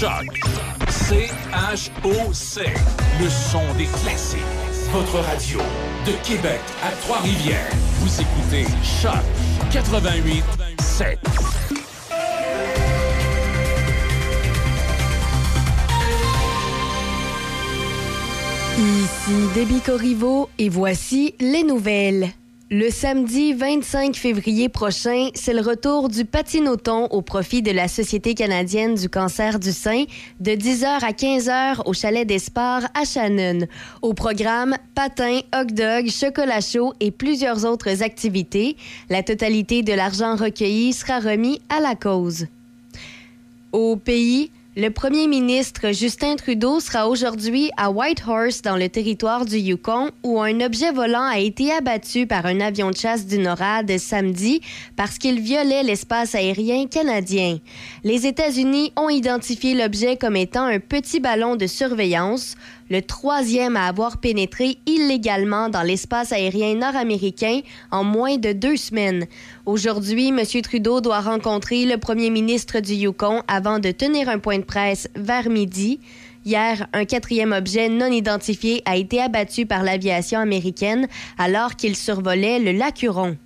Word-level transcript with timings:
Choc. 0.00 0.40
C-H-O-C. 0.88 2.62
Le 3.20 3.28
son 3.28 3.62
des 3.78 3.86
classiques. 3.86 4.40
Votre 4.90 5.20
radio 5.20 5.60
de 6.06 6.12
Québec 6.26 6.60
à 6.82 6.90
Trois-Rivières. 7.02 7.70
Vous 8.00 8.20
écoutez 8.20 8.64
Choc 8.82 9.22
88 9.70 10.42
7. 10.80 11.18
Ici 18.78 19.48
Debbie 19.54 19.80
Corriveau 19.80 20.50
et 20.58 20.68
voici 20.68 21.36
les 21.38 21.62
nouvelles. 21.62 22.30
Le 22.76 22.90
samedi 22.90 23.52
25 23.52 24.16
février 24.16 24.68
prochain, 24.68 25.28
c'est 25.34 25.52
le 25.52 25.60
retour 25.60 26.08
du 26.08 26.24
patinoton 26.24 27.06
au 27.12 27.22
profit 27.22 27.62
de 27.62 27.70
la 27.70 27.86
Société 27.86 28.34
canadienne 28.34 28.96
du 28.96 29.08
cancer 29.08 29.60
du 29.60 29.70
sein 29.70 30.06
de 30.40 30.50
10h 30.50 30.84
à 30.84 31.12
15h 31.12 31.82
au 31.86 31.92
chalet 31.92 32.26
des 32.26 32.40
sports 32.40 32.82
à 32.92 33.04
Shannon. 33.04 33.68
Au 34.02 34.12
programme, 34.12 34.76
patin, 34.96 35.38
hot 35.54 35.66
dog, 35.66 36.10
chocolat 36.10 36.60
chaud 36.60 36.94
et 36.98 37.12
plusieurs 37.12 37.64
autres 37.64 38.02
activités. 38.02 38.76
La 39.08 39.22
totalité 39.22 39.84
de 39.84 39.92
l'argent 39.92 40.34
recueilli 40.34 40.92
sera 40.92 41.20
remis 41.20 41.60
à 41.68 41.78
la 41.78 41.94
cause. 41.94 42.48
Au 43.70 43.94
pays, 43.94 44.50
le 44.76 44.90
premier 44.90 45.28
ministre 45.28 45.92
Justin 45.92 46.34
Trudeau 46.34 46.80
sera 46.80 47.08
aujourd'hui 47.08 47.70
à 47.76 47.92
Whitehorse 47.92 48.60
dans 48.60 48.76
le 48.76 48.88
territoire 48.88 49.44
du 49.44 49.56
Yukon 49.56 50.10
où 50.24 50.40
un 50.40 50.60
objet 50.60 50.90
volant 50.90 51.22
a 51.22 51.38
été 51.38 51.70
abattu 51.70 52.26
par 52.26 52.44
un 52.46 52.58
avion 52.58 52.90
de 52.90 52.96
chasse 52.96 53.24
du 53.24 53.38
NORAD 53.38 53.96
samedi 53.98 54.62
parce 54.96 55.18
qu'il 55.18 55.38
violait 55.38 55.84
l'espace 55.84 56.34
aérien 56.34 56.88
canadien. 56.88 57.60
Les 58.02 58.26
États-Unis 58.26 58.92
ont 58.96 59.08
identifié 59.08 59.74
l'objet 59.74 60.16
comme 60.16 60.34
étant 60.34 60.64
un 60.64 60.80
petit 60.80 61.20
ballon 61.20 61.54
de 61.54 61.68
surveillance 61.68 62.56
le 62.90 63.02
troisième 63.02 63.76
à 63.76 63.86
avoir 63.86 64.18
pénétré 64.18 64.78
illégalement 64.86 65.68
dans 65.68 65.82
l'espace 65.82 66.32
aérien 66.32 66.74
nord-américain 66.74 67.60
en 67.90 68.04
moins 68.04 68.36
de 68.36 68.52
deux 68.52 68.76
semaines. 68.76 69.26
Aujourd'hui, 69.66 70.28
M. 70.28 70.40
Trudeau 70.62 71.00
doit 71.00 71.20
rencontrer 71.20 71.84
le 71.86 71.98
premier 71.98 72.30
ministre 72.30 72.80
du 72.80 72.94
Yukon 72.94 73.42
avant 73.48 73.78
de 73.78 73.90
tenir 73.90 74.28
un 74.28 74.38
point 74.38 74.58
de 74.58 74.64
presse 74.64 75.08
vers 75.14 75.48
midi. 75.48 76.00
Hier, 76.44 76.86
un 76.92 77.06
quatrième 77.06 77.52
objet 77.52 77.88
non 77.88 78.08
identifié 78.08 78.82
a 78.84 78.96
été 78.96 79.20
abattu 79.20 79.64
par 79.64 79.82
l'aviation 79.82 80.38
américaine 80.38 81.08
alors 81.38 81.74
qu'il 81.76 81.96
survolait 81.96 82.58
le 82.58 82.72
lac 82.72 83.02
Huron. 83.02 83.36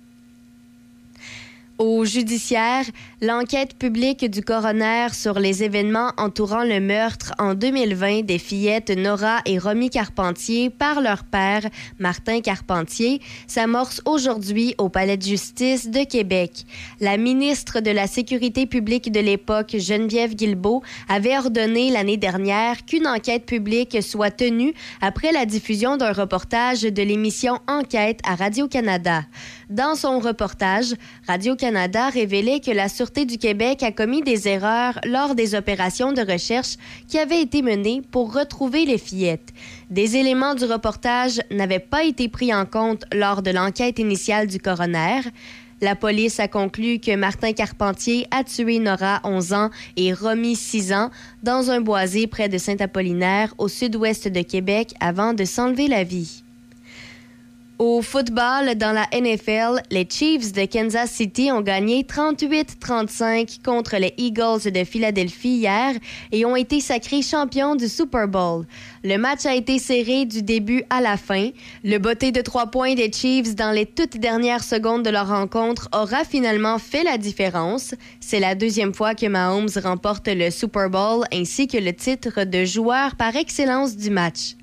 Au 1.79 2.03
judiciaire, 2.03 2.83
l'enquête 3.21 3.77
publique 3.77 4.29
du 4.29 4.41
coroner 4.41 5.13
sur 5.13 5.39
les 5.39 5.63
événements 5.63 6.11
entourant 6.17 6.65
le 6.65 6.81
meurtre 6.81 7.31
en 7.39 7.53
2020 7.53 8.25
des 8.25 8.37
fillettes 8.37 8.89
Nora 8.89 9.37
et 9.45 9.57
Romy 9.57 9.89
Carpentier 9.89 10.69
par 10.71 10.99
leur 10.99 11.23
père, 11.23 11.61
Martin 11.97 12.41
Carpentier, 12.41 13.21
s'amorce 13.47 14.01
aujourd'hui 14.03 14.75
au 14.77 14.89
Palais 14.89 15.15
de 15.15 15.23
justice 15.23 15.89
de 15.89 16.03
Québec. 16.03 16.65
La 16.99 17.15
ministre 17.15 17.79
de 17.79 17.91
la 17.91 18.07
Sécurité 18.07 18.65
publique 18.65 19.09
de 19.09 19.21
l'époque, 19.21 19.77
Geneviève 19.77 20.35
Guilbeault, 20.35 20.83
avait 21.07 21.37
ordonné 21.37 21.91
l'année 21.91 22.17
dernière 22.17 22.85
qu'une 22.85 23.07
enquête 23.07 23.45
publique 23.45 24.03
soit 24.03 24.31
tenue 24.31 24.73
après 24.99 25.31
la 25.31 25.45
diffusion 25.45 25.95
d'un 25.95 26.11
reportage 26.11 26.81
de 26.81 27.03
l'émission 27.03 27.59
Enquête 27.69 28.19
à 28.27 28.35
Radio-Canada. 28.35 29.21
Dans 29.69 29.93
son 29.93 30.17
reportage, 30.17 30.95
Radio-Canada 31.27 32.09
révélait 32.09 32.59
que 32.59 32.71
la 32.71 32.89
Sûreté 32.89 33.25
du 33.25 33.37
Québec 33.37 33.83
a 33.83 33.91
commis 33.91 34.23
des 34.23 34.47
erreurs 34.47 34.99
lors 35.05 35.35
des 35.35 35.53
opérations 35.53 36.11
de 36.11 36.21
recherche 36.21 36.75
qui 37.07 37.19
avaient 37.19 37.43
été 37.43 37.61
menées 37.61 38.01
pour 38.09 38.33
retrouver 38.33 38.85
les 38.85 38.97
fillettes. 38.97 39.53
Des 39.91 40.15
éléments 40.15 40.55
du 40.55 40.65
reportage 40.65 41.39
n'avaient 41.51 41.77
pas 41.77 42.03
été 42.03 42.29
pris 42.29 42.51
en 42.51 42.65
compte 42.65 43.03
lors 43.13 43.43
de 43.43 43.51
l'enquête 43.51 43.99
initiale 43.99 44.47
du 44.47 44.57
coroner. 44.57 45.21
La 45.81 45.95
police 45.95 46.39
a 46.39 46.47
conclu 46.47 46.97
que 46.97 47.15
Martin 47.15 47.53
Carpentier 47.53 48.25
a 48.31 48.43
tué 48.43 48.79
Nora, 48.79 49.21
11 49.23 49.53
ans, 49.53 49.69
et 49.95 50.13
Romy, 50.13 50.55
6 50.55 50.93
ans, 50.93 51.11
dans 51.43 51.69
un 51.69 51.79
boisé 51.79 52.25
près 52.25 52.49
de 52.49 52.57
Saint-Apollinaire, 52.57 53.53
au 53.59 53.67
sud-ouest 53.67 54.27
de 54.27 54.41
Québec, 54.41 54.95
avant 54.99 55.33
de 55.33 55.45
s'enlever 55.45 55.87
la 55.87 56.03
vie. 56.03 56.43
Au 57.79 58.01
football, 58.01 58.75
dans 58.75 58.91
la 58.91 59.07
NFL, 59.17 59.81
les 59.89 60.05
Chiefs 60.09 60.51
de 60.51 60.65
Kansas 60.65 61.09
City 61.11 61.49
ont 61.49 61.61
gagné 61.61 62.03
38-35 62.03 63.63
contre 63.63 63.95
les 63.95 64.13
Eagles 64.17 64.69
de 64.69 64.83
Philadelphie 64.83 65.59
hier 65.59 65.93
et 66.33 66.43
ont 66.43 66.57
été 66.57 66.81
sacrés 66.81 67.21
champions 67.21 67.77
du 67.77 67.87
Super 67.87 68.27
Bowl. 68.27 68.65
Le 69.05 69.15
match 69.15 69.45
a 69.45 69.55
été 69.55 69.79
serré 69.79 70.25
du 70.25 70.43
début 70.43 70.83
à 70.89 70.99
la 70.99 71.15
fin. 71.15 71.51
Le 71.85 71.99
botté 71.99 72.33
de 72.33 72.41
trois 72.41 72.67
points 72.67 72.95
des 72.95 73.13
Chiefs 73.13 73.55
dans 73.55 73.71
les 73.71 73.85
toutes 73.85 74.17
dernières 74.17 74.65
secondes 74.65 75.05
de 75.05 75.09
leur 75.09 75.29
rencontre 75.29 75.87
aura 75.93 76.25
finalement 76.25 76.79
fait 76.79 77.05
la 77.05 77.17
différence. 77.17 77.95
C'est 78.19 78.41
la 78.41 78.55
deuxième 78.55 78.93
fois 78.93 79.15
que 79.15 79.27
Mahomes 79.27 79.69
remporte 79.81 80.27
le 80.27 80.51
Super 80.51 80.89
Bowl 80.89 81.23
ainsi 81.31 81.69
que 81.69 81.77
le 81.77 81.93
titre 81.93 82.43
de 82.43 82.65
joueur 82.65 83.15
par 83.15 83.37
excellence 83.37 83.95
du 83.95 84.09
match. 84.09 84.58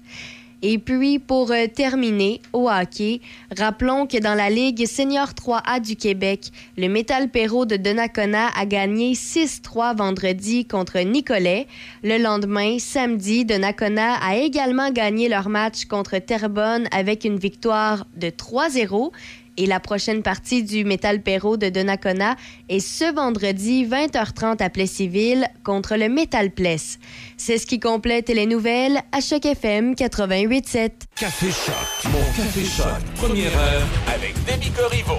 Et 0.62 0.78
puis, 0.78 1.19
pour 1.19 1.50
euh, 1.50 1.67
terminer, 1.67 2.41
au 2.53 2.71
hockey, 2.71 3.21
rappelons 3.56 4.06
que 4.06 4.19
dans 4.19 4.34
la 4.34 4.49
Ligue 4.49 4.87
Senior 4.87 5.28
3A 5.28 5.81
du 5.81 5.97
Québec, 5.97 6.50
le 6.78 6.89
Métal 6.89 7.28
Perrault 7.28 7.67
de 7.67 7.77
Donnacona 7.77 8.49
a 8.56 8.65
gagné 8.65 9.12
6-3 9.12 9.97
vendredi 9.97 10.65
contre 10.65 10.99
Nicolet. 11.00 11.67
Le 12.03 12.17
lendemain, 12.17 12.78
samedi, 12.78 13.44
Donnacona 13.44 14.15
a 14.15 14.37
également 14.37 14.91
gagné 14.91 15.28
leur 15.28 15.50
match 15.50 15.84
contre 15.84 16.19
Terrebonne 16.19 16.88
avec 16.91 17.25
une 17.25 17.38
victoire 17.38 18.06
de 18.17 18.28
3-0. 18.28 19.12
Et 19.56 19.67
la 19.67 19.81
prochaine 19.81 20.22
partie 20.22 20.62
du 20.62 20.84
Métal 20.84 21.22
Perrault 21.22 21.56
de 21.56 21.69
Donnacona 21.69 22.37
est 22.69 22.81
ce 22.81 23.12
vendredi 23.15 23.87
20h30 23.87 24.62
à 24.62 24.71
Plessisville 24.71 25.47
contre 25.65 25.97
le 25.97 26.09
Métal 26.09 26.50
Pless. 26.50 26.99
C'est 27.37 27.59
ce 27.59 27.67
qui 27.67 27.81
complète 27.81 28.28
les 28.28 28.47
nouvelles 28.47 29.00
à 29.12 29.21
Choc 29.21 29.47
FM 29.47 29.94
88.7. 29.94 30.91
Café 31.17 31.47
Choc. 31.47 32.12
Mon 32.12 32.19
Café 32.19 32.65
Choc. 32.65 33.03
Première 33.17 33.56
heure 33.56 33.87
avec 34.15 34.34
Demi 34.44 34.71
Corriveau. 34.71 35.19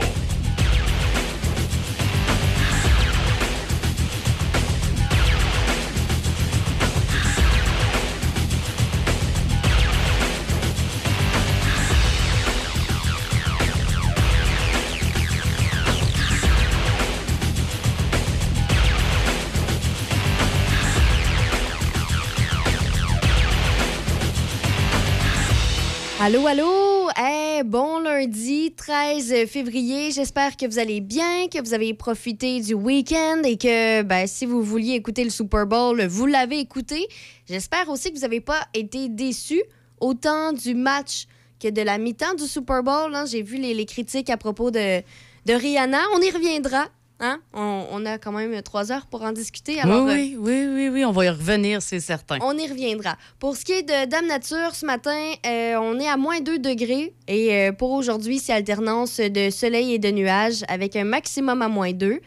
Allô, 26.20 26.48
allô! 26.48 27.10
Hey, 27.16 27.62
bon 27.64 28.00
lundi 28.00 28.74
13 28.76 29.46
février. 29.48 30.12
J'espère 30.12 30.58
que 30.58 30.66
vous 30.66 30.80
allez 30.80 31.00
bien, 31.00 31.48
que 31.48 31.62
vous 31.62 31.76
avez 31.76 31.94
profité 31.94 32.60
du 32.60 32.74
week-end 32.74 33.44
et 33.44 33.56
que 33.56 34.02
ben, 34.02 34.26
si 34.26 34.48
vous 34.48 34.64
vouliez 34.64 34.96
écouter 34.96 35.24
le 35.24 35.30
Super 35.30 35.68
Bowl, 35.68 36.04
vous 36.08 36.26
l'avez 36.26 36.60
écouté. 36.60 37.08
J'espère 37.48 37.88
aussi 37.90 38.10
que 38.10 38.16
vous 38.16 38.24
n'avez 38.24 38.42
pas 38.42 38.68
été 38.74 39.10
déçus 39.10 39.62
autant 40.00 40.54
du 40.54 40.74
match 40.74 41.28
que 41.60 41.68
de 41.68 41.84
la 41.84 42.00
mi-temps 42.00 42.34
du 42.34 42.48
Super 42.48 42.82
Bowl. 42.82 43.14
hein. 43.14 43.26
J'ai 43.28 43.44
vu 43.44 43.58
les, 43.58 43.86
critiques 43.86 44.32
à 44.32 44.38
propos 44.38 44.72
de 44.72 45.04
Rihanna. 45.48 46.00
On 46.16 46.22
y 46.22 46.32
reviendra. 46.32 46.88
Hein? 47.20 47.40
On, 47.54 47.86
on 47.92 48.06
a 48.06 48.18
quand 48.18 48.32
même 48.32 48.62
trois 48.62 48.92
heures 48.92 49.08
pour 49.08 49.24
en 49.24 49.32
discuter. 49.32 49.80
Alors, 49.80 50.08
euh, 50.08 50.14
oui, 50.14 50.36
oui, 50.40 50.68
oui, 50.72 50.90
oui, 50.90 51.06
on 51.06 51.12
va 51.12 51.26
y 51.26 51.30
revenir, 51.30 51.82
c'est 51.82 52.00
certain. 52.00 52.38
on 52.42 52.56
y 52.58 52.68
reviendra. 52.68 53.18
Pour 53.40 53.56
ce 53.58 53.66
qui 53.66 53.72
est 53.72 53.84
de 53.84 54.06
Dame 54.10 54.28
Nature, 54.28 54.76
ce 54.76 54.86
matin, 54.86 55.18
euh, 55.46 55.76
on 55.82 56.00
est 56.00 56.08
à 56.08 56.18
moins 56.18 56.40
2 56.40 56.60
degrés. 56.60 57.14
Et 57.28 57.54
euh, 57.56 57.72
pour 57.72 57.92
aujourd'hui, 57.92 58.38
c'est 58.40 58.54
alternance 58.54 59.20
de 59.20 59.50
soleil 59.50 59.94
et 59.94 60.00
de 60.00 60.12
nuages 60.12 60.64
avec 60.68 60.96
un 60.96 61.06
maximum 61.06 61.62
à 61.62 61.68
moins 61.68 61.92
2. 61.92 62.20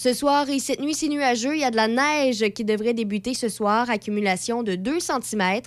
Ce 0.00 0.12
soir 0.14 0.48
et 0.48 0.60
cette 0.60 0.78
nuit, 0.80 0.94
c'est 0.94 1.08
nuageux. 1.08 1.56
Il 1.56 1.60
y 1.60 1.64
a 1.64 1.72
de 1.72 1.76
la 1.76 1.88
neige 1.88 2.44
qui 2.54 2.64
devrait 2.64 2.94
débuter 2.94 3.34
ce 3.34 3.48
soir. 3.48 3.90
Accumulation 3.90 4.62
de 4.62 4.76
2 4.76 5.00
cm, 5.00 5.60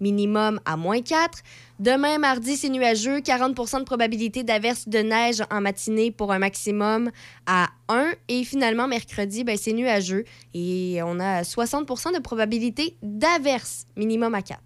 minimum 0.00 0.58
à 0.64 0.78
moins 0.78 1.02
4. 1.02 1.40
Demain, 1.80 2.16
mardi, 2.16 2.56
c'est 2.56 2.70
nuageux. 2.70 3.18
40% 3.18 3.80
de 3.80 3.84
probabilité 3.84 4.42
d'averse 4.42 4.88
de 4.88 5.00
neige 5.00 5.42
en 5.50 5.60
matinée 5.60 6.10
pour 6.10 6.32
un 6.32 6.38
maximum 6.38 7.10
à 7.44 7.68
1. 7.90 8.12
Et 8.28 8.44
finalement, 8.44 8.88
mercredi, 8.88 9.44
ben, 9.44 9.58
c'est 9.60 9.74
nuageux. 9.74 10.24
Et 10.54 11.00
on 11.04 11.20
a 11.20 11.42
60% 11.42 12.14
de 12.14 12.20
probabilité 12.22 12.96
d'averse, 13.02 13.84
minimum 13.98 14.34
à 14.34 14.40
4. 14.40 14.60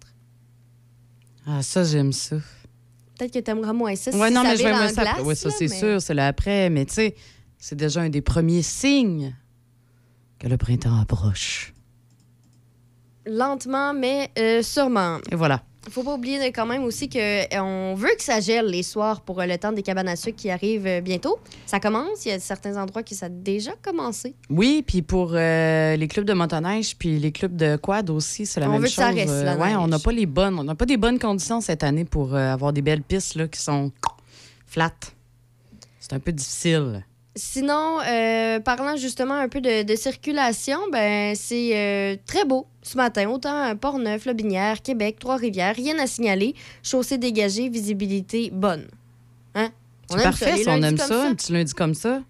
Ah, 1.45 1.61
ça, 1.61 1.83
j'aime 1.83 2.13
ça. 2.13 2.37
Peut-être 3.17 3.33
que 3.33 3.39
tu 3.39 3.51
aimeras 3.51 3.73
moins 3.73 3.97
ça. 3.97 4.11
Ouais, 4.11 4.29
si 4.29 4.33
non, 4.33 4.43
ça 4.43 4.51
mais 4.51 4.55
je 4.55 4.63
vais 4.63 4.69
aimer 4.69 4.87
ça. 4.87 5.01
glace, 5.01 5.15
Oui, 5.25 5.35
ça, 5.35 5.49
là, 5.49 5.55
c'est 5.57 5.67
mais- 5.67 5.77
sûr, 5.77 6.01
c'est 6.01 6.13
l'après. 6.13 6.69
Mais 6.69 6.85
tu 6.85 6.93
sais, 6.93 7.15
c'est 7.59 7.75
déjà 7.75 8.01
un 8.01 8.09
des 8.09 8.21
premiers 8.21 8.61
signes 8.63 9.35
que 10.39 10.47
le 10.47 10.57
printemps 10.57 10.99
approche. 10.99 11.73
lentement, 13.25 13.93
mais 13.93 14.31
euh, 14.39 14.63
sûrement. 14.63 15.19
Et 15.31 15.35
voilà. 15.35 15.61
Faut 15.89 16.03
pas 16.03 16.13
oublier 16.15 16.51
quand 16.51 16.65
même 16.65 16.83
aussi 16.83 17.09
qu'on 17.09 17.93
veut 17.95 18.09
que 18.17 18.23
ça 18.23 18.39
gèle 18.41 18.65
les 18.67 18.83
soirs 18.83 19.21
pour 19.21 19.39
euh, 19.39 19.45
le 19.45 19.57
temps 19.57 19.71
des 19.71 19.81
cabanes 19.81 20.07
à 20.09 20.15
sucre 20.15 20.37
qui 20.37 20.49
arrive 20.49 20.85
euh, 20.85 21.01
bientôt. 21.01 21.39
Ça 21.65 21.79
commence. 21.79 22.25
Il 22.25 22.29
y 22.29 22.31
a 22.31 22.39
certains 22.39 22.75
endroits 22.81 23.01
qui 23.01 23.15
ça 23.15 23.27
a 23.27 23.29
déjà 23.29 23.71
commencé. 23.81 24.35
Oui, 24.49 24.83
puis 24.85 25.01
pour 25.01 25.31
euh, 25.33 25.95
les 25.95 26.07
clubs 26.07 26.25
de 26.25 26.33
motoneige 26.33 26.95
puis 26.97 27.17
les 27.19 27.31
clubs 27.31 27.55
de 27.55 27.75
quad 27.77 28.09
aussi, 28.09 28.45
c'est 28.45 28.59
la 28.59 28.67
On 28.67 28.73
même 28.73 28.81
veut 28.81 28.87
que 28.87 28.93
ça 28.93 29.07
reste, 29.09 29.29
Euh, 29.29 29.43
la 29.43 29.57
ouais, 29.57 29.75
on 29.75 29.87
n'a 29.87 29.99
pas 29.99 30.11
les 30.11 30.25
bonnes, 30.25 30.59
on 30.59 30.63
n'a 30.63 30.75
pas 30.75 30.85
des 30.85 30.97
bonnes 30.97 31.17
conditions 31.19 31.61
cette 31.61 31.83
année 31.83 32.05
pour 32.05 32.35
euh, 32.35 32.53
avoir 32.53 32.71
des 32.73 32.81
belles 32.81 33.01
pistes 33.03 33.35
là, 33.35 33.47
qui 33.47 33.59
sont 33.61 33.91
flat. 34.67 34.93
C'est 35.99 36.13
un 36.13 36.19
peu 36.19 36.31
difficile. 36.31 37.03
Sinon, 37.39 37.99
euh, 38.01 38.59
parlant 38.59 38.97
justement 38.97 39.35
un 39.35 39.47
peu 39.47 39.61
de, 39.61 39.83
de 39.83 39.95
circulation, 39.95 40.77
ben 40.91 41.33
c'est 41.35 41.71
euh, 41.73 42.17
très 42.25 42.43
beau 42.43 42.67
ce 42.81 42.97
matin. 42.97 43.29
Autant 43.29 43.55
à 43.61 43.75
Port-Neuf, 43.75 44.25
Lobinière, 44.25 44.81
Québec, 44.81 45.17
Trois-Rivières, 45.19 45.73
rien 45.73 45.97
à 45.99 46.05
signaler. 46.05 46.53
Chaussée 46.83 47.17
dégagée, 47.17 47.69
visibilité 47.69 48.49
bonne. 48.51 48.87
Hein? 49.55 49.69
On 50.09 50.15
C'est 50.15 50.19
aime 50.19 50.23
parfait, 50.23 50.63
ça, 50.63 50.71
on 50.71 50.83
aime 50.83 50.97
comme 50.97 51.07
ça, 51.07 51.27
un 51.27 51.33
petit 51.33 51.53
lundi 51.53 51.73
comme 51.73 51.93
ça. 51.93 52.21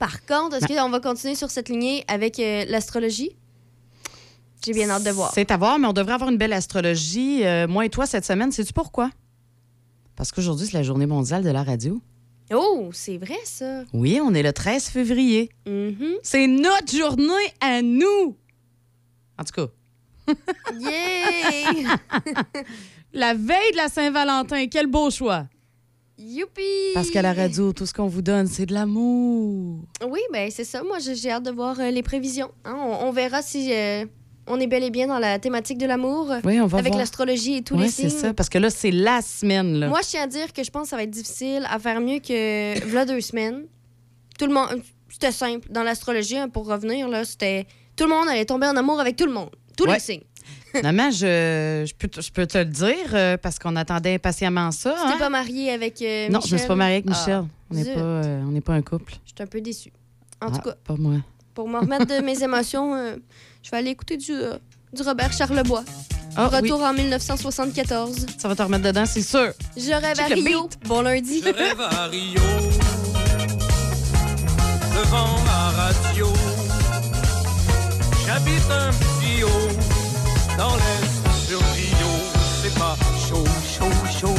Par 0.00 0.26
contre, 0.26 0.56
est-ce 0.56 0.66
qu'on 0.66 0.90
va 0.90 0.98
continuer 0.98 1.36
sur 1.36 1.50
cette 1.50 1.68
lignée 1.68 2.04
avec 2.08 2.40
euh, 2.40 2.64
l'astrologie? 2.68 3.36
J'ai 4.64 4.72
bien 4.72 4.90
hâte 4.90 5.04
de 5.04 5.10
voir. 5.10 5.30
C'est 5.32 5.50
à 5.52 5.56
voir, 5.56 5.78
mais 5.78 5.86
on 5.86 5.92
devrait 5.92 6.14
avoir 6.14 6.28
une 6.30 6.38
belle 6.38 6.52
astrologie. 6.52 7.44
Euh, 7.44 7.68
moi 7.68 7.86
et 7.86 7.88
toi, 7.88 8.04
cette 8.04 8.24
semaine, 8.24 8.50
sais-tu 8.50 8.72
pourquoi? 8.72 9.10
Parce 10.16 10.32
qu'aujourd'hui, 10.32 10.66
c'est 10.66 10.76
la 10.76 10.82
journée 10.82 11.06
mondiale 11.06 11.44
de 11.44 11.50
la 11.50 11.62
radio. 11.62 12.00
Oh, 12.52 12.90
c'est 12.92 13.18
vrai 13.18 13.38
ça. 13.44 13.84
Oui, 13.92 14.20
on 14.22 14.32
est 14.34 14.42
le 14.42 14.52
13 14.52 14.88
février. 14.88 15.50
Mhm. 15.66 16.14
C'est 16.22 16.46
notre 16.46 16.94
journée 16.96 17.32
à 17.60 17.82
nous! 17.82 18.36
En 19.38 19.44
tout 19.44 19.52
cas, 19.52 20.34
Yay! 20.78 21.84
la 23.12 23.34
veille 23.34 23.72
de 23.72 23.76
la 23.76 23.88
Saint-Valentin, 23.88 24.66
quel 24.68 24.86
beau 24.86 25.10
choix! 25.10 25.46
Youpi! 26.18 26.92
Parce 26.94 27.10
qu'à 27.10 27.20
la 27.22 27.32
radio, 27.34 27.72
tout 27.72 27.84
ce 27.84 27.92
qu'on 27.92 28.06
vous 28.06 28.22
donne, 28.22 28.46
c'est 28.46 28.64
de 28.66 28.72
l'amour. 28.74 29.80
Oui, 30.08 30.20
ben 30.32 30.50
c'est 30.50 30.64
ça. 30.64 30.82
Moi, 30.82 30.98
j'ai 30.98 31.14
j'ai 31.14 31.30
hâte 31.30 31.42
de 31.44 31.50
voir 31.50 31.78
euh, 31.78 31.90
les 31.90 32.02
prévisions. 32.02 32.50
hein. 32.64 32.74
On, 32.78 33.08
on 33.08 33.12
verra 33.12 33.42
si 33.42 33.70
euh, 33.72 34.06
on 34.46 34.58
est 34.60 34.66
bel 34.66 34.82
et 34.84 34.90
bien 34.90 35.06
dans 35.06 35.18
la 35.18 35.38
thématique 35.38 35.78
de 35.78 35.86
l'amour 35.86 36.32
Oui, 36.44 36.60
on 36.60 36.66
va 36.66 36.78
avec 36.78 36.94
l'astrologie 36.94 37.56
et 37.56 37.62
tous 37.62 37.74
Oui, 37.74 37.82
les 37.84 37.88
c'est 37.88 38.08
signes. 38.08 38.18
ça. 38.20 38.34
Parce 38.34 38.48
que 38.48 38.58
là, 38.58 38.70
c'est 38.70 38.90
la 38.90 39.20
semaine. 39.22 39.74
Là. 39.80 39.88
Moi, 39.88 40.00
je 40.02 40.08
tiens 40.08 40.22
à 40.22 40.26
dire 40.26 40.52
que 40.52 40.62
je 40.62 40.70
pense 40.70 40.84
que 40.84 40.88
ça 40.90 40.96
va 40.96 41.02
être 41.02 41.10
difficile 41.10 41.66
à 41.70 41.78
faire 41.78 42.00
mieux 42.00 42.18
que 42.20 42.84
v'là 42.86 43.04
deux 43.04 43.20
semaines. 43.20 43.64
Tout 44.38 44.46
le 44.46 44.54
monde, 44.54 44.82
c'était 45.08 45.32
simple 45.32 45.66
dans 45.70 45.82
l'astrologie. 45.82 46.36
hein, 46.38 46.48
pour 46.48 46.66
revenir 46.66 47.08
là, 47.08 47.24
c'était 47.24 47.66
tout 47.96 48.04
le 48.04 48.10
monde 48.10 48.28
allait 48.28 48.44
tomber 48.44 48.66
en 48.66 48.76
amour 48.76 49.00
avec 49.00 49.16
tout 49.16 49.26
le 49.26 49.32
monde, 49.32 49.50
tous 49.76 49.86
Ouais. 49.86 49.94
les 49.94 50.00
signes. 50.00 50.22
Finalement, 50.76 51.10
je, 51.10 51.84
je, 51.88 51.94
peux, 51.94 52.06
te- 52.08 52.20
je 52.20 52.30
peux 52.30 52.46
te 52.46 52.58
le 52.58 52.66
dire 52.66 53.14
euh, 53.14 53.36
parce 53.38 53.58
qu'on 53.58 53.74
attendait 53.76 54.14
impatiemment 54.14 54.70
ça. 54.70 54.94
Tu 55.00 55.06
t'es 55.08 55.14
hein? 55.14 55.18
pas 55.18 55.30
marié 55.30 55.70
avec 55.70 56.00
euh, 56.02 56.28
Non, 56.28 56.38
Michel? 56.38 56.48
je 56.50 56.54
ne 56.54 56.58
suis 56.58 56.68
pas 56.68 56.74
mariée 56.74 56.94
avec 56.96 57.06
Michel? 57.08 57.34
Ah, 57.34 57.44
on 57.70 57.74
n'est 57.74 57.84
pas, 57.94 58.00
euh, 58.00 58.42
on 58.54 58.60
pas 58.60 58.74
un 58.74 58.82
couple. 58.82 59.14
Je 59.24 59.32
suis 59.34 59.42
un 59.42 59.46
peu 59.46 59.60
déçue. 59.60 59.90
En 60.42 60.48
Ah, 60.48 60.50
tout 60.50 60.60
cas, 60.60 60.74
Pas 60.84 60.94
moi. 60.96 61.14
pour 61.54 61.66
me 61.68 61.78
remettre 61.78 62.04
de 62.06 62.20
mes 62.22 62.42
émotions, 62.44 62.94
euh, 62.94 63.16
je 63.66 63.72
vais 63.72 63.78
aller 63.78 63.90
écouter 63.90 64.16
du, 64.16 64.30
euh, 64.32 64.58
du 64.92 65.02
Robert 65.02 65.32
Charlebois. 65.32 65.82
Ah, 66.36 66.48
oui, 66.52 66.58
Retour 66.60 66.82
en 66.82 66.92
1974. 66.92 68.26
ça 68.38 68.46
va 68.46 68.54
te 68.54 68.62
remettre 68.62 68.84
dedans, 68.84 69.06
c'est 69.06 69.22
sûr. 69.22 69.52
Je 69.76 69.90
rêve 69.90 70.20
à 70.20 70.26
Rio. 70.26 70.68
Bon 70.84 71.00
lundi. 71.02 71.42
Je 71.44 71.50
rêve 71.52 71.80
à 71.80 72.06
Rio, 72.06 72.40
devant 74.94 75.40
ma 75.44 75.70
radio. 75.70 76.28
J'habite 78.24 78.70
un 78.70 78.90
petit 78.92 79.42
haut, 79.42 80.56
dans 80.56 80.76
l'est 80.76 81.48
sur 81.48 81.58
Rio. 81.58 82.12
C'est 82.62 82.78
pas 82.78 82.96
chaud, 83.28 83.44
chaud, 83.66 84.18
chaud. 84.20 84.34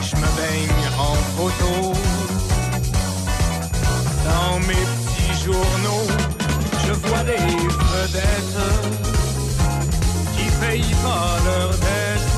Je 0.00 0.16
me 0.16 0.22
baigne 0.22 0.98
en 0.98 1.14
photo. 1.36 1.95
Vois 7.16 7.24
des 7.24 7.36
vedettes 7.92 8.60
qui 10.36 10.44
payent 10.60 10.96
pas 11.02 11.36
leurs 11.44 11.70
dettes 11.70 12.36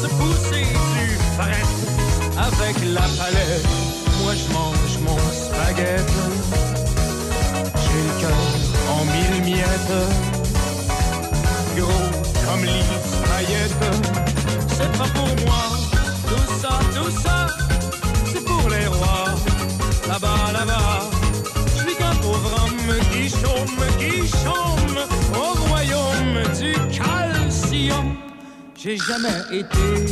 se 0.00 0.06
pousser 0.06 0.66
du 0.94 1.08
fret 1.36 1.66
avec 2.38 2.76
la 2.94 3.06
palette. 3.18 3.66
Moi 4.22 4.32
je 4.34 4.52
mange 4.52 4.98
mon 5.06 5.18
spaghette. 5.32 6.16
J'ai 7.82 8.02
le 8.08 8.14
cœur 8.20 8.44
en 8.94 9.04
mille 9.04 9.44
miettes. 9.44 9.98
Gros 11.76 12.10
comme 12.46 12.64
l'île. 12.64 12.92
C'est 14.68 14.92
pas 14.98 15.08
pour 15.14 15.46
moi. 15.46 15.81
J'ai 28.84 28.96
jamais 28.96 29.58
été 29.60 30.06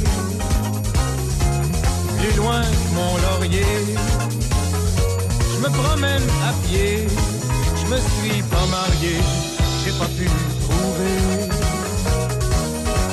plus 2.19 2.37
loin 2.37 2.63
que 2.63 2.95
mon 2.95 3.17
laurier. 3.17 3.65
Je 5.53 5.59
me 5.59 5.69
promène 5.71 6.23
à 6.49 6.53
pied, 6.69 7.09
je 7.81 7.87
me 7.93 7.97
suis 7.97 8.43
pas 8.43 8.67
marié, 8.71 9.17
j'ai 9.85 9.91
pas 9.99 10.07
pu 10.17 10.29
trouver. 10.63 11.17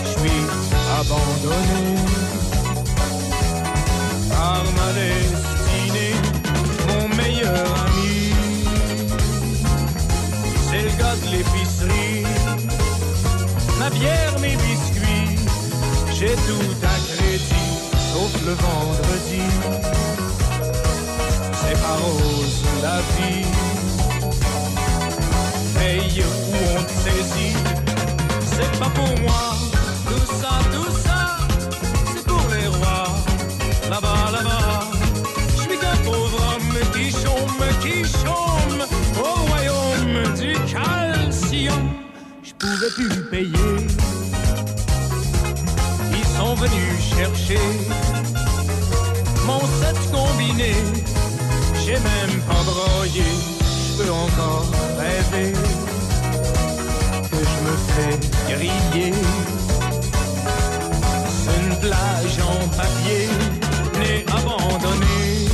Je 0.03 0.09
suis 0.19 0.41
abandonné 0.99 1.95
par 4.29 4.63
ma 4.77 4.93
destinée, 4.93 6.15
mon 6.87 7.07
meilleur 7.15 7.65
ami. 7.87 8.31
C'est 10.69 10.83
le 10.83 10.91
gars 10.99 11.15
de 11.15 11.31
l'épicerie 11.31 12.25
ma 13.79 13.89
bière, 13.89 14.39
mes. 14.39 14.56
J'ai 16.19 16.33
tout 16.33 16.73
à 16.81 16.97
crédit, 17.13 17.69
sauf 18.11 18.33
le 18.43 18.53
vendredi. 18.53 19.43
C'est 21.53 21.79
pas 21.79 21.93
rose 21.93 22.63
la 22.81 22.97
vie. 23.13 23.45
Paye 25.77 26.23
où 26.23 26.55
on 26.75 26.83
te 26.83 26.91
saisit, 27.03 27.55
c'est 28.45 28.79
pas 28.79 28.89
pour 28.89 29.19
moi. 29.19 29.57
Tout 30.09 30.33
ça, 30.41 30.57
tout 30.73 30.91
ça, 31.05 31.37
c'est 32.15 32.25
pour 32.25 32.41
les 32.49 32.65
rois. 32.65 33.09
Là-bas, 33.87 34.31
là-bas, 34.31 34.89
je 35.55 35.61
suis 35.61 35.77
qu'un 35.77 35.97
pauvre 36.03 36.41
homme 36.55 36.79
qui 36.93 37.11
chôme, 37.11 37.63
qui 37.79 38.03
chôme 38.03 38.81
au 39.19 39.51
royaume 39.51 40.33
du 40.35 40.53
calcium. 40.65 41.91
Je 42.41 42.53
pouvais 42.53 42.89
plus 42.95 43.23
payer. 43.29 44.26
Venus 46.59 47.13
chercher 47.15 47.59
mon 49.45 49.59
set 49.79 49.97
combiné. 50.11 50.73
J'ai 51.85 51.99
même 52.11 52.41
pas 52.47 52.63
broyé, 52.63 53.23
je 53.61 54.03
peux 54.03 54.11
encore 54.11 54.65
rêver 54.97 55.53
que 57.31 57.37
je 57.51 57.57
me 57.65 57.75
fais 57.87 58.15
griller. 58.51 59.13
Une 61.59 61.75
plage 61.77 62.37
en 62.41 62.59
papier, 62.75 63.29
né 63.99 64.25
abandonné 64.27 65.47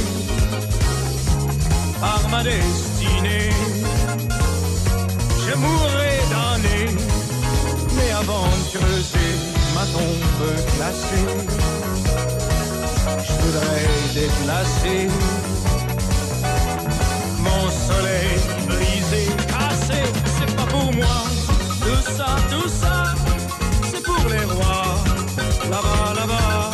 par 2.00 2.22
ma 2.30 2.44
destinée. 2.44 3.52
Je 5.46 5.54
mourrai 5.56 6.16
damné, 6.32 6.80
mais 7.96 8.12
avant 8.12 8.48
de 8.48 8.78
creuser 8.78 9.23
ma 9.84 9.92
tombe 9.92 10.44
glacée, 10.76 11.28
je 13.26 13.34
voudrais 13.42 13.88
déplacer 14.14 15.08
mon 17.40 17.70
soleil 17.88 18.40
brisé, 18.68 19.28
cassé, 19.48 20.02
c'est 20.38 20.56
pas 20.56 20.68
pour 20.68 20.94
moi. 20.94 21.16
Tout 21.82 22.12
ça, 22.18 22.28
tout 22.50 22.70
ça, 22.70 23.14
c'est 23.92 24.04
pour 24.04 24.24
les 24.30 24.46
rois. 24.46 24.96
Là-bas, 25.70 26.14
là-bas, 26.20 26.72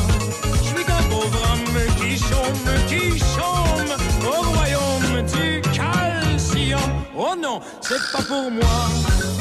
je 0.62 0.68
suis 0.68 0.86
qu'un 0.86 1.04
pauvre 1.10 1.42
homme 1.52 1.76
qui 2.00 2.18
chôme, 2.18 2.68
qui 2.88 3.18
chôme 3.34 3.94
au 4.28 4.42
royaume 4.54 5.26
du 5.34 5.62
calcium. 5.72 6.92
Oh 7.18 7.34
non, 7.42 7.62
c'est 7.82 8.12
pas 8.12 8.24
pour 8.24 8.52
moi. 8.52 8.78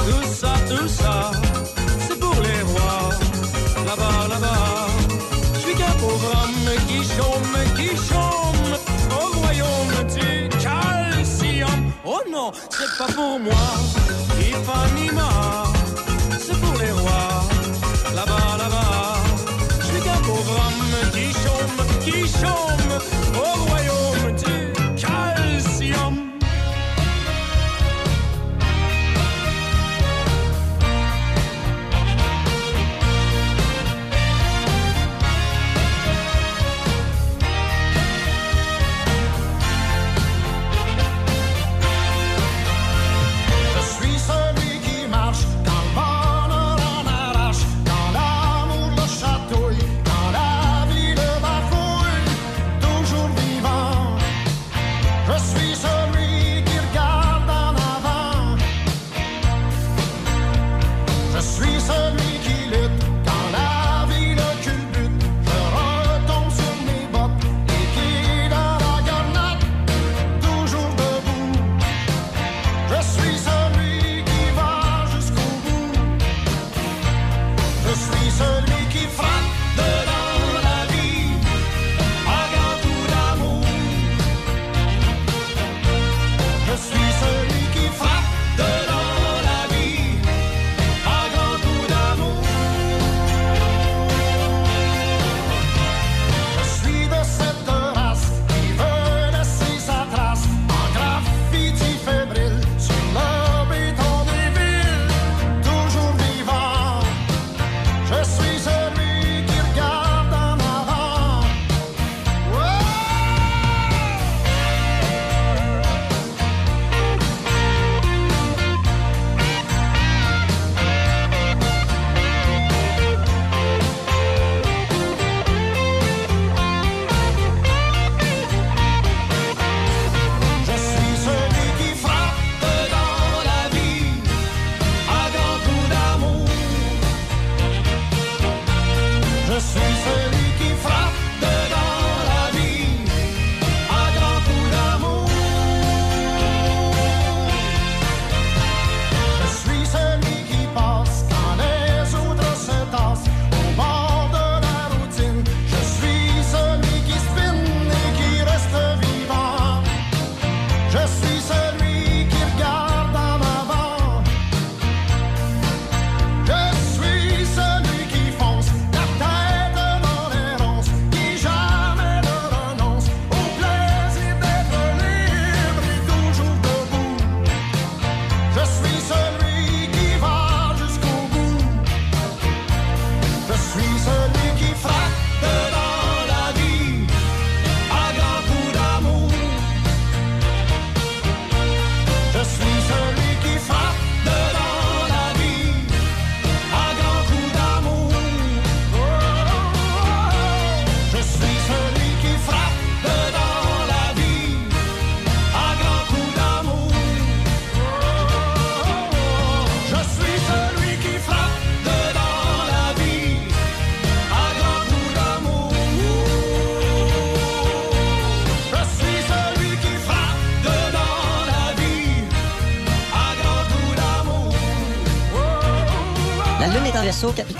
Tout 0.07 0.27
ça, 0.41 0.55
tout 0.69 0.89
ça, 0.89 1.33
Là-bas, 3.88 4.28
là-bas, 4.28 4.87
je 5.54 5.61
suis 5.61 5.75
qu'un 5.75 5.92
pauvre 5.92 6.30
homme 6.42 6.71
qui 6.88 6.99
chôme, 7.14 7.57
qui 7.75 7.88
chôme 7.97 8.68
au 9.18 9.38
royaume 9.38 9.97
du 10.14 10.49
calcium. 10.59 11.80
Oh 12.04 12.21
non, 12.30 12.52
c'est 12.68 12.99
pas 12.99 13.11
pour 13.14 13.40
moi. 13.40 13.64
Ipanema, 14.38 15.30
pour 16.61 16.78
les 16.83 16.92
rois. 17.00 17.49
Là-bas, 18.14 18.59
là-bas, 18.59 19.23
je 19.80 19.87
suis 19.87 20.00
qu'un 20.02 20.21
pauvre 20.26 20.57
homme 20.66 20.95
qui 21.14 21.33
chôme, 21.42 21.78
qui 22.04 22.18
chôme 22.40 22.92
au 23.42 23.50
royaume 23.71 24.18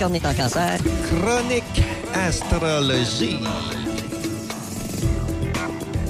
en 0.01 0.33
cancer. 0.33 0.79
Chronique 1.09 1.63
astrologie. 2.13 3.37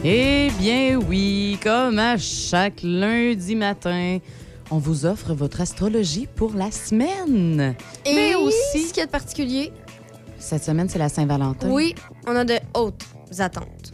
Eh 0.03 0.49
bien 0.59 0.97
oui, 0.97 1.57
comme 1.63 1.97
à 1.99 2.17
chaque 2.17 2.81
lundi 2.83 3.55
matin, 3.55 4.19
on 4.71 4.77
vous 4.77 5.05
offre 5.05 5.33
votre 5.33 5.61
astrologie 5.61 6.27
pour 6.35 6.53
la 6.53 6.71
semaine. 6.71 7.75
Et 8.05 8.13
Mais 8.13 8.35
aussi- 8.35 8.83
ce 8.87 8.93
qu'il 8.93 8.97
y 8.97 9.01
a 9.01 9.05
de 9.07 9.11
particulier, 9.11 9.73
Cette 10.37 10.63
semaine, 10.63 10.87
c'est 10.87 10.99
la 10.99 11.09
Saint-Valentin. 11.09 11.69
oui, 11.69 11.95
on 12.27 12.35
a 12.35 12.45
de 12.45 12.59
hautes 12.75 13.05
attentes. 13.39 13.91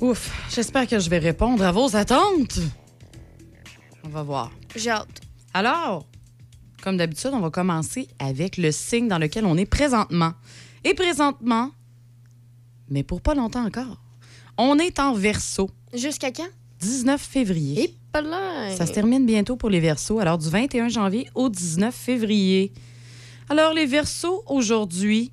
Ouf, 0.00 0.30
j'espère 0.54 0.86
que 0.86 0.98
je 0.98 1.08
vais 1.08 1.18
répondre 1.18 1.64
à 1.64 1.72
vos 1.72 1.96
attentes. 1.96 2.58
On 4.04 4.08
va 4.10 4.22
voir. 4.22 4.50
J'ai 4.76 4.90
hâte. 4.90 5.20
Alors, 5.54 6.06
comme 6.82 6.96
d'habitude, 6.96 7.30
on 7.32 7.40
va 7.40 7.50
commencer 7.50 8.08
avec 8.18 8.56
le 8.56 8.72
signe 8.72 9.08
dans 9.08 9.18
lequel 9.18 9.46
on 9.46 9.56
est 9.56 9.66
présentement. 9.66 10.32
Et 10.84 10.94
présentement, 10.94 11.70
mais 12.90 13.02
pour 13.02 13.20
pas 13.20 13.34
longtemps 13.34 13.64
encore, 13.64 14.02
on 14.58 14.78
est 14.78 14.98
en 14.98 15.14
verso, 15.14 15.70
Jusqu'à 15.94 16.32
quand? 16.32 16.48
19 16.80 17.20
février. 17.20 17.84
Et 17.84 17.94
pas 18.12 18.22
là. 18.22 18.74
Ça 18.76 18.86
se 18.86 18.92
termine 18.92 19.26
bientôt 19.26 19.56
pour 19.56 19.70
les 19.70 19.80
Verseaux, 19.80 20.18
alors 20.20 20.38
du 20.38 20.48
21 20.48 20.88
janvier 20.88 21.28
au 21.34 21.48
19 21.48 21.94
février. 21.94 22.72
Alors, 23.48 23.74
les 23.74 23.86
Verseaux, 23.86 24.42
aujourd'hui, 24.46 25.32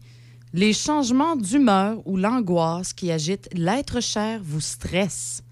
les 0.53 0.73
changements 0.73 1.35
d'humeur 1.35 2.01
ou 2.05 2.17
l'angoisse 2.17 2.93
qui 2.93 3.11
agitent 3.11 3.49
l'être 3.53 4.01
cher 4.01 4.41
vous 4.43 4.61
stressent. 4.61 5.43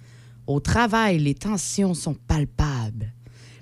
Au 0.46 0.60
travail, 0.60 1.20
les 1.20 1.36
tensions 1.36 1.94
sont 1.94 2.14
palpables. 2.14 3.14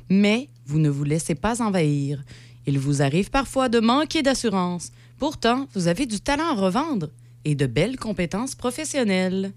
Mais 0.09 0.49
vous 0.65 0.79
ne 0.79 0.89
vous 0.89 1.03
laissez 1.03 1.35
pas 1.35 1.61
envahir. 1.61 2.23
Il 2.65 2.79
vous 2.79 3.01
arrive 3.01 3.29
parfois 3.29 3.69
de 3.69 3.79
manquer 3.79 4.23
d'assurance. 4.23 4.91
Pourtant, 5.19 5.67
vous 5.73 5.87
avez 5.87 6.05
du 6.05 6.19
talent 6.19 6.49
à 6.51 6.55
revendre 6.55 7.09
et 7.45 7.55
de 7.55 7.67
belles 7.67 7.97
compétences 7.97 8.55
professionnelles. 8.55 9.51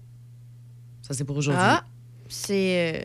Ça, 1.01 1.13
c'est 1.13 1.23
pour 1.23 1.37
aujourd'hui. 1.37 1.61
Ah, 1.65 1.83
c'est 2.29 3.03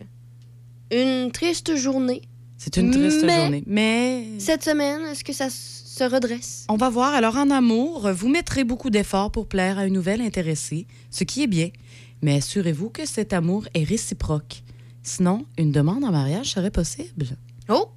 euh, 0.92 1.24
une 1.24 1.32
triste 1.32 1.74
journée. 1.76 2.22
C'est 2.58 2.76
une 2.76 2.90
triste 2.90 3.24
Mais- 3.24 3.40
journée. 3.42 3.62
Mais 3.66 4.26
Cette 4.38 4.62
semaine, 4.62 5.02
est-ce 5.10 5.24
que 5.24 5.32
ça 5.32 5.48
se 5.50 6.04
redresse? 6.04 6.66
on 6.68 6.76
va 6.76 6.90
voir. 6.90 7.14
Alors, 7.14 7.36
en 7.36 7.50
amour, 7.50 8.10
vous 8.12 8.28
mettrez 8.28 8.64
beaucoup 8.64 8.90
d'efforts 8.90 9.30
pour 9.30 9.46
plaire 9.48 9.78
à 9.78 9.86
une 9.86 9.94
nouvelle 9.94 10.20
intéressée, 10.20 10.86
ce 11.10 11.24
qui 11.24 11.42
est 11.42 11.46
bien. 11.46 11.70
Mais 12.22 12.36
assurez-vous 12.36 12.90
que 12.90 13.06
cet 13.06 13.32
amour 13.32 13.66
est 13.74 13.84
réciproque. 13.84 14.62
Sinon, 15.02 15.44
une 15.58 15.72
demande 15.72 16.04
en 16.04 16.10
mariage 16.12 16.50
serait 16.50 16.70
possible. 16.70 17.26
Oh, 17.68 17.88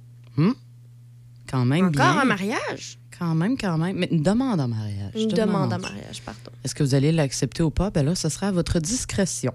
Quand 1.50 1.64
même 1.64 1.86
encore 1.86 1.92
bien. 2.12 2.20
un 2.20 2.24
mariage? 2.24 2.98
Quand 3.18 3.34
même, 3.34 3.56
quand 3.56 3.78
même. 3.78 3.96
Mais 3.96 4.08
une 4.12 4.22
demande 4.22 4.60
en 4.60 4.68
mariage. 4.68 5.12
Une 5.16 5.28
demande 5.28 5.72
en 5.72 5.78
mariage, 5.78 6.22
pardon. 6.22 6.50
Est-ce 6.64 6.74
que 6.74 6.82
vous 6.84 6.94
allez 6.94 7.10
l'accepter 7.10 7.62
ou 7.62 7.70
pas? 7.70 7.90
Ben 7.90 8.04
là, 8.04 8.14
ce 8.14 8.28
sera 8.28 8.48
à 8.48 8.52
votre 8.52 8.78
discrétion. 8.78 9.52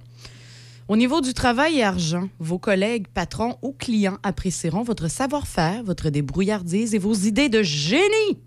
Au 0.89 0.97
niveau 0.97 1.21
du 1.21 1.33
travail 1.33 1.77
et 1.77 1.83
argent, 1.83 2.27
vos 2.39 2.59
collègues, 2.59 3.07
patrons 3.07 3.57
ou 3.61 3.71
clients 3.71 4.17
apprécieront 4.21 4.83
votre 4.83 5.07
savoir-faire, 5.07 5.81
votre 5.83 6.09
débrouillardise 6.09 6.93
et 6.93 6.99
vos 6.99 7.13
idées 7.13 7.47
de 7.47 7.63
génie. 7.63 8.37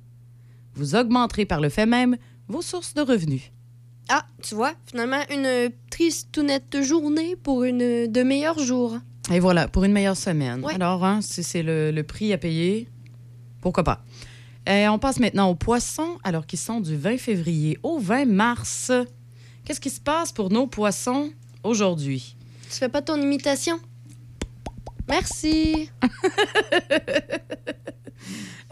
Vous 0.75 0.95
augmenterez 0.97 1.47
par 1.47 1.61
le 1.63 1.71
fait 1.71 1.87
même 1.87 2.17
vos 2.49 2.61
sources 2.61 2.93
de 2.93 3.01
revenus. 3.01 3.51
Ah, 4.11 4.27
tu 4.43 4.55
vois, 4.55 4.75
finalement, 4.85 5.23
une 5.31 5.71
triste 5.91 6.37
ou 6.37 6.43
nette 6.43 6.83
journée 6.83 7.37
pour 7.37 7.65
une 7.65 8.07
de 8.07 8.23
meilleurs 8.23 8.59
jours. 8.59 8.99
Et 9.33 9.41
voilà, 9.41 9.67
pour 9.69 9.85
une 9.85 9.93
meilleure 9.93 10.17
semaine. 10.17 10.65
Ouais. 10.65 10.75
Alors, 10.75 11.05
hein, 11.05 11.21
si 11.21 11.43
c'est 11.43 11.63
le, 11.63 11.91
le 11.91 12.03
prix 12.05 12.33
à 12.33 12.39
payer, 12.39 12.89
pourquoi 13.61 13.83
pas? 13.85 14.05
Et 14.69 14.89
on 14.89 14.99
passe 14.99 15.19
maintenant 15.21 15.49
aux 15.51 15.55
poissons, 15.55 16.19
alors 16.25 16.47
qu'ils 16.47 16.59
sont 16.59 16.81
du 16.81 16.97
20 16.97 17.19
février 17.19 17.79
au 17.83 17.99
20 17.99 18.25
mars. 18.27 18.91
Qu'est-ce 19.65 19.81
qui 19.81 19.91
se 19.91 20.01
passe 20.01 20.33
pour 20.33 20.51
nos 20.51 20.67
poissons 20.67 21.31
aujourd'hui? 21.65 22.37
Tu 22.71 22.77
fais 22.79 22.89
pas 22.89 23.03
ton 23.03 23.21
imitation? 23.21 23.79
Merci. 25.09 25.91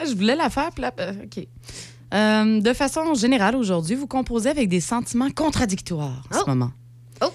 Je 0.04 0.14
voulais 0.14 0.36
la 0.36 0.50
faire, 0.50 0.70
là, 0.78 0.92
euh, 1.00 1.24
OK. 1.24 1.46
Euh, 2.12 2.60
de 2.60 2.72
façon 2.72 3.14
générale, 3.14 3.56
aujourd'hui, 3.56 3.94
vous 3.94 4.06
composez 4.06 4.50
avec 4.50 4.68
des 4.68 4.80
sentiments 4.80 5.30
contradictoires 5.30 6.24
en 6.32 6.36
Oh. 6.36 6.40
ce 6.44 6.50
moment. 6.50 6.72
Oh. 7.22 7.32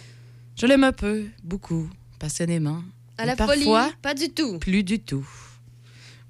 Je 0.55 0.65
l'aime 0.65 0.83
un 0.83 0.91
peu, 0.91 1.25
beaucoup, 1.43 1.89
passionnément. 2.19 2.81
À 3.19 3.23
Et 3.23 3.27
la 3.27 3.35
parfois, 3.35 3.83
folie, 3.83 3.95
pas 4.01 4.13
du 4.13 4.29
tout. 4.29 4.59
Plus 4.59 4.83
du 4.83 4.99
tout. 4.99 5.27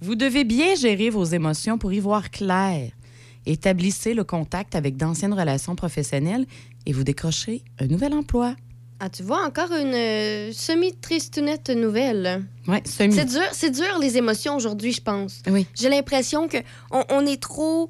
Vous 0.02 0.16
devez 0.16 0.44
bien 0.44 0.74
gérer 0.76 1.12
vos 1.12 1.24
émotions 1.24 1.78
pour 1.78 1.94
y 1.94 2.00
voir 2.00 2.32
clair. 2.32 2.92
Établissez 3.46 4.16
le 4.16 4.24
contact 4.24 4.74
avec 4.76 4.98
d'anciennes 4.98 5.34
relations 5.34 5.76
professionnelles 5.76 6.46
et 6.88 6.92
vous 6.94 7.04
décrochez 7.04 7.64
un 7.80 7.86
nouvel 7.86 8.14
emploi. 8.14 8.56
Ah, 9.00 9.10
tu 9.10 9.22
vois, 9.22 9.46
encore 9.46 9.72
une 9.72 9.94
euh, 9.94 10.52
semi-tristounette 10.52 11.70
nouvelle. 11.70 12.44
Oui, 12.68 12.78
semi. 12.86 13.14
C'est 13.14 13.26
dur, 13.26 13.44
c'est 13.52 13.70
dur 13.72 14.00
les 14.02 14.18
émotions 14.18 14.56
aujourd'hui, 14.56 14.92
je 14.92 15.02
pense. 15.02 15.42
Oui. 15.48 15.68
J'ai 15.76 15.90
l'impression 15.90 16.48
que 16.48 16.58
on, 16.92 17.04
on 17.10 17.26
est 17.26 17.42
trop 17.42 17.88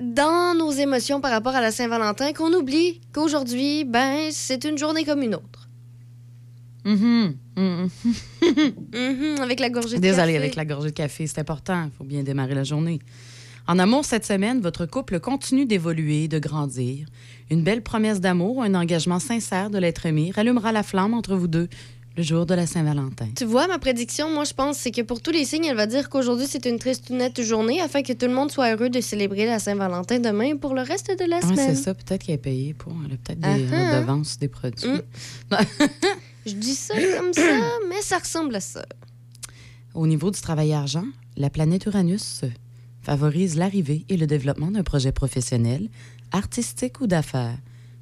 dans 0.00 0.56
nos 0.56 0.70
émotions 0.70 1.20
par 1.20 1.30
rapport 1.32 1.54
à 1.54 1.60
la 1.60 1.72
Saint-Valentin 1.72 2.32
qu'on 2.32 2.52
oublie 2.52 3.00
qu'aujourd'hui, 3.12 3.84
ben, 3.84 4.30
c'est 4.30 4.64
une 4.64 4.78
journée 4.78 5.04
comme 5.04 5.22
une 5.22 5.34
autre. 5.34 5.61
Mhm, 6.84 7.34
mhm. 7.56 7.88
Mhm, 8.92 9.40
avec 9.40 9.60
la 9.60 9.70
gorgée 9.70 9.96
de 9.96 10.00
Désolée, 10.00 10.32
café. 10.32 10.36
avec 10.36 10.56
la 10.56 10.64
gorgée 10.64 10.90
de 10.90 10.94
café, 10.94 11.26
c'est 11.26 11.38
important. 11.40 11.84
Il 11.84 11.90
faut 11.96 12.04
bien 12.04 12.22
démarrer 12.22 12.54
la 12.54 12.64
journée. 12.64 12.98
En 13.68 13.78
amour, 13.78 14.04
cette 14.04 14.26
semaine, 14.26 14.60
votre 14.60 14.86
couple 14.86 15.20
continue 15.20 15.66
d'évoluer, 15.66 16.26
de 16.26 16.38
grandir. 16.40 17.06
Une 17.50 17.62
belle 17.62 17.82
promesse 17.82 18.20
d'amour, 18.20 18.62
un 18.62 18.74
engagement 18.74 19.20
sincère 19.20 19.70
de 19.70 19.78
l'être 19.78 20.04
aimé 20.06 20.32
rallumera 20.34 20.72
la 20.72 20.82
flamme 20.82 21.14
entre 21.14 21.36
vous 21.36 21.46
deux 21.48 21.68
le 22.16 22.22
jour 22.22 22.44
de 22.44 22.52
la 22.54 22.66
Saint-Valentin. 22.66 23.28
Tu 23.38 23.44
vois, 23.46 23.66
ma 23.68 23.78
prédiction, 23.78 24.28
moi, 24.28 24.44
je 24.44 24.52
pense, 24.52 24.76
c'est 24.76 24.90
que 24.90 25.00
pour 25.00 25.22
tous 25.22 25.30
les 25.30 25.46
signes, 25.46 25.64
elle 25.64 25.76
va 25.76 25.86
dire 25.86 26.10
qu'aujourd'hui, 26.10 26.46
c'est 26.46 26.66
une 26.66 26.78
tristounette 26.78 27.40
journée 27.40 27.80
afin 27.80 28.02
que 28.02 28.12
tout 28.12 28.26
le 28.26 28.34
monde 28.34 28.50
soit 28.50 28.72
heureux 28.74 28.90
de 28.90 29.00
célébrer 29.00 29.46
la 29.46 29.58
Saint-Valentin 29.58 30.18
demain 30.18 30.56
pour 30.56 30.74
le 30.74 30.82
reste 30.82 31.10
de 31.18 31.24
la 31.24 31.36
Oui, 31.36 31.42
semaine. 31.42 31.74
c'est 31.74 31.82
ça. 31.84 31.94
Peut-être 31.94 32.24
qu'elle 32.24 32.34
est 32.34 32.38
payée 32.38 32.74
pour. 32.74 32.92
Elle 33.06 33.14
a 33.14 33.16
peut-être 33.16 33.40
des 33.40 33.74
Ah-ha. 33.74 33.96
redevances 34.00 34.38
des 34.38 34.48
produits. 34.48 34.90
Mm. 34.90 35.00
Je 36.46 36.52
dis 36.54 36.74
ça 36.74 36.94
comme 37.16 37.32
ça, 37.32 37.60
mais 37.88 38.02
ça 38.02 38.18
ressemble 38.18 38.56
à 38.56 38.60
ça. 38.60 38.84
Au 39.94 40.06
niveau 40.06 40.30
du 40.30 40.40
travail 40.40 40.72
argent, 40.72 41.04
la 41.36 41.50
planète 41.50 41.86
Uranus 41.86 42.42
favorise 43.02 43.56
l'arrivée 43.56 44.04
et 44.08 44.16
le 44.16 44.26
développement 44.26 44.70
d'un 44.70 44.82
projet 44.82 45.12
professionnel, 45.12 45.88
artistique 46.32 47.00
ou 47.00 47.06
d'affaires. 47.06 47.58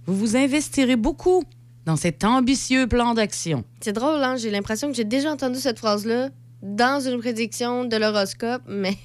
Vous 0.07 0.15
vous 0.17 0.37
investirez 0.37 0.97
beaucoup 0.97 1.45
dans 1.87 1.97
cet 1.97 2.25
ambitieux 2.25 2.87
plan 2.87 3.15
d'action. 3.15 3.65
C'est 3.81 3.93
drôle, 3.93 4.23
hein? 4.23 4.37
J'ai 4.37 4.51
l'impression 4.51 4.89
que 4.89 4.95
j'ai 4.95 5.05
déjà 5.05 5.33
entendu 5.33 5.59
cette 5.59 5.79
phrase-là 5.79 6.31
dans 6.63 7.01
une 7.01 7.19
prédiction 7.19 7.85
de 7.85 7.97
l'horoscope, 7.97 8.63
mais 8.69 8.97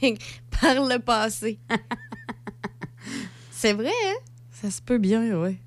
par 0.62 0.76
le 0.76 1.00
passé. 1.00 1.60
c'est 3.52 3.74
vrai, 3.74 3.88
hein? 3.88 4.16
Ça 4.52 4.72
se 4.72 4.82
peut 4.82 4.98
bien, 4.98 5.40
oui. 5.42 5.58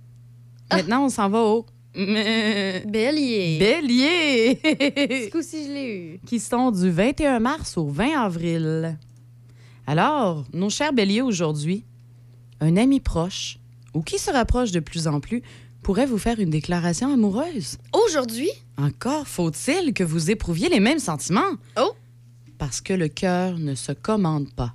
Maintenant, 0.71 1.05
on 1.05 1.09
s'en 1.09 1.29
va 1.29 1.40
au 1.40 1.66
Bélier. 1.94 3.59
bélier, 3.59 4.59
Ce 4.62 5.31
coup-ci, 5.31 5.64
je 5.66 5.72
l'ai 5.72 5.94
eu. 5.96 6.20
qui 6.27 6.38
sont 6.40 6.70
du 6.70 6.90
21 6.90 7.40
mars 7.40 7.77
au 7.77 7.87
20 7.88 8.20
avril. 8.20 8.98
Alors, 9.87 10.44
nos 10.53 10.70
chers 10.70 10.92
béliers 10.92 11.22
aujourd'hui, 11.22 11.85
un 12.61 12.77
ami 12.77 13.01
proche 13.01 13.59
ou 13.94 14.03
qui 14.03 14.18
se 14.18 14.31
rapproche 14.31 14.70
de 14.70 14.81
plus 14.81 15.07
en 15.09 15.18
plus 15.20 15.42
pourrait 15.83 16.07
vous 16.07 16.18
faire 16.18 16.38
une 16.40 16.51
déclaration 16.51 17.12
amoureuse. 17.12 17.79
Aujourd'hui, 17.92 18.51
Encore 18.77 19.27
faut-il 19.27 19.92
que 19.94 20.05
vous 20.05 20.31
éprouviez 20.31 20.68
les 20.68 20.81
mêmes 20.81 20.98
sentiments. 20.98 21.55
Oh! 21.79 21.92
Parce 22.59 22.81
que 22.81 22.92
le 22.92 23.09
cœur 23.09 23.59
ne 23.59 23.74
se 23.74 23.92
commande 23.92 24.53
pas. 24.53 24.74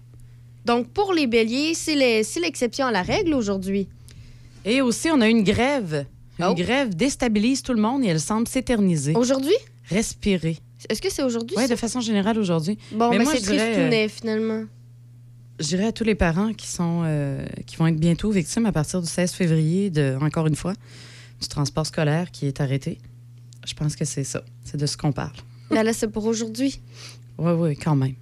donc 0.66 0.88
pour 0.90 1.14
les 1.14 1.28
béliers, 1.28 1.74
c'est 1.74 1.96
l'exception 1.96 2.88
à 2.88 2.92
la 2.92 3.02
règle 3.04 3.34
aujourd'hui. 3.34 3.88
Et 4.66 4.82
aussi, 4.82 5.10
on 5.12 5.20
a 5.22 5.28
une 5.28 5.44
grève. 5.44 6.06
Une 6.40 6.46
Oh. 6.46 6.56
grève 6.56 6.96
déstabilise 6.96 7.62
tout 7.62 7.74
le 7.74 7.82
monde 7.82 8.04
et 8.04 8.08
elle 8.08 8.20
semble 8.20 8.48
s'éterniser. 8.48 9.14
Aujourd'hui? 9.16 9.54
Respirez. 9.90 10.58
Est-ce 10.90 11.02
que 11.02 11.12
c'est 11.12 11.24
aujourd'hui? 11.24 11.56
Oui, 11.58 11.68
de 11.68 11.76
façon 11.76 12.00
générale 12.02 12.38
aujourd'hui. 12.40 12.78
Bon, 12.92 13.10
mais 13.12 13.20
mais 13.20 13.26
c'est 13.26 13.42
dirais, 13.42 13.74
tristounet, 13.74 14.10
finalement. 14.10 14.64
Je 15.60 15.68
dirais 15.68 15.86
à 15.86 15.92
tous 15.92 16.04
les 16.04 16.16
parents 16.16 16.52
qui 16.54 16.68
sont 16.68 17.04
euh, 17.06 17.46
qui 17.68 17.76
vont 17.78 17.88
être 17.88 18.00
bientôt 18.00 18.32
victimes 18.32 18.66
à 18.66 18.72
partir 18.72 19.02
du 19.02 19.08
16 19.08 19.32
février, 19.34 19.90
de, 19.90 20.18
encore 20.20 20.48
une 20.48 20.56
fois, 20.56 20.74
du 21.40 21.48
transport 21.48 21.86
scolaire 21.86 22.32
qui 22.32 22.48
est 22.48 22.60
arrêté. 22.60 22.98
Je 23.66 23.74
pense 23.76 23.96
que 23.96 24.04
c'est 24.04 24.24
ça. 24.24 24.44
C'est 24.66 24.78
de 24.78 24.86
ce 24.86 24.98
qu'on 24.98 25.12
parle. 25.12 25.36
Mais 25.72 25.84
là, 25.84 25.94
c'est 25.94 26.08
pour 26.10 26.26
aujourd'hui. 26.26 26.82
Oui, 27.38 27.52
oui, 27.54 27.78
quand 27.78 27.96
même. 27.96 28.16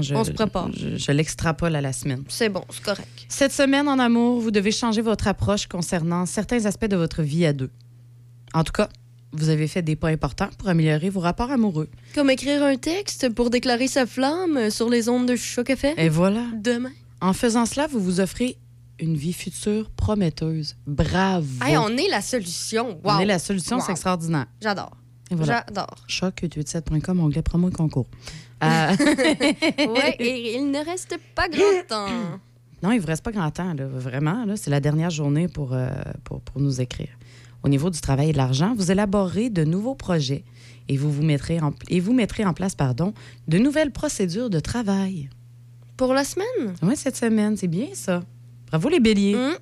Je, 0.00 0.14
On 0.14 0.24
se 0.24 0.30
prépare. 0.30 0.70
Je, 0.72 0.96
je 0.96 1.12
l'extrapole 1.12 1.76
à 1.76 1.80
la 1.80 1.92
semaine. 1.92 2.24
C'est 2.28 2.48
bon, 2.48 2.64
c'est 2.70 2.82
correct. 2.82 3.08
Cette 3.28 3.52
semaine 3.52 3.88
en 3.88 3.98
amour, 3.98 4.40
vous 4.40 4.50
devez 4.50 4.70
changer 4.72 5.02
votre 5.02 5.28
approche 5.28 5.66
concernant 5.66 6.24
certains 6.26 6.64
aspects 6.64 6.86
de 6.86 6.96
votre 6.96 7.22
vie 7.22 7.44
à 7.44 7.52
deux. 7.52 7.70
En 8.54 8.64
tout 8.64 8.72
cas, 8.72 8.88
vous 9.32 9.48
avez 9.48 9.66
fait 9.68 9.82
des 9.82 9.96
pas 9.96 10.08
importants 10.08 10.48
pour 10.58 10.68
améliorer 10.68 11.08
vos 11.10 11.20
rapports 11.20 11.50
amoureux. 11.50 11.88
Comme 12.14 12.30
écrire 12.30 12.62
un 12.62 12.76
texte 12.76 13.28
pour 13.30 13.50
déclarer 13.50 13.88
sa 13.88 14.06
flamme 14.06 14.70
sur 14.70 14.88
les 14.90 15.08
ondes 15.08 15.26
de 15.26 15.36
Choc 15.36 15.70
FM 15.70 15.94
Et 15.98 16.08
voilà. 16.08 16.44
demain. 16.54 16.90
En 17.20 17.32
faisant 17.32 17.66
cela, 17.66 17.86
vous 17.86 18.00
vous 18.00 18.20
offrez 18.20 18.56
une 18.98 19.16
vie 19.16 19.32
future 19.32 19.90
prometteuse. 19.90 20.76
Bravo. 20.86 21.46
Hey, 21.64 21.76
on 21.76 21.88
est 21.96 22.08
la 22.08 22.20
solution. 22.20 22.98
Wow. 23.04 23.12
On 23.12 23.18
est 23.20 23.24
la 23.26 23.38
solution, 23.38 23.76
Wow. 23.76 23.82
c'est 23.86 23.92
extraordinaire. 23.92 24.46
J'adore. 24.60 24.92
Voilà. 25.30 25.64
J'adore. 25.66 25.96
Choc887.com, 26.08 27.20
onglet 27.20 27.42
promo 27.42 27.70
et 27.70 27.72
concours. 27.72 28.06
Euh, 28.62 28.96
ouais, 29.88 30.16
et 30.20 30.54
il 30.56 30.70
ne 30.70 30.84
reste 30.84 31.16
pas 31.34 31.48
grand 31.48 31.86
temps. 31.88 32.38
non, 32.82 32.92
il 32.92 32.96
ne 32.96 33.00
vous 33.00 33.06
reste 33.06 33.24
pas 33.24 33.32
grand 33.32 33.50
temps, 33.50 33.74
là, 33.74 33.86
vraiment. 33.86 34.44
là. 34.44 34.56
C'est 34.56 34.70
la 34.70 34.80
dernière 34.80 35.10
journée 35.10 35.48
pour, 35.48 35.72
euh, 35.72 35.88
pour, 36.24 36.40
pour 36.40 36.60
nous 36.60 36.80
écrire. 36.80 37.10
Au 37.62 37.68
niveau 37.68 37.90
du 37.90 38.00
travail 38.00 38.30
et 38.30 38.32
de 38.32 38.36
l'argent, 38.38 38.74
vous 38.76 38.90
élaborerez 38.90 39.50
de 39.50 39.64
nouveaux 39.64 39.94
projets 39.94 40.44
et 40.88 40.96
vous, 40.96 41.12
vous 41.12 41.22
mettrez 41.22 41.60
en, 41.60 41.72
et 41.88 42.00
vous 42.00 42.12
mettrez 42.12 42.44
en 42.44 42.54
place 42.54 42.74
pardon, 42.74 43.14
de 43.48 43.58
nouvelles 43.58 43.92
procédures 43.92 44.50
de 44.50 44.58
travail. 44.60 45.30
Pour 45.96 46.12
la 46.14 46.24
semaine? 46.24 46.74
Oui, 46.82 46.96
cette 46.96 47.16
semaine, 47.16 47.56
c'est 47.56 47.68
bien 47.68 47.88
ça. 47.94 48.22
Bravo 48.68 48.88
les 48.88 48.98
béliers. 49.00 49.36
Hum. 49.36 49.54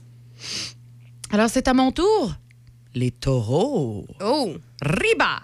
Alors, 1.30 1.50
c'est 1.50 1.68
à 1.68 1.74
mon 1.74 1.92
tour. 1.92 2.34
Les 2.94 3.10
taureaux. 3.10 4.06
Oh! 4.24 4.54
Riba! 4.82 5.40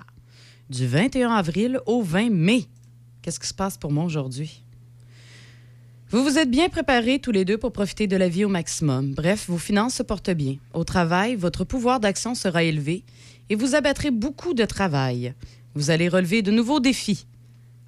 Du 0.70 0.86
21 0.86 1.30
avril 1.30 1.78
au 1.86 2.02
20 2.02 2.30
mai. 2.30 2.64
Qu'est-ce 3.26 3.40
qui 3.40 3.48
se 3.48 3.54
passe 3.54 3.76
pour 3.76 3.90
moi 3.90 4.04
aujourd'hui? 4.04 4.62
Vous 6.10 6.22
vous 6.22 6.38
êtes 6.38 6.48
bien 6.48 6.68
préparés 6.68 7.18
tous 7.18 7.32
les 7.32 7.44
deux 7.44 7.58
pour 7.58 7.72
profiter 7.72 8.06
de 8.06 8.16
la 8.16 8.28
vie 8.28 8.44
au 8.44 8.48
maximum. 8.48 9.14
Bref, 9.14 9.46
vos 9.48 9.58
finances 9.58 9.94
se 9.94 10.04
portent 10.04 10.30
bien. 10.30 10.58
Au 10.74 10.84
travail, 10.84 11.34
votre 11.34 11.64
pouvoir 11.64 11.98
d'action 11.98 12.36
sera 12.36 12.62
élevé 12.62 13.02
et 13.50 13.56
vous 13.56 13.74
abattrez 13.74 14.12
beaucoup 14.12 14.54
de 14.54 14.64
travail. 14.64 15.34
Vous 15.74 15.90
allez 15.90 16.08
relever 16.08 16.42
de 16.42 16.52
nouveaux 16.52 16.78
défis. 16.78 17.26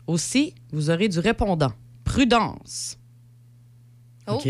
Aussi, 0.09 0.57
vous 0.73 0.91
aurez 0.91 1.07
du 1.07 1.21
répondant. 1.21 1.73
Prudence. 2.03 2.99
Oh. 4.27 4.41
OK. 4.45 4.49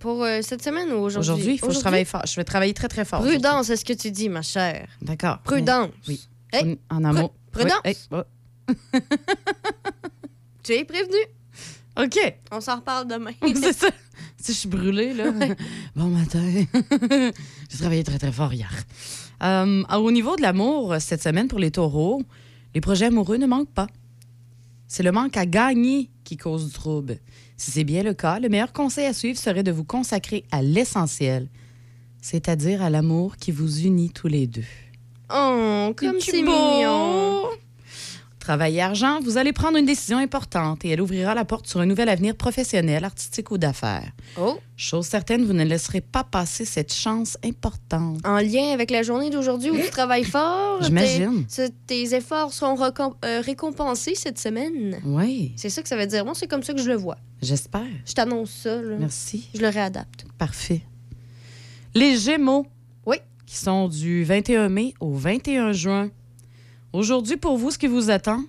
Pour 0.00 0.24
euh, 0.24 0.40
cette 0.40 0.64
semaine 0.64 0.90
ou 0.92 0.96
aujourd'hui? 0.96 1.30
Aujourd'hui, 1.32 1.52
il 1.56 1.58
faut 1.58 1.66
que 1.68 1.74
je 1.74 1.80
travaille 1.80 2.06
fort. 2.06 2.22
Je 2.24 2.36
vais 2.36 2.44
travailler 2.44 2.72
très, 2.72 2.88
très 2.88 3.04
fort. 3.04 3.20
Prudence, 3.20 3.68
est-ce 3.68 3.84
que 3.84 3.92
tu 3.92 4.10
dis, 4.10 4.30
ma 4.30 4.40
chère? 4.40 4.88
D'accord. 5.02 5.40
Prudence. 5.40 5.90
Oui. 6.08 6.26
Hey, 6.54 6.78
En 6.88 7.04
amour. 7.04 7.34
prudence. 7.52 7.82
Oui, 7.84 7.90
hey, 7.90 7.96
oh. 8.12 8.22
Tu 10.66 10.72
es 10.72 10.84
prévenu. 10.84 11.16
OK. 11.96 12.18
On 12.50 12.60
s'en 12.60 12.76
reparle 12.76 13.06
demain. 13.06 13.30
c'est 13.54 13.72
ça. 13.72 13.88
Si 14.38 14.52
je 14.52 14.58
suis 14.58 14.68
brûlée, 14.68 15.14
là. 15.14 15.32
Bon 15.96 16.06
matin. 16.08 16.42
J'ai 17.70 17.78
travaillé 17.78 18.04
très, 18.04 18.18
très 18.18 18.32
fort 18.32 18.52
hier. 18.52 18.70
Euh, 19.42 19.82
au 19.84 20.10
niveau 20.10 20.36
de 20.36 20.42
l'amour, 20.42 20.96
cette 21.00 21.22
semaine 21.22 21.48
pour 21.48 21.58
les 21.58 21.70
taureaux, 21.70 22.22
les 22.74 22.80
projets 22.80 23.06
amoureux 23.06 23.38
ne 23.38 23.46
manquent 23.46 23.72
pas. 23.72 23.86
C'est 24.88 25.02
le 25.02 25.10
manque 25.12 25.36
à 25.36 25.46
gagner 25.46 26.10
qui 26.24 26.36
cause 26.36 26.66
du 26.66 26.72
trouble. 26.72 27.18
Si 27.56 27.70
c'est 27.70 27.84
bien 27.84 28.02
le 28.02 28.14
cas, 28.14 28.38
le 28.38 28.48
meilleur 28.48 28.72
conseil 28.72 29.06
à 29.06 29.12
suivre 29.12 29.38
serait 29.38 29.62
de 29.64 29.72
vous 29.72 29.84
consacrer 29.84 30.44
à 30.52 30.62
l'essentiel, 30.62 31.48
c'est-à-dire 32.20 32.82
à 32.82 32.90
l'amour 32.90 33.36
qui 33.36 33.52
vous 33.52 33.80
unit 33.84 34.10
tous 34.10 34.28
les 34.28 34.46
deux. 34.46 34.64
Oh, 35.32 35.92
comme 35.96 36.20
c'est 36.20 36.42
beau? 36.42 36.50
mignon. 36.50 37.42
Travail 38.46 38.76
et 38.76 38.80
argent, 38.80 39.18
vous 39.24 39.38
allez 39.38 39.52
prendre 39.52 39.76
une 39.76 39.86
décision 39.86 40.18
importante 40.18 40.84
et 40.84 40.90
elle 40.90 41.00
ouvrira 41.00 41.34
la 41.34 41.44
porte 41.44 41.66
sur 41.66 41.80
un 41.80 41.86
nouvel 41.86 42.08
avenir 42.08 42.36
professionnel, 42.36 43.02
artistique 43.02 43.50
ou 43.50 43.58
d'affaires. 43.58 44.12
Oh, 44.40 44.56
Chose 44.76 45.06
certaine, 45.06 45.44
vous 45.44 45.52
ne 45.52 45.64
laisserez 45.64 46.00
pas 46.00 46.22
passer 46.22 46.64
cette 46.64 46.94
chance 46.94 47.36
importante. 47.44 48.24
en 48.24 48.36
lien 48.38 48.70
avec 48.72 48.92
la 48.92 49.02
journée 49.02 49.30
d'aujourd'hui 49.30 49.70
où 49.72 49.76
tu 49.76 49.90
travailles 49.90 50.22
fort. 50.22 50.80
J'imagine. 50.80 51.44
Tes, 51.46 51.70
tes 51.88 52.14
efforts 52.14 52.52
seront 52.52 52.78
euh, 53.24 53.40
récompensés 53.44 54.14
cette 54.14 54.38
semaine. 54.38 55.00
Oui, 55.04 55.52
C'est 55.56 55.68
ça 55.68 55.82
que 55.82 55.88
ça 55.88 55.96
veut 55.96 56.06
dire. 56.06 56.24
Moi, 56.24 56.34
c'est 56.36 56.46
comme 56.46 56.62
ça 56.62 56.72
que 56.72 56.80
je 56.80 56.88
le 56.88 56.94
vois. 56.96 57.16
j'espère. 57.42 57.82
Je 58.06 58.12
t'annonce 58.12 58.52
ça. 58.52 58.80
Là. 58.80 58.94
Merci. 58.96 59.48
Je 59.56 59.60
le 59.60 59.68
réadapte. 59.70 60.24
Parfait. 60.38 60.82
Les 61.96 62.16
Gémeaux. 62.16 62.64
Oui. 63.06 63.16
Qui 63.44 63.56
sont 63.56 63.88
du 63.88 64.22
21 64.22 64.68
mai 64.68 64.94
au 65.00 65.12
21 65.12 65.72
juin. 65.72 66.10
Aujourd'hui, 66.96 67.36
pour 67.36 67.58
vous, 67.58 67.70
ce 67.70 67.76
qui 67.76 67.88
vous 67.88 68.08
attend, 68.08 68.42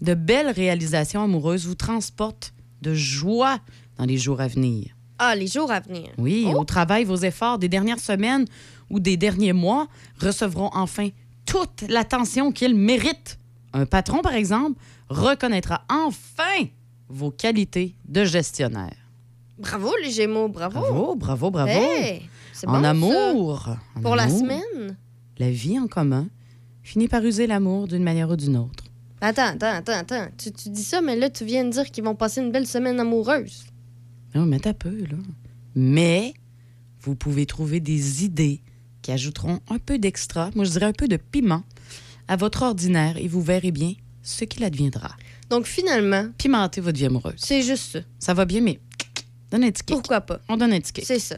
de 0.00 0.14
belles 0.14 0.50
réalisations 0.50 1.22
amoureuses 1.22 1.66
vous 1.68 1.76
transportent 1.76 2.52
de 2.80 2.94
joie 2.94 3.60
dans 3.96 4.06
les 4.06 4.18
jours 4.18 4.40
à 4.40 4.48
venir. 4.48 4.88
Ah, 5.20 5.36
les 5.36 5.46
jours 5.46 5.70
à 5.70 5.78
venir. 5.78 6.08
Oui, 6.18 6.44
Oh. 6.48 6.58
au 6.58 6.64
travail, 6.64 7.04
vos 7.04 7.14
efforts 7.18 7.60
des 7.60 7.68
dernières 7.68 8.00
semaines 8.00 8.46
ou 8.90 8.98
des 8.98 9.16
derniers 9.16 9.52
mois 9.52 9.86
recevront 10.18 10.70
enfin 10.74 11.10
toute 11.46 11.82
l'attention 11.88 12.50
qu'ils 12.50 12.74
méritent. 12.74 13.38
Un 13.72 13.86
patron, 13.86 14.20
par 14.20 14.34
exemple, 14.34 14.80
reconnaîtra 15.08 15.84
enfin 15.88 16.66
vos 17.08 17.30
qualités 17.30 17.94
de 18.08 18.24
gestionnaire. 18.24 18.96
Bravo, 19.60 19.92
les 20.02 20.10
Gémeaux. 20.10 20.48
Bravo. 20.48 20.80
Bravo, 20.80 21.14
bravo, 21.14 21.50
bravo. 21.52 21.70
Hey, 21.70 22.22
en 22.66 22.72
bon, 22.72 22.82
ça. 22.82 22.90
amour. 22.90 23.68
en 23.94 24.00
Pour 24.00 24.16
la 24.16 24.28
semaine? 24.28 24.96
La 25.38 25.52
vie 25.52 25.78
en 25.78 25.86
commun 25.86 26.26
finit 26.82 27.08
par 27.08 27.24
user 27.24 27.46
l'amour 27.46 27.88
d'une 27.88 28.02
manière 28.02 28.30
ou 28.30 28.36
d'une 28.36 28.56
autre. 28.56 28.84
Attends, 29.20 29.48
attends, 29.54 29.66
attends, 29.76 29.92
attends. 29.92 30.28
Tu, 30.36 30.50
tu 30.52 30.68
dis 30.70 30.82
ça, 30.82 31.00
mais 31.00 31.16
là, 31.16 31.30
tu 31.30 31.44
viens 31.44 31.64
de 31.64 31.70
dire 31.70 31.90
qu'ils 31.90 32.02
vont 32.04 32.14
passer 32.16 32.40
une 32.40 32.50
belle 32.50 32.66
semaine 32.66 32.98
amoureuse. 32.98 33.64
Non, 34.34 34.46
mais 34.46 34.58
t'as 34.58 34.74
peu, 34.74 34.90
là. 34.90 35.16
Mais 35.74 36.34
vous 37.00 37.14
pouvez 37.14 37.46
trouver 37.46 37.80
des 37.80 38.24
idées 38.24 38.60
qui 39.00 39.12
ajouteront 39.12 39.60
un 39.68 39.78
peu 39.78 39.98
d'extra, 39.98 40.50
moi 40.54 40.64
je 40.64 40.70
dirais 40.70 40.86
un 40.86 40.92
peu 40.92 41.08
de 41.08 41.16
piment, 41.16 41.62
à 42.28 42.36
votre 42.36 42.62
ordinaire 42.62 43.16
et 43.16 43.26
vous 43.28 43.42
verrez 43.42 43.72
bien 43.72 43.94
ce 44.22 44.44
qu'il 44.44 44.62
adviendra. 44.64 45.10
Donc, 45.50 45.66
finalement, 45.66 46.28
Pimentez 46.38 46.80
votre 46.80 46.96
vie 46.98 47.06
amoureuse. 47.06 47.34
c'est 47.36 47.62
juste 47.62 47.92
ça. 47.92 47.98
Ça 48.18 48.34
va 48.34 48.44
bien, 48.44 48.60
mais 48.60 48.80
donne 49.50 49.64
un 49.64 49.70
ticket. 49.70 49.94
Pourquoi 49.94 50.20
pas? 50.20 50.40
On 50.48 50.56
donne 50.56 50.72
un 50.72 50.80
ticket. 50.80 51.04
C'est 51.04 51.18
ça. 51.18 51.36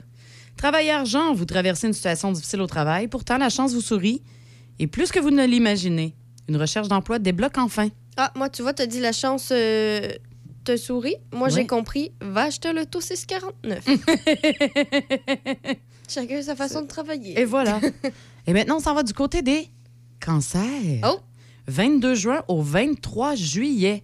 Travail 0.57 0.90
argent, 0.90 1.35
vous 1.35 1.46
traversez 1.46 1.87
une 1.88 1.92
situation 1.94 2.30
difficile 2.33 2.61
au 2.61 2.66
travail, 2.66 3.09
pourtant 3.09 3.38
la 3.38 3.48
chance 3.48 3.72
vous 3.74 3.80
sourit. 3.80 4.22
Et 4.78 4.87
plus 4.87 5.12
que 5.12 5.20
vous 5.20 5.30
ne 5.30 5.44
l'imaginez, 5.46 6.14
une 6.48 6.56
recherche 6.56 6.88
d'emploi 6.88 7.18
débloque 7.18 7.58
enfin. 7.58 7.88
Ah, 8.16 8.32
moi, 8.37 8.48
tu 8.48 8.62
vois, 8.62 8.74
t'as 8.74 8.87
dit 8.87 9.00
la 9.00 9.12
chance 9.12 9.50
euh, 9.52 10.08
te 10.64 10.76
sourit. 10.76 11.16
Moi, 11.32 11.48
j'ai 11.48 11.66
compris. 11.66 12.12
Va 12.20 12.44
acheter 12.44 12.72
le 12.72 12.87
taux 12.87 13.00
649. 13.02 13.84
Chacun 16.08 16.42
sa 16.42 16.54
façon 16.54 16.82
de 16.82 16.87
travailler. 16.87 17.38
Et 17.40 17.44
voilà. 17.44 17.80
et 18.46 18.52
maintenant, 18.52 18.76
on 18.76 18.80
s'en 18.80 18.94
va 18.94 19.02
du 19.02 19.14
côté 19.14 19.42
des 19.42 19.68
cancers. 20.20 21.00
Oh! 21.04 21.18
22 21.66 22.14
juin 22.14 22.44
au 22.48 22.60
23 22.62 23.34
juillet. 23.37 24.02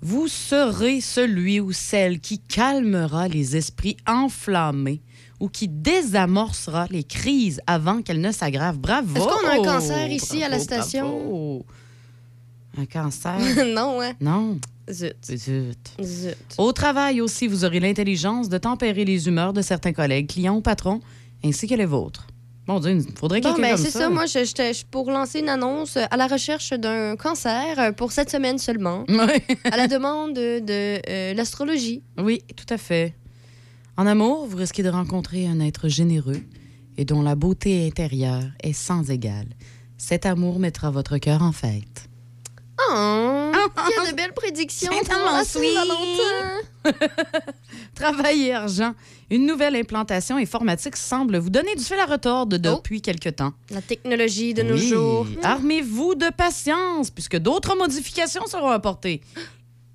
Vous 0.00 0.28
serez 0.28 1.00
celui 1.00 1.60
ou 1.60 1.72
celle 1.72 2.20
qui 2.20 2.38
calmera 2.38 3.28
les 3.28 3.56
esprits 3.56 3.96
enflammés 4.06 5.02
ou 5.40 5.48
qui 5.48 5.68
désamorcera 5.68 6.86
les 6.90 7.02
crises 7.04 7.60
avant 7.66 8.02
qu'elles 8.02 8.20
ne 8.20 8.30
s'aggravent. 8.32 8.78
Bravo! 8.78 9.16
Est-ce 9.16 9.24
qu'on 9.24 9.48
a 9.48 9.54
un 9.60 9.64
cancer 9.64 10.10
ici 10.10 10.42
à 10.44 10.48
la 10.48 10.58
station? 10.58 11.08
bravo. 11.08 11.66
Un 12.78 12.86
cancer? 12.86 13.38
non, 13.74 14.00
hein? 14.00 14.12
non. 14.20 14.58
Zut. 14.90 15.16
Zut. 15.24 15.78
Zut. 16.02 16.36
Au 16.58 16.72
travail 16.72 17.20
aussi, 17.20 17.46
vous 17.46 17.64
aurez 17.64 17.80
l'intelligence 17.80 18.48
de 18.48 18.58
tempérer 18.58 19.04
les 19.04 19.28
humeurs 19.28 19.52
de 19.52 19.62
certains 19.62 19.92
collègues, 19.92 20.28
clients 20.28 20.56
ou 20.56 20.60
patrons, 20.60 21.00
ainsi 21.44 21.66
que 21.66 21.74
les 21.74 21.84
vôtres. 21.86 22.26
Mon 22.66 22.78
Dieu, 22.78 22.92
il 22.92 23.16
faudrait 23.18 23.40
Bon, 23.40 23.54
quelqu'un 23.54 23.70
ben, 23.72 23.76
c'est 23.76 23.90
ça. 23.90 24.00
ça. 24.00 24.08
Moi, 24.10 24.26
je- 24.26 24.44
je 24.44 24.72
suis 24.72 24.84
pour 24.84 25.10
lancer 25.10 25.40
une 25.40 25.48
annonce 25.48 25.96
à 25.96 26.16
la 26.16 26.26
recherche 26.28 26.72
d'un 26.72 27.16
cancer 27.16 27.78
euh, 27.78 27.92
pour 27.92 28.12
cette 28.12 28.30
semaine 28.30 28.58
seulement, 28.58 29.04
à 29.72 29.76
la 29.76 29.88
demande 29.88 30.34
de, 30.34 30.60
de, 30.60 31.00
euh, 31.08 31.34
l'astrologie. 31.34 32.02
oui, 32.18 32.42
tout 32.56 32.72
à 32.72 32.78
fait. 32.78 33.14
En 34.00 34.06
amour, 34.06 34.46
vous 34.46 34.56
risquez 34.56 34.82
de 34.82 34.88
rencontrer 34.88 35.46
un 35.46 35.60
être 35.60 35.88
généreux 35.90 36.40
et 36.96 37.04
dont 37.04 37.20
la 37.20 37.34
beauté 37.34 37.86
intérieure 37.86 38.44
est 38.62 38.72
sans 38.72 39.10
égale. 39.10 39.48
Cet 39.98 40.24
amour 40.24 40.58
mettra 40.58 40.90
votre 40.90 41.18
cœur 41.18 41.42
en 41.42 41.52
fête. 41.52 42.08
Oh, 42.78 43.52
il 43.52 44.04
y 44.04 44.08
a 44.08 44.10
de 44.10 44.16
belles 44.16 44.32
prédictions 44.32 44.90
C'est 44.90 45.06
pour 45.06 45.18
la. 45.30 45.44
Saint-Valentin. 45.44 46.96
Travail 47.94 48.44
et 48.44 48.54
argent. 48.54 48.94
Une 49.28 49.44
nouvelle 49.44 49.76
implantation 49.76 50.38
informatique 50.38 50.96
semble 50.96 51.36
vous 51.36 51.50
donner 51.50 51.74
du 51.74 51.84
fil 51.84 51.98
à 51.98 52.06
retordre 52.06 52.56
depuis 52.56 53.02
quelque 53.02 53.28
temps. 53.28 53.52
La 53.68 53.82
technologie 53.82 54.54
de 54.54 54.62
nos 54.62 54.76
Oui. 54.76 54.88
jours. 54.88 55.26
Armez-vous 55.42 56.14
de 56.14 56.30
patience, 56.34 57.10
puisque 57.10 57.36
d'autres 57.36 57.76
modifications 57.76 58.46
seront 58.46 58.70
apportées. 58.70 59.20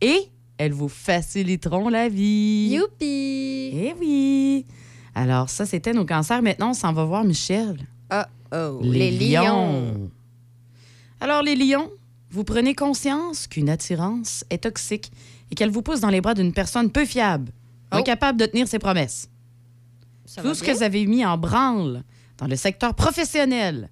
Et 0.01 0.29
elles 0.57 0.73
vous 0.73 0.87
faciliteront 0.89 1.89
la 1.89 2.07
vie. 2.09 2.69
Youpi! 2.73 3.71
Eh 3.73 3.95
oui. 3.99 4.65
Alors, 5.13 5.49
ça, 5.49 5.65
c'était 5.65 5.93
nos 5.93 6.05
cancers. 6.05 6.41
Maintenant, 6.41 6.71
on 6.71 6.73
s'en 6.73 6.93
va 6.93 7.03
voir 7.05 7.23
Michel. 7.23 7.77
Oh, 8.53 8.79
les, 8.81 9.11
lions. 9.11 10.09
Alors, 11.19 11.41
les 11.41 11.55
lions, 11.55 11.89
vous 12.29 12.43
prenez 12.43 12.73
conscience 12.75 13.47
qu'une 13.47 13.69
attirance 13.69 14.45
est 14.49 14.63
toxique 14.63 15.11
et 15.51 15.55
qu'elle 15.55 15.71
vous 15.71 15.81
pousse 15.81 15.99
dans 15.99 16.09
les 16.09 16.21
bras 16.21 16.33
d'une 16.33 16.53
personne 16.53 16.89
peu 16.91 17.05
fiable, 17.05 17.51
Oh. 17.91 17.97
incapable 17.97 18.39
de 18.39 18.45
tenir 18.47 18.67
ses 18.67 18.79
promesses. 18.79 19.29
Ça 20.25 20.41
Tout 20.41 20.53
ce 20.55 20.63
bien? 20.63 20.73
que 20.73 20.77
vous 20.77 20.83
avez 20.83 21.05
mis 21.05 21.23
en 21.25 21.37
branle 21.37 22.03
dans 22.37 22.47
le 22.47 22.55
secteur 22.55 22.95
professionnel 22.95 23.89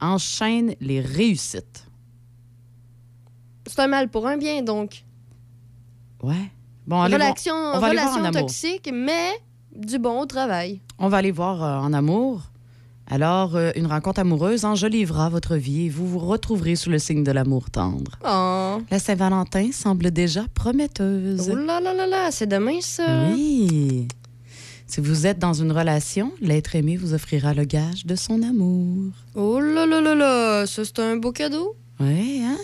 enchaîne 0.00 0.74
les 0.80 1.00
réussites. 1.00 1.86
C'est 3.66 3.80
un 3.80 3.86
mal 3.88 4.08
pour 4.08 4.26
un 4.26 4.36
bien, 4.38 4.62
donc. 4.62 5.04
Ouais. 6.22 6.34
Bon, 6.86 7.00
allez 7.02 7.16
voir- 7.16 7.28
relation 7.28 7.54
on 7.54 7.78
va 7.78 7.86
aller 7.88 7.96
voir 7.96 8.14
relation 8.14 8.20
en 8.22 8.24
amour. 8.24 8.40
toxique, 8.40 8.90
mais 8.92 9.30
du 9.76 9.98
bon 9.98 10.20
au 10.22 10.26
travail. 10.26 10.80
On 10.98 11.08
va 11.08 11.18
aller 11.18 11.30
voir 11.30 11.62
euh, 11.62 11.78
en 11.86 11.92
amour. 11.92 12.42
Alors, 13.10 13.56
euh, 13.56 13.70
une 13.74 13.86
rencontre 13.86 14.20
amoureuse 14.20 14.64
enjolivera 14.66 15.30
votre 15.30 15.56
vie 15.56 15.86
et 15.86 15.88
vous 15.88 16.06
vous 16.06 16.18
retrouverez 16.18 16.76
sous 16.76 16.90
le 16.90 16.98
signe 16.98 17.24
de 17.24 17.32
l'amour 17.32 17.70
tendre. 17.70 18.12
Oh, 18.22 18.82
La 18.90 18.98
Saint-Valentin 18.98 19.70
semble 19.72 20.10
déjà 20.10 20.44
prometteuse. 20.54 21.48
oh 21.50 21.56
là 21.56 21.80
là 21.80 21.94
là 21.94 22.06
là, 22.06 22.30
c'est 22.30 22.46
demain, 22.46 22.80
ça. 22.82 23.04
Oui. 23.32 24.08
Si 24.86 25.00
vous 25.00 25.26
êtes 25.26 25.38
dans 25.38 25.52
une 25.54 25.72
relation, 25.72 26.32
l'être 26.40 26.74
aimé 26.74 26.96
vous 26.96 27.12
offrira 27.14 27.52
le 27.54 27.64
gage 27.64 28.04
de 28.06 28.14
son 28.14 28.42
amour. 28.42 29.12
Oh 29.34 29.60
là 29.60 29.86
là 29.86 30.00
là 30.00 30.14
là, 30.14 30.66
ça, 30.66 30.82
c'est 30.84 30.98
un 30.98 31.16
beau 31.16 31.32
cadeau. 31.32 31.76
Oui, 32.00 32.42
hein? 32.44 32.56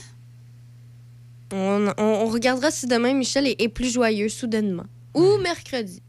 On, 1.57 1.93
on- 1.99 2.03
on 2.03 2.27
regardera 2.27 2.71
si 2.71 2.87
demain 2.87 3.15
Michel 3.15 3.47
est, 3.47 3.61
est 3.63 3.69
plus 3.69 3.93
joyeux 3.93 4.29
soudainement. 4.29 4.85
Ou 5.15 5.39
mercredi. 5.43 6.03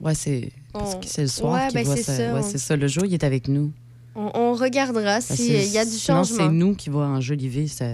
Ouais, 0.00 0.14
c'est 0.14 0.50
parce 0.72 0.96
que 0.96 1.06
c'est 1.06 1.22
le 1.22 1.28
soir 1.28 1.54
Ouais, 1.54 1.68
qu'il 1.68 1.74
ben, 1.78 1.84
voit 1.84 1.96
c'est 1.96 2.02
ça. 2.02 2.16
ça, 2.16 2.34
Ouais, 2.34 2.40
on- 2.40 2.42
c'est 2.42 2.58
ça. 2.58 2.76
Le 2.76 2.88
jour, 2.88 3.04
il 3.06 3.14
est 3.14 3.24
avec 3.24 3.48
nous. 3.48 3.72
On, 4.14 4.30
on 4.34 4.52
regardera 4.54 5.14
Parce 5.14 5.34
s'il 5.34 5.54
y 5.70 5.78
a 5.78 5.84
du 5.84 5.90
sinon, 5.92 6.24
c'est 6.24 6.34
changement. 6.34 6.52
nous 6.52 6.74
qui 6.74 6.90
va 6.90 6.98
enjoliver, 7.00 7.66
sa... 7.68 7.86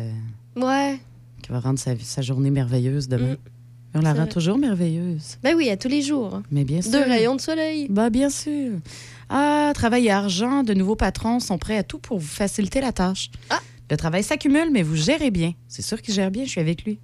Ouais. 0.57 0.99
qui 1.43 1.51
va 1.51 1.61
rendre 1.61 1.79
sa, 1.79 1.93
sa 2.03 2.23
journée 2.23 2.51
merveilleuse 2.51 3.07
demain. 3.09 3.35
Mm. 3.35 3.37
On 3.95 4.01
la 4.01 4.11
rend 4.13 4.21
vrai. 4.23 4.29
toujours 4.29 4.59
merveilleuse. 4.59 5.39
Ben 5.43 5.55
oui, 5.57 5.71
à 5.71 5.77
tous 5.77 5.89
les 5.89 6.03
jours. 6.03 6.43
Mais 6.51 6.65
bien 6.65 6.83
sûr. 6.83 6.91
Deux 6.93 7.03
rayons 7.05 7.37
de 7.37 7.41
soleil. 7.41 7.87
Bah, 7.89 8.11
bien 8.11 8.31
sûr. 8.31 8.73
Ah, 9.29 9.71
travail 9.75 10.07
et 10.07 10.11
argent, 10.11 10.63
de 10.65 10.75
nouveaux 10.75 10.97
patrons 10.97 11.39
sont 11.41 11.57
prêts 11.59 11.79
à 11.79 11.83
tout 11.85 11.99
pour 11.99 12.19
vous 12.19 12.27
faciliter 12.27 12.81
la 12.81 12.93
tâche. 12.93 13.31
Ah. 13.51 13.61
Le 13.91 13.97
travail 13.97 14.23
s'accumule, 14.23 14.71
mais 14.71 14.83
vous 14.83 14.97
gérez 14.97 15.31
bien. 15.31 15.55
C'est 15.67 15.83
sûr 15.83 16.01
qu'il 16.03 16.15
gère 16.15 16.31
bien, 16.31 16.45
je 16.45 16.51
suis 16.51 16.61
avec 16.61 16.85
lui. 16.85 16.99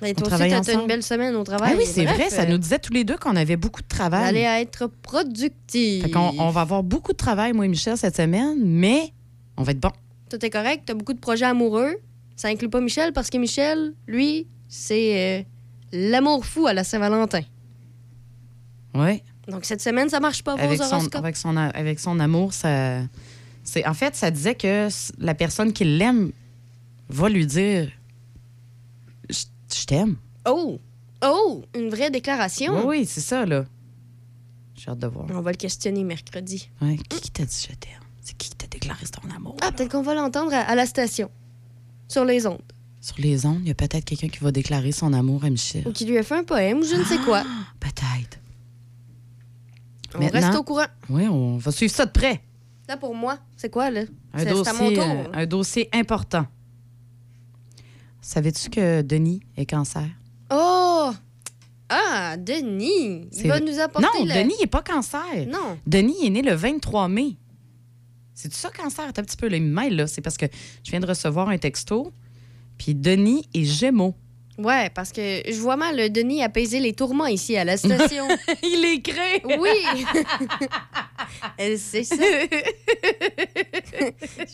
Toi 0.00 0.10
aussi, 0.28 0.28
t'as 0.28 0.74
une 0.80 0.86
belle 0.86 1.02
semaine 1.02 1.34
au 1.34 1.42
travail. 1.42 1.72
ah 1.74 1.76
oui, 1.76 1.84
c'est 1.84 2.04
vrai, 2.04 2.30
ça 2.30 2.42
euh, 2.42 2.46
nous 2.46 2.58
disait 2.58 2.78
tous 2.78 2.92
les 2.92 3.02
deux 3.02 3.16
qu'on 3.16 3.34
avait 3.34 3.56
beaucoup 3.56 3.80
de 3.80 3.86
Vous 3.90 3.96
travail. 3.96 4.28
allez 4.28 4.62
être 4.62 4.86
productif. 4.86 6.04
Fait 6.04 6.16
on 6.16 6.50
va 6.50 6.60
avoir 6.60 6.84
beaucoup 6.84 7.12
de 7.12 7.16
travail, 7.16 7.52
moi 7.52 7.64
et 7.64 7.68
Michel, 7.68 7.96
cette 7.96 8.16
semaine, 8.16 8.58
mais 8.64 9.12
on 9.56 9.64
va 9.64 9.72
être 9.72 9.80
bon. 9.80 9.90
Tout 10.30 10.44
est 10.44 10.50
correct, 10.50 10.84
t'as 10.86 10.94
beaucoup 10.94 11.14
de 11.14 11.18
projets 11.18 11.46
amoureux. 11.46 11.96
Ça 12.36 12.48
inclut 12.48 12.68
pas 12.68 12.80
Michel 12.80 13.12
parce 13.12 13.28
que 13.30 13.38
Michel, 13.38 13.92
lui, 14.06 14.46
c'est 14.68 15.40
euh, 15.40 15.42
l'amour 15.92 16.46
fou 16.46 16.68
à 16.68 16.74
la 16.74 16.84
Saint-Valentin. 16.84 17.40
Oui. 18.94 19.22
Donc 19.48 19.64
cette 19.64 19.80
semaine, 19.82 20.08
ça 20.08 20.20
marche 20.20 20.44
pas 20.44 20.54
vos 20.54 20.62
Avec 20.62 20.80
son, 20.80 21.08
avec, 21.16 21.36
son, 21.36 21.56
avec 21.56 21.98
son 21.98 22.20
amour, 22.20 22.52
ça. 22.52 23.00
C'est, 23.68 23.86
en 23.86 23.92
fait, 23.92 24.16
ça 24.16 24.30
disait 24.30 24.54
que 24.54 24.88
la 25.18 25.34
personne 25.34 25.74
qui 25.74 25.84
l'aime 25.84 26.32
va 27.10 27.28
lui 27.28 27.46
dire 27.46 27.90
je 29.28 29.84
t'aime. 29.84 30.16
Oh! 30.48 30.80
Oh! 31.22 31.62
Une 31.74 31.90
vraie 31.90 32.10
déclaration? 32.10 32.72
Oui, 32.78 33.00
oui, 33.00 33.06
c'est 33.06 33.20
ça, 33.20 33.44
là. 33.44 33.66
J'ai 34.74 34.90
hâte 34.90 35.00
de 35.00 35.06
voir. 35.06 35.26
On 35.30 35.42
va 35.42 35.50
le 35.50 35.58
questionner 35.58 36.02
mercredi. 36.02 36.70
Ouais, 36.80 36.96
Qui 37.10 37.20
qui 37.20 37.30
t'a 37.30 37.44
dit 37.44 37.66
je 37.70 37.74
t'aime? 37.76 38.00
C'est 38.22 38.34
qui 38.38 38.48
qui 38.48 38.56
t'a 38.56 38.66
déclaré 38.68 39.04
ton 39.06 39.28
amour? 39.36 39.56
Ah, 39.60 39.66
là? 39.66 39.72
peut-être 39.72 39.90
qu'on 39.92 40.00
va 40.02 40.14
l'entendre 40.14 40.54
à, 40.54 40.60
à 40.60 40.74
la 40.74 40.86
station. 40.86 41.30
Sur 42.08 42.24
les 42.24 42.46
ondes. 42.46 42.62
Sur 43.02 43.16
les 43.18 43.44
ondes, 43.44 43.60
il 43.60 43.68
y 43.68 43.70
a 43.70 43.74
peut-être 43.74 44.06
quelqu'un 44.06 44.28
qui 44.28 44.38
va 44.38 44.50
déclarer 44.50 44.92
son 44.92 45.12
amour 45.12 45.44
à 45.44 45.50
Michel. 45.50 45.86
Ou 45.86 45.92
qui 45.92 46.06
lui 46.06 46.16
a 46.16 46.22
fait 46.22 46.38
un 46.38 46.44
poème 46.44 46.78
ou 46.78 46.84
je 46.84 46.94
ne 46.96 47.04
sais 47.04 47.18
quoi. 47.18 47.42
Peut-être. 47.80 48.38
On 50.14 50.20
Maintenant- 50.20 50.40
reste 50.40 50.58
au 50.58 50.62
courant. 50.62 50.86
Oui, 51.10 51.28
on 51.28 51.58
va 51.58 51.70
suivre 51.70 51.92
ça 51.92 52.06
de 52.06 52.12
près. 52.12 52.40
Là, 52.88 52.96
pour 52.96 53.14
moi, 53.14 53.38
c'est 53.56 53.70
quoi, 53.70 53.90
là? 53.90 54.02
Un 54.32 54.46
à 54.46 54.50
mon 54.50 54.50
dossier, 54.62 54.94
tour. 54.94 55.04
euh, 55.04 55.24
un 55.34 55.46
dossier 55.46 55.88
important. 55.92 56.46
Savais-tu 58.20 58.70
que 58.70 59.02
Denis 59.02 59.40
est 59.56 59.66
cancer? 59.66 60.06
Oh! 60.50 61.10
Ah, 61.90 62.36
Denis! 62.36 63.28
Il 63.32 63.48
va 63.48 63.60
nous 63.60 63.78
apporter 63.78 64.06
Non, 64.18 64.24
le- 64.24 64.34
Denis 64.34 64.54
n'est 64.60 64.66
pas 64.66 64.82
cancer. 64.82 65.20
Non. 65.48 65.78
Denis 65.86 66.26
est 66.26 66.30
né 66.30 66.42
le 66.42 66.54
23 66.54 67.08
mai. 67.08 67.36
C'est 68.34 68.52
ça, 68.52 68.70
cancer? 68.70 69.06
Attends 69.08 69.22
un 69.22 69.24
petit 69.24 69.36
peu, 69.36 69.48
là, 69.48 69.56
il 69.56 69.62
me 69.62 69.74
mêle, 69.74 69.96
là. 69.96 70.06
C'est 70.06 70.20
parce 70.20 70.36
que 70.36 70.46
je 70.84 70.90
viens 70.90 71.00
de 71.00 71.06
recevoir 71.06 71.48
un 71.48 71.58
texto. 71.58 72.12
Puis 72.76 72.94
Denis 72.94 73.48
est 73.54 73.64
Gémeaux. 73.64 74.14
Ouais, 74.58 74.90
parce 74.90 75.12
que 75.12 75.42
je 75.48 75.58
vois 75.60 75.76
mal 75.76 75.96
le 75.96 76.10
Denis 76.10 76.42
apaiser 76.42 76.80
les 76.80 76.92
tourments 76.92 77.26
ici 77.26 77.56
à 77.56 77.64
la 77.64 77.76
station. 77.76 78.26
il 78.62 78.84
est 78.84 79.00
crée! 79.02 79.42
oui! 79.58 80.04
Euh, 81.60 81.76
c'est 81.78 82.04
ça. 82.04 82.14
je 82.16 82.48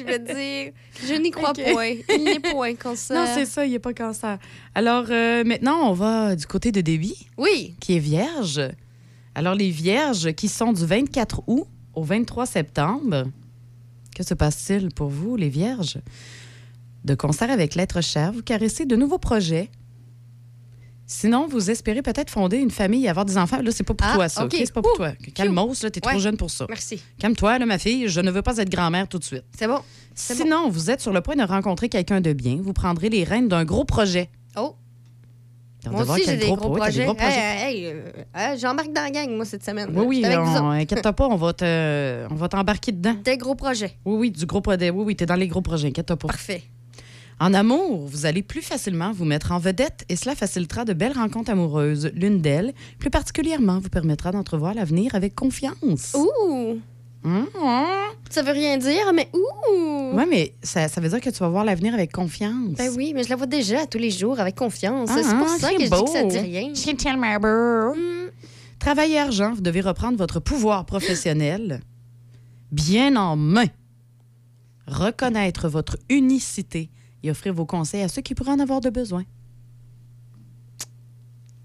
veux 0.04 0.18
dire, 0.18 0.72
je 1.06 1.14
n'y 1.14 1.30
crois 1.30 1.52
point. 1.52 1.94
Il 2.08 2.24
n'est 2.24 2.40
point 2.40 2.74
cancer. 2.74 3.16
Non, 3.16 3.26
c'est 3.32 3.46
ça, 3.46 3.64
il 3.64 3.72
n'est 3.72 3.78
pas 3.78 3.94
cancer. 3.94 4.38
Alors, 4.74 5.04
euh, 5.10 5.44
maintenant, 5.44 5.90
on 5.90 5.92
va 5.92 6.34
du 6.34 6.46
côté 6.46 6.72
de 6.72 6.80
Debbie, 6.80 7.26
Oui. 7.38 7.74
qui 7.80 7.96
est 7.96 8.00
vierge. 8.00 8.60
Alors, 9.34 9.54
les 9.54 9.70
vierges 9.70 10.32
qui 10.32 10.48
sont 10.48 10.72
du 10.72 10.84
24 10.84 11.42
août 11.46 11.66
au 11.94 12.02
23 12.02 12.46
septembre, 12.46 13.24
que 14.16 14.22
se 14.24 14.34
passe-t-il 14.34 14.88
pour 14.92 15.08
vous, 15.08 15.36
les 15.36 15.48
vierges? 15.48 15.98
De 17.04 17.14
concert 17.14 17.50
avec 17.50 17.74
l'être 17.74 18.00
cher, 18.02 18.32
vous 18.32 18.42
caressez 18.42 18.86
de 18.86 18.96
nouveaux 18.96 19.18
projets. 19.18 19.70
Sinon, 21.06 21.46
vous 21.48 21.70
espérez 21.70 22.00
peut-être 22.00 22.30
fonder 22.30 22.56
une 22.56 22.70
famille 22.70 23.04
et 23.04 23.08
avoir 23.08 23.26
des 23.26 23.36
enfants. 23.36 23.60
Là, 23.60 23.70
c'est 23.72 23.84
pas 23.84 23.92
pour 23.94 24.06
Ah, 24.10 24.14
toi, 24.14 24.28
ça. 24.28 24.44
OK. 24.44 24.54
OK? 24.54 24.62
C'est 24.64 24.72
pas 24.72 24.80
pour 24.80 24.92
Ouh, 24.92 24.96
toi. 24.96 25.12
Calmos, 25.34 25.82
là, 25.82 25.90
t'es 25.90 26.00
trop 26.00 26.14
Ouais. 26.14 26.18
jeune 26.18 26.36
pour 26.38 26.50
ça. 26.50 26.64
Merci. 26.68 27.02
Calme-toi, 27.18 27.58
là, 27.58 27.66
ma 27.66 27.78
fille. 27.78 28.08
Je 28.08 28.20
ne 28.20 28.30
veux 28.30 28.40
pas 28.42 28.56
être 28.56 28.70
grand-mère 28.70 29.06
tout 29.06 29.18
de 29.18 29.24
suite. 29.24 29.44
C'est 29.58 29.66
bon. 29.66 29.80
C'est 30.14 30.34
bon. 30.38 30.44
Sinon, 30.44 30.68
vous 30.70 30.90
êtes 30.90 31.00
sur 31.02 31.12
le 31.12 31.20
point 31.20 31.36
de 31.36 31.42
rencontrer 31.42 31.88
quelqu'un 31.90 32.20
de 32.22 32.32
bien. 32.32 32.58
Vous 32.62 32.72
prendrez 32.72 33.10
les 33.10 33.22
rênes 33.24 33.48
d'un 33.48 33.64
gros 33.64 33.84
projet. 33.84 34.30
Oh, 34.56 34.76
moi 35.90 36.02
aussi, 36.10 36.22
j'ai 36.24 36.38
des 36.38 36.46
gros, 36.46 36.56
pro- 36.56 36.70
projets. 36.74 37.00
des 37.00 37.04
gros 37.04 37.14
projets. 37.14 37.36
Hey, 37.36 37.76
hey, 37.84 37.86
euh, 37.88 38.02
euh, 38.38 38.56
J'embarque 38.58 38.90
dans 38.94 39.02
la 39.02 39.10
gang, 39.10 39.28
moi, 39.36 39.44
cette 39.44 39.62
semaine. 39.62 39.90
Oui, 39.94 40.22
oui, 40.24 40.24
on, 40.34 40.70
inquiète-toi 40.70 41.12
pas, 41.12 41.26
on 41.26 41.36
va 41.36 41.52
te- 41.52 42.26
on 42.30 42.34
va 42.34 42.48
t'embarquer 42.48 42.92
dedans. 42.92 43.14
Des 43.22 43.36
gros 43.36 43.54
projets. 43.54 43.98
Oui, 44.06 44.16
oui, 44.16 44.30
du 44.30 44.46
gros 44.46 44.62
projet. 44.62 44.88
Oui, 44.88 45.04
oui, 45.04 45.14
t'es 45.16 45.26
dans 45.26 45.34
les 45.34 45.48
gros 45.48 45.60
projets, 45.60 45.88
inquiète-toi 45.88 46.16
pas. 46.16 46.28
Parfait. 46.28 46.62
En 47.40 47.52
amour, 47.52 48.06
vous 48.06 48.26
allez 48.26 48.42
plus 48.42 48.62
facilement 48.62 49.12
vous 49.12 49.24
mettre 49.24 49.52
en 49.52 49.58
vedette 49.58 50.04
et 50.08 50.16
cela 50.16 50.34
facilitera 50.34 50.84
de 50.84 50.92
belles 50.92 51.12
rencontres 51.12 51.50
amoureuses. 51.50 52.10
L'une 52.14 52.40
d'elles, 52.40 52.72
plus 52.98 53.10
particulièrement, 53.10 53.80
vous 53.80 53.88
permettra 53.88 54.30
d'entrevoir 54.30 54.74
l'avenir 54.74 55.14
avec 55.14 55.34
confiance. 55.34 56.14
Ouh! 56.14 56.78
Hum, 57.24 57.46
hum. 57.60 57.84
Ça 58.30 58.42
veut 58.42 58.52
rien 58.52 58.76
dire, 58.76 59.12
mais 59.14 59.28
ouh! 59.32 60.16
Ouais, 60.16 60.26
mais 60.26 60.54
ça, 60.62 60.88
ça 60.88 61.00
veut 61.00 61.08
dire 61.08 61.20
que 61.20 61.30
tu 61.30 61.38
vas 61.38 61.48
voir 61.48 61.64
l'avenir 61.64 61.94
avec 61.94 62.12
confiance. 62.12 62.74
Ben 62.76 62.90
oui, 62.96 63.12
mais 63.14 63.24
je 63.24 63.30
la 63.30 63.36
vois 63.36 63.46
déjà 63.46 63.86
tous 63.86 63.98
les 63.98 64.10
jours 64.10 64.38
avec 64.38 64.54
confiance. 64.54 65.10
Ah, 65.12 65.20
c'est 65.22 65.36
pour 65.36 65.48
ah, 65.48 65.58
ça 65.58 65.72
que 65.72 65.84
je 65.84 65.90
beau. 65.90 66.04
dis 66.04 66.04
que 66.04 66.10
ça 66.10 66.24
dit 66.24 66.38
rien. 66.38 66.70
C'est 66.74 66.96
tellement 66.96 67.36
beau. 67.38 67.94
Hmm. 67.98 68.30
Travail 68.78 69.12
et 69.12 69.18
argent, 69.18 69.54
vous 69.54 69.62
devez 69.62 69.80
reprendre 69.80 70.18
votre 70.18 70.40
pouvoir 70.40 70.84
professionnel 70.84 71.80
bien 72.70 73.16
en 73.16 73.36
main. 73.36 73.66
Reconnaître 74.86 75.68
votre 75.68 75.96
unicité 76.10 76.90
et 77.24 77.30
offrir 77.30 77.52
vos 77.54 77.64
conseils 77.66 78.02
à 78.02 78.08
ceux 78.08 78.22
qui 78.22 78.34
pourraient 78.34 78.52
en 78.52 78.60
avoir 78.60 78.80
de 78.80 78.90
besoin. 78.90 79.24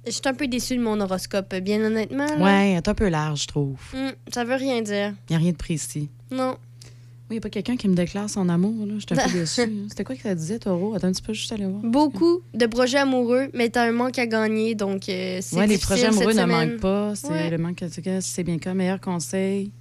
Je 0.05 0.11
suis 0.11 0.21
un 0.25 0.33
peu 0.33 0.47
déçue 0.47 0.77
de 0.77 0.81
mon 0.81 0.99
horoscope, 1.01 1.53
bien 1.57 1.83
honnêtement. 1.83 2.25
là. 2.25 2.37
Ouais, 2.43 2.73
c'est 2.77 2.87
un 2.87 2.93
peu 2.95 3.09
large, 3.09 3.43
je 3.43 3.47
trouve. 3.47 3.77
Hmm, 3.93 4.09
ça 4.33 4.43
veut 4.43 4.55
rien 4.55 4.81
dire. 4.81 5.13
Il 5.29 5.33
n'y 5.33 5.35
a 5.35 5.39
rien 5.39 5.51
de 5.51 5.57
précis. 5.57 6.09
Non. 6.31 6.55
Oui, 7.29 7.31
il 7.31 7.33
n'y 7.33 7.37
a 7.37 7.41
pas 7.41 7.49
quelqu'un 7.49 7.75
qui 7.75 7.87
me 7.87 7.93
déclare 7.95 8.27
son 8.29 8.49
amour. 8.49 8.87
là. 8.87 8.93
Je 8.97 8.99
suis 9.01 9.21
un 9.21 9.27
peu 9.27 9.33
déçue. 9.37 9.61
hein. 9.61 9.85
C'était 9.89 10.03
quoi 10.03 10.15
que 10.15 10.21
ça 10.23 10.33
disait, 10.33 10.57
Taureau? 10.57 10.95
Attends 10.95 11.07
un 11.07 11.11
petit 11.11 11.21
peu, 11.21 11.33
juste 11.33 11.51
aller 11.51 11.65
voir. 11.65 11.81
Beaucoup 11.83 12.41
de 12.55 12.65
projets 12.65 12.97
amoureux, 12.97 13.49
mais 13.53 13.69
t'as 13.69 13.87
un 13.87 13.91
manque 13.91 14.17
à 14.17 14.25
gagner, 14.25 14.73
donc 14.73 15.07
euh, 15.09 15.39
c'est 15.41 15.57
Ouais, 15.57 15.67
les 15.67 15.77
projets 15.77 16.05
amoureux 16.05 16.33
ne 16.33 16.45
manquent 16.45 16.79
pas. 16.79 17.13
C'est 17.15 17.27
Ouais. 17.29 17.49
le 17.51 17.57
manque 17.59 17.83
en 17.83 17.89
tout 17.89 18.01
cas, 18.01 18.21
c'est 18.21 18.43
bien 18.43 18.57
comme 18.57 18.77
meilleur 18.77 19.01
conseil. 19.01 19.71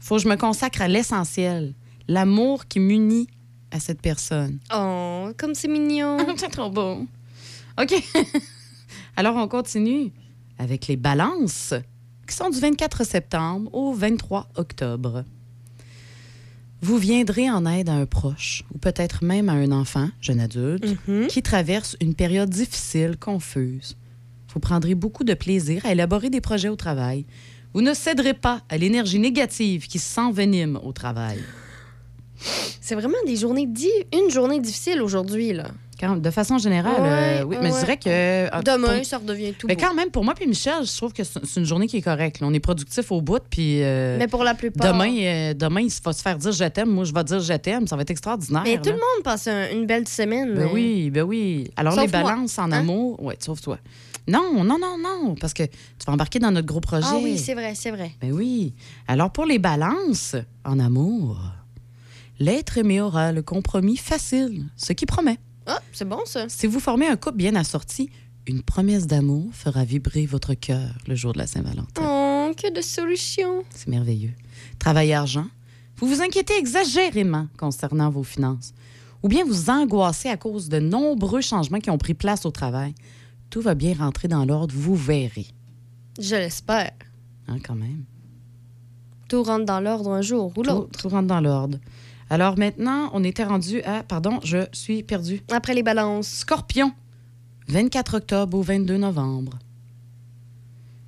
Faut 0.00 0.16
que 0.16 0.22
je 0.22 0.28
me 0.28 0.36
consacre 0.36 0.82
à 0.82 0.88
l'essentiel. 0.88 1.72
L'amour 2.08 2.66
qui 2.66 2.78
m'unit 2.80 3.28
à 3.70 3.80
cette 3.80 4.00
personne. 4.00 4.58
Oh, 4.74 5.30
comme 5.36 5.54
c'est 5.54 5.68
mignon. 5.68 6.18
c'est 6.36 6.50
trop 6.50 6.70
beau. 6.70 7.06
OK. 7.80 7.94
Alors, 9.16 9.36
on 9.36 9.48
continue 9.48 10.12
avec 10.58 10.86
les 10.86 10.96
balances 10.96 11.74
qui 12.28 12.34
sont 12.34 12.50
du 12.50 12.58
24 12.60 13.04
septembre 13.04 13.72
au 13.74 13.92
23 13.92 14.48
octobre. 14.56 15.24
Vous 16.82 16.98
viendrez 16.98 17.50
en 17.50 17.64
aide 17.66 17.88
à 17.88 17.94
un 17.94 18.06
proche 18.06 18.62
ou 18.74 18.78
peut-être 18.78 19.24
même 19.24 19.48
à 19.48 19.52
un 19.52 19.72
enfant, 19.72 20.08
jeune 20.20 20.40
adulte, 20.40 20.84
Mhm. 21.08 21.26
qui 21.28 21.42
traverse 21.42 21.96
une 22.00 22.14
période 22.14 22.50
difficile, 22.50 23.16
confuse. 23.18 23.96
Vous 24.52 24.60
prendrez 24.60 24.94
beaucoup 24.94 25.24
de 25.24 25.34
plaisir 25.34 25.84
à 25.84 25.92
élaborer 25.92 26.30
des 26.30 26.40
projets 26.40 26.68
au 26.68 26.76
travail. 26.76 27.24
Vous 27.74 27.80
ne 27.82 27.92
céderez 27.94 28.34
pas 28.34 28.62
à 28.68 28.76
l'énergie 28.78 29.18
négative 29.18 29.86
qui 29.86 29.98
s'envenime 29.98 30.78
au 30.82 30.92
travail. 30.92 31.38
C'est 32.86 32.94
vraiment 32.94 33.18
des 33.26 33.34
journées 33.34 33.68
une 34.14 34.30
journée 34.30 34.60
difficile 34.60 35.02
aujourd'hui 35.02 35.52
là. 35.52 35.64
Quand- 35.98 36.16
de 36.16 36.30
façon 36.30 36.56
générale, 36.58 37.00
Ouais, 37.00 37.40
euh, 37.40 37.44
oui, 37.44 37.56
mais 37.60 37.70
je 37.72 37.78
dirais 37.80 37.96
que... 37.96 38.02
euh, 38.06 38.48
Demain, 38.62 38.96
pour- 38.98 39.04
ça 39.06 39.18
redevient 39.18 39.54
tout 39.54 39.66
Mais 39.66 39.74
beau. 39.74 39.82
quand 39.82 39.94
même, 39.94 40.10
pour 40.10 40.22
moi 40.24 40.34
puis 40.34 40.46
Michel, 40.46 40.84
je 40.84 40.96
trouve 40.96 41.12
que 41.12 41.24
c'est 41.24 41.56
une 41.58 41.64
journée 41.64 41.88
qui 41.88 41.96
est 41.96 42.02
correcte. 42.02 42.38
là. 42.40 42.46
On 42.46 42.52
est 42.54 42.60
productif 42.60 43.10
au 43.10 43.20
bout, 43.22 43.40
puis 43.50 43.82
euh, 43.82 44.18
Mais 44.18 44.28
pour 44.28 44.44
la 44.44 44.54
plupart. 44.54 44.92
demain, 44.92 45.10
euh, 45.20 45.54
demain, 45.54 45.80
il 45.80 45.90
va 46.04 46.12
se 46.12 46.22
faire 46.22 46.38
dire 46.38 46.52
je 46.52 46.64
t'aime. 46.64 46.90
Moi, 46.90 47.02
je 47.04 47.12
vais 47.12 47.24
dire 47.24 47.40
je 47.40 47.54
t'aime. 47.54 47.88
Ça 47.88 47.96
va 47.96 48.02
être 48.02 48.10
extraordinaire. 48.10 48.62
Mais 48.64 48.76
tout 48.76 48.90
le 48.90 48.92
monde 48.92 49.24
passe 49.24 49.48
un- 49.48 49.68
une 49.72 49.86
belle 49.86 50.06
semaine. 50.06 50.54
Ben 50.54 50.66
mais- 50.66 50.72
oui, 50.72 51.10
ben 51.10 51.22
oui. 51.22 51.70
Alors, 51.76 51.94
Sauf 51.94 52.02
les 52.04 52.08
balances 52.12 52.56
en 52.58 52.70
Hein? 52.70 52.80
amour, 52.80 53.20
ouais, 53.22 53.36
sauf 53.40 53.60
toi. 53.62 53.78
Non, 54.28 54.62
non, 54.64 54.78
non, 54.78 54.96
non, 55.02 55.34
parce 55.40 55.54
que 55.54 55.62
tu 55.64 55.72
vas 56.06 56.12
embarquer 56.12 56.38
dans 56.38 56.50
notre 56.52 56.66
gros 56.68 56.80
projet. 56.80 57.06
Ah 57.10 57.18
oui, 57.20 57.36
c'est 57.38 57.54
vrai, 57.54 57.72
c'est 57.74 57.90
vrai. 57.90 58.12
Ben 58.20 58.32
oui. 58.32 58.74
Alors, 59.08 59.30
pour 59.32 59.44
les 59.46 59.58
balances 59.58 60.36
en 60.64 60.78
amour, 60.78 61.38
l'être 62.38 62.78
aimé 62.78 63.00
aura 63.00 63.32
le 63.32 63.42
compromis 63.42 63.96
facile, 63.96 64.66
ce 64.76 64.92
qui 64.92 65.06
promet. 65.06 65.38
Ah, 65.66 65.80
c'est 65.92 66.08
bon 66.08 66.20
ça. 66.26 66.48
Si 66.48 66.66
vous 66.66 66.80
formez 66.80 67.06
un 67.06 67.16
couple 67.16 67.38
bien 67.38 67.54
assorti, 67.56 68.10
une 68.46 68.62
promesse 68.62 69.06
d'amour 69.06 69.48
fera 69.52 69.84
vibrer 69.84 70.26
votre 70.26 70.54
cœur 70.54 70.90
le 71.08 71.14
jour 71.16 71.32
de 71.32 71.38
la 71.38 71.46
Saint-Valentin. 71.46 72.02
Oh, 72.02 72.52
que 72.56 72.72
de 72.72 72.80
solutions. 72.80 73.64
C'est 73.70 73.88
merveilleux. 73.88 74.32
Travail 74.78 75.08
et 75.10 75.14
argent, 75.14 75.46
vous 75.96 76.06
vous 76.06 76.22
inquiétez 76.22 76.56
exagérément 76.58 77.48
concernant 77.58 78.10
vos 78.10 78.22
finances, 78.22 78.72
ou 79.22 79.28
bien 79.28 79.44
vous 79.44 79.68
angoissez 79.70 80.28
à 80.28 80.36
cause 80.36 80.68
de 80.68 80.78
nombreux 80.78 81.40
changements 81.40 81.80
qui 81.80 81.90
ont 81.90 81.98
pris 81.98 82.14
place 82.14 82.46
au 82.46 82.50
travail. 82.52 82.94
Tout 83.50 83.60
va 83.62 83.74
bien 83.74 83.94
rentrer 83.94 84.28
dans 84.28 84.44
l'ordre, 84.44 84.74
vous 84.76 84.94
verrez. 84.94 85.46
Je 86.20 86.36
l'espère. 86.36 86.92
Hein, 87.48 87.58
quand 87.64 87.74
même. 87.74 88.04
Tout 89.28 89.42
rentre 89.42 89.64
dans 89.64 89.80
l'ordre 89.80 90.12
un 90.12 90.22
jour 90.22 90.52
ou 90.56 90.62
Tout, 90.62 90.70
l'autre. 90.70 91.00
tout 91.00 91.08
rentre 91.08 91.26
dans 91.26 91.40
l'ordre. 91.40 91.78
Alors 92.28 92.58
maintenant, 92.58 93.10
on 93.12 93.22
était 93.22 93.44
rendu 93.44 93.82
à... 93.82 94.02
Pardon, 94.02 94.40
je 94.42 94.66
suis 94.72 95.02
perdu. 95.02 95.42
Après 95.50 95.74
les 95.74 95.82
balances. 95.82 96.28
Scorpion, 96.28 96.92
24 97.68 98.16
octobre 98.16 98.58
au 98.58 98.62
22 98.62 98.96
novembre. 98.96 99.58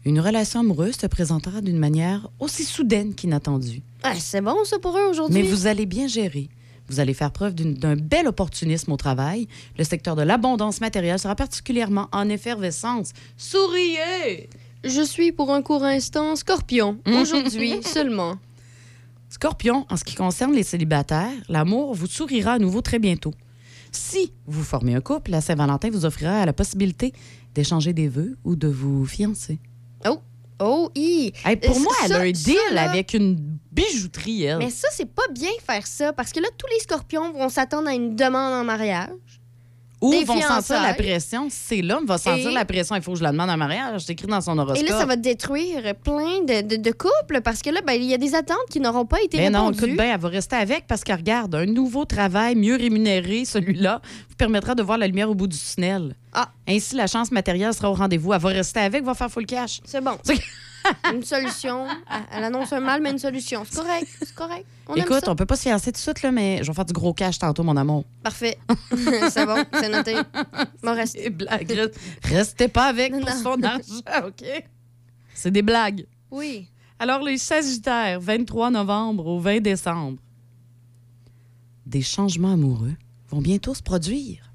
Une 0.05 0.21
relation 0.21 0.61
amoureuse 0.61 0.97
se 0.97 1.07
présentera 1.07 1.61
d'une 1.61 1.79
manière 1.79 2.29
aussi 2.39 2.65
soudaine 2.65 3.15
qu'inattendue. 3.15 3.83
Ah, 4.03 4.15
c'est 4.15 4.41
bon 4.41 4.65
ça 4.65 4.79
pour 4.79 4.97
eux 4.97 5.09
aujourd'hui? 5.11 5.43
Mais 5.43 5.49
vous 5.49 5.67
allez 5.67 5.87
bien 5.87 6.07
gérer. 6.07 6.49
Vous 6.89 7.01
allez 7.01 7.15
faire 7.15 7.33
preuve 7.33 7.55
d'un 7.55 7.97
bel 7.97 8.27
opportunisme 8.27 8.93
au 8.93 8.97
travail. 8.97 9.47
Le 9.77 9.85
secteur 9.85 10.17
de 10.17 10.23
l'abondance 10.23 10.81
matérielle 10.81 11.19
sera 11.19 11.35
particulièrement 11.35 12.09
en 12.13 12.29
effervescence. 12.29 13.13
Souriez! 13.37 14.49
Je 14.85 15.03
suis 15.03 15.33
pour 15.33 15.53
un 15.53 15.61
court 15.61 15.85
instant 15.85 16.37
scorpion. 16.37 16.99
Aujourd'hui 17.21 17.83
seulement. 17.83 18.37
Scorpion, 19.29 19.87
en 19.91 19.97
ce 19.97 20.05
qui 20.05 20.15
concerne 20.15 20.53
les 20.55 20.63
célibataires, 20.63 21.31
l'amour 21.49 21.95
vous 21.95 22.07
sourira 22.07 22.53
à 22.55 22.59
nouveau 22.59 22.81
très 22.81 22.99
bientôt. 22.99 23.35
Si 23.93 24.33
vous 24.47 24.63
formez 24.65 24.95
un 24.95 25.01
couple, 25.01 25.31
la 25.31 25.41
Saint-Valentin 25.41 25.91
vous 25.91 26.05
offrira 26.05 26.45
la 26.47 26.53
possibilité 26.53 27.13
d'échanger 27.55 27.93
des 27.93 28.09
vœux 28.09 28.37
ou 28.45 28.57
de 28.57 28.69
vous 28.69 29.05
fiancer. 29.07 29.59
Oh, 30.07 30.19
oh. 30.61 30.91
Hey, 30.95 31.33
pour 31.63 31.77
Euh, 31.77 31.81
moi, 31.81 31.93
elle 32.05 32.13
a 32.13 32.21
un 32.21 32.35
ça, 32.35 32.43
deal 32.45 32.57
là- 32.73 32.91
avec 32.91 33.15
une 33.15 33.37
bijouterie, 33.73 34.45
elle. 34.45 34.59
Mais 34.59 34.71
ça, 34.71 34.89
c'est 34.93 35.11
pas 35.13 35.27
bien 35.33 35.51
faire 35.67 35.87
ça 35.87 36.13
parce 36.13 36.33
que 36.33 36.41
là, 36.41 36.49
tous 36.57 36.67
les 36.73 36.81
scorpions 36.81 37.33
vont 37.33 37.49
s'attendre 37.49 37.89
à 37.89 37.95
une 37.95 38.17
demande 38.17 38.53
en 38.55 38.65
mariage. 38.65 39.09
Ou 40.01 40.13
Des 40.13 40.23
vont 40.25 40.41
sentir 40.41 40.81
la 40.81 40.95
pression? 40.95 41.49
C'est 41.51 41.83
l'homme 41.83 42.07
va 42.07 42.19
sentir 42.19 42.51
Et- 42.51 42.55
la 42.55 42.65
pression. 42.65 42.95
Il 42.95 43.03
faut 43.03 43.13
que 43.13 43.19
je 43.19 43.23
la 43.25 43.33
demande 43.33 43.51
en 43.51 43.57
mariage. 43.57 44.03
C'est 44.07 44.13
écrit 44.13 44.29
dans 44.29 44.41
son 44.41 44.57
Et 44.57 44.61
horoscope. 44.61 44.89
là, 44.89 44.97
ça 44.99 45.07
va 45.07 45.17
détruire 45.17 45.95
plein 46.05 46.41
de, 46.47 46.61
de- 46.67 46.77
de 46.77 46.91
couples 46.93 47.41
parce 47.43 47.63
que 47.63 47.71
là, 47.71 47.81
ben, 47.85 47.95
il 47.95 48.05
y 48.05 48.15
a 48.15 48.19
des 48.19 48.35
attentes 48.37 48.57
qui 48.71 48.79
n'auront 48.79 49.07
pas 49.07 49.21
été 49.23 49.39
Mais 49.39 49.51
non, 49.51 49.67
répondues. 49.67 49.85
écoute 49.87 49.97
bien, 49.97 50.15
elle 50.15 50.21
va 50.21 50.29
rester 50.29 50.55
avec 50.57 50.87
parce 50.87 51.03
qu'elle 51.03 51.17
regarde, 51.17 51.55
un 51.57 51.67
nouveau 51.67 52.05
travail 52.05 52.55
mieux 52.55 52.77
rémunéré, 52.77 53.45
celui-là, 53.45 54.01
vous 54.29 54.37
permettra 54.37 54.75
de 54.77 54.83
voir 54.85 54.99
la 54.99 55.09
lumière 55.09 55.31
au 55.31 55.35
bout 55.35 55.49
du 55.49 55.59
tunnel. 55.59 56.15
Ah. 56.33 56.49
Ainsi, 56.69 56.95
la 56.95 57.09
chance 57.09 57.33
matérielle 57.33 57.75
sera 57.75 57.91
au 57.91 57.95
rendez-vous. 57.95 58.33
Elle 58.33 58.41
va 58.41 58.49
rester 58.51 58.79
avec, 58.81 59.03
va 59.03 59.15
faire 59.15 59.31
full 59.31 59.47
cash. 59.47 59.81
C'est 59.85 60.01
bon. 60.05 60.13
Une 61.13 61.23
solution. 61.25 61.87
Elle- 62.33 62.45
annonce 62.45 62.73
un 62.73 62.81
mal, 62.81 63.03
mais 63.03 63.11
une 63.11 63.19
solution. 63.19 63.65
C'est 63.69 63.77
correct. 63.81 64.09
C'est 64.21 64.35
correct. 64.35 64.67
On 64.87 64.95
aime 64.95 65.03
Écoute, 65.03 65.25
ça. 65.25 65.31
on 65.31 65.37
peut 65.37 65.45
pas 65.47 65.57
se 65.57 65.63
fiancer 65.63 65.87
tout 65.93 65.97
de 65.97 66.03
suite, 66.03 66.23
là, 66.23 66.31
mais 66.31 66.61
je 66.63 66.69
vais 66.69 66.75
faire 66.75 66.85
du 66.85 66.93
gros 66.93 67.13
cash 67.13 67.39
tantôt, 67.39 67.63
mon 67.63 67.77
amour. 67.77 68.05
Parfait. 68.23 68.59
c'est 69.31 69.45
bon. 69.47 69.65
C'est 69.75 69.89
noté. 69.89 70.15
Bon, 70.83 70.95
reste. 70.95 71.17
Des 71.17 71.31
blagues. 71.31 71.71
Reste- 71.71 71.99
Restez 72.25 72.69
pas 72.69 72.87
avec 72.87 73.13
Non, 73.13 73.21
pour 73.21 73.31
non. 73.31 73.43
son 73.43 73.63
argent, 73.63 74.27
OK? 74.29 74.45
C'est 75.35 75.51
des 75.51 75.63
blagues. 75.63 76.07
Oui. 76.31 76.69
Alors, 76.99 77.23
les 77.23 77.39
Sagittaires, 77.39 78.21
23 78.21 78.71
novembre 78.71 79.27
au 79.27 79.39
20 79.41 79.61
décembre. 79.61 80.19
Des 81.87 82.03
changements 82.03 82.53
amoureux 82.53 82.95
vont 83.31 83.41
bientôt 83.41 83.75
se 83.75 83.83
produire, 83.83 84.51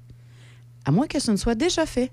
à 0.84 0.90
moins 0.90 1.06
que 1.06 1.18
ce 1.20 1.30
ne 1.30 1.36
soit 1.36 1.54
déjà 1.54 1.84
fait. 1.86 2.12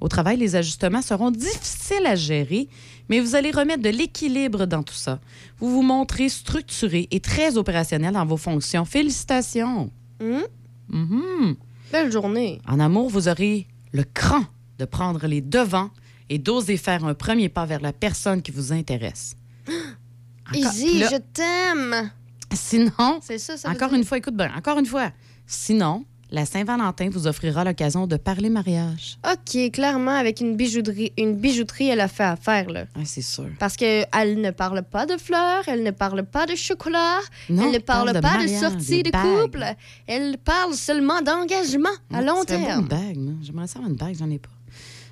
Au 0.00 0.08
travail, 0.08 0.36
les 0.36 0.54
ajustements 0.54 1.02
seront 1.02 1.30
difficiles 1.30 2.06
à 2.06 2.14
gérer, 2.14 2.68
mais 3.08 3.20
vous 3.20 3.34
allez 3.34 3.50
remettre 3.50 3.82
de 3.82 3.88
l'équilibre 3.90 4.66
dans 4.66 4.82
tout 4.82 4.94
ça. 4.94 5.20
Vous 5.58 5.70
vous 5.70 5.82
montrez 5.82 6.28
structuré 6.28 7.08
et 7.10 7.20
très 7.20 7.56
opérationnel 7.56 8.12
dans 8.14 8.26
vos 8.26 8.36
fonctions. 8.36 8.84
Félicitations! 8.84 9.90
Hum? 10.20 10.42
Mhm. 10.88 11.56
Belle 11.92 12.12
journée. 12.12 12.60
En 12.66 12.80
amour, 12.80 13.08
vous 13.10 13.28
aurez 13.28 13.66
le 13.92 14.04
cran 14.04 14.44
de 14.78 14.84
prendre 14.84 15.26
les 15.26 15.40
devants 15.40 15.90
et 16.28 16.38
d'oser 16.38 16.76
faire 16.76 17.04
un 17.04 17.14
premier 17.14 17.48
pas 17.48 17.64
vers 17.66 17.80
la 17.80 17.92
personne 17.92 18.42
qui 18.42 18.50
vous 18.50 18.72
intéresse. 18.72 19.34
Encore- 20.50 20.72
Easy, 20.72 20.98
là, 20.98 21.08
je 21.12 21.16
t'aime. 21.32 22.10
Sinon, 22.54 23.18
C'est 23.22 23.38
ça, 23.38 23.56
ça 23.58 23.68
encore 23.70 23.90
dire? 23.90 23.98
une 23.98 24.04
fois, 24.04 24.16
écoute 24.18 24.34
bien, 24.36 24.50
encore 24.56 24.78
une 24.78 24.86
fois. 24.86 25.10
Sinon, 25.46 26.04
la 26.30 26.44
Saint-Valentin 26.44 27.08
vous 27.10 27.26
offrira 27.26 27.64
l'occasion 27.64 28.06
de 28.06 28.16
parler 28.16 28.50
mariage. 28.50 29.18
OK, 29.30 29.70
clairement, 29.72 30.14
avec 30.14 30.40
une 30.40 30.56
bijouterie, 30.56 31.12
une 31.16 31.34
bijouterie, 31.34 31.88
elle 31.88 32.00
a 32.00 32.08
fait 32.08 32.24
affaire, 32.24 32.68
là. 32.70 32.84
Ah, 32.94 33.00
c'est 33.04 33.22
sûr. 33.22 33.46
Parce 33.58 33.76
qu'elle 33.76 34.40
ne 34.40 34.50
parle 34.50 34.82
pas 34.82 35.06
de 35.06 35.16
fleurs, 35.16 35.62
elle 35.66 35.82
ne 35.82 35.90
parle 35.90 36.22
pas 36.24 36.46
de 36.46 36.54
chocolat, 36.54 37.18
Non, 37.48 37.64
elle 37.66 37.72
ne 37.72 37.78
parle 37.78 38.12
parle 38.12 38.20
pas 38.22 38.28
de 38.30 38.36
mariage, 38.38 38.60
sortie 38.60 39.02
de 39.02 39.10
bagues. 39.10 39.42
couple, 39.42 39.64
elle 40.06 40.36
parle 40.38 40.74
seulement 40.74 41.22
d'engagement 41.22 41.88
à 42.12 42.18
Ouais, 42.18 42.24
long 42.24 42.44
terme. 42.44 42.82
une 42.82 42.88
bague, 42.88 43.16
moi. 43.16 43.34
J'aimerais 43.42 43.66
ça 43.66 43.78
avoir 43.78 43.90
une 43.90 43.96
bague, 43.96 44.16
j'en 44.18 44.30
ai 44.30 44.38
pas. 44.38 44.50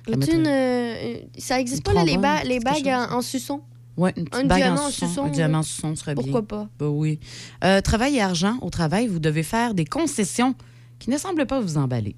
Une, 0.09 0.47
euh, 0.47 1.15
ça 1.37 1.59
existe 1.59 1.83
pas, 1.83 1.93
là, 1.93 2.03
les, 2.05 2.17
ba- 2.17 2.43
les 2.43 2.59
bagues 2.59 2.87
en, 2.87 3.17
en 3.17 3.21
suçon? 3.21 3.61
Ouais, 3.97 4.13
une 4.15 4.25
petite 4.25 4.43
Un 4.45 4.47
bague 4.47 4.57
diamant 4.61 4.85
en 4.85 4.89
suçon. 4.91 5.23
Un 5.25 5.29
diamant 5.29 5.57
en 5.57 5.63
suçon 5.63 5.95
serait 5.95 6.13
Pourquoi 6.15 6.41
bien. 6.41 6.47
pas? 6.59 6.67
Ben 6.79 6.85
oui. 6.87 7.19
Euh, 7.63 7.81
travail 7.81 8.17
et 8.17 8.21
argent. 8.21 8.57
Au 8.61 8.69
travail, 8.69 9.07
vous 9.07 9.19
devez 9.19 9.41
faire 9.43 9.73
des 9.73 9.85
concessions 9.85 10.53
qui 10.99 11.09
ne 11.09 11.17
semblent 11.17 11.45
pas 11.45 11.59
vous 11.59 11.77
emballer. 11.77 12.15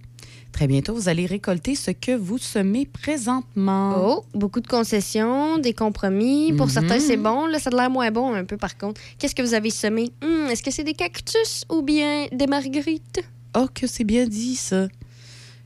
Très 0.51 0.65
bientôt, 0.67 0.95
vous 0.95 1.09
allez 1.09 1.25
récolter 1.27 1.75
ce 1.75 1.91
que 1.91 2.15
vous 2.15 2.37
semez 2.39 2.85
présentement. 2.87 3.95
Oh, 4.03 4.25
beaucoup 4.33 4.61
de 4.61 4.67
concessions, 4.67 5.57
des 5.59 5.73
compromis. 5.73 6.53
Pour 6.53 6.65
Mhm. 6.67 6.71
certains, 6.73 6.99
c'est 6.99 7.17
bon. 7.17 7.45
Là, 7.45 7.59
ça 7.59 7.69
a 7.71 7.75
l'air 7.75 7.89
moins 7.89 8.09
bon 8.11 8.33
un 8.33 8.43
peu, 8.45 8.57
par 8.57 8.75
contre. 8.77 8.99
Qu'est-ce 9.19 9.35
que 9.35 9.43
vous 9.43 9.53
avez 9.53 9.69
semé? 9.69 10.11
Hum, 10.23 10.47
Est-ce 10.49 10.63
que 10.63 10.71
c'est 10.71 10.83
des 10.83 10.93
cactus 10.95 11.65
ou 11.71 11.81
bien 11.83 12.25
des 12.31 12.47
marguerites? 12.47 13.21
Oh, 13.55 13.67
que 13.73 13.85
c'est 13.87 14.03
bien 14.03 14.25
dit, 14.25 14.55
ça. 14.55 14.87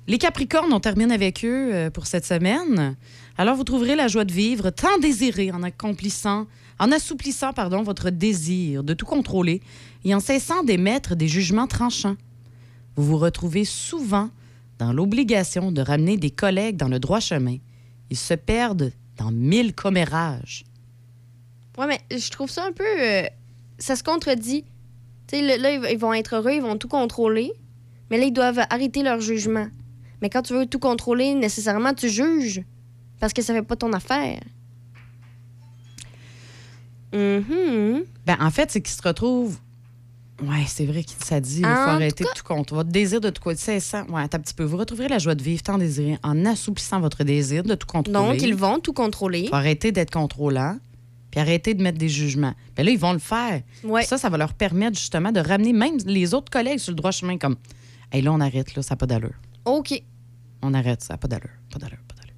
Les 0.07 0.17
Capricornes, 0.17 0.73
on 0.73 0.81
termine 0.81 1.13
avec 1.13 1.45
eux 1.45 1.69
euh, 1.73 1.89
pour 1.89 2.05
cette 2.07 2.25
semaine. 2.25 2.97
Alors, 3.37 3.55
vous 3.55 3.63
trouverez 3.63 3.95
la 3.95 4.09
joie 4.09 4.25
de 4.25 4.33
vivre 4.33 4.69
tant 4.69 4.97
désirée 5.01 5.51
en 5.53 5.63
accomplissant, 5.63 6.45
en 6.77 6.91
assouplissant, 6.91 7.53
pardon, 7.53 7.83
votre 7.83 8.09
désir 8.09 8.83
de 8.83 8.93
tout 8.93 9.05
contrôler 9.05 9.61
et 10.03 10.13
en 10.13 10.19
cessant 10.19 10.63
d'émettre 10.63 11.15
des 11.15 11.29
jugements 11.29 11.67
tranchants. 11.67 12.17
Vous 12.95 13.03
vous 13.03 13.17
retrouvez 13.17 13.65
souvent 13.65 14.29
dans 14.79 14.93
l'obligation 14.93 15.71
de 15.71 15.81
ramener 15.81 16.17
des 16.17 16.31
collègues 16.31 16.77
dans 16.77 16.87
le 16.87 16.99
droit 16.99 17.19
chemin. 17.19 17.57
Ils 18.09 18.17
se 18.17 18.33
perdent 18.33 18.91
dans 19.17 19.31
mille 19.31 19.73
commérages. 19.73 20.63
Ouais, 21.77 21.87
mais 21.87 22.01
je 22.15 22.29
trouve 22.29 22.49
ça 22.49 22.65
un 22.65 22.71
peu. 22.71 22.83
euh, 22.83 23.23
ça 23.79 23.95
se 23.95 24.03
contredit. 24.03 24.63
Tu 25.27 25.37
sais, 25.37 25.57
là, 25.57 25.89
ils 25.91 25.97
vont 25.97 26.13
être 26.13 26.35
heureux, 26.35 26.51
ils 26.53 26.61
vont 26.61 26.77
tout 26.77 26.87
contrôler. 26.87 27.51
Mais 28.11 28.17
là, 28.17 28.25
ils 28.25 28.33
doivent 28.33 28.59
arrêter 28.69 29.01
leur 29.01 29.19
jugement. 29.21 29.67
Mais 30.21 30.29
quand 30.29 30.43
tu 30.43 30.53
veux 30.53 30.65
tout 30.67 30.79
contrôler, 30.79 31.33
nécessairement, 31.33 31.93
tu 31.93 32.09
juges. 32.09 32.61
Parce 33.19 33.33
que 33.33 33.41
ça 33.41 33.53
fait 33.53 33.63
pas 33.63 33.75
ton 33.75 33.91
affaire. 33.93 34.39
Mhm. 37.13 38.03
Ben, 38.25 38.37
en 38.39 38.51
fait, 38.51 38.71
c'est 38.71 38.81
qu'ils 38.81 38.95
se 38.95 39.01
retrouvent. 39.01 39.59
Ouais, 40.41 40.63
c'est 40.67 40.85
vrai 40.85 41.03
qu'il 41.03 41.23
ça 41.23 41.39
dit. 41.39 41.59
Il 41.59 41.63
faut 41.63 41.69
arrêter 41.69 42.23
de 42.23 42.29
tout 42.35 42.43
compte. 42.43 42.71
Votre 42.71 42.89
désir 42.89 43.21
de 43.21 43.29
tout 43.29 43.41
quoi. 43.41 43.55
C'est 43.55 43.79
ça. 43.79 44.03
Ouais, 44.09 44.21
un 44.21 44.27
petit 44.27 44.53
peu. 44.53 44.63
Vous 44.63 44.77
retrouverez 44.77 45.07
la 45.07 45.19
joie 45.19 45.35
de 45.35 45.43
vivre 45.43 45.61
tant 45.61 45.77
désiré 45.77 46.17
en 46.23 46.45
assouplissant 46.45 46.99
votre 46.99 47.23
désir 47.23 47.63
de 47.63 47.75
tout 47.75 47.87
contrôler. 47.87 48.17
Donc, 48.17 48.41
ils 48.41 48.55
vont 48.55 48.79
tout 48.79 48.93
contrôler. 48.93 49.47
faut 49.47 49.55
arrêter 49.55 49.91
d'être 49.91 50.11
contrôlant, 50.11 50.77
puis 51.29 51.39
arrêter 51.39 51.75
de 51.75 51.83
mettre 51.83 51.99
des 51.99 52.09
jugements. 52.09 52.53
Ben 52.75 52.83
là, 52.83 52.91
ils 52.91 52.99
vont 52.99 53.13
le 53.13 53.19
faire. 53.19 53.61
Ouais. 53.83 54.03
Ça, 54.03 54.17
ça 54.17 54.29
va 54.29 54.37
leur 54.37 54.53
permettre 54.53 54.97
justement 54.97 55.31
de 55.31 55.39
ramener 55.39 55.71
même 55.71 55.97
les 56.05 56.33
autres 56.33 56.51
collègues 56.51 56.79
sur 56.79 56.91
le 56.91 56.97
droit 56.97 57.11
chemin 57.11 57.37
comme 57.37 57.55
Hey, 58.11 58.21
là, 58.21 58.31
on 58.31 58.39
arrête, 58.39 58.75
là, 58.75 58.83
ça 58.83 58.93
n'a 58.93 58.97
pas 58.97 59.07
d'allure. 59.07 59.33
OK. 59.65 59.99
On 60.61 60.73
arrête, 60.75 61.01
ça 61.01 61.15
n'a 61.15 61.17
pas 61.17 61.27
d'allure. 61.27 61.49
Pas 61.71 61.79
d'allure, 61.79 61.97
pas 62.07 62.13
d'allure. 62.15 62.35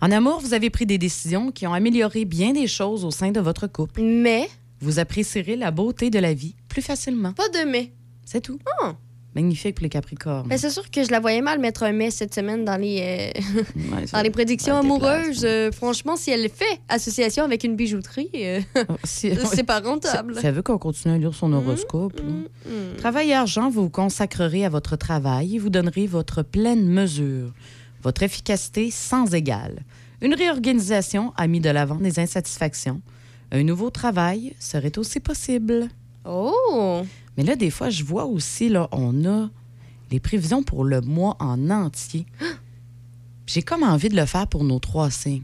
En 0.00 0.10
amour, 0.12 0.40
vous 0.40 0.54
avez 0.54 0.70
pris 0.70 0.86
des 0.86 0.98
décisions 0.98 1.50
qui 1.50 1.66
ont 1.66 1.74
amélioré 1.74 2.24
bien 2.24 2.52
des 2.52 2.68
choses 2.68 3.04
au 3.04 3.10
sein 3.10 3.32
de 3.32 3.40
votre 3.40 3.66
couple. 3.66 4.02
Mais, 4.02 4.48
Vous 4.80 4.98
apprécierez 4.98 5.56
la 5.56 5.70
beauté 5.70 6.10
de 6.10 6.18
la 6.18 6.34
vie 6.34 6.54
plus 6.68 6.82
facilement. 6.82 7.32
pas 7.32 7.48
de 7.48 7.68
mais. 7.70 7.92
C'est 8.24 8.40
tout. 8.40 8.58
Ah. 8.82 8.94
Magnifique 9.34 9.76
pour 9.76 9.84
les 9.84 9.88
Capricornes. 9.90 10.46
Mais 10.48 10.58
c'est 10.58 10.70
sûr 10.70 10.90
que 10.90 11.04
je 11.04 11.10
la 11.12 11.20
voyais 11.20 11.40
mal 11.40 11.60
mettre 11.60 11.84
un 11.84 11.92
mais 11.92 12.10
cette 12.10 12.34
semaine 12.34 12.64
dans 12.64 12.76
les, 12.76 13.30
euh, 13.36 13.62
Ouais, 13.94 14.04
dans 14.12 14.22
les 14.22 14.30
prédictions 14.30 14.74
amoureuses. 14.76 15.44
Euh, 15.44 15.70
franchement, 15.70 16.16
si 16.16 16.32
elle 16.32 16.48
fait 16.48 16.80
association 16.88 17.44
avec 17.44 17.62
une 17.62 17.76
bijouterie, 17.76 18.30
euh, 18.34 18.60
Oh, 18.88 18.94
si- 19.04 19.32
c'est 19.54 19.62
pas 19.62 19.78
rentable. 19.78 20.34
ça 20.40 20.50
veut 20.50 20.62
qu'on 20.62 20.78
continue 20.78 21.14
à 21.14 21.18
lire 21.18 21.32
son 21.34 21.52
horoscope. 21.52 22.16
là. 22.18 22.24
Mm, 22.24 22.92
mm. 22.94 22.96
Travail 22.96 23.30
et 23.30 23.34
argent, 23.34 23.70
vous 23.70 23.82
vous 23.84 23.90
consacrerez 23.90 24.64
à 24.64 24.68
votre 24.68 24.96
travail 24.96 25.54
et 25.54 25.58
vous 25.60 25.70
donnerez 25.70 26.08
votre 26.08 26.42
pleine 26.42 26.88
mesure, 26.88 27.52
votre 28.02 28.24
efficacité 28.24 28.90
sans 28.90 29.32
égale. 29.32 29.84
Une 30.22 30.34
réorganisation 30.34 31.32
a 31.36 31.46
mis 31.46 31.60
de 31.60 31.70
l'avant 31.70 31.96
des 31.96 32.18
insatisfactions. 32.18 33.00
Un 33.52 33.64
nouveau 33.64 33.90
travail 33.90 34.54
serait 34.60 34.96
aussi 34.98 35.20
possible. 35.20 35.88
Oh! 36.24 37.02
Mais 37.36 37.42
là, 37.42 37.56
des 37.56 37.70
fois, 37.70 37.90
je 37.90 38.04
vois 38.04 38.24
aussi, 38.24 38.68
là, 38.68 38.88
on 38.92 39.24
a 39.24 39.48
les 40.10 40.20
prévisions 40.20 40.62
pour 40.62 40.84
le 40.84 41.00
mois 41.00 41.36
en 41.40 41.70
entier. 41.70 42.26
J'ai 43.46 43.62
comme 43.62 43.82
envie 43.82 44.08
de 44.08 44.16
le 44.16 44.26
faire 44.26 44.46
pour 44.46 44.62
nos 44.62 44.78
trois 44.78 45.10
signes. 45.10 45.42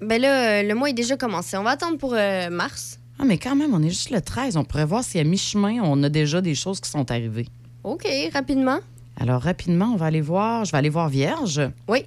Ben 0.00 0.20
là, 0.20 0.60
euh, 0.60 0.62
le 0.62 0.74
mois 0.74 0.90
est 0.90 0.94
déjà 0.94 1.16
commencé. 1.16 1.56
On 1.56 1.64
va 1.64 1.70
attendre 1.70 1.98
pour 1.98 2.14
euh, 2.14 2.50
mars. 2.50 3.00
Ah, 3.18 3.24
mais 3.24 3.38
quand 3.38 3.56
même, 3.56 3.74
on 3.74 3.82
est 3.82 3.88
juste 3.88 4.10
le 4.10 4.20
13. 4.20 4.56
On 4.56 4.62
pourrait 4.62 4.84
voir 4.84 5.02
si 5.02 5.18
à 5.18 5.24
mi-chemin, 5.24 5.80
on 5.82 6.00
a 6.04 6.08
déjà 6.08 6.40
des 6.40 6.54
choses 6.54 6.80
qui 6.80 6.88
sont 6.88 7.10
arrivées. 7.10 7.48
OK, 7.82 8.06
rapidement. 8.32 8.78
Alors, 9.16 9.42
rapidement, 9.42 9.86
on 9.86 9.96
va 9.96 10.06
aller 10.06 10.20
voir. 10.20 10.64
Je 10.64 10.70
vais 10.70 10.78
aller 10.78 10.88
voir 10.88 11.08
Vierge. 11.08 11.60
Oui. 11.88 12.04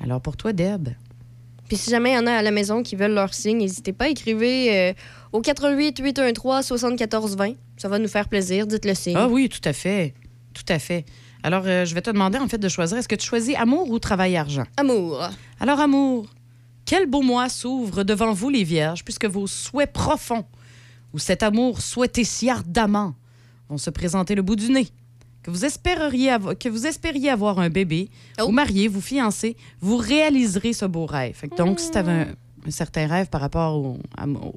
Alors, 0.00 0.20
pour 0.20 0.36
toi, 0.36 0.52
Deb. 0.52 0.90
Puis 1.70 1.76
si 1.76 1.88
jamais 1.88 2.10
il 2.10 2.14
y 2.14 2.18
en 2.18 2.26
a 2.26 2.32
à 2.32 2.42
la 2.42 2.50
maison 2.50 2.82
qui 2.82 2.96
veulent 2.96 3.14
leur 3.14 3.32
signe, 3.32 3.58
n'hésitez 3.58 3.92
pas 3.92 4.06
à 4.06 4.08
écrivez 4.08 4.76
euh, 4.76 4.92
au 5.30 5.40
88 5.40 6.00
813 6.00 6.66
74 6.66 7.36
20. 7.36 7.52
Ça 7.76 7.88
va 7.88 8.00
nous 8.00 8.08
faire 8.08 8.28
plaisir. 8.28 8.66
Dites 8.66 8.84
le 8.84 8.94
signe. 8.94 9.14
Ah 9.16 9.28
oui, 9.28 9.48
tout 9.48 9.60
à 9.64 9.72
fait. 9.72 10.14
Tout 10.52 10.64
à 10.68 10.80
fait. 10.80 11.04
Alors, 11.44 11.62
euh, 11.66 11.84
je 11.84 11.94
vais 11.94 12.02
te 12.02 12.10
demander, 12.10 12.38
en 12.38 12.48
fait, 12.48 12.58
de 12.58 12.68
choisir. 12.68 12.98
Est-ce 12.98 13.06
que 13.06 13.14
tu 13.14 13.24
choisis 13.24 13.54
amour 13.54 13.88
ou 13.88 14.00
travail-argent? 14.00 14.64
Amour. 14.78 15.22
Alors, 15.60 15.78
amour, 15.78 16.26
quel 16.86 17.06
beau 17.06 17.22
mois 17.22 17.48
s'ouvre 17.48 18.02
devant 18.02 18.32
vous, 18.32 18.50
les 18.50 18.64
Vierges, 18.64 19.04
puisque 19.04 19.26
vos 19.26 19.46
souhaits 19.46 19.92
profonds, 19.92 20.46
ou 21.12 21.20
cet 21.20 21.44
amour 21.44 21.80
souhaité 21.82 22.24
si 22.24 22.50
ardemment, 22.50 23.14
vont 23.68 23.78
se 23.78 23.90
présenter 23.90 24.34
le 24.34 24.42
bout 24.42 24.56
du 24.56 24.72
nez. 24.72 24.88
Que 25.42 25.50
vous 25.50 25.64
espériez, 25.64 26.30
avo- 26.30 26.54
que 26.56 26.68
vous 26.68 26.86
espériez 26.86 27.30
avoir 27.30 27.58
un 27.60 27.70
bébé, 27.70 28.10
Oh. 28.40 28.46
vous 28.46 28.52
marier, 28.52 28.88
vous 28.88 29.00
fiancer, 29.00 29.56
vous 29.80 29.96
réaliserez 29.96 30.72
ce 30.72 30.84
beau 30.84 31.06
rêve. 31.06 31.34
Fait 31.34 31.48
que 31.48 31.54
donc, 31.56 31.80
si 31.80 31.90
tu 31.90 31.96
avais 31.98 32.12
un, 32.12 32.28
un 32.66 32.70
certain 32.70 33.06
rêve 33.06 33.28
par 33.28 33.40
rapport 33.40 33.82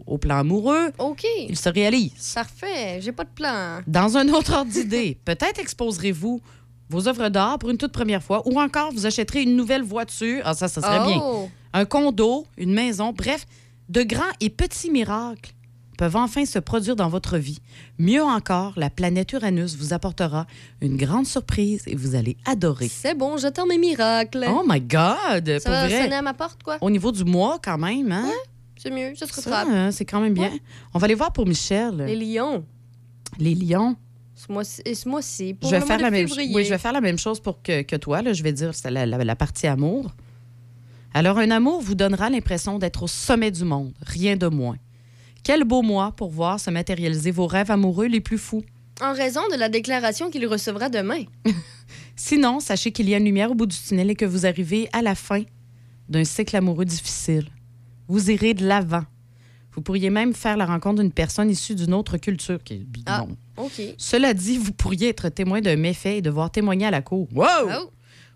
au, 0.06 0.18
plan 0.18 0.40
amoureux, 0.40 0.92
OK. 1.00 1.26
il 1.48 1.58
se 1.58 1.70
réalise. 1.70 2.34
Parfait. 2.36 3.00
J'ai 3.02 3.14
pas 3.14 3.24
de 3.24 3.30
plan. 3.34 3.80
Dans 3.88 4.18
un 4.18 4.28
autre 4.30 4.54
ordre 4.54 4.72
d'idée, 4.72 5.18
peut-être 5.26 5.60
exposerez-vous 5.60 6.42
vos 6.90 7.08
œuvres 7.08 7.30
d'art 7.30 7.60
pour 7.60 7.70
une 7.70 7.78
toute 7.78 7.94
première 7.94 8.22
fois, 8.22 8.46
ou 8.46 8.60
encore 8.60 8.92
vous 8.92 9.06
achèterez 9.06 9.44
une 9.44 9.56
nouvelle 9.56 9.84
voiture. 9.84 10.42
Ah, 10.44 10.54
ça, 10.54 10.68
ça 10.68 10.82
serait 10.82 11.06
bien. 11.08 11.20
Oh! 11.24 11.50
Un 11.72 11.86
condo, 11.86 12.46
une 12.58 12.74
maison, 12.74 13.14
bref, 13.14 13.46
de 13.90 14.04
grands 14.04 14.22
et 14.42 14.50
petits 14.50 14.92
miracles 14.92 15.53
peuvent 15.98 16.16
enfin 16.16 16.46
se 16.46 16.60
produire 16.60 16.96
dans 16.96 17.10
votre 17.10 17.38
vie. 17.38 17.60
Mieux 18.00 18.24
encore, 18.24 18.74
la 18.78 18.90
planète 18.90 19.32
Uranus 19.34 19.76
vous 19.78 19.94
apportera 19.94 20.46
une 20.82 20.98
grande 20.98 21.26
surprise 21.28 21.84
et 21.88 21.96
vous 21.96 22.16
allez 22.16 22.38
adorer. 22.46 22.88
C'est 22.90 23.16
bon, 23.18 23.38
j'attends 23.38 23.66
mes 23.66 23.78
miracles. 23.78 24.46
Oh 24.50 24.64
my 24.68 24.82
God! 24.82 25.48
ça 25.60 25.60
pour 25.62 25.72
va 25.72 25.88
vrai. 25.88 26.04
sonner 26.04 26.16
à 26.16 26.22
ma 26.22 26.34
porte, 26.34 26.64
quoi? 26.64 26.78
Au 26.82 26.90
niveau 26.90 27.12
du 27.12 27.24
mois, 27.24 27.60
quand 27.64 27.78
même, 27.78 28.12
hein? 28.12 28.30
C'est 28.78 28.92
mieux, 28.92 29.16
ça 29.16 29.26
se 29.28 29.34
Ça, 29.42 29.50
rattrape. 29.50 29.74
hein, 29.74 29.92
c'est 29.92 30.06
quand 30.06 30.20
même 30.20 30.34
bien. 30.34 30.52
On 30.94 31.00
va 31.00 31.06
aller 31.06 31.16
voir 31.16 31.32
pour 31.32 31.46
Michel. 31.46 31.96
Les 32.06 32.16
lions. 32.18 32.66
Les 33.40 33.56
lions. 33.56 33.96
Ce 34.36 34.52
mois-ci, 34.52 34.82
et 34.84 34.94
ce 34.96 35.08
mois-ci, 35.08 35.54
pour 35.54 35.70
je 35.70 35.76
vais 35.76 35.80
le 35.80 35.86
faire 35.86 35.98
mois 36.00 36.04
la 36.04 36.10
de 36.12 36.16
même 36.18 36.28
février. 36.28 36.54
Oui, 36.56 36.66
je 36.66 36.70
vais 36.70 36.78
faire 36.78 36.92
la 36.92 37.00
même 37.00 37.18
chose 37.18 37.40
pour 37.40 37.62
que, 37.62 37.82
que 37.84 37.96
toi. 37.96 38.22
Là. 38.22 38.34
Je 38.34 38.44
vais 38.44 38.52
dire 38.52 38.74
c'est 38.76 38.92
la, 38.92 39.06
la- 39.06 39.24
la 39.24 39.36
partie 39.38 39.68
amour. 39.68 40.12
Alors, 41.14 41.38
un 41.38 41.52
amour 41.52 41.82
vous 41.82 41.96
donnera 41.96 42.30
l'impression 42.30 42.80
d'être 42.80 43.04
au 43.04 43.08
sommet 43.08 43.52
du 43.52 43.64
monde, 43.64 43.94
rien 44.02 44.36
de 44.36 44.48
moins. 44.48 44.78
Quel 45.44 45.66
beau 45.66 45.82
mois 45.82 46.14
pour 46.16 46.30
voir 46.30 46.60
se 46.60 46.70
matérialiser 46.70 47.32
vos 47.32 47.48
rêves 47.48 47.70
amoureux 47.70 48.06
les 48.06 48.22
plus 48.22 48.38
fous. 48.38 48.64
En 49.02 49.14
raison 49.14 49.42
de 49.52 49.58
la 49.58 49.68
déclaration 49.68 50.30
qu'il 50.30 50.48
recevra 50.48 50.88
demain. 50.88 51.24
Sinon, 52.16 52.62
sachez 52.62 52.92
qu'il 52.94 53.10
y 53.10 53.14
a 53.14 53.18
une 53.18 53.26
lumière 53.26 53.52
au 53.52 53.56
bout 53.56 53.66
du 53.66 53.76
tunnel 53.76 54.10
et 54.10 54.16
que 54.16 54.24
vous 54.24 54.46
arrivez 54.46 54.88
à 54.94 55.02
la 55.02 55.16
fin 55.16 55.44
d'un 56.08 56.24
cycle 56.24 56.56
amoureux 56.56 56.86
difficile. 56.86 57.50
Vous 58.08 58.32
irez 58.32 58.54
de 58.54 58.66
l'avant. 58.66 59.04
Vous 59.74 59.82
pourriez 59.82 60.10
même 60.10 60.34
faire 60.34 60.56
la 60.56 60.66
rencontre 60.66 61.02
d'une 61.02 61.12
personne 61.12 61.50
issue 61.50 61.76
d'une 61.76 61.94
autre 61.94 62.18
culture. 62.18 62.64
Qui 62.64 62.76
est 62.76 62.78
bidon. 62.78 63.36
Ah. 63.58 63.62
OK. 63.64 63.82
Cela 63.98 64.34
dit, 64.34 64.58
vous 64.58 64.72
pourriez 64.72 65.10
être 65.10 65.28
témoin 65.30 65.60
d'un 65.60 65.76
méfait 65.76 66.20
et 66.20 66.22
devoir 66.22 66.52
témoigner 66.52 66.86
à 66.86 66.92
la 66.92 67.02
cour. 67.02 67.28
Wow! 67.34 67.48
Oh. 67.70 67.92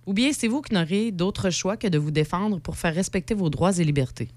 Ou 0.08 0.14
bien 0.14 0.32
c'est 0.34 0.48
vous 0.48 0.62
qui 0.62 0.74
n'aurez 0.74 1.12
d'autre 1.12 1.52
choix 1.52 1.78
que 1.78 1.88
de 1.88 1.98
vous 1.98 2.12
défendre 2.12 2.60
pour 2.60 2.76
faire 2.76 2.94
respecter 2.94 3.34
vos 3.34 3.50
droits 3.50 3.78
et 3.78 3.84
libertés. 3.84 4.30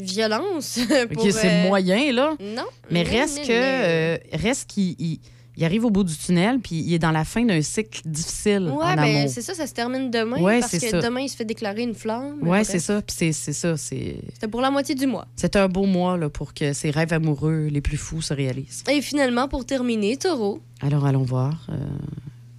Violence. 0.00 0.78
OK, 1.04 1.12
pour, 1.12 1.30
c'est 1.32 1.48
euh, 1.64 1.68
moyen, 1.68 2.12
là. 2.12 2.34
Non. 2.40 2.64
Mais 2.90 3.04
non, 3.04 3.10
reste 3.10 3.38
non, 3.38 3.44
que 3.44 3.48
non. 3.52 3.84
euh, 3.84 4.18
reste 4.32 4.68
qu'il 4.70 4.94
il- 4.98 5.20
il 5.56 5.64
arrive 5.64 5.84
au 5.86 5.90
bout 5.90 6.04
du 6.04 6.16
tunnel, 6.16 6.60
puis 6.60 6.76
il 6.76 6.94
est 6.94 7.00
dans 7.00 7.10
la 7.10 7.24
fin 7.24 7.44
d'un 7.44 7.60
cycle 7.62 8.00
difficile 8.04 8.68
Ouais, 8.72 8.84
en 8.92 8.94
ben 8.94 9.26
c'est 9.28 9.42
ça, 9.42 9.54
ça 9.54 9.66
se 9.66 9.74
termine 9.74 10.08
demain. 10.08 10.40
Ouais, 10.40 10.60
parce 10.60 10.70
que 10.70 10.78
ça. 10.78 11.00
demain, 11.00 11.22
il 11.22 11.28
se 11.28 11.34
fait 11.34 11.44
déclarer 11.44 11.82
une 11.82 11.94
flamme. 11.96 12.38
bref. 12.40 12.68
c'est 12.70 12.78
ça. 12.78 13.02
Puis 13.02 13.32
c'est 13.32 13.52
ça. 13.52 13.76
C'est 13.76 14.20
C'était 14.34 14.46
pour 14.46 14.60
la 14.60 14.70
moitié 14.70 14.94
du 14.94 15.08
mois. 15.08 15.26
c'est 15.34 15.56
un 15.56 15.66
beau 15.68 15.84
mois 15.84 16.16
là, 16.16 16.28
pour 16.28 16.54
que 16.54 16.72
ces 16.74 16.90
rêves 16.92 17.12
amoureux 17.12 17.66
les 17.72 17.80
plus 17.80 17.96
fous 17.96 18.22
se 18.22 18.32
réalisent. 18.32 18.84
Et 18.88 19.02
finalement, 19.02 19.48
pour 19.48 19.64
terminer, 19.66 20.16
taureau, 20.16 20.60
Alors 20.80 21.04
allons 21.06 21.24
voir 21.24 21.66
euh, 21.70 21.74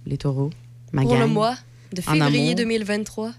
les 0.04 0.18
taureaux. 0.18 0.50
Ma 0.92 1.00
pour 1.00 1.16
le 1.16 1.26
mois 1.26 1.54
de 1.94 2.02
février 2.02 2.22
amour. 2.50 2.54
2023. 2.56 3.32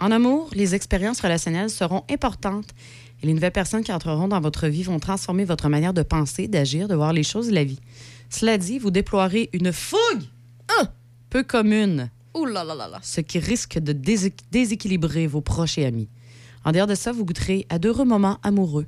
En 0.00 0.10
amour, 0.10 0.48
les 0.54 0.74
expériences 0.74 1.20
relationnelles 1.20 1.70
seront 1.70 2.04
importantes 2.10 2.68
et 3.22 3.26
les 3.26 3.34
nouvelles 3.34 3.52
personnes 3.52 3.84
qui 3.84 3.92
entreront 3.92 4.28
dans 4.28 4.40
votre 4.40 4.66
vie 4.66 4.82
vont 4.82 4.98
transformer 4.98 5.44
votre 5.44 5.68
manière 5.68 5.92
de 5.92 6.02
penser, 6.02 6.48
d'agir, 6.48 6.88
de 6.88 6.94
voir 6.94 7.12
les 7.12 7.22
choses 7.22 7.48
et 7.48 7.52
la 7.52 7.64
vie. 7.64 7.80
Cela 8.30 8.56
dit, 8.56 8.78
vous 8.78 8.90
déploierez 8.90 9.50
une 9.52 9.72
fougue 9.72 10.22
peu 11.28 11.42
commune, 11.44 12.10
Ouh 12.34 12.44
là 12.44 12.64
là 12.64 12.74
là 12.74 12.98
ce 13.02 13.20
qui 13.20 13.38
risque 13.38 13.78
de 13.78 13.92
déséqu- 13.92 14.32
déséquilibrer 14.50 15.26
vos 15.28 15.40
proches 15.40 15.78
et 15.78 15.84
amis. 15.86 16.08
En 16.64 16.72
dehors 16.72 16.86
de 16.88 16.96
ça, 16.96 17.12
vous 17.12 17.24
goûterez 17.24 17.66
à 17.68 17.78
d'heureux 17.78 18.04
moments 18.04 18.38
amoureux. 18.42 18.86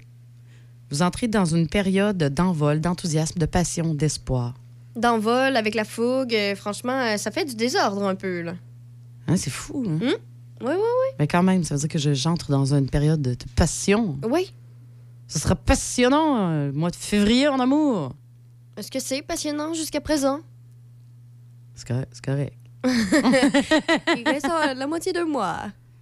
Vous 0.90 1.02
entrez 1.02 1.28
dans 1.28 1.44
une 1.44 1.68
période 1.68 2.18
d'envol, 2.18 2.80
d'enthousiasme, 2.80 3.38
de 3.38 3.46
passion, 3.46 3.94
d'espoir. 3.94 4.54
D'envol 4.96 5.56
avec 5.56 5.74
la 5.76 5.84
fougue, 5.84 6.34
euh, 6.34 6.54
franchement, 6.56 6.98
euh, 6.98 7.16
ça 7.16 7.30
fait 7.30 7.44
du 7.44 7.54
désordre 7.54 8.02
un 8.04 8.14
peu, 8.16 8.42
là. 8.42 8.54
Hein, 9.28 9.36
c'est 9.36 9.50
fou, 9.50 9.84
hein? 9.88 10.14
Oui, 10.62 10.72
oui, 10.74 11.08
Mais 11.18 11.26
quand 11.26 11.42
même, 11.42 11.64
ça 11.64 11.74
veut 11.74 11.80
dire 11.80 11.88
que 11.88 11.98
je- 11.98 12.14
j'entre 12.14 12.50
dans 12.50 12.72
une 12.74 12.88
période 12.88 13.20
de, 13.20 13.32
de 13.34 13.44
passion. 13.56 14.16
oui. 14.24 14.30
Oui. 14.30 14.52
Ce 15.28 15.38
sera 15.38 15.54
passionnant, 15.56 16.50
euh, 16.50 16.66
le 16.66 16.72
mois 16.72 16.90
de 16.90 16.96
février 16.96 17.48
en 17.48 17.58
amour. 17.58 18.14
Est-ce 18.76 18.90
que 18.90 19.00
c'est 19.00 19.22
passionnant 19.22 19.72
jusqu'à 19.72 20.00
présent? 20.02 20.40
C'est 21.74 21.86
correct. 21.88 22.08
c'est 22.12 22.24
correct. 22.24 22.52
Il 24.16 24.24
reste 24.26 24.46
euh, 24.46 24.74
la 24.74 24.86
moitié 24.86 25.12
d'un 25.12 25.24
mois. 25.24 25.58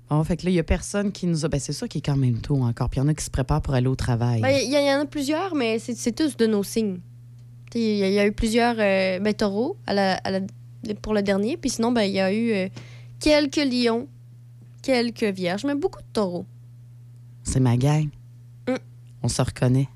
Bon, 0.09 0.25
fait 0.25 0.37
que 0.37 0.45
là, 0.47 0.51
il 0.51 0.55
y 0.55 0.59
a 0.59 0.65
personne 0.65 1.13
qui 1.13 1.27
nous 1.29 1.45
a. 1.45 1.49
Ben, 1.49 1.61
c'est 1.61 1.73
ça 1.73 1.87
qui 1.87 1.99
est 1.99 2.01
quand 2.01 2.17
même 2.17 2.41
tôt 2.41 2.61
encore. 2.63 2.89
Puis 2.91 2.99
il 2.99 3.05
y 3.05 3.07
en 3.07 3.09
a 3.09 3.15
qui 3.15 3.25
se 3.25 3.31
préparent 3.31 3.63
pour 3.63 3.75
aller 3.75 3.87
au 3.87 3.95
travail. 3.95 4.41
Ben, 4.41 4.51
Il 4.65 4.69
y, 4.71 4.73
y 4.75 4.93
en 4.93 5.01
a 5.03 5.07
plusieurs, 5.07 5.55
mais 5.55 5.79
c'est 5.79 5.95
c'est 5.95 6.11
tous 6.13 6.37
de 6.37 6.47
nos 6.47 6.65
signes. 6.65 6.99
Il 7.75 7.81
y, 7.99 8.03
a- 8.03 8.09
y 8.11 8.19
a 8.19 8.27
eu 8.27 8.33
plusieurs 8.33 8.75
euh, 8.81 9.21
ben, 9.21 9.33
taureaux 9.33 9.77
à 9.87 9.95
la- 9.95 10.15
à 10.25 10.31
la- 10.33 10.41
pour 11.01 11.15
le 11.15 11.23
dernier. 11.23 11.57
Puis 11.57 11.71
sinon, 11.71 11.93
ben, 11.93 12.03
il 12.03 12.13
y 12.13 12.19
a 12.21 12.33
eu 12.33 12.51
euh, 12.53 12.69
quelques 13.21 13.65
lions, 13.65 14.09
quelques 14.83 15.25
vierges, 15.25 15.65
mais 15.65 15.75
beaucoup 15.75 16.01
de 16.01 16.13
taureaux. 16.13 16.47
C'est 17.43 17.61
ma 17.61 17.77
gang. 17.77 18.09
Mm. 18.69 18.75
On 19.23 19.29
se 19.29 19.43
reconnaît. 19.43 19.89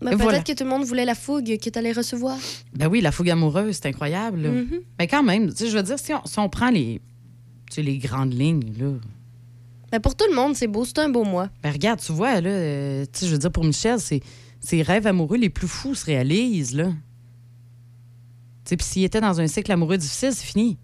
Ben, 0.00 0.10
Peut-être 0.10 0.22
voilà. 0.22 0.42
que 0.42 0.52
tout 0.52 0.64
le 0.64 0.70
monde 0.70 0.84
voulait 0.84 1.06
la 1.06 1.14
fougue 1.14 1.58
que 1.58 1.70
tu 1.70 1.78
allais 1.78 1.92
recevoir. 1.92 2.36
Ben 2.74 2.86
oui, 2.88 3.00
la 3.00 3.12
fougue 3.12 3.30
amoureuse, 3.30 3.76
c'est 3.76 3.88
incroyable. 3.88 4.40
Mhm. 4.48 4.80
Mais 4.98 5.06
quand 5.06 5.22
même, 5.22 5.50
je 5.56 5.74
veux 5.74 5.82
dire, 5.82 5.98
si 5.98 6.12
on, 6.12 6.24
si 6.26 6.38
on 6.38 6.48
prend 6.50 6.70
les, 6.70 7.00
les 7.76 7.98
grandes 7.98 8.34
lignes, 8.34 8.74
là. 8.78 8.92
Ben, 9.90 10.00
pour 10.00 10.14
tout 10.14 10.26
le 10.28 10.34
monde, 10.34 10.54
c'est 10.54 10.66
beau. 10.66 10.84
C'est 10.84 10.98
un 10.98 11.08
beau 11.08 11.24
mois. 11.24 11.48
Ben 11.62 11.72
regarde, 11.72 12.00
tu 12.00 12.12
vois, 12.12 12.40
là, 12.40 12.50
euh, 12.50 13.06
je 13.18 13.26
veux 13.26 13.38
dire, 13.38 13.50
pour 13.52 13.64
Michel, 13.64 13.98
c'est 14.00 14.20
ses 14.60 14.82
rêves 14.82 15.06
amoureux 15.06 15.38
les 15.38 15.48
plus 15.48 15.68
fous 15.68 15.94
se 15.94 16.04
réalisent, 16.04 16.74
là. 16.74 16.88
Tu 18.64 18.70
sais, 18.70 18.76
puis 18.76 18.84
s'il 18.86 19.04
était 19.04 19.20
dans 19.20 19.40
un 19.40 19.46
cycle 19.46 19.70
amoureux 19.70 19.96
difficile, 19.96 20.32
c'est 20.34 20.44
fini. 20.44 20.76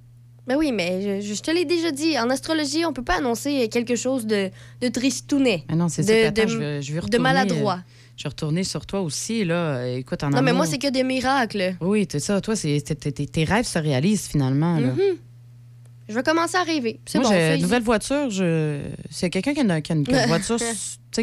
Ben 0.46 0.56
oui, 0.56 0.72
mais 0.72 1.20
je, 1.22 1.34
je 1.34 1.40
te 1.40 1.50
l'ai 1.52 1.64
déjà 1.64 1.90
dit. 1.92 2.18
En 2.18 2.28
astrologie, 2.30 2.84
on 2.84 2.92
peut 2.92 3.04
pas 3.04 3.18
annoncer 3.18 3.68
quelque 3.68 3.94
chose 3.94 4.26
de, 4.26 4.50
de 4.80 4.88
tristounet, 4.88 5.64
Ah 5.68 5.76
non, 5.76 5.88
c'est 5.88 6.02
De- 6.02 6.08
ça. 6.08 6.28
Attends, 6.28 6.42
de- 6.42 6.48
je 6.48 6.58
vais, 6.58 6.82
je 6.82 6.92
de 7.00 7.18
maladroit. 7.18 7.74
euh, 7.74 7.90
je 8.16 8.24
vais 8.24 8.28
retourner 8.28 8.64
sur 8.64 8.84
toi 8.84 9.00
aussi, 9.02 9.44
là. 9.44 9.86
Écoute, 9.86 10.22
en 10.24 10.30
non, 10.30 10.42
mais 10.42 10.52
moi, 10.52 10.66
c'est 10.66 10.78
que 10.78 10.90
des 10.90 11.04
miracles. 11.04 11.76
Oui, 11.80 12.06
c'est 12.10 12.18
ça. 12.20 12.40
Toi, 12.40 12.56
c'est, 12.56 12.80
t'es- 12.80 13.44
rêves 13.44 13.66
se 13.66 13.78
réalisent 13.78 14.26
finalement. 14.26 14.78
Là. 14.78 14.88
Mhm. 14.88 15.16
Je 16.12 16.16
vais 16.18 16.22
commencer 16.22 16.56
à 16.56 16.62
rêver. 16.62 17.00
C'est 17.06 17.18
Moi, 17.18 17.28
bon. 17.30 17.34
j'ai 17.34 17.54
une 17.56 17.62
nouvelle 17.62 17.82
voiture. 17.82 18.28
Je... 18.30 18.82
S'il 19.10 19.22
y 19.22 19.26
a 19.26 19.30
quelqu'un 19.30 19.54
qui 19.54 19.60
a 19.60 19.62
une, 19.62 19.82
qui 19.82 19.92
a 19.92 19.94
une- 19.94 20.04
qui 20.06 20.14
a 20.14 20.22
une 20.24 20.28
voiture 20.28 20.58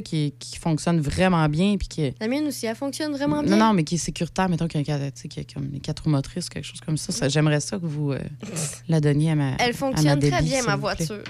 qui, 0.03 0.33
qui 0.39 0.57
fonctionne 0.57 0.99
vraiment 0.99 1.47
bien, 1.47 1.77
puis 1.77 1.87
qui. 1.87 2.13
La 2.19 2.27
mienne 2.27 2.47
aussi, 2.47 2.65
elle 2.65 2.75
fonctionne 2.75 3.11
vraiment 3.11 3.37
Non, 3.37 3.43
bien. 3.43 3.57
non, 3.57 3.73
mais 3.73 3.83
qui 3.83 3.95
est 3.95 3.99
sécuritaire, 3.99 4.49
mettons, 4.49 4.67
qu'il 4.67 4.81
y 4.87 4.91
a, 4.91 5.11
qui 5.11 5.39
a 5.39 5.43
comme 5.53 5.69
les 5.71 5.79
quatre 5.79 6.03
roues 6.03 6.09
motrices 6.09 6.47
ou 6.47 6.49
quelque 6.49 6.65
chose 6.65 6.81
comme 6.81 6.97
ça. 6.97 7.11
ça 7.13 7.29
j'aimerais 7.29 7.59
ça 7.59 7.77
que 7.77 7.85
vous 7.85 8.11
euh, 8.13 8.19
la 8.87 8.99
donniez 8.99 9.31
à 9.31 9.35
ma. 9.35 9.51
Elle 9.59 9.69
à 9.69 9.73
fonctionne 9.73 10.19
très 10.19 10.41
bien, 10.41 10.63
ma 10.63 10.75
voiture. 10.75 11.21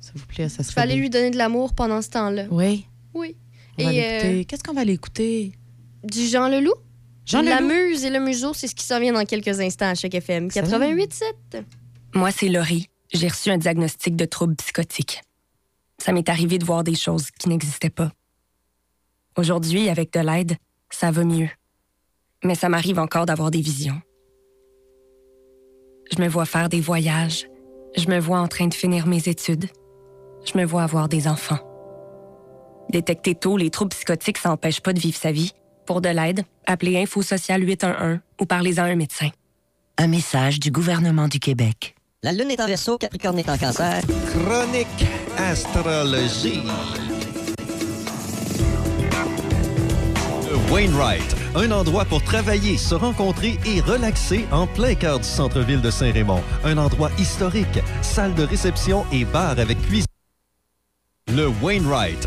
S'il 0.00 0.12
vous 0.20 0.26
plaît, 0.26 0.48
ça 0.48 0.62
Je 0.62 0.68
serait. 0.68 0.74
vais 0.74 0.80
aller 0.82 0.94
bien. 0.94 1.02
lui 1.02 1.10
donner 1.10 1.30
de 1.30 1.36
l'amour 1.38 1.74
pendant 1.74 2.02
ce 2.02 2.10
temps-là. 2.10 2.46
Oui. 2.50 2.86
Oui. 3.14 3.36
Euh, 3.80 4.42
Qu'est-ce 4.44 4.62
qu'on 4.64 4.72
va 4.74 4.80
aller 4.82 4.92
écouter? 4.94 5.52
Du 6.04 6.26
Jean 6.26 6.48
Leloup? 6.48 6.74
Jean 7.26 7.42
La 7.42 7.60
Leloup? 7.60 7.68
muse 7.90 8.04
et 8.04 8.10
le 8.10 8.20
museau, 8.20 8.52
c'est 8.54 8.68
ce 8.68 8.74
qui 8.74 8.84
s'en 8.84 9.00
vient 9.00 9.12
dans 9.12 9.24
quelques 9.24 9.58
instants 9.60 9.90
à 9.90 9.94
chaque 9.94 10.14
FM. 10.14 10.50
Ça 10.50 10.62
va? 10.62 10.78
88.7. 10.78 11.64
Moi, 12.14 12.30
c'est 12.30 12.48
Laurie. 12.48 12.88
J'ai 13.12 13.28
reçu 13.28 13.50
un 13.50 13.58
diagnostic 13.58 14.16
de 14.16 14.24
trouble 14.24 14.56
psychotique. 14.56 15.22
Ça 15.98 16.12
m'est 16.12 16.28
arrivé 16.28 16.58
de 16.58 16.64
voir 16.64 16.84
des 16.84 16.94
choses 16.94 17.30
qui 17.30 17.48
n'existaient 17.48 17.90
pas. 17.90 18.10
Aujourd'hui, 19.36 19.88
avec 19.88 20.12
de 20.12 20.20
l'aide, 20.20 20.56
ça 20.90 21.10
va 21.10 21.24
mieux. 21.24 21.48
Mais 22.44 22.54
ça 22.54 22.68
m'arrive 22.68 22.98
encore 22.98 23.26
d'avoir 23.26 23.50
des 23.50 23.60
visions. 23.60 24.00
Je 26.14 26.20
me 26.20 26.28
vois 26.28 26.46
faire 26.46 26.68
des 26.68 26.80
voyages. 26.80 27.48
Je 27.96 28.08
me 28.08 28.18
vois 28.18 28.38
en 28.38 28.48
train 28.48 28.66
de 28.66 28.74
finir 28.74 29.06
mes 29.06 29.28
études. 29.28 29.66
Je 30.44 30.58
me 30.58 30.64
vois 30.64 30.82
avoir 30.82 31.08
des 31.08 31.26
enfants. 31.28 31.58
Détecter 32.90 33.34
tôt 33.34 33.56
les 33.56 33.70
troubles 33.70 33.90
psychotiques, 33.90 34.38
ça 34.38 34.50
n'empêche 34.50 34.80
pas 34.80 34.92
de 34.92 35.00
vivre 35.00 35.16
sa 35.16 35.32
vie. 35.32 35.52
Pour 35.86 36.00
de 36.00 36.08
l'aide, 36.08 36.44
appelez 36.66 37.00
Info 37.00 37.22
Social 37.22 37.62
811 37.62 38.18
ou 38.40 38.46
parlez 38.46 38.78
à 38.78 38.84
un 38.84 38.94
médecin. 38.94 39.30
Un 39.98 40.08
message 40.08 40.60
du 40.60 40.70
gouvernement 40.70 41.26
du 41.26 41.40
Québec. 41.40 41.95
La 42.26 42.32
Lune 42.32 42.50
est 42.50 42.60
en 42.60 42.66
verso, 42.66 42.98
Capricorne 42.98 43.38
est 43.38 43.48
en 43.48 43.56
cancer. 43.56 44.00
Chronique 44.32 45.06
astrologie. 45.38 46.64
Le 50.50 50.72
Wainwright, 50.72 51.36
un 51.54 51.70
endroit 51.70 52.04
pour 52.04 52.24
travailler, 52.24 52.78
se 52.78 52.96
rencontrer 52.96 53.60
et 53.64 53.80
relaxer 53.80 54.44
en 54.50 54.66
plein 54.66 54.96
cœur 54.96 55.20
du 55.20 55.28
centre-ville 55.28 55.80
de 55.80 55.88
Saint-Raymond. 55.92 56.42
Un 56.64 56.78
endroit 56.78 57.12
historique, 57.16 57.78
salle 58.02 58.34
de 58.34 58.42
réception 58.42 59.04
et 59.12 59.24
bar 59.24 59.60
avec 59.60 59.80
cuisine. 59.82 60.06
Le 61.28 61.46
Wainwright, 61.62 62.26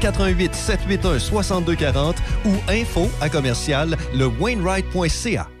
88 0.01 0.53
781 0.53 1.19
6240 1.19 2.15
ou 2.45 2.71
info 2.71 3.09
à 3.21 3.29
commercial 3.29 3.95
le 4.13 4.25
Wainwright.ca. 4.25 5.60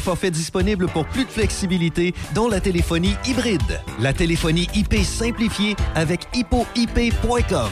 forfaits 0.00 0.32
disponibles 0.32 0.88
pour 0.88 1.06
plus 1.06 1.24
de 1.24 1.30
flexibilité, 1.30 2.14
dont 2.34 2.48
la 2.48 2.60
téléphonie 2.60 3.14
hybride. 3.26 3.80
La 4.00 4.12
téléphonie 4.12 4.68
IP 4.74 4.94
simplifiée 5.04 5.76
avec 5.94 6.26
hippoip.com. 6.34 7.70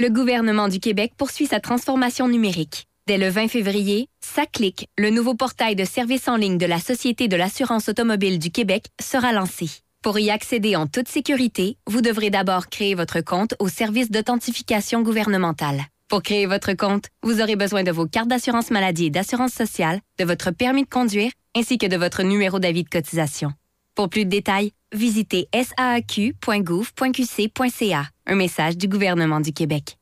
Le 0.00 0.08
gouvernement 0.08 0.68
du 0.68 0.80
Québec 0.80 1.12
poursuit 1.16 1.46
sa 1.46 1.60
transformation 1.60 2.26
numérique. 2.28 2.86
Dès 3.06 3.18
le 3.18 3.28
20 3.28 3.48
février, 3.48 4.08
SACLIC, 4.20 4.88
le 4.96 5.10
nouveau 5.10 5.34
portail 5.34 5.74
de 5.74 5.84
services 5.84 6.28
en 6.28 6.36
ligne 6.36 6.58
de 6.58 6.66
la 6.66 6.78
Société 6.78 7.26
de 7.26 7.36
l'assurance 7.36 7.88
automobile 7.88 8.38
du 8.38 8.50
Québec, 8.50 8.86
sera 9.00 9.32
lancé. 9.32 9.68
Pour 10.02 10.18
y 10.18 10.30
accéder 10.30 10.74
en 10.76 10.86
toute 10.86 11.08
sécurité, 11.08 11.76
vous 11.86 12.00
devrez 12.00 12.30
d'abord 12.30 12.68
créer 12.68 12.94
votre 12.94 13.20
compte 13.20 13.54
au 13.60 13.68
service 13.68 14.10
d'authentification 14.10 15.02
gouvernementale. 15.02 15.82
Pour 16.12 16.22
créer 16.22 16.44
votre 16.44 16.74
compte, 16.74 17.06
vous 17.22 17.40
aurez 17.40 17.56
besoin 17.56 17.84
de 17.84 17.90
vos 17.90 18.04
cartes 18.04 18.28
d'assurance 18.28 18.70
maladie 18.70 19.06
et 19.06 19.10
d'assurance 19.10 19.54
sociale, 19.54 19.98
de 20.18 20.26
votre 20.26 20.50
permis 20.50 20.84
de 20.84 20.88
conduire, 20.90 21.32
ainsi 21.56 21.78
que 21.78 21.86
de 21.86 21.96
votre 21.96 22.22
numéro 22.22 22.58
d'avis 22.58 22.84
de 22.84 22.90
cotisation. 22.90 23.54
Pour 23.94 24.10
plus 24.10 24.26
de 24.26 24.30
détails, 24.30 24.72
visitez 24.92 25.48
saaq.gouv.qc.ca. 25.54 28.08
Un 28.26 28.34
message 28.34 28.76
du 28.76 28.88
gouvernement 28.88 29.40
du 29.40 29.54
Québec. 29.54 29.96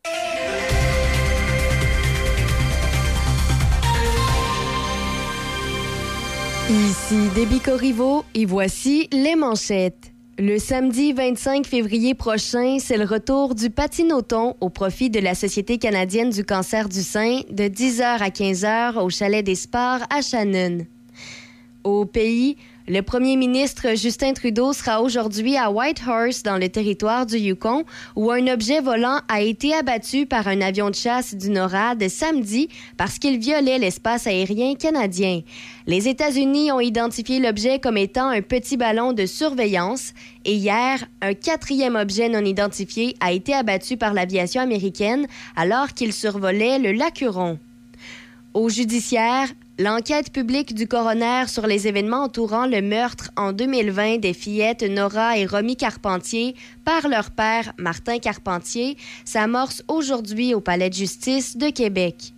Ici 6.68 7.28
Déby 7.36 7.60
Corriveau 7.60 8.24
et 8.34 8.46
voici 8.46 9.08
les 9.12 9.36
manchettes. 9.36 10.09
Le 10.42 10.58
samedi 10.58 11.12
25 11.12 11.66
février 11.66 12.14
prochain, 12.14 12.78
c'est 12.80 12.96
le 12.96 13.04
retour 13.04 13.54
du 13.54 13.68
patinoton 13.68 14.56
au 14.62 14.70
profit 14.70 15.10
de 15.10 15.20
la 15.20 15.34
Société 15.34 15.76
canadienne 15.76 16.30
du 16.30 16.46
cancer 16.46 16.88
du 16.88 17.02
sein 17.02 17.40
de 17.50 17.64
10h 17.64 18.02
à 18.02 18.30
15h 18.30 19.00
au 19.00 19.10
Chalet 19.10 19.44
des 19.44 19.54
Sports 19.54 20.00
à 20.08 20.22
Shannon. 20.22 20.86
Au 21.84 22.06
pays, 22.06 22.56
le 22.88 23.02
premier 23.02 23.36
ministre 23.36 23.94
Justin 23.94 24.32
Trudeau 24.32 24.72
sera 24.72 25.02
aujourd'hui 25.02 25.56
à 25.56 25.70
Whitehorse, 25.70 26.42
dans 26.42 26.56
le 26.56 26.68
territoire 26.68 27.26
du 27.26 27.36
Yukon, 27.36 27.84
où 28.16 28.30
un 28.30 28.46
objet 28.46 28.80
volant 28.80 29.20
a 29.28 29.42
été 29.42 29.74
abattu 29.74 30.26
par 30.26 30.48
un 30.48 30.60
avion 30.60 30.88
de 30.88 30.94
chasse 30.94 31.34
du 31.34 31.50
NORAD 31.50 32.08
samedi 32.08 32.68
parce 32.96 33.18
qu'il 33.18 33.38
violait 33.38 33.78
l'espace 33.78 34.26
aérien 34.26 34.74
canadien. 34.74 35.42
Les 35.86 36.08
États-Unis 36.08 36.72
ont 36.72 36.80
identifié 36.80 37.38
l'objet 37.38 37.78
comme 37.78 37.98
étant 37.98 38.28
un 38.28 38.42
petit 38.42 38.76
ballon 38.76 39.12
de 39.12 39.26
surveillance 39.26 40.14
et 40.44 40.54
hier, 40.54 41.04
un 41.20 41.34
quatrième 41.34 41.96
objet 41.96 42.28
non 42.28 42.44
identifié 42.44 43.14
a 43.20 43.32
été 43.32 43.52
abattu 43.54 43.98
par 43.98 44.14
l'aviation 44.14 44.62
américaine 44.62 45.26
alors 45.54 45.88
qu'il 45.88 46.12
survolait 46.12 46.78
le 46.78 46.92
lac 46.92 47.20
Huron. 47.20 47.58
Au 48.54 48.68
judiciaire, 48.68 49.48
L'enquête 49.82 50.30
publique 50.30 50.74
du 50.74 50.86
coroner 50.86 51.44
sur 51.48 51.66
les 51.66 51.88
événements 51.88 52.24
entourant 52.24 52.66
le 52.66 52.82
meurtre 52.82 53.30
en 53.34 53.54
2020 53.54 54.18
des 54.18 54.34
fillettes 54.34 54.82
Nora 54.82 55.38
et 55.38 55.46
Romy 55.46 55.74
Carpentier 55.74 56.54
par 56.84 57.08
leur 57.08 57.30
père 57.30 57.72
Martin 57.78 58.18
Carpentier 58.18 58.98
s'amorce 59.24 59.82
aujourd'hui 59.88 60.52
au 60.52 60.60
Palais 60.60 60.90
de 60.90 60.94
justice 60.94 61.56
de 61.56 61.70
Québec. 61.70 62.34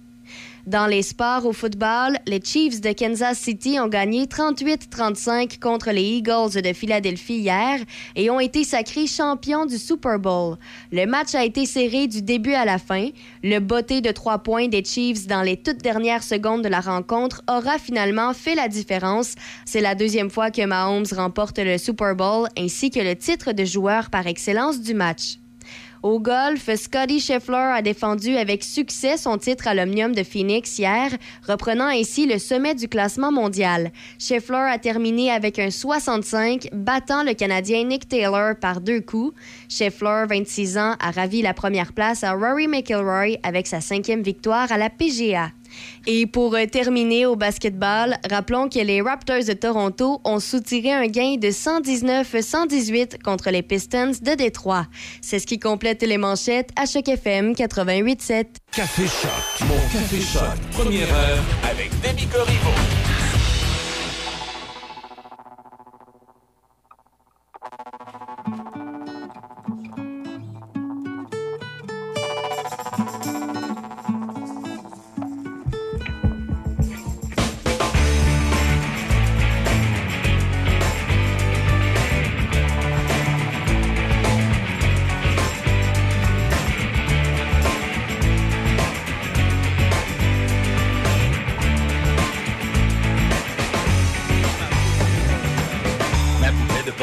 Dans 0.66 0.86
les 0.86 1.02
sports 1.02 1.44
au 1.44 1.52
football, 1.52 2.18
les 2.28 2.40
Chiefs 2.40 2.80
de 2.80 2.92
Kansas 2.92 3.36
City 3.36 3.80
ont 3.80 3.88
gagné 3.88 4.26
38-35 4.26 5.58
contre 5.58 5.90
les 5.90 6.02
Eagles 6.02 6.62
de 6.62 6.72
Philadelphie 6.72 7.38
hier 7.38 7.80
et 8.14 8.30
ont 8.30 8.38
été 8.38 8.62
sacrés 8.62 9.08
champions 9.08 9.66
du 9.66 9.76
Super 9.76 10.20
Bowl. 10.20 10.56
Le 10.92 11.04
match 11.06 11.34
a 11.34 11.44
été 11.44 11.66
serré 11.66 12.06
du 12.06 12.22
début 12.22 12.54
à 12.54 12.64
la 12.64 12.78
fin. 12.78 13.08
Le 13.42 13.58
botté 13.58 14.00
de 14.00 14.12
trois 14.12 14.38
points 14.38 14.68
des 14.68 14.84
Chiefs 14.84 15.26
dans 15.26 15.42
les 15.42 15.56
toutes 15.56 15.82
dernières 15.82 16.22
secondes 16.22 16.62
de 16.62 16.68
la 16.68 16.80
rencontre 16.80 17.42
aura 17.50 17.80
finalement 17.80 18.32
fait 18.32 18.54
la 18.54 18.68
différence. 18.68 19.34
C'est 19.64 19.80
la 19.80 19.96
deuxième 19.96 20.30
fois 20.30 20.52
que 20.52 20.64
Mahomes 20.64 21.06
remporte 21.16 21.58
le 21.58 21.76
Super 21.76 22.14
Bowl 22.14 22.46
ainsi 22.56 22.90
que 22.90 23.00
le 23.00 23.16
titre 23.16 23.50
de 23.50 23.64
joueur 23.64 24.10
par 24.10 24.28
excellence 24.28 24.80
du 24.80 24.94
match. 24.94 25.41
Au 26.02 26.18
golf, 26.18 26.68
Scotty 26.74 27.20
Scheffler 27.20 27.70
a 27.74 27.80
défendu 27.80 28.36
avec 28.36 28.64
succès 28.64 29.16
son 29.16 29.38
titre 29.38 29.68
à 29.68 29.74
l'Omnium 29.74 30.12
de 30.12 30.24
Phoenix 30.24 30.76
hier, 30.76 31.10
reprenant 31.46 31.86
ainsi 31.86 32.26
le 32.26 32.40
sommet 32.40 32.74
du 32.74 32.88
classement 32.88 33.30
mondial. 33.30 33.92
Scheffler 34.18 34.68
a 34.68 34.78
terminé 34.78 35.30
avec 35.30 35.60
un 35.60 35.70
65, 35.70 36.70
battant 36.72 37.22
le 37.22 37.34
Canadien 37.34 37.84
Nick 37.84 38.08
Taylor 38.08 38.56
par 38.60 38.80
deux 38.80 39.00
coups. 39.00 39.32
Scheffler, 39.68 40.24
26 40.28 40.76
ans, 40.76 40.96
a 40.98 41.12
ravi 41.12 41.40
la 41.40 41.54
première 41.54 41.92
place 41.92 42.24
à 42.24 42.32
Rory 42.32 42.66
McIlroy 42.66 43.38
avec 43.44 43.68
sa 43.68 43.80
cinquième 43.80 44.22
victoire 44.22 44.72
à 44.72 44.78
la 44.78 44.90
PGA. 44.90 45.50
Et 46.06 46.26
pour 46.26 46.54
euh, 46.54 46.66
terminer 46.66 47.26
au 47.26 47.36
basketball, 47.36 48.16
rappelons 48.28 48.68
que 48.68 48.78
les 48.78 49.00
Raptors 49.00 49.44
de 49.44 49.52
Toronto 49.52 50.20
ont 50.24 50.40
soutiré 50.40 50.92
un 50.92 51.06
gain 51.06 51.36
de 51.36 51.48
119-118 51.48 53.22
contre 53.22 53.50
les 53.50 53.62
Pistons 53.62 54.12
de 54.20 54.34
Détroit. 54.34 54.86
C'est 55.20 55.38
ce 55.38 55.46
qui 55.46 55.58
complète 55.58 56.02
les 56.02 56.18
manchettes 56.18 56.70
à 56.76 56.86
Choc 56.86 57.08
FM 57.08 57.52
88.7. 57.52 58.46
Café 58.72 59.02
Choc, 59.04 59.68
mon 59.68 59.76
Café 59.92 60.20
Choc, 60.20 60.58
première 60.72 61.12
heure 61.14 61.42
avec. 61.70 61.90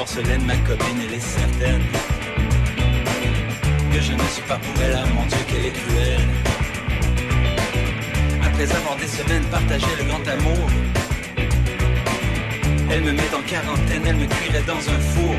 Porcelaine, 0.10 0.44
ma 0.46 0.56
copine, 0.58 1.02
elle 1.08 1.14
est 1.14 1.20
certaine 1.20 1.84
que 3.92 4.02
je 4.02 4.14
ne 4.14 4.24
suis 4.34 4.42
pas 4.44 4.58
pour 4.58 4.82
elle, 4.84 4.98
ah 4.98 5.06
mon 5.14 5.26
Dieu, 5.26 5.38
qu'elle 5.48 5.66
est 5.66 5.72
cruelle. 5.72 6.28
Après 8.44 8.72
avoir 8.76 8.96
des 8.98 9.08
semaines 9.08 9.44
partagé 9.52 9.86
le 10.00 10.06
grand 10.06 10.28
amour, 10.28 10.70
elle 12.92 13.02
me 13.02 13.12
met 13.12 13.34
en 13.36 13.42
quarantaine, 13.42 14.04
elle 14.08 14.16
me 14.16 14.26
cuirait 14.26 14.64
dans 14.66 14.80
un 14.80 15.00
four. 15.14 15.36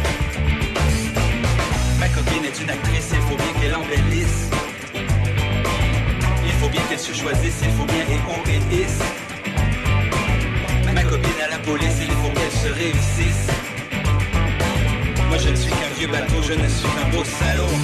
Ma 1.98 2.08
copine 2.08 2.44
est 2.44 2.60
une 2.62 2.70
actrice, 2.70 3.10
il 3.12 3.20
faut 3.22 3.36
bien 3.36 3.52
qu'elle 3.60 3.74
embellisse. 3.74 4.50
Il 6.44 6.52
faut 6.60 6.68
bien 6.68 6.82
qu'elle 6.88 6.98
se 6.98 7.12
choisisse, 7.12 7.60
il 7.62 7.70
faut 7.70 7.86
bien 7.86 8.04
et 8.08 8.20
on. 8.28 8.40
Ma 10.94 11.02
copine 11.02 11.40
à 11.44 11.50
la 11.50 11.58
police, 11.58 11.98
il 12.00 12.12
faut 12.20 12.30
qu'elle 12.34 12.52
se 12.52 12.68
réussisse. 12.72 13.59
Moi 15.30 15.38
je 15.38 15.48
ne 15.50 15.54
suis 15.54 15.70
qu'un 15.70 15.94
vieux 15.96 16.08
bateau, 16.08 16.42
je 16.42 16.54
ne 16.54 16.66
suis 16.66 16.88
qu'un 16.88 17.08
beau 17.16 17.22
salaud. 17.22 17.74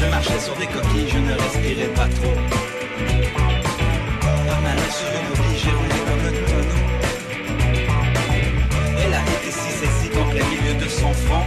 Je 0.00 0.06
marchais 0.06 0.40
sur 0.40 0.56
des 0.56 0.66
coquilles, 0.66 1.10
je 1.12 1.18
ne 1.18 1.32
respirais 1.34 1.92
pas 1.94 2.08
trop. 2.16 2.36
Par 4.48 4.60
malin 4.62 4.90
sur 4.98 5.08
une 5.12 5.28
oubli, 5.32 5.58
j'ai 5.62 5.72
roulé 5.78 6.00
comme 6.08 6.24
un 6.24 6.34
tonneau. 6.48 6.84
Elle 9.04 9.12
a 9.12 9.20
été 9.20 9.50
si 9.50 9.70
sexy 9.80 10.08
qu'en 10.08 10.24
plein 10.30 10.46
milieu 10.48 10.74
de 10.82 10.88
son 10.88 11.12
front. 11.12 11.44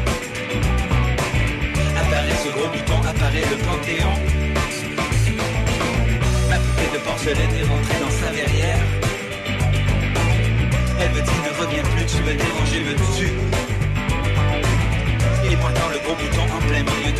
Apparaît 1.97 2.39
ce 2.45 2.49
gros 2.49 2.69
bouton, 2.69 2.99
apparaît 3.09 3.47
le 3.49 3.57
panthéon. 3.65 4.13
Ma 6.47 6.57
poupée 6.57 6.89
de 6.93 6.99
porcelaine 6.99 7.55
est 7.59 7.67
rentrée 7.67 7.99
dans 8.05 8.15
sa 8.21 8.31
verrière. 8.33 8.83
Elle 11.01 11.11
me 11.11 11.21
dit 11.21 11.39
ne 11.43 11.65
reviens 11.65 11.83
plus, 11.95 12.05
tu 12.05 12.21
me 12.21 12.33
déranger, 12.35 12.81
me 12.81 12.93
tue. 13.17 13.78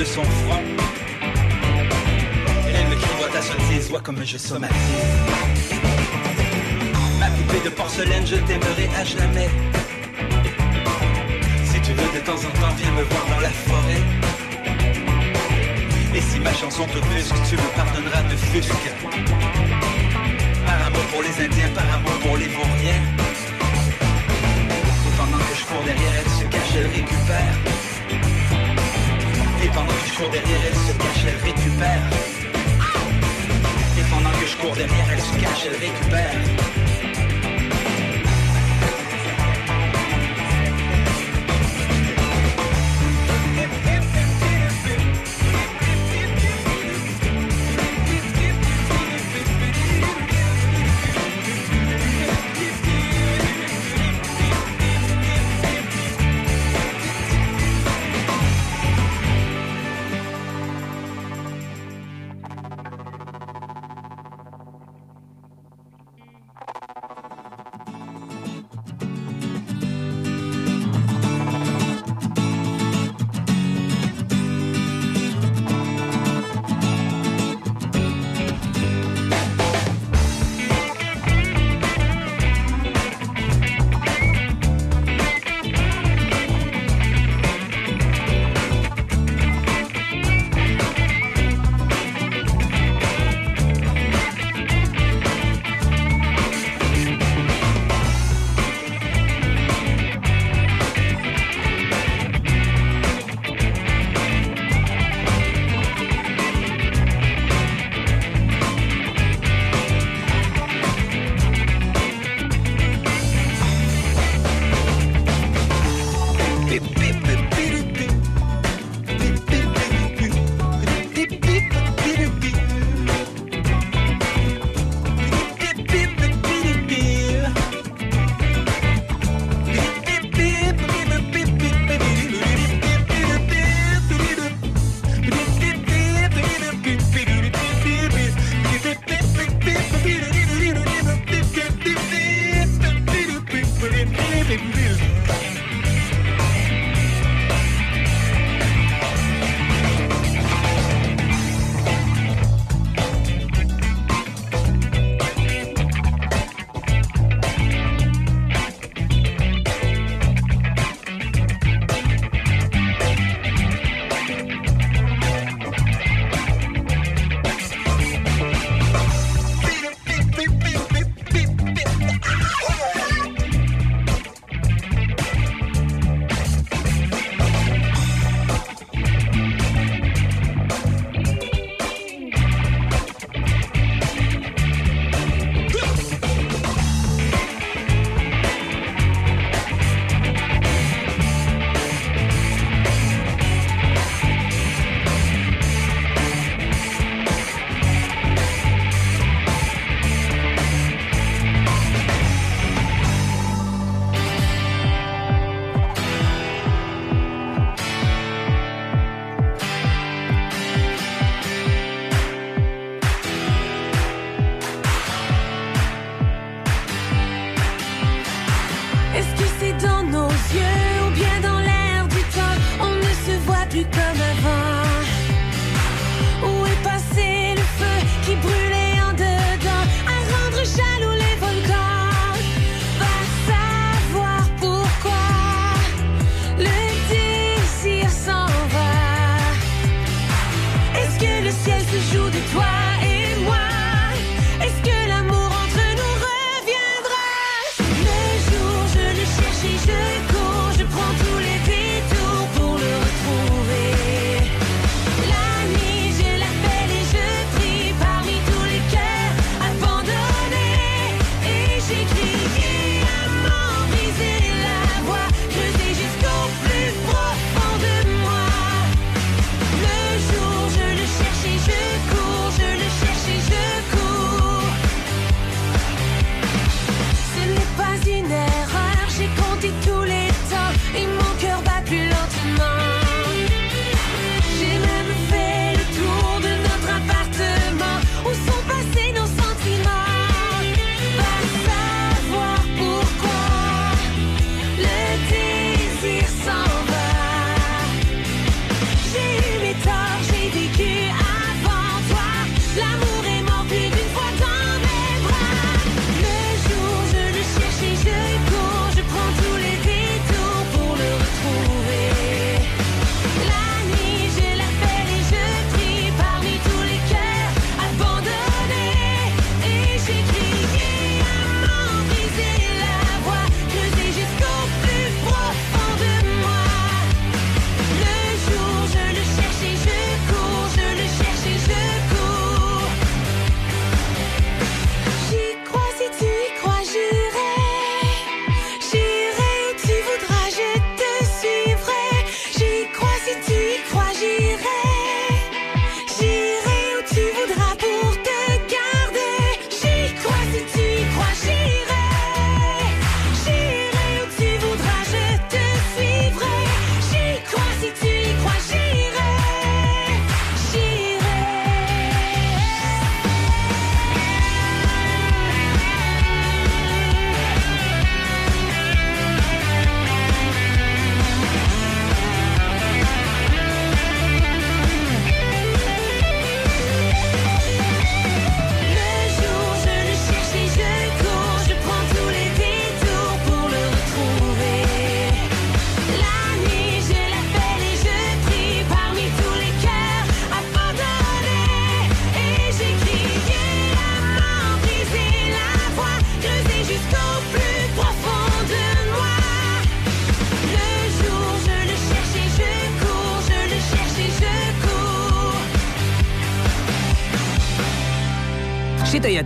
Son 0.06 0.24
front. 0.24 0.64
Elle 2.68 2.88
me 2.88 2.96
crie, 2.96 3.32
ta 3.34 3.42
sottise, 3.42 3.90
vois 3.90 4.00
comme 4.00 4.24
je 4.24 4.38
somatise. 4.38 4.76
Ma 7.20 7.28
poupée 7.28 7.62
de 7.64 7.70
porcelaine, 7.70 8.26
je 8.26 8.38
t'aimerai 8.38 8.90
à 9.00 9.04
jamais. 9.04 9.50
Si 11.66 11.80
tu 11.82 11.94
veux 11.94 12.12
de 12.18 12.26
temps 12.26 12.42
en 12.50 12.54
temps, 12.60 12.74
viens 12.78 12.92
me 12.92 13.04
voir 13.04 13.26
dans 13.34 13.42
la 13.42 13.50
forêt. 13.50 14.04
Et 16.16 16.22
si 16.22 16.40
ma 16.40 16.54
chanson 16.54 16.86
te 16.86 17.00
brusque, 17.00 17.36
tu 17.50 17.56
me 17.56 17.70
pardonneras 17.76 18.24
me 18.24 18.36
fusque. 18.36 18.90
Par 20.66 20.88
amour 20.88 21.06
pour 21.12 21.22
les 21.22 21.46
Indiens, 21.46 21.70
par 21.76 21.88
amour 21.96 22.18
pour 22.24 22.38
les 22.38 22.48
Vauriens. 22.48 23.04
Pendant 25.18 25.38
que 25.38 25.56
je 25.60 25.66
cours 25.66 25.84
derrière, 25.84 26.14
elle 26.20 26.32
se 26.32 26.46
cache, 26.46 26.76
elle 26.78 26.88
récupère. 26.88 27.89
Et 29.62 29.68
pendant 29.68 29.88
que 29.88 30.08
je 30.08 30.14
cours 30.18 30.30
derrière, 30.30 30.62
elle 30.68 30.76
se 30.76 30.94
cache, 30.94 31.26
elle 31.28 31.36
récupère. 31.44 32.02
Et 33.98 34.04
pendant 34.10 34.32
que 34.32 34.46
je 34.46 34.58
cours 34.58 34.76
derrière, 34.76 35.08
elle 35.12 35.20
se 35.20 35.34
cache, 35.38 35.66
elle 35.66 35.80
récupère. 35.80 36.89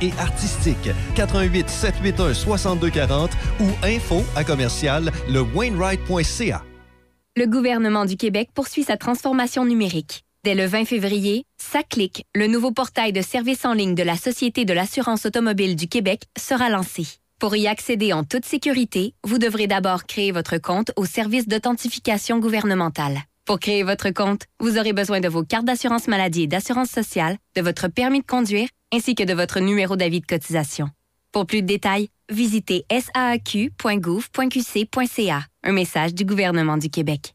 et 0.00 0.12
artistique. 0.18 0.90
88 1.14 1.68
781 1.68 2.34
6240 2.34 3.30
ou 3.60 3.64
info 3.84 4.22
à 4.36 4.44
commercial 4.44 5.10
lewainwright.ca. 5.28 6.62
Le 7.36 7.46
gouvernement 7.46 8.04
du 8.04 8.16
Québec 8.16 8.50
poursuit 8.54 8.82
sa 8.82 8.96
transformation 8.96 9.64
numérique. 9.64 10.24
Dès 10.42 10.54
le 10.54 10.66
20 10.66 10.84
février, 10.86 11.44
SACLIC, 11.58 12.24
le 12.34 12.46
nouveau 12.46 12.72
portail 12.72 13.12
de 13.12 13.20
services 13.20 13.64
en 13.64 13.72
ligne 13.72 13.94
de 13.94 14.02
la 14.02 14.16
Société 14.16 14.64
de 14.64 14.72
l'assurance 14.72 15.26
automobile 15.26 15.76
du 15.76 15.86
Québec, 15.86 16.22
sera 16.38 16.70
lancé. 16.70 17.06
Pour 17.38 17.54
y 17.56 17.66
accéder 17.66 18.12
en 18.12 18.24
toute 18.24 18.44
sécurité, 18.44 19.14
vous 19.24 19.38
devrez 19.38 19.66
d'abord 19.66 20.04
créer 20.04 20.32
votre 20.32 20.58
compte 20.58 20.92
au 20.96 21.04
service 21.04 21.46
d'authentification 21.46 22.38
gouvernementale. 22.38 23.20
Pour 23.50 23.58
créer 23.58 23.82
votre 23.82 24.10
compte, 24.10 24.44
vous 24.60 24.78
aurez 24.78 24.92
besoin 24.92 25.18
de 25.18 25.26
vos 25.26 25.42
cartes 25.42 25.64
d'assurance 25.64 26.06
maladie 26.06 26.42
et 26.42 26.46
d'assurance 26.46 26.88
sociale, 26.88 27.36
de 27.56 27.62
votre 27.62 27.88
permis 27.88 28.20
de 28.20 28.24
conduire, 28.24 28.68
ainsi 28.94 29.16
que 29.16 29.24
de 29.24 29.34
votre 29.34 29.58
numéro 29.58 29.96
d'avis 29.96 30.20
de 30.20 30.26
cotisation. 30.26 30.88
Pour 31.32 31.46
plus 31.46 31.62
de 31.62 31.66
détails, 31.66 32.10
visitez 32.30 32.84
saaq.gouv.qc.ca. 32.88 35.46
Un 35.64 35.72
message 35.72 36.14
du 36.14 36.24
gouvernement 36.24 36.76
du 36.76 36.90
Québec. 36.90 37.34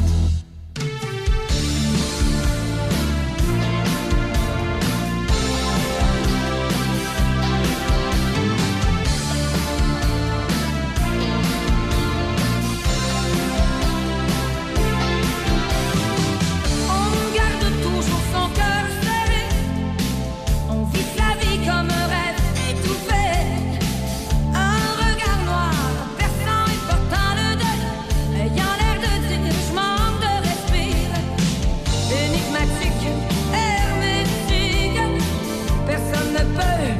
babe 36.57 36.96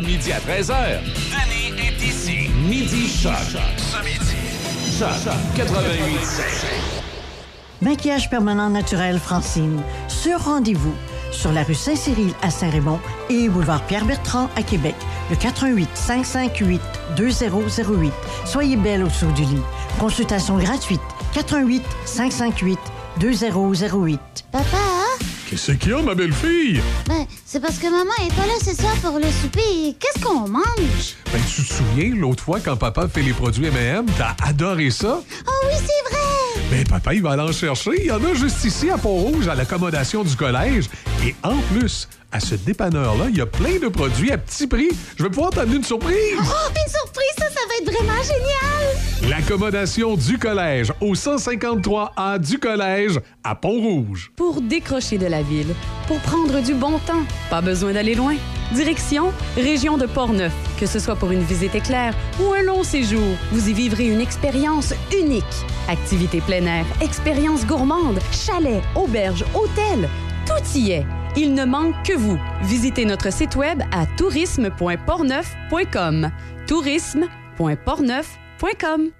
de 0.00 0.06
midi 0.06 0.32
à 0.32 0.38
13h. 0.38 1.00
Denis 1.30 1.80
est 1.80 2.02
ici. 2.06 2.50
Midi 2.68 3.08
Choc. 3.08 3.32
Ce 3.44 4.04
midi. 4.04 4.36
Choc 4.98 5.32
88 5.56 6.00
Maquillage 7.82 8.28
permanent 8.30 8.68
naturel 8.70 9.18
Francine. 9.18 9.80
Sur 10.08 10.38
rendez-vous. 10.44 10.94
Sur 11.32 11.52
la 11.52 11.62
rue 11.62 11.74
Saint-Cyril 11.74 12.32
à 12.42 12.50
Saint-Raymond 12.50 12.98
et 13.30 13.48
boulevard 13.48 13.82
Pierre-Bertrand 13.86 14.50
à 14.56 14.62
Québec. 14.62 14.94
Le 15.30 15.36
88 15.36 15.88
558 15.94 16.80
2008. 17.16 18.12
Soyez 18.44 18.76
belle 18.76 19.04
au-dessous 19.04 19.30
du 19.32 19.42
lit. 19.42 19.62
Consultation 19.98 20.58
gratuite. 20.58 21.00
88 21.34 21.82
558 22.04 22.78
2008. 23.20 24.20
Papa, 24.52 24.64
Qu'est-ce 25.48 25.72
qu'il 25.72 25.90
y 25.90 25.94
a, 25.94 26.02
ma 26.02 26.14
belle-fille? 26.14 26.80
ben, 27.08 27.26
c'est 27.52 27.58
parce 27.58 27.78
que 27.78 27.86
maman 27.86 28.12
est 28.24 28.32
pas 28.36 28.46
là 28.46 28.52
ce 28.64 28.72
soir 28.76 28.94
pour 29.02 29.18
le 29.18 29.26
souper. 29.26 29.96
Qu'est-ce 29.98 30.24
qu'on 30.24 30.48
mange? 30.48 31.16
Ben, 31.32 31.40
tu 31.52 31.64
te 31.64 31.72
souviens, 31.72 32.14
l'autre 32.14 32.44
fois, 32.44 32.60
quand 32.60 32.76
papa 32.76 33.08
fait 33.08 33.22
les 33.22 33.32
produits 33.32 33.66
M&M, 33.66 34.06
t'as 34.16 34.36
adoré 34.46 34.92
ça? 34.92 35.20
Oh 35.48 35.50
oui, 35.66 35.74
c'est 35.74 36.12
vrai! 36.12 36.62
Ben, 36.70 36.84
papa, 36.86 37.12
il 37.12 37.22
va 37.22 37.32
aller 37.32 37.42
en 37.42 37.50
chercher. 37.50 37.90
Il 37.98 38.06
y 38.06 38.12
en 38.12 38.22
a 38.22 38.34
juste 38.34 38.62
ici, 38.62 38.88
à 38.88 38.98
Pont-Rouge, 38.98 39.48
à 39.48 39.56
l'accommodation 39.56 40.22
du 40.22 40.36
collège. 40.36 40.84
Et 41.24 41.34
en 41.42 41.56
plus, 41.72 42.08
à 42.30 42.38
ce 42.38 42.54
dépanneur-là, 42.54 43.26
il 43.30 43.36
y 43.36 43.40
a 43.40 43.46
plein 43.46 43.80
de 43.80 43.88
produits 43.88 44.30
à 44.30 44.38
petit 44.38 44.68
prix. 44.68 44.90
Je 45.16 45.24
vais 45.24 45.30
pouvoir 45.30 45.50
t'amener 45.50 45.78
une 45.78 45.84
surprise. 45.84 46.38
Oh, 46.38 46.70
être 47.80 47.92
vraiment 47.92 48.22
génial! 48.22 49.28
L'accommodation 49.28 50.16
du 50.16 50.38
collège 50.38 50.92
au 51.00 51.14
153A 51.14 52.38
du 52.38 52.58
collège 52.58 53.20
à 53.44 53.54
Pont-Rouge. 53.54 54.32
Pour 54.36 54.62
décrocher 54.62 55.18
de 55.18 55.26
la 55.26 55.42
ville, 55.42 55.74
pour 56.06 56.18
prendre 56.20 56.62
du 56.62 56.72
bon 56.74 56.98
temps, 57.00 57.24
pas 57.50 57.60
besoin 57.60 57.92
d'aller 57.92 58.14
loin. 58.14 58.36
Direction 58.72 59.32
Région 59.56 59.98
de 59.98 60.06
Portneuf. 60.06 60.52
Que 60.78 60.86
ce 60.86 60.98
soit 60.98 61.16
pour 61.16 61.32
une 61.32 61.42
visite 61.42 61.74
éclair 61.74 62.14
ou 62.40 62.52
un 62.52 62.62
long 62.62 62.82
séjour, 62.82 63.36
vous 63.52 63.68
y 63.68 63.74
vivrez 63.74 64.08
une 64.08 64.20
expérience 64.20 64.94
unique. 65.12 65.44
Activités 65.88 66.40
plein 66.40 66.64
air, 66.66 66.86
expériences 67.00 67.66
gourmandes, 67.66 68.20
chalets, 68.32 68.82
auberges, 68.94 69.44
hôtels, 69.54 70.08
tout 70.46 70.78
y 70.78 70.92
est. 70.92 71.04
Il 71.36 71.52
ne 71.54 71.64
manque 71.64 71.94
que 72.04 72.14
vous. 72.14 72.38
Visitez 72.62 73.04
notre 73.04 73.32
site 73.32 73.56
web 73.56 73.82
à 73.92 74.06
tourisme.portneuf.com. 74.06 76.30
tourisme.portneuf.com. 77.60 79.19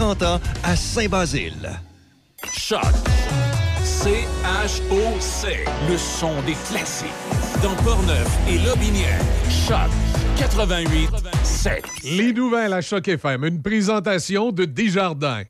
ans 0.00 0.40
à 0.64 0.76
Saint-Basile. 0.76 1.70
Choc. 2.52 2.80
C-H-O-C. 3.84 5.48
Le 5.88 5.98
son 5.98 6.40
des 6.42 6.54
classiques. 6.68 7.08
Dans 7.62 7.74
Portneuf 7.82 8.28
et 8.48 8.58
Lobinière. 8.58 9.20
Choc 9.50 9.90
88 10.38 11.10
7. 11.42 11.84
Les 12.04 12.32
nouvelles 12.32 12.72
à 12.72 12.80
Choc 12.80 13.08
FM, 13.08 13.44
une 13.44 13.62
présentation 13.62 14.52
de 14.52 14.64
Desjardins. 14.64 15.42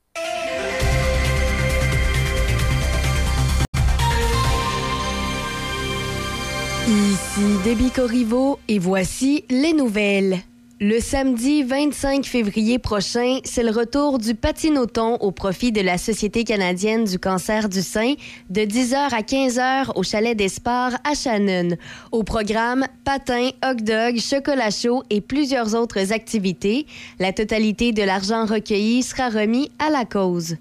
Ici 6.88 7.56
Déby 7.62 7.90
Corriveau 7.90 8.58
et 8.66 8.80
voici 8.80 9.44
les 9.48 9.72
nouvelles. 9.72 10.40
Le 10.82 10.98
samedi 10.98 11.62
25 11.62 12.24
février 12.24 12.78
prochain, 12.78 13.40
c'est 13.44 13.62
le 13.62 13.70
retour 13.70 14.18
du 14.18 14.34
patinoton 14.34 15.16
au 15.16 15.30
profit 15.30 15.72
de 15.72 15.82
la 15.82 15.98
Société 15.98 16.42
canadienne 16.42 17.04
du 17.04 17.18
cancer 17.18 17.68
du 17.68 17.82
sein 17.82 18.14
de 18.48 18.62
10h 18.62 18.94
à 18.94 19.20
15h 19.20 19.92
au 19.94 20.02
Chalet 20.02 20.34
des 20.34 20.48
Sports 20.48 20.92
à 21.04 21.14
Shannon. 21.14 21.76
Au 22.12 22.22
programme, 22.22 22.86
patins, 23.04 23.50
hot 23.62 23.74
dog, 23.74 24.20
chocolat 24.20 24.70
chaud 24.70 25.02
et 25.10 25.20
plusieurs 25.20 25.74
autres 25.74 26.14
activités. 26.14 26.86
La 27.18 27.34
totalité 27.34 27.92
de 27.92 28.02
l'argent 28.02 28.46
recueilli 28.46 29.02
sera 29.02 29.28
remis 29.28 29.70
à 29.78 29.90
la 29.90 30.06
cause. 30.06 30.56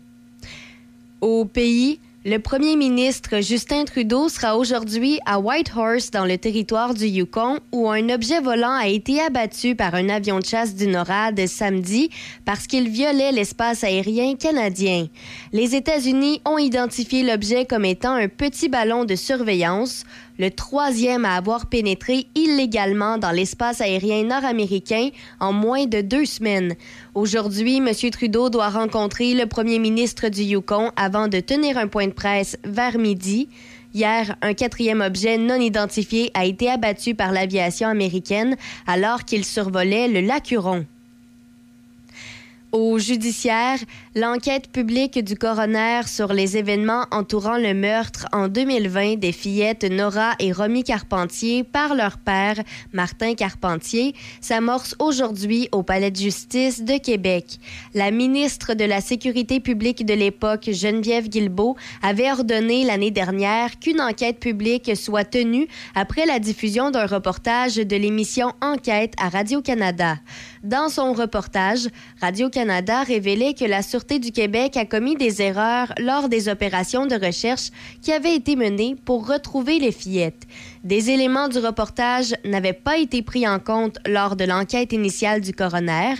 Au 1.22 1.46
pays, 1.46 1.98
le 2.26 2.38
premier 2.38 2.76
ministre 2.76 3.42
Justin 3.42 3.86
Trudeau 3.86 4.28
sera 4.28 4.58
aujourd'hui 4.58 5.20
à 5.26 5.40
Whitehorse 5.40 6.12
dans 6.12 6.26
le 6.26 6.38
territoire 6.38 6.94
du 6.94 7.06
Yukon 7.06 7.60
où 7.72 7.90
un 7.90 8.10
objet 8.10 8.42
volant 8.42 8.74
a 8.74 8.88
été 8.88 9.22
abattu 9.22 9.74
par 9.74 9.96
un 9.96 10.10
avion 10.10 10.40
de 10.40 10.46
chasse 10.46 10.76
du 10.76 10.88
NORAD 10.88 11.48
samedi 11.48 12.10
parce 12.44 12.68
qu'il 12.68 12.90
violait 12.90 13.32
l'espace 13.32 13.86
aérien 13.86 14.36
canadien. 14.36 15.08
Les 15.54 15.76
États-Unis 15.76 16.42
ont 16.44 16.58
identifié 16.58 17.24
l'objet 17.24 17.64
comme 17.64 17.86
étant 17.86 18.16
un 18.16 18.28
petit 18.28 18.68
ballon 18.68 19.06
de 19.06 19.16
surveillance, 19.16 20.04
le 20.40 20.50
troisième 20.50 21.26
à 21.26 21.36
avoir 21.36 21.68
pénétré 21.68 22.26
illégalement 22.34 23.18
dans 23.18 23.32
l'espace 23.32 23.82
aérien 23.82 24.24
nord-américain 24.24 25.10
en 25.40 25.52
moins 25.52 25.86
de 25.86 26.02
deux 26.02 26.26
semaines. 26.26 26.76
Aujourd'hui, 27.14 27.78
M. 27.78 27.90
Trudeau 28.10 28.50
doit 28.50 28.70
rencontrer 28.70 29.34
le 29.34 29.46
premier 29.46 29.78
ministre 29.78 30.30
du 30.30 30.44
Yukon 30.44 30.92
avant 30.96 31.28
de 31.28 31.42
tenir 31.42 31.78
un 31.78 31.88
point 31.88 32.08
de 32.08 32.14
presse 32.14 32.58
vers 32.64 32.98
midi. 32.98 33.50
Hier, 33.94 34.36
un 34.42 34.54
quatrième 34.54 35.02
objet 35.02 35.38
non 35.38 35.60
identifié 35.60 36.32
a 36.34 36.46
été 36.46 36.70
abattu 36.70 37.16
par 37.16 37.34
l'aviation 37.34 37.90
américaine 37.90 38.56
alors 38.88 39.26
qu'il 39.26 39.44
survolait 39.44 40.08
le 40.08 40.22
lac 40.22 40.52
Huron. 40.52 40.86
Au 42.72 43.00
judiciaire, 43.00 43.80
l'enquête 44.16 44.72
publique 44.72 45.18
du 45.24 45.36
coroner 45.36 46.02
sur 46.06 46.34
les 46.34 46.56
événements 46.56 47.06
entourant 47.10 47.58
le 47.58 47.74
meurtre 47.74 48.28
en 48.32 48.48
2020 48.48 49.16
des 49.18 49.32
fillettes 49.32 49.86
Nora 49.86 50.34
et 50.38 50.52
Romy 50.52 50.84
Carpentier 50.84 51.64
par 51.64 51.96
leur 51.96 52.20
père, 52.20 52.62
Martin 52.94 53.34
Carpentier, 53.34 54.14
s'amorce 54.40 54.96
aujourd'hui 55.00 55.68
au 55.72 55.82
Palais 55.82 56.12
de 56.12 56.18
justice 56.18 56.84
de 56.84 57.00
Québec. 57.00 57.58
La 57.96 58.12
ministre 58.12 58.76
de 58.76 58.86
la 58.86 59.02
Sécurité 59.02 59.60
publique 59.60 60.06
de 60.06 60.14
l'époque, 60.14 60.70
Geneviève 60.72 61.28
Guilbeault, 61.28 61.76
avait 62.04 62.32
ordonné 62.32 62.84
l'année 62.84 63.10
dernière 63.10 63.80
qu'une 63.80 64.00
enquête 64.00 64.40
publique 64.40 64.96
soit 64.96 65.26
tenue 65.26 65.68
après 65.96 66.28
la 66.28 66.38
diffusion 66.38 66.92
d'un 66.92 67.08
reportage 67.08 67.78
de 67.78 67.96
l'émission 67.96 68.54
Enquête 68.62 69.16
à 69.20 69.30
Radio-Canada. 69.30 70.18
Dans 70.64 70.90
son 70.90 71.14
reportage, 71.14 71.88
Radio-Canada 72.20 73.04
révélait 73.04 73.54
que 73.54 73.64
la 73.64 73.82
Sûreté 73.82 74.20
du 74.20 74.34
Québec 74.34 74.76
a 74.76 74.84
commis 74.84 75.16
des 75.16 75.42
erreurs 75.42 75.94
lors 75.98 76.28
des 76.28 76.50
opérations 76.50 77.06
de 77.06 77.16
recherche 77.16 77.70
qui 78.02 78.12
avaient 78.12 78.36
été 78.36 78.58
menées 78.58 78.98
pour 79.06 79.26
retrouver 79.26 79.80
les 79.80 79.94
fillettes. 79.94 80.46
Des 80.84 81.12
éléments 81.12 81.48
du 81.48 81.60
reportage 81.60 82.36
n'avaient 82.44 82.74
pas 82.74 82.98
été 82.98 83.22
pris 83.22 83.48
en 83.48 83.60
compte 83.60 84.00
lors 84.06 84.36
de 84.36 84.44
l'enquête 84.44 84.92
initiale 84.92 85.40
du 85.40 85.54
coroner. 85.54 86.16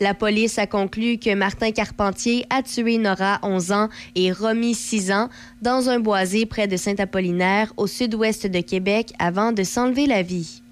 La 0.00 0.14
police 0.14 0.58
a 0.58 0.66
conclu 0.66 1.18
que 1.18 1.34
Martin 1.34 1.70
Carpentier 1.70 2.46
a 2.48 2.62
tué 2.62 2.96
Nora, 2.96 3.38
11 3.42 3.72
ans, 3.72 3.88
et 4.14 4.32
Romy, 4.32 4.74
6 4.74 5.12
ans, 5.12 5.28
dans 5.60 5.90
un 5.90 6.00
boisé 6.00 6.46
près 6.46 6.66
de 6.66 6.78
Saint-Apollinaire, 6.78 7.72
au 7.76 7.86
sud-ouest 7.86 8.46
de 8.46 8.60
Québec, 8.60 9.12
avant 9.18 9.52
de 9.52 9.62
s'enlever 9.62 10.06
la 10.06 10.22
vie. 10.22 10.63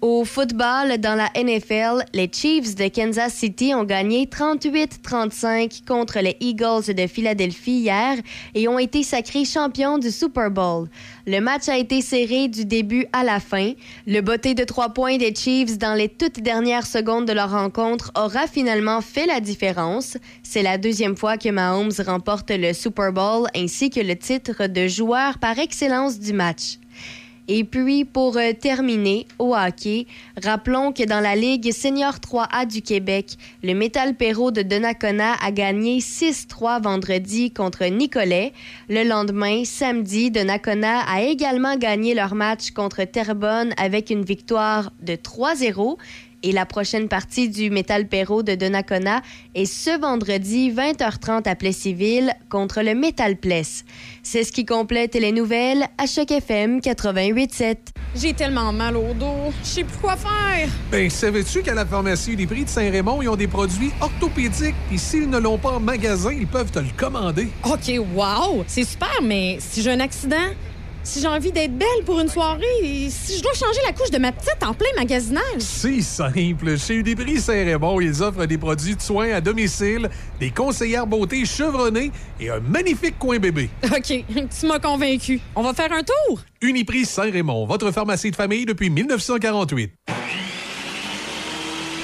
Au 0.00 0.24
football, 0.24 0.96
dans 0.98 1.16
la 1.16 1.28
NFL, 1.34 2.04
les 2.14 2.30
Chiefs 2.32 2.76
de 2.76 2.86
Kansas 2.86 3.34
City 3.34 3.74
ont 3.74 3.82
gagné 3.82 4.26
38-35 4.26 5.84
contre 5.84 6.20
les 6.20 6.36
Eagles 6.38 6.94
de 6.94 7.08
Philadelphie 7.08 7.80
hier 7.80 8.14
et 8.54 8.68
ont 8.68 8.78
été 8.78 9.02
sacrés 9.02 9.44
champions 9.44 9.98
du 9.98 10.12
Super 10.12 10.52
Bowl. 10.52 10.86
Le 11.26 11.40
match 11.40 11.68
a 11.68 11.76
été 11.76 12.00
serré 12.00 12.46
du 12.46 12.64
début 12.64 13.06
à 13.12 13.24
la 13.24 13.40
fin. 13.40 13.72
Le 14.06 14.20
botté 14.20 14.54
de 14.54 14.62
trois 14.62 14.90
points 14.90 15.16
des 15.16 15.34
Chiefs 15.34 15.78
dans 15.78 15.94
les 15.94 16.08
toutes 16.08 16.42
dernières 16.42 16.86
secondes 16.86 17.26
de 17.26 17.32
leur 17.32 17.50
rencontre 17.50 18.12
aura 18.16 18.46
finalement 18.46 19.00
fait 19.00 19.26
la 19.26 19.40
différence. 19.40 20.16
C'est 20.44 20.62
la 20.62 20.78
deuxième 20.78 21.16
fois 21.16 21.36
que 21.38 21.48
Mahomes 21.48 21.90
remporte 22.06 22.52
le 22.52 22.72
Super 22.72 23.12
Bowl 23.12 23.48
ainsi 23.56 23.90
que 23.90 24.00
le 24.00 24.14
titre 24.14 24.68
de 24.68 24.86
joueur 24.86 25.38
par 25.38 25.58
excellence 25.58 26.20
du 26.20 26.32
match. 26.32 26.78
Et 27.50 27.64
puis, 27.64 28.04
pour 28.04 28.36
euh, 28.36 28.52
terminer, 28.52 29.26
au 29.38 29.56
hockey, 29.56 30.06
rappelons 30.44 30.92
que 30.92 31.02
dans 31.04 31.20
la 31.20 31.34
Ligue 31.34 31.72
Senior 31.72 32.16
3A 32.16 32.66
du 32.66 32.82
Québec, 32.82 33.38
le 33.62 33.72
Métal 33.72 34.14
Perrault 34.14 34.50
de 34.50 34.60
Donnacona 34.60 35.32
a 35.42 35.50
gagné 35.50 36.00
6-3 36.00 36.82
vendredi 36.82 37.50
contre 37.50 37.86
Nicolet. 37.86 38.52
Le 38.90 39.02
lendemain, 39.02 39.64
samedi, 39.64 40.30
Donnacona 40.30 41.00
a 41.08 41.22
également 41.22 41.76
gagné 41.76 42.12
leur 42.12 42.34
match 42.34 42.72
contre 42.72 43.04
Terrebonne 43.04 43.72
avec 43.78 44.10
une 44.10 44.24
victoire 44.24 44.92
de 45.00 45.14
3-0. 45.14 45.96
Et 46.44 46.52
la 46.52 46.66
prochaine 46.66 47.08
partie 47.08 47.48
du 47.48 47.68
Métal 47.68 48.06
Perrault 48.06 48.44
de 48.44 48.54
Donnacona 48.54 49.22
est 49.56 49.66
ce 49.66 49.98
vendredi 49.98 50.70
20h30 50.70 51.48
à 51.48 51.56
Plessisville 51.56 52.32
contre 52.48 52.82
le 52.82 52.94
Métal 52.94 53.36
Pless. 53.36 53.84
C'est 54.22 54.44
ce 54.44 54.52
qui 54.52 54.64
complète 54.64 55.14
les 55.14 55.32
nouvelles 55.32 55.86
à 55.98 56.06
Choc 56.06 56.30
FM 56.30 56.78
88.7. 56.78 57.76
J'ai 58.14 58.34
tellement 58.34 58.72
mal 58.72 58.96
au 58.96 59.12
dos. 59.14 59.52
Je 59.64 59.68
sais 59.68 59.84
plus 59.84 59.98
quoi 59.98 60.16
faire. 60.16 60.68
Ben, 60.92 61.10
savais-tu 61.10 61.62
qu'à 61.62 61.74
la 61.74 61.84
pharmacie 61.84 62.36
des 62.36 62.46
prix 62.46 62.64
de 62.64 62.68
Saint-Raymond, 62.68 63.20
ils 63.22 63.28
ont 63.28 63.36
des 63.36 63.48
produits 63.48 63.90
orthopédiques? 64.00 64.76
Et 64.92 64.98
s'ils 64.98 65.28
ne 65.28 65.38
l'ont 65.38 65.58
pas 65.58 65.72
en 65.72 65.80
magasin, 65.80 66.32
ils 66.32 66.46
peuvent 66.46 66.70
te 66.70 66.78
le 66.78 66.88
commander. 66.96 67.48
OK, 67.64 68.00
wow! 68.14 68.64
C'est 68.68 68.84
super, 68.84 69.20
mais 69.22 69.58
si 69.60 69.82
j'ai 69.82 69.90
un 69.90 70.00
accident, 70.00 70.36
si 71.08 71.22
j'ai 71.22 71.26
envie 71.26 71.50
d'être 71.50 71.76
belle 71.76 72.04
pour 72.04 72.20
une 72.20 72.28
soirée, 72.28 72.66
et 72.82 73.08
si 73.08 73.38
je 73.38 73.42
dois 73.42 73.54
changer 73.54 73.80
la 73.86 73.92
couche 73.94 74.10
de 74.10 74.18
ma 74.18 74.30
petite 74.30 74.62
en 74.62 74.74
plein 74.74 74.90
magasinage. 74.94 75.60
C'est 75.60 76.02
simple. 76.02 76.78
Chez 76.78 76.96
Uniprix 76.96 77.40
Saint-Raymond, 77.40 78.00
ils 78.00 78.22
offrent 78.22 78.44
des 78.44 78.58
produits 78.58 78.94
de 78.94 79.00
soins 79.00 79.32
à 79.32 79.40
domicile, 79.40 80.10
des 80.38 80.50
conseillères 80.50 81.06
beauté 81.06 81.46
chevronnées 81.46 82.12
et 82.38 82.50
un 82.50 82.60
magnifique 82.60 83.18
coin 83.18 83.38
bébé. 83.38 83.70
OK, 83.84 84.24
tu 84.60 84.66
m'as 84.66 84.78
convaincu. 84.78 85.40
On 85.56 85.62
va 85.62 85.72
faire 85.72 85.92
un 85.92 86.02
tour? 86.02 86.40
Uniprix 86.60 87.06
Saint-Raymond, 87.06 87.64
votre 87.64 87.90
pharmacie 87.90 88.30
de 88.30 88.36
famille 88.36 88.66
depuis 88.66 88.90
1948. 88.90 89.90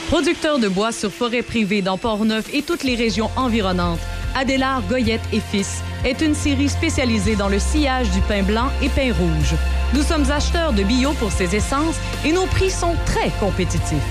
Producteur 0.09 0.59
de 0.59 0.69
bois 0.69 0.93
sur 0.93 1.13
forêt 1.13 1.43
privée 1.43 1.83
dans 1.83 1.99
Port-Neuf 1.99 2.55
et 2.55 2.63
toutes 2.63 2.85
les 2.85 2.95
régions 2.95 3.31
environnantes, 3.37 4.01
Adélard 4.35 4.83
Goyette 4.89 5.23
et 5.33 5.41
Fils 5.41 5.83
est 6.05 6.21
une 6.21 6.35
série 6.35 6.69
spécialisée 6.69 7.37
dans 7.37 7.49
le 7.49 7.59
sillage 7.59 8.11
du 8.11 8.21
pain 8.23 8.43
blanc 8.43 8.69
et 8.83 8.89
pain 8.89 9.13
rouge. 9.13 9.55
Nous 9.95 10.03
sommes 10.03 10.29
acheteurs 10.31 10.73
de 10.73 10.83
bio 10.83 11.13
pour 11.13 11.31
ces 11.31 11.55
essences 11.55 11.97
et 12.25 12.33
nos 12.33 12.47
prix 12.47 12.71
sont 12.71 12.97
très 13.07 13.31
compétitifs. 13.39 14.03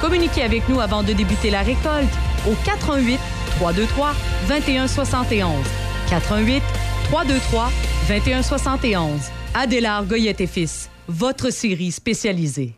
Communiquez 0.00 0.42
avec 0.42 0.68
nous 0.68 0.80
avant 0.80 1.02
de 1.02 1.12
débuter 1.12 1.50
la 1.50 1.60
récolte 1.60 2.08
au 2.46 2.54
88 2.64 3.18
323 3.58 4.14
2171. 4.48 5.50
88 6.08 6.62
323 7.10 7.70
2171. 8.08 9.20
Adélard 9.54 10.04
Goyette 10.06 10.40
et 10.40 10.46
Fils, 10.46 10.88
votre 11.08 11.50
série 11.50 11.92
spécialisée. 11.92 12.77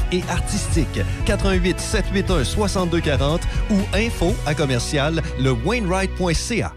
et 0.11 0.23
artistique. 0.29 0.99
88 1.25 1.79
781 1.79 2.43
6240 2.43 3.41
ou 3.69 3.75
info 3.93 4.33
à 4.45 4.55
commercial 4.55 5.21
le 5.39 5.51
Wainwright.ca. 5.51 6.73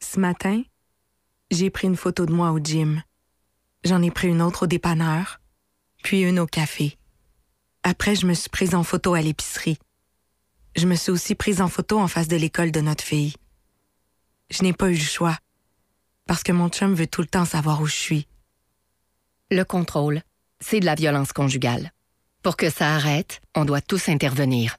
Ce 0.00 0.20
matin, 0.20 0.62
j'ai 1.50 1.70
pris 1.70 1.86
une 1.86 1.96
photo 1.96 2.26
de 2.26 2.32
moi 2.32 2.52
au 2.52 2.58
gym. 2.58 3.02
J'en 3.84 4.02
ai 4.02 4.10
pris 4.10 4.28
une 4.28 4.42
autre 4.42 4.64
au 4.64 4.66
dépanneur, 4.66 5.40
puis 6.02 6.22
une 6.22 6.38
au 6.38 6.46
café. 6.46 6.98
Après, 7.82 8.16
je 8.16 8.26
me 8.26 8.34
suis 8.34 8.50
prise 8.50 8.74
en 8.74 8.82
photo 8.82 9.14
à 9.14 9.20
l'épicerie. 9.20 9.78
Je 10.74 10.86
me 10.86 10.94
suis 10.96 11.12
aussi 11.12 11.34
prise 11.34 11.60
en 11.60 11.68
photo 11.68 11.98
en 11.98 12.08
face 12.08 12.28
de 12.28 12.36
l'école 12.36 12.72
de 12.72 12.80
notre 12.80 13.04
fille. 13.04 13.34
Je 14.50 14.62
n'ai 14.62 14.72
pas 14.72 14.88
eu 14.90 14.94
le 14.94 14.98
choix, 14.98 15.38
parce 16.26 16.42
que 16.42 16.52
mon 16.52 16.68
chum 16.68 16.94
veut 16.94 17.06
tout 17.06 17.20
le 17.20 17.28
temps 17.28 17.44
savoir 17.44 17.80
où 17.80 17.86
je 17.86 17.94
suis. 17.94 18.28
Le 19.50 19.62
contrôle, 19.62 20.22
c'est 20.60 20.80
de 20.80 20.84
la 20.84 20.94
violence 20.94 21.32
conjugale. 21.32 21.92
Pour 22.42 22.56
que 22.56 22.70
ça 22.70 22.94
arrête, 22.94 23.40
on 23.54 23.64
doit 23.64 23.80
tous 23.80 24.08
intervenir. 24.08 24.76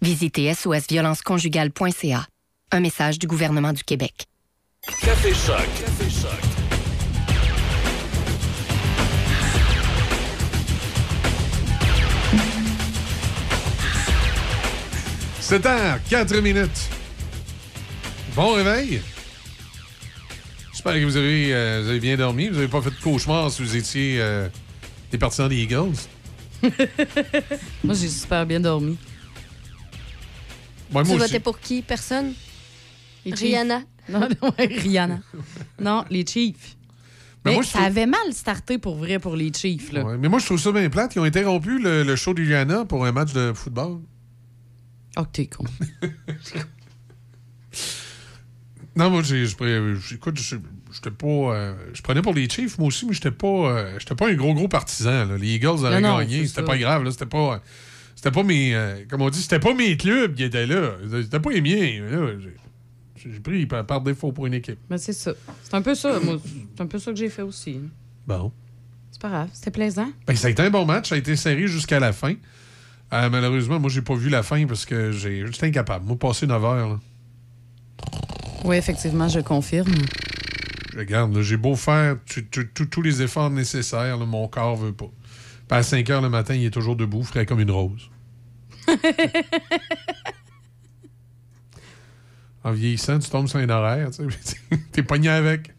Visitez 0.00 0.54
sosviolenceconjugale.ca. 0.54 2.26
Un 2.72 2.80
message 2.80 3.18
du 3.18 3.26
gouvernement 3.26 3.72
du 3.72 3.84
Québec. 3.84 4.26
Café 5.02 5.34
Choc. 5.34 5.66
Café 5.78 6.10
Choc. 6.10 6.40
C'est 15.40 15.66
heures, 15.66 15.98
4 16.08 16.36
minutes. 16.40 16.88
Bon 18.36 18.52
réveil. 18.54 19.02
J'espère 20.72 20.94
que 20.94 21.04
vous 21.04 21.16
avez, 21.16 21.52
euh, 21.52 21.80
vous 21.82 21.90
avez 21.90 22.00
bien 22.00 22.16
dormi. 22.16 22.48
Vous 22.48 22.54
n'avez 22.54 22.68
pas 22.68 22.80
fait 22.80 22.90
de 22.90 23.00
cauchemar 23.02 23.50
si 23.50 23.62
vous 23.62 23.76
étiez 23.76 24.16
euh, 24.20 24.48
des 25.10 25.18
partisans 25.18 25.48
des 25.48 25.56
Eagles. 25.56 25.96
Moi, 27.84 27.94
j'ai 27.94 28.08
super 28.08 28.44
bien 28.46 28.60
dormi. 28.60 28.92
Ouais, 28.92 28.98
tu 30.88 30.92
moi 30.92 31.02
aussi. 31.02 31.16
votais 31.18 31.40
pour 31.40 31.58
qui? 31.60 31.82
Personne? 31.82 32.32
Les. 33.24 33.32
Rihanna? 33.32 33.82
Non, 34.08 34.20
non, 34.20 34.52
ouais, 34.58 34.66
Rihanna. 34.80 35.20
Non, 35.80 36.04
les 36.10 36.24
Chiefs. 36.26 36.76
Mais 37.44 37.54
moi, 37.54 37.62
ça 37.62 37.70
trouve- 37.78 37.84
avait 37.84 38.06
mal 38.06 38.32
starté 38.32 38.76
pour 38.78 38.96
vrai 38.96 39.18
pour 39.18 39.36
les 39.36 39.52
Chiefs. 39.52 39.92
Là. 39.92 40.04
Ouais, 40.04 40.18
mais 40.18 40.28
moi, 40.28 40.38
je 40.40 40.46
trouve 40.46 40.58
ça 40.60 40.72
bien 40.72 40.90
plate. 40.90 41.14
Ils 41.14 41.20
ont 41.20 41.24
interrompu 41.24 41.78
le, 41.78 42.02
le 42.02 42.16
show 42.16 42.34
de 42.34 42.42
Rihanna 42.42 42.84
pour 42.84 43.06
un 43.06 43.12
match 43.12 43.32
de 43.32 43.52
football. 43.54 44.00
Oh, 45.16 45.22
que 45.24 45.28
t'es 45.32 45.46
con. 45.46 45.64
Non, 48.96 49.08
moi, 49.10 49.22
j'ai, 49.22 49.44
écoute, 49.44 50.38
je, 50.38 50.56
j'étais 50.92 51.10
pas, 51.10 51.26
euh, 51.26 51.74
je 51.94 52.02
prenais 52.02 52.22
pour 52.22 52.34
les 52.34 52.48
Chiefs, 52.48 52.78
moi 52.78 52.88
aussi, 52.88 53.06
mais 53.06 53.12
j'étais 53.12 53.30
pas, 53.30 53.46
euh, 53.46 53.96
j'étais 53.98 54.14
pas 54.14 54.28
un 54.28 54.34
gros, 54.34 54.54
gros 54.54 54.68
partisan. 54.68 55.26
là. 55.26 55.36
Les 55.38 55.54
Eagles 55.54 55.66
auraient 55.68 56.00
Non, 56.00 56.18
gagné, 56.18 56.46
c'était 56.46 56.62
pas 56.62 56.78
grave. 56.78 57.04
Là, 57.04 57.10
c'était 57.10 57.26
pas, 57.26 57.62
c'était 58.16 58.30
pas 58.30 58.42
mes, 58.42 58.74
euh, 58.74 59.04
comme 59.08 59.22
on 59.22 59.30
dit, 59.30 59.40
c'était 59.40 59.58
pas 59.60 59.74
mes 59.74 59.96
clubs 59.96 60.34
qui 60.34 60.44
étaient 60.44 60.66
là. 60.66 60.92
C'était 61.22 61.40
pas 61.40 61.50
les 61.50 61.60
miens. 61.60 62.02
là. 62.10 62.32
J'ai, 63.16 63.32
j'ai 63.32 63.40
pris 63.40 63.66
par, 63.66 63.84
par 63.84 64.00
défaut 64.00 64.32
pour 64.32 64.46
une 64.46 64.54
équipe. 64.54 64.78
Mais 64.88 64.96
c'est 64.98 65.12
ça. 65.12 65.32
C'est 65.62 65.74
un 65.74 65.82
peu 65.82 65.94
ça. 65.94 66.18
Moi, 66.20 66.38
c'est 66.74 66.82
un 66.82 66.86
peu 66.86 66.98
ça 66.98 67.10
que 67.10 67.18
j'ai 67.18 67.28
fait 67.28 67.42
aussi. 67.42 67.78
Bon. 68.26 68.50
C'est 69.12 69.20
pas 69.20 69.28
grave. 69.28 69.48
C'était 69.52 69.70
plaisant. 69.70 70.08
Ben, 70.26 70.34
ça 70.36 70.46
a 70.46 70.50
été 70.50 70.62
un 70.62 70.70
bon 70.70 70.86
match, 70.86 71.10
ça 71.10 71.14
a 71.16 71.18
été 71.18 71.36
serré 71.36 71.66
jusqu'à 71.66 72.00
la 72.00 72.12
fin. 72.12 72.34
Euh, 73.12 73.28
malheureusement, 73.28 73.78
moi, 73.80 73.90
j'ai 73.90 74.02
pas 74.02 74.14
vu 74.14 74.28
la 74.30 74.42
fin 74.42 74.64
parce 74.66 74.86
que 74.86 75.10
j'ai, 75.12 75.44
j'étais 75.46 75.66
incapable. 75.66 76.06
Moi, 76.06 76.16
passer 76.18 76.46
9 76.46 76.64
heures, 76.64 76.88
là. 76.90 77.00
Oui, 78.64 78.76
effectivement, 78.76 79.28
je 79.28 79.40
confirme. 79.40 79.92
Regarde, 81.00 81.40
j'ai 81.40 81.56
beau 81.56 81.74
faire 81.76 82.16
tous 82.90 83.00
les 83.02 83.22
efforts 83.22 83.48
nécessaires, 83.48 84.18
là, 84.18 84.26
mon 84.26 84.46
corps 84.48 84.76
veut 84.76 84.92
pas. 84.92 85.10
Puis 85.66 85.78
à 85.78 85.82
5 85.82 86.10
heures 86.10 86.20
le 86.20 86.28
matin, 86.28 86.54
il 86.54 86.66
est 86.66 86.70
toujours 86.70 86.94
debout, 86.94 87.22
frais 87.22 87.46
comme 87.46 87.60
une 87.60 87.70
rose. 87.70 88.10
en 92.64 92.72
vieillissant, 92.72 93.18
tu 93.18 93.30
tombes 93.30 93.48
sur 93.48 93.60
un 93.60 93.70
horaire, 93.70 94.10
tu 94.10 94.26
t'es 94.92 95.02
pogné 95.02 95.30
avec. 95.30 95.72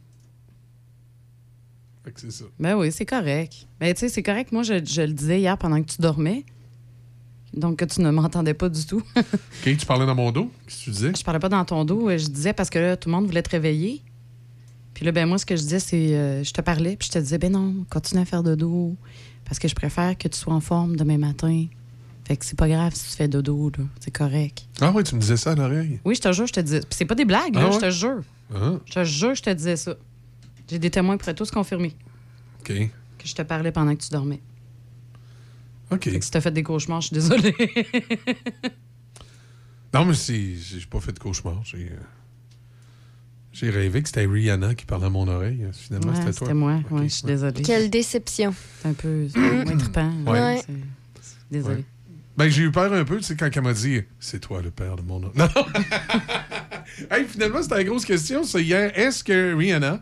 Fait 2.03 2.11
que 2.13 2.19
c'est 2.19 2.31
ça. 2.31 2.45
Ben 2.57 2.75
oui, 2.75 2.91
c'est 2.91 3.05
correct. 3.05 3.67
Mais 3.79 3.93
tu 3.93 3.99
sais, 3.99 4.09
c'est 4.09 4.23
correct. 4.23 4.51
Moi, 4.51 4.63
je, 4.63 4.83
je 4.83 5.03
le 5.03 5.13
disais 5.13 5.39
hier 5.39 5.55
pendant 5.55 5.79
que 5.83 5.87
tu 5.87 6.01
dormais. 6.01 6.45
Donc, 7.53 7.77
que 7.77 7.85
tu 7.85 8.01
ne 8.01 8.09
m'entendais 8.09 8.55
pas 8.55 8.69
du 8.69 8.87
tout. 8.87 9.03
OK, 9.17 9.77
tu 9.77 9.85
parlais 9.85 10.07
dans 10.07 10.15
mon 10.15 10.31
dos? 10.31 10.51
Qu'est-ce 10.65 10.79
que 10.79 10.83
tu 10.85 10.89
disais? 10.89 11.11
je 11.15 11.23
parlais 11.23 11.39
pas 11.39 11.49
dans 11.49 11.63
ton 11.63 11.85
dos. 11.85 12.09
Je 12.09 12.25
disais 12.25 12.53
parce 12.53 12.71
que 12.71 12.79
là, 12.79 12.97
tout 12.97 13.07
le 13.07 13.13
monde 13.13 13.27
voulait 13.27 13.43
te 13.43 13.51
réveiller. 13.51 14.01
Puis 15.01 15.07
là, 15.07 15.11
ben 15.13 15.25
moi, 15.27 15.39
ce 15.39 15.47
que 15.47 15.55
je 15.55 15.63
disais, 15.63 15.79
c'est. 15.79 16.13
euh, 16.13 16.43
je 16.43 16.51
te 16.53 16.61
parlais, 16.61 16.95
puis 16.95 17.07
je 17.07 17.13
te 17.13 17.17
disais, 17.17 17.39
ben 17.39 17.51
non, 17.51 17.87
continue 17.89 18.21
à 18.21 18.25
faire 18.25 18.43
dodo. 18.43 18.95
Parce 19.45 19.57
que 19.57 19.67
je 19.67 19.73
préfère 19.73 20.15
que 20.15 20.27
tu 20.27 20.37
sois 20.37 20.53
en 20.53 20.59
forme 20.59 20.95
demain 20.95 21.17
matin. 21.17 21.65
Fait 22.27 22.37
que 22.37 22.45
c'est 22.45 22.55
pas 22.55 22.67
grave 22.67 22.93
si 22.93 23.09
tu 23.09 23.17
fais 23.17 23.27
dodo, 23.27 23.71
là. 23.79 23.83
C'est 23.99 24.11
correct. 24.15 24.67
Ah 24.79 24.91
oui, 24.93 25.03
tu 25.03 25.15
me 25.15 25.19
disais 25.19 25.37
ça 25.37 25.53
à 25.53 25.55
l'oreille. 25.55 25.99
Oui, 26.05 26.13
je 26.13 26.21
te 26.21 26.31
jure, 26.31 26.45
je 26.45 26.53
te 26.53 26.59
disais. 26.59 26.81
Puis 26.81 26.89
c'est 26.91 27.05
pas 27.05 27.15
des 27.15 27.25
blagues, 27.25 27.53
Ah 27.55 27.65
ouais? 27.65 27.73
je 27.73 27.79
te 27.79 27.89
jure. 27.89 28.21
Ah, 28.53 28.73
Je 28.85 28.93
te 28.93 29.03
jure, 29.03 29.33
je 29.33 29.41
te 29.41 29.49
disais 29.49 29.75
ça. 29.75 29.95
J'ai 30.69 30.77
des 30.77 30.91
témoins 30.91 31.17
prêts 31.17 31.33
tous 31.33 31.49
confirmer 31.49 31.95
OK. 32.59 32.67
que 32.67 33.27
je 33.27 33.33
te 33.33 33.41
parlais 33.41 33.71
pendant 33.71 33.95
que 33.95 34.03
tu 34.03 34.09
dormais. 34.11 34.39
OK. 35.89 36.11
Fait 36.11 36.19
que 36.19 36.25
si 36.25 36.29
t'as 36.29 36.41
fait 36.41 36.51
des 36.51 36.61
cauchemars, 36.61 37.01
je 37.01 37.07
suis 37.07 37.15
désolée. 37.15 37.55
Non, 39.95 40.05
mais 40.05 40.13
c'est, 40.13 40.55
j'ai 40.55 40.85
pas 40.85 40.99
fait 41.01 41.11
de 41.11 41.19
cauchemar. 41.19 41.59
J'ai, 41.65 41.87
euh, 41.91 41.97
J'ai 43.53 43.69
rêvé 43.69 44.01
que 44.01 44.07
c'était 44.07 44.25
Rihanna 44.25 44.75
qui 44.75 44.85
parlait 44.85 45.07
à 45.07 45.09
mon 45.09 45.27
oreille. 45.27 45.65
Finalement, 45.73 46.11
Ouais, 46.11 46.17
c'était 46.19 46.31
toi. 46.33 46.47
c'était 46.47 46.53
moi. 46.53 46.79
Ouais, 46.89 47.03
je 47.03 47.13
suis 47.15 47.23
désolée. 47.25 47.61
Quelle 47.61 47.89
déception. 47.89 48.53
C'est 48.81 48.87
un 48.89 48.93
peu 48.93 49.27
c'est 49.31 49.39
moins 49.39 49.77
trippant. 49.77 50.11
Ouais. 50.25 50.61
Désolée. 51.51 51.75
Ouais. 51.75 51.83
Ben, 52.37 52.47
j'ai 52.49 52.63
eu 52.63 52.71
peur 52.71 52.93
un 52.93 53.03
peu, 53.03 53.17
tu 53.17 53.23
sais, 53.23 53.35
quand 53.35 53.49
elle 53.53 53.61
m'a 53.61 53.73
dit 53.73 54.01
C'est 54.19 54.39
toi 54.39 54.61
le 54.61 54.71
père 54.71 54.95
de 54.95 55.01
mon. 55.01 55.19
Non! 55.35 55.47
hey, 57.11 57.25
finalement, 57.27 57.61
c'était 57.61 57.75
la 57.75 57.83
grosse 57.83 58.05
question. 58.05 58.43
C'est 58.43 58.63
hier. 58.63 58.97
Est-ce 58.97 59.23
que 59.23 59.53
Rihanna 59.53 60.01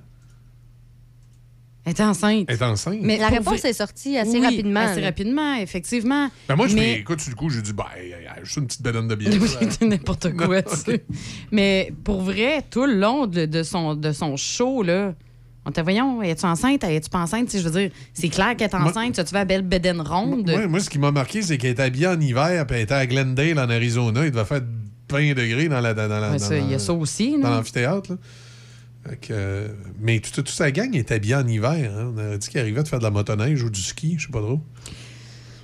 Elle 1.90 1.94
était 1.94 2.04
enceinte. 2.04 2.50
est 2.50 2.62
enceinte? 2.62 3.00
Mais 3.02 3.18
la 3.18 3.30
réponse 3.30 3.66
est 3.66 3.74
sortie 3.74 4.16
assez 4.18 4.38
Oui, 4.40 4.46
rapidement. 4.46 4.80
Assez 4.82 5.02
là. 5.02 5.08
rapidement, 5.08 5.56
effectivement. 5.56 6.30
Ben, 6.48 6.56
moi, 6.56 6.68
je 6.68 6.76
Mais- 6.76 6.82
m'ai- 6.82 6.94
écoute, 7.00 7.20
le 7.28 7.34
coup, 7.36 7.50
j'ai 7.50 7.62
dit 7.62 7.74
Ben, 7.74 7.86
juste 8.44 8.58
une 8.58 8.68
petite 8.68 8.82
bedaine 8.84 9.08
de 9.08 9.16
bière. 9.16 9.34
Oui, 9.42 9.88
n'importe 9.88 10.32
quoi, 10.38 10.62
tu 10.62 10.76
sais. 10.76 11.04
Mais 11.52 11.92
pour 12.04 12.22
vrai, 12.22 12.64
tout 12.70 12.86
le 12.86 12.94
long 12.94 13.26
de, 13.26 13.46
de 13.46 13.64
son, 13.64 13.96
de 13.96 14.12
son 14.12 14.38
show, 14.38 14.84
là, 14.84 15.14
on 15.66 15.72
t'a 15.72 15.84
voyons, 15.84 16.22
es-tu 16.22 16.46
enceinte? 16.46 16.84
Es-tu 16.84 17.10
pas 17.10 17.20
enceinte? 17.20 17.46
Tu 17.48 17.58
sais, 17.58 17.60
je 17.64 17.68
veux 17.70 17.80
dire, 17.80 17.92
c'est 18.14 18.30
clair 18.30 18.56
qu'elle 18.56 18.70
est 18.70 18.78
Moi- 18.78 18.90
enceinte. 18.92 19.16
Tu 19.26 19.34
vas 19.34 19.42
à 19.42 19.46
belle 19.46 19.64
bedaine 19.64 20.02
ronde? 20.02 20.52
Moi, 20.70 20.80
ce 20.80 20.90
qui 20.90 21.00
m'a 21.00 21.12
marqué, 21.12 21.42
c'est 21.42 21.58
qu'elle 21.58 21.72
était 21.72 21.84
habillée 21.84 22.08
en 22.08 22.20
hiver, 22.20 22.66
puis 22.68 22.78
elle 22.78 22.84
était 22.84 22.94
à 22.94 23.06
Glendale, 23.08 23.58
en 23.60 23.70
Arizona. 23.70 24.26
Il 24.26 24.32
devait 24.32 24.46
faire 24.46 24.62
20 25.12 25.34
degrés 25.34 25.68
dans 25.70 25.82
la. 25.82 25.94
Dans, 25.96 26.04
Ouais, 26.04 26.32
dans 26.32 26.38
ça, 26.40 26.54
la- 26.54 26.60
il 26.60 26.72
y 26.72 26.76
a 26.76 26.80
ça 26.80 26.94
aussi. 26.94 27.38
Dans 27.40 27.50
l'amphithéâtre, 27.50 28.12
là. 28.12 28.18
Que, 29.16 29.70
mais 30.00 30.20
toute, 30.20 30.34
toute 30.36 30.50
sa 30.50 30.72
gang 30.72 30.96
est 30.96 31.12
habillée 31.12 31.36
en 31.36 31.48
hiver. 31.48 31.72
hein. 31.72 32.14
On 32.16 32.18
a 32.18 32.38
dit 32.38 32.48
qu'il 32.50 32.60
arrivait 32.60 32.84
de 32.84 32.88
faire 32.88 33.00
de 33.00 33.04
la 33.04 33.12
motoneige 33.12 33.64
ou 33.64 33.70
du 33.70 33.82
ski, 33.82 34.16
je 34.18 34.26
sais 34.28 34.32
pas 34.32 34.42
trop. 34.42 34.60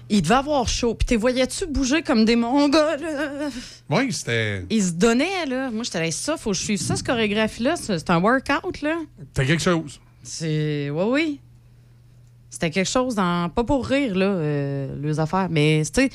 Il 0.09 0.21
devait 0.21 0.35
avoir 0.35 0.67
chaud. 0.67 0.93
Puis 0.93 1.05
t'es 1.07 1.15
voyais-tu 1.15 1.65
bouger 1.65 2.03
comme 2.03 2.25
des 2.25 2.35
mongols? 2.35 3.01
là? 3.01 3.49
Oui, 3.89 4.13
c'était. 4.13 4.63
Il 4.69 4.83
se 4.83 4.91
donnait, 4.91 5.45
là. 5.47 5.71
Moi, 5.71 5.83
j'étais 5.83 5.99
là, 5.99 6.11
ça, 6.11 6.37
faut 6.37 6.51
que 6.51 6.57
je 6.57 6.61
suive 6.63 6.79
ça, 6.79 6.95
cette 6.95 7.05
chorégraphie-là. 7.05 7.75
C'est 7.75 8.09
un 8.11 8.19
workout, 8.21 8.81
là. 8.83 8.97
C'était 9.33 9.47
quelque 9.47 9.63
chose. 9.63 9.99
C'est. 10.21 10.89
Oui, 10.91 11.03
oui. 11.09 11.39
C'était 12.51 12.69
quelque 12.69 12.89
chose 12.89 13.15
dans. 13.15 13.49
Pas 13.49 13.63
pour 13.63 13.85
rire, 13.85 14.15
là, 14.15 14.25
euh, 14.27 14.95
les 15.01 15.19
affaires. 15.19 15.47
Mais, 15.49 15.83
c'était 15.83 16.09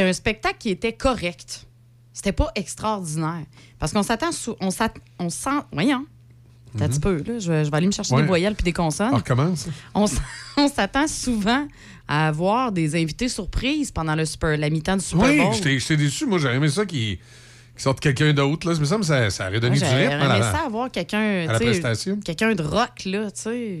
un 0.00 0.12
spectacle 0.12 0.56
qui 0.58 0.70
était 0.70 0.94
correct. 0.94 1.66
C'était 2.14 2.32
pas 2.32 2.50
extraordinaire. 2.54 3.44
Parce 3.78 3.92
qu'on 3.92 4.02
s'attend. 4.02 4.32
sou- 4.32 4.56
On 4.60 4.70
s'att- 4.70 4.96
On 5.18 5.28
sent. 5.28 5.60
Voyons. 5.72 6.06
Attends 6.76 6.84
Un 6.84 6.88
petit 6.88 7.00
peu, 7.00 7.16
là. 7.26 7.38
Je 7.38 7.50
vais, 7.50 7.64
je 7.64 7.70
vais 7.70 7.76
aller 7.76 7.86
me 7.86 7.92
chercher 7.92 8.14
Ouais. 8.14 8.22
des 8.22 8.28
voyelles 8.28 8.54
puis 8.54 8.64
des 8.64 8.72
consonnes. 8.72 9.10
On 9.12 9.16
recommence. 9.16 9.66
On 10.56 10.68
s'attend 10.68 11.06
souvent 11.08 11.66
à 12.08 12.28
avoir 12.28 12.70
des 12.72 12.94
invités 13.00 13.28
surprises 13.28 13.90
pendant 13.90 14.14
le 14.14 14.24
super, 14.24 14.56
la 14.56 14.70
mi-temps 14.70 14.96
du 14.96 15.04
Super 15.04 15.26
Oui, 15.28 15.38
Bowl. 15.38 15.52
j'étais 15.54 15.78
j'étais 15.78 15.96
déçu. 15.96 16.24
Moi, 16.26 16.38
j'aurais 16.38 16.56
aimé 16.56 16.68
ça 16.68 16.86
qui 16.86 17.18
sorte 17.76 18.00
quelqu'un 18.00 18.32
d'autre. 18.32 18.68
Là. 18.68 18.74
Ça 18.74 18.80
me 18.80 18.84
semble 18.86 19.00
que 19.00 19.06
ça, 19.06 19.28
ça 19.30 19.48
aurait 19.48 19.60
donné 19.60 19.76
du 19.78 19.84
rythme 19.84 19.96
à 20.12 20.14
aimé 20.14 20.38
la, 20.38 20.42
ça 20.52 20.58
avoir 20.66 20.90
quelqu'un. 20.90 21.46
Quelqu'un 22.24 22.54
de 22.54 22.62
rock, 22.62 23.04
là, 23.06 23.30
tu 23.30 23.40
sais. 23.42 23.80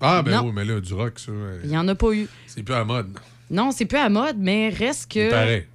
Ah, 0.00 0.22
ben 0.22 0.30
Non. 0.36 0.46
oui, 0.46 0.52
mais 0.54 0.64
là, 0.64 0.80
du 0.80 0.94
rock, 0.94 1.18
ça. 1.18 1.30
euh, 1.32 1.60
Il 1.64 1.70
n'y 1.70 1.76
en 1.76 1.86
a 1.88 1.94
pas 1.94 2.12
eu. 2.12 2.28
C'est 2.46 2.62
plus 2.62 2.74
à 2.74 2.78
la 2.78 2.84
mode. 2.84 3.08
Non, 3.50 3.70
c'est 3.72 3.84
plus 3.84 3.98
à 3.98 4.08
mode, 4.08 4.36
mais 4.38 4.68
reste 4.70 5.10
que. 5.12 5.24
Il 5.26 5.30
paraît. 5.30 5.68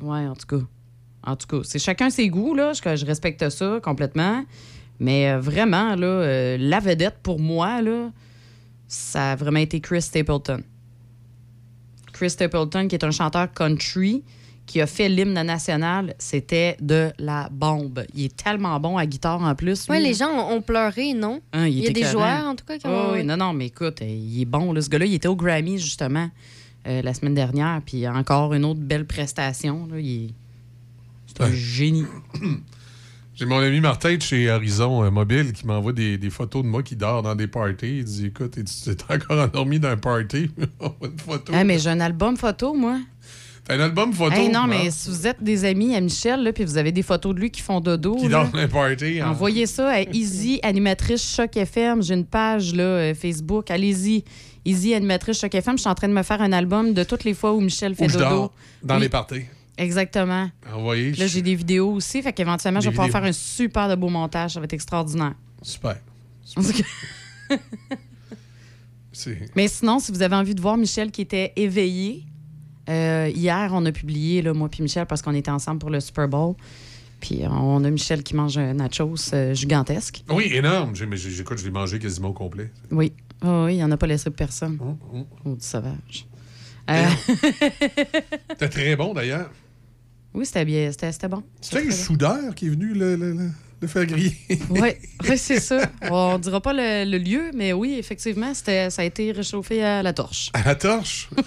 Ouais, 0.00 0.26
en 0.26 0.34
tout 0.36 0.46
cas. 0.58 0.64
En 1.24 1.36
tout 1.36 1.46
cas, 1.48 1.56
c'est 1.64 1.78
chacun 1.80 2.08
ses 2.10 2.28
goûts, 2.28 2.54
là. 2.54 2.72
Je, 2.72 2.96
je 2.96 3.04
respecte 3.04 3.48
ça 3.50 3.80
complètement. 3.82 4.44
Mais 5.00 5.30
euh, 5.30 5.38
vraiment, 5.38 5.94
là, 5.94 6.06
euh, 6.06 6.56
la 6.58 6.80
vedette 6.80 7.18
pour 7.22 7.38
moi, 7.40 7.80
là, 7.82 8.10
ça 8.88 9.32
a 9.32 9.36
vraiment 9.36 9.60
été 9.60 9.80
Chris 9.80 10.02
Stapleton. 10.02 10.62
Chris 12.12 12.30
Stapleton, 12.30 12.88
qui 12.88 12.96
est 12.96 13.04
un 13.04 13.10
chanteur 13.12 13.52
country, 13.52 14.24
qui 14.66 14.80
a 14.82 14.86
fait 14.86 15.08
l'hymne 15.08 15.40
national, 15.42 16.14
c'était 16.18 16.76
de 16.80 17.10
la 17.18 17.48
bombe. 17.50 18.04
Il 18.14 18.24
est 18.26 18.36
tellement 18.36 18.78
bon 18.80 18.98
à 18.98 19.06
guitare 19.06 19.40
en 19.40 19.54
plus. 19.54 19.88
Ouais, 19.88 19.98
lui. 19.98 20.08
les 20.08 20.14
gens 20.14 20.50
ont, 20.50 20.60
pleuré, 20.60 21.14
non? 21.14 21.40
Hein, 21.52 21.68
il 21.68 21.78
y 21.78 21.86
a 21.86 21.90
était 21.90 22.02
des 22.02 22.06
joueurs, 22.06 22.44
en 22.46 22.54
tout 22.54 22.64
cas, 22.66 22.76
qui 22.76 22.86
Oui, 22.86 22.92
ont. 22.92 23.12
oui, 23.12 23.24
non, 23.24 23.36
non, 23.36 23.52
mais 23.54 23.66
écoute, 23.66 24.02
euh, 24.02 24.06
il 24.06 24.42
est 24.42 24.44
bon. 24.44 24.72
Là. 24.72 24.82
Ce 24.82 24.90
gars-là, 24.90 25.06
il 25.06 25.14
était 25.14 25.28
au 25.28 25.36
Grammy, 25.36 25.78
justement, 25.78 26.28
euh, 26.86 27.00
la 27.00 27.14
semaine 27.14 27.34
dernière. 27.34 27.80
Puis 27.86 28.06
encore 28.08 28.52
une 28.52 28.64
autre 28.64 28.80
belle 28.80 29.06
prestation. 29.06 29.86
là. 29.90 29.98
Il 30.00 30.24
est... 30.26 30.30
C'est 31.28 31.40
un 31.42 31.52
génie. 31.52 32.04
J'ai 33.38 33.46
mon 33.46 33.58
ami 33.60 33.80
Martin 33.80 34.16
de 34.16 34.22
chez 34.22 34.50
Horizon 34.50 35.04
euh, 35.04 35.10
Mobile 35.10 35.52
qui 35.52 35.64
m'envoie 35.64 35.92
des, 35.92 36.18
des 36.18 36.30
photos 36.30 36.64
de 36.64 36.68
moi 36.68 36.82
qui 36.82 36.96
dort 36.96 37.22
dans 37.22 37.36
des 37.36 37.46
parties. 37.46 37.98
Il 37.98 38.04
dit 38.04 38.26
Écoute, 38.26 38.54
tu 38.56 38.64
t'es 38.96 39.14
encore 39.14 39.38
endormi 39.38 39.78
dans 39.78 39.90
un 39.90 39.96
party? 39.96 40.50
Une 40.58 41.18
photo. 41.18 41.52
Ah, 41.54 41.62
mais 41.62 41.78
j'ai 41.78 41.90
un 41.90 42.00
album 42.00 42.36
photo, 42.36 42.74
moi. 42.74 42.98
T'as 43.64 43.76
un 43.76 43.80
album 43.80 44.12
photo? 44.12 44.34
Hey, 44.34 44.48
non, 44.48 44.60
hein, 44.60 44.66
mais 44.66 44.90
si 44.90 45.08
vous 45.10 45.26
êtes 45.26 45.40
des 45.40 45.64
amis 45.64 45.94
à 45.94 46.00
Michel, 46.00 46.42
là, 46.42 46.52
puis 46.52 46.64
vous 46.64 46.78
avez 46.78 46.90
des 46.90 47.02
photos 47.02 47.32
de 47.34 47.40
lui 47.40 47.50
qui 47.52 47.60
font 47.62 47.80
dodo. 47.80 48.16
Qui 48.16 48.28
dort 48.28 48.48
dans 48.48 48.58
un 48.58 48.66
party. 48.66 49.20
hein. 49.20 49.30
Envoyez 49.30 49.66
ça 49.66 49.88
à 49.88 50.00
Easy, 50.12 50.58
animatrice 50.64 51.22
Choc 51.36 51.56
FM. 51.56 52.02
J'ai 52.02 52.14
une 52.14 52.24
page 52.26 52.74
là, 52.74 52.82
euh, 52.82 53.14
Facebook. 53.14 53.70
Allez-y. 53.70 54.24
Easy, 54.64 54.94
animatrice 54.94 55.38
Choc 55.40 55.54
FM. 55.54 55.76
Je 55.76 55.82
suis 55.82 55.88
en 55.90 55.94
train 55.94 56.08
de 56.08 56.12
me 56.14 56.22
faire 56.24 56.42
un 56.42 56.50
album 56.52 56.92
de 56.92 57.04
toutes 57.04 57.22
les 57.22 57.34
fois 57.34 57.52
où 57.52 57.60
Michel 57.60 57.94
fait 57.94 58.06
Où 58.06 58.08
je 58.08 58.14
dodo. 58.14 58.28
dors, 58.30 58.52
dans 58.82 58.96
Oui, 58.96 59.02
les 59.02 59.08
parties. 59.08 59.42
Exactement. 59.78 60.50
Envoyez. 60.74 61.12
Là, 61.12 61.26
j'ai 61.26 61.40
des 61.40 61.54
vidéos 61.54 61.92
aussi. 61.92 62.20
Fait 62.20 62.32
qu'éventuellement, 62.34 62.80
je 62.80 62.86
vais 62.86 62.90
pouvoir 62.90 63.06
vidéos. 63.06 63.20
faire 63.20 63.28
un 63.30 63.32
super 63.32 63.88
de 63.88 63.94
beau 63.94 64.08
montage. 64.10 64.52
Ça 64.54 64.60
va 64.60 64.64
être 64.64 64.72
extraordinaire. 64.74 65.34
Super. 65.62 65.96
Mais 69.56 69.68
sinon, 69.68 69.98
si 69.98 70.12
vous 70.12 70.22
avez 70.22 70.36
envie 70.36 70.54
de 70.54 70.60
voir 70.60 70.76
Michel 70.76 71.10
qui 71.10 71.22
était 71.22 71.52
éveillé, 71.56 72.24
euh, 72.88 73.30
hier, 73.34 73.70
on 73.72 73.84
a 73.86 73.92
publié, 73.92 74.42
là, 74.42 74.52
moi 74.54 74.68
puis 74.68 74.82
Michel, 74.82 75.06
parce 75.06 75.22
qu'on 75.22 75.34
était 75.34 75.50
ensemble 75.50 75.78
pour 75.80 75.90
le 75.90 76.00
Super 76.00 76.28
Bowl. 76.28 76.54
Puis 77.20 77.40
on 77.48 77.82
a 77.84 77.90
Michel 77.90 78.22
qui 78.22 78.36
mange 78.36 78.58
un 78.58 78.74
nachos 78.74 79.16
euh, 79.34 79.52
gigantesque. 79.54 80.22
Oui, 80.30 80.50
énorme. 80.54 80.94
J'ai- 80.94 81.06
mais 81.06 81.16
j'ai- 81.16 81.30
J'écoute, 81.30 81.58
je 81.58 81.64
l'ai 81.64 81.70
mangé 81.72 81.98
quasiment 81.98 82.28
au 82.28 82.32
complet. 82.32 82.70
Oui. 82.92 83.12
Ah 83.42 83.64
oui, 83.64 83.76
il 83.76 83.80
n'en 83.80 83.90
a 83.90 83.96
pas 83.96 84.06
laissé 84.06 84.30
personne. 84.30 84.74
Mm, 84.74 85.22
Oh, 85.44 85.54
du 85.54 85.64
sauvage. 85.64 86.26
Euh, 86.90 87.04
C'était 88.50 88.68
très 88.68 88.96
bon 88.96 89.14
d'ailleurs. 89.14 89.50
Oui, 90.34 90.46
c'était 90.46 90.64
bien. 90.64 90.90
C'était 90.92 91.12
c'était 91.12 91.28
bon. 91.28 91.42
C'est 91.60 91.84
le 91.84 91.90
soudeur 91.90 92.54
qui 92.54 92.66
est 92.66 92.70
venu 92.70 92.92
le, 92.94 93.16
le- 93.16 93.32
le- 93.34 93.50
le 93.80 93.86
faire 93.88 94.06
griller. 94.06 94.36
Oui, 94.70 94.90
c'est 95.36 95.60
ça. 95.60 95.80
On 96.10 96.38
dira 96.38 96.60
pas 96.60 96.72
le, 96.72 97.08
le 97.10 97.18
lieu, 97.18 97.50
mais 97.54 97.72
oui, 97.72 97.96
effectivement, 97.98 98.52
c'était- 98.54 98.90
ça 98.90 99.02
a 99.02 99.04
été 99.04 99.30
réchauffé 99.32 99.82
à 99.84 100.02
la 100.02 100.12
torche. 100.12 100.50
À 100.52 100.62
la 100.64 100.74
torche? 100.74 101.28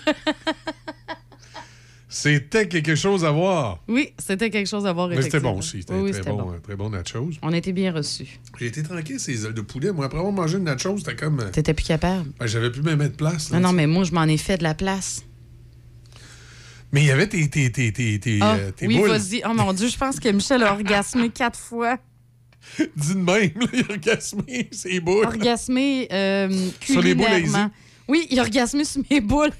C'était 2.13 2.67
quelque 2.67 2.93
chose 2.95 3.23
à 3.23 3.31
voir. 3.31 3.79
Oui, 3.87 4.09
c'était 4.19 4.49
quelque 4.49 4.67
chose 4.67 4.85
à 4.85 4.91
voir. 4.91 5.07
Mais 5.07 5.21
c'était 5.21 5.39
bon 5.39 5.59
aussi. 5.59 5.79
C'était 5.79 5.93
Oui, 5.93 6.11
très, 6.11 6.19
c'était 6.19 6.31
bon, 6.31 6.43
bon. 6.43 6.59
très 6.61 6.75
bon 6.75 6.89
nachos. 6.89 7.29
On 7.41 7.53
était 7.53 7.71
bien 7.71 7.93
reçus. 7.93 8.37
J'ai 8.59 8.65
été 8.65 8.83
tranquille, 8.83 9.17
ces 9.17 9.45
ailes 9.45 9.53
de 9.53 9.61
poulet. 9.61 9.93
Moi, 9.93 10.05
après 10.07 10.17
avoir 10.17 10.33
mangé 10.33 10.57
une 10.57 10.65
nachos, 10.65 10.97
c'était 10.97 11.15
comme. 11.15 11.39
euh, 11.39 11.49
T'étais 11.51 11.73
plus 11.73 11.85
capable. 11.85 12.29
ben, 12.37 12.47
J'avais 12.47 12.69
plus 12.69 12.81
même 12.81 12.97
mettre 12.99 13.13
de 13.13 13.15
place. 13.17 13.49
là, 13.49 13.59
Non, 13.61 13.69
non, 13.69 13.73
mais 13.73 13.87
moi, 13.87 14.03
je 14.03 14.11
m'en 14.11 14.25
ai 14.25 14.35
fait 14.35 14.57
de 14.57 14.63
la 14.63 14.73
place. 14.73 15.23
Mais 16.91 17.01
il 17.01 17.07
y 17.07 17.11
avait 17.11 17.27
tes, 17.27 17.49
tes, 17.49 17.71
tes, 17.71 17.91
tes, 17.93 18.19
tes, 18.19 18.39
euh, 18.41 18.71
tes 18.71 18.87
oui, 18.87 18.97
boules. 18.97 19.09
vas-y. 19.09 19.41
Oh 19.45 19.53
mon 19.53 19.71
Dieu, 19.73 19.87
je 19.87 19.97
pense 19.97 20.19
que 20.19 20.27
Michel 20.29 20.61
a 20.63 20.73
orgasmé 20.73 21.29
quatre 21.33 21.57
fois. 21.59 21.97
Dis 22.95 23.13
de 23.15 23.19
même, 23.19 23.25
là, 23.55 23.67
il 23.73 23.85
a 23.89 23.91
orgasmé 23.91 24.69
ses 24.71 24.99
boules. 24.99 25.25
Orgasmé 25.25 26.07
euh, 26.11 26.69
Sur 26.85 27.01
les 27.01 27.15
boules. 27.15 27.27
Oui, 28.07 28.27
il 28.29 28.39
a 28.39 28.43
orgasmé 28.43 28.83
sur 28.83 29.01
mes 29.09 29.21
boules. 29.21 29.51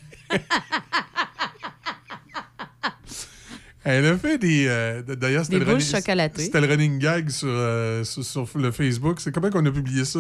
Elle 3.84 4.06
a 4.06 4.18
fait 4.18 4.38
des. 4.38 4.66
euh, 4.68 5.02
D'ailleurs, 5.02 5.46
le 5.50 5.64
running-. 5.64 5.80
C'était 6.38 6.62
le 6.62 6.68
running 6.68 7.00
gag 7.00 7.30
sur, 7.30 7.48
euh, 7.50 8.04
sur, 8.04 8.24
sur 8.24 8.48
le 8.60 8.72
Facebook. 8.72 9.20
C'est 9.20 9.34
comment 9.34 9.50
qu'on 9.50 9.66
a 9.66 9.72
publié 9.72 10.06
ça? 10.06 10.20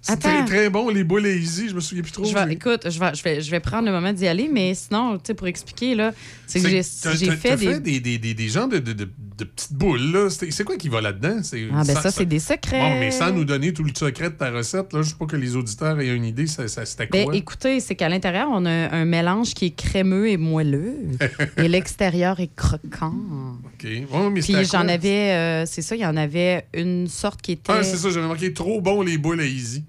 C'est 0.00 0.16
très, 0.18 0.44
très 0.44 0.70
bon, 0.70 0.88
les 0.88 1.04
boules 1.04 1.26
Easy. 1.26 1.68
Je 1.68 1.74
me 1.74 1.80
souviens 1.80 2.02
plus 2.02 2.12
trop. 2.12 2.24
Je 2.24 2.34
vais, 2.34 2.52
écoute, 2.52 2.88
je 2.88 2.98
vais, 2.98 3.14
je, 3.14 3.22
vais, 3.22 3.40
je 3.40 3.50
vais 3.50 3.60
prendre 3.60 3.86
le 3.86 3.92
moment 3.92 4.12
d'y 4.12 4.26
aller, 4.26 4.48
mais 4.52 4.74
sinon, 4.74 5.16
tu 5.18 5.24
sais, 5.26 5.34
pour 5.34 5.46
expliquer, 5.46 5.94
là, 5.94 6.12
c'est 6.46 6.60
que 6.60 6.68
j'ai 6.68 6.82
fait 6.82 7.56
des. 7.56 7.66
fait 7.66 7.80
des, 7.80 8.00
des, 8.00 8.18
des, 8.18 8.34
des 8.34 8.48
de, 8.48 8.78
de, 8.78 8.92
de, 8.92 9.08
de 9.38 9.44
petites 9.44 9.72
boules, 9.72 10.12
là. 10.12 10.28
C'est 10.30 10.64
quoi 10.64 10.76
qui 10.76 10.88
va 10.88 11.00
là-dedans? 11.00 11.36
Ah, 11.72 11.82
ben 11.86 11.94
ça, 11.94 12.10
c'est 12.10 12.26
des 12.26 12.40
secrets. 12.40 12.80
Bon, 12.80 12.98
mais 12.98 13.10
sans 13.10 13.30
nous 13.32 13.44
donner 13.44 13.72
tout 13.72 13.84
le 13.84 13.92
secret 13.94 14.30
de 14.30 14.34
ta 14.34 14.50
recette, 14.50 14.92
là, 14.92 15.02
je 15.02 15.10
sais 15.10 15.14
pas 15.18 15.26
que 15.26 15.36
les 15.36 15.54
auditeurs 15.56 15.98
aient 16.00 16.14
une 16.14 16.24
idée, 16.24 16.46
ça, 16.46 16.66
ça- 16.68 16.84
c'était 16.84 17.06
Ben, 17.06 17.24
quoi? 17.24 17.36
écoutez, 17.36 17.80
c'est 17.80 17.94
qu'à 17.94 18.08
l'intérieur, 18.08 18.48
on 18.52 18.66
a 18.66 18.70
un 18.94 19.04
mélange 19.04 19.54
qui 19.54 19.66
est 19.66 19.76
crémeux 19.76 20.28
et 20.28 20.36
moelleux, 20.36 20.94
et 21.56 21.68
l'extérieur 21.68 22.40
est 22.40 22.54
croquant. 22.54 23.14
OK. 23.64 23.86
Mais 24.32 24.40
Puis 24.40 24.54
j'en 24.70 24.88
avais, 24.88 25.32
euh, 25.32 25.66
c'est 25.66 25.82
ça, 25.82 25.94
il 25.94 26.00
y 26.02 26.06
en 26.06 26.16
avait 26.16 26.66
une 26.74 27.06
sorte 27.06 27.40
qui 27.40 27.52
était. 27.52 27.72
Ah, 27.72 27.82
c'est 27.82 27.96
ça, 27.96 28.10
j'avais 28.10 28.26
marqué 28.26 28.52
trop 28.52 28.80
bon 28.80 29.02
les 29.02 29.18
boules 29.18 29.40
à 29.40 29.44
Easy. 29.44 29.84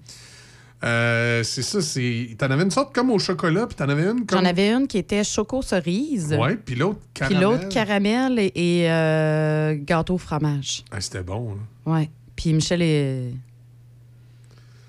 Euh, 0.82 1.42
c'est 1.42 1.60
ça, 1.62 1.82
c'est. 1.82 2.34
T'en 2.38 2.50
avais 2.50 2.62
une 2.62 2.70
sorte 2.70 2.94
comme 2.94 3.10
au 3.10 3.18
chocolat, 3.18 3.66
puis 3.66 3.76
t'en 3.76 3.88
avais 3.90 4.04
une 4.04 4.24
comme. 4.24 4.38
J'en 4.38 4.44
avais 4.46 4.70
une 4.72 4.86
qui 4.86 4.96
était 4.98 5.22
choco-cerise. 5.24 6.34
Ouais, 6.38 6.56
puis 6.56 6.74
l'autre 6.74 7.00
Puis 7.12 7.28
caramel. 7.28 7.42
l'autre 7.42 7.68
caramel 7.68 8.38
et, 8.38 8.52
et, 8.54 8.90
euh, 8.90 9.76
gâteau 9.78 10.14
au 10.14 10.18
fromage. 10.18 10.82
Ah, 10.90 11.00
c'était 11.00 11.22
bon, 11.22 11.54
là. 11.54 11.92
Ouais. 11.92 12.08
Puis 12.34 12.52
Michel 12.54 12.80
est. 12.82 13.30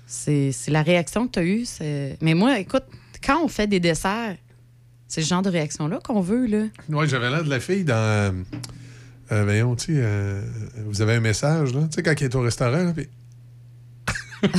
C'est 0.06 0.52
la 0.68 0.82
réaction 0.82 1.26
que 1.26 1.32
tu 1.32 1.38
as 1.38 1.44
eue. 1.44 1.64
c'est- 1.64 2.16
Mais 2.20 2.34
moi, 2.34 2.58
écoute, 2.58 2.84
quand 3.24 3.42
on 3.44 3.48
fait 3.48 3.66
des 3.66 3.80
desserts, 3.80 4.36
c'est 5.08 5.22
ce 5.22 5.26
genre 5.28 5.42
de 5.42 5.50
réaction-là 5.50 6.00
qu'on 6.04 6.20
veut, 6.20 6.46
là. 6.46 6.64
Ouais, 6.88 7.06
j'avais 7.06 7.30
l'air 7.30 7.44
de 7.44 7.50
la 7.50 7.60
fille 7.60 7.84
dans. 7.84 8.34
euh, 9.30 9.44
voyons, 9.44 9.74
tu 9.76 9.96
sais, 9.96 10.40
vous 10.86 11.02
avez 11.02 11.14
un 11.14 11.20
message, 11.20 11.74
là. 11.74 11.82
Tu 11.82 11.96
sais, 11.96 12.02
quand 12.02 12.12
elle 12.18 12.22
est 12.24 12.34
au 12.34 12.40
restaurant, 12.40 12.82
là, 12.84 12.92
puis. 12.94 13.08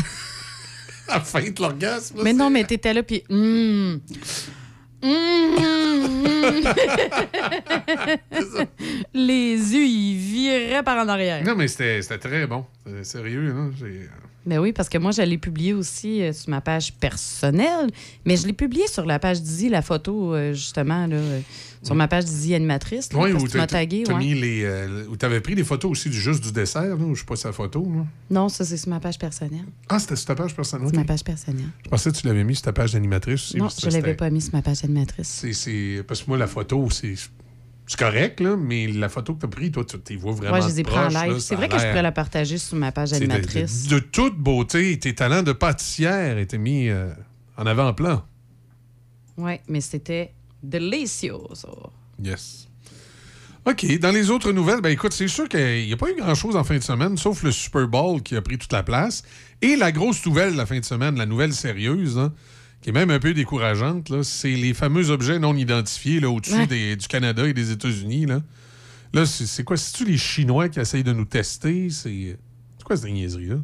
la 1.08 1.20
fin 1.20 1.42
de 1.42 1.62
l'orgasme. 1.62 2.22
Mais 2.24 2.34
non, 2.34 2.50
mais 2.50 2.64
t'étais 2.64 2.94
là, 2.94 3.04
puis. 3.04 3.24
hum, 3.30 4.00
hum. 5.02 5.74
Les 9.14 9.56
yeux, 9.56 9.86
ils 9.86 10.18
viraient 10.18 10.84
par 10.84 10.98
en 10.98 11.08
arrière. 11.08 11.44
Non, 11.44 11.56
mais 11.56 11.68
c'était 11.68 12.02
très 12.18 12.48
bon. 12.48 12.66
C'était 12.86 13.04
Sérieux, 13.04 13.54
là. 13.54 13.70
J'ai- 14.46 14.50
Ben 14.50 14.60
oui, 14.60 14.74
parce 14.74 14.90
que 14.90 14.98
moi, 14.98 15.12
je 15.12 15.22
l'ai 15.22 15.38
publié 15.38 15.74
aussi 15.74 16.22
euh, 16.22 16.34
sur 16.34 16.50
ma 16.50 16.62
page 16.62 16.94
personnelle, 16.94 17.90
mais 18.26 18.36
je 18.38 18.46
l'ai 18.48 18.54
publié 18.54 18.88
sur 18.88 19.06
la 19.06 19.20
page 19.20 19.42
Dizzy, 19.42 19.70
la 19.70 19.82
photo, 19.82 20.34
euh, 20.34 20.54
justement, 20.54 21.08
là, 21.08 21.16
euh, 21.16 21.40
sur 21.82 21.96
ma 21.96 22.08
page 22.08 22.26
Dizzy 22.26 22.54
animatrice. 22.56 23.12
là, 23.14 23.20
parce 23.20 23.44
où 23.44 23.48
tu 23.48 23.58
m'as 23.58 23.68
tagué. 23.68 24.04
ouais. 24.08 24.16
mis 24.18 24.34
les, 24.34 24.66
où 25.10 25.16
t'avais 25.18 25.42
pris 25.42 25.56
des 25.56 25.64
photos 25.64 25.92
aussi 25.92 26.10
du 26.10 26.20
juste 26.20 26.44
du 26.44 26.52
dessert, 26.52 26.82
là, 26.84 26.96
où 26.96 27.16
je 27.16 27.20
sais 27.22 27.26
pas 27.26 27.36
sa 27.36 27.52
photo. 27.52 27.84
Là. 27.84 28.06
Non, 28.30 28.50
ça, 28.50 28.64
c'est 28.66 28.78
sur 28.78 28.90
ma 28.90 29.00
page 29.00 29.18
personnelle. 29.20 29.66
Ah, 29.90 30.00
c'était 30.00 30.16
sur 30.16 30.26
ta 30.28 30.36
page 30.36 30.56
personnelle. 30.56 30.88
C'est 30.90 30.96
ok. 30.98 31.02
ma 31.02 31.06
page 31.08 31.24
personnelle. 31.24 31.68
Je 31.86 31.90
pensais 31.90 32.12
que 32.12 32.18
tu 32.18 32.28
l'avais 32.28 32.44
mis 32.44 32.56
sur 32.56 32.64
ta 32.64 32.74
page 32.74 32.94
d'animatrice 32.94 33.42
aussi. 33.50 33.58
non, 33.58 33.68
je 33.70 33.86
l'avais 33.88 33.98
c'était- 34.00 34.14
pas 34.16 34.30
mis 34.30 34.42
sur 34.42 34.54
ma 34.54 34.62
page 34.62 34.84
animatrice. 34.84 35.28
c'est- 35.28 35.54
c'est- 35.54 36.04
Parce 36.08 36.22
que 36.22 36.28
moi, 36.30 36.38
la 36.38 36.48
photo, 36.48 36.88
c'est 36.90 37.16
c'est 37.86 38.00
correct, 38.00 38.40
là, 38.40 38.56
mais 38.56 38.88
la 38.88 39.10
photo 39.10 39.34
que 39.36 39.42
tu 39.42 39.46
as 39.46 39.50
prise, 39.50 39.72
toi, 39.72 39.84
tu 39.84 40.00
t'y 40.00 40.16
vois 40.16 40.32
vraiment. 40.34 40.54
Ouais, 40.56 40.62
je 40.62 40.68
les 40.68 40.80
ai 40.80 40.84
pris 40.84 40.96
en 40.98 41.02
proche, 41.10 41.14
là, 41.14 41.40
C'est 41.40 41.56
vrai 41.56 41.68
que 41.70 41.78
je 41.78 41.86
pourrais 41.88 42.02
la 42.02 42.12
partager 42.12 42.58
sur 42.58 42.78
ma 42.78 42.92
page 42.92 43.12
de- 43.12 43.16
animatrice. 43.18 43.88
De, 43.88 43.96
de 43.96 44.00
toute 44.00 44.38
beauté, 44.38 44.98
tes 45.00 45.14
talents 45.14 45.44
de 45.44 45.52
pâtissière 45.52 46.38
étaient 46.38 46.58
mis 46.58 46.90
euh, 46.90 47.10
en 47.58 47.66
avant-plan. 47.66 48.24
Oui, 49.38 49.54
mais 49.68 49.82
c'était 49.82 50.34
delicioso. 50.62 51.92
Yes. 52.24 52.68
OK. 53.66 53.98
Dans 54.00 54.12
les 54.12 54.30
autres 54.30 54.52
nouvelles, 54.52 54.82
ben 54.82 54.90
écoute, 54.90 55.14
c'est 55.14 55.28
sûr 55.28 55.48
qu'il 55.48 55.86
n'y 55.86 55.94
a 55.94 55.98
pas 55.98 56.10
eu 56.10 56.16
grand-chose 56.16 56.56
en 56.56 56.64
fin 56.64 56.78
de 56.78 56.84
semaine, 56.84 57.18
sauf 57.18 57.44
le 57.44 57.52
Super 57.52 57.88
Bowl 57.88 58.22
qui 58.22 58.36
a 58.36 58.42
pris 58.42 58.58
toute 58.58 58.74
la 58.74 58.84
place. 58.84 59.24
Et 59.62 59.76
la 59.76 59.92
grosse 59.92 60.26
nouvelle 60.26 60.54
de 60.54 60.58
la 60.58 60.66
fin 60.66 60.80
de 60.80 60.86
semaine, 60.86 61.18
la 61.18 61.26
nouvelle 61.26 61.54
sérieuse, 61.54 62.18
hein, 62.18 62.34
qui 62.84 62.90
est 62.90 62.94
même 62.94 63.10
un 63.10 63.20
peu 63.20 63.34
décourageante, 63.34 64.10
là, 64.10 64.24
c'est 64.24 64.52
les 64.52 64.74
fameux 64.74 65.10
objets 65.10 65.40
non 65.40 65.56
identifiés 65.56 66.20
là, 66.20 66.30
au-dessus 66.30 66.54
Ouais. 66.70 66.96
du 66.96 67.08
Canada 67.08 67.48
et 67.48 67.54
des 67.54 67.72
États-Unis. 67.72 68.26
Là, 68.26 68.42
là 69.14 69.26
c'est 69.26 69.64
quoi? 69.64 69.78
C'est-tu 69.78 70.06
les 70.06 70.18
Chinois 70.18 70.70
qui 70.70 70.80
essayent 70.80 71.04
de 71.04 71.14
nous 71.14 71.26
tester? 71.26 71.90
C'est 71.90 72.38
c'est 72.78 72.84
quoi 72.84 72.98
cette 72.98 73.10
niaiserie-là? 73.10 73.56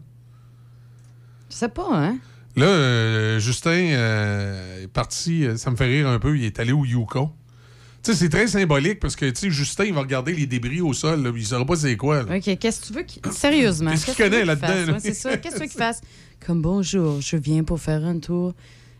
Je 1.49 1.55
sais 1.55 1.67
pas, 1.69 1.87
hein? 1.91 2.17
Là, 2.55 2.65
euh, 2.65 3.39
Justin 3.39 3.71
euh, 3.71 4.83
est 4.83 4.87
parti, 4.87 5.45
euh, 5.45 5.57
ça 5.57 5.69
me 5.71 5.75
fait 5.75 5.85
rire 5.85 6.07
un 6.07 6.19
peu, 6.19 6.37
il 6.37 6.45
est 6.45 6.59
allé 6.59 6.71
au 6.71 6.85
Yukon. 6.85 7.31
Tu 8.01 8.11
sais, 8.11 8.17
c'est 8.17 8.29
très 8.29 8.47
symbolique 8.47 8.99
parce 9.01 9.17
que, 9.17 9.25
tu 9.25 9.35
sais, 9.35 9.49
Justin, 9.49 9.85
il 9.85 9.93
va 9.93 9.99
regarder 10.01 10.33
les 10.33 10.45
débris 10.45 10.79
au 10.79 10.93
sol, 10.93 11.21
là, 11.21 11.31
il 11.35 11.45
saura 11.45 11.65
pas 11.65 11.75
c'est 11.75 11.97
quoi. 11.97 12.23
là. 12.23 12.37
OK, 12.37 12.57
qu'est-ce 12.57 12.81
que 12.81 12.87
tu 12.87 12.93
veux 12.93 13.03
qu'il... 13.03 13.21
Sérieusement. 13.33 13.91
Qu'est-ce 13.91 14.05
qu'il 14.05 14.15
connaît 14.15 14.45
là-dedans? 14.45 14.93
Ouais, 14.93 14.99
c'est 14.99 15.13
ça. 15.13 15.35
Qu'est-ce 15.37 15.55
que 15.55 15.59
tu 15.59 15.63
veux 15.65 15.69
qu'il 15.69 15.77
fasse? 15.77 15.99
Comme 16.45 16.61
bonjour, 16.61 17.19
je 17.19 17.35
viens 17.35 17.65
pour 17.65 17.81
faire 17.81 18.05
un 18.05 18.19
tour 18.19 18.53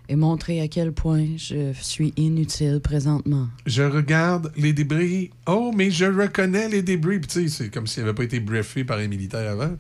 et 0.10 0.16
montrer 0.16 0.60
à 0.60 0.68
quel 0.68 0.92
point 0.92 1.28
je 1.38 1.72
suis 1.80 2.14
inutile 2.18 2.82
présentement. 2.84 3.48
Je 3.68 3.84
regarde 3.84 4.52
les 4.58 4.74
débris. 4.74 5.30
Oh, 5.46 5.72
mais 5.74 5.92
je 5.92 6.06
reconnais 6.06 6.68
les 6.68 6.82
débris. 6.82 7.20
Puis, 7.20 7.28
tu 7.28 7.48
sais, 7.48 7.48
c'est 7.48 7.70
comme 7.70 7.86
s'il 7.86 8.04
n'avait 8.04 8.16
pas 8.16 8.24
été 8.24 8.40
briefé 8.40 8.84
par 8.84 8.98
un 8.98 9.08
militaire 9.08 9.52
avant 9.52 9.72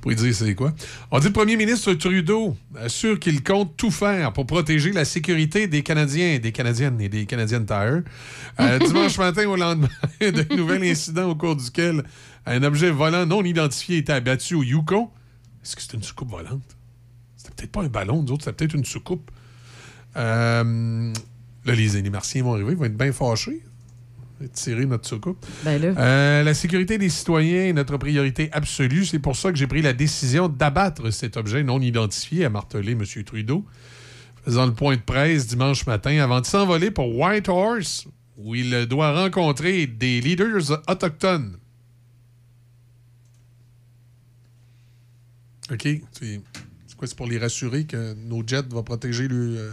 pour 0.00 0.10
lui 0.10 0.16
dire 0.16 0.34
c'est 0.34 0.54
quoi. 0.54 0.72
On 1.10 1.18
dit 1.18 1.26
le 1.26 1.32
premier 1.34 1.56
ministre 1.56 1.92
Trudeau 1.92 2.56
assure 2.76 3.20
qu'il 3.20 3.42
compte 3.42 3.76
tout 3.76 3.90
faire 3.90 4.32
pour 4.32 4.46
protéger 4.46 4.90
la 4.90 5.04
sécurité 5.04 5.66
des 5.66 5.82
Canadiens, 5.82 6.38
des 6.38 6.50
Canadiennes 6.50 6.98
et 7.02 7.10
des 7.10 7.26
Canadiennes 7.26 7.66
Tire. 7.66 8.02
Euh, 8.60 8.78
dimanche 8.86 9.18
matin, 9.18 9.46
au 9.46 9.56
lendemain 9.56 9.88
d'un 10.20 10.56
nouvel 10.56 10.82
incident 10.82 11.28
au 11.28 11.34
cours 11.34 11.56
duquel 11.56 12.04
un 12.46 12.62
objet 12.62 12.90
volant 12.90 13.26
non 13.26 13.44
identifié 13.44 13.98
était 13.98 14.14
abattu 14.14 14.54
au 14.54 14.62
Yukon. 14.62 15.10
Est-ce 15.62 15.76
que 15.76 15.82
c'est 15.82 15.92
une 15.92 16.02
soucoupe 16.02 16.30
volante? 16.30 16.76
C'était 17.36 17.52
peut-être 17.54 17.72
pas 17.72 17.82
un 17.82 17.88
ballon, 17.88 18.22
nous 18.22 18.32
autres, 18.32 18.44
c'était 18.44 18.56
peut-être 18.56 18.74
une 18.74 18.86
soucoupe. 18.86 19.30
Euh, 20.16 21.12
là, 21.64 21.74
les, 21.74 22.02
les 22.02 22.10
Martiens 22.10 22.42
vont 22.42 22.54
arriver, 22.54 22.72
ils 22.72 22.78
vont 22.78 22.84
être 22.84 22.96
bien 22.96 23.12
fâchés. 23.12 23.62
Tirer 24.52 24.84
notre 24.84 25.08
soucoupe. 25.08 25.46
Ben. 25.64 25.82
Euh, 25.82 26.42
la 26.42 26.54
sécurité 26.54 26.98
des 26.98 27.08
citoyens 27.08 27.66
est 27.66 27.72
notre 27.72 27.96
priorité 27.96 28.50
absolue. 28.52 29.06
C'est 29.06 29.20
pour 29.20 29.36
ça 29.36 29.50
que 29.50 29.56
j'ai 29.56 29.68
pris 29.68 29.80
la 29.80 29.92
décision 29.94 30.48
d'abattre 30.48 31.10
cet 31.10 31.36
objet 31.38 31.62
non 31.62 31.80
identifié, 31.80 32.44
a 32.44 32.50
martelé 32.50 32.92
M. 32.92 33.04
Trudeau, 33.24 33.64
faisant 34.44 34.66
le 34.66 34.74
point 34.74 34.96
de 34.96 35.00
presse 35.00 35.46
dimanche 35.46 35.86
matin 35.86 36.18
avant 36.18 36.40
de 36.40 36.46
s'envoler 36.46 36.90
pour 36.90 37.16
Whitehorse, 37.16 38.06
où 38.36 38.54
il 38.54 38.86
doit 38.86 39.18
rencontrer 39.18 39.86
des 39.86 40.20
leaders 40.20 40.82
autochtones. 40.88 41.56
OK. 45.70 45.88
C'est 46.12 46.40
c'est 46.86 46.96
quoi? 46.96 47.06
C'est 47.08 47.16
pour 47.16 47.28
les 47.28 47.38
rassurer 47.38 47.84
que 47.84 48.14
nos 48.14 48.46
jets 48.46 48.62
vont 48.68 48.82
protéger 48.82 49.28
le. 49.28 49.56
euh, 49.58 49.70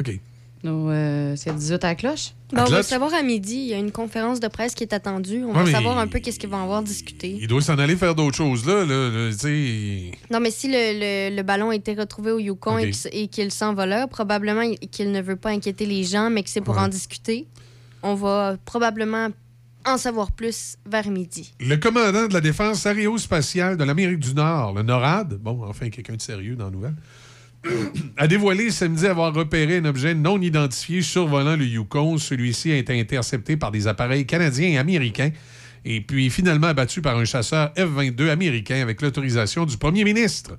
OK. 0.00 0.18
Nos, 0.62 0.88
euh, 0.88 1.34
c'est 1.36 1.54
18 1.54 1.84
à 1.84 1.88
la 1.88 1.94
cloche? 1.94 2.30
Ben, 2.50 2.64
on 2.66 2.70
va 2.70 2.78
le 2.78 2.82
savoir 2.82 3.12
à 3.12 3.22
midi. 3.22 3.54
Il 3.56 3.66
y 3.66 3.74
a 3.74 3.78
une 3.78 3.92
conférence 3.92 4.40
de 4.40 4.48
presse 4.48 4.74
qui 4.74 4.82
est 4.82 4.94
attendue. 4.94 5.44
On 5.44 5.48
Ouais, 5.48 5.52
va 5.52 5.64
mais- 5.64 5.72
savoir 5.72 5.98
un 5.98 6.06
peu 6.06 6.20
qu'est-ce 6.20 6.38
qu'ils 6.38 6.48
vont 6.48 6.62
avoir 6.62 6.82
discuté. 6.82 7.36
Il 7.38 7.46
doit 7.48 7.60
s'en 7.60 7.78
aller 7.78 7.96
faire 7.96 8.14
d'autres 8.14 8.36
choses 8.36 8.66
là. 8.66 8.82
là, 8.86 9.10
là, 9.10 9.30
tu 9.30 9.38
sais. 9.38 10.10
Non, 10.30 10.40
mais 10.40 10.50
si 10.50 10.68
le, 10.68 11.30
le- 11.30 11.36
le 11.36 11.42
ballon 11.42 11.68
a 11.68 11.74
été 11.74 11.92
retrouvé 11.92 12.30
au 12.30 12.38
Yukon 12.38 12.76
Ok. 12.76 12.82
et 12.84 12.90
qu'il- 12.92 13.10
et 13.12 13.28
qu'il 13.28 13.50
s'envoleur, 13.50 14.08
probablement 14.08 14.62
il- 14.62 14.78
qu'il 14.78 15.12
ne 15.12 15.20
veut 15.20 15.36
pas 15.36 15.50
inquiéter 15.50 15.84
les 15.84 16.02
gens, 16.02 16.30
mais 16.30 16.42
que 16.42 16.48
c'est 16.48 16.62
pour 16.62 16.76
Ouais. 16.76 16.82
en 16.82 16.88
discuter. 16.88 17.46
On 18.02 18.14
va 18.14 18.56
probablement 18.64 19.28
en 19.86 19.98
savoir 19.98 20.32
plus 20.32 20.76
vers 20.86 21.10
midi. 21.10 21.52
Le 21.60 21.76
commandant 21.76 22.26
de 22.26 22.32
la 22.32 22.40
défense 22.40 22.86
aérospatiale 22.86 23.76
de 23.76 23.84
l'Amérique 23.84 24.20
du 24.20 24.32
Nord, 24.32 24.72
le 24.72 24.82
NORAD, 24.82 25.34
bon, 25.34 25.62
enfin 25.68 25.90
quelqu'un 25.90 26.14
de 26.16 26.22
sérieux 26.22 26.56
dans 26.56 26.64
la 26.66 26.70
nouvelle, 26.70 26.94
a 28.16 28.26
dévoilé 28.26 28.70
samedi 28.70 29.06
avoir 29.06 29.32
repéré 29.34 29.78
un 29.78 29.84
objet 29.84 30.14
non 30.14 30.40
identifié 30.40 31.02
survolant 31.02 31.56
le 31.56 31.64
Yukon. 31.64 32.18
Celui-ci 32.18 32.72
a 32.72 32.76
été 32.76 32.98
intercepté 32.98 33.56
par 33.56 33.70
des 33.70 33.86
appareils 33.86 34.26
canadiens 34.26 34.68
et 34.68 34.78
américains 34.78 35.30
et 35.84 36.00
puis 36.00 36.30
finalement 36.30 36.68
abattu 36.68 37.02
par 37.02 37.18
un 37.18 37.24
chasseur 37.24 37.72
F-22 37.76 38.28
américain 38.30 38.80
avec 38.80 39.02
l'autorisation 39.02 39.66
du 39.66 39.76
premier 39.76 40.04
ministre. 40.04 40.56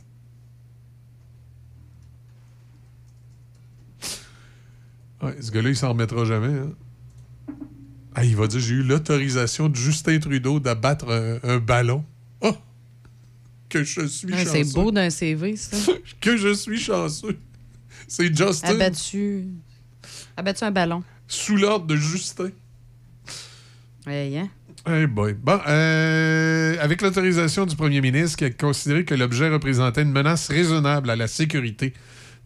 Ce 5.41 5.49
gars-là, 5.51 5.69
il 5.69 5.75
s'en 5.75 5.89
remettra 5.89 6.23
jamais. 6.25 6.53
hein. 6.59 6.73
Ah, 8.13 8.23
il 8.23 8.35
va 8.35 8.47
dire 8.47 8.59
j'ai 8.59 8.75
eu 8.75 8.83
l'autorisation 8.83 9.69
de 9.69 9.75
Justin 9.75 10.19
Trudeau 10.19 10.59
d'abattre 10.59 11.09
un, 11.11 11.39
un 11.43 11.57
ballon. 11.57 12.05
Que 13.69 13.83
je 13.83 14.05
suis 14.07 14.27
Ah, 14.31 14.43
chanceux. 14.43 14.63
c'est 14.63 14.73
beau 14.73 14.91
d'un 14.91 15.09
CV, 15.09 15.55
ça. 15.55 15.77
que 16.21 16.37
je 16.37 16.53
suis 16.53 16.79
chanceux. 16.79 17.37
C'est 18.07 18.35
Justin. 18.35 18.69
Abattu. 18.69 19.47
Abattu 20.37 20.63
un 20.63 20.71
ballon. 20.71 21.03
Sous 21.27 21.57
l'ordre 21.57 21.87
de 21.87 21.95
Justin. 21.95 22.51
Ouais, 24.05 24.37
hein? 24.37 24.49
Hey 24.87 25.07
boy. 25.07 25.33
Bon, 25.33 25.59
euh, 25.67 26.75
avec 26.79 27.01
l'autorisation 27.01 27.65
du 27.65 27.75
premier 27.75 28.01
ministre 28.01 28.37
qui 28.37 28.45
a 28.45 28.51
considéré 28.51 29.03
que 29.03 29.15
l'objet 29.15 29.49
représentait 29.49 30.03
une 30.03 30.11
menace 30.11 30.47
raisonnable 30.49 31.09
à 31.09 31.15
la 31.15 31.27
sécurité 31.27 31.93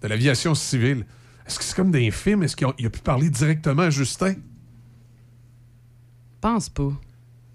de 0.02 0.08
l'aviation 0.08 0.56
civile. 0.56 1.06
Est-ce 1.46 1.60
que 1.60 1.66
c'est 1.66 1.76
comme 1.76 1.92
des 1.92 2.10
films? 2.12 2.44
Est-ce 2.44 2.56
qu'il 2.56 2.66
a, 2.68 2.70
a 2.70 2.90
pu 2.90 3.00
parler 3.02 3.30
directement 3.30 3.82
à 3.82 3.90
Justin? 3.90 4.36
Pense 6.40 6.70
pas. 6.70 6.94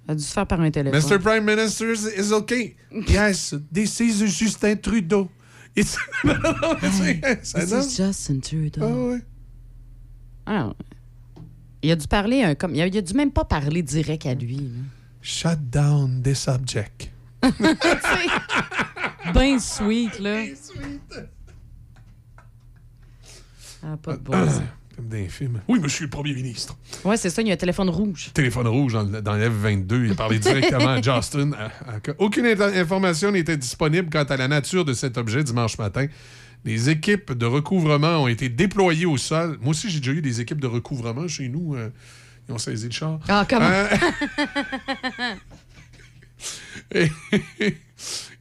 Il 0.06 0.10
a 0.10 0.14
dû 0.14 0.22
se 0.22 0.32
faire 0.32 0.46
par 0.46 0.60
un 0.60 0.70
téléphone. 0.70 1.00
Mr. 1.00 1.18
Prime 1.18 1.44
Minister 1.44 1.92
is 1.92 2.32
okay. 2.32 2.76
Yes, 3.08 3.54
this 3.72 4.00
is 4.00 4.24
Justin 4.26 4.76
Trudeau. 4.76 5.28
It's... 5.76 5.96
This 6.80 7.54
is 7.54 7.96
Justin 7.96 8.40
Trudeau. 8.40 8.82
Ah 8.82 8.94
ouais. 9.08 9.20
Ah, 10.46 10.72
il 11.82 11.90
a 11.90 11.96
dû 11.96 12.06
parler 12.06 12.42
un 12.42 12.54
comme. 12.54 12.74
Il 12.74 12.82
a, 12.82 12.86
il 12.86 12.96
a 12.96 13.02
dû 13.02 13.14
même 13.14 13.32
pas 13.32 13.44
parler 13.44 13.82
direct 13.82 14.26
à 14.26 14.34
lui. 14.34 14.56
là. 14.56 14.80
Shut 15.22 15.58
down 15.70 16.22
this 16.22 16.46
object. 16.48 17.10
ben 19.34 19.58
sweet, 19.58 20.18
là. 20.18 20.44
Ah, 23.82 23.96
pas 23.96 24.12
de 24.16 24.22
bon 24.22 24.32
sens. 24.48 24.62
Comme 24.96 25.08
dans 25.08 25.16
les 25.16 25.28
films. 25.28 25.60
Oui, 25.68 25.80
monsieur 25.80 26.04
le 26.04 26.10
premier 26.10 26.32
ministre. 26.34 26.76
Ouais, 27.04 27.16
c'est 27.16 27.30
ça, 27.30 27.42
il 27.42 27.48
y 27.48 27.50
a 27.50 27.54
un 27.54 27.56
téléphone 27.56 27.88
rouge. 27.90 28.30
Téléphone 28.32 28.68
rouge 28.68 28.92
dans, 28.92 29.02
le- 29.02 29.20
dans 29.22 29.34
le 29.34 29.50
F-22. 29.50 30.04
Il 30.06 30.12
a 30.12 30.14
parlé 30.14 30.38
directement 30.38 30.88
à 30.90 31.02
Justin. 31.02 31.52
À- 31.52 31.66
à- 31.96 32.14
Aucune 32.18 32.46
information 32.46 33.32
n'était 33.32 33.56
disponible 33.56 34.08
quant 34.10 34.22
à 34.24 34.36
la 34.36 34.46
nature 34.48 34.84
de 34.84 34.92
cet 34.92 35.18
objet 35.18 35.42
dimanche 35.42 35.78
matin. 35.78 36.06
Des 36.64 36.88
équipes 36.90 37.32
de 37.32 37.44
recouvrement 37.44 38.22
ont 38.22 38.28
été 38.28 38.48
déployées 38.48 39.06
au 39.06 39.16
sol. 39.16 39.58
Moi 39.60 39.70
aussi, 39.70 39.90
j'ai 39.90 39.98
déjà 39.98 40.12
eu 40.12 40.22
des 40.22 40.40
équipes 40.40 40.60
de 40.60 40.66
recouvrement 40.66 41.26
chez 41.28 41.48
nous. 41.48 41.74
euh, 41.74 41.90
ils 42.48 42.52
ont 42.54 42.58
saisi 42.58 42.86
le 42.86 42.92
char. 42.92 43.18
Ah, 43.28 43.44
comment? 43.48 43.66
Euh, 43.66 43.88
Et- 47.60 47.76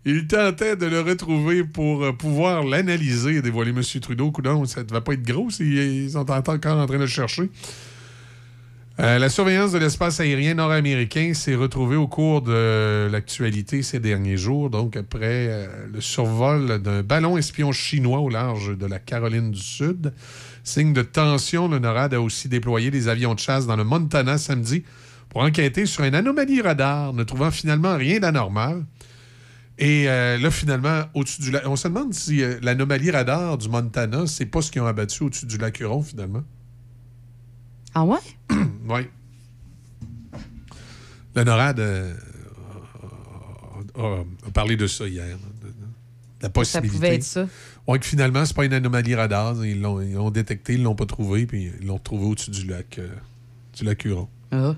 Il 0.05 0.27
tentait 0.27 0.75
de 0.75 0.85
le 0.85 0.99
retrouver 0.99 1.63
pour 1.63 2.03
euh, 2.03 2.11
pouvoir 2.11 2.63
l'analyser 2.63 3.37
et 3.37 3.41
dévoiler 3.41 3.71
M. 3.71 3.81
Trudeau. 4.01 4.31
Coudon, 4.31 4.65
ça 4.65 4.81
ne 4.81 4.85
devait 4.85 4.99
pas 4.99 5.13
être 5.13 5.23
gros 5.23 5.49
s'ils 5.49 5.77
ils 5.77 6.11
sont 6.11 6.29
encore 6.29 6.77
en 6.77 6.85
train 6.85 6.97
de 6.97 7.01
le 7.01 7.07
chercher. 7.07 7.49
Euh, 8.99 9.17
la 9.17 9.29
surveillance 9.29 9.71
de 9.71 9.79
l'espace 9.79 10.19
aérien 10.19 10.53
nord-américain 10.53 11.33
s'est 11.33 11.55
retrouvée 11.55 11.95
au 11.95 12.07
cours 12.07 12.43
de 12.43 13.07
l'actualité 13.11 13.81
ces 13.81 13.99
derniers 13.99 14.37
jours, 14.37 14.69
donc 14.69 14.97
après 14.97 15.47
euh, 15.49 15.67
le 15.91 15.99
survol 15.99 16.79
d'un 16.79 17.01
ballon 17.01 17.35
espion 17.37 17.71
chinois 17.71 18.19
au 18.19 18.29
large 18.29 18.77
de 18.77 18.85
la 18.85 18.99
Caroline 18.99 19.49
du 19.49 19.59
Sud. 19.61 20.13
Signe 20.63 20.93
de 20.93 21.01
tension, 21.01 21.67
le 21.67 21.79
NORAD 21.79 22.13
a 22.13 22.21
aussi 22.21 22.49
déployé 22.49 22.91
des 22.91 23.07
avions 23.07 23.33
de 23.33 23.39
chasse 23.39 23.65
dans 23.65 23.77
le 23.77 23.83
Montana 23.83 24.37
samedi 24.37 24.83
pour 25.29 25.41
enquêter 25.41 25.87
sur 25.87 26.03
une 26.03 26.13
anomalie 26.13 26.61
radar, 26.61 27.13
ne 27.13 27.23
trouvant 27.23 27.49
finalement 27.49 27.97
rien 27.97 28.19
d'anormal. 28.19 28.83
Et 29.85 30.07
euh, 30.07 30.37
là, 30.37 30.49
finalement, 30.49 31.03
au-dessus 31.13 31.41
du 31.41 31.51
lac, 31.51 31.63
on 31.67 31.75
se 31.75 31.87
demande 31.89 32.13
si 32.13 32.41
euh, 32.41 32.57
l'anomalie 32.61 33.11
radar 33.11 33.57
du 33.57 33.67
Montana, 33.67 34.25
c'est 34.27 34.45
pas 34.45 34.61
ce 34.61 34.71
qu'ils 34.71 34.81
ont 34.81 34.85
abattu 34.87 35.23
au-dessus 35.23 35.45
du 35.45 35.57
lac 35.57 35.77
Huron, 35.79 36.01
finalement. 36.01 36.43
Ah 37.93 38.05
ouais? 38.05 38.19
Oui. 38.87 39.01
Le 41.35 41.43
NORAD 41.43 41.79
euh, 41.79 42.13
a, 43.97 44.01
a- 44.01 44.23
a 44.47 44.51
parlé 44.53 44.75
de 44.77 44.87
ça 44.87 45.07
hier. 45.07 45.25
de- 45.37 45.67
de- 45.67 45.73
de 45.73 45.77
la 46.43 46.49
possibilité. 46.49 46.95
pouvait 46.95 47.15
être 47.15 47.23
ça. 47.23 47.47
Ouais, 47.87 47.99
que 47.99 48.05
finalement, 48.05 48.45
c'est 48.45 48.55
pas 48.55 48.65
une 48.65 48.73
anomalie 48.73 49.15
radar. 49.15 49.65
Ils 49.65 49.81
l'ont 49.81 50.29
détecté, 50.31 50.73
ils 50.75 50.83
l'ont 50.83 50.95
pas 50.95 51.05
trouvé, 51.05 51.45
puis 51.45 51.71
ils 51.81 51.87
l'ont 51.87 51.99
trouvé 51.99 52.25
au-dessus 52.25 52.51
du 52.51 52.65
lac, 52.67 52.99
du 53.77 53.83
lac 53.83 54.03
Huron. 54.05 54.27
Ah. 54.51 54.75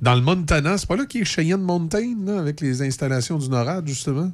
Dans 0.00 0.14
le 0.14 0.20
Montana, 0.20 0.76
c'est 0.78 0.86
pas 0.88 0.96
là 0.96 1.06
qu'il 1.06 1.20
y 1.20 1.22
a 1.22 1.24
Cheyenne 1.26 1.62
Mountain, 1.62 2.14
là, 2.24 2.38
avec 2.38 2.60
les 2.60 2.82
installations 2.82 3.38
du 3.38 3.48
NORAD, 3.48 3.86
justement? 3.86 4.30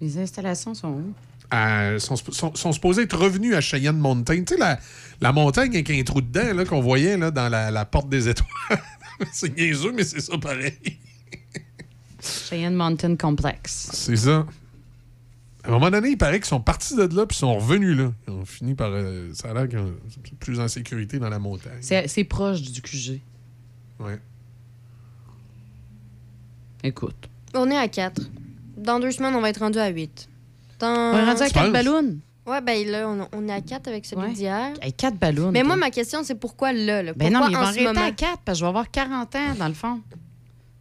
Les 0.00 0.18
installations 0.18 0.74
sont 0.74 0.88
où? 0.90 1.14
Euh, 1.54 1.98
sont, 1.98 2.16
sont- 2.16 2.54
sont 2.54 2.72
supposés 2.72 3.02
être 3.02 3.16
revenus 3.18 3.54
à 3.54 3.60
Cheyenne 3.60 3.98
Mountain. 3.98 4.44
Tu 4.44 4.54
sais, 4.54 4.56
la, 4.58 4.78
la 5.20 5.32
montagne 5.32 5.70
avec 5.74 5.90
un 5.90 6.02
trou 6.02 6.20
dedans 6.20 6.54
là, 6.54 6.64
qu'on 6.64 6.80
voyait 6.80 7.16
là, 7.18 7.30
dans 7.30 7.48
la, 7.48 7.70
la 7.70 7.84
porte 7.84 8.08
des 8.08 8.28
étoiles. 8.28 8.48
c'est 9.32 9.54
niaiseux, 9.56 9.92
mais 9.92 10.04
c'est 10.04 10.20
ça 10.20 10.38
pareil. 10.38 10.72
Cheyenne 12.20 12.74
Mountain 12.74 13.16
Complex. 13.16 13.90
C'est 13.92 14.16
ça. 14.16 14.46
À 15.64 15.68
un 15.68 15.72
moment 15.72 15.90
donné, 15.90 16.10
il 16.10 16.16
paraît 16.18 16.38
qu'ils 16.40 16.46
sont 16.48 16.60
partis 16.60 16.96
de 16.96 17.02
là 17.14 17.26
puis 17.26 17.36
sont 17.36 17.54
revenus 17.56 17.96
là. 17.96 18.12
Ils 18.28 18.32
ont 18.32 18.44
fini 18.44 18.74
par. 18.74 18.90
euh, 18.92 19.30
ça 19.34 19.50
a 19.50 19.54
l'air 19.54 19.68
qu'ils 19.68 19.78
sont 19.78 20.20
plus 20.40 20.58
en 20.58 20.68
sécurité 20.68 21.18
dans 21.18 21.28
la 21.28 21.38
montagne. 21.38 21.78
C'est 21.80 22.08
c'est 22.08 22.24
proche 22.24 22.62
du 22.62 22.80
QG. 22.82 23.20
Ouais. 24.00 24.18
Écoute. 26.82 27.28
On 27.54 27.70
est 27.70 27.76
à 27.76 27.88
4. 27.88 28.20
Dans 28.76 28.98
deux 29.00 29.10
semaines, 29.12 29.34
on 29.34 29.40
va 29.40 29.50
être 29.50 29.58
rendu 29.60 29.78
à 29.78 29.88
8. 29.88 30.28
Dans... 30.78 30.88
On 30.88 31.16
est 31.18 31.24
rendu 31.24 31.42
à 31.42 31.46
Tu 31.46 31.52
quatre 31.52 31.64
penses? 31.64 31.72
ballons? 31.72 32.16
Ouais, 32.44 32.60
ben 32.60 32.86
là, 32.88 33.08
on, 33.08 33.28
on 33.32 33.48
est 33.48 33.52
à 33.52 33.60
4 33.60 33.86
avec 33.88 34.04
celui 34.04 34.22
Ouais. 34.24 34.32
d'hier. 34.32 34.72
Hey, 34.82 34.92
quatre 34.92 35.16
ballons. 35.16 35.52
Mais 35.52 35.62
moi, 35.62 35.76
ma 35.76 35.90
question, 35.90 36.24
c'est 36.24 36.34
pourquoi 36.34 36.72
là? 36.72 37.02
là? 37.02 37.12
Ben 37.14 37.32
non, 37.32 37.38
Pourquoi 37.40 37.48
mais 37.48 37.52
ils 37.52 37.56
en 37.56 37.60
vont 37.60 37.64
ce 37.66 37.68
arrêter 37.78 37.84
moment? 37.94 38.06
à 38.06 38.10
4 38.10 38.38
parce 38.44 38.58
que 38.58 38.60
je 38.60 38.64
vais 38.64 38.68
avoir 38.68 38.90
40 38.90 39.36
ans, 39.36 39.54
dans 39.58 39.68
le 39.68 39.74
fond. 39.74 40.00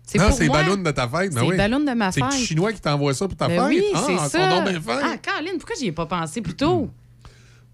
C'est 0.07 0.17
Non, 0.17 0.31
c'est 0.31 0.43
les 0.43 0.49
moi. 0.49 0.63
ballons 0.63 0.77
de 0.77 0.91
ta 0.91 1.07
fête. 1.07 1.31
ben 1.33 1.39
C'est 1.39 1.41
les 1.45 1.51
oui. 1.51 1.57
ballons 1.57 1.79
de 1.79 1.91
ma 1.91 2.11
C'est 2.11 2.21
fête. 2.21 2.31
le 2.31 2.37
Chinois 2.37 2.73
qui 2.73 2.81
t'envoie 2.81 3.13
ça 3.13 3.27
pour 3.27 3.37
ta 3.37 3.47
Ben 3.47 3.59
fête? 3.59 3.67
oui, 3.69 3.83
ah, 3.93 4.03
c'est 4.07 4.13
ils 4.13 4.19
ça. 4.29 4.49
donc 4.49 4.69
bien. 4.83 4.99
Ah, 5.03 5.17
Caroline, 5.17 5.57
pourquoi 5.59 5.75
j'y 5.79 5.87
ai 5.87 5.91
pas 5.91 6.05
pensé 6.07 6.41
plus 6.41 6.55
tôt? 6.55 6.89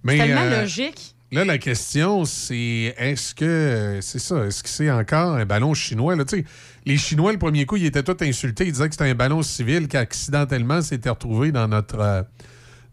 Mais, 0.04 0.18
C'est 0.18 0.26
tellement 0.26 0.42
euh, 0.42 0.62
logique. 0.62 1.16
Là, 1.32 1.46
la 1.46 1.58
question, 1.58 2.26
c'est 2.26 2.94
est-ce 2.98 3.34
que 3.34 4.00
c'est 4.02 4.20
ça? 4.20 4.46
Est-ce 4.46 4.64
que 4.64 4.70
c'est 4.70 4.92
encore 4.92 5.36
un 5.36 5.46
ballon 5.46 5.74
chinois? 5.74 6.16
Là, 6.16 6.26
Tu 6.26 6.38
sais, 6.40 6.46
les 6.88 6.98
Chinois, 6.98 7.32
le 7.32 7.38
premier 7.38 7.66
coup, 7.66 7.76
ils 7.78 7.86
étaient 7.86 8.04
tous 8.04 8.24
insultés. 8.24 8.66
Ils 8.66 8.72
disaient 8.72 8.88
que 8.88 8.94
c'était 8.96 9.10
un 9.10 9.16
ballon 9.16 9.42
civil 9.44 9.88
qui 9.88 9.98
accidentellement 9.98 10.82
s'était 10.82 11.10
retrouvé 11.10 11.52
dans 11.52 11.68
notre, 11.68 12.00
euh, 12.00 12.24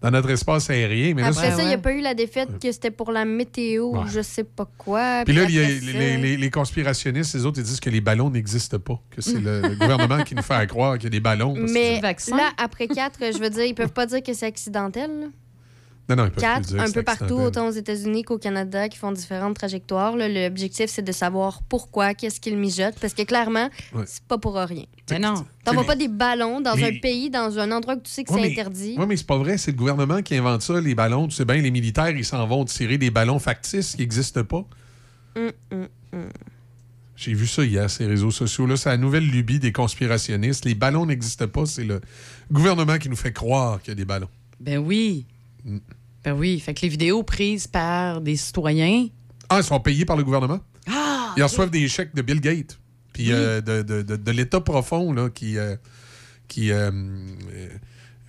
dans 0.02 0.10
notre 0.10 0.28
espace 0.30 0.68
aérien. 0.68 1.14
Mais 1.14 1.22
là, 1.22 1.28
Après 1.28 1.50
c'est- 1.50 1.56
ça, 1.56 1.62
il 1.62 1.68
n'y 1.68 1.72
a 1.74 1.78
pas 1.78 1.92
eu 1.92 2.00
la 2.02 2.12
défaite 2.12 2.58
que 2.60 2.70
c'était 2.72 2.90
pour 2.90 3.10
la 3.10 3.24
météo 3.24 3.84
ou 3.84 3.96
Ouais. 3.98 4.04
je 4.12 4.20
sais 4.20 4.44
pas 4.44 4.68
quoi. 4.76 5.22
Puis 5.24 5.34
là, 5.34 5.44
il 5.48 5.54
y 5.54 5.58
a- 5.60 5.62
après 5.62 5.80
ça- 5.80 5.92
les, 5.98 6.16
les- 6.18 6.36
les 6.36 6.50
conspirationnistes, 6.50 7.34
les 7.34 7.46
autres, 7.46 7.58
ils 7.60 7.64
disent 7.64 7.80
que 7.80 7.88
les 7.88 8.02
ballons 8.02 8.28
n'existent 8.28 8.78
pas, 8.78 9.00
que 9.10 9.22
c'est 9.22 9.40
le, 9.40 9.62
le 9.62 9.74
gouvernement 9.78 10.22
qui 10.24 10.34
nous 10.34 10.42
fait 10.42 10.66
croire 10.68 10.94
qu'il 10.98 11.04
y 11.04 11.06
a 11.06 11.10
des 11.10 11.20
ballons. 11.20 11.54
que- 11.54 11.72
Mais 11.72 12.00
là, 12.02 12.50
après 12.58 12.86
4, 12.88 13.18
je 13.32 13.38
veux 13.38 13.48
dire, 13.50 13.64
ils 13.64 13.74
peuvent 13.74 13.92
pas 13.92 14.04
dire 14.06 14.22
que 14.22 14.34
c'est 14.34 14.46
accidentel. 14.46 15.10
là. 15.20 15.26
Non, 16.08 16.16
non, 16.16 16.30
Quatre, 16.30 16.66
dire 16.68 16.80
un 16.82 16.90
peu 16.90 17.02
partout, 17.02 17.34
autant 17.34 17.66
aux 17.68 17.72
États-Unis 17.72 18.24
qu'au 18.24 18.36
Canada, 18.38 18.88
qui 18.88 18.98
font 18.98 19.10
différentes 19.12 19.56
trajectoires. 19.56 20.16
là. 20.16 20.28
L'objectif, 20.28 20.90
c'est 20.90 21.02
de 21.02 21.12
savoir 21.12 21.62
pourquoi, 21.62 22.12
qu'est-ce 22.14 22.40
qu'ils 22.40 22.58
mijotent, 22.58 22.98
parce 23.00 23.14
que 23.14 23.22
clairement, 23.22 23.70
Ouais. 23.94 24.04
c'est 24.06 24.22
pas 24.24 24.36
pour 24.38 24.54
rien. 24.56 24.84
Mais 25.10 25.18
non. 25.18 25.34
T'envoies 25.64 25.84
pas 25.84 25.96
des 25.96 26.08
ballons 26.08 26.60
dans 26.60 26.74
un 26.74 26.98
pays, 27.00 27.30
dans 27.30 27.58
un 27.58 27.70
endroit 27.72 27.96
que 27.96 28.02
tu 28.02 28.10
sais 28.10 28.24
que 28.24 28.32
Ouais, 28.32 28.42
c'est 28.42 28.46
mais- 28.48 28.52
interdit. 28.52 28.96
Oui, 28.98 29.06
mais 29.06 29.16
c'est 29.16 29.26
pas 29.26 29.38
vrai. 29.38 29.56
C'est 29.58 29.70
le 29.72 29.76
gouvernement 29.78 30.20
qui 30.22 30.36
invente 30.36 30.62
ça, 30.62 30.80
les 30.80 30.94
ballons. 30.94 31.26
Tu 31.28 31.36
sais 31.36 31.44
bien, 31.44 31.56
les 31.56 31.70
militaires, 31.70 32.10
ils 32.10 32.24
s'en 32.24 32.46
vont 32.46 32.64
tirer 32.64 32.98
des 32.98 33.10
ballons 33.10 33.38
factices 33.38 33.92
qui 33.96 34.02
n'existent 34.02 34.44
pas. 34.44 34.64
Hum, 35.36 35.50
hum, 35.72 35.88
hum. 36.12 36.28
J'ai 37.16 37.32
vu 37.32 37.46
ça 37.46 37.64
hier, 37.64 37.88
ces 37.88 38.06
réseaux 38.06 38.30
sociaux-là. 38.32 38.76
C'est 38.76 38.88
la 38.88 38.96
nouvelle 38.96 39.26
lubie 39.26 39.58
des 39.60 39.72
conspirationnistes. 39.72 40.64
Les 40.64 40.74
ballons 40.74 41.06
n'existent 41.06 41.46
pas. 41.48 41.64
C'est 41.64 41.84
le 41.84 42.00
gouvernement 42.50 42.98
qui 42.98 43.08
nous 43.08 43.16
fait 43.16 43.32
croire 43.32 43.80
qu'il 43.80 43.90
y 43.90 43.92
a 43.92 43.94
des 43.94 44.04
ballons. 44.04 44.28
Ben 44.60 44.78
oui. 44.78 45.24
Ben 46.24 46.32
oui. 46.32 46.58
Fait 46.60 46.74
que 46.74 46.80
les 46.82 46.88
vidéos 46.88 47.22
prises 47.22 47.66
par 47.66 48.20
des 48.20 48.36
citoyens. 48.36 49.08
Ah, 49.48 49.58
ils 49.58 49.64
sont 49.64 49.78
payés 49.80 50.04
par 50.04 50.16
le 50.16 50.24
gouvernement? 50.24 50.60
Ah! 50.88 51.32
Ils 51.36 51.42
reçoivent 51.42 51.70
des 51.70 51.86
chèques 51.88 52.14
de 52.14 52.22
Bill 52.22 52.40
Gates. 52.40 52.78
Puis 53.12 53.30
euh, 53.32 53.60
de, 53.60 53.82
de- 53.82 54.02
de- 54.02 54.16
de 54.16 54.30
l'État 54.32 54.60
profond, 54.60 55.12
là, 55.12 55.28
qui. 55.30 55.56
euh, 55.58 55.76
qui 56.48 56.72
euh, 56.72 56.90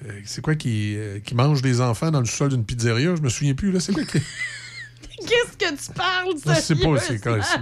euh, 0.06 0.20
c'est 0.26 0.42
quoi 0.42 0.56
qui, 0.56 0.96
qui 1.26 1.34
mange 1.36 1.62
des 1.62 1.82
enfants 1.82 2.12
dans 2.12 2.20
le 2.20 2.26
sol 2.26 2.50
d'une 2.50 2.66
pizzeria? 2.66 3.16
Je 3.16 3.22
me 3.22 3.30
souviens 3.30 3.56
plus. 3.56 3.72
là. 3.72 3.80
C'est 3.80 3.94
quoi 3.94 4.04
qui. 4.04 4.20
Qu'est-ce 5.28 5.58
que 5.58 5.70
tu 5.88 5.94
parles, 5.94 6.34
pas. 6.44 6.56
C'est, 6.56 6.76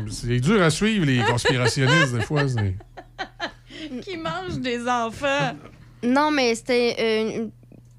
c'est- 0.10 0.40
dur 0.40 0.62
à 0.62 0.70
suivre, 0.72 1.06
les 1.06 1.24
conspirationnistes, 1.24 2.14
des 2.16 2.22
fois. 2.24 2.44
Qui 4.02 4.18
mange 4.18 4.60
des 4.60 4.88
enfants. 4.88 5.56
Non, 6.04 6.32
mais 6.32 6.56
c'était 6.56 6.96
euh, 7.00 7.48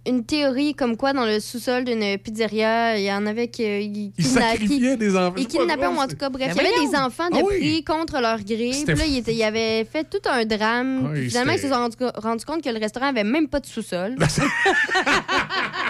une, 0.06 0.24
théorie 0.24 0.74
comme 0.74 0.96
quoi 0.96 1.12
dans 1.12 1.24
le 1.24 1.40
sous-sol 1.40 1.84
d'une 1.84 2.18
pizzeria, 2.18 2.98
il 2.98 3.04
y 3.04 3.12
en 3.12 3.26
avait 3.26 3.48
qui. 3.48 3.62
Ils 3.62 4.12
Ils 4.16 4.24
sacrifiaient 4.24 4.96
des 4.96 5.16
enfants. 5.16 5.34
Ils 5.36 5.46
kidnappaient, 5.46 5.86
ou 5.86 5.98
en 5.98 6.06
tout 6.06 6.16
cas, 6.16 6.30
bref, 6.30 6.54
Ben 6.54 6.64
il 6.64 6.70
y 6.70 6.74
avait 6.74 6.90
des 6.90 6.96
enfants 6.96 7.28
de 7.30 7.36
Ah 7.36 7.42
oui. 7.44 7.58
pris 7.58 7.84
contre 7.84 8.20
leur 8.20 8.38
gré. 8.42 8.70
Puis 8.86 8.94
là, 8.94 9.04
ils, 9.06 9.42
avaient 9.42 9.84
fait 9.84 10.04
tout 10.04 10.28
un 10.28 10.44
drame. 10.44 11.10
Oui, 11.12 11.20
Puis 11.20 11.30
finalement, 11.30 11.52
ils 11.52 11.58
se 11.58 11.68
sont 11.68 11.74
rendu, 11.74 11.96
rendu 12.16 12.44
compte 12.44 12.62
que 12.62 12.70
le 12.70 12.78
restaurant 12.78 13.06
avait 13.06 13.24
même 13.24 13.48
pas 13.48 13.60
de 13.60 13.66
sous-sol. 13.66 14.16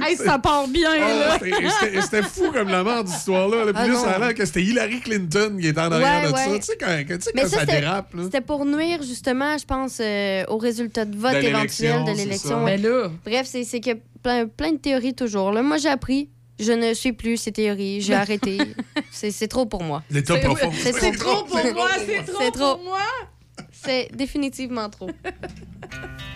Hey, 0.00 0.16
ça 0.16 0.38
part 0.38 0.68
bien, 0.68 0.90
Ah, 0.92 1.38
là. 1.40 2.00
c'était- 2.02 2.22
fou 2.22 2.50
comme 2.52 2.68
la 2.68 2.82
mort 2.82 3.02
d'histoire-là. 3.04 3.64
là. 3.64 3.72
Puis 3.72 3.82
Ah 3.84 3.88
là, 3.88 3.94
ça 3.96 4.10
a 4.12 4.18
l'air 4.18 4.34
que 4.34 4.44
c'était 4.44 4.62
Hillary 4.62 5.00
Clinton 5.00 5.56
qui 5.60 5.68
était 5.68 5.80
en 5.80 5.90
arrière 5.92 6.22
Ouais, 6.22 6.28
de 6.28 6.32
ouais. 6.34 6.44
ça. 6.44 6.58
Tu 6.58 6.62
sais, 6.62 6.76
quand, 6.78 6.86
quand- 7.08 7.16
tu 7.16 7.22
sais, 7.22 7.30
Mais 7.34 7.42
quand 7.42 7.48
ça, 7.48 7.54
ça, 7.54 7.60
c'était- 7.60 7.80
dérape. 7.80 8.14
Là. 8.14 8.22
C'était 8.24 8.40
pour 8.40 8.64
nuire, 8.66 9.02
justement, 9.02 9.56
je 9.58 9.64
pense, 9.64 9.98
euh, 10.00 10.44
au 10.48 10.58
résultat 10.58 11.04
de 11.04 11.16
vote 11.16 11.32
De 11.34 11.38
éventuel 11.42 12.04
de 12.04 12.10
l'élection, 12.12 12.64
ouais. 12.64 12.78
Bref, 13.24 13.46
c'est 13.46 13.80
que 13.80 13.90
plein, 14.22 14.46
plein 14.46 14.72
de 14.72 14.78
théories 14.78 15.14
toujours. 15.14 15.52
Là, 15.52 15.62
moi, 15.62 15.78
j'ai 15.78 15.88
appris. 15.88 16.28
Je 16.58 16.72
ne 16.72 16.94
suis 16.94 17.12
plus 17.12 17.36
ces 17.36 17.52
théories. 17.52 18.00
J'ai 18.00 18.14
arrêté. 18.14 18.56
C'est 19.10 19.30
c'est 19.30 19.46
trop 19.46 19.66
pour 19.66 19.82
moi. 19.82 20.02
L'État 20.10 20.34
C'est- 20.40 20.40
c'est 20.72 20.92
C'est 21.00 21.12
trop 21.12 21.44
pour 21.44 21.54
moi, 21.74 21.88
c'est 21.98 22.24
trop 22.24 22.38
C'est 22.40 22.50
trop. 22.50 22.76
pour 22.76 22.84
moi. 22.84 22.98
C'est 23.72 24.08
définitivement 24.14 24.88
trop. 24.88 25.10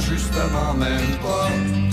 justement 0.00 0.74
même 0.74 1.18
pas. 1.22 1.85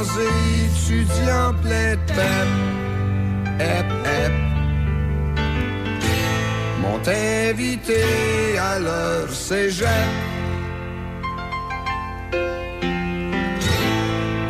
changer, 0.00 0.28
étudie 0.64 1.30
en 1.30 1.52
plein 1.54 1.96
pep, 2.06 2.48
ep. 3.60 4.32
M'ont 6.80 7.02
invité 7.06 8.02
à 8.58 8.78
leur 8.78 9.30
cégep 9.30 9.88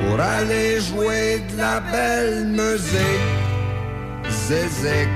pour 0.00 0.20
aller 0.20 0.80
jouer 0.80 1.42
de 1.50 1.56
la 1.58 1.80
belle 1.80 2.46
musique, 2.46 3.28
zézek. 4.28 5.08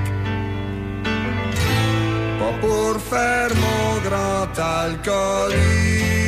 Pas 2.39 2.53
pour 2.61 2.99
faire 3.01 3.51
mon 3.55 4.09
grand 4.09 4.59
alcoolique. 4.59 6.24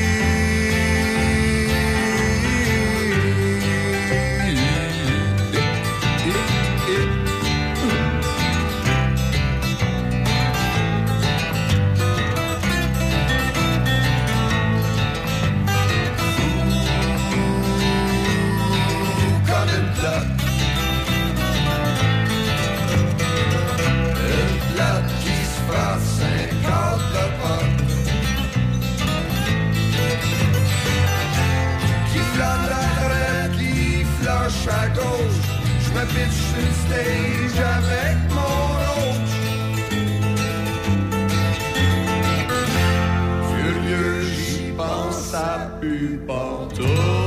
Avec 37.60 38.18
mon. 38.30 39.14
Furieux, 43.50 44.22
j'y 44.22 44.72
pense, 44.72 45.18
ça 45.32 45.72
pue 45.82 46.20
partout. 46.28 47.27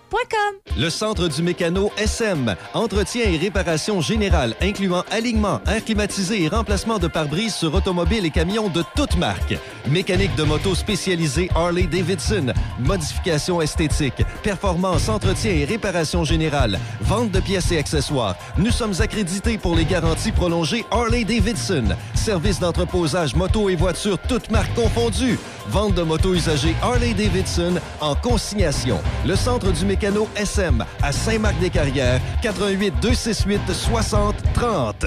Le 0.77 0.89
Centre 0.89 1.27
du 1.27 1.41
Mécano 1.41 1.91
SM. 1.97 2.55
Entretien 2.73 3.23
et 3.29 3.37
réparation 3.37 4.01
générale, 4.01 4.55
incluant 4.61 5.03
alignement, 5.11 5.61
air 5.67 5.83
climatisé 5.83 6.43
et 6.43 6.47
remplacement 6.47 6.97
de 6.97 7.07
pare-brise 7.07 7.53
sur 7.53 7.73
automobiles 7.73 8.25
et 8.25 8.29
camions 8.29 8.69
de 8.69 8.83
toutes 8.95 9.17
marques. 9.17 9.55
Mécanique 9.89 10.35
de 10.35 10.43
moto 10.43 10.75
spécialisée 10.75 11.49
Harley-Davidson. 11.55 12.53
Modification 12.79 13.61
esthétique. 13.61 14.23
Performance, 14.43 15.09
entretien 15.09 15.51
et 15.51 15.65
réparation 15.65 16.23
générale. 16.23 16.79
Vente 17.01 17.31
de 17.31 17.39
pièces 17.39 17.71
et 17.71 17.77
accessoires. 17.77 18.35
Nous 18.57 18.71
sommes 18.71 18.93
accrédités 18.99 19.57
pour 19.57 19.75
les 19.75 19.85
garanties 19.85 20.31
prolongées 20.31 20.85
Harley-Davidson. 20.91 21.95
Service 22.13 22.59
d'entreposage 22.59 23.35
moto 23.35 23.69
et 23.69 23.75
voitures 23.75 24.17
toutes 24.27 24.49
marques 24.51 24.73
confondues. 24.75 25.39
Vente 25.69 25.95
de 25.95 26.03
motos 26.03 26.33
usagées 26.33 26.75
Harley-Davidson 26.81 27.75
en 27.99 28.15
consignation. 28.15 28.99
Le 29.25 29.35
Centre 29.35 29.71
du 29.71 29.85
Mécano 29.85 30.27
SM 30.35 30.83
à 31.01 31.11
Saint-Marc-des-Carrières, 31.11 32.21
88 32.41 32.93
268 33.01 33.61
60 33.73 34.35
30. 34.53 35.05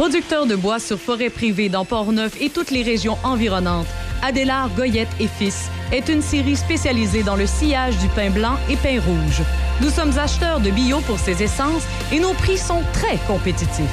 Producteur 0.00 0.46
de 0.46 0.56
bois 0.56 0.78
sur 0.78 0.98
forêt 0.98 1.28
privée 1.28 1.68
dans 1.68 1.84
Port-Neuf 1.84 2.40
et 2.40 2.48
toutes 2.48 2.70
les 2.70 2.82
régions 2.82 3.18
environnantes, 3.22 3.86
Adélard 4.22 4.70
Goyette 4.70 5.10
et 5.20 5.28
Fils 5.28 5.68
est 5.92 6.08
une 6.08 6.22
série 6.22 6.56
spécialisée 6.56 7.22
dans 7.22 7.36
le 7.36 7.44
sillage 7.44 7.98
du 7.98 8.08
pain 8.08 8.30
blanc 8.30 8.56
et 8.70 8.76
pain 8.76 8.98
rouge. 8.98 9.42
Nous 9.82 9.90
sommes 9.90 10.16
acheteurs 10.18 10.60
de 10.60 10.70
bio 10.70 11.00
pour 11.00 11.18
ces 11.18 11.42
essences 11.42 11.82
et 12.10 12.18
nos 12.18 12.32
prix 12.32 12.56
sont 12.56 12.82
très 12.94 13.18
compétitifs. 13.26 13.92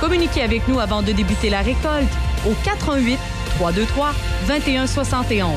Communiquez 0.00 0.42
avec 0.42 0.66
nous 0.66 0.80
avant 0.80 1.00
de 1.00 1.12
débuter 1.12 1.48
la 1.48 1.60
récolte 1.60 2.10
au 2.44 2.52
88 2.64 3.16
323 3.58 4.14
2171. 4.48 5.48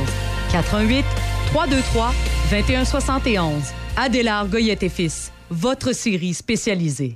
88 0.51 1.03
323 1.47 2.13
2171. 2.51 3.53
Adélard 3.97 4.49
Goyette 4.49 4.83
et 4.83 4.89
Fils, 4.89 5.31
votre 5.49 5.93
série 5.95 6.35
spécialisée. 6.35 7.15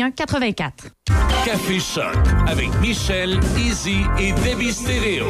84. 0.09 0.87
Café 1.45 1.79
Choc 1.79 2.15
avec 2.47 2.69
Michel, 2.81 3.39
Easy 3.57 3.97
et 4.19 4.31
Debbie 4.43 4.73
Stereo. 4.73 5.29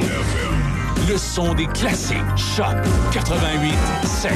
Le 1.09 1.17
son 1.17 1.53
des 1.55 1.65
classiques. 1.67 2.17
Choc 2.37 2.75
88 3.11 3.73
7. 4.05 4.31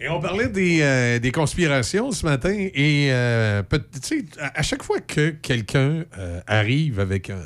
Et 0.00 0.08
on 0.08 0.20
parlait 0.20 0.48
des, 0.48 0.80
euh, 0.82 1.18
des 1.18 1.30
conspirations 1.32 2.10
ce 2.10 2.26
matin 2.26 2.52
et 2.52 3.08
euh, 3.12 3.62
sais, 4.02 4.24
à, 4.40 4.58
à 4.58 4.62
chaque 4.62 4.82
fois 4.82 5.00
que 5.00 5.30
quelqu'un 5.30 6.04
euh, 6.18 6.40
arrive 6.46 6.98
avec 7.00 7.30
un- 7.30 7.36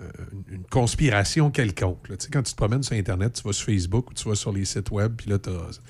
euh, 0.00 0.08
une- 0.50 0.62
conspiration 0.70 1.50
quelconque, 1.50 2.08
là, 2.08 2.16
tu 2.16 2.24
sais, 2.26 2.30
quand 2.30 2.42
tu 2.42 2.52
te 2.52 2.56
promènes 2.56 2.82
sur 2.82 2.94
Internet, 2.96 3.32
tu 3.34 3.42
vas 3.42 3.52
sur 3.52 3.66
Facebook 3.66 4.10
ou 4.10 4.14
tu 4.14 4.28
vas 4.28 4.34
sur 4.36 4.52
les 4.52 4.64
sites 4.64 4.90
web, 4.90 5.14
puis 5.16 5.30
là, 5.30 5.38
tu 5.38 5.48
as, 5.50 5.80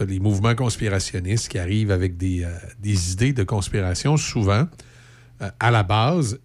les 0.00 0.18
mouvements 0.18 0.54
conspirationnistes 0.54 1.48
qui 1.48 1.58
arrivent 1.58 1.90
avec 1.90 2.16
des, 2.16 2.44
euh, 2.44 2.50
des 2.78 3.12
idées 3.12 3.32
de 3.32 3.44
conspiration. 3.44 4.16
Souvent, 4.16 4.66
euh, 5.42 5.50
à 5.60 5.70
la 5.70 5.82
base, 5.82 6.40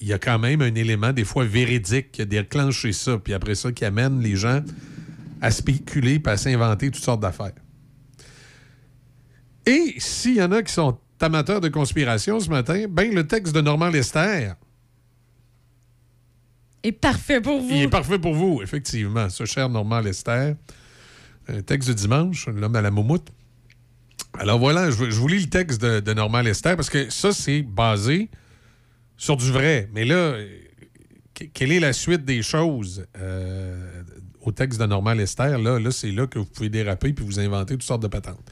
il 0.00 0.08
y 0.08 0.12
a 0.12 0.18
quand 0.18 0.38
même 0.38 0.62
un 0.62 0.74
élément, 0.74 1.12
des 1.12 1.24
fois 1.24 1.44
véridique, 1.44 2.12
qui 2.12 2.22
a 2.22 2.24
déclenché 2.24 2.92
ça, 2.92 3.18
puis 3.18 3.34
après 3.34 3.54
ça, 3.54 3.72
qui 3.72 3.84
amène 3.84 4.20
les 4.20 4.36
gens 4.36 4.62
à 5.40 5.50
spéculer 5.50 6.20
et 6.24 6.28
à 6.28 6.36
s'inventer 6.36 6.90
toutes 6.90 7.04
sortes 7.04 7.20
d'affaires. 7.20 7.52
Et 9.66 9.94
s'il 9.98 10.36
y 10.36 10.42
en 10.42 10.52
a 10.52 10.62
qui 10.62 10.72
sont 10.72 10.98
amateurs 11.20 11.60
de 11.60 11.68
conspiration 11.68 12.40
ce 12.40 12.48
matin, 12.48 12.86
ben 12.88 13.12
le 13.12 13.26
texte 13.26 13.54
de 13.54 13.60
Normand 13.60 13.88
Lester, 13.88 14.52
est 16.82 16.92
parfait 16.92 17.40
pour 17.40 17.60
vous. 17.60 17.70
il 17.70 17.82
est 17.82 17.88
parfait 17.88 18.18
pour 18.18 18.34
vous, 18.34 18.62
effectivement. 18.62 19.28
Ce 19.28 19.44
cher 19.44 19.68
Normand 19.68 20.00
Lester. 20.00 20.54
Un 21.48 21.62
texte 21.62 21.88
de 21.88 21.94
dimanche, 21.94 22.46
l'homme 22.48 22.76
à 22.76 22.82
la 22.82 22.90
moumoute. 22.90 23.28
Alors 24.38 24.58
voilà, 24.58 24.90
je, 24.90 24.96
vous- 24.96 25.28
lis 25.28 25.40
le 25.40 25.48
texte 25.48 25.80
de, 25.80 26.00
de 26.00 26.12
Normand 26.12 26.42
Lester 26.42 26.74
parce 26.76 26.90
que 26.90 27.08
ça, 27.10 27.32
c'est 27.32 27.62
basé 27.62 28.28
sur 29.16 29.36
du 29.36 29.50
vrai. 29.50 29.88
Mais 29.94 30.04
là, 30.04 30.14
euh, 30.16 30.48
que- 31.34 31.44
quelle 31.44 31.72
est 31.72 31.80
la 31.80 31.92
suite 31.92 32.24
des 32.24 32.42
choses 32.42 33.06
euh, 33.18 34.02
au 34.42 34.52
texte 34.52 34.78
de 34.80 34.86
Normand 34.86 35.14
Lester? 35.14 35.56
Là, 35.62 35.78
là 35.78 35.90
c'est 35.90 36.12
là 36.12 36.26
que 36.26 36.38
vous 36.38 36.44
pouvez 36.44 36.68
déraper 36.68 37.12
puis 37.12 37.24
vous 37.24 37.40
inventer 37.40 37.74
toutes 37.74 37.82
sortes 37.82 38.02
de 38.02 38.08
patentes. 38.08 38.44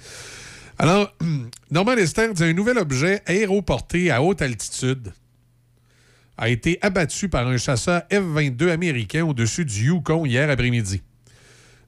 Alors, 0.79 1.15
Normand 1.71 1.95
Lester 1.95 2.33
dit 2.33 2.45
un 2.45 2.53
nouvel 2.55 2.79
objet 2.79 3.23
aéroporté 3.27 4.11
à 4.11 4.23
haute 4.23 4.41
altitude 4.43 5.13
a 6.39 6.49
été 6.51 6.79
abattu 6.83 7.29
par 7.31 7.47
un 7.47 7.57
chasseur 7.57 8.03
F-22 8.11 8.71
américain 8.71 9.25
au-dessus 9.25 9.65
du 9.65 9.87
Yukon 9.87 10.27
hier 10.27 10.51
après-midi. 10.51 11.03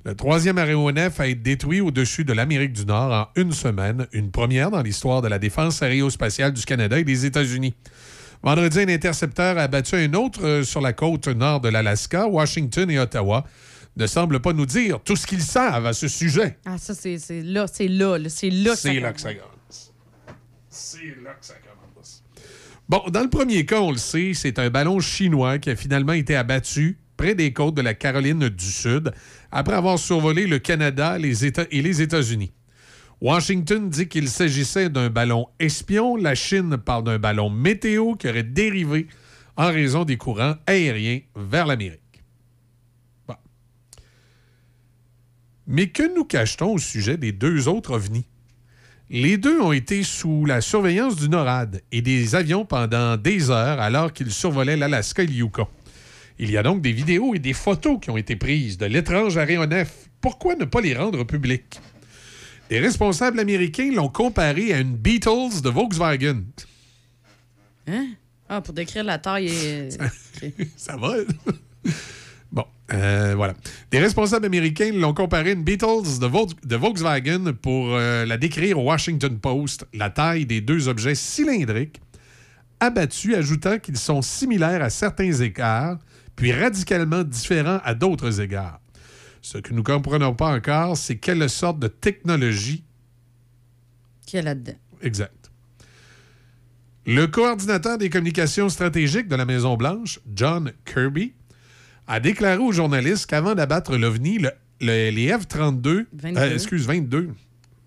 Le 0.05 0.15
troisième 0.15 0.59
aéronef 0.59 1.19
a 1.19 1.27
été 1.27 1.35
détruit 1.41 1.81
au-dessus 1.81 2.25
de 2.25 2.33
l'Amérique 2.33 2.73
du 2.73 2.87
Nord 2.87 3.13
en 3.13 3.41
une 3.41 3.53
semaine, 3.53 4.07
une 4.13 4.31
première 4.31 4.71
dans 4.71 4.81
l'histoire 4.81 5.23
de 5.23 5.29
la 5.29 5.39
défense 5.39 5.83
aérospatiale 5.83 6.53
du 6.53 6.65
Canada 6.65 6.99
et 6.99 7.05
des 7.05 7.27
États-Unis. 7.27 7.75
Vendredi, 8.43 8.79
un 8.79 8.89
intercepteur 8.89 9.59
a 9.59 9.63
abattu 9.63 9.97
un 9.97 10.15
autre 10.15 10.45
euh, 10.45 10.63
sur 10.63 10.81
la 10.81 10.93
côte 10.93 11.27
nord 11.27 11.61
de 11.61 11.69
l'Alaska. 11.69 12.29
Washington 12.29 12.89
et 12.91 12.99
Ottawa 13.01 13.45
ne 13.97 14.07
semblent 14.07 14.41
pas 14.41 14.53
nous 14.53 14.67
dire 14.67 15.01
tout 15.01 15.17
ce 15.17 15.27
qu'ils 15.27 15.43
savent 15.43 15.87
à 15.87 15.93
ce 15.93 16.07
sujet. 16.07 16.57
Ah, 16.65 16.79
ça, 16.79 16.95
c'est 16.95 17.19
là, 17.43 17.67
c'est 17.67 17.89
là, 17.89 18.17
là, 18.19 18.29
c'est 18.29 18.51
là 18.51 18.71
que 18.71 18.77
ça 18.77 18.89
C'est 18.91 19.01
là 19.01 19.13
que 19.13 19.21
ça 19.21 19.35
commence. 19.35 19.93
C'est 20.69 21.17
là 21.25 21.33
que 21.33 21.45
ça 21.45 21.55
commence. 21.55 22.23
Bon, 22.89 23.03
dans 23.11 23.23
le 23.23 23.31
premier 23.31 23.67
cas, 23.67 23.81
on 23.81 23.91
le 23.91 23.99
sait, 23.99 24.33
c'est 24.35 24.61
un 24.61 24.71
ballon 24.71 25.01
chinois 25.01 25.59
qui 25.59 25.71
a 25.71 25.77
finalement 25.77 26.13
été 26.13 26.37
abattu 26.37 26.99
près 27.17 27.35
des 27.35 27.53
côtes 27.53 27.75
de 27.75 27.83
la 27.83 27.95
Caroline 27.95 28.49
du 28.49 28.65
Sud 28.65 29.13
après 29.51 29.75
avoir 29.75 29.99
survolé 29.99 30.47
le 30.47 30.59
Canada 30.59 31.19
les 31.19 31.45
États 31.45 31.67
et 31.71 31.83
les 31.83 32.03
États-Unis. 32.03 32.53
Washington 33.21 33.89
dit 33.89 34.07
qu'il 34.07 34.29
s'agissait 34.29 34.91
d'un 34.91 35.11
ballon 35.11 35.49
espion. 35.59 36.17
La 36.17 36.35
Chine 36.35 36.77
parle 36.77 37.05
d'un 37.05 37.19
ballon 37.19 37.51
météo 37.51 38.15
qui 38.15 38.29
aurait 38.29 38.45
dérivé 38.45 39.09
en 39.57 39.67
raison 39.67 40.05
des 40.05 40.17
courants 40.17 40.55
aériens 40.67 41.21
vers 41.35 41.67
l'Amérique. 41.67 42.01
Mais 45.67 45.89
que 45.89 46.15
nous 46.15 46.25
cache-t-on 46.25 46.75
au 46.75 46.79
sujet 46.79 47.17
des 47.17 47.33
deux 47.33 47.69
autres 47.69 47.93
ovnis? 47.93 48.27
Les 49.11 49.37
deux 49.37 49.61
ont 49.61 49.73
été 49.73 50.03
sous 50.03 50.45
la 50.45 50.61
surveillance 50.61 51.17
du 51.17 51.29
NORAD 51.29 51.83
et 51.93 52.03
des 52.03 52.35
avions 52.35 52.65
pendant 52.65 53.17
des 53.17 53.51
heures 53.51 53.81
alors 53.81 54.13
qu'ils 54.13 54.33
survolaient 54.33 54.77
l'Alaska 54.77 55.23
et 55.23 55.27
le. 55.27 55.69
Il 56.39 56.51
y 56.51 56.57
a 56.57 56.63
donc 56.63 56.81
des 56.83 56.93
vidéos 56.93 57.35
et 57.35 57.39
des 57.39 57.53
photos 57.53 57.99
qui 58.01 58.11
ont 58.11 58.17
été 58.17 58.37
prises 58.37 58.79
de 58.79 58.87
l'étrange 58.87 59.37
aéronef. 59.37 60.09
Pourquoi 60.21 60.55
ne 60.55 60.65
pas 60.65 60.81
les 60.81 60.95
rendre 60.97 61.25
publiques? 61.25 61.81
Des 62.71 62.79
responsables 62.79 63.41
américains 63.41 63.91
l'ont 63.93 64.09
comparé 64.09 64.73
à 64.75 64.79
une 64.79 64.95
Beatles 64.95 65.63
de 65.63 65.69
Volkswagen. 65.71 66.43
Hein? 67.89 68.09
Ah, 68.49 68.61
pour 68.61 68.75
décrire 68.75 69.05
la 69.05 69.19
taille. 69.19 69.49
et- 69.49 69.89
OK. 69.95 70.53
Ça 70.77 70.97
va? 70.97 71.15
bon, 72.53 72.65
euh, 72.93 73.35
voilà. 73.37 73.55
Des 73.91 73.99
responsables 73.99 74.47
américains 74.47 74.93
l'ont 74.93 75.15
comparé 75.15 75.51
à 75.51 75.53
une 75.55 75.65
Beatles 75.65 76.19
de, 76.21 76.27
Vol- 76.27 76.47
de 76.65 76.77
Volkswagen 76.77 77.53
pour 77.61 77.95
euh, 77.95 78.25
la 78.27 78.37
décrire 78.37 78.79
au 78.79 78.85
Washington 78.85 79.39
Post, 79.39 79.87
la 79.95 80.11
taille 80.11 80.47
des 80.47 80.61
deux 80.61 80.89
objets 80.89 81.15
cylindriques, 81.15 82.01
abattus, 82.81 83.35
ajoutant 83.35 83.79
qu'ils 83.79 83.99
sont 83.99 84.23
similaires 84.23 84.83
à 84.83 84.91
certains 84.91 85.33
égards, 85.33 85.99
puis 86.39 86.53
radicalement 86.53 87.25
différents 87.25 87.81
à 87.83 87.95
d'autres 87.95 88.41
égards. 88.41 88.81
Ce 89.43 89.59
que 89.59 89.71
nous 89.73 89.81
ne 89.81 89.85
comprenons 89.85 90.35
pas 90.35 90.55
encore, 90.55 90.97
c'est 90.97 91.17
quelle 91.17 91.49
sorte 91.51 91.81
de 91.81 91.89
technologie 91.89 92.85
Qu'il 94.25 94.37
y 94.37 94.41
a 94.41 94.43
là-dedans. 94.45 94.77
Exact. 95.03 95.51
Le 97.07 97.27
coordinateur 97.27 97.99
des 97.99 98.09
communications 98.09 98.69
stratégiques 98.69 99.27
de 99.27 99.35
la 99.35 99.45
Maison-Blanche, 99.47 100.21
John 100.33 100.73
Kirby, 100.85 101.33
a 102.07 102.21
déclaré 102.21 102.59
aux 102.59 102.71
journalistes 102.73 103.27
qu'avant 103.27 103.55
d'abattre 103.57 103.97
l'OVNI, 103.97 104.39
le- 104.39 104.51
le- 104.81 105.11
les 105.11 105.29
F-32, 105.33 106.07
22. 106.13 106.39
euh, 106.41 106.55
excuse, 106.55 106.87
22, 106.87 107.31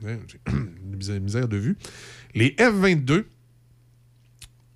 Ouais, 0.03 0.19
j'ai 0.99 1.19
misère 1.21 1.47
de 1.47 1.57
vue, 1.57 1.77
les 2.33 2.55
F-22 2.57 3.25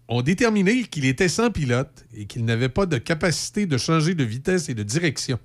ont 0.07 0.21
déterminé 0.21 0.83
qu'il 0.83 1.05
était 1.05 1.29
sans 1.29 1.49
pilote 1.51 2.05
et 2.13 2.25
qu'il 2.25 2.45
n'avait 2.45 2.69
pas 2.69 2.85
de 2.85 2.97
capacité 2.97 3.65
de 3.65 3.77
changer 3.77 4.13
de 4.15 4.23
vitesse 4.23 4.69
et 4.69 4.73
de 4.75 4.83
direction. 4.83 5.39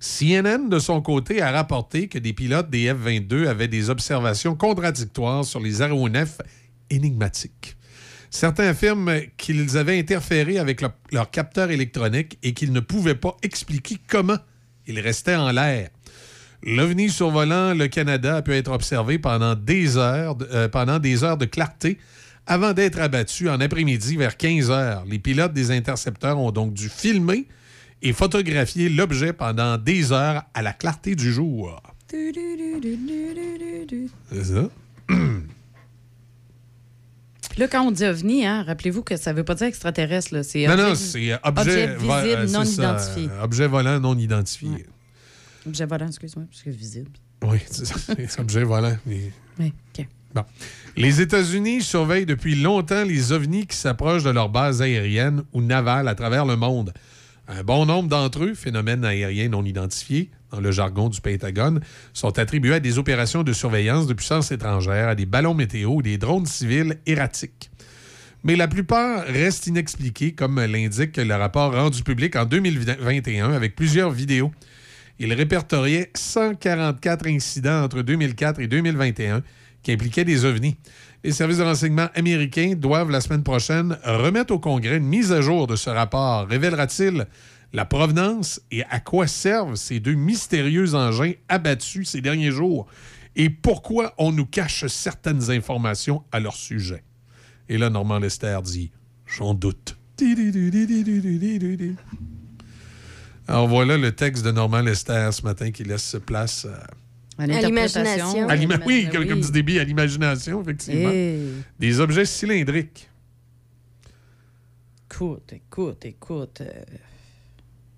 CNN, 0.00 0.68
de 0.68 0.78
son 0.78 1.00
côté, 1.00 1.40
a 1.40 1.50
rapporté 1.52 2.08
que 2.08 2.18
des 2.18 2.32
pilotes 2.32 2.68
des 2.68 2.92
F-22 2.92 3.46
avaient 3.46 3.68
des 3.68 3.88
observations 3.90 4.54
contradictoires 4.54 5.44
sur 5.44 5.60
les 5.60 5.80
aéronefs 5.82 6.38
énigmatiques. 6.90 7.76
Certains 8.30 8.68
affirment 8.68 9.20
qu'ils 9.36 9.78
avaient 9.78 9.98
interféré 9.98 10.58
avec 10.58 10.82
le- 10.82 10.88
leur 11.12 11.30
capteur 11.30 11.70
électronique 11.70 12.38
et 12.42 12.52
qu'ils 12.52 12.72
ne 12.72 12.80
pouvaient 12.80 13.14
pas 13.14 13.36
expliquer 13.42 13.96
comment 14.08 14.36
ils 14.86 15.00
restaient 15.00 15.36
en 15.36 15.50
l'air. 15.52 15.88
L'OVNI 16.62 17.08
survolant 17.08 17.72
le 17.74 17.86
Canada 17.88 18.36
a 18.36 18.42
pu 18.42 18.52
être 18.52 18.72
observé 18.72 19.18
pendant 19.18 19.54
des 19.54 19.96
heures, 19.96 20.34
de- 20.34 20.48
euh, 20.52 20.68
pendant 20.68 20.98
des 20.98 21.22
heures 21.24 21.36
de 21.38 21.44
clarté 21.46 21.98
avant 22.46 22.72
d'être 22.72 22.98
abattu 23.00 23.48
en 23.48 23.60
après-midi 23.60 24.16
vers 24.16 24.36
15 24.36 24.70
heures. 24.70 25.04
Les 25.06 25.18
pilotes 25.18 25.52
des 25.52 25.70
intercepteurs 25.70 26.38
ont 26.38 26.52
donc 26.52 26.72
dû 26.74 26.88
filmer 26.88 27.46
et 28.02 28.12
photographier 28.12 28.88
l'objet 28.88 29.32
pendant 29.32 29.78
des 29.78 30.12
heures 30.12 30.42
à 30.54 30.62
la 30.62 30.72
clarté 30.72 31.14
du 31.16 31.32
jour. 31.32 31.80
C'est 32.08 32.32
ça? 34.44 34.68
Là, 37.58 37.68
quand 37.68 37.86
on 37.86 37.90
dit 37.90 38.04
ovni, 38.04 38.44
hein, 38.44 38.62
rappelez-vous 38.64 39.02
que 39.02 39.16
ça 39.16 39.32
veut 39.32 39.44
pas 39.44 39.54
dire 39.54 39.66
extraterrestre. 39.68 40.34
là. 40.34 40.42
C'est 40.42 40.66
Non, 40.66 40.74
objet, 40.74 40.88
non, 40.88 40.94
c'est 40.94 41.32
euh, 41.32 41.36
objet, 41.42 41.60
objet 41.62 41.86
vo- 41.96 42.20
visible 42.20 42.40
euh, 42.42 42.46
non 42.48 42.64
ça, 42.66 42.82
identifié. 42.82 43.28
euh, 43.30 43.42
objet 43.42 43.66
volant 43.66 43.98
non 44.00 44.18
identifié. 44.18 44.86
Objet 45.66 45.86
volant, 45.86 46.06
excuse-moi, 46.08 46.44
parce 46.50 46.62
que 46.62 46.68
visible. 46.70 47.10
Oui, 47.42 47.58
c'est 47.70 47.86
ça, 47.86 47.94
c'est 48.28 48.40
objet 48.40 48.62
volant. 48.62 48.96
mais- 49.06 49.32
Oui, 49.58 49.72
OK. 49.98 50.06
Les 50.96 51.20
États-Unis 51.20 51.82
surveillent 51.82 52.26
depuis 52.26 52.54
longtemps 52.54 53.04
les 53.04 53.32
ovnis 53.32 53.66
qui 53.66 53.76
s'approchent 53.76 54.24
de 54.24 54.30
leurs 54.30 54.48
bases 54.48 54.82
aériennes 54.82 55.44
ou 55.52 55.60
navales 55.60 56.08
à 56.08 56.14
travers 56.14 56.46
le 56.46 56.56
monde. 56.56 56.92
Un 57.48 57.62
bon 57.62 57.86
nombre 57.86 58.08
d'entre 58.08 58.44
eux, 58.44 58.54
phénomènes 58.54 59.04
aériens 59.04 59.48
non 59.48 59.64
identifiés, 59.64 60.30
dans 60.50 60.60
le 60.60 60.72
jargon 60.72 61.08
du 61.08 61.20
Pentagone, 61.20 61.80
sont 62.12 62.38
attribués 62.38 62.74
à 62.74 62.80
des 62.80 62.98
opérations 62.98 63.42
de 63.42 63.52
surveillance 63.52 64.06
de 64.06 64.14
puissance 64.14 64.50
étrangère, 64.50 65.08
à 65.08 65.14
des 65.14 65.26
ballons 65.26 65.54
météo 65.54 65.90
ou 65.90 66.02
des 66.02 66.18
drones 66.18 66.46
civils 66.46 66.98
erratiques. 67.06 67.70
Mais 68.42 68.56
la 68.56 68.68
plupart 68.68 69.24
restent 69.26 69.66
inexpliqués, 69.66 70.32
comme 70.32 70.60
l'indique 70.60 71.16
le 71.16 71.34
rapport 71.34 71.72
rendu 71.72 72.02
public 72.02 72.36
en 72.36 72.44
2021 72.46 73.52
avec 73.52 73.76
plusieurs 73.76 74.10
vidéos. 74.10 74.52
Il 75.18 75.32
répertoriait 75.32 76.10
144 76.14 77.26
incidents 77.26 77.84
entre 77.84 78.02
2004 78.02 78.60
et 78.60 78.66
2021 78.66 79.42
qui 79.86 79.92
impliquaient 79.92 80.24
des 80.24 80.44
ovnis. 80.44 80.76
Les 81.22 81.30
services 81.30 81.58
de 81.58 81.62
renseignement 81.62 82.08
américains 82.16 82.74
doivent 82.76 83.08
la 83.08 83.20
semaine 83.20 83.44
prochaine 83.44 83.96
remettre 84.02 84.52
au 84.52 84.58
Congrès 84.58 84.96
une 84.96 85.06
mise 85.06 85.30
à 85.30 85.40
jour 85.40 85.68
de 85.68 85.76
ce 85.76 85.88
rapport. 85.88 86.48
Révélera-t-il 86.48 87.28
la 87.72 87.84
provenance 87.84 88.60
et 88.72 88.82
à 88.90 88.98
quoi 88.98 89.28
servent 89.28 89.76
ces 89.76 90.00
deux 90.00 90.14
mystérieux 90.14 90.96
engins 90.96 91.34
abattus 91.48 92.10
ces 92.10 92.20
derniers 92.20 92.50
jours? 92.50 92.88
Et 93.36 93.48
pourquoi 93.48 94.12
on 94.18 94.32
nous 94.32 94.44
cache 94.44 94.86
certaines 94.88 95.52
informations 95.52 96.24
à 96.32 96.40
leur 96.40 96.56
sujet? 96.56 97.04
Et 97.68 97.78
là, 97.78 97.88
Normand 97.88 98.18
Lester 98.18 98.58
dit 98.64 98.90
J'en 99.24 99.54
doute. 99.54 99.96
Alors 103.46 103.68
voilà 103.68 103.96
le 103.96 104.10
texte 104.10 104.44
de 104.44 104.50
Normand 104.50 104.80
Lester 104.80 105.28
ce 105.30 105.42
matin 105.42 105.70
qui 105.70 105.84
laisse 105.84 106.16
place 106.26 106.64
à. 106.64 106.88
À 107.38 107.46
l'interprétation. 107.46 108.48
À 108.48 108.56
l'ima- 108.56 108.78
oui, 108.86 109.08
comme, 109.12 109.26
comme 109.26 109.40
dit 109.40 109.50
Déby, 109.52 109.78
à 109.78 109.84
l'imagination, 109.84 110.62
effectivement. 110.62 111.10
Eh. 111.12 111.38
Des 111.78 112.00
objets 112.00 112.24
cylindriques. 112.24 113.08
Écoute, 115.10 115.52
écoute, 115.52 116.04
écoute. 116.04 116.60
euh, 116.62 116.72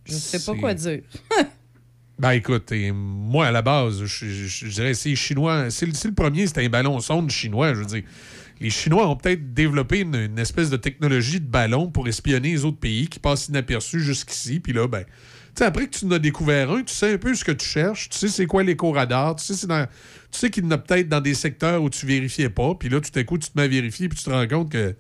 je 0.05 0.13
sais 0.15 0.41
pas 0.45 0.59
quoi 0.59 0.75
dire. 0.75 1.01
Ben 2.21 2.33
écoute, 2.33 2.73
et 2.73 2.91
moi 2.91 3.47
à 3.47 3.53
la 3.53 3.63
base, 3.63 4.05
je, 4.05 4.27
je- 4.27 4.67
je 4.67 4.67
dirais 4.75 4.93
c'est 4.95 5.15
chinois. 5.15 5.71
Si 5.71 5.87
le, 5.87 6.13
premier 6.13 6.49
c'était 6.49 6.65
un 6.65 6.69
ballon 6.69 6.99
sonde 6.99 7.31
chinois, 7.31 7.75
je 7.75 7.79
veux 7.79 7.85
dire, 7.87 8.03
les 8.61 8.71
Chinois 8.71 9.09
ont 9.09 9.15
peut-être 9.15 9.55
développé 9.55 10.01
une, 10.01 10.17
une 10.17 10.39
espèce 10.41 10.69
de 10.69 10.77
technologie 10.77 11.39
de 11.39 11.47
ballon 11.47 11.89
pour 11.93 12.09
espionner 12.09 12.51
les 12.51 12.65
autres 12.65 12.81
pays 12.81 13.07
qui 13.07 13.21
passent 13.21 13.47
inaperçus 13.47 14.01
jusqu'ici. 14.01 14.59
Puis 14.59 14.73
là, 14.73 14.89
ben, 14.89 15.05
sais, 15.59 15.65
après 15.65 15.87
que 15.87 15.97
tu 15.99 16.05
en 16.07 16.11
as 16.13 16.19
découvert 16.19 16.71
un, 16.71 16.83
tu 16.83 16.95
sais 16.95 17.13
un 17.15 17.19
peu 17.19 17.35
ce 17.35 17.45
que 17.45 17.53
tu 17.53 17.67
cherches, 17.67 18.09
tu 18.09 18.19
sais 18.19 18.29
c'est 18.29 18.47
quoi 18.47 18.63
l'éco-radar, 18.63 19.37
tu 19.37 19.45
sais, 19.45 19.55
c'est 19.55 19.67
dans- 19.67 19.87
tu 20.31 20.39
sais 20.39 20.51
qu'il 20.51 20.65
y 20.65 20.67
en 20.67 20.71
a 20.73 20.79
peut-être 20.79 21.09
dans 21.09 21.21
des 21.21 21.35
secteurs 21.35 21.83
où 21.83 21.89
tu 21.91 22.05
vérifiais 22.07 22.51
pas. 22.51 22.75
Puis 22.75 22.89
là, 22.89 23.01
tout 23.01 23.17
à 23.19 23.25
coup, 23.25 23.39
tu 23.39 23.49
te 23.51 23.57
mets 23.59 23.65
à 23.65 23.69
vérifier, 23.69 24.09
puis 24.09 24.19
tu 24.19 24.25
te 24.25 24.31
rends 24.31 24.47
compte 24.47 24.71
que 24.71 24.95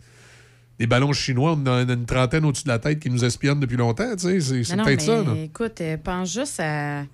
des 0.78 0.86
ballons 0.86 1.12
chinois, 1.12 1.52
on 1.52 1.62
en 1.66 1.88
a 1.88 1.92
une 1.92 2.06
trentaine 2.06 2.44
au-dessus 2.44 2.64
de 2.64 2.68
la 2.68 2.78
tête 2.78 3.00
qui 3.00 3.10
nous 3.10 3.24
espionnent 3.24 3.60
depuis 3.60 3.76
longtemps. 3.76 4.14
tu 4.16 4.40
sais, 4.40 4.62
C'est 4.64 4.76
peut-être 4.76 5.00
ça. 5.00 5.22
là. 5.22 5.34
Écoute, 5.42 5.80
euh, 5.80 5.96
pense 5.96 6.32
juste 6.32 6.60
à 6.60 7.04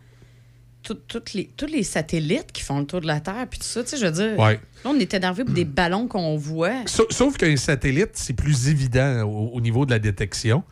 tout- 0.82 0.98
les, 1.32 1.50
tous 1.56 1.64
les 1.66 1.82
satellites 1.82 2.52
qui 2.52 2.62
font 2.62 2.78
le 2.80 2.84
tour 2.84 3.00
de 3.00 3.06
la 3.06 3.20
Terre, 3.20 3.46
puis 3.48 3.58
tout 3.58 3.64
ça, 3.64 3.82
tu 3.82 3.88
sais, 3.90 3.96
je 3.96 4.04
veux 4.04 4.12
dire. 4.12 4.38
Ouais. 4.38 4.60
Là, 4.84 4.90
on 4.90 4.98
est 4.98 5.14
énervé 5.14 5.44
pour 5.44 5.54
des 5.54 5.64
ballons 5.64 6.06
qu'on 6.08 6.36
voit. 6.36 6.82
Sauf, 6.86 7.06
sauf 7.10 7.36
qu'un 7.38 7.56
satellite, 7.56 8.10
c'est 8.14 8.34
plus 8.34 8.68
évident 8.68 9.22
au, 9.22 9.48
au 9.54 9.60
niveau 9.62 9.86
de 9.86 9.90
la 9.92 9.98
détection. 9.98 10.62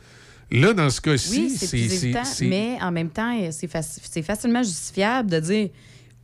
Là, 0.53 0.73
dans 0.75 0.91
ce 0.91 1.01
cas-ci, 1.01 1.41
Oui, 1.49 1.51
c'est 1.57 1.69
plus 1.69 2.25
c'est- 2.25 2.45
mais 2.47 2.77
en 2.81 2.93
même 2.93 3.09
temps, 3.11 3.35
c'est 3.51 3.67
faci- 3.71 4.01
c'est 4.03 4.23
facilement 4.23 4.63
justifiable 4.63 5.31
de 5.31 5.41
dire 5.41 5.69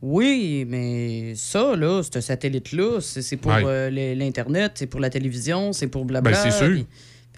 oui, 0.01 0.65
mais 0.67 1.33
ça, 1.35 1.75
là, 1.75 2.01
ce 2.03 2.21
satellite-là, 2.21 2.99
c'est 3.01 3.37
pour 3.37 3.51
Ouais. 3.51 3.63
euh, 3.65 4.13
l'Internet, 4.15 4.73
c'est 4.75 4.87
pour 4.87 4.99
la 4.99 5.09
télévision, 5.09 5.73
c'est 5.73 5.87
pour 5.87 6.03
Ben, 6.05 6.21
blabla. 6.21 6.35
c'est 6.35 6.51
sûr. 6.51 6.85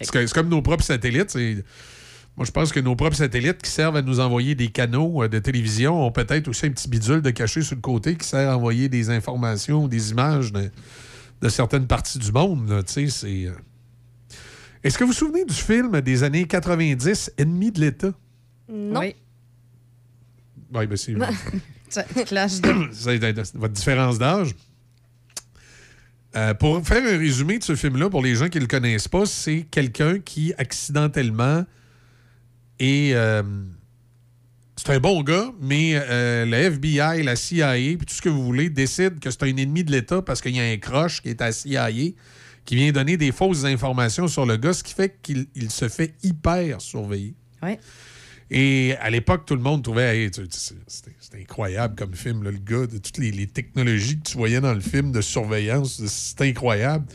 C'est 0.00 0.10
que- 0.10 0.32
comme 0.32 0.48
nos 0.48 0.62
propres 0.62 0.84
satellites. 0.84 1.34
Moi, 2.36 2.46
je 2.46 2.50
pense 2.50 2.72
que 2.72 2.80
nos 2.80 2.96
propres 2.96 3.16
satellites 3.16 3.60
qui 3.62 3.70
servent 3.70 3.96
à 3.96 4.02
nous 4.02 4.18
envoyer 4.20 4.54
des 4.54 4.68
canaux 4.68 5.22
euh, 5.22 5.28
de 5.28 5.38
télévision 5.38 6.06
ont 6.06 6.10
peut-être 6.10 6.48
aussi 6.48 6.66
un 6.66 6.70
petit 6.70 6.88
bidule 6.88 7.20
de 7.20 7.30
caché 7.30 7.60
sur 7.62 7.74
le 7.76 7.82
côté 7.82 8.16
qui 8.16 8.26
sert 8.26 8.48
à 8.50 8.56
envoyer 8.56 8.88
des 8.88 9.10
informations 9.10 9.84
ou 9.84 9.88
des 9.88 10.12
images 10.12 10.50
de, 10.52 10.70
de 11.42 11.48
certaines 11.48 11.86
parties 11.86 12.18
du 12.18 12.32
monde. 12.32 12.68
là, 12.70 12.82
tu 12.82 12.92
sais, 12.92 13.06
c'est, 13.08 13.46
euh. 13.46 13.52
Est-ce 14.84 14.98
que 14.98 15.04
vous 15.04 15.12
vous 15.12 15.16
souvenez 15.16 15.44
du 15.44 15.54
film 15.54 16.00
des 16.00 16.22
années 16.22 16.44
90, 16.46 17.32
Ennemi 17.38 17.70
de 17.70 17.80
l'État? 17.80 18.12
Non. 18.68 19.00
Oui. 19.00 19.14
Oui, 20.74 20.86
ben 20.86 20.96
c'est... 20.96 21.14
Clash 22.26 22.60
de. 22.60 23.58
Votre 23.58 23.74
différence 23.74 24.18
d'âge. 24.18 24.54
Euh, 26.34 26.54
pour 26.54 26.84
faire 26.86 27.04
un 27.04 27.18
résumé 27.18 27.58
de 27.58 27.64
ce 27.64 27.74
film-là, 27.74 28.08
pour 28.08 28.22
les 28.22 28.34
gens 28.34 28.48
qui 28.48 28.56
ne 28.56 28.62
le 28.62 28.68
connaissent 28.68 29.08
pas, 29.08 29.26
c'est 29.26 29.66
quelqu'un 29.70 30.18
qui 30.18 30.54
accidentellement 30.56 31.64
est. 32.78 33.12
euh, 33.14 33.42
c'est 34.76 34.94
un 34.94 34.98
bon 34.98 35.22
gars, 35.22 35.52
mais 35.60 35.92
euh, 35.94 36.46
le 36.46 36.56
FBI, 36.56 37.22
la 37.22 37.36
CIA, 37.36 37.74
puis 37.74 38.06
tout 38.06 38.14
ce 38.14 38.22
que 38.22 38.30
vous 38.30 38.42
voulez, 38.42 38.70
décide 38.70 39.20
que 39.20 39.30
c'est 39.30 39.42
un 39.42 39.56
ennemi 39.56 39.84
de 39.84 39.92
l'État 39.92 40.22
parce 40.22 40.40
qu'il 40.40 40.56
y 40.56 40.60
a 40.60 40.64
un 40.64 40.78
croche 40.78 41.20
qui 41.22 41.28
est 41.28 41.42
à 41.42 41.52
CIA 41.52 41.90
qui 42.64 42.76
vient 42.76 42.92
donner 42.92 43.16
des 43.16 43.32
fausses 43.32 43.64
informations 43.64 44.28
sur 44.28 44.46
le 44.46 44.56
gars, 44.56 44.72
ce 44.72 44.82
qui 44.82 44.94
fait 44.94 45.18
qu'il 45.22 45.46
il 45.54 45.70
se 45.70 45.88
fait 45.88 46.14
hyper 46.22 46.80
surveiller. 46.80 47.34
Ouais. 47.62 47.78
Et 48.50 48.94
à 49.00 49.08
l'époque, 49.08 49.46
tout 49.46 49.56
le 49.56 49.62
monde 49.62 49.82
trouvait, 49.82 50.24
Hey, 50.24 50.30
c'était 50.86 51.40
incroyable 51.40 51.94
comme 51.96 52.14
film, 52.14 52.42
là, 52.42 52.50
le 52.50 52.58
gars, 52.58 52.86
de 52.86 52.98
toutes 52.98 53.18
les, 53.18 53.30
les 53.30 53.46
technologies 53.46 54.18
que 54.18 54.28
tu 54.28 54.36
voyais 54.36 54.60
dans 54.60 54.74
le 54.74 54.80
film 54.80 55.10
de 55.10 55.22
surveillance, 55.22 56.04
c'était 56.04 56.48
incroyable. 56.48 57.06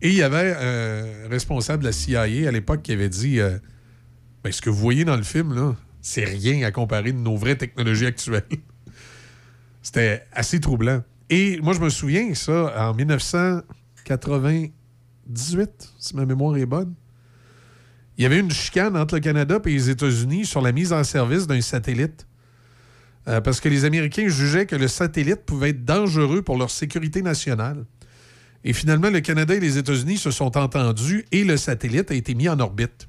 Et 0.00 0.08
il 0.08 0.14
y 0.14 0.22
avait 0.22 0.54
un 0.54 1.28
responsable 1.28 1.82
de 1.82 1.88
la 1.88 1.92
CIA 1.92 2.22
à 2.48 2.50
l'époque 2.52 2.82
qui 2.82 2.92
avait 2.92 3.08
dit 3.08 3.40
euh, 3.40 3.58
Ben, 4.42 4.52
Ce 4.52 4.62
que 4.62 4.70
vous 4.70 4.78
voyez 4.78 5.04
dans 5.04 5.16
le 5.16 5.24
film, 5.24 5.54
là, 5.54 5.76
c'est 6.00 6.24
rien 6.24 6.62
à 6.66 6.70
comparer 6.70 7.12
de 7.12 7.18
nos 7.18 7.36
vraies 7.36 7.56
technologies 7.56 8.06
actuelles. 8.06 8.46
C'était 9.82 10.24
assez 10.32 10.60
troublant. 10.60 11.02
Et 11.28 11.60
moi, 11.60 11.74
je 11.74 11.80
me 11.80 11.90
souviens, 11.90 12.34
ça, 12.34 12.88
en 12.88 12.94
1998, 15.28 15.94
si 15.98 16.16
ma 16.16 16.24
mémoire 16.24 16.56
est 16.56 16.66
bonne, 16.66 16.94
il 18.16 18.22
y 18.22 18.26
avait 18.26 18.40
une 18.40 18.50
chicane 18.50 18.96
entre 18.96 19.14
le 19.14 19.20
Canada 19.20 19.60
et 19.64 19.68
les 19.68 19.90
États-Unis 19.90 20.46
sur 20.46 20.60
la 20.60 20.72
mise 20.72 20.92
en 20.92 21.04
service 21.04 21.46
d'un 21.46 21.60
satellite. 21.60 22.26
Euh, 23.28 23.40
parce 23.40 23.60
que 23.60 23.68
les 23.68 23.84
Américains 23.84 24.28
jugeaient 24.28 24.66
que 24.66 24.74
le 24.74 24.88
satellite 24.88 25.44
pouvait 25.44 25.70
être 25.70 25.84
dangereux 25.84 26.42
pour 26.42 26.56
leur 26.56 26.70
sécurité 26.70 27.22
nationale. 27.22 27.84
Et 28.64 28.72
finalement, 28.72 29.10
le 29.10 29.20
Canada 29.20 29.54
et 29.54 29.60
les 29.60 29.78
États-Unis 29.78 30.16
se 30.16 30.30
sont 30.30 30.56
entendus 30.56 31.26
et 31.30 31.44
le 31.44 31.56
satellite 31.56 32.10
a 32.10 32.14
été 32.14 32.34
mis 32.34 32.48
en 32.48 32.58
orbite. 32.58 33.07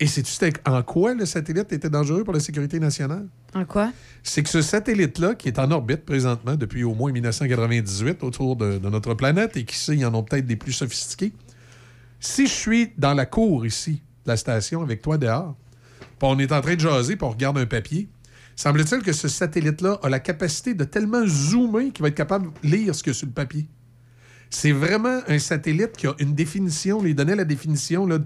Et 0.00 0.06
sais-tu 0.06 0.52
en 0.64 0.82
quoi 0.82 1.14
le 1.14 1.26
satellite 1.26 1.72
était 1.72 1.90
dangereux 1.90 2.22
pour 2.22 2.32
la 2.32 2.40
sécurité 2.40 2.78
nationale? 2.78 3.26
En 3.54 3.64
quoi? 3.64 3.92
c'est 4.22 4.42
que 4.42 4.48
ce 4.48 4.62
satellite-là, 4.62 5.34
qui 5.34 5.48
est 5.48 5.58
en 5.58 5.70
orbite 5.70 6.04
présentement 6.04 6.54
depuis 6.54 6.84
au 6.84 6.94
moins 6.94 7.10
1998 7.10 8.22
autour 8.22 8.56
de, 8.56 8.78
de 8.78 8.88
notre 8.88 9.14
planète, 9.14 9.56
et 9.56 9.64
qui 9.64 9.76
sait, 9.76 9.94
il 9.94 10.00
y 10.00 10.04
en 10.04 10.14
a 10.14 10.22
peut-être 10.22 10.46
des 10.46 10.56
plus 10.56 10.72
sophistiqués, 10.72 11.32
si 12.20 12.46
je 12.46 12.52
suis 12.52 12.92
dans 12.98 13.14
la 13.14 13.26
cour 13.26 13.66
ici, 13.66 14.02
de 14.24 14.30
la 14.30 14.36
station, 14.36 14.82
avec 14.82 15.02
toi 15.02 15.18
dehors, 15.18 15.56
puis 16.00 16.28
on 16.28 16.38
est 16.38 16.52
en 16.52 16.60
train 16.60 16.74
de 16.74 16.80
jaser, 16.80 17.16
puis 17.16 17.24
on 17.24 17.30
regarde 17.30 17.58
un 17.58 17.66
papier, 17.66 18.08
semble-t-il 18.56 19.02
que 19.02 19.12
ce 19.12 19.28
satellite-là 19.28 19.98
a 20.02 20.08
la 20.08 20.20
capacité 20.20 20.74
de 20.74 20.84
tellement 20.84 21.26
zoomer 21.26 21.92
qu'il 21.92 22.02
va 22.02 22.08
être 22.08 22.14
capable 22.14 22.50
de 22.62 22.68
lire 22.68 22.94
ce 22.94 23.02
qu'il 23.02 23.12
y 23.12 23.16
a 23.16 23.18
sur 23.18 23.26
le 23.26 23.32
papier. 23.32 23.66
C'est 24.50 24.72
vraiment 24.72 25.20
un 25.28 25.38
satellite 25.38 25.92
qui 25.92 26.06
a 26.06 26.14
une 26.18 26.34
définition, 26.34 27.02
lui 27.02 27.14
donnait 27.14 27.36
la 27.36 27.44
définition 27.44 28.06
là, 28.06 28.18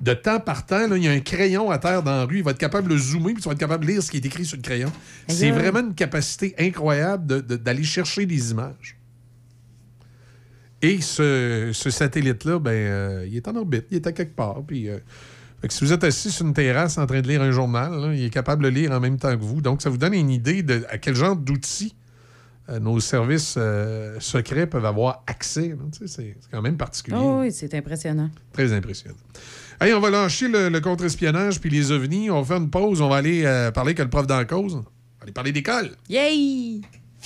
de 0.00 0.14
temps 0.14 0.38
par 0.40 0.64
temps. 0.66 0.86
là, 0.86 0.96
il 0.96 1.02
y 1.04 1.08
a 1.08 1.12
un 1.12 1.20
crayon 1.20 1.70
à 1.70 1.78
terre 1.78 2.02
dans 2.02 2.12
la 2.16 2.24
rue, 2.24 2.38
il 2.38 2.44
va 2.44 2.52
être 2.52 2.58
capable 2.58 2.88
de 2.88 2.96
zoomer, 2.96 3.32
puis 3.34 3.42
tu 3.42 3.48
vas 3.48 3.52
être 3.52 3.58
capable 3.58 3.84
de 3.84 3.90
lire 3.90 4.02
ce 4.02 4.10
qui 4.10 4.16
est 4.18 4.24
écrit 4.26 4.44
sur 4.44 4.56
le 4.56 4.62
crayon. 4.62 4.92
C'est 5.28 5.50
vraiment 5.50 5.80
une 5.80 5.94
capacité 5.94 6.54
incroyable 6.58 7.26
de- 7.26 7.40
de- 7.40 7.56
d'aller 7.56 7.82
chercher 7.82 8.24
des 8.26 8.50
images. 8.52 8.96
Et 10.80 11.00
ce, 11.00 11.70
ce 11.72 11.90
satellite-là, 11.90 12.58
ben, 12.60 12.70
euh, 12.70 13.26
il 13.28 13.36
est 13.36 13.48
en 13.48 13.56
orbite, 13.56 13.86
il 13.90 13.96
est 13.96 14.06
à 14.06 14.12
quelque 14.12 14.36
part. 14.36 14.62
Puis, 14.64 14.88
euh, 14.88 14.98
fait 15.60 15.66
que 15.66 15.74
si 15.74 15.84
vous 15.84 15.92
êtes 15.92 16.04
assis 16.04 16.30
sur 16.30 16.46
une 16.46 16.54
terrasse 16.54 16.98
en 16.98 17.06
train 17.06 17.20
de 17.20 17.26
lire 17.26 17.42
un 17.42 17.50
journal, 17.50 17.92
là, 18.00 18.14
il 18.14 18.22
est 18.22 18.30
capable 18.30 18.62
de 18.62 18.68
lire 18.68 18.92
en 18.92 19.00
même 19.00 19.18
temps 19.18 19.36
que 19.36 19.42
vous. 19.42 19.60
Donc, 19.60 19.82
ça 19.82 19.90
vous 19.90 19.96
donne 19.98 20.14
une 20.14 20.30
idée 20.30 20.62
de 20.62 20.84
à 20.88 20.98
quel 20.98 21.16
genre 21.16 21.34
d'outils 21.34 21.96
euh, 22.68 22.78
nos 22.78 23.00
services 23.00 23.56
euh, 23.58 24.20
secrets 24.20 24.68
peuvent 24.68 24.84
avoir 24.84 25.24
accès. 25.26 25.74
Tu 25.98 26.06
sais, 26.06 26.36
c'est 26.40 26.50
quand 26.52 26.62
même 26.62 26.76
particulier. 26.76 27.16
Oh, 27.20 27.40
oui, 27.40 27.50
c'est 27.50 27.74
impressionnant. 27.74 28.30
Très 28.52 28.72
impressionnant. 28.72 29.16
Hey, 29.80 29.94
on 29.94 30.00
va 30.00 30.10
lâcher 30.10 30.48
le, 30.48 30.80
contre-espionnage 30.80 31.60
puis 31.60 31.70
les 31.70 31.92
ovnis. 31.92 32.30
On 32.30 32.40
va 32.40 32.44
faire 32.44 32.56
une 32.56 32.68
pause. 32.68 33.00
On 33.00 33.08
va 33.08 33.16
aller 33.16 33.44
euh, 33.44 33.70
parler 33.70 33.94
que 33.94 34.02
le 34.02 34.10
prof 34.10 34.26
dans 34.26 34.36
la 34.36 34.44
cause. 34.44 34.74
On 34.74 34.78
va 34.78 35.22
aller 35.22 35.32
parler 35.32 35.52
d'école. 35.52 35.90
Yay! 36.08 36.80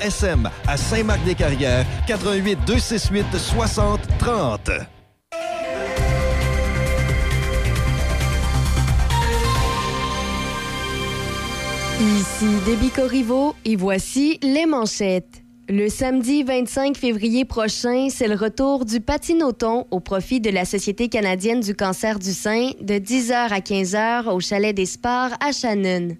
SM 0.00 0.50
à 0.66 0.76
Saint-Marc-des-Carrières, 0.76 1.86
88 2.08 2.58
268 2.66 3.38
60 3.38 4.00
30. 4.18 4.70
Ici 12.00 12.46
Déby 12.64 12.90
Corriveau 12.90 13.54
et 13.64 13.76
voici 13.76 14.38
les 14.42 14.66
manchettes. 14.66 15.42
Le 15.68 15.88
samedi 15.88 16.42
25 16.42 16.96
février 16.96 17.44
prochain, 17.44 18.08
c'est 18.10 18.26
le 18.26 18.34
retour 18.34 18.84
du 18.84 19.00
patinoton 19.00 19.86
au 19.92 20.00
profit 20.00 20.40
de 20.40 20.50
la 20.50 20.64
Société 20.64 21.08
canadienne 21.08 21.60
du 21.60 21.76
cancer 21.76 22.18
du 22.18 22.32
sein 22.32 22.70
de 22.80 22.94
10h 22.94 23.34
à 23.34 23.60
15h 23.60 24.30
au 24.30 24.40
Chalet 24.40 24.74
des 24.74 24.86
Sports 24.86 25.30
à 25.40 25.52
Shannon. 25.52 26.16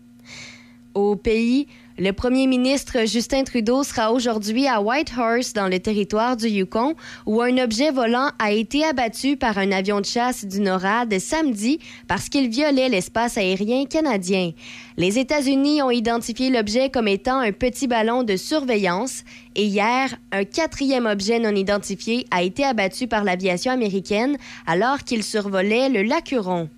Au 0.94 1.16
pays, 1.16 1.66
le 1.98 2.12
premier 2.12 2.46
ministre 2.46 3.06
Justin 3.06 3.44
Trudeau 3.44 3.82
sera 3.82 4.12
aujourd'hui 4.12 4.66
à 4.66 4.80
Whitehorse, 4.80 5.52
dans 5.52 5.68
le 5.68 5.78
territoire 5.80 6.36
du 6.36 6.48
Yukon, 6.48 6.94
où 7.26 7.42
un 7.42 7.58
objet 7.58 7.90
volant 7.90 8.30
a 8.38 8.52
été 8.52 8.84
abattu 8.84 9.36
par 9.36 9.58
un 9.58 9.72
avion 9.72 10.00
de 10.00 10.06
chasse 10.06 10.44
du 10.44 10.60
NORAD 10.60 11.18
samedi 11.18 11.78
parce 12.08 12.28
qu'il 12.28 12.48
violait 12.48 12.88
l'espace 12.88 13.36
aérien 13.36 13.84
canadien. 13.84 14.52
Les 14.96 15.18
États-Unis 15.18 15.82
ont 15.82 15.90
identifié 15.90 16.48
l'objet 16.50 16.90
comme 16.90 17.08
étant 17.08 17.40
un 17.40 17.52
petit 17.52 17.86
ballon 17.86 18.22
de 18.22 18.36
surveillance 18.36 19.24
et 19.56 19.64
hier, 19.64 20.16
un 20.32 20.44
quatrième 20.44 21.06
objet 21.06 21.38
non 21.38 21.54
identifié 21.54 22.24
a 22.30 22.42
été 22.42 22.64
abattu 22.64 23.08
par 23.08 23.24
l'aviation 23.24 23.72
américaine 23.72 24.36
alors 24.66 25.00
qu'il 25.00 25.22
survolait 25.22 25.88
le 25.88 26.02
lac 26.02 26.32
Huron. 26.32 26.68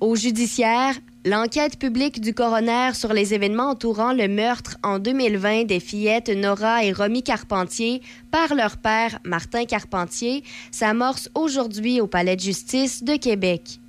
Au 0.00 0.14
judiciaire, 0.14 0.94
l'enquête 1.26 1.76
publique 1.76 2.20
du 2.20 2.32
coroner 2.32 2.94
sur 2.94 3.12
les 3.12 3.34
événements 3.34 3.70
entourant 3.70 4.12
le 4.12 4.28
meurtre 4.28 4.78
en 4.84 5.00
2020 5.00 5.64
des 5.64 5.80
fillettes 5.80 6.28
Nora 6.28 6.84
et 6.84 6.92
Romy 6.92 7.24
Carpentier 7.24 8.00
par 8.30 8.54
leur 8.54 8.76
père 8.76 9.18
Martin 9.24 9.64
Carpentier 9.64 10.44
s'amorce 10.70 11.28
aujourd'hui 11.34 12.00
au 12.00 12.06
Palais 12.06 12.36
de 12.36 12.40
justice 12.40 13.02
de 13.02 13.16
Québec. 13.16 13.80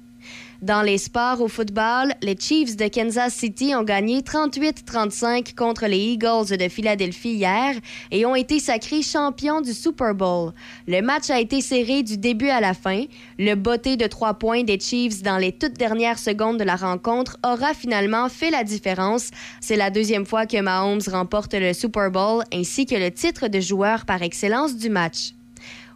Dans 0.64 0.82
les 0.82 0.98
sports 0.98 1.40
au 1.42 1.48
football, 1.48 2.14
les 2.24 2.36
Chiefs 2.36 2.76
de 2.76 2.88
Kansas 2.88 3.32
City 3.32 3.76
ont 3.76 3.84
gagné 3.84 4.22
38-35 4.22 5.54
contre 5.54 5.86
les 5.86 6.00
Eagles 6.00 6.58
de 6.58 6.68
Philadelphie 6.68 7.34
hier 7.34 7.76
et 8.10 8.26
ont 8.26 8.34
été 8.34 8.60
sacrés 8.60 9.04
champions 9.04 9.62
du 9.62 9.72
Super 9.72 10.16
Bowl. 10.16 10.54
Le 10.88 11.02
match 11.02 11.30
a 11.30 11.40
été 11.40 11.62
serré 11.62 12.02
du 12.02 12.18
début 12.18 12.50
à 12.50 12.60
la 12.60 12.74
fin. 12.74 13.04
Le 13.38 13.54
botté 13.54 13.98
de 13.98 14.08
trois 14.08 14.34
points 14.34 14.64
des 14.64 14.80
Chiefs 14.80 15.22
dans 15.22 15.38
les 15.38 15.52
toutes 15.52 15.78
dernières 15.78 16.18
secondes 16.18 16.58
de 16.58 16.64
la 16.64 16.76
rencontre 16.76 17.38
aura 17.46 17.76
finalement 17.76 18.28
fait 18.28 18.50
la 18.50 18.64
différence. 18.64 19.30
C'est 19.62 19.78
la 19.78 19.92
deuxième 19.92 20.26
fois 20.26 20.48
que 20.48 20.60
Mahomes 20.60 21.02
remporte 21.12 21.54
le 21.54 21.74
Super 21.74 22.10
Bowl 22.10 22.44
ainsi 22.52 22.88
que 22.88 22.96
le 22.96 23.12
titre 23.12 23.48
de 23.48 23.60
joueur 23.60 24.06
par 24.06 24.24
excellence 24.24 24.76
du 24.76 24.90
match. 24.90 25.37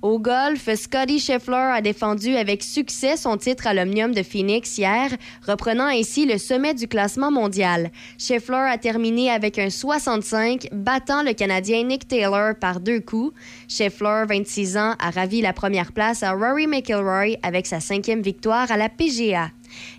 Au 0.02 0.18
golf, 0.18 0.68
Scotty 0.74 1.20
Scheffler 1.20 1.74
a 1.76 1.80
défendu 1.80 2.36
avec 2.36 2.64
succès 2.64 3.18
son 3.18 3.38
titre 3.38 3.68
à 3.68 3.76
l'Omnium 3.76 4.16
de 4.16 4.24
Phoenix 4.24 4.80
hier, 4.80 5.12
reprenant 5.48 5.86
ainsi 5.86 6.26
le 6.26 6.40
sommet 6.40 6.74
du 6.74 6.88
classement 6.88 7.30
mondial. 7.30 7.92
Scheffler 8.18 8.68
a 8.68 8.80
terminé 8.80 9.30
avec 9.30 9.60
un 9.60 9.70
65, 9.70 10.70
battant 10.72 11.22
le 11.22 11.34
Canadien 11.34 11.84
Nick 11.84 12.08
Taylor 12.08 12.56
par 12.60 12.80
deux 12.80 13.00
coups. 13.00 13.32
Scheffler, 13.68 14.24
26 14.28 14.78
ans, 14.78 14.96
a 14.98 15.12
ravi 15.12 15.40
la 15.40 15.54
première 15.54 15.92
place 15.92 16.24
à 16.24 16.32
Rory 16.32 16.66
McIlroy 16.66 17.38
avec 17.44 17.68
sa 17.68 17.80
cinquième 17.80 18.24
victoire 18.24 18.72
à 18.72 18.78
la 18.78 18.90
PGA. 18.90 19.52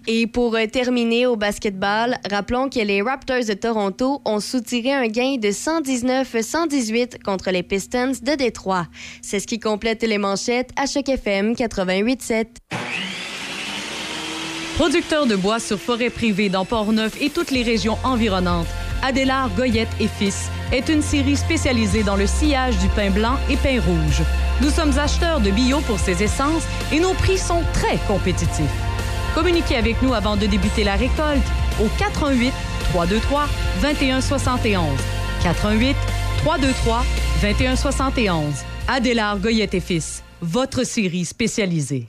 Et 0.07 0.27
pour 0.27 0.55
euh, 0.55 0.67
terminer 0.67 1.27
au 1.27 1.37
basketball, 1.37 2.17
rappelons 2.31 2.69
que 2.69 2.81
les 2.81 3.03
Raptors 3.03 3.45
de 3.47 3.55
Toronto 3.55 4.21
ont 4.25 4.41
soutiré 4.41 4.93
un 4.93 5.07
gain 5.07 5.37
de 5.37 5.49
119-118 5.49 7.23
contre 7.23 7.51
les 7.51 7.63
Pistons 7.63 8.13
de 8.23 8.35
Détroit. 8.35 8.87
C'est 9.23 9.41
ce 9.41 9.47
qui 9.47 9.59
complète 9.59 10.03
les 10.03 10.19
manchettes 10.19 10.71
à 10.77 10.87
Choc 10.87 11.09
FM 11.09 11.53
88.7. 11.53 12.47
Producteur 14.77 15.27
de 15.27 15.37
bois 15.37 15.61
sur 15.61 15.79
forêt 15.79 16.11
privée 16.11 16.49
dans 16.49 16.65
Port-Neuf 16.65 17.21
et 17.21 17.31
toutes 17.31 17.51
les 17.51 17.63
régions 17.63 17.99
environnantes, 18.05 18.67
Adélard 19.03 19.51
Goyette 19.55 19.89
et 20.01 20.09
Fils 20.09 20.49
est 20.73 20.89
une 20.89 21.03
série 21.03 21.37
spécialisée 21.37 22.03
dans 22.03 22.17
le 22.17 22.27
sillage 22.27 22.79
du 22.79 22.89
pain 22.89 23.11
blanc 23.11 23.37
et 23.51 23.57
pain 23.57 23.81
rouge. 23.81 24.23
Nous 24.61 24.71
sommes 24.71 24.99
acheteurs 24.99 25.41
de 25.41 25.51
bio 25.51 25.81
pour 25.81 25.99
ces 25.99 26.23
essences 26.23 26.65
et 26.93 27.01
nos 27.01 27.13
prix 27.15 27.39
sont 27.39 27.63
très 27.75 27.99
compétitifs. 28.09 28.92
Communiquez 29.35 29.77
avec 29.77 30.01
nous 30.03 30.13
avant 30.13 30.37
de 30.37 30.47
débuter 30.47 30.85
la 30.85 30.97
récolte 30.97 31.43
au 31.81 31.89
88 31.99 32.53
323 32.93 33.49
2171. 33.81 34.85
88 35.43 35.97
323 36.45 37.05
2171. 37.41 38.55
Adélard 38.89 39.39
Goyette 39.39 39.75
et 39.75 39.81
Fils, 39.81 40.23
votre 40.41 40.85
série 40.85 41.25
spécialisée. 41.25 42.09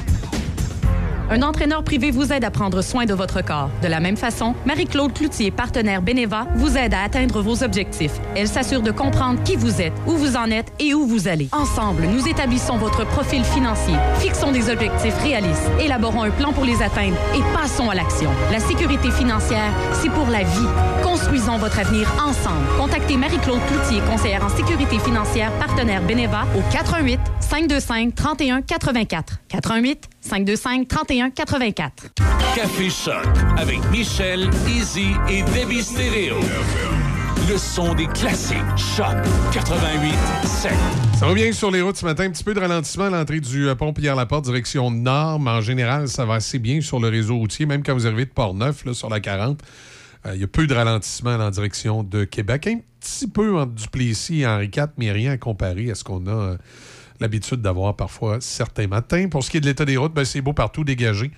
Un 1.31 1.43
entraîneur 1.43 1.81
privé 1.81 2.11
vous 2.11 2.33
aide 2.33 2.43
à 2.43 2.51
prendre 2.51 2.81
soin 2.81 3.05
de 3.05 3.13
votre 3.13 3.41
corps. 3.41 3.69
De 3.81 3.87
la 3.87 4.01
même 4.01 4.17
façon, 4.17 4.53
Marie-Claude 4.65 5.13
Cloutier, 5.13 5.49
partenaire 5.49 6.01
Beneva, 6.01 6.45
vous 6.55 6.75
aide 6.75 6.93
à 6.93 7.03
atteindre 7.03 7.41
vos 7.41 7.63
objectifs. 7.63 8.19
Elle 8.35 8.49
s'assure 8.49 8.81
de 8.81 8.91
comprendre 8.91 9.41
qui 9.43 9.55
vous 9.55 9.79
êtes, 9.79 9.93
où 10.05 10.11
vous 10.11 10.35
en 10.35 10.51
êtes 10.51 10.73
et 10.77 10.93
où 10.93 11.07
vous 11.07 11.29
allez. 11.29 11.47
Ensemble, 11.53 12.03
nous 12.03 12.27
établissons 12.27 12.75
votre 12.75 13.05
profil 13.05 13.45
financier, 13.45 13.93
fixons 14.19 14.51
des 14.51 14.69
objectifs 14.69 15.15
réalistes, 15.23 15.71
élaborons 15.79 16.23
un 16.23 16.31
plan 16.31 16.51
pour 16.51 16.65
les 16.65 16.81
atteindre 16.81 17.15
et 17.33 17.57
passons 17.57 17.89
à 17.89 17.95
l'action. 17.95 18.29
La 18.51 18.59
sécurité 18.59 19.09
financière, 19.09 19.71
c'est 19.93 20.11
pour 20.11 20.27
la 20.27 20.43
vie. 20.43 20.67
Construisons 21.11 21.57
votre 21.57 21.77
avenir 21.77 22.09
ensemble. 22.25 22.65
Contactez 22.77 23.17
Marie-Claude 23.17 23.59
Cloutier, 23.67 24.01
conseillère 24.09 24.45
en 24.45 24.47
sécurité 24.47 24.97
financière, 24.97 25.51
partenaire 25.59 26.01
Beneva, 26.03 26.45
au 26.55 26.61
88 26.71 27.19
525 27.41 28.15
31 28.15 28.61
84. 28.61 29.39
88 29.49 30.09
525 30.21 30.87
31 30.87 31.29
84. 31.31 32.05
Café 32.55 32.89
Choc 32.89 33.27
avec 33.57 33.79
Michel, 33.91 34.49
Easy 34.69 35.07
et 35.29 35.43
Debbie 35.51 35.83
Stereo. 35.83 36.37
Le 37.49 37.57
son 37.57 37.93
des 37.93 38.07
classiques. 38.07 38.57
Choc 38.77 39.17
88 39.51 40.13
7. 40.45 40.71
Ça 41.19 41.25
va 41.25 41.33
bien 41.33 41.51
sur 41.51 41.71
les 41.71 41.81
routes 41.81 41.97
ce 41.97 42.05
matin. 42.05 42.23
Un 42.23 42.29
petit 42.29 42.45
peu 42.45 42.53
de 42.53 42.61
ralentissement 42.61 43.07
à 43.07 43.09
l'entrée 43.09 43.41
du 43.41 43.67
euh, 43.67 43.75
pont 43.75 43.91
Pierre-Laporte, 43.91 44.45
direction 44.45 44.89
nord, 44.89 45.41
mais 45.41 45.51
en 45.51 45.61
général, 45.61 46.07
ça 46.07 46.23
va 46.23 46.35
assez 46.35 46.57
bien 46.57 46.79
sur 46.79 47.01
le 47.01 47.09
réseau 47.09 47.35
routier, 47.35 47.65
même 47.65 47.83
quand 47.83 47.93
vous 47.93 48.07
arrivez 48.07 48.23
de 48.23 48.31
Port-Neuf, 48.31 48.85
là, 48.85 48.93
sur 48.93 49.09
la 49.09 49.19
40. 49.19 49.59
Euh, 50.25 50.35
Il 50.35 50.41
y 50.41 50.43
a 50.43 50.47
peu 50.47 50.67
de 50.67 50.73
ralentissement 50.73 51.35
en 51.35 51.49
direction 51.49 52.03
de 52.03 52.23
Québec. 52.23 52.67
Un 52.67 52.79
petit 52.99 53.27
peu 53.27 53.57
entre 53.59 53.73
Duplessis 53.73 54.41
et 54.41 54.47
Henri 54.47 54.69
IV, 54.75 54.87
mais 54.97 55.11
rien 55.11 55.31
à 55.31 55.37
comparer 55.37 55.91
à 55.91 55.95
ce 55.95 56.03
qu'on 56.03 56.27
a 56.27 56.31
euh, 56.31 56.57
l'habitude 57.19 57.61
d'avoir 57.61 57.95
parfois 57.95 58.41
certains 58.41 58.87
matins. 58.87 59.29
Pour 59.29 59.43
ce 59.43 59.49
qui 59.49 59.57
est 59.57 59.61
de 59.61 59.67
l'état 59.67 59.85
des 59.85 59.97
routes, 59.97 60.13
ben, 60.13 60.25
c'est 60.25 60.41
beau 60.41 60.53
partout 60.53 60.83
dégagé. 60.83 61.31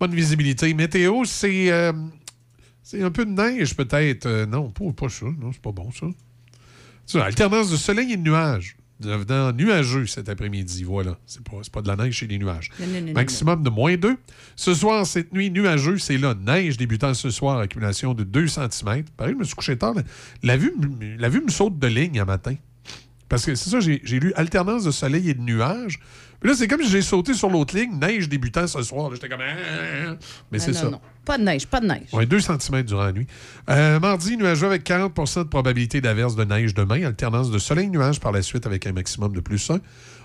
bonne 0.00 0.14
visibilité. 0.14 0.72
Météo, 0.74 1.24
c'est 1.24 1.70
euh, 1.70 1.92
un 3.00 3.10
peu 3.10 3.24
de 3.24 3.30
neige 3.30 3.76
peut-être. 3.76 4.26
Euh, 4.26 4.46
non, 4.46 4.70
pas, 4.70 4.84
pas 4.96 5.08
ça. 5.08 5.26
Non, 5.26 5.52
c'est 5.52 5.62
pas 5.62 5.72
bon. 5.72 5.90
Ça, 7.06 7.24
alternance 7.24 7.70
de 7.70 7.76
soleil 7.76 8.12
et 8.12 8.16
de 8.16 8.22
nuages. 8.22 8.76
Devenant 8.98 9.52
nuageux 9.52 10.06
cet 10.06 10.28
après-midi. 10.30 10.82
Voilà. 10.84 11.18
C'est 11.26 11.42
pas, 11.42 11.58
pas 11.70 11.82
de 11.82 11.88
la 11.88 11.96
neige, 11.96 12.18
c'est 12.18 12.26
des 12.26 12.38
nuages. 12.38 12.70
Non, 12.80 12.86
non, 12.86 13.00
non, 13.06 13.12
Maximum 13.12 13.62
de 13.62 13.68
moins 13.68 13.96
2. 13.96 14.16
Ce 14.56 14.72
soir, 14.74 15.06
cette 15.06 15.32
nuit, 15.34 15.50
nuageux, 15.50 15.98
c'est 15.98 16.16
là. 16.16 16.34
Neige 16.34 16.78
débutant 16.78 17.12
ce 17.12 17.28
soir, 17.30 17.58
accumulation 17.58 18.14
de 18.14 18.24
2 18.24 18.46
cm. 18.48 19.04
Pareil, 19.16 19.34
je 19.34 19.38
me 19.38 19.44
suis 19.44 19.54
couché 19.54 19.76
tard. 19.76 19.94
La 20.42 20.56
vue, 20.56 20.72
m- 20.82 21.16
la 21.18 21.28
vue 21.28 21.42
me 21.42 21.50
saute 21.50 21.78
de 21.78 21.86
ligne 21.86 22.18
un 22.20 22.24
matin. 22.24 22.54
Parce 23.28 23.44
que 23.44 23.54
c'est 23.54 23.70
ça, 23.70 23.80
j'ai 23.80 24.00
j'ai 24.04 24.20
lu 24.20 24.32
alternance 24.34 24.84
de 24.84 24.90
soleil 24.92 25.28
et 25.28 25.34
de 25.34 25.42
nuages. 25.42 25.98
Puis 26.46 26.52
là, 26.52 26.58
c'est 26.60 26.68
comme 26.68 26.80
si 26.80 26.88
j'ai 26.90 27.02
sauté 27.02 27.34
sur 27.34 27.50
l'autre 27.50 27.76
ligne, 27.76 27.98
neige 27.98 28.28
débutant 28.28 28.68
ce 28.68 28.80
soir. 28.80 29.10
J'étais 29.12 29.28
comme. 29.28 29.40
Ah! 29.40 30.14
Mais 30.52 30.60
c'est 30.60 30.70
Non, 30.70 30.76
ça. 30.78 30.84
non, 30.84 30.90
non. 30.92 31.00
Pas 31.24 31.38
de 31.38 31.42
neige, 31.42 31.66
pas 31.66 31.80
de 31.80 31.88
neige. 31.88 32.06
Ouais, 32.12 32.24
2 32.24 32.38
cm 32.38 32.82
durant 32.84 33.02
la 33.02 33.10
nuit. 33.12 33.26
Euh, 33.68 33.98
mardi, 33.98 34.36
nuageux 34.36 34.66
avec 34.68 34.84
40% 34.88 35.38
de 35.42 35.48
probabilité 35.48 36.00
d'averse 36.00 36.36
de 36.36 36.44
neige 36.44 36.72
demain. 36.72 37.02
Alternance 37.04 37.50
de 37.50 37.58
soleil-nuage 37.58 38.20
par 38.20 38.30
la 38.30 38.42
suite 38.42 38.64
avec 38.64 38.86
un 38.86 38.92
maximum 38.92 39.32
de 39.32 39.40
plus 39.40 39.68
1. 39.68 39.80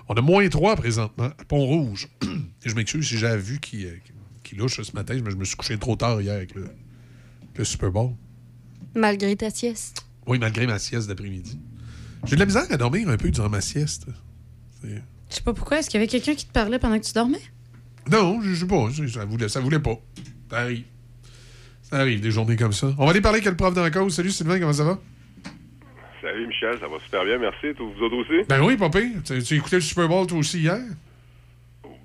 On 0.09 0.13
a 0.13 0.21
moins 0.21 0.47
3 0.47 0.75
présentement 0.75 1.23
à 1.39 1.43
Pont-Rouge. 1.47 2.07
Et 2.65 2.69
je 2.69 2.75
m'excuse 2.75 3.07
si 3.07 3.17
j'ai 3.17 3.35
vu 3.37 3.59
qui, 3.59 3.87
euh, 3.87 3.93
qui- 4.05 4.11
qui 4.43 4.55
louche 4.57 4.79
ce 4.79 4.91
matin, 4.93 5.19
mais 5.25 5.31
je 5.31 5.37
me 5.37 5.43
suis 5.43 5.55
couché 5.55 5.75
trop 5.79 5.95
tard 5.95 6.21
hier 6.21 6.35
avec 6.35 6.53
le, 6.53 6.67
le 7.55 7.63
Super 7.63 7.89
Bowl. 7.89 8.11
Malgré 8.93 9.35
ta 9.35 9.49
sieste. 9.49 10.05
Oui, 10.27 10.37
malgré 10.37 10.67
ma 10.67 10.77
sieste 10.77 11.07
d'après-midi. 11.07 11.59
J'ai 12.25 12.35
de 12.35 12.41
la 12.41 12.45
misère 12.45 12.65
à 12.69 12.77
dormir 12.77 13.09
un 13.09 13.17
peu 13.17 13.31
durant 13.31 13.49
ma 13.49 13.61
sieste. 13.61 14.05
Je 15.31 15.35
sais 15.37 15.41
pas 15.43 15.53
pourquoi. 15.53 15.79
Est-ce 15.79 15.89
qu'il 15.89 15.99
y 15.99 16.03
avait 16.03 16.09
quelqu'un 16.11 16.35
qui 16.35 16.45
te 16.45 16.51
parlait 16.53 16.77
pendant 16.77 16.99
que 16.99 17.05
tu 17.05 17.13
dormais? 17.13 17.39
Non, 18.11 18.39
je 18.43 18.53
sais 18.53 18.67
pas. 18.67 18.87
Ça 19.07 19.25
voulait, 19.25 19.47
ça 19.49 19.59
voulait 19.61 19.79
pas. 19.79 19.95
Ça 20.49 20.57
arrive. 20.59 20.83
Ça 21.81 21.97
arrive, 21.97 22.21
des 22.21 22.31
journées 22.31 22.55
comme 22.57 22.73
ça. 22.73 22.87
On 22.99 23.05
va 23.05 23.11
aller 23.11 23.21
parler 23.21 23.37
avec 23.39 23.49
le 23.49 23.55
prof 23.55 23.73
dans 23.73 23.81
la 23.83 23.91
cause. 23.91 24.15
Salut 24.15 24.29
Sylvain, 24.29 24.59
comment 24.59 24.73
ça 24.73 24.83
va? 24.83 24.99
Salut 26.21 26.47
Michel, 26.47 26.77
ça 26.79 26.87
va 26.87 26.99
super 26.99 27.25
bien, 27.25 27.37
merci. 27.39 27.67
Vous 27.79 28.03
autres 28.03 28.15
aussi? 28.17 28.45
Ben 28.47 28.61
oui, 28.61 28.77
papé. 28.77 29.07
Tu, 29.25 29.41
tu 29.41 29.55
écouté 29.55 29.77
le 29.77 29.81
Super 29.81 30.07
Bowl 30.07 30.27
toi 30.27 30.37
aussi 30.37 30.59
hier? 30.59 30.77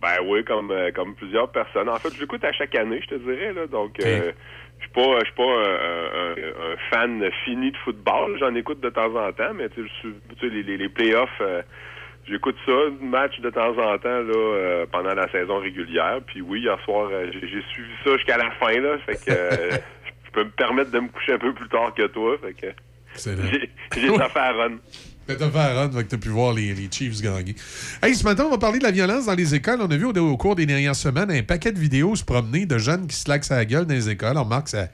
Ben 0.01 0.17
oui, 0.27 0.45
comme, 0.45 0.71
euh, 0.71 0.91
comme 0.93 1.15
plusieurs 1.15 1.51
personnes. 1.51 1.89
En 1.89 1.99
fait, 1.99 2.15
je 2.15 2.21
l'écoute 2.21 2.45
à 2.45 2.53
chaque 2.53 2.75
année, 2.77 3.01
je 3.03 3.15
te 3.17 3.21
dirais. 3.21 3.53
Là, 3.53 3.67
donc, 3.67 3.99
euh, 4.05 4.33
je 4.79 4.85
suis 4.85 4.93
pas, 4.93 5.19
je 5.21 5.25
suis 5.27 5.35
pas 5.35 5.43
un, 5.43 6.33
un- 6.33 6.77
fan 6.91 7.25
fini 7.45 7.73
de 7.73 7.77
football. 7.79 8.37
J'en 8.39 8.55
écoute 8.55 8.81
de 8.81 8.91
temps 8.91 9.15
en 9.17 9.33
temps, 9.33 9.55
mais 9.55 9.69
tu 9.71 9.83
sais, 9.83 9.89
je 9.89 10.09
suis- 10.09 10.15
tu 10.39 10.49
sais, 10.49 10.55
les, 10.55 10.63
les, 10.63 10.77
les 10.77 10.89
playoffs, 10.89 11.29
euh, 11.41 11.63
j'écoute 12.29 12.57
ça, 12.65 12.73
match 13.01 13.41
de 13.41 13.51
temps 13.51 13.71
en 13.71 13.99
temps 13.99 14.09
là, 14.09 14.35
euh, 14.35 14.87
pendant 14.91 15.15
la 15.15 15.31
saison 15.31 15.59
régulière. 15.59 16.21
Puis 16.27 16.41
oui, 16.41 16.61
hier 16.61 16.79
soir, 16.85 17.09
euh, 17.13 17.31
j'ai 17.33 17.63
suivi 17.73 17.93
ça 18.05 18.17
jusqu'à 18.17 18.37
la 18.37 18.51
fin. 18.53 18.79
Là, 18.81 18.99
fait 19.07 19.17
que 19.17 19.31
euh, 19.31 19.71
je 20.25 20.31
peux 20.33 20.45
me 20.45 20.51
permettre 20.51 20.91
de 20.91 21.01
me 21.01 21.09
coucher 21.09 21.35
un 21.35 21.39
peu 21.39 21.53
plus 21.55 21.69
tard 21.69 21.95
que 21.95 22.07
toi. 22.09 22.37
Fait 22.43 22.53
que 22.55 22.67
j'ai 23.17 24.17
ça 24.17 24.29
fait 24.29 24.39
à 24.39 24.53
run. 24.53 24.77
T'as 25.27 25.37
fait 25.37 25.59
à 25.59 25.75
run, 25.75 25.91
fait 25.91 26.05
que 26.05 26.09
t'as 26.09 26.19
pu 26.19 26.29
voir 26.29 26.53
les, 26.53 26.75
les 26.75 26.89
Chiefs 26.91 27.21
gagner. 27.21 27.55
Hey, 28.03 28.15
ce 28.15 28.25
matin, 28.25 28.45
on 28.47 28.51
va 28.51 28.59
parler 28.59 28.79
de 28.79 28.85
la 28.85 28.93
violence 28.93 29.27
dans 29.27 29.35
les 29.35 29.55
écoles. 29.55 29.79
On 29.81 29.91
a 29.91 29.97
vu 29.97 30.05
au, 30.05 30.17
au 30.17 30.37
cours 30.37 30.55
des 30.55 30.67
dernières 30.67 30.95
semaines 30.95 31.31
un 31.31 31.43
paquet 31.43 31.73
de 31.73 31.79
vidéos 31.79 32.15
se 32.15 32.25
promener 32.25 32.67
de 32.67 32.79
jeunes 32.79 33.07
qui 33.07 33.17
se 33.17 33.29
laquent 33.29 33.45
sa 33.45 33.65
gueule 33.65 33.87
dans 33.87 33.95
les 33.95 34.09
écoles. 34.09 34.37
On 34.37 34.45
remarque 34.45 34.65
que 34.65 34.71
ça, 34.71 34.89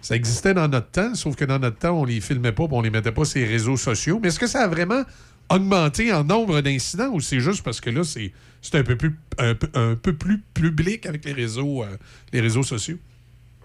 ça 0.00 0.16
existait 0.16 0.54
dans 0.54 0.68
notre 0.68 0.90
temps, 0.90 1.14
sauf 1.14 1.36
que 1.36 1.44
dans 1.44 1.58
notre 1.58 1.78
temps, 1.78 2.00
on 2.00 2.04
les 2.04 2.20
filmait 2.20 2.52
pas, 2.52 2.64
on 2.70 2.80
les 2.80 2.90
mettait 2.90 3.12
pas 3.12 3.24
sur 3.24 3.40
les 3.40 3.46
réseaux 3.46 3.76
sociaux. 3.76 4.18
Mais 4.22 4.28
est-ce 4.28 4.40
que 4.40 4.46
ça 4.46 4.62
a 4.62 4.68
vraiment 4.68 5.02
augmenté 5.50 6.12
en 6.12 6.24
nombre 6.24 6.60
d'incidents 6.60 7.10
ou 7.12 7.20
c'est 7.20 7.40
juste 7.40 7.64
parce 7.64 7.80
que 7.80 7.90
là, 7.90 8.02
c'est 8.04 8.32
c'est 8.62 8.76
un 8.78 8.82
peu 8.84 8.96
plus 8.96 9.12
un, 9.38 9.52
un 9.74 9.94
peu 9.94 10.12
plus 10.14 10.38
public 10.54 11.06
avec 11.06 11.24
les 11.24 11.32
réseaux, 11.32 11.82
euh, 11.82 11.96
les 12.32 12.40
réseaux 12.40 12.62
sociaux? 12.64 12.96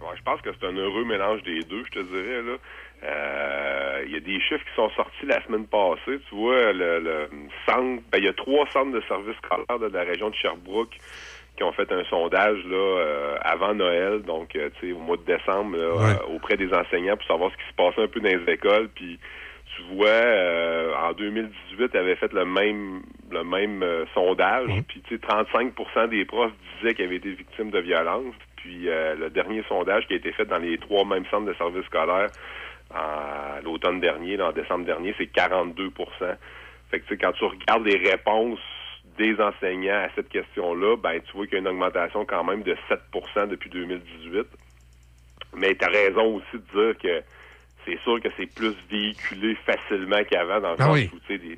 Ouais, 0.02 0.16
je 0.18 0.22
pense 0.24 0.42
que 0.42 0.50
c'est 0.60 0.68
un 0.68 0.74
heureux 0.76 1.06
mélange 1.06 1.42
des 1.44 1.62
deux, 1.64 1.84
je 1.86 2.00
te 2.00 2.04
dirais. 2.06 2.42
là. 2.42 2.58
Euh, 3.04 4.04
Il 4.06 4.12
y 4.14 4.16
a 4.16 4.20
des 4.20 4.40
chiffres 4.42 4.64
qui 4.64 4.76
sont 4.76 4.90
sortis 4.92 5.26
la 5.26 5.44
semaine 5.46 5.66
passée. 5.66 6.20
Tu 6.30 6.36
vois, 6.36 6.72
le, 6.74 7.00
le 7.00 7.30
centre, 7.66 8.02
ben, 8.12 8.18
il 8.20 8.26
y 8.26 8.28
a 8.28 8.34
trois 8.34 8.66
centres 8.72 8.92
de 8.92 9.02
services 9.08 9.36
scolaires 9.44 9.80
de 9.80 9.88
la 9.96 10.04
région 10.04 10.30
de 10.30 10.36
Sherbrooke 10.36 10.96
qui 11.58 11.64
ont 11.64 11.72
fait 11.74 11.92
un 11.92 12.04
sondage 12.06 12.60
là 12.66 12.76
euh, 12.78 13.36
avant 13.42 13.74
Noël, 13.74 14.22
donc 14.22 14.56
euh, 14.56 14.70
tu 14.80 14.88
sais, 14.88 14.94
au 14.94 15.00
mois 15.00 15.18
de 15.18 15.24
décembre, 15.24 15.76
là, 15.78 15.96
Ouais. 15.96 16.36
auprès 16.36 16.58
des 16.58 16.72
enseignants 16.74 17.18
pour 17.18 17.28
savoir 17.28 17.52
ce 17.52 17.58
qui 17.58 17.70
se 17.70 17.76
passait 17.76 18.02
un 18.04 18.08
peu 18.08 18.20
dans 18.22 18.30
les 18.30 18.54
écoles. 18.54 18.90
Puis 18.96 19.20
tu 19.88 19.96
vois, 19.96 20.08
euh, 20.08 20.94
en 20.96 21.14
2018, 21.14 21.92
ils 21.94 21.98
avaient 21.98 22.16
fait 22.16 22.34
le 22.34 22.46
même 22.46 23.02
le 23.32 23.44
même 23.44 23.82
euh, 23.84 24.06
sondage. 24.14 24.70
Puis 24.88 25.02
tu 25.08 25.16
sais, 25.16 25.22
35% 25.22 26.10
des 26.10 26.26
profs 26.26 26.52
disaient 26.78 26.94
qu'ils 26.94 27.06
avaient 27.06 27.16
été 27.16 27.32
victimes 27.32 27.72
de 27.72 27.80
violence. 27.80 28.36
Puis 28.58 28.90
euh, 28.90 29.16
le 29.16 29.30
dernier 29.30 29.64
sondage 29.68 30.06
qui 30.08 30.14
a 30.14 30.18
été 30.18 30.32
fait 30.34 30.46
dans 30.46 30.58
les 30.58 30.78
trois 30.78 31.06
mêmes 31.06 31.26
centres 31.32 31.46
de 31.46 31.54
services 31.54 31.86
scolaires 31.86 32.30
en 32.94 33.64
l'automne 33.64 34.02
dernier, 34.02 34.36
là, 34.36 34.50
en 34.50 34.52
décembre 34.52 34.86
dernier, 34.86 35.16
c'est 35.18 35.32
42% 35.34 35.92
Fait 36.90 37.00
que 37.00 37.08
tu 37.08 37.14
sais, 37.14 37.18
quand 37.18 37.32
tu 37.32 37.46
regardes 37.46 37.86
les 37.86 37.98
réponses 37.98 38.60
des 39.18 39.40
enseignants 39.40 40.04
à 40.04 40.10
cette 40.16 40.30
question-là, 40.30 40.98
ben 40.98 41.22
tu 41.22 41.32
vois 41.34 41.46
qu'il 41.46 41.54
y 41.54 41.58
a 41.58 41.60
une 41.60 41.68
augmentation 41.68 42.26
quand 42.26 42.44
même 42.44 42.64
de 42.64 42.76
7% 42.90 43.48
depuis 43.48 43.70
2018. 43.70 44.46
Mais 45.56 45.76
tu 45.76 45.86
as 45.86 45.90
raison 45.90 46.36
aussi 46.36 46.54
de 46.54 46.82
dire 46.82 46.98
que 46.98 47.24
c'est 47.86 48.00
sûr 48.04 48.20
que 48.22 48.30
c'est 48.38 48.46
plus 48.54 48.74
véhiculé 48.90 49.56
facilement 49.66 50.22
qu'avant 50.30 50.60
dans 50.62 50.72
le 50.72 50.76
Ah 50.80 50.84
sens 50.86 50.94
oui. 50.96 51.10
où, 51.14 51.20
tu 51.28 51.34
sais, 51.34 51.38
des- 51.40 51.58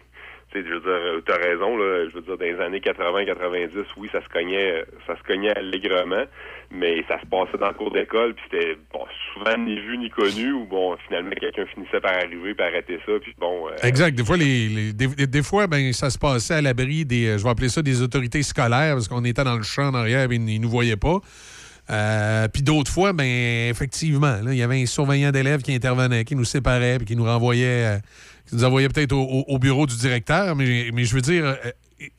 tu 0.52 0.62
sais, 0.62 0.68
je 0.70 0.74
veux 0.76 0.82
dire, 0.82 1.24
t'as 1.26 1.38
raison, 1.38 1.76
là, 1.78 2.06
je 2.10 2.14
veux 2.16 2.22
dire, 2.22 2.38
dans 2.38 2.46
les 2.46 2.60
années 2.64 2.80
80-90, 2.80 3.86
oui, 3.98 4.08
ça 4.12 4.22
se 4.24 4.30
cognait, 4.30 4.86
ça 5.08 5.18
se 5.18 5.24
cognait 5.24 5.50
allègrement, 5.58 6.26
mais 6.70 7.04
ça 7.08 7.20
se 7.20 7.26
passait 7.26 7.58
dans 7.58 7.70
le 7.70 7.74
cours 7.74 7.90
d'école, 7.92 8.36
puis 8.36 8.46
c'était, 8.52 8.78
bon, 8.94 9.00
souvent 9.34 9.58
ni 9.58 9.80
vu 9.80 9.98
ni 9.98 10.10
connu, 10.12 10.52
ou 10.52 10.66
bon, 10.66 10.96
finalement, 11.08 11.32
quelqu'un 11.40 11.66
finissait 11.74 12.00
par 12.00 12.14
arriver, 12.14 12.54
par 12.54 12.68
arrêter 12.68 13.00
ça, 13.06 13.14
puis 13.22 13.34
bon... 13.40 13.68
euh, 13.68 13.76
Exact. 13.82 14.16
Des 14.16 14.24
fois, 14.24 14.38
les, 14.38 14.68
les- 14.70 14.94
des, 14.94 15.08
des 15.26 15.44
fois 15.44 15.66
ben, 15.66 15.92
ça 15.92 16.10
se 16.12 16.20
passait 16.20 16.54
à 16.56 16.62
l'abri 16.62 17.04
des, 17.04 17.28
euh, 17.30 17.38
je 17.40 17.44
vais 17.44 17.50
appeler 17.50 17.70
ça 17.70 17.82
des 17.82 18.02
autorités 18.04 18.44
scolaires, 18.44 18.94
parce 18.94 19.08
qu'on 19.08 19.26
était 19.26 19.44
dans 19.44 19.56
le 19.58 19.64
champ 19.64 19.88
en 19.90 19.96
arrière 19.96 20.32
et 20.32 20.36
ils 20.36 20.44
ne 20.46 20.60
nous 20.62 20.70
voyaient 20.70 20.98
pas. 20.98 21.18
Euh, 21.90 22.48
puis 22.48 22.62
d'autres 22.64 22.92
fois, 22.92 23.12
ben, 23.14 23.70
effectivement, 23.70 24.38
il 24.48 24.56
y 24.56 24.62
avait 24.64 24.82
un 24.82 24.86
surveillant 24.86 25.32
d'élèves 25.32 25.62
qui 25.62 25.74
intervenait, 25.74 26.24
qui 26.26 26.36
nous 26.36 26.46
séparait, 26.46 26.98
puis 26.98 27.08
qui 27.08 27.16
nous 27.16 27.26
renvoyait, 27.26 27.86
euh, 27.86 27.98
qui 28.48 28.56
nous 28.56 28.64
envoyait 28.64 28.88
peut-être 28.90 29.12
au, 29.14 29.22
au- 29.22 29.46
au 29.48 29.60
bureau 29.60 29.86
du 29.86 29.96
directeur. 29.98 30.56
Mais, 30.56 30.90
mais 30.94 31.04
je 31.06 31.14
veux 31.16 31.22
dire, 31.22 31.44
euh, 31.46 31.56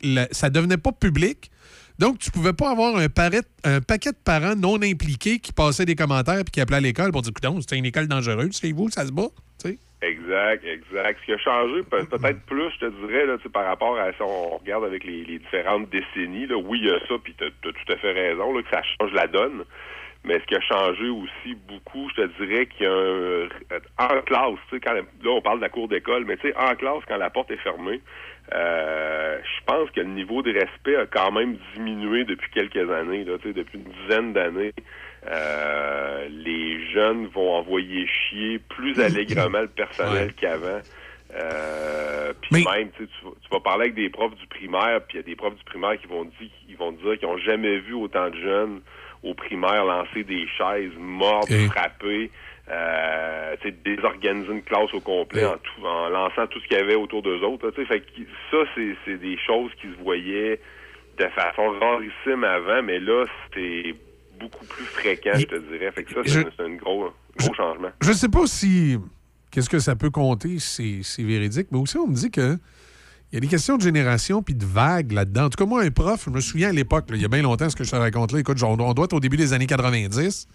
la- 0.03 0.29
ça 0.33 0.51
devenait 0.51 0.77
pas 0.77 0.93
public. 0.93 1.51
Donc, 1.99 2.19
tu 2.19 2.31
pouvais 2.31 2.53
pas 2.53 2.71
avoir 2.73 2.97
un, 2.97 3.09
paquet 3.09 3.41
de 4.11 4.17
parents 4.25 4.57
non 4.57 4.83
impliqués 4.83 5.39
qui 5.39 5.53
passaient 5.53 5.87
des 5.87 5.95
commentaires 5.95 6.43
puis 6.45 6.51
qui 6.53 6.61
appelaient 6.61 6.79
à 6.79 6.81
l'école 6.81 7.13
pour 7.13 7.23
dire, 7.23 7.31
écoute, 7.37 7.65
c'est 7.69 7.79
une 7.79 7.85
école 7.87 8.09
dangereuse, 8.09 8.59
chez 8.61 8.73
vous, 8.73 8.91
ça 8.91 9.07
se 9.07 9.13
bat. 9.13 9.29
Tu 9.63 9.69
sais? 9.71 9.79
Exact, 10.05 10.65
exact. 10.65 11.19
Ce 11.21 11.25
qui 11.25 11.33
a 11.33 11.39
changé, 11.39 11.83
pe- 11.83 12.05
peut-être 12.05 12.45
plus, 12.47 12.71
je 12.75 12.87
te 12.87 13.07
dirais, 13.07 13.27
là, 13.27 13.37
par 13.53 13.65
rapport 13.65 13.97
à 13.99 14.13
si 14.13 14.21
on 14.23 14.59
regarde 14.59 14.85
avec 14.85 15.05
les, 15.05 15.25
les 15.25 15.39
différentes 15.39 15.89
décennies, 15.91 16.47
là, 16.47 16.57
oui, 16.57 16.79
il 16.83 16.89
y 16.89 16.91
a 16.91 16.99
ça, 17.07 17.15
puis 17.23 17.35
tu 17.39 17.45
as, 17.45 17.51
tout 17.51 17.93
à 17.93 17.97
fait 17.97 18.13
raison, 18.13 18.55
là, 18.55 18.63
que 18.63 18.69
ça 18.71 18.83
change 18.83 19.13
la 19.13 19.27
donne. 19.27 19.65
Mais 20.27 20.41
ce 20.41 20.45
qui 20.47 20.55
a 20.55 20.61
changé 20.61 21.09
aussi 21.11 21.55
beaucoup, 21.69 22.09
je 22.17 22.23
te 22.23 22.43
dirais 22.45 22.67
qu'il 22.67 22.87
y 22.87 22.89
a 22.89 22.93
un, 22.93 22.95
euh, 22.97 23.49
en 23.99 24.23
classe, 24.23 24.59
tu 24.71 24.77
sais, 24.77 24.81
quand, 24.81 24.95
là, 24.95 25.03
on 25.27 25.43
parle 25.43 25.59
de 25.59 25.63
la 25.65 25.69
cour 25.69 25.87
d'école, 25.89 26.25
mais 26.25 26.37
tu 26.39 26.49
sais, 26.49 26.57
en 26.57 26.75
classe, 26.77 27.03
quand 27.07 27.19
la 27.19 27.29
porte 27.31 27.51
est 27.51 27.59
fermée, 27.59 28.01
euh, 28.55 29.39
je 29.43 29.65
pense 29.67 29.91
que 29.91 30.01
le 30.01 30.07
niveau 30.09 30.43
de 30.43 30.53
respect 30.53 30.97
a 30.97 31.07
quand 31.07 31.31
même 31.33 31.57
diminué 31.75 32.25
depuis 32.25 32.51
quelques 32.51 32.91
années, 32.91 33.25
là, 33.25 33.37
tu 33.39 33.49
sais, 33.49 33.55
depuis 33.55 33.79
une 33.79 33.93
dizaine 34.03 34.33
d'années. 34.33 34.73
Euh, 35.27 36.29
les 36.31 36.87
jeunes 36.93 37.27
vont 37.29 37.55
envoyer 37.55 38.07
chier 38.07 38.59
plus 38.59 39.01
allègrement 39.01 39.61
le 39.61 39.69
personnel 39.69 40.33
qu'avant. 40.41 40.81
Euh, 41.35 42.33
puis 42.43 42.63
même, 42.65 42.91
tu, 42.97 43.07
tu, 43.09 43.49
vas- 43.51 43.61
parler 43.61 43.85
avec 43.85 43.95
des 43.95 44.09
profs 44.11 44.37
du 44.37 44.47
primaire, 44.47 45.01
puis 45.09 45.17
il 45.17 45.21
y 45.21 45.21
a 45.21 45.23
des 45.27 45.35
profs 45.37 45.57
du 45.57 45.65
primaire 45.65 45.99
qui 45.99 46.07
vont 46.07 46.25
dire, 46.25 46.51
ils 46.69 46.77
vont 46.77 46.93
dire 46.93 47.19
qu'ils 47.19 47.29
n'ont 47.29 47.39
jamais 47.39 47.79
vu 47.79 47.95
autant 47.95 48.29
de 48.31 48.37
jeunes 48.37 48.81
au 49.23 49.33
primaire 49.35 49.85
lancer 49.85 50.23
des 50.23 50.47
chaises, 50.59 50.93
mordre, 50.99 51.49
frapper, 51.71 52.31
euh, 52.71 53.57
désorganiser 53.85 54.53
une 54.53 54.63
classe 54.63 54.93
au 54.93 55.01
complet 55.01 55.45
en, 55.47 55.57
tout, 55.57 55.87
en 55.87 56.09
lançant 56.11 56.47
tout 56.47 56.61
ce 56.61 56.67
qu'il 56.69 56.77
y 56.77 56.81
avait 56.81 56.95
autour 56.95 57.23
d'eux 57.23 57.41
autres. 57.43 57.67
là. 57.67 57.73
Fait 57.87 58.01
que 58.01 58.07
ça, 58.51 58.59
c'est 58.75 58.95
c'est 59.05 59.17
des 59.19 59.39
choses 59.39 59.71
qui 59.81 59.89
se 59.89 60.03
voyaient 60.03 60.61
de 61.19 61.25
façon 61.29 61.71
rarissime 61.81 62.45
avant, 62.45 62.83
mais 62.83 63.01
là, 63.01 63.25
c'était 63.47 63.95
beaucoup 64.45 64.65
plus 64.67 64.85
fréquent, 64.85 65.33
je 65.39 65.45
te 65.47 65.55
dirais. 65.73 65.91
Fait 65.93 66.05
que 66.05 66.13
ça, 66.15 66.21
c'est 66.25 66.63
un- 66.63 66.75
gros, 66.77 67.11
gros 67.39 67.55
changement. 67.55 67.91
Je 68.01 68.13
sais 68.13 68.29
pas 68.29 68.47
si. 68.47 68.99
Qu'est-ce 69.51 69.69
que 69.71 69.79
ça 69.79 69.95
peut 69.97 70.11
compter, 70.11 70.59
c'est 70.59 71.01
c'est 71.03 71.23
véridique, 71.23 71.69
mais 71.71 71.79
aussi 71.79 71.97
on 71.99 72.07
me 72.09 72.15
dit 72.15 72.31
que. 72.31 72.59
Il 73.33 73.37
y 73.37 73.39
a 73.39 73.41
des 73.41 73.49
questions 73.49 73.77
de 73.77 73.83
génération 73.83 74.43
puis 74.45 74.55
de 74.55 74.65
vagues 74.65 75.11
là-dedans. 75.11 75.47
En 75.47 75.51
tout 75.51 75.57
cas, 75.57 75.69
moi, 75.69 75.83
un 75.83 75.91
prof, 75.91 76.23
je 76.27 76.31
me 76.31 76.39
souviens 76.41 76.69
à 76.69 76.73
l'époque, 76.73 77.07
il 77.11 77.21
y 77.21 77.25
a 77.25 77.29
bien 77.29 77.43
longtemps 77.43 77.69
ce 77.69 77.75
que 77.75 77.83
je 77.83 77.91
te 77.91 77.97
raconte 77.97 78.31
là. 78.31 78.39
Écoute, 78.39 78.63
on, 78.63 78.79
on 78.79 78.95
doit 78.95 79.07
être 79.07 79.13
au 79.13 79.19
début 79.19 79.37
des 79.37 79.53
années 79.53 79.67
90. 79.67 80.47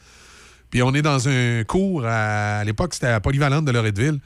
Puis 0.70 0.82
on 0.82 0.94
est 0.94 1.02
dans 1.02 1.28
un 1.28 1.64
cours 1.66 2.06
à, 2.06 2.60
à 2.60 2.64
l'époque, 2.64 2.94
c'était 2.94 3.07
à 3.07 3.20
Polyvalente 3.20 3.66
de 3.66 3.72
Loretteville. 3.74 4.20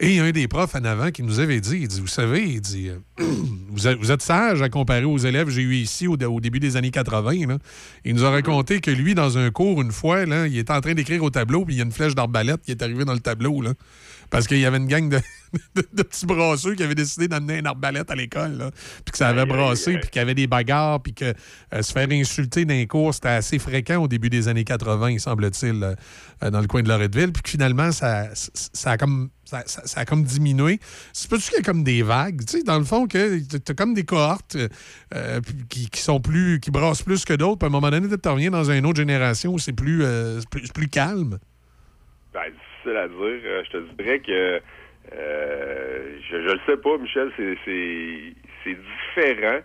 Et 0.00 0.10
il 0.10 0.16
y 0.16 0.20
a 0.20 0.24
un 0.24 0.32
des 0.32 0.48
profs 0.48 0.74
en 0.74 0.84
avant 0.84 1.10
qui 1.10 1.22
nous 1.22 1.38
avait 1.38 1.60
dit, 1.60 1.78
il 1.82 1.88
dit, 1.88 2.00
vous 2.00 2.06
savez, 2.08 2.42
il 2.44 2.60
dit, 2.60 2.88
euh, 2.88 2.98
vous, 3.68 3.86
êtes, 3.86 3.96
vous 3.98 4.10
êtes 4.10 4.22
sage 4.22 4.60
à 4.60 4.68
comparer 4.68 5.04
aux 5.04 5.18
élèves 5.18 5.46
que 5.46 5.52
j'ai 5.52 5.62
eu 5.62 5.74
ici 5.76 6.08
au, 6.08 6.16
au 6.16 6.40
début 6.40 6.58
des 6.60 6.76
années 6.76 6.90
80. 6.90 7.46
là. 7.46 7.58
Il 8.04 8.14
nous 8.14 8.24
a 8.24 8.30
raconté 8.30 8.80
que 8.80 8.90
lui, 8.90 9.14
dans 9.14 9.38
un 9.38 9.50
cours, 9.50 9.80
une 9.82 9.92
fois, 9.92 10.26
là, 10.26 10.46
il 10.48 10.58
était 10.58 10.72
en 10.72 10.80
train 10.80 10.94
d'écrire 10.94 11.22
au 11.22 11.30
tableau, 11.30 11.64
puis 11.64 11.74
il 11.74 11.78
y 11.78 11.80
a 11.80 11.84
une 11.84 11.92
flèche 11.92 12.14
d'arbalète 12.14 12.62
qui 12.62 12.72
est 12.72 12.82
arrivée 12.82 13.04
dans 13.04 13.12
le 13.14 13.20
tableau. 13.20 13.62
Là, 13.62 13.72
parce 14.30 14.48
qu'il 14.48 14.58
y 14.58 14.66
avait 14.66 14.78
une 14.78 14.88
gang 14.88 15.08
de, 15.08 15.18
de- 15.76 15.86
de 15.92 16.02
petits 16.02 16.26
brasseux 16.26 16.74
qui 16.74 16.82
avaient 16.82 16.96
décidé 16.96 17.28
d'amener 17.28 17.58
une 17.58 17.66
arbalète 17.66 18.10
à 18.10 18.16
l'école, 18.16 18.56
là, 18.56 18.70
puis 19.04 19.12
que 19.12 19.18
ça 19.18 19.28
avait 19.28 19.46
brassé, 19.46 19.98
puis 19.98 20.10
qu'il 20.10 20.18
y 20.18 20.22
avait 20.22 20.34
des 20.34 20.48
bagarres, 20.48 21.00
puis 21.02 21.14
que 21.14 21.26
euh, 21.72 21.82
se 21.82 21.92
faire 21.92 22.08
insulter 22.10 22.64
dans 22.64 22.74
les 22.74 22.88
cours, 22.88 23.14
c'était 23.14 23.28
assez 23.28 23.60
fréquent 23.60 24.02
au 24.02 24.08
début 24.08 24.30
des 24.30 24.48
années 24.48 24.64
80, 24.64 25.18
semble-t-il, 25.18 25.82
euh, 26.42 26.50
dans 26.50 26.60
le 26.60 26.66
coin 26.66 26.82
de 26.82 26.88
Loretteville, 26.88 27.32
puis 27.32 27.42
que 27.44 27.50
finalement, 27.50 27.92
ça, 27.92 28.28
ça 28.34 28.92
a 28.92 28.96
comme... 28.96 29.28
Ça, 29.66 30.00
a 30.00 30.04
comme 30.04 30.24
diminué. 30.24 30.78
C'est 31.12 31.30
pas 31.30 31.36
qu'il 31.36 31.54
y 31.56 31.60
a 31.60 31.62
comme 31.62 31.84
des 31.84 32.02
vagues, 32.02 32.40
tu 32.40 32.58
sais, 32.58 32.62
dans 32.62 32.78
le 32.78 32.84
fond, 32.84 33.06
que 33.06 33.38
t'as 33.58 33.74
comme 33.74 33.94
des 33.94 34.04
cohortes 34.04 34.56
euh, 34.56 35.40
qui, 35.68 35.88
qui 35.88 36.00
sont 36.00 36.20
plus, 36.20 36.60
qui 36.60 36.70
brassent 36.70 37.02
plus 37.02 37.24
que 37.24 37.34
d'autres, 37.34 37.58
puis 37.58 37.66
à 37.66 37.68
un 37.68 37.72
moment 37.72 37.90
donné, 37.90 38.08
tu 38.08 38.28
reviens 38.28 38.50
dans 38.50 38.70
une 38.70 38.86
autre 38.86 38.98
génération 38.98 39.52
où 39.52 39.58
c'est 39.58 39.72
plus, 39.74 40.02
euh, 40.02 40.40
plus, 40.50 40.88
calme. 40.88 41.38
Ben, 42.32 42.42
difficile 42.44 42.96
à 42.96 43.08
dire. 43.08 43.18
Euh, 43.18 43.62
je 43.64 43.70
te 43.70 44.02
dirais 44.02 44.20
que 44.20 44.60
je, 45.10 46.30
je 46.30 46.52
le 46.52 46.60
sais 46.66 46.76
pas, 46.76 46.98
Michel, 46.98 47.30
c'est 47.36 48.74
différent 48.74 49.60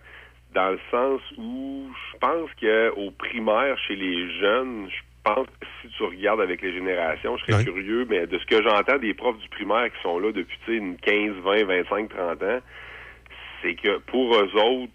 dans 0.54 0.70
le 0.70 0.80
sens 0.90 1.20
où 1.38 1.86
je 2.12 2.18
pense 2.18 2.50
qu'au 2.60 3.10
primaire, 3.12 3.78
chez 3.86 3.96
les 3.96 4.40
jeunes, 4.40 4.88
je 4.88 5.09
pense 5.24 5.46
que 5.46 5.66
si 5.82 5.88
tu 5.96 6.02
regardes 6.04 6.40
avec 6.40 6.62
les 6.62 6.72
générations, 6.72 7.36
je 7.36 7.44
serais 7.44 7.64
curieux, 7.64 8.06
mais 8.08 8.26
de 8.26 8.38
ce 8.38 8.46
que 8.46 8.62
j'entends 8.62 8.98
des 8.98 9.14
profs 9.14 9.38
du 9.38 9.48
primaire 9.48 9.86
qui 9.92 10.02
sont 10.02 10.18
là 10.18 10.32
depuis 10.32 10.58
une 10.76 10.96
15, 10.96 11.36
20, 11.44 11.64
25, 11.64 12.08
30 12.08 12.42
ans, 12.42 12.58
c'est 13.62 13.74
que 13.74 13.98
pour 13.98 14.34
eux 14.34 14.50
autres, 14.54 14.92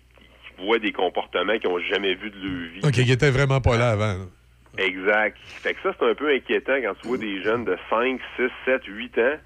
ils 0.59 0.65
voient 0.65 0.79
des 0.79 0.91
comportements 0.91 1.57
qu'ils 1.59 1.69
n'ont 1.69 1.79
jamais 1.79 2.15
vus 2.15 2.29
de 2.31 2.37
leur 2.37 2.71
vie. 2.71 2.79
OK, 2.83 2.91
qui 2.91 3.11
était 3.11 3.31
vraiment 3.31 3.61
pas 3.61 3.77
là 3.77 3.91
avant. 3.91 4.13
là. 4.13 4.25
Exact. 4.77 5.37
Fait 5.43 5.73
que 5.73 5.79
ça, 5.83 5.95
c'est 5.97 6.05
un 6.05 6.15
peu 6.15 6.33
inquiétant 6.33 6.75
quand 6.81 6.93
tu 7.01 7.07
vois 7.07 7.17
des 7.17 7.41
jeunes 7.43 7.65
de 7.65 7.77
5, 7.89 8.19
6, 8.37 8.43
7, 8.65 8.81
8 8.85 9.17
ans 9.19 9.37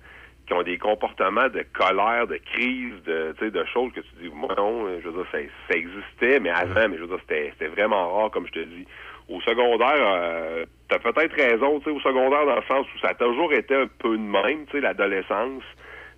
qui 0.47 0.53
ont 0.53 0.63
des 0.63 0.79
comportements 0.79 1.47
de 1.49 1.63
colère, 1.73 2.25
de 2.25 2.37
crise, 2.37 2.93
de, 3.05 3.35
de 3.39 3.65
choses 3.71 3.91
que 3.93 3.99
tu 3.99 4.09
dis, 4.23 4.29
moi 4.33 4.55
non, 4.57 4.87
je 4.99 5.07
veux 5.07 5.13
dire, 5.23 5.31
ça, 5.31 5.37
ça 5.69 5.77
existait, 5.77 6.39
mais 6.39 6.49
avant, 6.49 6.89
mais 6.89 6.97
je 6.97 7.03
veux 7.03 7.07
dire, 7.07 7.19
c'était 7.27 7.67
vraiment 7.67 8.15
rare, 8.15 8.31
comme 8.31 8.47
je 8.47 8.53
te 8.53 8.59
dis. 8.63 8.87
Au 9.29 9.39
secondaire, 9.41 9.95
euh, 10.01 10.65
t'as 10.89 10.99
peut-être 10.99 11.35
raison, 11.35 11.79
tu 11.79 11.85
sais, 11.85 11.91
au 11.91 11.99
secondaire, 11.99 12.45
dans 12.45 12.55
le 12.55 12.63
sens 12.67 12.85
où 12.95 12.99
ça 12.99 13.09
a 13.09 13.13
toujours 13.13 13.53
été 13.53 13.75
un 13.75 13.87
peu 13.99 14.17
de 14.17 14.21
même, 14.23 14.65
tu 14.65 14.71
sais, 14.73 14.81
l'adolescence. 14.81 15.63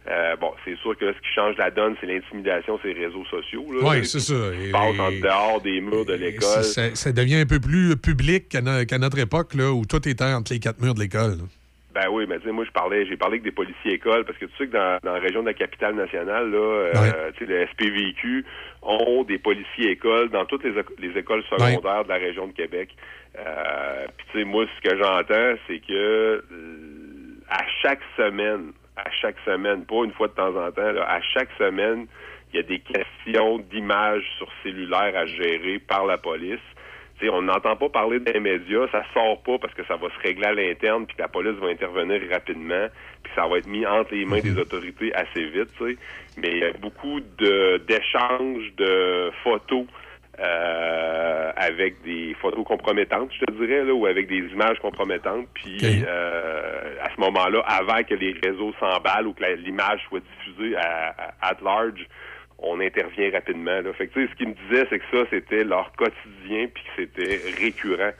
Euh, 0.07 0.35
bon, 0.37 0.51
c'est 0.65 0.75
sûr 0.77 0.97
que 0.97 1.05
là, 1.05 1.11
ce 1.15 1.19
qui 1.21 1.33
change 1.35 1.55
la 1.57 1.69
donne, 1.69 1.95
c'est 2.01 2.07
l'intimidation, 2.07 2.79
c'est 2.81 2.93
les 2.93 3.05
réseaux 3.05 3.25
sociaux. 3.25 3.63
Oui, 3.69 4.03
c'est 4.05 4.19
ça. 4.19 4.33
Et- 4.33 4.71
passent 4.71 4.99
en 4.99 5.11
dehors 5.11 5.61
des 5.61 5.79
murs 5.79 6.05
de 6.05 6.13
l'école. 6.13 6.63
Ça, 6.63 6.95
ça 6.95 7.11
devient 7.11 7.35
un 7.35 7.45
peu 7.45 7.59
plus 7.59 7.95
public 7.97 8.49
qu'à 8.49 8.61
no- 8.61 8.83
qu'à 8.85 8.97
notre 8.97 9.19
époque, 9.19 9.53
là, 9.53 9.71
où 9.71 9.85
tout 9.85 10.07
était 10.07 10.23
entre 10.23 10.53
les 10.53 10.59
quatre 10.59 10.81
murs 10.81 10.95
de 10.95 11.01
l'école. 11.01 11.37
Ben 11.93 12.07
oui, 12.09 12.25
mais 12.27 12.39
tu 12.39 12.45
sais, 12.45 12.51
moi, 12.53 12.63
je 12.63 12.71
parlais, 12.71 13.05
j'ai 13.05 13.17
parlé 13.17 13.33
avec 13.33 13.43
des 13.43 13.51
policiers 13.51 13.93
écoles, 13.93 14.23
parce 14.23 14.37
que 14.37 14.45
tu 14.45 14.55
sais 14.57 14.67
que 14.67 14.71
dans, 14.71 14.97
dans 15.03 15.13
la 15.13 15.19
région 15.19 15.41
de 15.41 15.47
la 15.47 15.53
capitale 15.53 15.93
nationale, 15.95 16.49
là, 16.49 16.57
euh, 16.57 17.31
tu 17.37 17.45
sais, 17.45 17.51
le 17.51 17.67
SPVQ 17.67 18.45
ont 18.81 19.23
des 19.23 19.37
policiers 19.37 19.91
écoles 19.91 20.29
dans 20.29 20.45
toutes 20.45 20.63
les, 20.63 20.77
éco- 20.79 20.93
les 20.99 21.17
écoles 21.17 21.43
secondaires 21.49 22.03
de 22.05 22.09
la 22.09 22.15
région 22.15 22.47
de 22.47 22.53
Québec. 22.53 22.95
Euh, 23.37 24.05
Puis 24.17 24.25
tu 24.31 24.39
sais, 24.39 24.43
moi, 24.45 24.65
ce 24.77 24.89
que 24.89 24.97
j'entends, 24.97 25.59
c'est 25.67 25.79
que 25.79 26.43
à 27.49 27.63
chaque 27.81 28.01
semaine, 28.15 28.71
à 28.95 29.09
chaque 29.11 29.37
semaine, 29.45 29.85
pas 29.85 30.03
une 30.05 30.13
fois 30.13 30.27
de 30.27 30.33
temps 30.33 30.55
en 30.55 30.71
temps, 30.71 30.91
là, 30.91 31.03
à 31.09 31.21
chaque 31.21 31.49
semaine, 31.57 32.07
il 32.53 32.57
y 32.57 32.59
a 32.59 32.63
des 32.63 32.79
questions 32.79 33.59
d'images 33.59 34.25
sur 34.37 34.47
cellulaire 34.63 35.13
à 35.15 35.25
gérer 35.25 35.79
par 35.79 36.05
la 36.05 36.17
police. 36.17 36.59
On 37.29 37.41
n'entend 37.41 37.75
pas 37.75 37.89
parler 37.89 38.19
des 38.19 38.39
médias, 38.39 38.87
ça 38.91 39.03
sort 39.13 39.41
pas 39.43 39.57
parce 39.59 39.73
que 39.73 39.83
ça 39.85 39.95
va 39.95 40.07
se 40.09 40.19
régler 40.21 40.45
à 40.47 40.53
l'interne, 40.53 41.05
puis 41.05 41.15
que 41.15 41.21
la 41.21 41.27
police 41.27 41.57
va 41.59 41.67
intervenir 41.67 42.21
rapidement, 42.31 42.87
puis 43.23 43.31
ça 43.35 43.47
va 43.47 43.57
être 43.57 43.67
mis 43.67 43.85
entre 43.85 44.13
les 44.15 44.25
mains 44.25 44.39
des 44.39 44.57
autorités 44.57 45.13
assez 45.13 45.43
vite. 45.45 45.69
Mais 46.37 46.49
il 46.49 46.57
y 46.57 46.63
a 46.63 46.71
beaucoup 46.73 47.19
d'échanges 47.19 48.73
de 48.77 49.31
photos 49.43 49.85
euh, 50.39 51.51
avec 51.55 52.01
des 52.03 52.35
photos 52.41 52.63
compromettantes, 52.65 53.31
je 53.39 53.45
te 53.45 53.51
dirais, 53.51 53.83
là, 53.83 53.93
ou 53.93 54.05
avec 54.05 54.27
des 54.27 54.39
images 54.53 54.79
compromettantes. 54.79 55.47
Puis 55.53 55.77
euh, 56.07 56.95
à 57.03 57.09
ce 57.15 57.19
moment-là, 57.21 57.59
avant 57.67 58.01
que 58.03 58.15
les 58.15 58.33
réseaux 58.43 58.73
s'emballent 58.79 59.27
ou 59.27 59.33
que 59.33 59.43
l'image 59.57 59.99
soit 60.09 60.21
diffusée 60.21 60.75
à, 60.77 61.13
à- 61.41 61.49
at 61.51 61.57
large, 61.63 62.07
on 62.61 62.79
intervient 62.79 63.31
rapidement. 63.31 63.81
Là. 63.81 63.91
Fait 63.93 64.07
que, 64.07 64.13
tu 64.13 64.25
sais, 64.25 64.31
ce 64.31 64.35
qu'ils 64.37 64.49
me 64.49 64.53
disaient, 64.69 64.85
c'est 64.89 64.99
que 64.99 65.05
ça, 65.11 65.25
c'était 65.29 65.63
leur 65.63 65.91
quotidien, 65.93 66.67
puis 66.73 66.83
que 66.83 66.89
c'était 67.03 67.39
récurrent. 67.59 68.11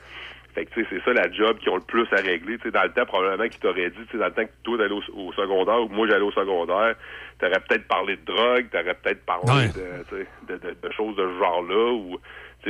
Fait 0.54 0.66
que, 0.66 0.74
tu 0.74 0.82
sais, 0.82 0.86
c'est 0.90 1.02
ça 1.04 1.12
la 1.14 1.30
job 1.32 1.58
qu'ils 1.58 1.70
ont 1.70 1.76
le 1.76 1.80
plus 1.82 2.06
à 2.12 2.16
régler. 2.16 2.58
Tu 2.58 2.64
sais, 2.64 2.70
dans 2.70 2.82
le 2.82 2.90
temps, 2.92 3.06
probablement, 3.06 3.48
qu'ils 3.48 3.60
t'auraient 3.60 3.88
dit, 3.90 4.04
tu 4.06 4.12
sais, 4.12 4.18
dans 4.18 4.26
le 4.26 4.32
temps 4.32 4.44
que 4.44 4.50
toi, 4.64 4.76
t'allais 4.78 4.92
au, 4.92 5.02
au 5.16 5.32
secondaire, 5.32 5.80
ou 5.80 5.88
que 5.88 5.94
moi, 5.94 6.06
j'allais 6.08 6.24
au 6.24 6.32
secondaire, 6.32 6.94
t'aurais 7.38 7.60
peut-être 7.68 7.88
parlé 7.88 8.16
de 8.16 8.24
drogue, 8.26 8.66
t'aurais 8.70 8.94
peut-être 8.94 9.24
parlé 9.24 9.50
Ouais. 9.50 9.68
de, 9.68 10.54
de, 10.54 10.58
de, 10.58 10.76
de 10.82 10.92
choses 10.92 11.16
de 11.16 11.22
ce 11.26 11.38
genre-là, 11.38 11.92
ou, 11.92 12.18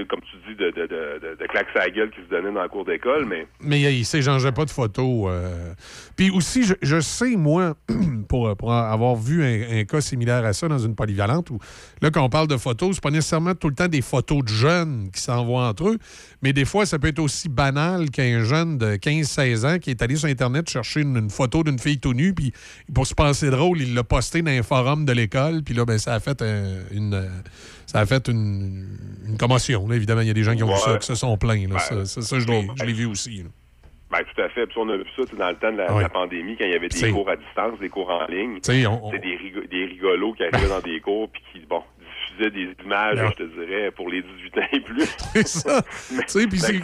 comme 0.08 0.20
tu 0.20 0.36
dis, 0.48 0.56
de, 0.56 0.70
de, 0.70 0.86
de, 0.86 1.36
de, 1.38 1.46
claques 1.46 1.68
à 1.74 1.80
la 1.80 1.90
gueule 1.90 2.10
qui 2.10 2.20
se 2.22 2.30
donnaient 2.30 2.52
dans 2.52 2.62
la 2.62 2.68
cour 2.68 2.84
d'école, 2.84 3.26
mais... 3.26 3.46
Mais 3.60 3.80
il 3.80 4.04
s'échangeait 4.04 4.52
pas 4.52 4.64
de 4.64 4.70
photos. 4.70 5.26
euh. 5.30 5.74
Puis 6.16 6.30
aussi, 6.30 6.64
je, 6.80 7.00
sais, 7.00 7.36
moi, 7.36 7.74
pour, 8.28 8.48
avoir 8.48 9.16
vu 9.16 9.44
un, 9.44 9.84
cas 9.84 10.00
similaire 10.00 10.44
à 10.44 10.52
ça 10.52 10.68
dans 10.68 10.78
une 10.78 10.94
polyvalente, 10.94 11.50
où 11.50 11.58
là, 12.00 12.10
quand 12.10 12.22
on 12.24 12.28
parle 12.28 12.48
de 12.48 12.56
photos, 12.56 12.94
c'est 12.94 13.02
pas 13.02 13.10
nécessairement 13.10 13.54
tout 13.54 13.68
le 13.68 13.74
temps 13.74 13.88
des 13.88 14.02
photos 14.02 14.42
de 14.42 14.48
jeunes 14.48 15.10
qui 15.12 15.20
s'envoient 15.20 15.68
entre 15.68 15.88
eux, 15.88 15.98
mais 16.42 16.52
des 16.52 16.64
fois, 16.64 16.86
ça 16.86 16.98
peut 16.98 17.08
être 17.08 17.18
aussi 17.18 17.48
banal 17.48 18.10
qu'un 18.10 18.40
jeune 18.40 18.78
de 18.78 18.96
15-16 18.96 19.66
ans 19.66 19.78
qui 19.78 19.90
est 19.90 20.00
allé 20.02 20.16
sur 20.16 20.28
Internet 20.28 20.70
chercher 20.70 21.00
une, 21.00 21.16
une 21.16 21.30
photo 21.30 21.62
d'une 21.64 21.78
fille 21.78 21.98
tout 21.98 22.14
nue, 22.14 22.32
puis 22.34 22.52
pour 22.94 23.06
se 23.06 23.14
penser 23.14 23.50
drôle, 23.50 23.80
il 23.80 23.94
l'a 23.94 24.04
posté 24.04 24.42
dans 24.42 24.50
un 24.50 24.62
forum 24.62 25.04
de 25.04 25.12
l'école, 25.12 25.62
puis 25.62 25.74
là, 25.74 25.84
ben, 25.84 25.98
ça 25.98 26.14
a 26.14 26.20
fait 26.20 26.40
un- 26.42 26.80
une... 26.92 27.28
Ça 27.92 28.00
a 28.00 28.06
fait 28.06 28.26
une, 28.28 28.86
une 29.28 29.36
commotion. 29.38 29.86
là. 29.86 29.96
Évidemment, 29.96 30.22
il 30.22 30.26
y 30.28 30.30
a 30.30 30.34
des 30.34 30.42
gens 30.44 30.56
qui 30.56 30.62
ont 30.62 30.72
vu 30.72 30.78
ça, 30.78 30.96
qui 30.98 31.06
se 31.06 31.14
sont 31.14 31.36
plaints. 31.36 31.68
là. 31.68 31.78
Ça, 31.78 32.04
ça, 32.06 32.22
ça, 32.22 32.38
je 32.40 32.46
l'ai 32.86 32.92
vu 32.92 33.04
aussi. 33.06 33.42
là. 33.42 33.50
Ben, 34.10 34.18
tout 34.34 34.42
à 34.42 34.48
fait. 34.48 34.66
Puis 34.66 34.76
on 34.78 34.88
a 34.88 34.96
vu 34.96 35.04
ça 35.16 35.22
dans 35.38 35.48
le 35.50 35.56
temps 35.56 35.72
de 35.72 35.76
la, 35.78 35.88
de 35.88 35.92
Ouais. 35.94 36.02
la 36.02 36.08
pandémie, 36.08 36.56
quand 36.56 36.64
il 36.64 36.72
y 36.72 36.74
avait 36.74 36.88
des 36.88 37.12
cours 37.12 37.28
à 37.30 37.36
distance, 37.36 37.78
des 37.80 37.88
cours 37.88 38.10
en 38.10 38.26
ligne. 38.26 38.58
Sais, 38.62 38.86
on- 38.86 39.10
C'est 39.10 39.18
des, 39.20 39.38
des 39.70 39.84
rigolos 39.86 40.32
qui 40.34 40.44
arrivaient 40.44 40.68
dans 40.68 40.80
des 40.80 41.00
cours 41.00 41.28
puis 41.30 41.42
qui, 41.52 41.60
bon, 41.66 41.82
des 42.50 42.68
images, 42.84 43.18
je 43.38 43.44
te 43.44 43.60
dirais, 43.60 43.90
pour 43.92 44.08
les 44.10 44.22
18 44.22 44.58
ans 44.58 44.66
et 44.72 44.80
plus. 44.80 45.06
C'est 45.34 45.46
ça. 45.48 45.82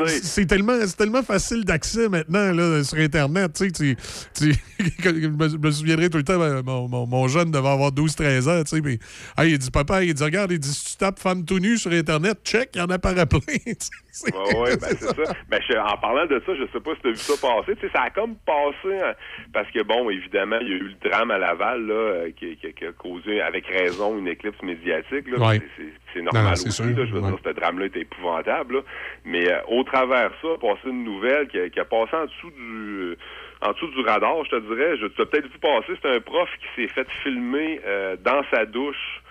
C'est- 0.08 0.46
tellement, 0.46 0.74
tellement 0.96 1.22
facile 1.22 1.64
d'accès 1.64 2.08
maintenant 2.08 2.52
là, 2.52 2.82
sur 2.84 2.98
Internet. 2.98 3.52
Tu 3.54 3.72
tu, 3.72 3.96
je 4.78 5.28
me- 5.28 5.70
souviendrai 5.70 6.10
tout 6.10 6.18
le 6.18 6.24
temps, 6.24 6.38
ben, 6.38 6.62
mon, 6.64 6.88
mon- 6.88 7.06
mon 7.06 7.28
jeune 7.28 7.50
devait 7.50 7.68
avoir 7.68 7.90
12-13 7.92 8.48
ans. 8.48 8.62
Tu 8.64 8.76
sais, 8.82 8.98
ah, 9.36 9.44
il 9.44 9.58
dit, 9.58 9.70
papa, 9.70 10.02
il 10.04 10.14
dit, 10.14 10.22
regarde, 10.24 10.52
il 10.52 10.58
dit, 10.58 10.68
si 10.72 10.92
tu 10.92 10.96
tapes 10.96 11.18
femme 11.18 11.44
tout 11.44 11.58
nu 11.58 11.76
sur 11.76 11.90
Internet, 11.92 12.38
check, 12.44 12.70
il 12.74 12.78
y 12.78 12.82
en 12.82 12.86
a 12.86 12.98
plein. 12.98 13.14
C'est- 14.10 14.34
Ouais, 14.34 14.58
ouais, 14.58 14.76
ben 14.76 14.88
c'est 14.98 15.06
ça. 15.14 15.32
Ben, 15.48 15.60
je- 15.68 15.76
en 15.76 15.96
parlant 15.98 16.26
de 16.26 16.42
ça, 16.44 16.52
je 16.54 16.64
sais 16.72 16.80
pas 16.80 16.90
si 16.96 17.00
tu 17.02 17.08
as 17.08 17.10
vu 17.10 17.16
ça 17.16 17.34
passer. 17.40 17.76
Tu 17.76 17.86
sais, 17.86 17.92
ça 17.92 18.02
a 18.02 18.10
comme 18.10 18.34
passé 18.44 18.98
hein, 19.00 19.12
parce 19.52 19.70
que, 19.70 19.80
bon, 19.84 20.10
évidemment, 20.10 20.58
il 20.60 20.68
y 20.68 20.72
a 20.72 20.76
eu 20.76 20.88
le 21.00 21.08
drame 21.08 21.30
à 21.30 21.38
Laval 21.38 21.86
là, 21.86 21.94
euh, 21.94 22.30
qui, 22.36 22.56
qui- 22.56 22.72
qui 22.72 22.84
a 22.84 22.92
causé, 22.92 23.40
avec 23.40 23.64
raison, 23.66 24.18
une 24.18 24.26
éclipse 24.26 24.60
médiatique. 24.62 25.28
Là, 25.28 25.38
Ouais. 25.38 25.47
C'est- 26.12 26.22
normal 26.22 26.52
aussi. 26.52 26.72
sûr, 26.72 26.84
là, 26.86 26.92
je 27.06 27.12
veux 27.12 27.20
ouais. 27.20 27.28
dire, 27.30 27.38
ce 27.44 27.50
drame-là 27.50 27.86
était 27.86 28.00
épouvantable. 28.00 28.76
là. 28.76 28.80
Mais 29.24 29.48
euh, 29.48 29.58
au 29.68 29.84
travers 29.84 30.30
de 30.30 30.34
ça, 30.42 30.48
passer 30.60 30.88
une 30.88 31.04
nouvelle 31.04 31.46
qui 31.48 31.58
a, 31.60 31.68
qui 31.68 31.78
a 31.78 31.84
passé 31.84 32.16
en 32.16 32.24
dessous 32.24 32.50
du 32.50 33.16
en 33.60 33.72
dessous 33.72 33.88
du 33.88 34.00
radar, 34.00 34.44
je 34.44 34.50
te 34.50 34.60
dirais. 34.60 34.96
Je, 34.98 35.06
tu 35.06 35.22
as 35.22 35.26
peut-être 35.26 35.46
vu 35.50 35.58
passer, 35.58 35.92
c'est 36.00 36.08
un 36.16 36.20
prof 36.20 36.48
qui 36.60 36.82
s'est 36.82 36.88
fait 36.88 37.06
filmer 37.22 37.80
euh, 37.86 38.16
dans 38.22 38.42
sa 38.50 38.64
douche 38.66 39.22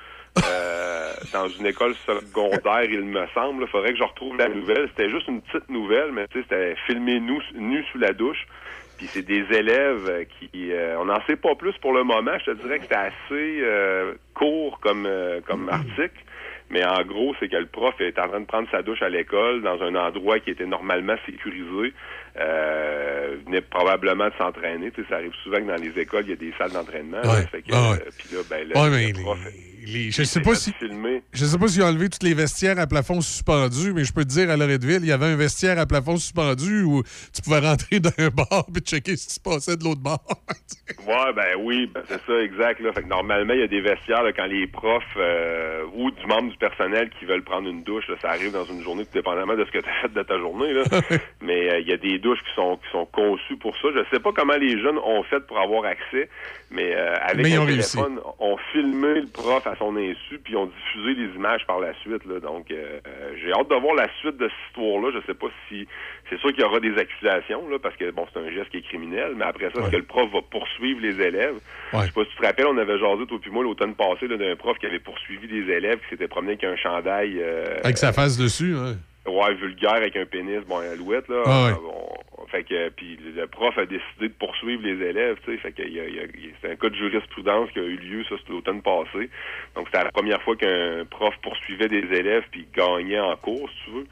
euh, 0.45 1.13
dans 1.33 1.47
une 1.47 1.65
école 1.65 1.95
secondaire, 2.05 2.83
il 2.83 3.03
me 3.03 3.25
semble. 3.33 3.63
Il 3.63 3.69
faudrait 3.69 3.91
que 3.91 3.97
je 3.97 4.03
retrouve 4.03 4.37
la 4.37 4.49
nouvelle. 4.49 4.87
C'était 4.89 5.09
juste 5.09 5.27
une 5.27 5.41
petite 5.41 5.69
nouvelle, 5.69 6.11
mais 6.11 6.27
tu 6.27 6.39
sais, 6.39 6.45
c'était 6.49 6.75
filmé 6.85 7.19
nu, 7.19 7.39
nu 7.55 7.83
sous 7.91 7.97
la 7.97 8.13
douche. 8.13 8.45
Puis 8.97 9.07
c'est 9.07 9.21
des 9.21 9.45
élèves 9.51 10.25
qui... 10.39 10.71
euh, 10.71 10.97
on 10.99 11.05
n'en 11.05 11.21
sait 11.27 11.35
pas 11.35 11.55
plus 11.55 11.73
pour 11.77 11.93
le 11.93 12.03
moment. 12.03 12.37
Je 12.39 12.51
te 12.51 12.61
dirais 12.61 12.77
que 12.77 12.83
c'était 12.83 12.95
assez 12.95 13.59
euh, 13.61 14.13
court 14.33 14.79
comme, 14.79 15.05
euh, 15.05 15.39
comme 15.45 15.69
article. 15.69 16.23
Mais 16.69 16.83
en 16.85 17.01
gros, 17.03 17.33
c'est 17.39 17.47
que 17.47 17.55
le 17.55 17.65
prof 17.67 17.95
est 18.01 18.19
en 18.19 18.27
train 18.27 18.41
de 18.41 18.45
prendre 18.45 18.67
sa 18.69 18.81
douche 18.81 19.01
à 19.01 19.09
l'école 19.09 19.61
dans 19.61 19.81
un 19.81 19.95
endroit 19.95 20.39
qui 20.39 20.49
était 20.49 20.65
normalement 20.65 21.15
sécurisé. 21.25 21.93
Euh, 22.39 23.37
venait 23.45 23.61
probablement 23.61 24.27
de 24.27 24.33
s'entraîner. 24.37 24.91
Tu 24.91 25.01
sais, 25.01 25.09
ça 25.09 25.15
arrive 25.15 25.33
souvent 25.43 25.57
que 25.57 25.67
dans 25.67 25.75
les 25.81 25.99
écoles, 26.01 26.23
il 26.25 26.29
y 26.29 26.33
a 26.33 26.35
des 26.35 26.53
salles 26.57 26.71
d'entraînement. 26.71 27.21
là. 27.21 27.33
Ouais. 27.35 27.47
Fait 27.47 27.61
que, 27.61 27.67
Ah 27.73 27.91
ouais. 27.91 27.97
euh, 28.05 28.09
puis 28.17 28.29
là, 28.35 28.41
ben, 28.49 28.67
le- 28.67 28.77
Ouais, 28.77 28.89
le 28.89 28.95
mais 29.13 29.13
prof- 29.23 29.37
les- 29.87 30.11
je 30.11 30.23
sais 30.23 30.41
pas 30.41 30.53
si. 30.55 30.73
Je 31.33 31.45
sais 31.45 31.57
pas 31.57 31.67
s'ils 31.67 31.81
ont 31.81 31.87
enlevé 31.87 32.09
tous 32.09 32.25
les 32.25 32.33
vestiaires 32.33 32.77
à 32.79 32.87
plafond 32.87 33.21
suspendu, 33.21 33.93
mais 33.93 34.03
je 34.03 34.13
peux 34.13 34.23
te 34.23 34.29
dire, 34.29 34.49
à 34.49 34.57
Loretteville, 34.57 34.99
il 35.01 35.07
y 35.07 35.11
avait 35.13 35.27
un 35.27 35.35
vestiaire 35.37 35.79
à 35.79 35.85
plafond 35.85 36.17
suspendu 36.17 36.83
où 36.83 37.03
tu 37.33 37.41
pouvais 37.41 37.59
rentrer 37.59 37.99
d'un 38.01 38.27
bar 38.29 38.65
et 38.75 38.79
checker 38.81 39.15
ce 39.15 39.27
qui 39.27 39.33
se 39.35 39.39
passait 39.39 39.77
de 39.77 39.83
l'autre 39.83 40.01
bar. 40.01 40.19
Ouais, 41.05 41.33
ben 41.35 41.55
oui, 41.59 41.89
ben 41.93 42.01
c'est 42.07 42.19
ça, 42.25 42.39
exact. 42.41 42.79
Là. 42.81 42.91
Fait 42.93 43.03
que 43.03 43.07
normalement, 43.07 43.53
il 43.53 43.59
y 43.61 43.63
a 43.63 43.67
des 43.67 43.79
vestiaires 43.81 44.23
là, 44.23 44.31
quand 44.33 44.45
les 44.45 44.67
profs 44.67 45.03
euh, 45.17 45.83
ou 45.93 46.11
du 46.11 46.25
membre 46.27 46.51
du 46.51 46.57
personnel 46.57 47.09
qui 47.17 47.25
veulent 47.25 47.43
prendre 47.43 47.69
une 47.69 47.83
douche, 47.83 48.05
là, 48.09 48.15
ça 48.21 48.29
arrive 48.29 48.51
dans 48.51 48.65
une 48.65 48.81
journée, 48.83 49.05
tout 49.05 49.13
dépendamment 49.13 49.55
de 49.55 49.63
ce 49.65 49.71
que 49.71 49.79
tu 49.79 49.89
as 49.89 50.01
fait 50.01 50.13
de 50.13 50.21
ta 50.23 50.37
journée. 50.37 50.73
Là. 50.73 50.83
Mais 51.41 51.71
euh, 51.71 51.79
il 51.79 51.87
y 51.87 51.93
a 51.93 51.97
des 51.97 52.19
douches 52.19 52.26
qui 52.35 52.53
sont 52.55 52.77
qui 52.77 52.89
sont 52.91 53.05
conçues 53.05 53.57
pour 53.57 53.75
ça. 53.77 53.87
Je 53.95 53.99
sais 54.13 54.19
pas 54.21 54.31
comment 54.31 54.55
les 54.57 54.79
jeunes 54.81 54.97
ont 54.99 55.23
fait 55.23 55.39
pour 55.47 55.59
avoir 55.59 55.85
accès, 55.85 56.29
mais 56.71 56.93
euh, 56.95 57.15
avec 57.21 57.45
Mais 57.45 57.55
un 57.55 57.63
réussi. 57.65 57.97
téléphone, 57.97 58.19
ont 58.39 58.57
filmé 58.71 59.21
le 59.21 59.27
prof 59.27 59.65
à 59.65 59.75
son 59.77 59.95
insu, 59.97 60.39
puis 60.43 60.55
ont 60.55 60.65
diffusé 60.67 61.13
les 61.21 61.35
images 61.35 61.65
par 61.65 61.79
la 61.79 61.93
suite. 62.01 62.25
Là. 62.25 62.39
Donc, 62.39 62.69
euh, 62.71 62.99
euh, 63.07 63.33
j'ai 63.41 63.51
hâte 63.53 63.69
de 63.69 63.75
voir 63.75 63.95
la 63.95 64.07
suite 64.19 64.37
de 64.37 64.47
cette 64.49 64.57
histoire-là. 64.69 65.11
Je 65.19 65.25
sais 65.25 65.33
pas 65.37 65.47
si... 65.69 65.87
C'est 66.29 66.37
sûr 66.39 66.49
qu'il 66.51 66.59
y 66.61 66.63
aura 66.65 66.81
des 66.81 66.97
accusations, 66.97 67.69
là, 67.69 67.77
parce 67.81 67.95
que, 67.95 68.11
bon, 68.11 68.25
c'est 68.33 68.39
un 68.41 68.51
geste 68.51 68.69
qui 68.71 68.77
est 68.77 68.81
criminel, 68.81 69.31
mais 69.37 69.45
après 69.45 69.69
ça, 69.73 69.79
est-ce 69.81 69.91
que 69.91 69.95
le 69.95 70.03
prof 70.03 70.29
va 70.33 70.39
poursuivre 70.41 70.99
les 71.01 71.21
élèves? 71.21 71.55
Je 71.93 71.99
sais 71.99 72.11
pas 72.11 72.23
si 72.25 72.29
tu 72.31 72.35
te 72.35 72.45
rappelles, 72.45 72.65
on 72.67 72.77
avait 72.77 72.99
jasé, 72.99 73.25
toi 73.25 73.37
puis 73.41 73.49
moi, 73.49 73.63
l'automne 73.63 73.95
passé, 73.95 74.27
d'un 74.27 74.55
prof 74.57 74.77
qui 74.77 74.87
avait 74.87 74.99
poursuivi 74.99 75.47
des 75.47 75.71
élèves 75.71 75.99
qui 75.99 76.09
s'étaient 76.09 76.27
promenés 76.27 76.53
avec 76.61 76.65
un 76.65 76.75
chandail... 76.75 77.37
euh, 77.39 77.79
Avec 77.83 77.97
sa 77.97 78.11
face 78.11 78.37
dessus. 78.37 78.75
hein. 78.75 78.95
Ouais, 79.25 79.53
vulgaire 79.55 79.93
avec 79.93 80.15
un 80.17 80.25
pénis, 80.25 80.59
bon, 80.67 80.77
alouette, 80.79 81.27
là. 81.29 81.43
Ah 81.45 81.65
ouais. 81.65 81.71
Fait 82.49 82.63
que, 82.63 82.89
puis 82.89 83.17
le 83.35 83.45
prof 83.47 83.77
a 83.77 83.85
décidé 83.85 84.29
de 84.29 84.33
poursuivre 84.33 84.81
les 84.83 85.05
élèves, 85.05 85.37
tu 85.45 85.51
sais. 85.51 85.57
Fait 85.57 85.71
que, 85.71 85.83
c'est 86.61 86.71
un 86.71 86.75
cas 86.75 86.89
de 86.89 86.95
jurisprudence 86.95 87.69
qui 87.71 87.79
a 87.79 87.83
eu 87.83 87.97
lieu, 87.97 88.23
ça, 88.23 88.35
c'était 88.39 88.53
l'automne 88.53 88.81
passé. 88.81 89.29
Donc, 89.75 89.87
c'était 89.87 90.03
la 90.03 90.11
première 90.11 90.41
fois 90.41 90.55
qu'un 90.55 91.05
prof 91.09 91.33
poursuivait 91.41 91.87
des 91.89 92.05
élèves 92.17 92.43
puis 92.51 92.65
gagnait 92.75 93.19
en 93.19 93.35
cours, 93.35 93.69
si 93.69 93.85
tu 93.85 93.91
veux. 93.97 94.07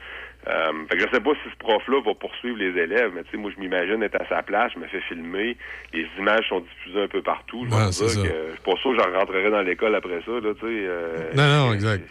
Euh, 0.48 0.72
fait 0.90 0.98
que 0.98 1.04
je 1.08 1.10
sais 1.12 1.22
pas 1.22 1.32
si 1.44 1.50
ce 1.50 1.58
prof-là 1.58 2.02
va 2.06 2.14
poursuivre 2.14 2.58
les 2.58 2.80
élèves, 2.80 3.12
mais 3.16 3.24
tu 3.24 3.32
sais, 3.32 3.38
moi, 3.38 3.52
je 3.56 3.60
m'imagine 3.60 4.04
être 4.04 4.22
à 4.22 4.28
sa 4.28 4.44
place, 4.44 4.72
je 4.76 4.80
me 4.80 4.86
fais 4.88 5.02
filmer, 5.02 5.58
les 5.92 6.06
images 6.20 6.48
sont 6.50 6.60
diffusées 6.60 7.02
un 7.02 7.08
peu 7.08 7.24
partout. 7.24 7.66
Je 7.68 7.74
Ouais, 7.76 7.92
c'est 7.92 8.08
ça. 8.10 8.22
que 8.22 8.28
je 8.28 8.52
suis 8.54 8.62
pas 8.64 8.76
sûr 8.76 8.92
que 8.92 8.98
j'en 9.02 9.18
rentrerai 9.20 9.50
dans 9.50 9.62
l'école 9.64 9.96
après 9.96 10.22
ça, 10.24 10.32
là, 10.34 10.54
tu 10.54 10.60
sais. 10.60 10.66
euh, 10.68 11.32
Non, 11.36 11.48
non, 11.68 11.74
exact. 11.74 12.08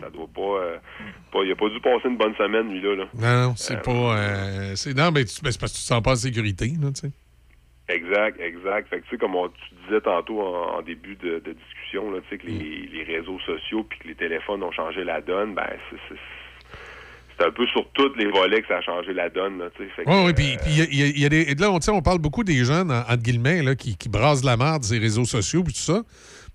Ça 0.00 0.10
doit 0.10 0.28
pas, 0.34 0.40
euh, 0.40 0.76
pas. 1.32 1.38
Il 1.44 1.52
a 1.52 1.56
pas 1.56 1.68
dû 1.68 1.80
passer 1.80 2.08
une 2.08 2.16
bonne 2.16 2.34
semaine, 2.36 2.70
lui-là. 2.72 2.96
Là. 2.96 3.04
Non, 3.14 3.48
non, 3.48 3.54
c'est 3.56 3.82
pas. 3.82 3.90
euh, 4.18 4.72
c'est, 4.76 4.94
non, 4.94 5.10
mais 5.12 5.24
tu- 5.24 5.40
ben, 5.42 5.50
c'est 5.50 5.60
parce 5.60 5.72
que 5.72 5.78
tu 5.78 5.82
te 5.82 5.88
sens 5.88 6.02
pas 6.02 6.12
en 6.12 6.16
sécurité, 6.16 6.66
là, 6.80 6.88
tu 6.94 7.00
sais. 7.02 7.10
Exact, 7.88 8.40
exact. 8.40 8.88
Fait 8.88 8.98
que 9.00 9.04
tu 9.04 9.10
sais, 9.10 9.16
comme 9.18 9.36
on- 9.36 9.48
tu 9.48 9.74
disais 9.86 10.00
tantôt 10.00 10.40
en, 10.42 10.78
en 10.78 10.82
début 10.82 11.14
de, 11.16 11.38
de 11.44 11.52
discussion, 11.52 12.10
là, 12.10 12.18
tu 12.28 12.30
sais, 12.36 12.38
que 12.42 12.50
Mm. 12.50 12.58
les, 12.58 12.88
les 12.92 13.16
réseaux 13.16 13.38
sociaux 13.46 13.84
puis 13.88 13.98
que 14.00 14.08
les 14.08 14.14
téléphones 14.16 14.62
ont 14.64 14.72
changé 14.72 15.04
la 15.04 15.20
donne, 15.20 15.54
ben 15.54 15.66
c'est, 15.90 16.16
un 17.46 17.50
peu 17.50 17.66
sur 17.66 17.86
tous 17.92 18.14
les 18.16 18.26
volets 18.30 18.62
que 18.62 18.68
ça 18.68 18.78
a 18.78 18.82
changé 18.82 19.12
la 19.12 19.28
donne, 19.28 19.58
là. 19.58 19.66
Fait 19.76 20.04
que, 20.04 20.10
Oui, 20.10 20.16
oui, 20.26 20.32
puis 20.34 20.56
il 20.66 20.78
y 20.78 20.80
a- 20.80 20.84
y, 20.84 21.02
a- 21.02 21.06
il 21.14 21.20
y 21.20 21.26
a 21.26 21.28
des. 21.28 21.54
Là, 21.54 21.70
on, 21.70 21.78
on 21.92 22.02
parle 22.02 22.18
beaucoup 22.18 22.42
des 22.42 22.64
jeunes, 22.64 22.90
en- 22.90 23.00
entre 23.02 23.22
guillemets, 23.22 23.62
là, 23.62 23.74
qui, 23.76 23.96
qui 23.96 24.08
brassent 24.08 24.42
la 24.44 24.56
merde 24.56 24.82
ces 24.84 24.98
réseaux 24.98 25.24
sociaux 25.26 25.62
puis 25.62 25.74
tout 25.74 25.80
ça. 25.80 26.02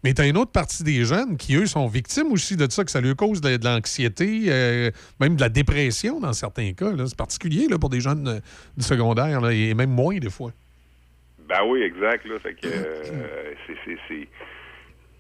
Mais 0.04 0.14
t'as 0.14 0.28
une 0.28 0.38
autre 0.38 0.52
partie 0.52 0.84
des 0.84 1.06
jeunes 1.06 1.38
qui, 1.38 1.56
eux, 1.56 1.68
sont 1.68 1.86
victimes 1.88 2.32
aussi 2.32 2.58
de 2.58 2.68
ça, 2.70 2.84
que 2.84 2.90
ça 2.90 3.02
leur 3.02 3.16
cause 3.16 3.40
de, 3.40 3.64
l'anxiété, 3.64 4.46
euh, 4.48 4.90
même 5.20 5.36
de 5.36 5.42
la 5.42 5.50
dépression 5.50 6.20
dans 6.20 6.34
certains 6.34 6.74
cas. 6.74 6.92
C'est 7.06 7.18
particulier 7.18 7.68
là, 7.70 7.78
pour 7.78 7.90
des 7.90 8.02
jeunes 8.02 8.28
euh, 8.28 8.40
du 8.76 8.84
secondaire, 8.84 9.48
et 9.52 9.76
même 9.76 9.92
moins 9.92 10.18
des 10.18 10.32
fois. 10.32 10.52
Ben 11.48 11.64
oui, 11.68 11.84
exact. 11.84 12.26
Euh, 12.26 12.40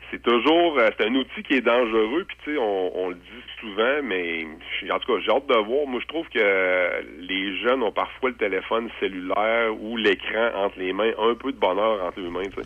c'est, 0.10 0.22
toujours 0.24 0.80
c'est 0.98 1.06
un 1.06 1.14
outil 1.14 1.44
qui 1.44 1.54
est 1.54 1.62
dangereux. 1.62 2.26
Puis 2.28 2.38
tu 2.44 2.54
sais, 2.54 2.58
on, 2.60 3.10
le 3.10 3.16
dit 3.16 3.44
souvent, 3.60 4.02
mais 4.04 4.48
en 4.90 5.00
tout 5.00 5.14
cas, 5.14 5.20
j'ai 5.24 5.32
hâte 5.32 5.48
de 5.48 5.58
voir. 5.58 5.86
Moi, 5.86 6.00
je 6.02 6.08
trouve 6.08 6.28
que 6.30 7.20
les 7.20 7.60
jeunes 7.62 7.84
ont 7.84 7.92
parfois 7.92 8.30
le 8.30 8.36
téléphone 8.36 8.90
cellulaire 9.00 9.80
ou 9.80 9.96
l'écran 9.98 10.52
entre 10.56 10.80
les 10.80 10.94
mains, 10.94 11.12
un 11.20 11.36
peu 11.36 11.52
de 11.52 11.58
bonheur 11.58 12.04
entre 12.04 12.20
les 12.20 12.30
mains. 12.30 12.50
Tu. 12.50 12.62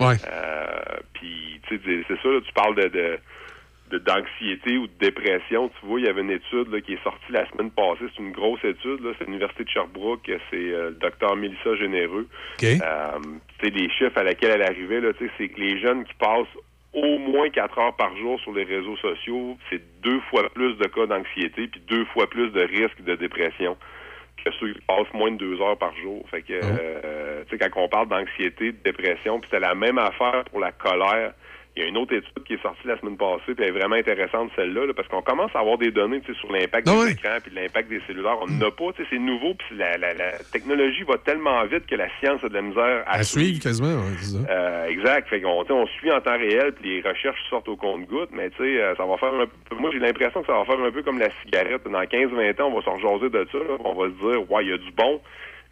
Ouais. 0.00 0.16
Euh, 0.30 0.96
puis 1.14 1.60
tu 1.68 1.76
sais, 1.76 1.80
c'est- 2.08 2.22
ça. 2.22 2.28
Là, 2.28 2.40
tu 2.44 2.52
parles 2.52 2.74
de, 2.76 3.18
de 3.90 3.98
d'anxiété 3.98 4.78
ou 4.78 4.86
de 4.86 4.92
dépression. 5.00 5.70
Tu 5.80 5.86
vois, 5.86 6.00
il 6.00 6.06
y 6.06 6.08
avait 6.08 6.20
une 6.22 6.30
étude 6.30 6.68
là, 6.72 6.80
qui 6.80 6.94
est 6.94 7.02
sortie 7.04 7.30
la 7.30 7.48
semaine 7.50 7.70
passée. 7.70 8.04
C'est 8.16 8.22
une 8.22 8.32
grosse 8.32 8.62
étude. 8.64 9.00
C'est 9.18 9.24
l'Université 9.26 9.64
de 9.64 9.68
Sherbrooke. 9.70 10.30
C'est 10.50 10.56
euh, 10.56 10.88
le 10.90 10.94
docteur 10.96 11.36
Mélissa 11.36 11.74
Généreux. 11.76 12.26
Euh, 12.82 13.18
tu 13.58 13.66
sais, 13.66 13.70
les 13.72 13.88
chiffres 13.90 14.16
à 14.18 14.22
laquelle 14.24 14.50
elle 14.52 14.62
arrivait, 14.62 15.00
c'est 15.38 15.48
que 15.48 15.60
les 15.60 15.78
jeunes 15.80 16.04
qui 16.04 16.14
passent 16.14 16.46
au 16.92 17.18
moins 17.18 17.48
quatre 17.50 17.78
heures 17.78 17.94
par 17.96 18.16
jour 18.16 18.40
sur 18.40 18.52
les 18.54 18.64
réseaux 18.64 18.96
sociaux, 18.96 19.56
c'est 19.70 19.82
deux 20.02 20.18
fois 20.30 20.48
plus 20.54 20.74
de 20.78 20.84
cas 20.86 21.06
d'anxiété 21.06 21.68
puis 21.68 21.80
deux 21.88 22.04
fois 22.06 22.26
plus 22.28 22.50
de 22.50 22.62
risques 22.62 23.02
de 23.02 23.14
dépression 23.16 23.76
que 24.50 24.56
ceux 24.58 24.72
qui 24.72 24.80
passent 24.82 25.12
moins 25.12 25.30
de 25.30 25.36
deux 25.36 25.60
heures 25.60 25.76
par 25.76 25.94
jour. 25.96 26.24
Fait 26.30 26.42
que, 26.42 26.52
euh, 26.52 27.42
tu 27.48 27.56
sais, 27.56 27.68
quand 27.70 27.82
on 27.82 27.88
parle 27.88 28.08
d'anxiété, 28.08 28.72
de 28.72 28.78
dépression, 28.84 29.40
puis 29.40 29.48
c'est 29.52 29.60
la 29.60 29.74
même 29.74 29.98
affaire 29.98 30.44
pour 30.50 30.60
la 30.60 30.72
colère. 30.72 31.32
Il 31.76 31.82
y 31.82 31.84
a 31.84 31.88
une 31.88 31.98
autre 31.98 32.14
étude 32.14 32.32
qui 32.46 32.54
est 32.54 32.62
sortie 32.62 32.86
la 32.86 32.98
semaine 32.98 33.18
passée, 33.18 33.54
puis 33.54 33.56
elle 33.58 33.68
est 33.68 33.78
vraiment 33.78 33.96
intéressante 33.96 34.50
celle-là, 34.56 34.86
là, 34.86 34.94
parce 34.94 35.08
qu'on 35.08 35.20
commence 35.20 35.50
à 35.54 35.58
avoir 35.60 35.76
des 35.76 35.90
données 35.90 36.22
sur 36.40 36.50
l'impact 36.50 36.86
des 36.86 37.10
écrans 37.12 37.36
puis 37.42 37.52
l'impact 37.54 37.90
des 37.90 38.00
cellulaires. 38.06 38.38
On 38.40 38.46
n'en 38.46 38.66
a 38.66 38.70
pas, 38.70 38.92
tu 38.96 39.02
sais, 39.02 39.08
c'est 39.10 39.18
nouveau, 39.18 39.52
puis 39.54 39.76
la, 39.76 39.98
la, 39.98 40.14
la 40.14 40.32
technologie 40.52 41.02
va 41.02 41.18
tellement 41.18 41.62
vite 41.66 41.84
que 41.86 41.94
la 41.94 42.08
science 42.18 42.42
a 42.42 42.48
de 42.48 42.54
la 42.54 42.62
misère 42.62 43.02
à, 43.06 43.16
À 43.16 43.22
suivre 43.22 43.60
quasiment, 43.62 43.88
ouais, 43.94 44.16
ça. 44.18 44.38
euh, 44.50 44.86
exact. 44.86 45.28
Fait 45.28 45.40
sais, 45.40 45.46
on 45.46 45.86
suit 45.86 46.10
en 46.10 46.20
temps 46.22 46.38
réel, 46.38 46.72
puis 46.72 47.02
les 47.02 47.08
recherches 47.08 47.40
sortent 47.50 47.68
au 47.68 47.76
compte-goutte, 47.76 48.30
mais 48.32 48.48
tu 48.50 48.56
sais, 48.56 48.80
euh, 48.80 48.94
ça 48.96 49.04
va 49.04 49.18
faire 49.18 49.34
un 49.34 49.46
peu... 49.46 49.76
Moi, 49.76 49.90
j'ai 49.92 49.98
l'impression 49.98 50.40
que 50.40 50.46
ça 50.46 50.54
va 50.54 50.64
faire 50.64 50.80
un 50.80 50.90
peu 50.90 51.02
comme 51.02 51.18
la 51.18 51.30
cigarette. 51.42 51.82
Dans 51.84 52.00
15-20 52.02 52.62
ans, 52.62 52.70
on 52.72 52.78
va 52.80 52.84
s'en 52.84 52.94
rejaser 52.96 53.28
de 53.28 53.46
ça, 53.52 53.58
là. 53.58 53.76
On 53.84 53.92
va 53.94 54.06
se 54.08 54.14
dire, 54.14 54.50
ouais, 54.50 54.64
il 54.64 54.70
y 54.70 54.72
a 54.72 54.78
du 54.78 54.90
bon, 54.92 55.20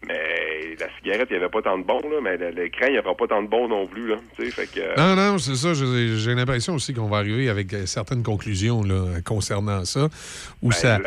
mais 0.07 0.77
la 0.79 0.87
cigarette, 0.99 1.29
il 1.31 1.37
n'y 1.37 1.43
avait 1.43 1.51
pas 1.51 1.63
tant 1.63 1.79
de 1.79 1.85
bon, 1.85 2.01
là, 2.01 2.19
mais 2.23 2.37
l'écran, 2.53 2.87
il 2.89 2.93
n'y 2.93 2.99
aura 2.99 3.15
pas 3.17 3.27
tant 3.27 3.43
de 3.43 3.49
bon 3.49 3.69
non 3.69 3.87
plus, 3.87 4.09
là. 4.09 4.17
Fait 4.37 4.67
que... 4.67 4.81
euh, 4.81 4.95
Non, 4.97 5.15
non, 5.15 5.39
c'est 5.39 5.55
ça. 5.55 5.75
J'ai 5.75 6.17
j'ai 6.19 6.35
l'impression 6.35 6.75
aussi 6.75 6.93
qu'on 6.95 7.09
va 7.09 7.19
arriver 7.19 7.49
avec 7.49 7.73
euh, 7.73 7.87
certaines 7.87 8.23
conclusions 8.23 8.83
là, 8.83 9.21
concernant 9.25 9.85
ça. 9.85 10.09
Où 10.63 10.73
ça 10.73 10.97
a- 10.97 11.01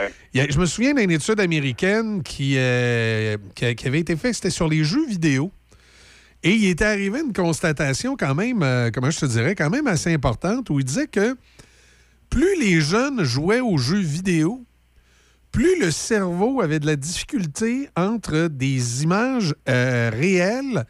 je 0.49 0.59
me 0.59 0.65
souviens 0.65 0.93
d'une 0.93 1.11
étude 1.11 1.39
américaine 1.39 2.21
qui, 2.23 2.55
euh, 2.57 3.37
qui, 3.55 3.87
avait 3.87 3.99
été 3.99 4.15
faite, 4.15 4.35
c'était 4.35 4.49
sur 4.49 4.67
les 4.67 4.83
jeux 4.83 5.05
vidéo. 5.07 5.51
Et 6.43 6.51
il 6.51 6.69
était 6.69 6.85
arrivé 6.85 7.19
une 7.25 7.33
constatation 7.33 8.15
quand 8.15 8.35
même, 8.35 8.61
euh, 8.61 8.91
comment 8.93 9.09
je 9.09 9.19
te 9.19 9.25
dirais, 9.25 9.55
quand 9.55 9.69
même 9.71 9.87
assez 9.87 10.13
importante, 10.13 10.69
où 10.69 10.79
il 10.79 10.85
disait 10.85 11.07
que 11.07 11.35
plus 12.29 12.59
les 12.59 12.79
jeunes 12.81 13.23
jouaient 13.23 13.59
aux 13.61 13.77
jeux 13.77 13.99
vidéo, 13.99 14.63
plus 15.51 15.79
le 15.79 15.91
cerveau 15.91 16.61
avait 16.61 16.79
de 16.79 16.85
la 16.85 16.95
difficulté 16.95 17.89
entre 17.95 18.47
des 18.47 19.03
images 19.03 19.55
euh, 19.69 20.11
réelles 20.13 20.85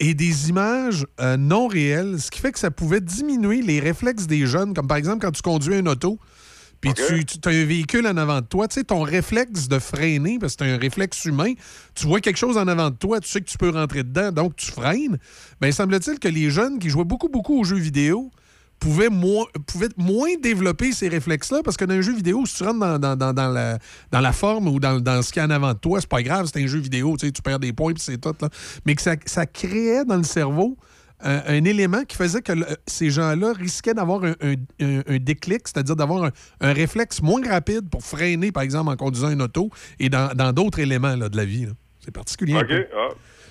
et 0.00 0.14
des 0.14 0.48
images 0.48 1.06
euh, 1.20 1.36
non 1.36 1.66
réelles, 1.66 2.20
ce 2.20 2.30
qui 2.30 2.40
fait 2.40 2.52
que 2.52 2.58
ça 2.58 2.70
pouvait 2.70 3.00
diminuer 3.00 3.62
les 3.62 3.80
réflexes 3.80 4.26
des 4.26 4.46
jeunes, 4.46 4.74
comme 4.74 4.88
par 4.88 4.96
exemple 4.96 5.24
quand 5.24 5.32
tu 5.32 5.42
conduis 5.42 5.76
un 5.76 5.86
auto, 5.86 6.18
puis 6.80 6.92
tu, 6.92 7.24
tu 7.24 7.48
as 7.48 7.52
un 7.52 7.64
véhicule 7.64 8.06
en 8.06 8.16
avant 8.16 8.40
de 8.40 8.46
toi, 8.46 8.68
tu 8.68 8.74
sais, 8.74 8.84
ton 8.84 9.02
réflexe 9.02 9.68
de 9.68 9.78
freiner, 9.78 10.38
parce 10.38 10.56
que 10.56 10.64
c'est 10.64 10.70
un 10.70 10.76
réflexe 10.76 11.24
humain, 11.24 11.54
tu 11.94 12.06
vois 12.06 12.20
quelque 12.20 12.36
chose 12.36 12.58
en 12.58 12.68
avant 12.68 12.90
de 12.90 12.96
toi, 12.96 13.20
tu 13.20 13.28
sais 13.28 13.40
que 13.40 13.48
tu 13.48 13.56
peux 13.56 13.70
rentrer 13.70 14.02
dedans, 14.02 14.32
donc 14.32 14.56
tu 14.56 14.70
freines. 14.70 15.18
Bien, 15.60 15.72
semble-t-il 15.72 16.18
que 16.18 16.28
les 16.28 16.50
jeunes 16.50 16.78
qui 16.78 16.90
jouaient 16.90 17.04
beaucoup, 17.04 17.28
beaucoup 17.28 17.58
aux 17.58 17.64
jeux 17.64 17.78
vidéo 17.78 18.30
pouvaient 18.84 19.08
moins, 19.08 19.46
pouvaient 19.66 19.88
moins 19.96 20.28
développer 20.42 20.92
ces 20.92 21.08
réflexes-là, 21.08 21.62
parce 21.64 21.78
que 21.78 21.86
dans 21.86 21.94
un 21.94 22.02
jeu 22.02 22.14
vidéo, 22.14 22.44
si 22.44 22.56
tu 22.56 22.64
rentres 22.64 22.80
dans, 22.80 22.98
dans- 22.98 23.16
dans- 23.16 23.32
dans 23.32 23.48
la, 23.48 23.78
dans 24.12 24.20
la 24.20 24.32
forme 24.32 24.68
ou 24.68 24.78
dans, 24.78 25.00
dans 25.00 25.22
ce 25.22 25.32
qu'il 25.32 25.40
y 25.40 25.42
a 25.42 25.46
en 25.46 25.50
avant 25.50 25.72
de 25.72 25.78
toi, 25.78 26.00
c'est 26.02 26.08
pas 26.08 26.22
grave, 26.22 26.50
c'est 26.52 26.62
un 26.62 26.66
jeu 26.66 26.78
vidéo, 26.80 27.16
tu 27.18 27.24
sais, 27.24 27.32
tu 27.32 27.40
perds 27.40 27.60
des 27.60 27.72
points, 27.72 27.94
puis 27.94 28.02
c'est 28.02 28.18
tout, 28.20 28.34
là. 28.42 28.48
Mais 28.84 28.94
que 28.94 29.00
ça, 29.00 29.14
ça 29.24 29.46
créait 29.46 30.04
dans 30.04 30.18
le 30.18 30.22
cerveau 30.22 30.76
un, 31.22 31.40
un 31.46 31.64
élément 31.64 32.04
qui 32.04 32.14
faisait 32.16 32.42
que 32.42 32.52
le- 32.52 32.66
ces 32.86 33.08
gens-là 33.08 33.54
risquaient 33.54 33.94
d'avoir 33.94 34.22
un, 34.24 34.34
un- 34.80 35.18
déclic, 35.18 35.62
c'est-à-dire 35.66 35.96
d'avoir 35.96 36.24
un, 36.24 36.30
un 36.60 36.72
réflexe 36.74 37.22
moins 37.22 37.40
rapide 37.48 37.88
pour 37.88 38.02
freiner, 38.04 38.52
par 38.52 38.64
exemple, 38.64 38.90
en 38.90 38.96
conduisant 38.96 39.30
une 39.30 39.40
auto 39.40 39.70
et 39.98 40.10
dans 40.10 40.34
dans 40.34 40.52
d'autres 40.52 40.80
éléments 40.80 41.16
là, 41.16 41.30
de 41.30 41.36
la 41.38 41.46
vie. 41.46 41.68
C'est 42.04 42.10
particulier. 42.10 42.54
OK, 42.56 42.70
ah. 42.94 43.08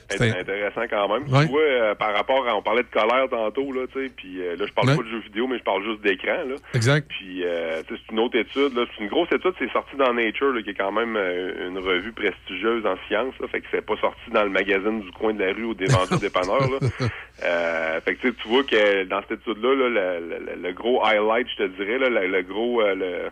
C'est 0.10 0.38
intéressant 0.40 0.82
quand 0.90 1.08
même. 1.08 1.24
Ouais. 1.34 1.46
Tu 1.46 1.52
vois, 1.52 1.62
euh, 1.62 1.96
par 1.96 2.14
rapport 2.16 2.48
à... 2.48 2.56
On 2.56 2.62
parlait 2.62 2.84
de 2.84 2.88
colère 2.90 3.28
tantôt, 3.30 3.72
là, 3.72 3.82
tu 3.94 4.00
sais, 4.04 4.12
puis 4.16 4.42
euh, 4.42 4.56
là, 4.56 4.66
je 4.68 4.74
parle 4.74 4.90
Ouais. 4.90 4.96
pas 4.98 5.04
de 5.04 5.10
jeux 5.10 5.20
vidéo, 5.20 5.48
mais 5.48 5.58
je 5.58 5.64
parle 5.64 5.84
juste 5.84 6.02
d'écran, 6.02 6.44
là. 6.48 6.56
Exact. 6.74 7.08
Puis, 7.10 7.44
euh, 7.44 7.82
tu 7.88 7.96
sais, 7.96 8.02
c'est 8.06 8.14
une 8.14 8.20
autre 8.20 8.38
étude, 8.38 8.74
là. 8.76 8.86
C'est 8.96 9.04
une 9.04 9.10
grosse 9.10 9.32
étude, 9.32 9.54
c'est 9.60 9.72
sorti 9.72 9.96
dans 9.98 10.14
Nature, 10.14 10.52
là, 10.54 10.62
qui 10.62 10.70
est 10.72 10.74
quand 10.76 10.92
même 10.92 11.16
euh, 11.16 11.68
une 11.70 11.78
revue 11.80 12.12
prestigieuse 12.12 12.86
en 12.86 12.96
sciences, 13.08 13.34
là. 13.40 13.48
Fait 13.48 13.62
que 13.62 13.68
c'est 13.72 13.86
pas 13.86 13.98
sorti 13.98 14.30
dans 14.32 14.44
le 14.44 14.50
magazine 14.50 15.02
du 15.02 15.12
coin 15.12 15.34
de 15.34 15.44
la 15.44 15.54
rue 15.54 15.66
ou 15.66 15.74
des 15.74 15.86
vendeurs 15.86 16.20
dépanneurs, 16.20 16.70
là. 16.70 16.80
Euh, 17.44 18.00
fait 18.02 18.16
que, 18.16 18.22
tu 18.22 18.28
sais, 18.30 18.34
tu 18.42 18.48
vois 18.48 18.64
que 18.64 19.04
dans 19.06 19.20
cette 19.28 19.42
étude-là, 19.42 19.76
là, 19.76 19.90
le, 20.20 20.28
le- 20.56 20.62
le 20.62 20.72
gros 20.74 21.04
highlight, 21.04 21.48
je 21.58 21.64
te 21.64 21.68
dirais, 21.78 21.98
là, 21.98 22.08
le, 22.10 22.28
le 22.28 22.42
gros... 22.44 22.82
euh, 22.82 22.94
le, 22.96 23.30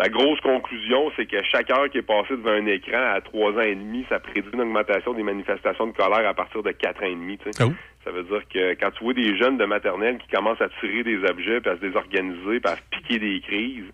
la 0.00 0.08
grosse 0.08 0.40
conclusion, 0.40 1.12
c'est 1.14 1.26
que 1.26 1.42
chaque 1.42 1.70
heure 1.70 1.90
qui 1.90 1.98
est 1.98 2.02
passée 2.02 2.30
devant 2.34 2.52
un 2.52 2.64
écran 2.64 3.12
à 3.14 3.20
trois 3.20 3.52
ans 3.52 3.60
et 3.60 3.74
demi, 3.74 4.06
ça 4.08 4.18
prédit 4.18 4.48
une 4.54 4.62
augmentation 4.62 5.12
des 5.12 5.22
manifestations 5.22 5.86
de 5.88 5.92
colère 5.92 6.26
à 6.26 6.32
partir 6.32 6.62
de 6.62 6.70
quatre 6.70 7.02
ans 7.02 7.06
et 7.06 7.14
demi. 7.14 7.36
tu 7.36 7.44
sais. 7.52 7.64
Ça 8.04 8.10
veut 8.10 8.22
dire 8.22 8.40
que 8.48 8.72
quand 8.80 8.90
tu 8.92 9.04
vois 9.04 9.12
des 9.12 9.36
jeunes 9.36 9.58
de 9.58 9.66
maternelle 9.66 10.16
qui 10.16 10.28
commencent 10.28 10.62
à 10.62 10.70
tirer 10.80 11.02
des 11.02 11.18
objets, 11.28 11.60
puis 11.60 11.70
à 11.70 11.76
se 11.76 11.80
désorganiser, 11.82 12.60
puis 12.60 12.72
à 12.72 12.76
se 12.76 12.82
piquer 12.90 13.18
des 13.18 13.40
crises, 13.42 13.92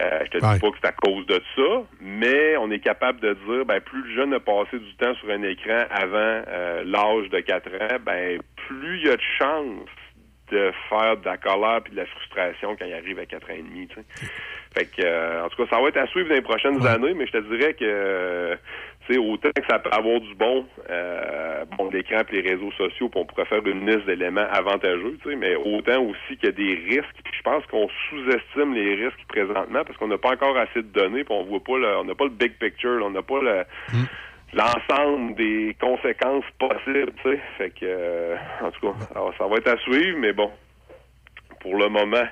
euh, 0.00 0.20
je 0.24 0.30
te 0.32 0.38
dis 0.38 0.44
Ouais. 0.44 0.58
pas 0.58 0.70
que 0.72 0.76
c'est 0.82 0.88
à 0.88 0.92
cause 0.92 1.24
de 1.26 1.40
ça, 1.54 1.82
mais 2.00 2.56
on 2.56 2.68
est 2.72 2.80
capable 2.80 3.20
de 3.20 3.34
dire, 3.46 3.64
ben 3.64 3.80
plus 3.80 4.02
le 4.02 4.12
jeune 4.16 4.34
a 4.34 4.40
passé 4.40 4.76
du 4.80 4.92
temps 4.96 5.14
sur 5.14 5.30
un 5.30 5.42
écran 5.44 5.84
avant 5.88 6.42
euh, 6.48 6.82
l'âge 6.84 7.30
de 7.30 7.38
4 7.38 7.68
ans, 7.80 7.96
ben 8.04 8.40
plus 8.56 8.98
il 8.98 9.06
y 9.06 9.10
a 9.10 9.14
de 9.16 9.22
chances 9.38 9.88
de 10.50 10.72
faire 10.90 11.16
de 11.16 11.24
la 11.24 11.36
colère 11.38 11.80
puis 11.84 11.92
de 11.92 11.98
la 11.98 12.06
frustration 12.06 12.74
quand 12.76 12.84
il 12.84 12.92
arrive 12.92 13.20
à 13.20 13.26
4 13.26 13.50
ans 13.50 13.54
et 13.56 13.62
demi. 13.62 13.86
tu 13.86 13.94
sais. 13.94 14.26
Fait 14.74 14.86
que, 14.86 15.02
euh, 15.02 15.44
en 15.44 15.48
tout 15.48 15.64
cas, 15.64 15.76
ça 15.76 15.80
va 15.80 15.88
être 15.88 15.98
à 15.98 16.06
suivre 16.08 16.28
dans 16.28 16.34
les 16.34 16.42
prochaines 16.42 16.84
années, 16.86 17.14
mais 17.14 17.26
je 17.26 17.32
te 17.32 17.56
dirais 17.56 17.74
que, 17.74 17.84
euh, 17.84 18.56
tu 19.06 19.14
sais, 19.14 19.18
autant 19.18 19.50
que 19.54 19.66
ça 19.68 19.78
peut 19.78 19.90
avoir 19.92 20.20
du 20.20 20.34
bon, 20.34 20.66
euh, 20.90 21.64
bon, 21.78 21.90
l'écran 21.90 22.22
et 22.28 22.42
les 22.42 22.50
réseaux 22.50 22.72
sociaux, 22.72 23.08
puis 23.08 23.20
on 23.20 23.24
pourrait 23.24 23.44
faire 23.44 23.64
une 23.64 23.86
liste 23.88 24.04
d'éléments 24.06 24.46
avantageux, 24.50 25.16
tu 25.22 25.30
sais, 25.30 25.36
mais 25.36 25.54
autant 25.54 26.02
aussi 26.02 26.36
qu'il 26.38 26.46
y 26.46 26.48
a 26.48 26.52
des 26.52 26.74
risques. 26.88 27.16
Puis 27.22 27.34
je 27.38 27.42
pense 27.42 27.64
qu'on 27.66 27.88
sous-estime 28.10 28.74
les 28.74 28.94
risques 28.96 29.24
présentement 29.28 29.84
parce 29.84 29.96
qu'on 29.96 30.08
n'a 30.08 30.18
pas 30.18 30.32
encore 30.32 30.56
assez 30.56 30.82
de 30.82 30.92
données, 30.92 31.22
puis 31.22 31.34
on 31.34 31.44
voit 31.44 31.62
pas 31.62 31.78
le, 31.78 31.96
on 31.98 32.04
n'a 32.04 32.14
pas 32.16 32.24
le 32.24 32.30
big 32.30 32.54
picture, 32.58 32.98
là, 32.98 33.06
on 33.06 33.10
n'a 33.10 33.22
pas 33.22 33.40
le 33.40 33.64
l'ensemble 34.54 35.34
des 35.34 35.76
conséquences 35.80 36.44
possibles, 36.58 37.12
tu 37.22 37.30
sais. 37.30 37.40
Fait 37.58 37.70
que, 37.70 37.84
euh, 37.84 38.36
en 38.62 38.70
tout 38.70 38.92
cas, 38.92 39.06
alors, 39.14 39.34
ça 39.36 39.46
va 39.46 39.56
être 39.56 39.68
à 39.68 39.76
suivre, 39.78 40.18
mais 40.18 40.32
bon, 40.32 40.50
pour 41.60 41.76
le 41.76 41.88
moment, 41.88 42.24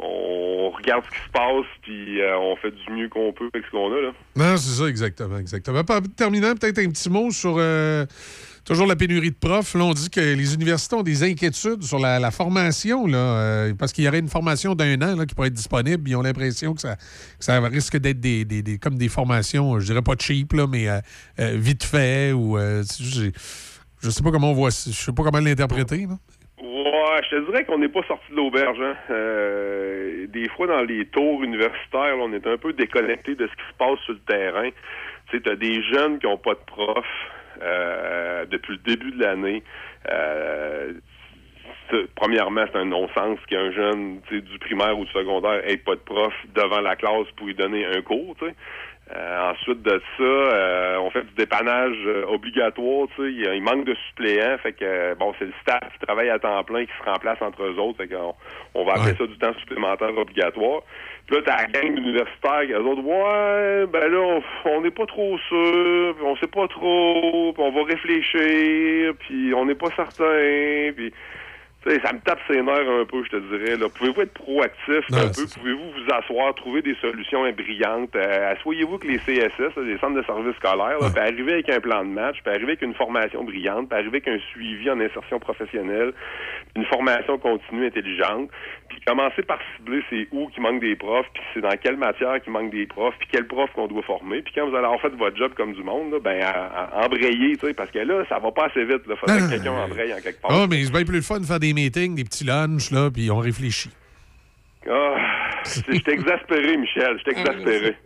on 0.00 0.70
regarde 0.70 1.04
ce 1.04 1.10
qui 1.10 1.24
se 1.24 1.30
passe, 1.32 1.66
puis 1.82 2.20
euh, 2.20 2.38
on 2.38 2.56
fait 2.56 2.70
du 2.70 2.92
mieux 2.92 3.08
qu'on 3.08 3.32
peut 3.32 3.48
avec 3.52 3.66
ce 3.66 3.70
qu'on 3.70 3.92
a, 3.92 4.00
là. 4.00 4.10
Non, 4.36 4.56
c'est 4.56 4.80
ça, 4.82 4.88
exactement. 4.88 5.38
exactement. 5.38 5.82
Terminant, 6.16 6.54
peut-être 6.54 6.78
un 6.78 6.88
petit 6.90 7.10
mot 7.10 7.30
sur 7.30 7.56
euh, 7.58 8.06
toujours 8.64 8.86
la 8.86 8.94
pénurie 8.96 9.30
de 9.30 9.36
profs. 9.36 9.74
Là, 9.74 9.84
on 9.84 9.92
dit 9.94 10.08
que 10.10 10.20
les 10.20 10.54
universités 10.54 10.94
ont 10.94 11.02
des 11.02 11.22
inquiétudes 11.24 11.82
sur 11.82 11.98
la, 11.98 12.30
formation, 12.30 13.06
là, 13.06 13.18
euh, 13.18 13.74
parce 13.74 13.92
qu'il 13.92 14.04
y 14.04 14.08
aurait 14.08 14.20
une 14.20 14.28
formation 14.28 14.74
d'un 14.74 15.00
an 15.02 15.16
là, 15.16 15.26
qui 15.26 15.34
pourrait 15.34 15.48
être 15.48 15.54
disponible. 15.54 16.08
Ils 16.08 16.16
ont 16.16 16.22
l'impression 16.22 16.74
que 16.74 16.80
ça, 16.80 16.96
ça 17.40 17.60
risque 17.60 17.96
d'être 17.96 18.20
des, 18.20 18.44
des- 18.44 18.62
des- 18.62 18.78
comme 18.78 18.96
des 18.98 19.08
formations, 19.08 19.80
je 19.80 19.86
dirais 19.86 20.02
pas 20.02 20.14
cheap, 20.18 20.52
là, 20.52 20.66
mais 20.68 20.86
vite 21.38 21.82
fait 21.84 22.32
ou 22.32 22.56
je 22.58 24.10
sais 24.10 24.22
pas 24.22 24.30
comment 24.30 24.52
on 24.52 24.54
voit, 24.54 24.70
je 24.70 24.92
sais 24.92 25.12
pas 25.12 25.24
comment 25.24 25.40
l'interpréter. 25.40 26.06
Ouais, 26.60 27.20
je 27.22 27.36
te 27.36 27.50
dirais 27.50 27.64
qu'on 27.64 27.78
n'est 27.78 27.88
pas 27.88 28.02
sorti 28.08 28.30
de 28.32 28.36
l'auberge. 28.36 28.78
Hein. 28.80 28.96
Euh, 29.10 30.26
des 30.26 30.48
fois, 30.48 30.66
dans 30.66 30.82
les 30.82 31.06
tours 31.06 31.42
universitaires, 31.44 32.16
on 32.18 32.32
est 32.32 32.46
un 32.46 32.56
peu 32.56 32.72
déconnecté 32.72 33.36
de 33.36 33.46
ce 33.46 33.52
qui 33.52 33.68
se 33.70 33.76
passe 33.78 33.98
sur 34.00 34.14
le 34.14 34.20
terrain. 34.20 34.70
Tu 35.30 35.36
sais, 35.36 35.42
t'as 35.42 35.54
des 35.54 35.82
jeunes 35.84 36.18
qui 36.18 36.26
ont 36.26 36.38
pas 36.38 36.54
de 36.54 36.64
prof 36.66 37.06
euh, 37.62 38.44
depuis 38.46 38.72
le 38.72 38.78
début 38.78 39.12
de 39.12 39.22
l'année. 39.22 39.62
Euh, 40.10 40.94
premièrement, 42.16 42.64
c'est 42.72 42.78
un 42.78 42.86
non-sens 42.86 43.38
qu'un 43.48 43.70
jeune 43.70 44.20
du 44.30 44.58
primaire 44.58 44.98
ou 44.98 45.04
du 45.04 45.12
secondaire 45.12 45.62
ait 45.64 45.76
pas 45.76 45.94
de 45.94 46.00
prof 46.00 46.34
devant 46.54 46.80
la 46.80 46.96
classe 46.96 47.30
pour 47.36 47.46
lui 47.46 47.54
donner 47.54 47.86
un 47.86 48.02
cours. 48.02 48.34
tu 48.38 48.46
sais. 48.46 48.54
Euh, 49.16 49.50
ensuite 49.52 49.80
de 49.82 50.02
ça, 50.18 50.22
euh, 50.22 50.98
on 50.98 51.08
fait 51.10 51.22
du 51.22 51.32
dépannage 51.34 51.96
euh, 52.06 52.24
obligatoire. 52.26 53.08
Tu 53.16 53.22
sais, 53.22 53.32
il, 53.32 53.54
il 53.54 53.62
manque 53.62 53.84
de 53.86 53.94
suppléants, 54.08 54.58
fait 54.58 54.74
que 54.74 55.14
bon, 55.14 55.32
c'est 55.38 55.46
le 55.46 55.52
staff 55.62 55.80
qui 55.98 56.06
travaille 56.06 56.28
à 56.28 56.38
temps 56.38 56.62
plein 56.64 56.84
qui 56.84 56.92
se 57.02 57.10
remplace 57.10 57.40
entre 57.40 57.62
eux 57.62 57.78
autres. 57.78 57.96
Fait 57.96 58.08
qu'on 58.08 58.34
on 58.74 58.84
va 58.84 58.92
appeler 58.92 59.14
ça 59.16 59.26
du 59.26 59.38
temps 59.38 59.54
supplémentaire 59.60 60.16
obligatoire. 60.16 60.82
Puis 61.26 61.36
là, 61.36 61.42
t'as 61.46 61.56
la 61.56 61.66
gang 61.68 61.96
universitaire 61.96 62.60
qui 62.66 62.72
eux 62.72 62.80
autres, 62.80 63.02
ouais, 63.02 63.86
ben 63.86 64.08
là, 64.12 64.18
on- 64.20 64.42
on 64.70 64.80
n'est 64.82 64.90
pas 64.90 65.06
trop 65.06 65.38
sûr, 65.38 66.14
puis 66.14 66.24
on 66.26 66.36
sait 66.36 66.46
pas 66.46 66.68
trop, 66.68 67.52
puis 67.54 67.62
on 67.62 67.70
va 67.70 67.84
réfléchir, 67.84 69.14
puis 69.20 69.54
on 69.54 69.64
n'est 69.64 69.74
pas 69.74 69.90
certain, 69.96 70.92
puis 70.94 71.12
ça 71.84 72.12
me 72.12 72.18
tape 72.20 72.40
ses 72.48 72.60
nerfs 72.60 72.90
un 72.90 73.04
peu, 73.04 73.22
je 73.24 73.30
te 73.30 73.36
dirais. 73.56 73.76
Là. 73.76 73.86
Pouvez-vous 73.96 74.20
être 74.22 74.34
proactif 74.34 75.08
Non, 75.10 75.18
un 75.18 75.28
peu? 75.28 75.46
Pouvez-vous 75.58 75.90
vous 75.92 76.14
asseoir, 76.14 76.54
trouver 76.54 76.82
des 76.82 76.94
solutions 77.00 77.42
brillantes? 77.52 78.14
Euh, 78.16 78.52
Assoyez-vous 78.52 78.98
que 78.98 79.06
les 79.06 79.18
CSS, 79.18 79.58
là, 79.76 79.82
les 79.84 79.98
centres 79.98 80.16
de 80.16 80.22
services 80.24 80.56
scolaires, 80.56 80.98
là, 81.00 81.08
puis 81.10 81.20
arriver 81.22 81.52
avec 81.54 81.70
un 81.70 81.80
plan 81.80 82.04
de 82.04 82.10
match, 82.10 82.36
puis 82.42 82.50
arriver 82.52 82.72
avec 82.72 82.82
une 82.82 82.94
formation 82.94 83.44
brillante, 83.44 83.88
puis 83.88 83.98
arriver 83.98 84.20
avec 84.24 84.28
un 84.28 84.38
suivi 84.52 84.90
en 84.90 85.00
insertion 85.00 85.38
professionnelle, 85.38 86.12
une 86.76 86.84
formation 86.86 87.38
continue 87.38 87.86
intelligente, 87.86 88.50
puis 88.88 88.98
commencer 89.06 89.42
par 89.42 89.58
cibler 89.76 90.02
c'est 90.10 90.28
où 90.32 90.48
qui 90.48 90.60
manque 90.60 90.80
des 90.80 90.96
profs, 90.96 91.26
puis 91.32 91.42
c'est 91.54 91.60
dans 91.60 91.76
quelle 91.82 91.96
matière 91.96 92.40
qui 92.42 92.50
manque 92.50 92.70
des 92.70 92.86
profs, 92.86 93.14
puis 93.18 93.28
quel 93.30 93.46
prof 93.46 93.70
qu'on 93.74 93.86
doit 93.86 94.02
former. 94.02 94.42
Puis 94.42 94.52
quand 94.54 94.68
vous 94.68 94.74
allez 94.74 94.84
avoir 94.84 95.00
fait 95.00 95.14
votre 95.14 95.36
job 95.36 95.52
comme 95.56 95.72
du 95.72 95.82
monde, 95.82 96.12
là, 96.12 96.18
ben 96.22 96.42
à- 96.42 96.98
à 97.00 97.06
embrayer, 97.06 97.56
parce 97.76 97.90
que 97.90 97.98
là, 98.00 98.24
ça 98.28 98.38
va 98.38 98.50
pas 98.50 98.66
assez 98.66 98.84
vite. 98.84 99.02
Il 99.08 99.16
faudrait 99.16 99.38
que 99.40 99.50
quelqu'un 99.50 99.72
embraye 99.72 100.12
en 100.12 100.20
quelque 100.20 100.40
part. 100.42 100.50
Ah, 100.52 100.66
mais 100.68 100.82
c'est 100.84 100.92
bien 100.92 101.04
plus 101.04 101.16
le 101.16 101.22
fun 101.22 101.40
de 101.40 101.46
faire 101.46 101.60
des 101.60 101.67
meetings, 101.74 102.14
des 102.14 102.24
petits 102.24 102.44
lunchs, 102.44 102.90
là, 102.90 103.10
puis 103.10 103.30
on 103.30 103.38
réfléchit. 103.38 103.90
Ah, 104.90 105.16
je 105.64 105.70
suis 105.70 106.02
exaspéré, 106.06 106.76
Michel. 106.76 107.18
Je 107.18 107.30
suis 107.32 107.40
exaspéré. 107.40 107.96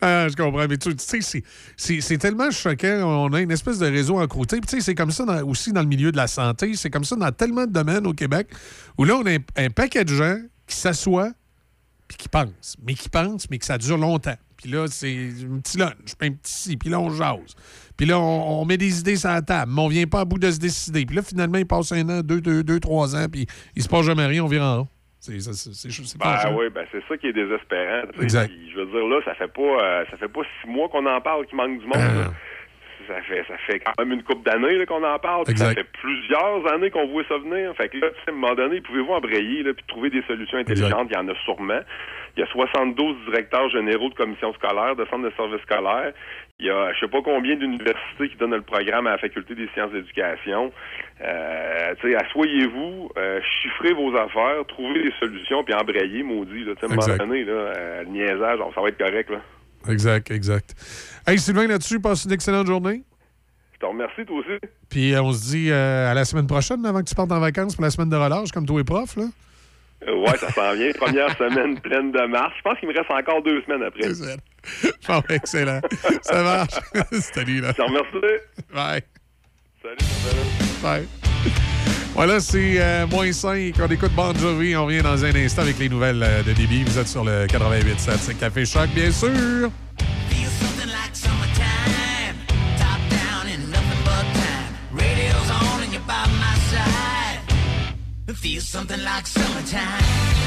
Ah, 0.00 0.26
je 0.28 0.34
comprends. 0.34 0.66
Mais 0.66 0.78
tu 0.78 0.88
tu 0.96 1.04
sais, 1.04 1.20
c'est- 1.20 1.42
c'est 1.76 2.00
c'est 2.00 2.16
tellement 2.18 2.50
choquant. 2.50 3.02
On 3.28 3.32
a 3.34 3.40
une 3.40 3.50
espèce 3.50 3.78
de 3.78 3.86
réseau 3.86 4.18
encrouté. 4.18 4.56
Puis, 4.60 4.66
tu 4.68 4.76
sais, 4.76 4.80
c'est 4.82 4.94
comme 4.94 5.10
ça 5.10 5.24
dans- 5.24 5.46
aussi 5.46 5.72
dans 5.72 5.82
le 5.82 5.86
milieu 5.88 6.10
de 6.10 6.16
la 6.16 6.26
santé. 6.26 6.74
C'est 6.74 6.88
comme 6.90 7.04
ça 7.04 7.16
dans 7.16 7.30
tellement 7.32 7.66
de 7.66 7.72
domaines 7.72 8.06
au 8.06 8.14
Québec 8.14 8.48
où 8.96 9.04
là, 9.04 9.14
on 9.16 9.26
a 9.26 9.32
un, 9.32 9.38
un 9.56 9.68
paquet 9.70 10.04
de 10.04 10.14
gens 10.14 10.38
qui 10.66 10.76
s'assoient 10.76 11.32
puis 12.08 12.16
qui 12.16 12.28
pensent. 12.30 12.76
Mais 12.84 12.94
qui 12.94 13.08
pensent, 13.10 13.48
mais 13.50 13.58
que 13.58 13.66
ça 13.66 13.76
dure 13.76 13.98
longtemps. 13.98 14.36
Puis 14.56 14.70
là, 14.70 14.86
c'est 14.88 15.28
un 15.52 15.58
petit 15.58 15.76
lunch, 15.76 16.14
puis 16.18 16.28
un 16.28 16.32
petit 16.32 16.52
ci, 16.54 16.76
puis 16.76 16.88
là, 16.88 17.00
on 17.00 17.10
jase. 17.10 17.54
Puis 18.02 18.10
là, 18.10 18.18
on, 18.18 18.62
on 18.62 18.64
met 18.64 18.76
des 18.78 18.98
idées 18.98 19.14
sur 19.14 19.30
la 19.30 19.42
table, 19.42 19.70
mais 19.72 19.80
on 19.80 19.86
vient 19.86 20.06
pas 20.06 20.22
à 20.22 20.24
bout 20.24 20.36
de 20.36 20.50
se 20.50 20.58
décider. 20.58 21.06
Puis 21.06 21.14
là, 21.14 21.22
finalement, 21.22 21.58
il 21.58 21.66
passe 21.66 21.92
un 21.92 22.02
an, 22.08 22.20
deux, 22.20 22.40
deux, 22.40 22.64
deux 22.64 22.80
trois 22.80 23.14
ans, 23.14 23.26
puis 23.30 23.46
il 23.76 23.82
se 23.84 23.88
passe 23.88 24.04
jamais 24.06 24.26
rien, 24.26 24.42
on 24.42 24.48
vire 24.48 24.64
en 24.64 24.78
haut. 24.80 24.88
C'est 25.20 25.38
Ben 26.18 26.24
fâchant. 26.24 26.56
oui, 26.58 26.66
ben 26.74 26.84
c'est 26.90 26.98
ça 27.08 27.16
qui 27.16 27.28
est 27.28 27.32
désespérant. 27.32 28.02
Exact. 28.20 28.48
Puis, 28.48 28.72
je 28.72 28.80
veux 28.80 28.86
dire 28.86 29.06
là, 29.06 29.20
ça 29.24 29.36
fait 29.36 29.46
pas 29.52 29.62
euh, 29.62 30.04
ça 30.10 30.16
fait 30.16 30.26
pas 30.26 30.40
six 30.60 30.68
mois 30.68 30.88
qu'on 30.88 31.06
en 31.06 31.20
parle 31.20 31.46
qu'il 31.46 31.56
manque 31.56 31.78
du 31.78 31.86
monde. 31.86 31.94
Ah. 31.94 32.32
Ça 33.06 33.22
fait 33.22 33.44
ça 33.46 33.54
fait 33.68 33.78
quand 33.78 33.92
même 34.00 34.12
une 34.14 34.24
couple 34.24 34.50
d'années 34.50 34.84
qu'on 34.86 35.04
en 35.04 35.18
parle. 35.20 35.44
puis 35.44 35.56
Ça 35.56 35.72
fait 35.72 35.86
plusieurs 36.00 36.66
années 36.72 36.90
qu'on 36.90 37.06
voit 37.06 37.22
ça 37.28 37.38
venir. 37.38 37.72
Fait 37.76 37.88
que 37.88 37.98
là, 37.98 38.08
à 38.08 38.30
un 38.30 38.34
moment 38.34 38.54
donné, 38.56 38.80
pouvez-vous 38.80 39.12
embrayer 39.12 39.62
là, 39.62 39.74
puis 39.74 39.84
trouver 39.86 40.10
des 40.10 40.22
solutions 40.22 40.58
intelligentes? 40.58 41.06
Il 41.10 41.14
y 41.14 41.16
en 41.16 41.28
a 41.28 41.34
sûrement. 41.44 41.80
Il 42.36 42.40
y 42.40 42.42
a 42.42 42.46
72 42.46 43.16
directeurs 43.26 43.68
généraux 43.70 44.08
de 44.08 44.14
commissions 44.14 44.52
scolaires, 44.54 44.96
de 44.96 45.04
centres 45.06 45.28
de 45.28 45.32
services 45.36 45.60
scolaires. 45.62 46.12
Il 46.62 46.66
y 46.66 46.70
a 46.70 46.92
je 46.92 47.00
sais 47.00 47.08
pas 47.08 47.20
combien 47.24 47.56
d'universités 47.56 48.28
qui 48.28 48.36
donnent 48.36 48.54
le 48.54 48.62
programme 48.62 49.08
à 49.08 49.12
la 49.12 49.18
faculté 49.18 49.56
des 49.56 49.68
sciences 49.74 49.90
d'éducation. 49.90 50.72
Euh, 51.20 51.92
asseyez-vous, 51.92 53.10
euh, 53.16 53.40
chiffrez 53.60 53.92
vos 53.92 54.14
affaires, 54.16 54.64
trouvez 54.68 55.02
des 55.02 55.12
solutions, 55.18 55.64
puis 55.64 55.74
embrayez, 55.74 56.22
maudit. 56.22 56.62
Là, 56.62 56.74
Exact. 56.80 57.18
donné, 57.18 57.42
là, 57.42 57.52
euh, 57.52 58.02
le 58.04 58.10
niaisage, 58.10 58.60
ça 58.76 58.80
va 58.80 58.88
être 58.88 58.98
correct. 58.98 59.30
Là. 59.30 59.40
Exact, 59.90 60.30
exact. 60.30 60.74
Hey, 61.26 61.36
Sylvain, 61.36 61.66
là-dessus, 61.66 61.98
passe 61.98 62.26
une 62.26 62.32
excellente 62.32 62.68
journée. 62.68 63.02
Je 63.74 63.78
te 63.80 63.86
remercie, 63.86 64.24
toi 64.24 64.38
aussi. 64.38 64.60
Puis 64.88 65.14
euh, 65.14 65.22
on 65.22 65.32
se 65.32 65.50
dit 65.50 65.72
à 65.72 66.14
la 66.14 66.24
semaine 66.24 66.46
prochaine, 66.46 66.86
avant 66.86 67.00
que 67.00 67.08
tu 67.08 67.16
partes 67.16 67.32
en 67.32 67.40
vacances 67.40 67.74
pour 67.74 67.82
la 67.82 67.90
semaine 67.90 68.10
de 68.10 68.16
relâche, 68.16 68.52
comme 68.52 68.66
tous 68.66 68.78
les 68.78 68.84
profs. 68.84 69.16
Là. 69.16 69.24
Ouais, 70.06 70.36
ça 70.36 70.48
s'en 70.50 70.74
vient. 70.74 70.92
Première 70.92 71.36
semaine 71.36 71.80
pleine 71.80 72.12
de 72.12 72.24
mars. 72.26 72.52
Je 72.56 72.62
pense 72.62 72.78
qu'il 72.78 72.88
me 72.88 72.94
reste 72.94 73.10
encore 73.10 73.42
deux 73.42 73.60
semaines 73.62 73.82
après. 73.82 74.02
Bon, 75.08 75.22
excellent. 75.28 75.80
Ça 76.22 76.42
marche. 76.42 76.74
Salut, 77.34 77.60
là. 77.60 77.72
Je 77.76 77.82
remercie. 77.82 78.42
Bye. 78.72 79.02
Salut, 79.82 79.96
salut. 80.00 80.80
Bye. 80.82 81.08
Voilà, 82.14 82.40
c'est 82.40 82.74
euh, 82.78 83.06
moins 83.06 83.32
5. 83.32 83.74
On 83.80 83.88
écoute 83.88 84.12
Bon 84.12 84.34
Jovi. 84.34 84.76
On 84.76 84.86
revient 84.86 85.02
dans 85.02 85.24
un 85.24 85.34
instant 85.34 85.62
avec 85.62 85.78
les 85.78 85.88
nouvelles 85.88 86.22
euh, 86.22 86.42
de 86.42 86.52
débit. 86.52 86.84
Vous 86.84 86.98
êtes 86.98 87.08
sur 87.08 87.24
le 87.24 87.46
88.7. 87.46 88.18
C'est 88.20 88.38
Café 88.38 88.64
Choc, 88.64 88.88
bien 88.90 89.10
sûr. 89.10 89.70
Feel 98.42 98.60
something 98.60 99.04
like 99.04 99.24
summertime. 99.24 100.41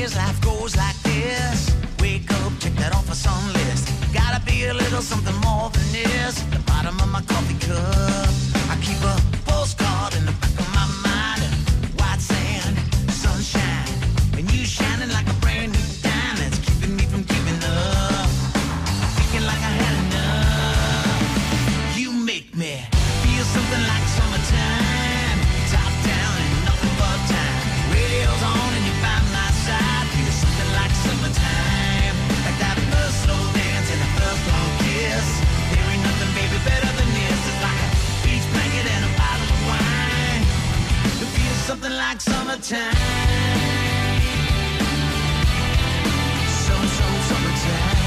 Days 0.00 0.16
life 0.16 0.40
goes 0.40 0.74
like 0.78 0.96
this. 1.02 1.76
Wake 2.00 2.32
up, 2.32 2.52
check 2.58 2.72
that 2.76 2.94
off 2.94 3.10
a 3.10 3.14
song 3.14 3.44
list. 3.52 3.86
Gotta 4.14 4.40
be 4.46 4.64
a 4.64 4.72
little 4.72 5.02
something 5.02 5.36
more 5.42 5.68
than 5.68 5.92
this. 5.92 6.40
The 6.54 6.58
bottom 6.60 6.98
of 7.00 7.08
my 7.08 7.20
coffee 7.20 7.58
cup. 7.66 8.30
I 8.72 8.78
keep 8.80 8.96
a 9.04 9.14
postcard 9.44 10.16
in 10.16 10.24
the 10.24 10.32
back 10.40 10.58
of 10.58 10.69
like 42.10 42.20
summertime. 42.20 42.94
Summer, 46.66 46.88
summer, 46.98 47.22
summertime. 47.30 47.98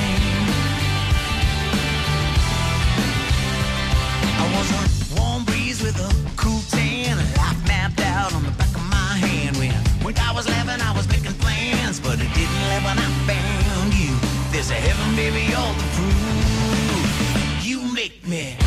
I 4.40 5.18
warm 5.18 5.46
breeze 5.46 5.82
with 5.82 5.98
a 6.00 6.12
cool 6.36 6.60
tan, 6.70 7.16
life 7.38 7.66
mapped 7.66 8.02
out 8.02 8.34
on 8.34 8.44
the 8.44 8.52
back 8.52 8.76
of 8.76 8.84
my 8.90 9.16
hand. 9.26 9.56
When, 9.56 9.72
when 10.04 10.18
I 10.18 10.34
was 10.34 10.50
laughing, 10.50 10.82
I 10.82 10.92
was 10.98 11.08
making 11.08 11.36
plans, 11.40 12.02
but 12.02 12.16
it 12.16 12.32
didn't 12.36 12.84
when 12.84 12.98
I 13.00 13.10
found 13.30 13.94
you. 13.94 14.14
There's 14.52 14.70
a 14.70 14.80
heaven, 14.88 15.16
baby, 15.16 15.54
all 15.56 15.74
the 15.76 15.88
proof. 15.96 17.66
You 17.66 17.80
make 17.94 18.28
me 18.28 18.63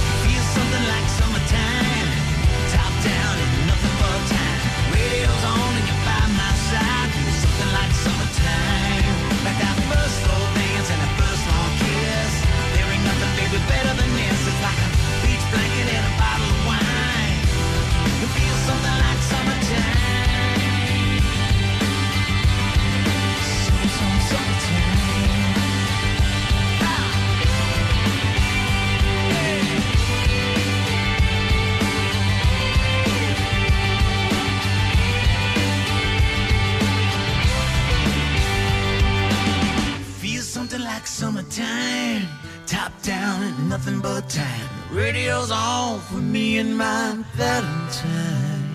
summertime. 41.57 42.29
Top 42.67 42.93
down 43.03 43.43
and 43.43 43.69
nothing 43.69 44.01
but 44.01 44.29
time. 44.29 44.69
Radio's 44.91 45.51
on 45.51 46.01
for 46.01 46.15
me 46.15 46.59
and 46.59 46.77
my 46.77 47.17
Valentine. 47.35 48.66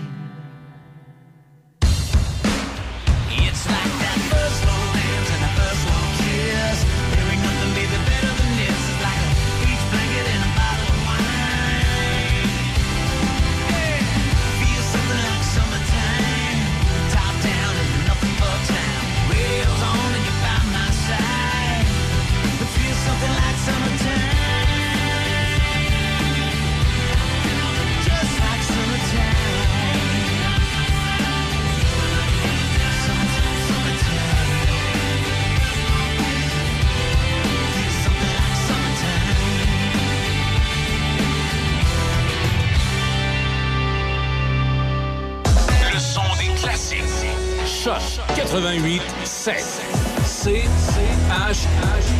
Choc 47.82 48.00
88 48.36 49.02
7. 49.24 49.56
C 50.24 50.62
H 51.28 51.66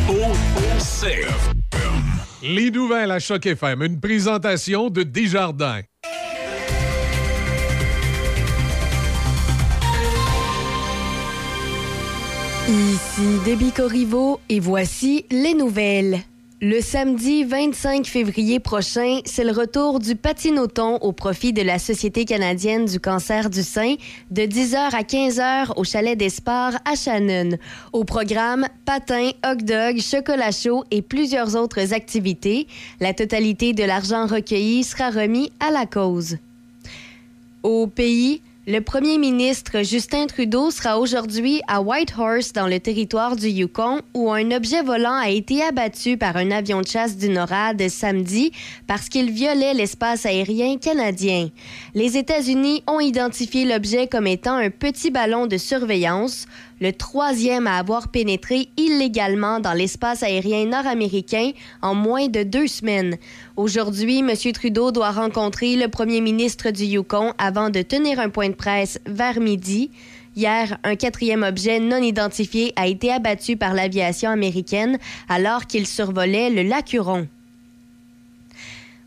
O 0.09 0.33
C. 0.81 1.25
Les 2.43 2.73
nouvelles 2.73 3.13
à 3.13 3.21
Choc 3.21 3.47
FM, 3.47 3.83
une 3.85 4.01
présentation 4.01 4.91
de 4.91 5.05
Desjardins. 5.05 5.83
Ici 12.69 13.39
Déby 13.45 13.71
Corriveau 13.71 14.41
et 14.49 14.59
voici 14.59 15.27
les 15.31 15.55
nouvelles. 15.55 16.23
Le 16.65 16.81
samedi 16.81 17.43
25 17.43 18.07
février 18.07 18.61
prochain, 18.61 19.19
c'est 19.25 19.43
le 19.43 19.51
retour 19.51 19.99
du 19.99 20.15
patinoton 20.15 20.95
au 20.99 21.11
profit 21.11 21.53
de 21.53 21.61
la 21.61 21.81
Société 21.81 22.25
canadienne 22.25 22.85
du 22.85 23.01
cancer 23.01 23.51
du 23.51 23.65
sein 23.65 23.97
de 24.31 24.43
10h 24.43 24.77
à 24.77 25.03
15h 25.03 25.73
au 25.75 25.83
chalet 25.83 26.17
des 26.17 26.29
sports 26.29 26.75
à 26.85 26.95
Shannon. 26.95 27.59
Au 27.93 28.05
programme, 28.05 28.69
patins, 28.85 29.33
hot 29.45 29.57
dog, 29.57 29.99
chocolat 29.99 30.53
chaud 30.53 30.85
et 30.93 31.03
plusieurs 31.03 31.57
autres 31.57 31.93
activités. 31.93 32.69
La 33.01 33.13
totalité 33.13 33.73
de 33.73 33.83
l'argent 33.83 34.29
recueilli 34.29 34.85
sera 34.85 35.11
remis 35.11 35.51
à 35.59 35.73
la 35.73 35.87
cause. 35.87 36.37
Au 37.65 37.89
pays, 37.89 38.41
le 38.65 38.81
premier 38.81 39.19
ministre 39.19 39.83
Justin 39.83 40.27
Trudeau 40.27 40.71
sera 40.71 41.01
aujourd'hui 41.01 41.61
à 41.67 41.81
Whitehorse 41.81 42.53
dans 42.53 42.69
le 42.69 42.79
territoire 42.79 43.35
du 43.35 43.49
Yukon 43.49 44.03
où 44.15 44.31
un 44.31 44.53
objet 44.53 44.83
volant 44.83 45.17
a 45.17 45.31
été 45.31 45.65
abattu 45.65 46.17
par 46.17 46.37
un 46.37 46.53
avion 46.53 46.81
de 46.81 46.87
chasse 46.87 47.17
du 47.17 47.29
NORAD 47.29 47.89
samedi 47.89 48.53
parce 48.87 49.09
qu'il 49.09 49.33
violait 49.33 49.75
l'espace 49.75 50.27
aérien 50.27 50.77
canadien. 50.77 51.49
Les 51.95 52.17
États-Unis 52.17 52.85
ont 52.87 53.01
identifié 53.01 53.65
l'objet 53.65 54.07
comme 54.07 54.29
étant 54.29 54.55
un 54.55 54.71
petit 54.71 55.11
ballon 55.11 55.49
de 55.49 55.57
surveillance, 55.57 56.47
le 56.83 56.93
troisième 56.93 57.69
à 57.69 57.79
avoir 57.79 58.09
pénétré 58.09 58.69
illégalement 58.77 59.61
dans 59.61 59.73
l'espace 59.73 60.25
aérien 60.25 60.67
nord-américain 60.67 61.53
en 61.81 61.95
moins 61.95 62.27
de 62.27 62.43
deux 62.43 62.67
semaines. 62.67 63.19
Aujourd'hui, 63.57 64.19
M. 64.19 64.33
Trudeau 64.53 64.91
doit 64.91 65.13
rencontrer 65.13 65.77
le 65.77 65.87
premier 65.87 66.21
ministre 66.21 66.71
du 66.71 66.83
Yukon 66.83 67.35
avant 67.39 67.71
de 67.71 67.83
tenir 67.83 68.19
un 68.19 68.31
point 68.31 68.49
de 68.49 68.55
presse 68.55 68.99
vers 69.07 69.39
midi. 69.39 69.93
Hier, 70.35 70.77
un 70.83 70.97
quatrième 70.97 71.45
objet 71.45 71.79
non 71.79 72.03
identifié 72.03 72.73
a 72.75 72.89
été 72.89 73.13
abattu 73.13 73.57
par 73.57 73.75
l'aviation 73.75 74.31
américaine 74.31 74.99
alors 75.29 75.67
qu'il 75.67 75.87
survolait 75.87 76.51
le 76.51 76.65
lac 76.65 76.93
Huron. 76.93 77.29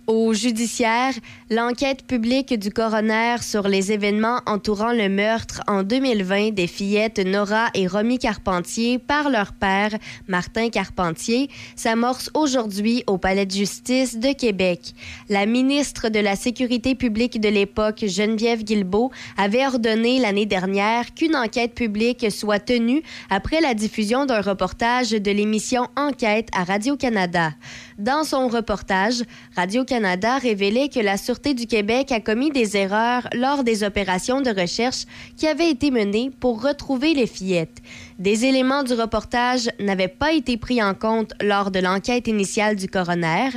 Au 0.07 0.33
judiciaire, 0.33 1.13
l'enquête 1.51 2.07
publique 2.07 2.57
du 2.57 2.71
coroner 2.71 3.35
sur 3.41 3.67
les 3.67 3.91
événements 3.91 4.39
entourant 4.47 4.91
le 4.91 5.09
meurtre 5.09 5.61
en 5.67 5.83
2020 5.83 6.51
des 6.51 6.65
fillettes 6.65 7.19
Nora 7.19 7.67
et 7.75 7.85
Romy 7.85 8.17
Carpentier 8.17 8.97
par 8.97 9.29
leur 9.29 9.53
père, 9.53 9.91
Martin 10.27 10.69
Carpentier, 10.69 11.51
s'amorce 11.75 12.31
aujourd'hui 12.33 13.03
au 13.05 13.19
Palais 13.19 13.45
de 13.45 13.51
justice 13.51 14.17
de 14.17 14.33
Québec. 14.33 14.93
La 15.29 15.45
ministre 15.45 16.09
de 16.09 16.19
la 16.19 16.35
Sécurité 16.35 16.95
publique 16.95 17.39
de 17.39 17.49
l'époque, 17.49 18.03
Geneviève 18.07 18.63
Guilbeault, 18.63 19.11
avait 19.37 19.67
ordonné 19.67 20.19
l'année 20.19 20.47
dernière 20.47 21.13
qu'une 21.13 21.35
enquête 21.35 21.75
publique 21.75 22.25
soit 22.31 22.59
tenue 22.59 23.03
après 23.29 23.61
la 23.61 23.75
diffusion 23.75 24.25
d'un 24.25 24.41
reportage 24.41 25.11
de 25.11 25.31
l'émission 25.31 25.89
Enquête 25.95 26.49
à 26.57 26.63
Radio-Canada. 26.63 27.51
Dans 27.99 28.23
son 28.23 28.47
reportage, 28.47 29.23
Radio-Canada 29.55 30.39
révélait 30.39 30.89
que 30.89 30.99
la 30.99 31.17
Du 31.43 31.67
Québec 31.67 32.11
a 32.11 32.19
commis 32.19 32.49
des 32.49 32.75
erreurs 32.75 33.27
lors 33.33 33.63
des 33.63 33.83
opérations 33.83 34.41
de 34.41 34.49
recherche 34.49 35.05
qui 35.37 35.47
avaient 35.47 35.69
été 35.69 35.91
menées 35.91 36.31
pour 36.39 36.63
retrouver 36.63 37.13
les 37.13 37.27
fillettes. 37.27 37.81
Des 38.17 38.45
éléments 38.45 38.83
du 38.83 38.93
reportage 38.93 39.69
n'avaient 39.79 40.07
pas 40.07 40.33
été 40.33 40.57
pris 40.57 40.81
en 40.81 40.93
compte 40.93 41.33
lors 41.41 41.71
de 41.71 41.79
l'enquête 41.79 42.27
initiale 42.27 42.75
du 42.75 42.87
coroner. 42.87 43.49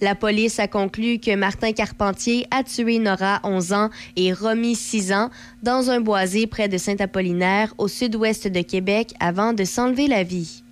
La 0.00 0.14
police 0.14 0.58
a 0.58 0.68
conclu 0.68 1.18
que 1.18 1.34
Martin 1.34 1.72
Carpentier 1.72 2.46
a 2.50 2.62
tué 2.62 2.98
Nora, 2.98 3.40
11 3.44 3.72
ans, 3.72 3.90
et 4.16 4.32
Romy, 4.32 4.74
6 4.74 5.12
ans, 5.12 5.30
dans 5.62 5.90
un 5.90 6.00
boisé 6.00 6.46
près 6.46 6.68
de 6.68 6.78
Saint-Apollinaire, 6.78 7.74
au 7.78 7.88
sud-ouest 7.88 8.48
de 8.48 8.60
Québec, 8.62 9.14
avant 9.20 9.52
de 9.52 9.64
s'enlever 9.64 10.06
la 10.06 10.22
vie. 10.22 10.62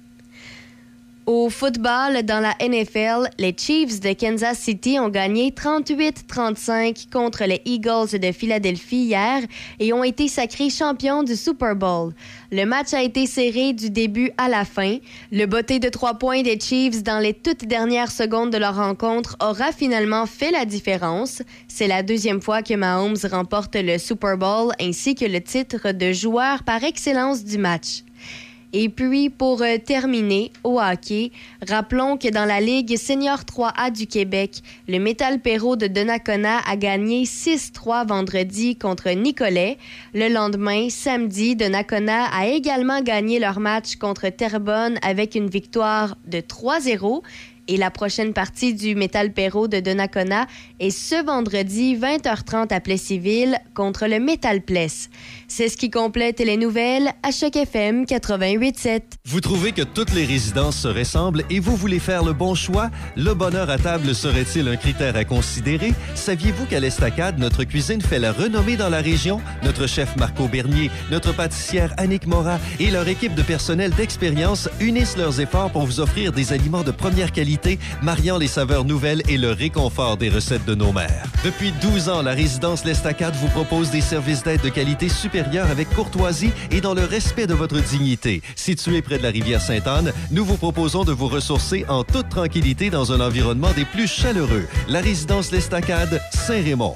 Au 1.27 1.49
football, 1.49 2.23
dans 2.25 2.41
la 2.41 2.55
NFL, 2.61 3.31
les 3.39 3.55
Chiefs 3.57 3.99
de 4.01 4.13
Kansas 4.13 4.59
City 4.59 4.99
ont 5.01 5.09
gagné 5.09 5.53
38-35 5.53 7.11
contre 7.11 7.45
les 7.45 7.63
Eagles 7.65 8.19
de 8.19 8.31
Philadelphie 8.31 9.05
hier 9.07 9.41
et 9.81 9.95
ont 9.95 10.05
été 10.05 10.29
sacrés 10.29 10.69
champions 10.69 11.23
du 11.23 11.35
Super 11.35 11.77
Bowl. 11.77 12.13
Le 12.53 12.67
match 12.67 12.93
a 12.93 13.03
été 13.03 13.25
serré 13.25 13.73
du 13.73 13.89
début 13.89 14.33
à 14.37 14.51
la 14.51 14.67
fin. 14.67 14.99
Le 15.33 15.47
botté 15.47 15.79
de 15.79 15.89
trois 15.89 16.19
points 16.19 16.43
des 16.43 16.61
Chiefs 16.61 17.03
dans 17.03 17.21
les 17.21 17.33
toutes 17.33 17.65
dernières 17.65 18.13
secondes 18.13 18.51
de 18.51 18.59
leur 18.59 18.77
rencontre 18.77 19.35
aura 19.41 19.73
finalement 19.73 20.27
fait 20.27 20.51
la 20.51 20.67
différence. 20.67 21.41
C'est 21.69 21.89
la 21.89 22.03
deuxième 22.03 22.43
fois 22.43 22.61
que 22.61 22.75
Mahomes 22.75 23.17
remporte 23.33 23.77
le 23.77 23.97
Super 23.97 24.37
Bowl 24.37 24.75
ainsi 24.79 25.15
que 25.15 25.25
le 25.25 25.41
titre 25.41 25.93
de 25.93 26.13
joueur 26.13 26.65
par 26.65 26.85
excellence 26.85 27.45
du 27.45 27.57
match. 27.57 28.04
Et 28.77 28.89
puis, 28.89 29.31
pour 29.31 29.63
euh, 29.63 29.79
terminer, 29.79 30.51
au 30.65 30.81
hockey, 30.81 31.31
rappelons 31.69 32.17
que 32.17 32.29
dans 32.29 32.45
la 32.45 32.61
Ligue 32.61 32.97
Senior 32.97 33.39
3A 33.43 33.93
du 33.93 34.09
Québec, 34.09 34.63
le 34.89 34.99
Métal 34.99 35.39
Perrault 35.39 35.77
de 35.77 35.87
Donnacona 35.87 36.59
a 36.67 36.75
gagné 36.75 37.23
6-3 37.23 38.09
vendredi 38.09 38.75
contre 38.75 39.11
Nicolet. 39.11 39.79
Le 40.13 40.29
lendemain, 40.29 40.89
samedi, 40.91 41.55
Donnacona 41.55 42.25
a 42.35 42.49
également 42.49 43.01
gagné 43.01 43.39
leur 43.39 43.61
match 43.61 43.95
contre 43.95 44.29
Terrebonne 44.31 44.99
avec 45.03 45.37
une 45.37 45.49
victoire 45.49 46.17
de 46.27 46.39
3-0. 46.39 47.23
Et 47.67 47.79
la 47.79 47.91
prochaine 47.91 48.35
partie 48.35 48.75
du 48.75 48.95
Métal 48.95 49.33
Perrault 49.33 49.69
de 49.69 49.81
Donnacona 49.81 50.47
est 50.81 50.91
ce 50.91 51.25
vendredi 51.25 51.97
20h30 51.97 52.75
à 52.75 52.81
Plessisville 52.81 53.59
contre 53.73 54.07
le 54.07 54.19
Métal 54.19 54.61
Pless. 54.61 55.09
C'est 55.47 55.69
ce 55.69 55.77
qui 55.77 55.91
complète 55.91 56.41
les 56.41 56.57
nouvelles 56.57 57.11
à 57.23 57.31
Choc 57.31 57.57
FM 57.57 58.05
88.7. 58.05 59.03
Vous 59.27 59.41
trouvez 59.41 59.73
que 59.73 59.83
toutes 59.83 60.13
les 60.15 60.25
résidences 60.25 60.77
se 60.77 60.89
ressemblent 60.89 61.45
et 61.51 61.61
vous 61.61 61.77
voulez 61.77 61.99
faire 61.99 62.25
le 62.25 62.33
bon 62.33 62.55
choix? 62.55 62.91
Le 63.17 63.35
bonheur 63.35 63.69
à 63.69 63.77
table 63.77 64.15
serait-il 64.15 64.69
un 64.69 64.77
critère 64.77 65.17
à 65.17 65.25
considérer? 65.25 65.93
Saviez-vous 66.15 66.65
qu'à 66.65 66.81
l'Estacade, 66.81 67.39
notre 67.39 67.65
cuisine 67.65 68.01
fait 68.01 68.19
la 68.19 68.33
renommée 68.33 68.77
dans 68.77 68.89
la 68.89 69.01
région? 69.01 69.41
Notre 69.63 69.87
chef 69.87 70.17
Marco 70.17 70.49
Bernier, 70.49 70.91
notre 71.11 71.35
pâtissière 71.35 71.93
Annick 71.99 72.27
Mora 72.27 72.59
et 72.81 72.91
leur 72.91 73.07
équipe 73.07 73.35
de 73.35 73.43
personnel 73.43 73.91
d'expérience 73.93 74.71
unissent 74.81 75.17
leurs 75.17 75.41
efforts 75.41 75.71
pour 75.71 75.85
vous 75.85 76.01
offrir 76.01 76.33
des 76.33 76.53
aliments 76.53 76.85
de 76.85 76.91
première 76.91 77.33
qualité, 77.33 77.79
mariant 78.03 78.39
les 78.39 78.49
saveurs 78.49 78.85
nouvelles 78.85 79.23
et 79.29 79.37
le 79.37 79.53
réconfort 79.53 80.17
des 80.17 80.31
recettes 80.31 80.65
de 80.65 80.75
nos 80.75 80.93
mères. 80.93 81.27
Depuis 81.45 81.73
12 81.83 82.09
ans, 82.09 82.23
la 82.23 82.33
résidence 82.33 82.85
L'Estacade 82.85 83.35
vous 83.37 83.49
propose 83.49 83.91
des 83.91 84.01
services 84.01 84.43
d'aide 84.43 84.63
de 84.63 84.69
qualité 84.71 85.09
supérieure 85.09 85.34
avec 85.41 85.91
courtoisie 85.91 86.53
et 86.71 86.81
dans 86.81 86.95
le 86.95 87.05
respect 87.05 87.49
de 87.49 87.55
votre 87.55 87.81
dignité. 87.81 88.41
Situé 88.55 89.03
près 89.03 89.19
de 89.19 89.23
la 89.25 89.31
rivière 89.31 89.61
Sainte-Anne, 89.61 90.13
nous 90.31 90.45
vous 90.45 90.57
proposons 90.57 91.05
de 91.05 91.13
vous 91.13 91.27
ressourcer 91.27 91.85
en 91.89 92.05
toute 92.05 92.29
tranquillité 92.29 92.89
dans 92.89 93.13
un 93.13 93.21
environnement 93.21 93.73
des 93.73 93.85
plus 93.85 94.07
chaleureux. 94.07 94.67
La 94.89 95.01
résidence 95.01 95.51
L'Estacade, 95.51 96.21
Saint-Raymond. 96.33 96.95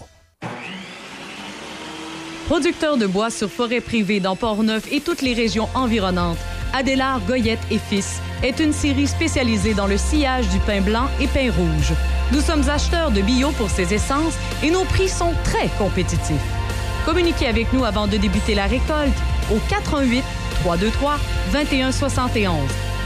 Producteur 2.46 2.96
de 2.96 3.06
bois 3.06 3.30
sur 3.30 3.50
forêt 3.50 3.80
privée 3.80 4.20
dans 4.20 4.36
Port-Neuf 4.36 4.84
et 4.92 5.00
toutes 5.00 5.22
les 5.22 5.34
régions 5.34 5.68
environnantes, 5.74 6.38
Adélard 6.72 7.20
Goyette 7.26 7.58
et 7.70 7.78
Fils 7.78 8.20
est 8.44 8.60
une 8.60 8.72
série 8.72 9.08
spécialisée 9.08 9.74
dans 9.74 9.86
le 9.86 9.96
sillage 9.96 10.48
du 10.50 10.58
pain 10.60 10.80
blanc 10.80 11.08
et 11.20 11.26
pain 11.26 11.50
rouge. 11.50 11.92
Nous 12.32 12.40
sommes 12.40 12.68
acheteurs 12.68 13.10
de 13.10 13.20
bio 13.20 13.50
pour 13.52 13.68
ces 13.68 13.92
essences 13.92 14.34
et 14.62 14.70
nos 14.70 14.84
prix 14.84 15.08
sont 15.08 15.32
très 15.44 15.68
compétitifs. 15.76 16.67
Communiquez 17.08 17.46
avec 17.46 17.72
nous 17.72 17.86
avant 17.86 18.06
de 18.06 18.18
débuter 18.18 18.54
la 18.54 18.66
récolte 18.66 19.16
au 19.50 19.56
88 19.70 20.22
323 20.60 21.16
2171. 21.54 22.52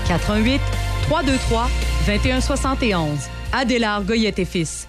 88 0.09 0.61
323 1.03 1.69
2171. 2.09 3.29
Adélard 3.53 4.03
Goyette 4.03 4.41
et 4.41 4.45
Fils, 4.45 4.89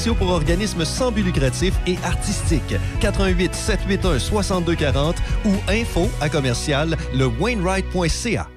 spéciaux 0.00 0.14
pour 0.14 0.30
organismes 0.30 0.86
sans 0.86 1.12
but 1.12 1.22
lucratif 1.22 1.74
et 1.86 1.98
artistiques. 2.04 2.74
88 3.00 3.54
781 3.54 4.18
6240 4.18 5.16
ou 5.44 5.50
info 5.68 6.08
à 6.22 6.30
commercial 6.30 6.96
le 7.14 7.26
Wainwright.ca. 7.26 8.48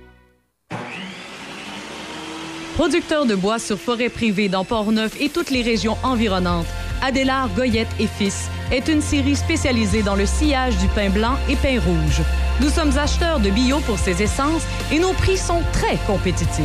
Producteur 2.76 3.26
de 3.26 3.36
bois 3.36 3.60
sur 3.60 3.78
forêt 3.78 4.08
privée 4.08 4.48
dans 4.48 4.64
Port-Neuf 4.64 5.20
et 5.20 5.28
toutes 5.28 5.52
les 5.52 5.62
régions 5.62 5.98
environnantes, 6.04 6.66
Adélard 7.02 7.50
Goyette 7.50 7.94
et 8.00 8.08
Fils 8.08 8.48
est 8.72 8.88
une 8.88 9.02
série 9.02 9.36
spécialisée 9.36 10.02
dans 10.02 10.16
le 10.16 10.26
sillage 10.26 10.78
du 10.78 10.88
pain 10.88 11.10
blanc 11.10 11.36
et 11.50 11.58
pain 11.58 11.78
rouge. 11.82 12.22
Nous 12.62 12.70
sommes 12.70 12.98
acheteurs 12.98 13.42
de 13.42 13.50
bio 13.50 13.80
pour 13.80 14.00
ces 14.00 14.24
essences 14.24 14.64
et 14.94 15.00
nos 15.00 15.12
prix 15.12 15.38
sont 15.38 15.62
très 15.74 15.98
compétitifs. 16.08 16.64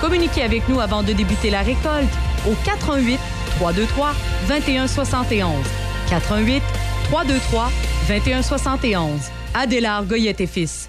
Communiquez 0.00 0.42
avec 0.42 0.68
nous 0.68 0.80
avant 0.80 1.04
de 1.04 1.12
débuter 1.12 1.50
la 1.50 1.60
récolte 1.60 2.10
au 2.46 2.54
88 2.64 3.18
323 3.58 4.12
2171. 4.48 5.52
88 6.08 6.62
323 7.10 7.70
2171. 8.08 9.20
Adélard 9.54 10.04
Goyette 10.04 10.40
et 10.40 10.46
Fils, 10.46 10.88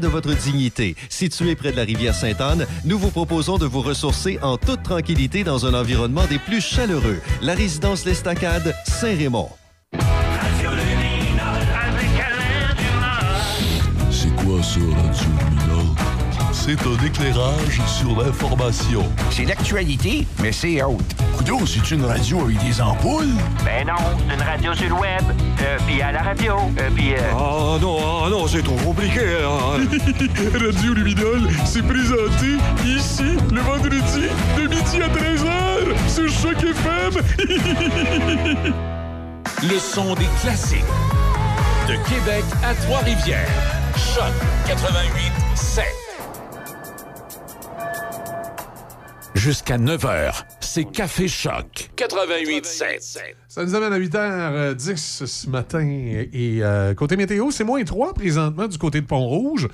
de 0.00 0.08
votre 0.08 0.34
dignité. 0.34 0.96
Situé 1.08 1.54
près 1.54 1.72
de 1.72 1.76
la 1.76 1.84
rivière 1.84 2.14
Sainte-Anne, 2.14 2.66
nous 2.84 2.98
vous 2.98 3.10
proposons 3.10 3.58
de 3.58 3.66
vous 3.66 3.82
ressourcer 3.82 4.38
en 4.42 4.56
toute 4.56 4.82
tranquillité 4.82 5.44
dans 5.44 5.66
un 5.66 5.74
environnement 5.74 6.26
des 6.26 6.38
plus 6.38 6.60
chaleureux. 6.60 7.20
La 7.42 7.54
résidence 7.54 8.04
L'Estacade, 8.04 8.74
Saint-Raymond. 8.86 9.48
C'est 14.10 14.34
quoi 14.36 14.62
ça, 14.62 14.80
Radio? 14.80 15.69
C'est 16.62 16.76
un 16.86 17.04
éclairage 17.04 17.80
sur 17.86 18.22
l'information. 18.22 19.04
C'est 19.30 19.44
l'actualité, 19.44 20.26
mais 20.40 20.52
c'est 20.52 20.82
autre. 20.82 21.02
Coudon, 21.36 21.64
c'est 21.66 21.90
une 21.90 22.04
radio 22.04 22.42
avec 22.44 22.58
des 22.64 22.80
ampoules? 22.80 23.32
Ben 23.64 23.86
non, 23.86 23.94
c'est 24.28 24.34
une 24.34 24.42
radio 24.42 24.74
sur 24.74 24.88
le 24.88 24.94
web, 24.94 25.22
euh, 25.62 25.78
puis 25.86 26.02
à 26.02 26.12
la 26.12 26.22
radio, 26.22 26.56
euh, 26.78 26.90
puis... 26.94 27.14
euh, 27.14 27.18
Ah 27.32 27.78
non, 27.80 27.98
ah 28.26 28.28
non, 28.30 28.46
c'est 28.46 28.62
trop 28.62 28.76
compliqué. 28.76 29.20
hein. 29.42 29.80
Radio 30.66 30.92
Luminol, 30.94 31.48
c'est 31.64 31.82
présenté 31.82 32.58
ici 32.84 33.24
le 33.52 33.60
vendredi 33.62 34.28
de 34.56 34.62
midi 34.68 35.02
à 35.02 35.08
13h 35.08 36.08
sur 36.08 36.28
Choc 36.28 36.62
FM. 36.62 37.22
Le 39.62 39.78
son 39.78 40.14
des 40.14 40.28
classiques. 40.40 40.84
De 41.88 41.94
Québec 42.08 42.44
à 42.64 42.74
Trois-Rivières. 42.74 43.48
Choc 43.96 44.32
88 44.66 45.32
7. 45.54 45.84
Jusqu'à 49.34 49.78
9h, 49.78 50.42
c'est 50.60 50.84
Café 50.84 51.28
Choc 51.28 51.90
88 51.96 52.66
7. 52.66 53.24
Ça 53.48 53.64
nous 53.64 53.74
amène 53.74 53.92
à 53.92 53.98
8h10 53.98 55.24
ce 55.26 55.48
matin. 55.48 55.80
Et 55.80 56.58
euh, 56.62 56.94
côté 56.94 57.16
météo, 57.16 57.50
c'est 57.50 57.64
moins 57.64 57.82
3 57.82 58.12
présentement 58.12 58.66
du 58.66 58.76
côté 58.76 59.00
de 59.00 59.06
Pont-Rouge. 59.06 59.68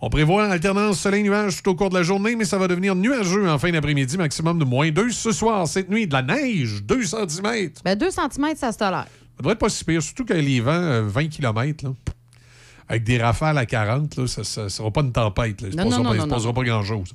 On 0.00 0.08
prévoit 0.08 0.44
alternance 0.46 1.00
soleil-nuage 1.00 1.62
tout 1.62 1.70
au 1.70 1.74
cours 1.74 1.90
de 1.90 1.94
la 1.94 2.02
journée, 2.02 2.36
mais 2.36 2.44
ça 2.44 2.58
va 2.58 2.68
devenir 2.68 2.94
nuageux 2.94 3.48
en 3.48 3.58
fin 3.58 3.70
d'après-midi, 3.70 4.16
maximum 4.16 4.58
de 4.58 4.64
moins 4.64 4.90
2 4.90 5.10
ce 5.10 5.32
soir. 5.32 5.66
Cette 5.68 5.90
nuit, 5.90 6.06
de 6.06 6.12
la 6.12 6.22
neige, 6.22 6.82
2 6.84 7.04
cm. 7.04 7.70
Ben, 7.84 7.96
2 7.98 8.10
cm, 8.10 8.56
ça 8.56 8.72
se 8.72 8.78
tolère. 8.78 9.06
Ça 9.08 9.38
devrait 9.38 9.52
être 9.54 9.58
pas 9.58 9.68
si 9.68 9.84
pire, 9.84 10.02
surtout 10.02 10.24
qu'avec 10.24 10.44
les 10.44 10.60
vents, 10.60 10.72
euh, 10.72 11.02
20 11.02 11.28
km, 11.28 11.84
là, 11.84 11.90
avec 12.92 13.04
des 13.04 13.16
rafales 13.16 13.56
à 13.56 13.64
40, 13.64 14.16
là, 14.16 14.26
ça 14.26 14.64
ne 14.64 14.68
sera 14.68 14.90
pas 14.90 15.00
une 15.00 15.12
tempête. 15.12 15.62
là. 15.62 15.68
Il 15.70 15.70
ne 15.70 15.70
se 15.72 15.76
Non, 15.78 15.84
passera, 15.84 16.02
non, 16.02 16.08
pas, 16.10 16.14
il 16.14 16.18
non, 16.18 16.24
se 16.24 16.28
non, 16.28 16.34
passera 16.34 16.48
non. 16.50 16.54
pas 16.54 16.62
grand-chose. 16.64 17.12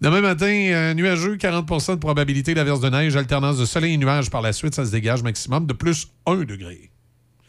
Demain 0.00 0.20
matin, 0.20 0.46
euh, 0.46 0.92
nuageux, 0.94 1.36
40% 1.36 1.92
de 1.92 2.00
probabilité 2.00 2.52
d'averse 2.52 2.80
de 2.80 2.90
neige, 2.90 3.14
alternance 3.16 3.56
de 3.56 3.64
soleil 3.64 3.94
et 3.94 3.96
nuages 3.96 4.28
par 4.28 4.42
la 4.42 4.52
suite, 4.52 4.74
ça 4.74 4.84
se 4.84 4.90
dégage 4.90 5.22
maximum 5.22 5.66
de 5.66 5.72
plus 5.72 6.08
1 6.26 6.38
degré. 6.44 6.90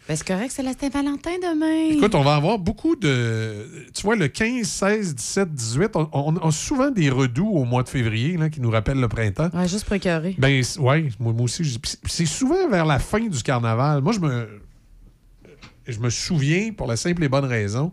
Ben, 0.08 0.16
c'est 0.16 0.28
correct, 0.28 0.52
c'est 0.54 0.62
la 0.64 0.74
Saint-Valentin 0.74 1.32
demain. 1.42 1.96
Écoute, 1.96 2.14
on 2.16 2.22
va 2.24 2.36
avoir 2.36 2.60
beaucoup 2.60 2.96
de. 2.96 3.66
Tu 3.96 4.04
vois, 4.04 4.16
le 4.16 4.28
15, 4.28 4.68
16, 4.68 5.16
17, 5.16 5.54
18, 5.54 5.90
on, 5.96 6.10
on 6.14 6.36
a 6.38 6.52
souvent 6.52 6.92
des 6.92 7.10
redoux 7.10 7.48
au 7.50 7.66
mois 7.66 7.82
de 7.84 7.90
février 7.90 8.36
là, 8.38 8.50
qui 8.50 8.62
nous 8.62 8.70
rappellent 8.72 9.00
le 9.00 9.08
printemps. 9.08 9.50
Ouais, 9.54 9.68
juste 9.68 9.86
pour 9.86 9.96
écœurer. 9.96 10.36
Ben, 10.38 10.62
ouais, 10.80 11.10
moi, 11.20 11.34
moi 11.34 11.44
aussi. 11.44 11.80
C'est 12.06 12.26
souvent 12.26 12.68
vers 12.70 12.86
la 12.86 13.00
fin 13.00 13.26
du 13.26 13.42
carnaval. 13.42 14.02
Moi, 14.02 14.14
je 14.14 14.20
me. 14.20 14.48
Je 15.92 16.00
me 16.00 16.10
souviens, 16.10 16.72
pour 16.74 16.88
la 16.88 16.96
simple 16.98 17.24
et 17.24 17.30
bonne 17.30 17.46
raison, 17.46 17.92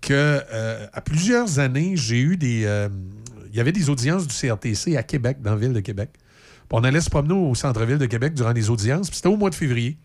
que 0.00 0.12
euh, 0.12 0.86
à 0.92 1.00
plusieurs 1.00 1.58
années, 1.58 1.92
j'ai 1.96 2.20
eu 2.20 2.36
des. 2.36 2.62
euh, 2.64 2.88
Il 3.50 3.56
y 3.56 3.60
avait 3.60 3.72
des 3.72 3.88
audiences 3.90 4.26
du 4.26 4.34
CRTC 4.34 4.96
à 4.96 5.02
Québec, 5.02 5.38
dans 5.42 5.52
la 5.52 5.56
ville 5.56 5.72
de 5.72 5.80
Québec. 5.80 6.10
Puis 6.14 6.68
on 6.72 6.84
allait 6.84 7.00
se 7.00 7.10
promener 7.10 7.34
au 7.34 7.54
centre-ville 7.54 7.98
de 7.98 8.06
Québec 8.06 8.34
durant 8.34 8.52
les 8.52 8.70
audiences. 8.70 9.08
Puis 9.08 9.16
c'était 9.16 9.28
au 9.28 9.36
mois 9.36 9.50
de 9.50 9.54
février. 9.54 9.96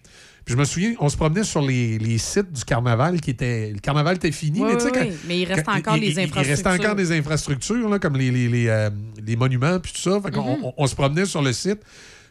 Puis 0.45 0.53
je 0.53 0.57
me 0.60 0.64
souviens, 0.66 0.94
on 0.99 1.10
se 1.10 1.18
promenait 1.18 1.44
sur 1.44 1.61
les, 1.61 1.98
les 1.99 2.18
sites 2.18 2.52
du 2.52 2.64
carnaval 2.64 3.20
qui 3.22 3.32
était. 3.32 3.72
Le 3.72 3.80
carnaval 3.80 4.16
était 4.16 4.32
fini, 4.32 4.61
Oui, 4.61 4.70
mais 4.72 4.78
tu 4.78 4.84
sais, 4.86 5.02
oui. 5.02 5.11
Mais 5.28 5.40
il 5.41 5.45
reste 5.45 5.66
quand- 5.66 5.78
encore 5.78 5.95
les 5.98 6.07
Il 6.07 6.16
restait 6.20 6.24
infrastructures. 6.40 6.86
encore 6.86 6.95
des 6.95 7.11
infrastructures, 7.11 7.90
là, 7.90 7.99
comme 7.99 8.16
les, 8.18 8.32
les, 8.32 8.48
les, 8.48 8.68
euh, 8.68 8.90
les 9.26 9.36
monuments, 9.36 9.80
puis 9.80 9.91
tout 9.91 9.99
ça. 10.02 10.20
Fait 10.22 10.32
Mhm. 10.32 10.40
on, 10.64 10.74
on 10.78 10.88
se 10.88 10.95
promenait 10.95 11.26
sur 11.26 11.41
le 11.41 11.53
site. 11.53 11.80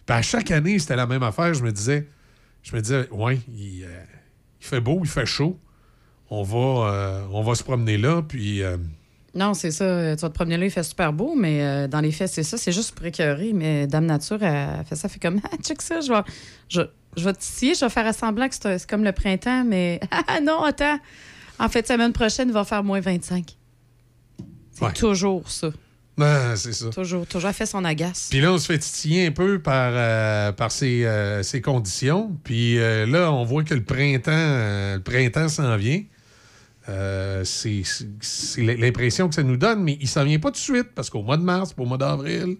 Puis 0.06 0.16
à 0.16 0.22
chaque 0.22 0.50
année, 0.50 0.78
c'était 0.78 0.96
la 0.96 1.06
même 1.06 1.22
affaire. 1.22 1.52
Je 1.54 1.62
me 1.62 1.70
disais, 1.72 2.06
je 2.62 2.74
me 2.74 2.80
disais, 2.80 3.08
ouais, 3.10 3.38
il, 3.54 3.84
il 4.60 4.66
fait 4.66 4.80
beau, 4.80 5.00
il 5.02 5.08
fait 5.08 5.26
chaud. 5.26 5.58
On 6.30 6.42
va, 6.42 6.90
euh, 6.92 7.26
on 7.32 7.42
va 7.42 7.54
se 7.54 7.62
promener 7.64 7.96
là, 7.96 8.20
puis. 8.22 8.62
euh, 8.62 8.76
Non, 9.34 9.54
c'est 9.54 9.70
ça. 9.70 9.84
Euh, 9.84 10.14
Tu 10.16 10.22
vas 10.22 10.28
te 10.28 10.34
promener 10.34 10.56
là, 10.58 10.64
il 10.66 10.70
fait 10.70 10.82
super 10.82 11.12
beau, 11.12 11.34
mais 11.34 11.62
euh, 11.62 11.88
dans 11.88 12.00
les 12.00 12.12
faits, 12.12 12.28
c'est 12.30 12.42
ça. 12.42 12.58
C'est 12.58 12.72
juste 12.72 12.94
pour 12.94 13.06
écœurer. 13.06 13.52
Mais 13.54 13.86
Dame 13.86 14.06
Nature, 14.06 14.42
elle, 14.42 14.84
fait 14.84 14.94
ça, 14.96 15.08
elle 15.08 15.10
fait 15.12 15.20
comme, 15.20 15.40
ah, 15.44 15.56
check 15.62 15.80
ça, 15.80 16.00
je 16.00 16.12
vais, 16.12 16.20
je, 16.68 16.82
je 17.16 17.24
vais 17.24 17.32
titiller, 17.34 17.74
je 17.74 17.84
vais 17.84 17.90
faire 17.90 18.14
semblant 18.14 18.48
que 18.48 18.54
c'est 18.54 18.78
c'est 18.78 18.88
comme 18.90 19.04
le 19.04 19.12
printemps, 19.12 19.64
mais 19.64 20.00
ah 20.10 20.40
non, 20.42 20.62
attends. 20.64 20.98
En 21.58 21.68
fait, 21.68 21.86
semaine 21.88 22.12
prochaine, 22.12 22.48
il 22.48 22.54
va 22.54 22.64
faire 22.64 22.84
moins 22.84 23.00
25. 23.00 23.56
C'est 24.72 24.84
Ouais. 24.84 24.92
toujours 24.92 25.50
ça. 25.50 25.70
Ah, 26.20 26.56
c'est 26.56 26.72
ça. 26.72 26.90
Toujours, 26.90 27.26
toujours. 27.26 27.50
Fait 27.50 27.66
son 27.66 27.84
agace. 27.84 28.28
Puis 28.30 28.40
là, 28.40 28.52
on 28.52 28.58
se 28.58 28.66
fait 28.66 28.78
titiller 28.78 29.26
un 29.26 29.30
peu 29.30 29.58
par, 29.60 29.92
euh, 29.94 30.52
par 30.52 30.72
ces, 30.72 31.04
euh, 31.04 31.42
ces 31.42 31.60
conditions. 31.60 32.36
Puis 32.44 32.78
euh, 32.78 33.06
là, 33.06 33.32
on 33.32 33.44
voit 33.44 33.64
que 33.64 33.74
le 33.74 33.84
printemps, 33.84 34.30
le 34.32 35.00
printemps 35.00 35.48
s'en 35.48 35.76
vient. 35.76 36.02
C'est 37.44 37.82
l'impression 38.58 39.28
que 39.28 39.34
ça 39.34 39.42
nous 39.42 39.56
donne, 39.56 39.82
mais 39.82 39.98
il 40.00 40.08
s'en 40.08 40.24
vient 40.24 40.38
pas 40.38 40.48
tout 40.48 40.54
de 40.54 40.58
suite 40.58 40.88
parce 40.94 41.10
qu'au 41.10 41.22
mois 41.22 41.36
de 41.36 41.42
mars, 41.42 41.74
au 41.76 41.84
mois 41.84 41.98
d'avril, 41.98 42.56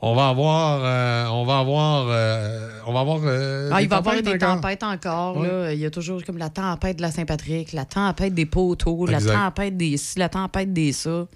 on 0.00 0.14
va 0.14 0.28
avoir, 0.28 1.32
on 1.32 1.44
va 1.44 1.58
avoir, 1.58 2.06
on 2.86 2.92
va 2.92 3.00
avoir. 3.00 3.20
Ah, 3.70 3.82
il 3.82 3.88
va 3.88 3.96
y 3.96 3.98
avoir 3.98 4.22
des 4.22 4.34
encore. 4.34 4.60
tempêtes 4.60 4.82
encore. 4.82 5.36
Ouais. 5.36 5.48
Là. 5.48 5.72
Il 5.74 5.80
y 5.80 5.86
a 5.86 5.90
toujours 5.90 6.24
comme 6.24 6.38
la 6.38 6.48
tempête 6.48 6.96
de 6.96 7.02
la 7.02 7.12
Saint-Patrick, 7.12 7.72
la 7.72 7.84
tempête 7.84 8.34
des 8.34 8.46
poteaux, 8.46 9.06
la 9.06 9.20
tempête 9.20 9.76
des 9.76 9.96
ci, 9.98 10.18
la 10.18 10.28
tempête 10.30 10.72
des 10.72 10.92
ça. 10.92 11.26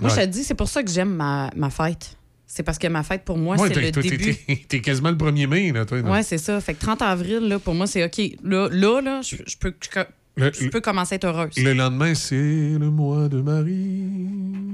Moi, 0.00 0.10
je 0.10 0.16
Ouais. 0.16 0.26
te 0.26 0.32
dis, 0.32 0.44
c'est 0.44 0.54
pour 0.54 0.68
ça 0.68 0.82
que 0.82 0.90
j'aime 0.90 1.14
ma, 1.14 1.50
ma 1.56 1.70
fête. 1.70 2.16
C'est 2.46 2.62
parce 2.62 2.78
que 2.78 2.86
ma 2.88 3.02
fête, 3.02 3.24
pour 3.24 3.38
moi, 3.38 3.56
Ouais, 3.56 3.68
c'est 3.68 3.80
le 3.80 3.90
toi, 3.92 4.02
t'es- 4.02 4.10
début. 4.10 4.34
t'es- 4.34 4.64
T'es 4.68 4.80
quasiment 4.80 5.10
le 5.10 5.16
1er 5.16 5.46
mai, 5.46 5.72
là, 5.72 5.84
toi. 5.84 6.00
non? 6.02 6.12
Oui, 6.12 6.22
c'est 6.22 6.38
ça. 6.38 6.60
Fait 6.60 6.74
que 6.74 6.80
30 6.80 7.02
avril, 7.02 7.40
là, 7.48 7.58
pour 7.58 7.74
moi, 7.74 7.86
c'est 7.86 8.04
OK. 8.04 8.20
Là, 8.42 8.68
là, 8.70 9.00
là 9.00 9.22
je, 9.22 9.36
je 9.46 9.56
peux, 9.56 9.74
je, 9.80 10.00
Le- 10.36 10.52
je 10.52 10.68
peux 10.68 10.80
commencer 10.80 11.14
à 11.14 11.16
être 11.16 11.24
heureuse. 11.24 11.56
Le 11.56 11.72
lendemain, 11.72 12.14
c'est 12.14 12.34
le 12.36 12.90
mois 12.90 13.28
de 13.28 13.40
Marie. 13.40 14.04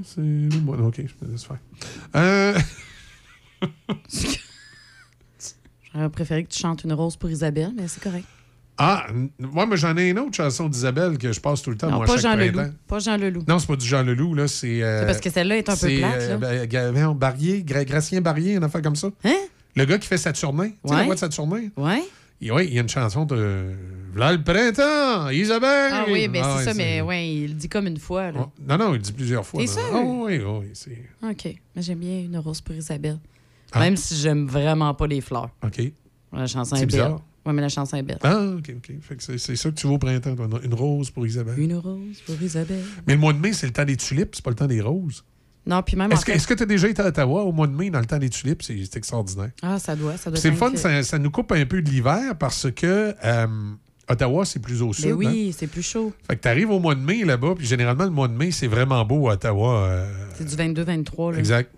C'est 0.05 0.21
le 0.21 0.59
mois. 0.61 0.77
OK, 0.77 0.95
je 0.97 1.25
me 1.25 1.31
laisse 1.31 1.43
faire. 1.43 1.59
Euh, 2.15 2.57
J'aurais 5.93 6.09
préféré 6.09 6.43
que 6.45 6.49
tu 6.49 6.59
chantes 6.59 6.83
une 6.83 6.93
rose 6.93 7.15
pour 7.17 7.29
Isabelle, 7.29 7.71
mais 7.75 7.87
c'est 7.87 8.01
correct. 8.01 8.25
Ah, 8.83 9.05
n- 9.11 9.29
ouais, 9.53 9.65
mais 9.67 9.77
j'en 9.77 9.95
ai 9.95 10.09
une 10.09 10.17
autre 10.17 10.35
chanson 10.35 10.67
d'Isabelle 10.67 11.17
que 11.19 11.31
je 11.31 11.39
passe 11.39 11.61
tout 11.61 11.69
le 11.69 11.77
temps. 11.77 11.91
Non, 11.91 11.97
moi, 11.97 12.05
pas 12.07 12.13
chaque 12.13 12.21
Jean 12.23 12.35
Leloup. 12.35 12.53
printemps. 12.53 12.73
Pas 12.87 12.99
Jean 12.99 13.17
Leloup. 13.17 13.43
Non, 13.47 13.59
c'est 13.59 13.67
pas 13.67 13.75
du 13.75 13.85
Jean 13.85 14.03
Leloup, 14.03 14.33
là. 14.33 14.47
C'est. 14.47 14.81
euh, 14.81 15.01
C'est 15.01 15.05
parce 15.05 15.19
que 15.19 15.29
celle-là 15.29 15.57
est 15.57 15.69
un 15.69 15.73
peu 15.73 15.87
c'est, 15.87 15.97
plate, 15.97 16.15
euh, 16.21 16.29
là. 16.29 16.37
ben, 16.37 16.65
Ga- 16.67 16.91
voyons, 16.91 17.13
Barrier, 17.13 17.63
Gra- 17.63 17.85
Gracien 17.85 18.21
Barrier, 18.21 18.55
une 18.55 18.63
affaire 18.63 18.81
comme 18.81 18.95
ça. 18.95 19.09
Hein? 19.23 19.35
Le 19.75 19.85
gars 19.85 19.97
qui 19.99 20.07
fait 20.07 20.17
Saturnin. 20.17 20.69
Tu 20.69 20.75
sais, 20.89 20.95
la 20.95 21.03
voix 21.03 21.13
de 21.15 21.19
Saturnin? 21.19 21.61
Et 22.43 22.49
oui, 22.51 22.65
il 22.69 22.73
y 22.73 22.79
a 22.79 22.81
une 22.81 22.89
chanson 22.89 23.23
de. 23.25 23.67
Voilà 24.13 24.33
le 24.33 24.43
printemps, 24.43 25.29
Isabelle! 25.29 25.91
Ah 25.93 26.05
oui, 26.09 26.27
ben 26.27 26.41
Ah, 26.43 26.55
c'est 26.57 26.65
ça, 26.65 26.73
mais 26.73 26.99
ouais, 27.01 27.29
il 27.33 27.47
le 27.49 27.53
dit 27.53 27.69
comme 27.69 27.85
une 27.85 27.99
fois. 27.99 28.31
Là. 28.31 28.39
Oh, 28.47 28.51
Non, 28.67 28.77
non, 28.79 28.89
il 28.89 28.93
le 28.97 28.99
dit 29.03 29.11
plusieurs 29.13 29.45
fois. 29.45 29.59
T'es 29.61 29.67
là. 29.67 29.71
sûr? 29.73 29.81
Ah 29.93 30.01
oui, 30.03 30.39
oui, 30.39 30.43
oui, 30.61 30.69
c'est. 30.73 30.97
OK. 31.23 31.55
Mais 31.75 31.81
j'aime 31.83 31.99
bien 31.99 32.19
une 32.19 32.37
rose 32.39 32.59
pour 32.59 32.73
Isabelle. 32.75 33.19
Ah. 33.71 33.79
Même 33.79 33.95
si 33.95 34.15
j'aime 34.15 34.47
vraiment 34.47 34.91
pas 34.95 35.05
les 35.05 35.21
fleurs. 35.21 35.49
OK. 35.63 35.81
La 36.33 36.47
chanson 36.47 36.75
C'est 36.75 36.83
est 36.83 36.85
belle. 36.87 37.15
Oui, 37.45 37.53
mais 37.53 37.61
la 37.61 37.69
chanson 37.69 37.97
est 37.97 38.03
belle. 38.03 38.19
Ah, 38.23 38.39
OK, 38.57 38.71
OK. 38.77 38.91
Fait 39.01 39.15
que 39.15 39.37
c'est, 39.37 39.55
ça 39.55 39.69
que 39.69 39.75
tu 39.75 39.87
vas 39.87 39.93
au 39.93 39.97
printemps, 39.97 40.35
toi. 40.35 40.47
Une 40.63 40.73
rose 40.73 41.09
pour 41.09 41.25
Isabelle. 41.25 41.57
Une 41.57 41.75
rose 41.75 42.21
pour 42.25 42.39
Isabelle. 42.41 42.83
Mais 43.07 43.13
le 43.15 43.19
mois 43.19 43.33
de 43.33 43.39
mai, 43.39 43.53
c'est 43.53 43.65
le 43.65 43.73
temps 43.73 43.85
des 43.85 43.97
tulipes, 43.97 44.35
c'est 44.35 44.43
pas 44.43 44.51
le 44.51 44.55
temps 44.55 44.67
des 44.67 44.81
roses. 44.81 45.23
Non, 45.65 45.81
puis 45.83 45.95
même 45.95 46.11
Est-ce 46.11 46.25
que 46.25 46.31
fait- 46.31 46.37
est-ce 46.37 46.47
que 46.47 46.53
tu 46.55 46.63
as 46.63 46.67
déjà 46.67 46.87
été 46.89 47.01
à 47.01 47.07
Ottawa 47.07 47.43
au 47.43 47.51
mois 47.51 47.67
de 47.67 47.75
mai 47.75 47.89
dans 47.91 47.99
le 47.99 48.05
temps 48.05 48.17
des 48.17 48.29
tulipes? 48.29 48.63
C'est, 48.63 48.95
extraordinaire. 48.95 49.51
Ah, 49.61 49.77
ça 49.79 49.95
doit, 49.95 50.17
ça 50.17 50.31
doit 50.31 50.39
C'est 50.39 50.51
fun, 50.51 50.75
ça, 50.75 51.03
ça 51.03 51.19
nous 51.19 51.29
coupe 51.29 51.51
un 51.51 51.65
peu 51.65 51.81
de 51.81 51.89
l'hiver 51.89 52.35
parce 52.39 52.71
que 52.71 53.13
euh, 53.23 53.47
Ottawa, 54.09 54.43
c'est 54.45 54.59
plus 54.59 54.81
au 54.81 54.91
sud. 54.93 55.05
Mais 55.05 55.11
hein. 55.11 55.15
oui, 55.31 55.55
c'est 55.55 55.67
plus 55.67 55.83
chaud. 55.83 56.13
Fait 56.27 56.35
que 56.35 56.41
tu 56.41 56.47
arrives 56.47 56.69
au 56.71 56.79
mois 56.79 56.95
de 56.95 57.01
mai 57.01 57.23
là-bas, 57.23 57.53
puis 57.55 57.65
généralement, 57.67 58.05
le 58.05 58.09
mois 58.09 58.27
de 58.27 58.33
mai, 58.33 58.51
c'est 58.51 58.67
vraiment 58.67 59.05
beau 59.05 59.29
à 59.29 59.33
Ottawa. 59.33 59.83
euh, 59.85 60.25
C'est 60.35 60.45
du 60.45 60.55
22-23. 60.55 61.33
là. 61.33 61.39
exact. 61.39 61.71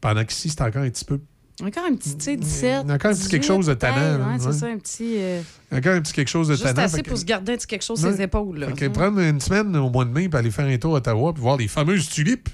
Pendant 0.00 0.24
qu'ici, 0.24 0.50
c'est 0.50 0.60
encore 0.62 0.82
un 0.82 0.90
petit 0.90 1.04
peu. 1.04 1.18
Encore 1.62 1.84
un 1.84 1.94
petit, 1.96 2.14
tu 2.18 2.24
sais, 2.24 2.36
17. 2.36 2.80
Encore 2.90 3.10
un 3.10 3.14
petit 3.14 3.28
quelque 3.28 3.40
18, 3.40 3.42
chose 3.44 3.66
de 3.66 3.72
là, 3.82 4.18
Ouais, 4.18 4.36
c'est 4.38 4.46
ouais. 4.46 4.52
ça, 4.52 4.66
un 4.66 4.76
petit. 4.78 5.14
euh, 5.16 5.40
Encore 5.72 5.92
un 5.94 6.02
petit 6.02 6.12
quelque 6.12 6.28
chose 6.28 6.48
de 6.48 6.52
juste 6.54 6.64
tannant. 6.64 6.82
assez 6.82 7.00
que- 7.02 7.08
pour 7.08 7.16
se 7.16 7.24
garder 7.24 7.52
un 7.52 7.56
petit 7.56 7.66
quelque 7.66 7.82
chose 7.84 7.98
sur 7.98 8.10
les 8.10 8.20
épaules. 8.20 8.58
Là. 8.58 8.66
Fait 8.68 8.72
que 8.74 8.86
prendre 8.88 9.18
une 9.20 9.40
semaine 9.40 9.74
au 9.76 9.88
mois 9.88 10.04
de 10.04 10.10
mai, 10.10 10.28
puis 10.28 10.38
aller 10.38 10.50
faire 10.50 10.66
un 10.66 10.76
tour 10.76 10.94
à 10.94 10.98
Ottawa, 10.98 11.32
puis 11.32 11.40
voir 11.42 11.56
les 11.56 11.66
fameuses 11.68 12.08
tulipes. 12.10 12.50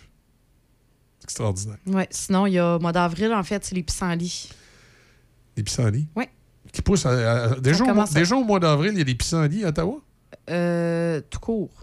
C'est 1.19 1.25
extraordinaire. 1.25 1.79
Ouais, 1.87 2.07
sinon, 2.11 2.47
il 2.47 2.53
y 2.55 2.59
a 2.61 2.77
au 2.77 2.79
mois 2.79 2.93
d'avril, 2.93 3.33
en 3.33 3.43
fait, 3.43 3.65
c'est 3.65 3.75
les 3.75 3.83
pissenlits. 3.83 4.51
Les 5.57 5.63
pissenlits? 5.65 6.07
Oui. 6.15 6.25
Qui 6.73 6.81
poussent 6.83 7.05
à- 7.07 7.11
à- 7.55 7.61
déjà, 7.61 7.85
au, 7.85 8.05
déjà 8.15 8.37
au 8.37 8.45
mois 8.45 8.61
d'avril, 8.61 8.93
il 8.93 8.99
y 8.99 9.03
a 9.03 9.05
des 9.05 9.15
pissenlits 9.17 9.65
à 9.65 9.69
Ottawa? 9.69 9.97
Euh, 10.49 11.21
tout 11.29 11.41
court. 11.41 11.82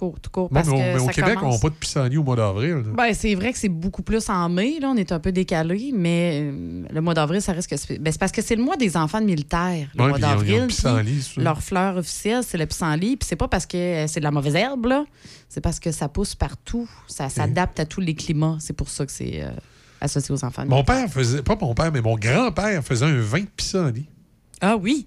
Tout 0.00 0.06
court, 0.06 0.20
tout 0.20 0.30
court. 0.30 0.48
Bon, 0.48 0.54
Parce 0.54 0.68
mais 0.68 0.72
au, 0.74 0.76
que 0.78 0.82
mais 0.82 1.00
au 1.00 1.06
ça 1.06 1.12
Québec, 1.12 1.34
on 1.36 1.40
commence- 1.40 1.54
n'a 1.56 1.60
pas 1.60 1.68
de 1.68 1.74
pissenlits 1.78 2.16
au 2.16 2.22
mois 2.24 2.36
d'avril. 2.36 2.82
Ben, 2.96 3.12
c'est 3.12 3.34
vrai 3.34 3.52
que 3.52 3.58
c'est 3.58 3.68
beaucoup 3.68 4.00
plus 4.02 4.28
en 4.30 4.48
mai, 4.48 4.78
là, 4.80 4.88
on 4.88 4.96
est 4.96 5.12
un 5.12 5.20
peu 5.20 5.30
décalé, 5.30 5.92
mais 5.94 6.40
euh, 6.44 6.84
le 6.90 7.00
mois 7.02 7.12
d'avril, 7.12 7.42
ça 7.42 7.52
risque. 7.52 7.68
que- 7.70 7.98
Ben, 7.98 8.10
c'est 8.10 8.18
parce 8.18 8.32
que 8.32 8.40
c'est 8.40 8.56
le 8.56 8.62
mois 8.62 8.76
des 8.76 8.96
enfants 8.96 9.20
de 9.20 9.26
militaires, 9.26 9.88
le 9.94 10.02
Ouais, 10.02 10.08
mois 10.08 10.18
d'avril. 10.18 10.66
pissenlit. 10.68 11.34
Leur 11.36 11.62
fleur 11.62 11.98
officielle, 11.98 12.42
c'est 12.46 12.56
le 12.56 12.64
pissenlit, 12.66 13.16
puis 13.18 13.26
c'est 13.28 13.36
pas 13.36 13.48
parce 13.48 13.66
que 13.66 13.76
euh, 13.76 14.06
c'est 14.06 14.20
de 14.20 14.24
la 14.24 14.30
mauvaise 14.30 14.54
herbe, 14.54 14.86
là, 14.86 15.04
c'est 15.50 15.60
parce 15.60 15.78
que 15.78 15.92
ça 15.92 16.08
pousse 16.08 16.34
partout, 16.34 16.88
ça 17.06 17.28
s'adapte 17.28 17.78
à 17.78 17.84
tous 17.84 18.00
les 18.00 18.14
climats. 18.14 18.56
C'est 18.60 18.72
pour 18.72 18.88
ça 18.88 19.04
que 19.04 19.12
c'est 19.12 19.42
euh, 19.42 19.50
associé 20.00 20.34
aux 20.34 20.42
enfants 20.44 20.62
de 20.64 20.68
Mon 20.68 20.76
militaires. 20.76 20.96
père 21.04 21.12
faisait, 21.12 21.42
pas 21.42 21.56
mon 21.60 21.74
père, 21.74 21.92
mais 21.92 22.00
mon 22.00 22.16
grand-père 22.16 22.82
faisait 22.82 23.04
un 23.04 23.20
vin 23.20 23.40
de 23.40 23.46
pissenlit. 23.54 24.06
Ah 24.62 24.76
oui, 24.76 25.06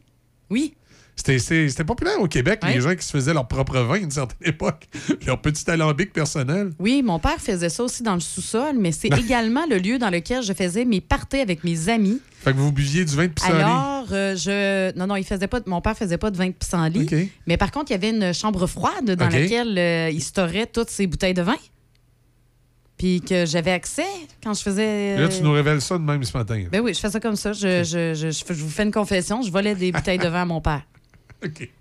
oui. 0.52 0.76
C'était, 1.16 1.84
populaire 1.84 2.20
au 2.20 2.28
Québec, 2.28 2.60
Ouais. 2.64 2.74
les 2.74 2.82
gens 2.82 2.96
qui 2.96 3.06
se 3.06 3.12
faisaient 3.12 3.34
leur 3.34 3.48
propre 3.48 3.80
vin 3.80 3.94
à 3.96 3.98
une 3.98 4.12
certaine 4.12 4.48
époque, 4.48 4.88
leur 5.28 5.40
petit 5.42 5.70
alambic 5.70 6.12
personnel. 6.12 6.72
Oui, 6.80 7.02
mon 7.04 7.20
père 7.20 7.38
faisait 7.40 7.70
ça 7.70 7.84
aussi 7.84 8.04
dans 8.04 8.16
le 8.16 8.20
sous-sol, 8.20 8.76
mais 8.80 8.92
c'est 8.92 9.08
également 9.20 9.66
le 9.70 9.78
lieu 9.78 10.00
dans 10.00 10.10
lequel 10.10 10.44
je 10.44 10.54
faisais 10.54 10.86
mes 10.86 11.02
parties 11.02 11.38
avec 11.40 11.64
mes 11.64 11.88
amis. 11.90 12.20
Fait 12.44 12.52
que 12.52 12.58
vous 12.58 12.72
buviez 12.74 13.06
du 13.06 13.16
vin 13.16 13.28
de 13.28 13.32
pissenlit. 13.32 13.62
Alors, 13.62 14.08
euh, 14.12 14.36
je. 14.36 14.98
Non, 14.98 15.08
non, 15.08 15.16
il 15.16 15.24
faisait 15.24 15.48
pas. 15.48 15.62
Mon 15.66 15.80
père 15.82 15.96
faisait 15.96 16.18
pas 16.18 16.30
de 16.32 16.36
vin 16.36 16.48
de 16.48 16.52
pissenlit. 16.54 17.04
OK. 17.04 17.16
Mais 17.48 17.56
par 17.58 17.72
contre, 17.72 17.92
il 17.92 17.94
y 17.94 17.96
avait 17.96 18.10
une 18.10 18.34
chambre 18.34 18.66
froide 18.68 19.12
dans 19.12 19.30
laquelle 19.30 19.78
euh, 19.78 20.10
il 20.12 20.22
storait 20.22 20.66
toutes 20.66 20.90
ses 20.90 21.08
bouteilles 21.08 21.34
de 21.36 21.42
vin. 21.44 21.56
Puis 22.98 23.22
que 23.22 23.46
j'avais 23.46 23.72
accès 23.72 24.06
quand 24.44 24.54
je 24.54 24.62
faisais. 24.62 25.16
Là, 25.18 25.24
euh, 25.24 25.28
tu 25.30 25.42
nous 25.42 25.52
révèles 25.52 25.82
ça 25.82 25.98
de 25.98 26.04
même 26.04 26.24
ce 26.24 26.38
matin. 26.38 26.58
là. 26.58 26.66
Ben 26.72 26.82
oui, 26.82 26.94
je 26.94 27.00
fais 27.00 27.10
ça 27.10 27.20
comme 27.20 27.36
ça. 27.36 27.54
Je- 27.54 27.84
je- 27.84 28.14
je- 28.14 28.54
je 28.54 28.64
vous 28.64 28.70
fais 28.70 28.84
une 28.84 28.92
confession. 28.92 29.42
Je 29.42 29.52
volais 29.52 29.76
des 29.76 29.92
bouteilles 29.92 30.20
de 30.20 30.28
vin 30.28 30.42
à 30.42 30.46
mon 30.46 30.62
père. 30.62 30.84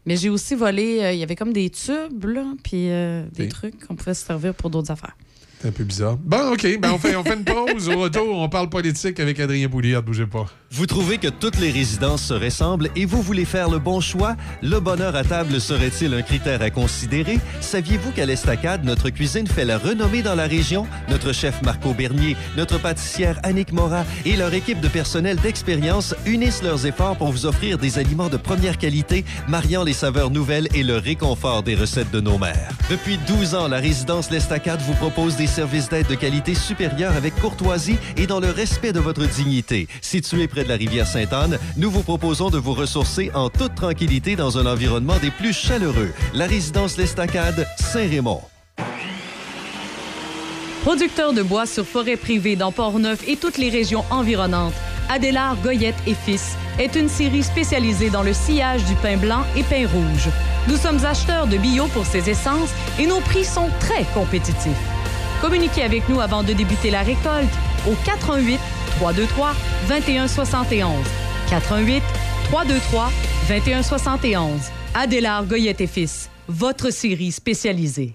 Mais 0.07 0.17
j'ai 0.17 0.29
aussi 0.29 0.55
volé. 0.55 1.01
euh, 1.01 1.13
il 1.13 1.19
y 1.19 1.23
avait 1.23 1.37
comme 1.37 1.53
des 1.53 1.71
tubes, 1.71 2.25
là, 2.25 2.45
puis 2.63 2.91
euh, 2.91 3.25
des 3.33 3.49
trucs 3.49 3.87
qu'on 3.87 3.95
pouvait 3.97 4.15
se 4.15 4.25
servir 4.27 4.55
pour 4.55 4.71
d'autres 4.71 4.91
affaires. 4.91 5.17
C'est 5.63 5.69
un 5.69 5.73
peu 5.73 5.85
bizarre. 5.85 6.17
Bon, 6.25 6.55
OK, 6.55 6.67
ben 6.81 6.91
on, 6.93 6.99
fait, 6.99 7.15
on 7.15 7.23
fait 7.23 7.35
une 7.35 7.45
pause. 7.45 7.89
Au 7.89 8.01
retour, 8.01 8.37
on 8.37 8.49
parle 8.49 8.69
politique 8.69 9.21
avec 9.21 9.39
Adrien 9.39 9.69
Bouliard. 9.69 10.03
Bougez 10.03 10.27
pas. 10.27 10.47
Vous 10.73 10.87
trouvez 10.87 11.19
que 11.19 11.29
toutes 11.29 11.61
les 11.61 11.71
résidences 11.71 12.23
se 12.23 12.35
ressemblent 12.35 12.89
et 12.97 13.05
vous 13.05 13.23
voulez 13.23 13.45
faire 13.45 13.71
le 13.71 13.79
bon 13.79 14.01
choix? 14.01 14.35
Le 14.61 14.81
bonheur 14.81 15.15
à 15.15 15.23
table 15.23 15.61
serait-il 15.61 16.15
un 16.15 16.23
critère 16.23 16.63
à 16.63 16.71
considérer? 16.71 17.39
Saviez-vous 17.61 18.11
qu'à 18.11 18.27
l'Estacade, 18.27 18.85
notre 18.85 19.11
cuisine 19.11 19.47
fait 19.47 19.65
la 19.65 19.79
renommée 19.79 20.23
dans 20.23 20.35
la 20.35 20.47
région? 20.47 20.87
Notre 21.09 21.33
chef 21.33 21.63
Marco 21.63 21.95
Bernier, 21.95 22.37
notre 22.57 22.81
pâtissière 22.81 23.39
Annick 23.45 23.71
Mora 23.73 24.05
et 24.25 24.35
leur 24.35 24.53
équipe 24.55 24.81
de 24.81 24.89
personnel 24.89 25.37
d'expérience 25.37 26.15
unissent 26.27 26.63
leurs 26.65 26.87
efforts 26.87 27.17
pour 27.17 27.31
vous 27.31 27.47
offrir 27.47 27.79
des 27.79 27.99
aliments 27.99 28.31
de 28.31 28.37
première 28.37 28.79
qualité, 28.79 29.25
mariant 29.47 29.85
les 29.85 29.93
saveurs 29.93 30.31
nouvelles 30.31 30.67
et 30.75 30.83
le 30.83 30.97
réconfort 30.97 31.63
des 31.63 31.77
recettes 31.77 32.11
de 32.11 32.21
nos 32.21 32.39
mères. 32.39 32.71
Depuis 32.91 33.19
12 33.29 33.55
ans, 33.55 33.69
la 33.69 33.79
résidence 33.79 34.31
L'Estacade 34.31 34.81
vous 34.81 34.95
propose 34.95 35.37
des 35.37 35.52
services 35.53 35.91
d'aide 35.91 36.07
de 36.07 36.15
qualité 36.15 36.55
supérieure 36.55 37.15
avec 37.15 37.37
courtoisie 37.37 37.99
et 38.17 38.27
dans 38.27 38.41
le 38.41 38.51
respect 38.51 38.93
de 38.93 39.01
votre 39.01 39.27
dignité. 39.27 39.87
Situé 40.01 40.49
près 40.49 40.65
de 40.65 40.69
la 40.69 40.77
rivière 40.77 41.07
Sainte-Anne, 41.07 41.59
nous 41.77 41.91
vous 41.91 42.03
proposons 42.03 42.49
de 42.49 42.59
vous 42.59 42.73
ressourcer 42.73 43.31
en 43.35 43.51
toute 43.51 43.75
tranquillité 43.75 44.35
dans 44.35 44.59
un 44.59 44.67
environnement 44.67 45.19
des 45.19 45.31
plus 45.31 45.53
chaleureux. 45.53 46.11
La 46.33 46.47
résidence 46.47 46.97
L'Estacade, 46.97 47.67
Saint-Raymond. 47.77 48.41
Producteur 50.83 51.33
de 51.33 51.43
bois 51.43 51.67
sur 51.67 51.87
forêt 51.87 52.17
privée 52.17 52.57
dans 52.57 52.73
Port-Neuf 52.73 53.29
et 53.29 53.37
toutes 53.37 53.59
les 53.59 53.69
régions 53.69 54.05
environnantes, 54.11 54.75
Adélard 55.11 55.57
Goyette 55.63 55.95
et 56.07 56.15
Fils 56.15 56.57
est 56.79 56.97
une 56.97 57.09
série 57.09 57.43
spécialisée 57.43 58.11
dans 58.11 58.23
le 58.23 58.33
sillage 58.33 58.85
du 58.87 58.95
pain 58.97 59.17
blanc 59.19 59.45
et 59.55 59.63
pain 59.63 59.87
rouge. 59.87 60.29
Nous 60.67 60.77
sommes 60.77 61.05
acheteurs 61.05 61.47
de 61.47 61.59
bio 61.59 61.87
pour 61.89 62.07
ces 62.07 62.31
essences 62.31 62.71
et 62.99 63.07
nos 63.07 63.21
prix 63.21 63.45
sont 63.45 63.69
très 63.81 64.05
compétitifs. 64.15 64.92
Communiquez 65.43 65.83
avec 65.83 66.09
nous 66.09 66.21
avant 66.21 66.45
de 66.45 66.53
débuter 66.53 66.91
la 66.93 67.03
récolte 67.03 67.51
au 67.91 67.95
88 68.07 68.61
323 69.01 69.55
2171. 69.89 71.05
88 71.51 72.03
323 72.45 73.11
2171. 73.49 74.61
Adélard 74.95 75.47
Goyette 75.47 75.81
et 75.81 75.89
Fils, 75.89 76.31
votre 76.47 76.91
série 76.91 77.33
spécialisée. 77.33 78.15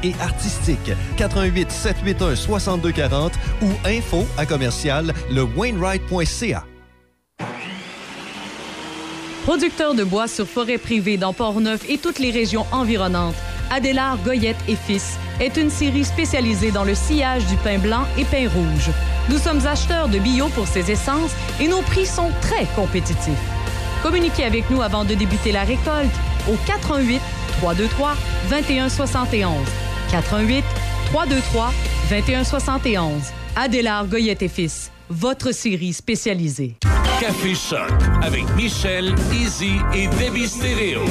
et 0.03 0.13
artistique. 0.21 0.91
88 1.17 1.71
781 1.71 2.35
6240 2.35 3.33
ou 3.61 3.67
info 3.85 4.25
à 4.37 4.45
commercial 4.45 5.13
le 5.31 5.43
Wainwright.ca. 5.43 6.65
Producteur 9.43 9.95
de 9.95 10.03
bois 10.03 10.27
sur 10.27 10.47
forêt 10.47 10.77
privée 10.77 11.17
dans 11.17 11.33
Port-Neuf 11.33 11.89
et 11.89 11.97
toutes 11.97 12.19
les 12.19 12.29
régions 12.29 12.65
environnantes, 12.71 13.35
Adélard 13.71 14.17
Goyette 14.23 14.57
et 14.67 14.75
Fils 14.75 15.17
est 15.39 15.57
une 15.57 15.71
série 15.71 16.05
spécialisée 16.05 16.69
dans 16.69 16.83
le 16.83 16.93
sillage 16.93 17.45
du 17.47 17.55
pain 17.57 17.79
blanc 17.79 18.05
et 18.19 18.25
pain 18.25 18.47
rouge. 18.47 18.91
Nous 19.29 19.39
sommes 19.39 19.65
acheteurs 19.65 20.09
de 20.09 20.19
bio 20.19 20.47
pour 20.49 20.67
ces 20.67 20.91
essences 20.91 21.31
et 21.59 21.67
nos 21.67 21.81
prix 21.81 22.05
sont 22.05 22.29
très 22.41 22.65
compétitifs. 22.75 23.33
Communiquez 24.03 24.43
avec 24.43 24.69
nous 24.69 24.81
avant 24.81 25.05
de 25.05 25.15
débuter 25.15 25.51
la 25.51 25.63
récolte 25.63 26.13
au 26.47 26.55
88 26.67 27.19
323 27.59 28.15
2171. 28.49 29.90
88 30.11 30.63
323 31.11 31.71
2171. 32.09 33.31
Adélard 33.55 34.07
Goyette 34.07 34.41
et 34.41 34.47
Fils, 34.49 34.91
votre 35.09 35.51
série 35.53 35.93
spécialisée. 35.93 36.75
Café 37.19 37.53
Choc 37.55 37.89
avec 38.21 38.43
Michel, 38.55 39.13
Easy 39.33 39.75
et 39.95 40.07
Debbie 40.07 40.47
Stereo. 40.47 41.03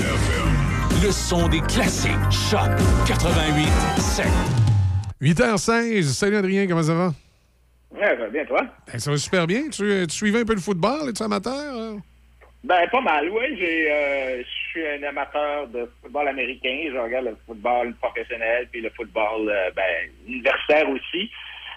Le 1.03 1.11
son 1.11 1.49
des 1.49 1.61
classiques. 1.61 2.11
Choc 2.51 2.69
88 3.07 3.67
7. 3.99 4.27
8h16. 5.23 6.03
Salut 6.13 6.37
Adrien, 6.37 6.67
comment 6.67 6.83
ça 6.83 6.95
va? 6.95 7.15
Ouais, 7.93 8.01
ça 8.07 8.15
va 8.17 8.29
bien, 8.29 8.45
toi? 8.45 8.61
Ben, 8.91 8.99
ça 8.99 9.11
va 9.11 9.17
super 9.17 9.47
bien. 9.47 9.63
Tu, 9.71 10.07
tu 10.09 10.15
suivais 10.15 10.41
un 10.41 10.45
peu 10.45 10.55
le 10.55 10.61
football, 10.61 11.09
es-tu 11.09 11.23
amateur? 11.23 11.53
hein? 11.55 11.99
Ben, 12.65 12.87
pas 12.93 13.01
mal, 13.01 13.29
oui. 13.31 13.57
J'ai, 13.59 13.91
euh, 13.91 14.43
suis 14.71 14.87
un 14.87 15.03
amateur 15.03 15.67
de 15.69 15.91
football 16.03 16.29
américain. 16.29 16.91
Je 16.93 16.99
regarde 16.99 17.27
le 17.27 17.37
football 17.47 17.95
professionnel 17.95 18.69
puis 18.71 18.81
le 18.81 18.91
football 18.91 19.49
euh, 19.49 19.71
ben, 19.75 20.11
universitaire 20.27 20.89
aussi. 20.89 21.31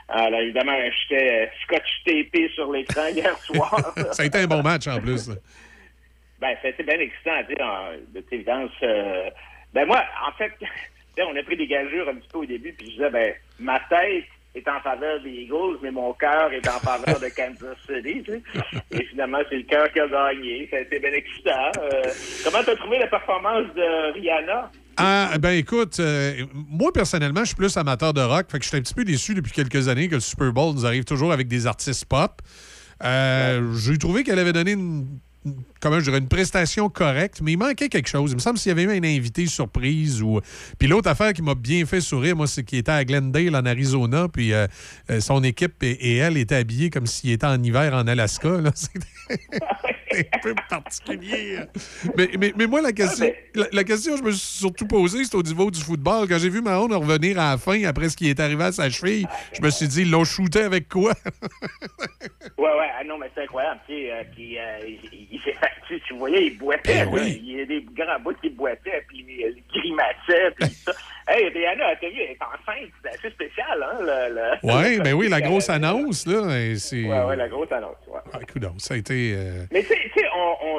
Alors, 0.09 0.41
évidemment, 0.41 0.77
j'étais 1.09 1.43
euh, 1.43 1.47
scotch 1.63 2.03
tapé 2.05 2.49
sur 2.53 2.71
l'écran 2.71 3.07
hier 3.13 3.37
soir. 3.39 3.93
ça 4.11 4.23
a 4.23 4.25
été 4.25 4.39
un 4.39 4.47
bon 4.47 4.61
match 4.61 4.87
en 4.87 4.99
plus. 4.99 5.29
Ben, 6.39 6.55
c'était 6.61 6.83
bien 6.83 6.99
excitant, 6.99 7.41
tu 7.47 7.55
sais, 7.55 7.63
de 8.13 8.19
toute 8.19 8.33
évidence. 8.33 8.71
euh, 8.83 9.29
ben, 9.73 9.85
moi, 9.85 10.03
en 10.27 10.31
fait, 10.33 10.51
on 11.19 11.35
a 11.35 11.43
pris 11.43 11.57
des 11.57 11.67
gageures 11.67 12.09
un 12.09 12.15
petit 12.15 12.27
peu 12.29 12.39
au 12.39 12.45
début, 12.45 12.73
puis 12.73 12.87
je 12.87 12.91
disais, 12.91 13.09
ben, 13.09 13.33
ma 13.59 13.79
tête 13.81 14.25
est 14.55 14.67
en 14.67 14.79
faveur 14.81 15.21
des 15.21 15.31
Eagles, 15.31 15.79
mais 15.81 15.91
mon 15.91 16.13
cœur 16.13 16.51
est 16.53 16.67
en 16.67 16.79
faveur 16.79 17.19
de 17.19 17.27
Kansas 17.29 17.77
City, 17.87 18.23
tu 18.23 18.31
sais. 18.31 18.41
Et 18.91 19.05
finalement, 19.05 19.39
c'est 19.49 19.57
le 19.57 19.63
cœur 19.63 19.91
qui 19.91 19.99
a 19.99 20.07
gagné. 20.07 20.67
Ça 20.69 20.77
a 20.77 20.79
été 20.81 20.99
bien 20.99 21.11
excitant. 21.11 21.71
Euh, 21.79 22.01
comment 22.43 22.63
t'as 22.63 22.75
trouvé 22.75 22.99
la 22.99 23.07
performance 23.07 23.65
de 23.75 24.13
Rihanna? 24.13 24.71
Ah, 24.97 25.31
ben 25.39 25.51
écoute, 25.51 25.99
euh, 25.99 26.45
moi 26.53 26.91
personnellement, 26.93 27.41
je 27.41 27.47
suis 27.47 27.55
plus 27.55 27.75
amateur 27.77 28.13
de 28.13 28.21
rock, 28.21 28.45
fait 28.51 28.59
que 28.59 28.63
je 28.63 28.69
suis 28.69 28.77
un 28.77 28.81
petit 28.81 28.93
peu 28.93 29.03
déçu 29.03 29.33
depuis 29.33 29.51
quelques 29.51 29.87
années 29.87 30.07
que 30.07 30.15
le 30.15 30.21
Super 30.21 30.53
Bowl 30.53 30.75
nous 30.75 30.85
arrive 30.85 31.03
toujours 31.03 31.33
avec 31.33 31.47
des 31.47 31.65
artistes 31.65 32.05
pop. 32.05 32.31
Euh, 33.03 33.73
J'ai 33.73 33.97
trouvé 33.97 34.23
qu'elle 34.23 34.37
avait 34.37 34.53
donné 34.53 34.73
une, 34.73 35.07
comment 35.83 35.99
je 35.99 36.05
dirais, 36.05 36.19
une 36.19 36.29
prestation 36.29 36.87
correcte, 36.87 37.41
mais 37.43 37.51
il 37.51 37.57
manquait 37.57 37.89
quelque 37.89 38.07
chose. 38.07 38.31
Il 38.31 38.35
me 38.35 38.39
semble 38.39 38.57
s'il 38.57 38.69
y 38.69 38.71
avait 38.71 38.83
eu 38.83 38.97
un 38.97 39.03
invité 39.03 39.45
surprise 39.45 40.21
ou. 40.21 40.39
Puis 40.79 40.87
l'autre 40.87 41.09
affaire 41.09 41.33
qui 41.33 41.41
m'a 41.41 41.55
bien 41.55 41.85
fait 41.85 41.99
sourire, 41.99 42.37
moi, 42.37 42.47
c'est 42.47 42.63
qu'il 42.63 42.79
était 42.79 42.91
à 42.91 43.03
Glendale, 43.03 43.53
en 43.53 43.65
Arizona, 43.65 44.29
puis 44.29 44.53
euh, 44.53 44.65
euh, 45.09 45.19
son 45.19 45.43
équipe 45.43 45.83
et, 45.83 45.91
et 45.91 46.17
elle 46.17 46.37
étaient 46.37 46.55
habillés 46.55 46.89
comme 46.89 47.05
s'il 47.05 47.31
était 47.31 47.45
en 47.45 47.61
hiver 47.61 47.93
en 47.93 48.07
Alaska. 48.07 48.61
là. 48.61 48.71
C'était 50.13 50.29
un 50.31 50.39
peu 50.39 50.55
particulier. 50.69 51.59
Mais, 52.15 52.29
mais, 52.39 52.53
mais 52.55 52.67
moi, 52.67 52.81
la 52.81 52.91
question, 52.91 53.31
la, 53.55 53.65
la 53.71 53.83
question 53.83 54.13
que 54.13 54.19
je 54.19 54.23
me 54.23 54.31
suis 54.31 54.59
surtout 54.59 54.85
posée, 54.87 55.23
c'est 55.25 55.35
au 55.35 55.43
niveau 55.43 55.71
du 55.71 55.81
football. 55.81 56.27
Quand 56.29 56.37
j'ai 56.37 56.49
vu 56.49 56.61
Mahone 56.61 56.93
revenir 56.93 57.39
à 57.39 57.51
la 57.51 57.57
fin 57.57 57.83
après 57.83 58.09
ce 58.09 58.15
qui 58.15 58.29
est 58.29 58.39
arrivé 58.39 58.63
à 58.63 58.71
sa 58.71 58.89
cheville, 58.89 59.27
je 59.53 59.61
me 59.61 59.69
suis 59.69 59.87
dit, 59.87 60.03
ils 60.03 60.11
l'ont 60.11 60.23
shooté 60.23 60.61
avec 60.61 60.87
quoi? 60.87 61.13
Ouais, 62.57 62.69
ouais, 62.79 62.89
ah 62.99 63.03
non, 63.03 63.17
mais 63.17 63.29
c'est 63.33 63.43
incroyable, 63.43 63.81
tu 63.87 63.93
sais, 63.93 64.11
euh, 64.11 64.23
puis 64.33 64.57
euh, 64.57 64.79
il, 64.87 65.27
il 65.31 65.41
s'est 65.41 65.53
fait, 65.53 65.69
tu 65.87 65.99
tu 66.01 66.13
voyais, 66.15 66.45
il 66.47 66.57
boitait, 66.57 67.05
Ben 67.05 67.09
oui. 67.13 67.41
il 67.43 67.57
y 67.57 67.61
a 67.61 67.65
des 67.65 67.85
grands 67.93 68.19
bouts 68.19 68.33
qui 68.41 68.49
boitaient, 68.49 69.03
puis 69.07 69.25
il 69.27 69.63
grimaçait, 69.73 70.51
puis 70.59 70.67
ça. 70.69 70.91
Hey, 71.25 71.47
Rihanna, 71.47 71.95
t'as 72.01 72.09
vu, 72.09 72.15
elle 72.19 72.31
est 72.31 72.37
enceinte, 72.43 72.89
c'est 73.01 73.09
assez 73.11 73.29
spécial, 73.29 73.81
hein, 73.81 73.97
le... 74.01 74.35
le- 74.35 74.57
Oui, 74.61 74.99
ben 74.99 75.13
oui, 75.13 75.29
la 75.29 75.39
grosse 75.39 75.69
annonce, 75.69 76.27
là. 76.27 76.41
Ouais, 76.41 76.75
ouais, 77.25 77.35
la 77.37 77.47
grosse 77.47 77.71
annonce, 77.71 77.95
ouais. 78.09 78.19
Ah, 78.33 78.39
coudonc, 78.51 78.73
ça 78.77 78.95
a 78.95 78.97
été... 78.97 79.33
euh, 79.33 79.63
Mais 79.71 79.83
tu 79.83 79.87
sais, 79.87 79.95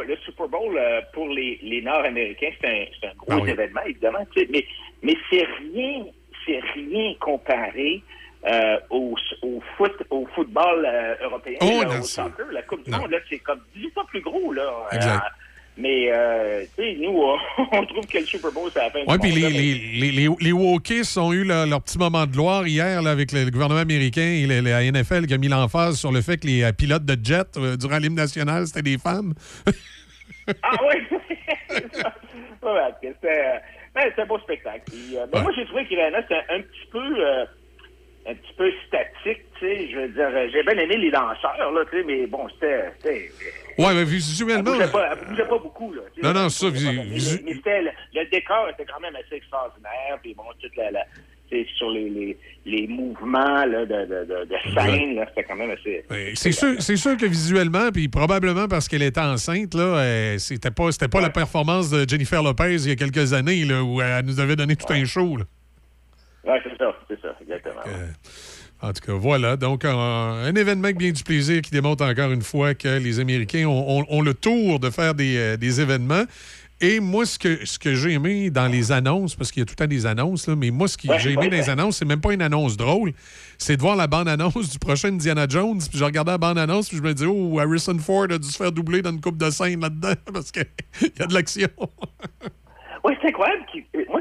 le 0.06 0.16
Super 0.16 0.47
Bowl 0.48 0.76
euh, 0.76 1.00
pour 1.14 1.28
les, 1.28 1.58
les 1.62 1.81
Nord-Américains, 1.81 2.50
c'est 2.60 2.68
un, 2.68 3.14
gros 3.16 3.26
Ah 3.31 3.39
oui. 3.40 3.50
événement, 3.52 3.81
évidemment. 3.86 4.26
Mais, 4.36 4.66
mais 5.02 5.16
c'est 5.31 5.47
rien, 5.73 6.05
c'est 6.44 6.60
rien 6.74 7.14
comparé 7.20 8.02
euh, 8.47 8.76
au, 8.90 9.16
au 9.42 9.62
foot, 9.76 9.92
au 10.10 10.26
football 10.34 10.86
euh, 10.86 11.14
européen, 11.23 11.56
Oh, 11.62 11.82
là, 11.82 11.98
au 11.98 12.02
soccer, 12.02 12.47
la 12.52 12.62
Coupe 12.62 12.84
du. 12.84 12.90
Monde. 12.90 13.10
Là, 13.10 13.18
c'est 13.28 13.39
comme 13.39 13.60
10 13.76 13.90
fois 13.90 14.05
plus 14.06 14.20
gros 14.20 14.52
là. 14.52 14.70
Exact. 14.92 15.14
Euh, 15.16 15.28
mais 15.76 16.06
euh, 16.12 16.64
tu 16.76 16.82
sais, 16.84 16.97
nous, 17.00 17.20
on, 17.73 17.86
trouve 17.86 18.06
que 18.06 18.18
le 18.18 18.24
Super 18.26 18.52
Bowl, 18.52 18.70
c'est 18.73 18.78
la 18.81 18.90
fin 18.90 19.00
Oui, 19.08 19.14
du 19.14 19.18
puis 19.18 19.32
les, 19.32 19.42
mais- 19.42 19.50
les, 19.50 20.12
les, 20.12 20.28
les, 20.40 20.52
ont 20.52 21.32
eu 21.32 21.42
leur, 21.44 21.66
leur 21.66 21.82
petit 21.82 21.98
moment 21.98 22.26
de 22.26 22.31
gloire 22.32 22.66
hier 22.66 23.02
là, 23.02 23.10
avec 23.10 23.32
le, 23.32 23.44
le 23.44 23.50
gouvernement 23.50 23.81
américain 23.81 24.20
et 24.23 24.47
le- 24.47 24.60
la 24.60 24.84
NFL 24.84 25.26
qui 25.26 25.34
a 25.34 25.39
mis 25.39 25.48
l'emphase 25.48 25.97
sur 25.98 26.12
le 26.12 26.20
fait 26.23 26.36
que 26.36 26.47
les 26.47 26.73
pilotes 26.73 27.05
de 27.05 27.16
jet 27.24 27.56
euh, 27.56 27.76
durant 27.76 27.98
l'hymne 27.98 28.14
national, 28.14 28.66
c'était 28.66 28.82
des 28.82 28.98
femmes. 28.98 29.34
Ah 30.62 30.76
oui! 30.86 31.18
ouais, 32.62 32.92
c'était 33.02 33.28
euh, 33.28 33.58
ben, 33.94 34.12
un 34.18 34.26
beau 34.26 34.39
spectacle. 34.40 34.82
Puis, 34.86 35.16
ben, 35.32 35.42
Moi, 35.42 35.52
j'ai 35.56 35.64
trouvé 35.66 35.86
qu'Irana, 35.86 36.20
c'était 36.23 36.42
un 36.50 36.60
petit 36.60 36.86
peu 36.92 37.23
un 38.27 38.35
petit 38.35 38.53
peu 38.57 38.70
statique, 38.86 39.44
tu 39.59 39.67
sais. 39.67 39.89
Je 39.93 39.97
veux 39.99 40.09
dire, 40.09 40.28
euh, 40.33 40.49
j'ai 40.53 40.62
bien 40.62 40.78
aimé 40.83 40.97
les 40.97 41.11
danseurs, 41.11 41.73
là, 41.73 41.85
tu 41.91 41.99
sais, 41.99 42.05
mais 42.07 42.27
bon, 42.27 42.49
c'était... 42.49 42.85
c'était- 42.99 43.31
Ouais, 43.77 43.93
mais 43.93 44.01
Elle 44.03 44.05
visuellement... 44.07 44.70
bougeait 44.73 44.91
pas, 44.91 45.11
elle 45.12 45.28
bougeait 45.28 45.49
pas 45.49 45.59
beaucoup, 45.59 45.93
là. 45.93 46.03
Non, 46.23 46.33
non, 46.33 46.49
ça, 46.49 46.67
Elle 46.67 46.73
bougeait 46.73 46.86
visu- 46.91 46.97
pas, 46.97 47.05
mais- 47.05 47.15
visu- 47.15 47.43
Mais, 47.44 47.55
c'était 47.55 47.83
le, 47.83 47.91
le 48.15 48.31
décor 48.31 48.69
était 48.70 48.85
quand 48.85 49.01
même 49.01 49.17
assez 49.17 49.35
extraordinaire, 49.36 50.19
puis 50.23 50.33
bon, 50.35 50.44
toute 50.61 50.77
la... 50.77 50.91
sur 51.77 51.91
les, 51.91 52.09
les, 52.09 52.36
les 52.67 52.86
mouvements 52.89 53.65
là, 53.67 53.85
de, 53.85 54.07
de, 54.07 54.25
de, 54.25 54.44
de 54.44 54.75
scène, 54.75 55.25
c'était 55.28 55.44
quand 55.44 55.57
même 55.57 55.70
assez... 55.70 56.05
C'est 56.35 56.53
sûr, 56.53 56.81
sûr 56.81 57.17
que 57.17 57.27
visuellement, 57.27 57.91
puis 57.93 58.09
probablement 58.09 58.69
parce 58.69 58.89
qu'elle 58.89 59.03
était 59.03 59.20
enceinte, 59.20 59.75
là, 59.75 59.83
euh, 59.99 60.39
c'était 60.39 60.70
pas, 60.70 60.89
pas 61.11 61.20
la 61.20 61.31
performance 61.31 61.91
de 61.91 62.09
Jennifer 62.09 62.43
Lopez 62.43 62.75
il 62.85 62.89
y 62.89 62.93
a 62.93 62.97
quelques 62.97 63.33
années, 63.35 63.65
là, 63.65 63.83
où 63.83 64.01
elle 64.01 64.25
nous 64.25 64.41
avait 64.41 64.57
donné 64.57 64.77
tout 64.77 64.93
un 64.93 65.05
show. 65.05 65.36
là. 65.36 65.44
Ouais, 66.47 66.60
c'est 66.62 66.76
ça, 66.78 66.94
c'est 67.08 67.20
ça, 67.20 67.34
exactement. 67.40 67.81
En 68.82 68.92
tout 68.92 69.00
cas, 69.06 69.12
voilà. 69.14 69.56
Donc, 69.56 69.84
un, 69.84 69.97
un 69.97 70.55
événement 70.55 70.90
bien 70.90 71.10
du 71.10 71.23
plaisir 71.23 71.62
qui 71.62 71.70
démontre 71.70 72.05
encore 72.05 72.31
une 72.32 72.42
fois 72.42 72.74
que 72.74 72.98
les 72.98 73.18
Américains 73.20 73.66
ont, 73.66 74.00
ont- 74.00 74.06
ont 74.08 74.20
le 74.20 74.34
tour 74.34 74.78
de 74.78 74.90
faire 74.90 75.14
des, 75.14 75.36
euh, 75.39 75.56
des 75.56 75.81
événements. 75.81 76.24
Et 76.81 77.00
moi, 77.00 77.24
ce 77.24 77.39
que, 77.39 77.64
ce 77.64 77.78
que 77.78 77.94
j'ai 77.94 78.10
aimé 78.12 78.50
dans 78.50 78.66
les 78.66 78.92
annonces, 78.92 79.36
parce 79.36 79.52
qu'il 79.52 79.60
y 79.60 79.62
a 79.62 79.64
tout 79.64 79.73
le 79.78 79.84
temps 79.86 79.89
des 79.89 80.05
annonces, 80.05 80.48
là, 80.48 80.56
mais 80.56 80.70
moi, 80.70 80.86
ce 80.89 80.98
que 80.98 81.08
Ouais, 81.08 81.18
j'ai 81.20 81.31
aimé 81.31 81.42
ouais, 81.44 81.48
dans 81.50 81.56
les 81.56 81.70
annonces, 81.70 81.98
c'est 81.98 82.05
même 82.05 82.20
pas 82.20 82.34
une 82.34 82.42
annonce 82.42 82.76
drôle, 82.76 83.12
c'est 83.56 83.76
de 83.76 83.81
voir 83.81 83.97
la 83.97 84.06
bande-annonce 84.08 84.68
du 84.70 84.78
prochain 84.78 85.08
Indiana 85.08 85.47
Jones. 85.48 85.78
Puis 85.78 85.98
je 85.98 86.05
regardais 86.05 86.32
la 86.32 86.39
bande-annonce, 86.39 86.89
puis 86.89 86.98
je 86.98 87.02
me 87.02 87.14
dis, 87.14 87.24
oh, 87.26 87.58
Harrison 87.60 87.97
Ford 87.98 88.26
a 88.28 88.36
dû 88.39 88.48
se 88.48 88.56
faire 88.58 88.73
doubler 88.73 89.00
dans 89.00 89.12
une 89.12 89.20
coupe 89.20 89.39
de 89.39 89.48
scène 89.50 89.81
là-dedans, 89.81 90.12
parce 90.34 90.50
qu'il 90.50 90.66
y 91.18 91.23
a 91.23 91.26
de 91.26 91.32
l'action. 91.32 91.68
Oui, 93.05 93.14
c'est 93.23 93.28
incroyable. 93.28 93.64
euh, 93.97 94.00
Moi, 94.10 94.20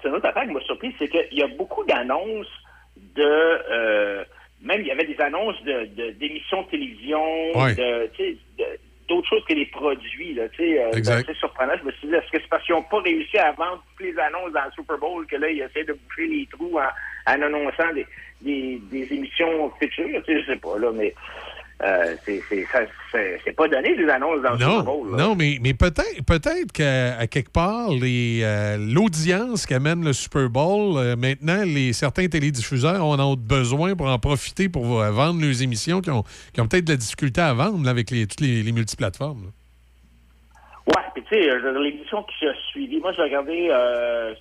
c'est 0.00 0.08
une 0.08 0.14
autre 0.14 0.26
affaire 0.26 0.44
qui 0.44 0.52
m'a 0.52 0.60
surpris, 0.60 0.94
c'est 0.98 1.08
qu'il 1.08 1.38
y 1.38 1.42
a 1.42 1.48
beaucoup 1.48 1.84
d'annonces 1.84 2.46
de, 3.14 3.22
euh, 3.22 4.24
même 4.62 4.80
il 4.80 4.86
y 4.86 4.90
avait 4.90 5.06
des 5.06 5.20
annonces 5.20 5.62
de, 5.64 5.84
d'émissions 6.12 6.62
de 6.62 6.68
télévision, 6.68 7.22
Ouais. 7.54 7.74
de, 7.74 8.10
d'autres 9.08 9.28
choses 9.28 9.44
que 9.46 9.54
les 9.54 9.66
produits. 9.66 10.34
Là, 10.34 10.44
euh, 10.60 10.90
c'est 10.92 11.34
surprenant. 11.36 11.72
Je 11.80 11.84
me 11.86 11.92
suis 11.92 12.08
dit, 12.08 12.14
est-ce 12.14 12.30
que 12.30 12.38
c'est 12.40 12.48
parce 12.48 12.64
qu'ils 12.64 12.74
n'ont 12.74 12.82
pas 12.82 13.00
réussi 13.00 13.38
à 13.38 13.52
vendre 13.52 13.82
toutes 13.96 14.06
les 14.06 14.18
annonces 14.18 14.52
dans 14.52 14.64
le 14.64 14.70
Super 14.72 14.98
Bowl 14.98 15.26
que 15.26 15.36
là, 15.36 15.48
ils 15.48 15.62
essaient 15.62 15.84
de 15.84 15.94
boucher 15.94 16.26
les 16.26 16.46
trous 16.52 16.78
en, 16.78 17.32
en 17.32 17.42
annonçant 17.42 17.92
des, 17.94 18.06
des, 18.42 18.78
des 18.90 19.14
émissions 19.14 19.70
futures? 19.80 20.22
Je 20.28 20.44
sais 20.44 20.56
pas, 20.56 20.78
là, 20.78 20.90
mais 20.92 21.14
euh, 21.82 22.16
c'est, 22.24 23.52
pas 23.56 23.68
donné 23.68 23.96
des 23.96 24.08
annonces 24.08 24.42
dans 24.42 24.52
le 24.52 24.58
Super 24.58 24.68
Non, 24.68 24.82
Bowl. 24.82 25.10
là. 25.12 25.16
non, 25.24 25.34
mais, 25.36 25.58
mais 25.62 25.74
peut-être 25.74 26.24
peut-être 26.26 26.72
qu'à 26.72 27.16
à 27.18 27.26
quelque 27.26 27.50
part, 27.52 27.90
les, 27.90 28.40
euh, 28.42 28.76
l'audience 28.78 29.64
qu'amène 29.66 30.04
le 30.04 30.12
Super 30.12 30.48
Bowl, 30.50 30.96
euh, 30.98 31.14
maintenant, 31.16 31.62
les, 31.64 31.92
certains 31.92 32.26
télédiffuseurs 32.28 33.04
en 33.04 33.18
ont 33.20 33.36
besoin 33.36 33.94
pour 33.94 34.08
en 34.08 34.18
profiter 34.18 34.68
pour 34.68 34.84
vendre 34.86 35.40
leurs 35.40 35.62
émissions 35.62 36.00
qui 36.00 36.10
ont, 36.10 36.24
qui 36.52 36.60
ont 36.60 36.66
peut-être 36.66 36.84
de 36.86 36.92
la 36.92 36.96
difficulté 36.96 37.40
à 37.40 37.54
vendre 37.54 37.84
là, 37.84 37.90
avec 37.90 38.10
les, 38.10 38.26
toutes 38.26 38.40
les, 38.40 38.62
les 38.62 38.72
multiplateformes. 38.72 39.44
là. 39.44 39.50
Ouais, 40.96 41.02
puis 41.14 41.22
tu 41.28 41.34
sais, 41.36 41.58
l'émission 41.80 42.22
qui 42.24 42.46
a 42.46 42.54
suivi, 42.70 42.98
moi 42.98 43.12
j'ai 43.12 43.22
regardé 43.22 43.68
euh, 43.70 44.32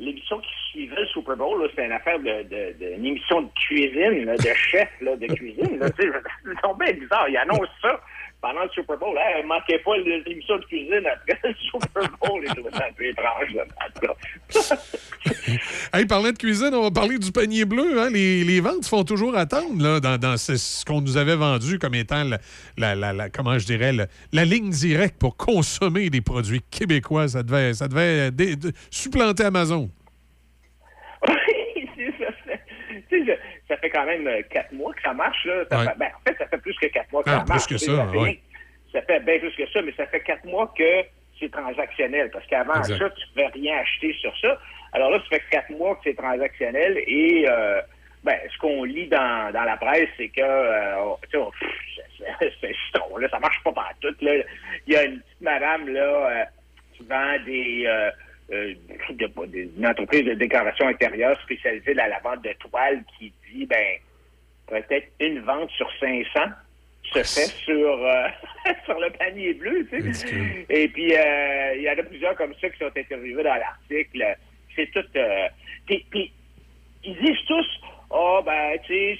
l'émission 0.00 0.38
qui 0.40 0.50
suivait 0.70 0.96
le 1.00 1.06
Super 1.06 1.36
Bowl, 1.36 1.64
c'était 1.70 1.84
une 1.86 1.92
affaire 1.92 2.18
de, 2.18 2.42
de, 2.44 2.74
de- 2.80 2.92
émission 2.94 3.42
de 3.42 3.48
cuisine, 3.54 4.24
là, 4.24 4.36
de 4.36 4.52
chef 4.54 4.88
là, 5.02 5.14
de 5.14 5.26
cuisine. 5.26 5.78
Là, 5.78 5.86
c'est 5.96 6.60
tombé 6.62 6.92
bizarre. 6.94 7.28
Ils 7.28 7.36
annoncent 7.36 7.70
ça 7.82 8.00
pendant 8.40 8.62
le 8.62 8.68
Super 8.70 8.96
Bowl. 8.98 9.16
Hein, 9.18 9.42
manquez 9.46 9.78
pas 9.80 9.96
les 9.98 10.22
émissions 10.26 10.56
de 10.58 10.64
cuisine 10.64 11.02
après 11.06 11.38
le 11.44 11.54
Super 11.70 12.10
Bowl. 12.20 12.44
Ça, 12.46 12.86
un 12.86 12.92
peu 12.92 13.04
étrange. 13.06 13.54
Là. 13.54 13.64
Hey, 15.92 16.06
parlant 16.06 16.30
de 16.30 16.38
cuisine, 16.38 16.70
on 16.72 16.82
va 16.82 16.90
parler 16.90 17.18
du 17.18 17.30
panier 17.32 17.64
bleu. 17.64 18.00
hein. 18.00 18.08
Les, 18.10 18.42
les 18.44 18.60
ventes 18.60 18.86
font 18.86 19.04
toujours 19.04 19.36
attendre 19.36 19.82
là, 19.82 20.00
dans, 20.00 20.16
dans 20.18 20.36
ce, 20.36 20.84
qu'on 20.84 21.00
nous 21.00 21.16
avait 21.16 21.34
vendu 21.36 21.78
comme 21.78 21.94
étant 21.94 22.24
la, 22.78 22.94
la- 22.94 23.12
la- 23.12 23.28
comment 23.30 23.58
je 23.58 23.66
dirais, 23.66 23.92
la, 24.32 24.44
ligne 24.44 24.70
directe 24.70 25.18
pour 25.18 25.36
consommer 25.36 26.08
des 26.08 26.20
produits 26.20 26.62
québécois. 26.70 27.28
Ça 27.28 27.42
devait, 27.42 27.74
ça 27.74 27.88
devait 27.88 28.30
supplanter 28.90 29.44
Amazon. 29.44 29.90
Oui, 31.28 31.34
c'est 31.96 32.12
ça. 32.24 32.30
c'est- 32.46 32.60
tu 33.10 33.24
sais, 33.26 33.26
je- 33.26 33.59
ça 33.70 33.76
fait 33.78 33.88
quand 33.90 34.04
même 34.04 34.26
euh, 34.26 34.42
quatre 34.50 34.72
mois 34.72 34.92
que 34.92 35.00
ça 35.02 35.14
marche. 35.14 35.44
Là. 35.46 35.64
Ça 35.70 35.78
Ouais. 35.78 35.86
fait- 35.86 35.98
ben, 35.98 36.08
en 36.14 36.20
fait, 36.30 36.36
ça 36.38 36.46
fait 36.48 36.58
plus 36.58 36.76
que 36.76 36.86
quatre 36.88 37.10
mois 37.12 37.22
que 37.22 37.30
Ah, 37.30 37.38
ça 37.38 37.40
plus 37.40 37.48
marche. 37.48 37.66
que 37.66 37.74
tu 37.74 37.78
sais, 37.78 37.96
ça, 37.96 38.06
fait 38.08 38.18
ouais. 38.18 38.40
Ça 38.92 39.02
fait 39.02 39.20
bien 39.20 39.38
plus 39.38 39.54
que 39.56 39.66
ça, 39.70 39.80
mais 39.82 39.92
ça 39.96 40.06
fait 40.06 40.20
quatre 40.20 40.44
mois 40.44 40.72
que 40.76 41.02
c'est 41.38 41.50
transactionnel. 41.50 42.30
Parce 42.30 42.46
qu'avant 42.48 42.82
ça, 42.82 42.94
tu 42.96 43.02
ne 43.02 43.08
pouvais 43.32 43.46
rien 43.54 43.78
acheter 43.78 44.12
sur 44.20 44.36
ça. 44.38 44.58
Alors 44.92 45.10
là, 45.10 45.18
ça 45.20 45.36
fait 45.36 45.42
quatre 45.50 45.70
mois 45.70 45.94
que 45.94 46.00
c'est 46.04 46.16
transactionnel 46.16 46.98
et 47.06 47.46
euh, 47.48 47.80
ben, 48.24 48.36
ce 48.52 48.58
qu'on 48.58 48.82
lit 48.84 49.06
dans, 49.06 49.52
dans 49.52 49.62
la 49.64 49.76
presse, 49.76 50.08
c'est 50.18 50.28
que 50.28 50.40
euh, 50.42 51.14
c'est- 51.32 52.24
c'est 52.40 52.52
c'est 52.60 52.74
citron, 52.86 53.16
là, 53.16 53.28
ça 53.30 53.38
marche 53.38 53.62
pas 53.62 53.72
partout. 53.72 54.14
Là. 54.20 54.32
Il 54.86 54.92
y 54.92 54.96
a 54.96 55.04
une 55.04 55.20
petite 55.20 55.40
madame 55.40 55.88
là, 55.88 56.00
euh, 56.02 56.44
qui 56.94 57.04
vend 57.04 57.36
des, 57.46 57.84
euh, 58.52 58.74
une 59.76 59.86
entreprise 59.86 60.24
de 60.24 60.34
décoration 60.34 60.88
intérieure 60.88 61.40
spécialisée 61.42 61.94
dans 61.94 62.08
la 62.08 62.18
vente 62.20 62.42
de 62.42 62.52
toiles 62.54 63.02
qui 63.18 63.32
dit 63.52 63.66
ben 63.66 63.98
peut-être 64.66 65.08
une 65.20 65.40
vente 65.40 65.70
sur 65.70 65.90
500 65.98 66.40
se 67.12 67.22
fait 67.22 67.50
sur 67.64 68.04
euh, 68.04 68.28
sur 68.84 68.98
le 68.98 69.10
panier 69.10 69.54
bleu, 69.54 69.86
tu 69.90 70.14
sais. 70.14 70.66
Et 70.68 70.88
puis 70.88 71.14
euh, 71.14 71.74
il 71.76 71.82
y 71.82 71.90
en 71.90 71.98
a 71.98 72.02
plusieurs 72.02 72.36
comme 72.36 72.54
ça 72.60 72.68
qui 72.70 72.78
sont 72.78 72.90
interviewés 72.96 73.42
dans 73.42 73.54
l'article. 73.54 74.36
C'est 74.76 74.90
tout. 74.92 75.04
euh, 75.16 75.48
puis, 75.86 76.06
puis, 76.10 76.32
ils 77.04 77.16
disent 77.16 77.44
tous, 77.48 77.80
ah 78.12 78.40
ben 78.44 78.78
tu 78.84 78.92
sais, 78.92 79.18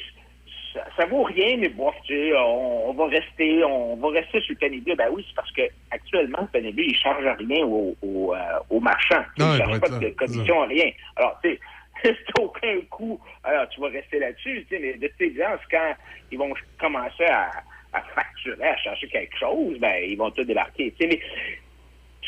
ça, 0.72 0.84
ça 0.96 1.06
vaut 1.06 1.22
rien, 1.24 1.56
mais 1.58 1.68
bof, 1.68 1.94
tu 2.04 2.14
sais, 2.14 2.32
on, 2.36 2.90
on 2.90 2.92
va 2.92 3.06
rester, 3.06 3.64
on 3.64 3.96
va 3.96 4.08
rester 4.10 4.40
sur 4.40 4.54
le 4.60 4.80
bleu. 4.80 4.94
Ben 4.94 5.08
oui, 5.12 5.24
c'est 5.28 5.34
parce 5.34 5.50
que 5.52 5.62
actuellement 5.90 6.48
le 6.54 6.70
bleu 6.72 6.84
il 6.84 6.96
charge 6.96 7.24
rien 7.38 7.64
aux 7.64 7.96
au, 8.02 8.34
aux 8.70 8.80
marchands. 8.80 9.24
Il 9.36 9.44
ne 9.44 9.56
charge 9.58 9.80
pas 9.80 9.88
de 9.88 10.08
commission, 10.10 10.66
rien. 10.66 10.90
Alors 11.16 11.38
tu 11.42 11.50
sais. 11.50 11.60
C'est 12.02 12.40
aucun 12.40 12.80
coût. 12.88 13.20
Alors, 13.44 13.68
tu 13.68 13.80
vas 13.80 13.88
rester 13.88 14.18
là-dessus. 14.18 14.64
Tu 14.68 14.76
sais, 14.76 14.80
mais 14.80 14.94
de 14.94 15.06
toute 15.08 15.20
évidence, 15.20 15.60
quand 15.70 15.92
ils 16.30 16.38
vont 16.38 16.52
commencer 16.78 17.24
à, 17.24 17.50
à 17.92 18.00
facturer, 18.14 18.68
à 18.68 18.76
chercher 18.78 19.08
quelque 19.08 19.36
chose, 19.38 19.78
ben, 19.78 20.02
ils 20.08 20.16
vont 20.16 20.30
tout 20.30 20.44
débarquer. 20.44 20.94
Tu 20.98 21.04
sais, 21.04 21.08
mais 21.08 21.20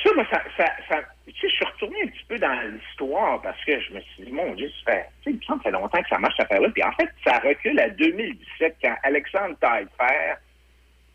ça, 0.03 0.11
moi, 0.15 0.27
ça, 0.31 0.43
ça, 0.57 0.67
ça- 0.89 1.03
tu 1.27 1.33
sais, 1.33 1.49
je 1.49 1.55
suis 1.55 1.65
retourné 1.65 1.97
un 2.05 2.07
petit 2.09 2.25
peu 2.29 2.39
dans 2.39 2.61
l'histoire 2.73 3.41
parce 3.43 3.63
que 3.65 3.81
je 3.81 3.93
me 3.95 4.01
suis 4.01 4.25
dit, 4.25 4.33
mon 4.33 4.55
Dieu, 4.55 4.71
ça 4.85 4.93
fait, 4.93 5.07
tu 5.23 5.31
sais, 5.31 5.31
il 5.31 5.37
me 5.37 5.43
semble 5.43 5.59
que 5.61 5.65
ça 5.65 5.71
fait 5.71 5.81
longtemps 5.83 6.03
que 6.03 6.09
ça 6.09 6.19
marche, 6.19 6.35
cette 6.37 6.47
affaire-là. 6.47 6.69
Puis 6.71 6.83
en 6.83 6.93
fait, 6.93 7.09
ça 7.25 7.39
recule 7.39 7.79
à 7.81 7.89
2017 7.91 8.77
quand 8.83 8.95
Alexandre 9.03 9.57
Taillefer, 9.61 10.35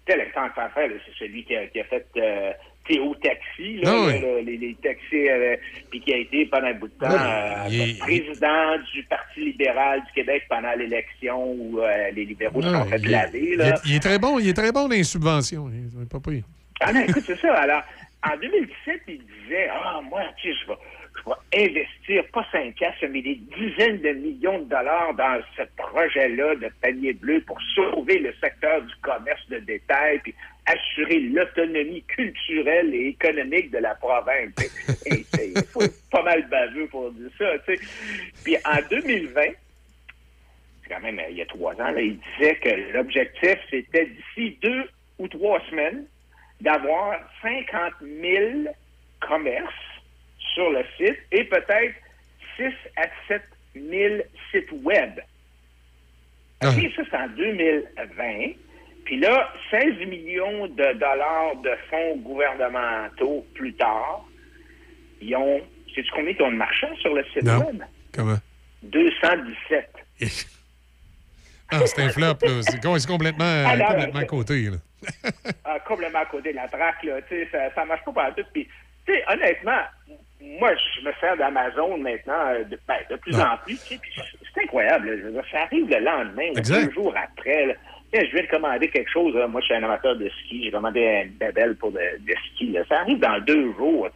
tu 0.05 0.13
sais, 0.13 0.21
Alexandre 0.21 0.53
Taillefer, 0.53 0.95
c'est 1.05 1.25
celui 1.25 1.43
qui 1.43 1.55
a, 1.55 1.67
qui 1.67 1.79
a 1.81 1.83
fait 1.85 2.05
euh, 2.17 2.51
Théo 2.87 3.13
Taxi, 3.15 3.77
là, 3.79 3.91
Ah 3.93 4.05
oui. 4.07 4.21
là, 4.21 4.41
les, 4.43 4.57
les 4.57 4.75
taxis, 4.75 5.29
euh, 5.29 5.57
puis 5.89 5.99
qui 5.99 6.13
a 6.13 6.17
été 6.17 6.45
pendant 6.45 6.67
un 6.67 6.73
bout 6.73 6.87
de 6.87 6.93
temps 6.93 7.09
Ouais, 7.09 7.17
euh, 7.17 7.67
il 7.69 7.97
président 7.99 8.77
du 8.93 9.03
Parti 9.03 9.41
libéral 9.41 10.01
du 10.05 10.11
Québec 10.13 10.43
pendant 10.49 10.71
l'élection 10.73 11.43
où 11.51 11.79
les 12.13 12.23
libéraux 12.25 12.61
se 12.61 12.67
Ouais, 12.67 12.73
sont 12.73 12.85
fait 12.85 12.99
laver. 12.99 13.55
il 13.59 13.73
il 13.85 13.95
est 13.95 13.99
très 13.99 14.17
bon, 14.19 14.39
il 14.39 14.47
est 14.47 14.53
très 14.53 14.71
bon 14.71 14.87
dans 14.87 14.95
les 14.95 15.03
subventions. 15.03 15.69
Il 15.69 16.01
est 16.03 16.09
pas 16.09 16.19
pire. 16.21 16.43
Ah 16.79 16.93
non, 16.93 17.01
écoute, 17.01 17.23
c'est 17.25 17.39
ça. 17.39 17.53
Alors, 17.55 17.81
en 18.23 18.37
2017, 18.37 19.01
il 19.07 19.19
disait, 19.19 19.69
ah, 19.71 20.01
moi, 20.03 20.21
tu 20.41 20.53
je 20.53 20.67
vais, 20.67 20.77
je 21.15 21.31
investir, 21.61 22.23
pas 22.33 22.45
5 22.51 22.75
piastres, 22.75 23.05
mais 23.09 23.21
des 23.21 23.35
dizaines 23.35 24.01
de 24.01 24.11
millions 24.11 24.59
de 24.59 24.65
dollars 24.65 25.13
dans 25.13 25.41
ce 25.55 25.63
projet-là 25.77 26.55
de 26.55 26.69
panier 26.81 27.13
bleu 27.13 27.41
pour 27.41 27.59
sauver 27.75 28.19
le 28.19 28.33
secteur 28.41 28.81
du 28.81 28.93
commerce 29.01 29.47
de 29.49 29.59
détail, 29.59 30.19
puis 30.19 30.33
assurer 30.65 31.19
l'autonomie 31.19 32.03
culturelle 32.03 32.93
et 32.93 33.07
économique 33.09 33.71
de 33.71 33.77
la 33.77 33.95
province. 33.95 34.51
Il 35.05 35.63
faut 35.71 35.81
être 35.81 36.09
pas 36.09 36.23
mal 36.23 36.47
baveux 36.49 36.87
pour 36.87 37.11
dire 37.11 37.29
ça, 37.37 37.57
tu 37.59 37.77
sais. 37.77 37.81
Puis 38.43 38.57
en 38.65 38.77
2020, 38.89 39.41
c'est 40.83 40.93
quand 40.93 41.01
même 41.01 41.19
euh, 41.19 41.29
il 41.29 41.37
y 41.37 41.41
a 41.41 41.45
trois 41.45 41.73
ans, 41.75 41.91
là, 41.91 42.01
il 42.01 42.19
disait 42.37 42.55
que 42.55 42.93
l'objectif, 42.93 43.57
c'était 43.69 44.07
d'ici 44.07 44.57
deux 44.61 44.83
ou 45.19 45.27
trois 45.27 45.61
semaines, 45.69 46.05
d'avoir 46.61 47.19
50 47.41 47.93
000 48.01 48.73
commerces 49.21 49.73
sur 50.53 50.69
le 50.71 50.83
site 50.97 51.17
et 51.31 51.43
peut-être 51.43 51.95
6 52.55 52.63
à 52.95 53.07
7 53.27 53.41
000 53.75 54.15
sites 54.51 54.71
web. 54.83 55.19
OK, 56.63 56.73
ça, 56.95 57.01
c'est 57.09 57.17
en 57.17 57.27
2020. 57.29 58.53
Puis 59.05 59.19
là, 59.19 59.53
16 59.71 59.99
millions 60.07 60.67
de 60.67 60.93
dollars 60.93 61.55
de 61.63 61.69
fonds 61.89 62.17
gouvernementaux 62.17 63.45
plus 63.53 63.73
tard, 63.75 64.25
ils 65.21 65.35
ont. 65.35 65.61
Sais-tu 65.95 66.09
combien 66.13 66.33
ils 66.37 66.41
ont 66.43 66.51
de 66.51 66.57
marchands 66.57 66.95
sur 66.97 67.13
le 67.13 67.23
site 67.33 67.43
Non. 67.43 67.59
web? 67.65 67.83
Comment? 68.13 68.37
217. 68.83 69.89
Ah, 71.69 71.81
c'est 71.85 72.01
un 72.01 72.07
flop, 72.09 72.37
là. 72.43 72.61
C'est 72.61 72.81
com- 72.81 72.97
c'est 72.97 73.07
complètement, 73.09 73.63
Ah, 73.67 73.77
complètement 73.77 74.19
à 74.21 74.23
côté, 74.23 74.61
là. 74.69 74.77
Ah, 75.65 75.79
complètement 75.85 76.19
à 76.19 76.25
côté 76.25 76.51
de 76.51 76.55
la 76.57 76.67
traque, 76.67 77.03
là. 77.03 77.21
Tu 77.23 77.35
sais, 77.35 77.47
ça, 77.51 77.73
ça 77.73 77.85
marche 77.85 78.03
pas 78.05 78.11
partout. 78.13 78.43
Puis, 78.53 78.67
tu 79.05 79.13
sais, 79.13 79.23
honnêtement, 79.31 79.81
moi, 80.59 80.71
je 80.75 81.07
me 81.07 81.11
sers 81.19 81.35
d'Amazon 81.37 81.97
maintenant 81.97 82.47
euh, 82.49 82.63
de, 82.63 82.79
ben, 82.87 82.97
de 83.09 83.15
plus 83.17 83.35
Ouais. 83.35 83.43
en 83.43 83.57
plus. 83.57 83.79
puis 83.89 83.99
C'est 84.53 84.63
incroyable. 84.63 85.09
là. 85.09 85.17
Je 85.17 85.21
veux 85.23 85.31
dire, 85.31 85.43
ça 85.51 85.61
arrive 85.63 85.89
le 85.89 85.99
lendemain, 85.99 86.51
là, 86.53 86.61
deux 86.61 86.91
jours 86.91 87.13
après. 87.15 87.65
là. 87.67 87.73
Je 88.13 88.19
viens 88.31 88.41
de 88.43 88.47
commander 88.47 88.87
quelque 88.89 89.11
chose. 89.11 89.35
Moi, 89.49 89.59
je 89.59 89.65
suis 89.65 89.75
un 89.75 89.83
amateur 89.83 90.15
de 90.15 90.29
ski. 90.29 90.63
J'ai 90.63 90.71
commandé 90.71 91.01
une 91.25 91.31
babelle 91.33 91.75
pour 91.75 91.91
de, 91.91 91.99
de 92.19 92.33
ski. 92.53 92.75
Ça 92.87 93.01
arrive 93.01 93.19
dans 93.19 93.37
deux 93.41 93.73
jours. 93.73 94.07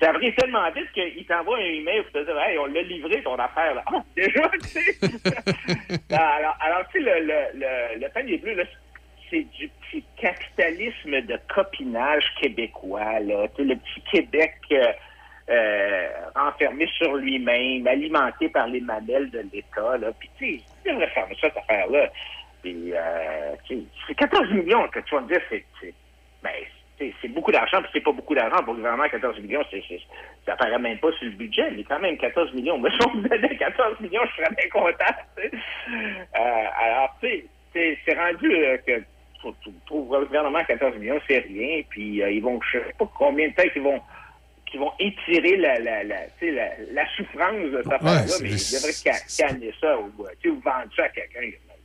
Ça 0.00 0.10
arrive 0.10 0.34
tellement 0.36 0.70
vite 0.70 0.90
qu'il 0.92 1.26
t'envoie 1.26 1.58
un 1.58 1.60
email 1.60 2.02
pour 2.02 2.12
te 2.12 2.24
dire 2.24 2.38
Hey, 2.38 2.56
on 2.58 2.66
l'a 2.66 2.82
livré 2.82 3.20
ton 3.22 3.34
affaire. 3.34 3.82
Ah, 3.86 4.02
déjà, 4.14 4.48
tu 4.62 4.68
sais. 4.68 4.96
alors, 6.10 6.56
alors, 6.60 6.84
tu 6.92 7.02
sais, 7.02 7.10
le, 7.20 7.26
le, 7.26 7.58
le, 7.58 8.00
le 8.00 8.08
panier 8.10 8.38
bleu, 8.38 8.62
c'est 9.28 9.42
du 9.58 9.68
capitalisme 10.16 11.20
de 11.22 11.38
copinage 11.54 12.24
québécois, 12.40 13.20
là. 13.20 13.46
Le 13.58 13.74
petit 13.76 14.00
Québec 14.10 14.54
euh, 14.72 14.92
euh, 15.50 16.08
renfermé 16.34 16.86
sur 16.96 17.14
lui-même, 17.16 17.86
alimenté 17.86 18.48
par 18.48 18.66
les 18.68 18.80
mamelles 18.80 19.30
de 19.30 19.44
l'État. 19.52 19.96
Puis, 20.18 20.30
tu 20.38 20.58
sais, 20.58 20.64
il 20.86 20.92
devrait 20.92 21.08
fermer 21.08 21.36
cette 21.40 21.56
affaire-là. 21.56 22.08
Puis, 22.62 22.92
euh, 22.92 23.54
c'est 24.06 24.14
14 24.14 24.50
millions 24.52 24.86
que 24.88 25.00
tu 25.00 25.14
vas 25.14 25.22
me 25.22 25.28
dire, 25.28 25.40
Ben, 26.42 26.52
c'est 27.22 27.28
beaucoup 27.28 27.50
d'argent, 27.50 27.80
puis 27.80 27.90
c'est 27.94 28.00
pas 28.04 28.12
beaucoup 28.12 28.34
d'argent 28.34 28.62
pour 28.62 28.74
le 28.74 28.78
gouvernement, 28.80 29.08
14 29.08 29.38
millions, 29.40 29.64
c'est- 29.70 29.82
ça 30.44 30.54
paraît 30.56 30.78
même 30.78 30.98
pas 30.98 31.10
sur 31.12 31.24
le 31.24 31.30
budget, 31.32 31.70
mais 31.70 31.82
quand 31.84 31.98
même 31.98 32.18
14 32.18 32.52
millions. 32.52 32.76
Moi, 32.78 32.90
si 33.00 33.06
on 33.06 33.14
me 33.16 33.26
donnait 33.28 33.56
14 33.56 33.98
millions, 34.00 34.20
je 34.26 34.42
serais 34.42 34.54
bien 34.54 34.68
content. 34.70 35.14
Euh, 35.38 36.64
alors, 36.78 37.16
tu 37.22 37.28
sais, 37.28 37.44
c'est, 37.72 37.98
c'est 38.04 38.14
rendu 38.18 38.54
euh, 38.54 38.76
que 38.86 39.02
pour- 39.42 39.54
pour 39.86 40.18
le 40.18 40.26
gouvernement, 40.26 40.64
14 40.64 40.96
millions, 40.98 41.20
c'est 41.28 41.38
rien, 41.38 41.82
puis 41.88 42.22
euh, 42.22 42.30
ils 42.30 42.42
vont, 42.42 42.60
je 42.72 42.78
sais 42.78 42.94
pas 42.98 43.10
combien 43.18 43.48
de 43.48 43.54
temps 43.54 43.68
qu'ils 43.72 43.82
vont 43.82 44.00
qui 44.70 44.78
vont 44.78 44.92
étirer 45.00 45.56
la, 45.56 45.80
la, 45.80 46.04
la, 46.04 46.16
tu 46.38 46.54
la, 46.54 46.68
la 46.92 47.04
souffrance 47.16 47.56
de 47.72 47.82
cette 47.82 47.92
affaire-là, 47.92 48.28
c'est- 48.28 48.42
mais 48.44 48.50
ils 48.50 48.74
devraient 48.76 48.92
ca- 48.92 49.46
calmer 49.48 49.74
ça 49.80 49.98
ou, 49.98 50.12
euh, 50.24 50.28
tu 50.40 50.48
ou 50.50 50.60
vendre 50.60 50.86
ça 50.94 51.02
à 51.04 51.08
quelqu'un. 51.08 51.40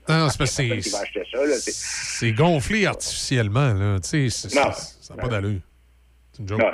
Non, 0.08 0.18
non, 0.20 0.30
c'est 0.30 0.38
c'est- 0.46 0.68
là. 0.92 2.32
Gonflé 2.34 2.86
artificiellement, 2.86 3.74
là. 3.74 4.00
Tu 4.02 4.30
sais, 4.30 4.50
ça 4.50 4.72
ça 5.02 5.16
n'a 5.16 5.22
pas 5.24 5.28
d'allure. 5.30 5.62
C'est 6.34 6.44
une 6.44 6.48
joke. 6.50 6.60
Non. 6.62 6.68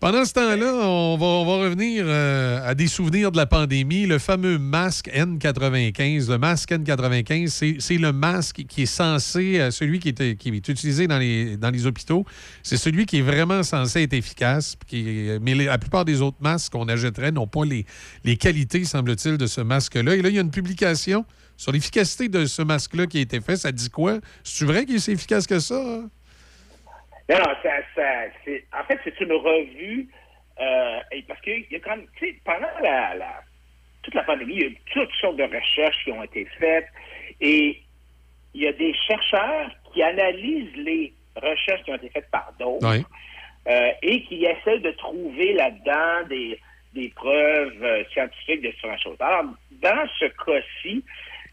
Pendant 0.00 0.24
ce 0.24 0.32
temps-là, 0.32 0.72
on 0.88 1.18
va, 1.18 1.62
revenir 1.62 2.04
euh, 2.06 2.66
à 2.66 2.74
des 2.74 2.86
souvenirs 2.86 3.30
de 3.30 3.36
la 3.36 3.44
pandémie. 3.44 4.06
Le 4.06 4.18
fameux 4.18 4.58
masque 4.58 5.10
N95. 5.14 6.30
Le 6.30 6.38
masque 6.38 6.70
N95, 6.70 7.76
c'est- 7.78 7.98
le 7.98 8.10
masque 8.10 8.64
qui 8.66 8.84
est 8.84 8.86
censé, 8.86 9.60
euh, 9.60 9.70
celui 9.70 9.98
qui 9.98 10.08
est, 10.08 10.46
utilisé 10.46 11.06
dans 11.06 11.18
les, 11.18 11.86
hôpitaux, 11.86 12.24
c'est 12.62 12.78
celui 12.78 13.04
qui 13.04 13.18
est 13.18 13.22
vraiment 13.22 13.62
censé 13.62 14.00
être 14.04 14.14
efficace. 14.14 14.74
Mais 14.90 15.54
la 15.54 15.76
plupart 15.76 16.06
des 16.06 16.22
autres 16.22 16.38
masques 16.40 16.72
qu'on 16.72 16.88
achèterait 16.88 17.30
n'ont 17.30 17.46
pas 17.46 17.66
les, 17.66 17.84
les 18.24 18.38
qualités, 18.38 18.84
semble-t-il, 18.84 19.36
de 19.36 19.46
ce 19.46 19.60
masque-là. 19.60 20.16
Et 20.16 20.22
là, 20.22 20.30
il 20.30 20.34
y 20.34 20.38
a 20.38 20.42
une 20.42 20.50
publication 20.50 21.26
sur 21.58 21.72
l'efficacité 21.72 22.30
de 22.30 22.46
ce 22.46 22.62
masque-là 22.62 23.06
qui 23.06 23.18
a 23.18 23.20
été 23.20 23.42
fait. 23.42 23.58
Ça 23.58 23.70
dit 23.70 23.90
quoi? 23.90 24.20
C'est 24.44 24.64
vrai 24.64 24.86
qu'il 24.86 24.96
est 24.96 25.00
si 25.00 25.10
efficace 25.10 25.46
que 25.46 25.60
ça? 25.60 25.78
hein? 25.78 26.08
Non, 27.30 27.36
non, 27.38 27.54
ça, 27.62 27.70
ça- 27.94 28.24
c'est, 28.44 28.64
en 28.78 28.82
fait, 28.84 28.98
c'est 29.04 29.20
une 29.20 29.32
revue, 29.32 30.08
euh, 30.60 30.98
et 31.12 31.22
parce 31.22 31.40
qu'il 31.42 31.64
y 31.70 31.76
a 31.76 31.78
quand 31.80 31.96
même, 31.96 32.06
pendant 32.44 32.66
la, 32.82 33.14
la- 33.14 33.42
toute 34.02 34.14
la 34.14 34.24
pandémie, 34.24 34.54
il 34.54 34.60
y 34.60 34.64
a 34.64 34.68
eu 34.68 34.76
toutes 34.92 35.12
sortes 35.20 35.36
de 35.36 35.44
recherches 35.44 36.02
qui 36.04 36.10
ont 36.10 36.24
été 36.24 36.44
faites, 36.58 36.88
et 37.40 37.80
il 38.54 38.62
y 38.62 38.66
a 38.66 38.72
des 38.72 38.92
chercheurs 39.06 39.70
qui 39.92 40.02
analysent 40.02 40.74
les 40.76 41.12
recherches 41.36 41.82
qui 41.84 41.92
ont 41.92 41.96
été 41.96 42.08
faites 42.08 42.30
par 42.30 42.52
d'autres, 42.58 42.84
Oui. 42.90 43.04
euh, 43.68 43.92
et 44.02 44.22
qui 44.24 44.44
essaient 44.44 44.80
de 44.80 44.90
trouver 44.92 45.52
là-dedans 45.52 46.26
des, 46.28 46.58
des 46.94 47.10
preuves 47.10 47.80
euh, 47.84 48.02
scientifiques 48.12 48.62
de 48.62 48.70
différentes 48.70 49.02
choses. 49.02 49.16
Alors, 49.20 49.44
dans 49.70 50.08
ce 50.18 50.24
cas-ci, 50.44 51.04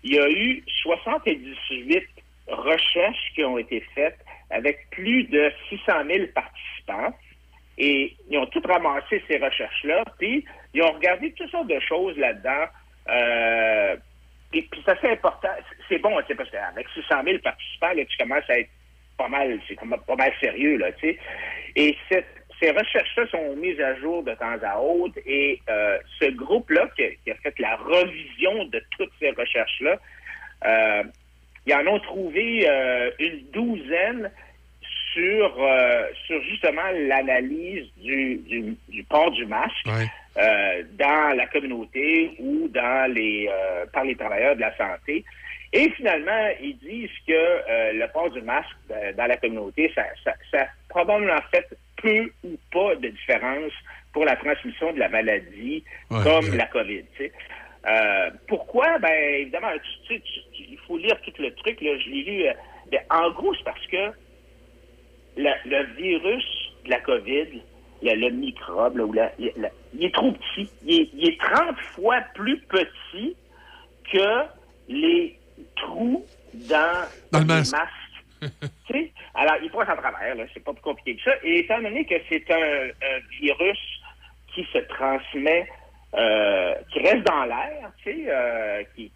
il 0.04 0.14
y 0.16 0.20
a 0.20 0.28
eu 0.30 0.64
78 0.82 2.04
recherches 2.48 3.32
qui 3.36 3.44
ont 3.44 3.58
été 3.60 3.82
faites 3.94 4.18
avec 4.50 4.90
plus 4.92 5.24
de 5.26 5.52
600 5.70 5.94
000 6.08 6.26
participants. 6.34 7.14
Et 7.78 8.16
ils 8.30 8.38
ont 8.40 8.48
toutes 8.48 8.66
ramassé 8.66 9.22
ces 9.28 9.38
recherches-là, 9.38 10.04
puis 10.18 10.44
ils 10.74 10.82
ont 10.82 10.94
regardé 10.94 11.32
toutes 11.34 11.52
sortes 11.52 11.68
de 11.68 11.80
choses 11.80 12.18
là-dedans. 12.18 12.66
Euh, 13.10 13.96
et 14.54 14.62
puis 14.64 14.82
ça 14.86 14.96
c'est 15.00 15.12
important. 15.12 15.50
C'est 15.88 16.00
bon, 16.00 16.20
tu 16.22 16.28
sais, 16.28 16.36
parce 16.36 16.50
qu'avec 16.50 16.88
600 16.90 17.24
000 17.24 17.38
participants, 17.40 17.94
là, 17.94 18.06
tu 18.06 18.18
commences 18.18 18.50
à 18.50 18.60
être 18.60 18.70
pas 19.18 19.28
mal, 19.28 19.60
c'est 19.68 19.76
pas 19.76 20.16
mal 20.16 20.34
sérieux, 20.40 20.78
là, 20.78 20.92
tu 20.94 21.10
sais. 21.10 21.20
Et 21.76 21.98
ces 22.10 22.72
recherches-là 22.72 23.28
sont 23.28 23.56
mises 23.56 23.80
à 23.80 23.96
jour 23.96 24.24
de 24.24 24.34
temps 24.34 24.58
à 24.64 24.80
autre, 24.80 25.20
et 25.26 25.62
euh, 25.70 25.98
ce 26.20 26.32
groupe-là 26.32 26.88
qui, 26.96 27.04
qui 27.24 27.32
a 27.32 27.36
fait 27.36 27.58
la 27.60 27.76
revision 27.76 28.66
de 28.66 28.82
toutes 28.98 29.12
ces 29.20 29.32
recherches-là, 29.32 29.98
euh, 30.66 31.04
ils 31.68 31.74
en 31.74 31.86
ont 31.88 32.00
trouvé 32.00 32.66
euh, 32.68 33.12
une 33.20 33.42
douzaine 33.52 34.32
sur, 35.14 35.56
euh, 35.62 36.08
sur 36.26 36.42
justement 36.44 36.90
l'analyse 36.94 37.88
du, 37.98 38.38
du, 38.38 38.76
du 38.88 39.04
port 39.04 39.32
du 39.32 39.46
masque 39.46 39.88
euh, 40.38 40.84
dans 40.94 41.36
la 41.36 41.46
communauté 41.48 42.32
ou 42.40 42.68
dans 42.70 43.12
les 43.14 43.50
par 43.92 44.04
les 44.06 44.16
travailleurs 44.16 44.56
de 44.56 44.62
la 44.62 44.76
santé. 44.78 45.26
Et 45.74 45.90
finalement, 45.92 46.50
ils 46.62 46.78
disent 46.78 47.10
que 47.28 47.94
le 47.94 48.08
port 48.14 48.30
du 48.30 48.42
masque 48.42 48.70
dans 49.18 49.26
la 49.26 49.36
communauté, 49.38 49.92
ça, 49.96 50.06
ça, 50.52 50.66
probablement 50.88 51.42
fait 51.52 51.68
peu 52.02 52.32
ou 52.44 52.58
pas 52.72 52.96
de 52.96 53.10
différence 53.10 53.74
pour 54.14 54.24
la 54.24 54.36
transmission 54.38 54.94
de 54.94 55.00
la 55.00 55.10
maladie 55.10 55.84
Ouais, 56.10 56.24
comme 56.24 56.50
ouais. 56.52 56.58
la 56.58 56.68
COVID. 56.68 57.04
tu 57.18 57.24
sais. 57.26 57.32
Euh, 57.88 58.30
pourquoi? 58.48 58.98
Ben, 59.00 59.12
évidemment, 59.42 59.72
tu- 60.08 60.16
tu- 60.16 60.22
tu- 60.22 60.42
il 60.70 60.78
faut 60.80 60.98
lire 60.98 61.20
tout 61.22 61.32
le 61.40 61.54
truc. 61.56 61.80
Là, 61.82 61.98
je 62.00 62.10
l'ai 62.10 62.24
lu. 62.24 62.48
euh, 62.48 62.54
ben, 62.92 63.02
en 63.10 63.32
gros, 63.32 63.54
c'est 63.56 63.64
parce 63.64 63.86
que 63.88 64.12
le, 65.38 65.50
le 65.66 65.84
virus 65.96 66.46
de 66.86 66.90
la 66.90 67.00
COVID, 67.02 67.62
le, 68.04 68.14
le 68.16 68.30
microbe, 68.32 68.98
là, 68.98 69.04
ou 69.06 69.14
la- 69.14 69.32
la- 69.58 69.70
il 69.94 70.06
est 70.06 70.14
trop 70.14 70.32
petit. 70.32 70.70
Il 70.84 71.02
est, 71.02 71.10
il 71.14 71.30
est 71.30 71.40
30 71.40 71.78
fois 71.96 72.22
plus 72.36 72.60
petit 72.62 73.36
que 74.12 74.44
les 74.88 75.38
trous 75.76 76.26
dans, 76.54 77.08
Dans 77.32 77.40
le 77.40 77.44
les 77.46 77.54
masque. 77.54 77.74
masques. 77.74 77.94
Alors, 79.34 79.56
il 79.62 79.70
passe 79.70 79.90
à 79.90 79.96
travers, 79.98 80.36
là. 80.36 80.46
c'est 80.54 80.64
pas 80.64 80.74
plus 80.74 80.82
compliqué 80.82 81.16
que 81.16 81.24
ça. 81.24 81.36
Et 81.44 81.60
étant 81.60 81.80
donné 81.82 82.06
que 82.06 82.16
c'est 82.30 82.50
un, 82.52 82.88
un 82.88 83.20
virus 83.40 83.80
qui 84.54 84.64
se 84.74 84.80
transmet, 84.80 85.68
euh, 86.16 86.74
qui 86.92 87.00
reste 87.00 87.24
dans 87.28 87.44
l'air, 87.46 87.92
tu 88.04 88.12
sais, 88.12 88.26
euh, 88.28 88.84
qui, 88.96 89.12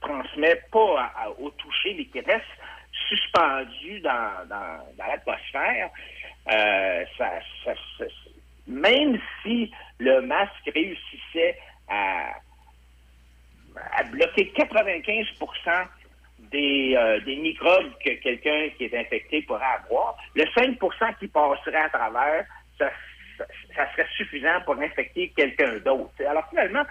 transmet 0.00 0.62
pas 0.72 1.12
au 1.38 1.50
toucher, 1.50 1.94
mais 1.96 2.04
qui 2.06 2.20
reste 2.20 2.44
suspendu 3.08 4.00
dans, 4.00 4.46
l'atmosphère, 4.98 5.90
euh, 6.52 7.04
même 8.66 9.18
si 9.42 9.70
le 9.98 10.20
masque 10.22 10.70
réussissait 10.72 11.58
à, 11.88 12.34
bloquer 14.10 14.50
95 14.50 15.26
des, 16.50 16.94
euh, 16.96 17.20
des 17.20 17.36
microbes 17.36 17.92
que 18.04 18.10
quelqu'un 18.14 18.68
qui 18.76 18.84
est 18.84 18.98
infecté 18.98 19.42
pourrait 19.42 19.64
avoir, 19.84 20.16
le 20.34 20.44
5% 20.44 21.18
qui 21.18 21.28
passerait 21.28 21.76
à 21.76 21.88
travers, 21.88 22.44
ça, 22.78 22.90
ça 23.76 23.90
serait 23.92 24.08
suffisant 24.16 24.60
pour 24.64 24.78
infecter 24.78 25.32
quelqu'un 25.36 25.78
d'autre. 25.78 26.12
Alors 26.28 26.48
finalement, 26.48 26.84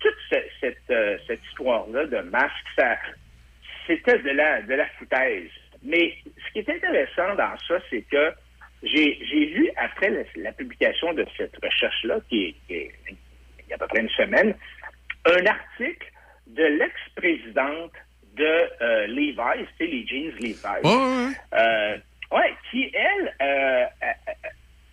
toute 0.00 0.16
ce- 0.30 0.50
cette, 0.60 0.90
euh, 0.90 1.18
cette 1.26 1.44
histoire-là 1.46 2.06
de 2.06 2.18
masque, 2.30 2.66
ça, 2.78 2.96
c'était 3.86 4.18
de 4.18 4.30
la, 4.30 4.62
de 4.62 4.74
la 4.74 4.86
foutaise. 4.98 5.50
Mais 5.82 6.14
ce 6.24 6.52
qui 6.52 6.58
est 6.60 6.68
intéressant 6.70 7.34
dans 7.36 7.56
ça, 7.68 7.78
c'est 7.90 8.02
que 8.02 8.32
j'ai 8.82 9.18
j'ai 9.24 9.46
vu, 9.46 9.70
après 9.76 10.10
la, 10.10 10.22
la 10.36 10.52
publication 10.52 11.12
de 11.14 11.24
cette 11.36 11.54
recherche-là, 11.62 12.18
qui 12.28 12.44
est, 12.46 12.54
qui 12.66 12.74
est 12.74 12.92
il 13.08 13.70
y 13.70 13.72
a 13.72 13.76
à 13.76 13.78
peu 13.78 13.86
près 13.88 14.00
une 14.00 14.08
semaine, 14.10 14.54
un 15.24 15.46
article 15.46 16.06
de 16.46 16.62
l'ex-présidente 16.64 17.92
de 18.34 18.68
euh, 18.82 19.06
Levi's, 19.08 19.66
sais, 19.78 19.86
les 19.86 20.06
jeans 20.06 20.30
Levi's. 20.38 20.82
Ouais. 20.84 21.32
Euh, 21.58 21.96
ouais, 22.32 22.54
qui, 22.70 22.92
elle, 22.94 23.34
euh, 23.42 23.84
elle, 24.00 24.14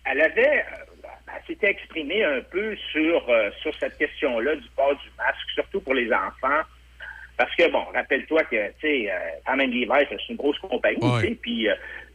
elle 0.06 0.20
avait, 0.22 0.64
s'était 1.46 1.70
exprimée 1.70 2.24
un 2.24 2.40
peu 2.42 2.76
sur, 2.92 3.28
euh, 3.28 3.50
sur 3.62 3.74
cette 3.78 3.96
question-là 3.98 4.56
du 4.56 4.68
port 4.76 4.94
du 4.94 5.08
masque, 5.18 5.50
surtout 5.54 5.80
pour 5.80 5.94
les 5.94 6.12
enfants. 6.12 6.62
Parce 7.36 7.54
que, 7.56 7.68
bon, 7.70 7.84
rappelle-toi 7.94 8.44
que, 8.44 8.68
tu 8.80 8.80
sais, 8.82 9.10
euh, 9.10 9.18
quand 9.46 9.56
même, 9.56 9.72
c'est 9.72 10.28
une 10.28 10.36
grosse 10.36 10.58
compagnie, 10.58 10.98
Ouais. 11.02 11.20
tu 11.22 11.28
sais, 11.28 11.34
puis 11.34 11.68
euh, 11.68 11.74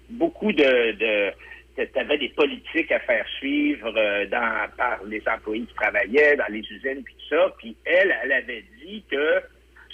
beaucoup 0.09 0.51
de... 0.51 0.91
de 0.93 1.33
tu 1.77 1.97
avais 1.97 2.17
des 2.17 2.29
politiques 2.29 2.91
à 2.91 2.99
faire 2.99 3.25
suivre 3.37 3.93
euh, 3.95 4.25
dans, 4.25 4.67
par 4.75 5.01
les 5.05 5.23
employés 5.25 5.63
qui 5.63 5.73
travaillaient 5.75 6.35
dans 6.35 6.47
les 6.49 6.59
usines, 6.59 7.01
puis 7.05 7.15
tout 7.15 7.35
ça. 7.35 7.53
Puis 7.57 7.73
elle, 7.85 8.13
elle 8.21 8.33
avait 8.33 8.65
dit 8.83 9.01
que, 9.09 9.41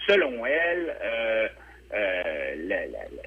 selon 0.07 0.43
elle, 0.47 0.95
euh, 1.93 2.55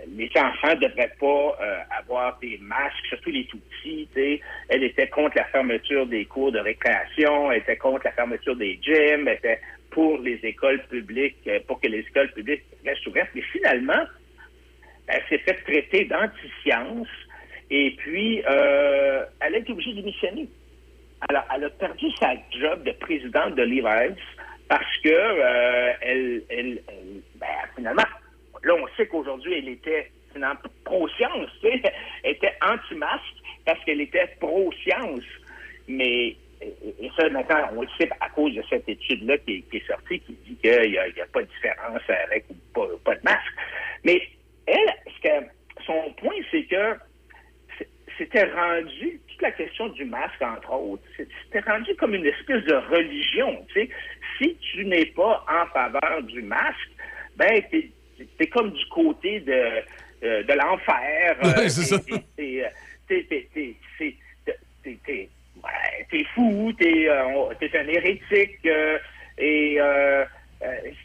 les 0.08 0.30
enfants 0.36 0.74
ne 0.74 0.86
devraient 0.88 1.12
pas 1.20 1.56
euh, 1.60 1.78
avoir 1.98 2.38
des 2.40 2.58
masques, 2.60 3.06
surtout 3.08 3.30
les 3.30 3.44
tout 3.46 3.58
petits. 3.58 4.08
Elle 4.68 4.82
était 4.84 5.08
contre 5.08 5.36
la 5.36 5.44
fermeture 5.44 6.06
des 6.06 6.24
cours 6.24 6.52
de 6.52 6.58
récréation, 6.58 7.50
elle 7.52 7.60
était 7.60 7.76
contre 7.76 8.02
la 8.06 8.12
fermeture 8.12 8.56
des 8.56 8.78
gyms, 8.82 9.28
elle 9.28 9.36
était 9.36 9.60
pour 9.90 10.18
les 10.18 10.38
écoles 10.42 10.82
publiques, 10.88 11.36
euh, 11.46 11.60
pour 11.66 11.80
que 11.80 11.88
les 11.88 12.00
écoles 12.00 12.30
publiques 12.32 12.64
restent 12.84 13.06
ouvertes. 13.06 13.30
Mais 13.34 13.42
finalement, 13.42 14.04
elle 15.06 15.22
s'est 15.28 15.38
fait 15.38 15.54
traiter 15.64 16.04
d'anti-science 16.04 17.08
et 17.70 17.92
puis 17.98 18.42
euh, 18.48 19.24
elle 19.40 19.54
a 19.54 19.58
été 19.58 19.72
obligée 19.72 19.92
de 19.92 20.00
démissionner. 20.00 20.48
Alors, 21.28 21.44
elle 21.54 21.64
a 21.64 21.70
perdu 21.70 22.06
sa 22.20 22.32
job 22.58 22.84
de 22.84 22.92
présidente 22.92 23.54
de 23.54 23.62
Levi's 23.62 24.16
parce 24.68 24.96
que 24.98 25.08
elle, 26.02 26.42
elle, 26.50 26.78
elle- 26.88 27.22
ben, 27.36 27.46
finalement, 27.74 28.02
là, 28.68 28.74
on 28.74 28.86
sait 28.96 29.06
qu'aujourd'hui, 29.06 29.54
elle 29.58 29.68
était 29.68 30.10
pro-science, 30.84 31.50
elle 31.62 31.90
était 32.30 32.54
anti-masque 32.62 33.36
parce 33.64 33.82
qu'elle 33.84 34.00
était 34.00 34.26
pro-science. 34.40 35.24
Mais, 35.88 36.36
et 36.60 37.10
ça, 37.16 37.28
maintenant, 37.30 37.70
on 37.74 37.82
le 37.82 37.88
sait 37.98 38.08
à 38.20 38.28
cause 38.30 38.54
de 38.54 38.62
cette 38.68 38.88
étude-là 38.88 39.38
qui, 39.38 39.64
est- 39.72 39.86
sortie, 39.86 40.20
qui 40.20 40.32
dit 40.46 40.56
qu'il 40.56 40.90
n'y 40.90 40.98
a, 40.98 41.26
pas 41.32 41.42
de 41.42 41.48
différence 41.48 42.02
avec 42.08 42.44
ou 42.50 42.96
pas, 43.04 43.14
de 43.14 43.20
masque. 43.24 43.52
Mais 44.04 44.20
elle, 44.66 45.42
son 45.86 46.12
point, 46.18 46.36
c'est 46.50 46.64
que 46.64 46.94
c'était 48.18 48.44
rendu, 48.52 49.20
toute 49.28 49.42
la 49.42 49.52
question 49.52 49.88
du 49.88 50.04
masque, 50.04 50.42
entre 50.42 50.72
autres, 50.72 51.02
c'était 51.16 51.60
rendu 51.60 51.94
comme 51.96 52.14
une 52.14 52.26
espèce 52.26 52.64
de 52.64 52.74
religion. 52.74 53.64
Si 54.38 54.56
tu 54.72 54.84
n'es 54.84 55.06
pas 55.06 55.44
en 55.48 55.66
faveur 55.72 56.22
du 56.24 56.42
masque, 56.42 56.90
ben, 57.36 57.62
es 58.40 58.46
comme 58.48 58.72
du 58.72 58.86
côté 58.86 59.40
de, 59.40 59.52
euh, 60.24 60.42
de 60.42 60.52
l'enfer. 60.54 61.36
Ouais, 61.42 61.68
c'est 61.68 61.84
ça. 61.84 61.98
T'es- 61.98 62.64
c'est- 63.06 63.26
fou, 66.34 66.72
t'es 66.78 67.08
euh, 67.08 67.50
un 67.74 67.88
hérétique, 67.88 68.58
euh, 68.66 68.98
et 69.38 69.74
il 69.74 70.26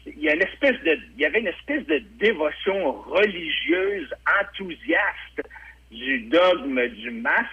il 0.06 0.20
y 0.22 0.28
a 0.28 0.34
une 0.34 0.42
espèce 0.42 0.80
de, 0.82 0.98
il 1.16 1.20
y 1.20 1.26
avait 1.26 1.40
une 1.40 1.48
espèce 1.48 1.84
de 1.86 1.98
dévotion 2.18 2.92
religieuse 2.92 4.12
enthousiaste 4.40 5.42
du 5.90 6.20
dogme 6.22 6.86
du 6.88 7.10
masque 7.10 7.48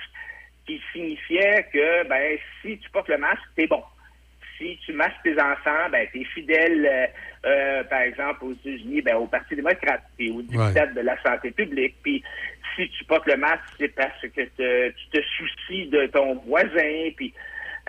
qui 0.65 0.81
signifiait 0.93 1.65
que, 1.73 2.07
ben, 2.07 2.37
si 2.61 2.77
tu 2.77 2.89
portes 2.91 3.09
le 3.09 3.17
masque, 3.17 3.41
t'es 3.55 3.67
bon. 3.67 3.83
Si 4.61 4.77
tu 4.85 4.93
masques 4.93 5.17
tes 5.23 5.41
enfants, 5.41 5.89
ben, 5.91 6.07
t'es 6.13 6.23
fidèle, 6.23 6.85
euh, 6.85 7.07
euh, 7.49 7.83
par 7.85 8.01
exemple, 8.01 8.45
aux 8.45 8.53
États-Unis, 8.53 9.01
ben, 9.01 9.15
au 9.15 9.25
Parti 9.25 9.55
démocrate, 9.55 10.03
au 10.19 10.41
dictat 10.43 10.85
de 10.85 11.01
la 11.01 11.19
santé 11.23 11.49
publique. 11.49 11.95
Puis 12.03 12.23
si 12.75 12.87
tu 12.89 13.03
portes 13.05 13.25
le 13.27 13.37
masque, 13.37 13.63
c'est 13.79 13.87
parce 13.95 14.21
que 14.21 14.41
te- 14.41 14.89
tu 14.89 15.09
te 15.09 15.19
soucies 15.35 15.87
de 15.87 16.05
ton 16.07 16.35
voisin, 16.45 17.09
puis 17.17 17.33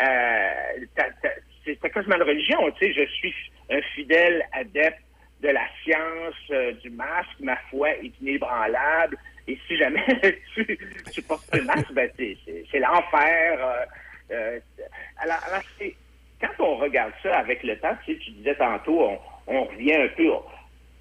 euh, 0.00 0.86
c'est 1.64 1.76
quasiment 1.92 2.16
une 2.16 2.22
religion, 2.22 2.70
tu 2.72 2.86
sais, 2.86 2.92
je 2.94 3.06
suis 3.12 3.34
un 3.70 3.82
fidèle 3.94 4.42
adepte 4.52 4.98
de 5.40 5.48
la 5.48 5.66
science 5.82 6.34
euh, 6.52 6.72
du 6.82 6.88
masque, 6.90 7.38
ma 7.40 7.56
foi 7.70 7.90
est 7.96 8.12
inébranlable, 8.20 9.18
et 9.46 9.58
si 9.66 9.76
jamais 9.76 10.02
tu, 10.54 10.78
tu 11.12 11.22
portes 11.22 11.44
le 11.52 11.64
masque, 11.64 11.92
ben 11.92 12.08
c'est, 12.16 12.78
l'enfer. 12.78 13.86
euh, 14.30 14.58
alors, 15.18 15.38
alors, 15.46 15.62
c'est- 15.78 15.96
quand 16.42 16.64
on 16.64 16.76
regarde 16.76 17.12
ça 17.22 17.38
avec 17.38 17.62
le 17.62 17.78
temps, 17.78 17.96
tu 18.04 18.12
sais, 18.12 18.18
tu 18.18 18.30
disais 18.32 18.54
tantôt, 18.56 19.08
on, 19.46 19.64
revient 19.64 19.94
un 19.94 20.08
peu, 20.08 20.28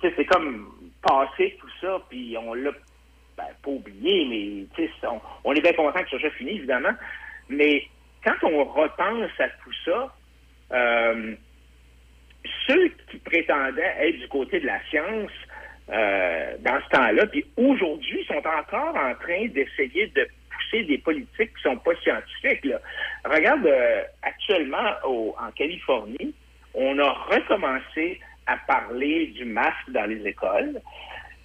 c'est 0.02 0.26
comme 0.26 0.72
passer 1.02 1.58
tout 1.60 1.70
ça, 1.82 2.00
puis 2.10 2.36
on 2.38 2.54
l'a 2.54 2.72
ben, 3.38 3.44
pas 3.64 3.72
oublié, 3.72 4.68
mais 4.78 4.88
on, 5.10 5.20
on 5.44 5.54
est 5.54 5.62
bien 5.62 5.74
content 5.74 6.04
que 6.04 6.10
ça 6.12 6.20
soit 6.20 6.30
fini, 6.32 6.52
évidemment. 6.52 6.94
Mais 7.50 7.84
quand 8.24 8.36
on 8.44 8.64
repense 8.66 9.32
à 9.40 9.50
tout 9.64 9.74
ça, 9.86 10.16
euh, 10.74 11.36
ceux 12.68 12.90
qui 13.10 13.18
prétendaient 13.18 13.96
être 14.00 14.20
du 14.20 14.28
côté 14.28 14.60
de 14.60 14.68
la 14.68 14.80
science 14.90 15.32
euh, 15.90 16.56
dans 16.60 16.80
ce 16.82 16.90
temps-là, 16.90 17.26
puis 17.28 17.46
aujourd'hui 17.58 18.24
sont 18.26 18.44
encore 18.46 18.96
en 18.96 19.16
train 19.16 19.48
d'essayer 19.48 20.08
de 20.08 20.28
des 20.72 20.98
politiques 20.98 21.54
qui 21.56 21.62
sont 21.64 21.78
pas 21.78 21.96
scientifiques. 22.04 22.66
Là. 22.66 22.80
Regarde, 23.26 23.66
euh, 23.66 24.02
actuellement 24.22 24.90
en 25.06 25.52
Californie, 25.52 26.34
on 26.74 26.98
a 27.00 27.10
recommencé 27.10 28.20
à 28.48 28.58
parler 28.58 29.28
du 29.28 29.46
masque 29.46 29.90
dans 29.90 30.06
les 30.06 30.26
écoles. 30.28 30.82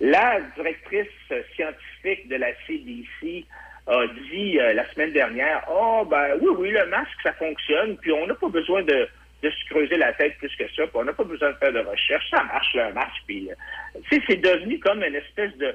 La 0.01 0.41
directrice 0.57 1.09
scientifique 1.55 2.29
de 2.29 2.37
la 2.37 2.49
CDC 2.67 3.47
a 3.87 4.07
dit 4.31 4.59
euh, 4.59 4.75
la 4.75 4.91
semaine 4.93 5.13
dernière, 5.13 5.65
oh 5.71 6.05
ben 6.09 6.37
oui, 6.41 6.49
oui, 6.59 6.71
le 6.71 6.87
masque, 6.87 7.17
ça 7.23 7.33
fonctionne, 7.35 7.97
puis 7.99 8.13
on 8.13 8.27
n'a 8.27 8.35
pas 8.35 8.49
besoin 8.49 8.83
de, 8.83 9.09
se 9.43 9.71
creuser 9.71 9.97
la 9.97 10.13
tête 10.15 10.37
plus 10.39 10.55
que 10.57 10.65
ça, 10.75 10.87
puis 10.89 10.95
on 10.95 11.05
n'a 11.05 11.13
pas 11.13 11.23
besoin 11.23 11.53
de 11.53 11.57
faire 11.57 11.73
de 11.73 11.79
recherche, 11.79 12.29
ça 12.31 12.43
marche 12.45 12.75
le 12.75 12.93
masque, 12.93 13.23
puis 13.29 13.49
euh, 13.49 14.01
c'est 14.11 14.41
devenu 14.41 14.81
comme 14.81 15.05
une 15.05 15.15
espèce 15.15 15.57
de 15.59 15.73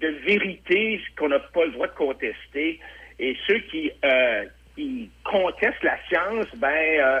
de 0.00 0.08
vérité 0.26 1.00
qu'on 1.18 1.28
n'a 1.28 1.38
pas 1.38 1.64
le 1.64 1.72
droit 1.72 1.86
de 1.86 1.92
contester. 1.92 2.80
Et 3.18 3.36
ceux 3.46 3.58
qui, 3.70 3.90
euh, 4.04 4.44
qui 4.74 5.10
contestent 5.24 5.82
la 5.82 5.98
science, 6.08 6.46
ben, 6.56 6.68
euh, 6.68 7.20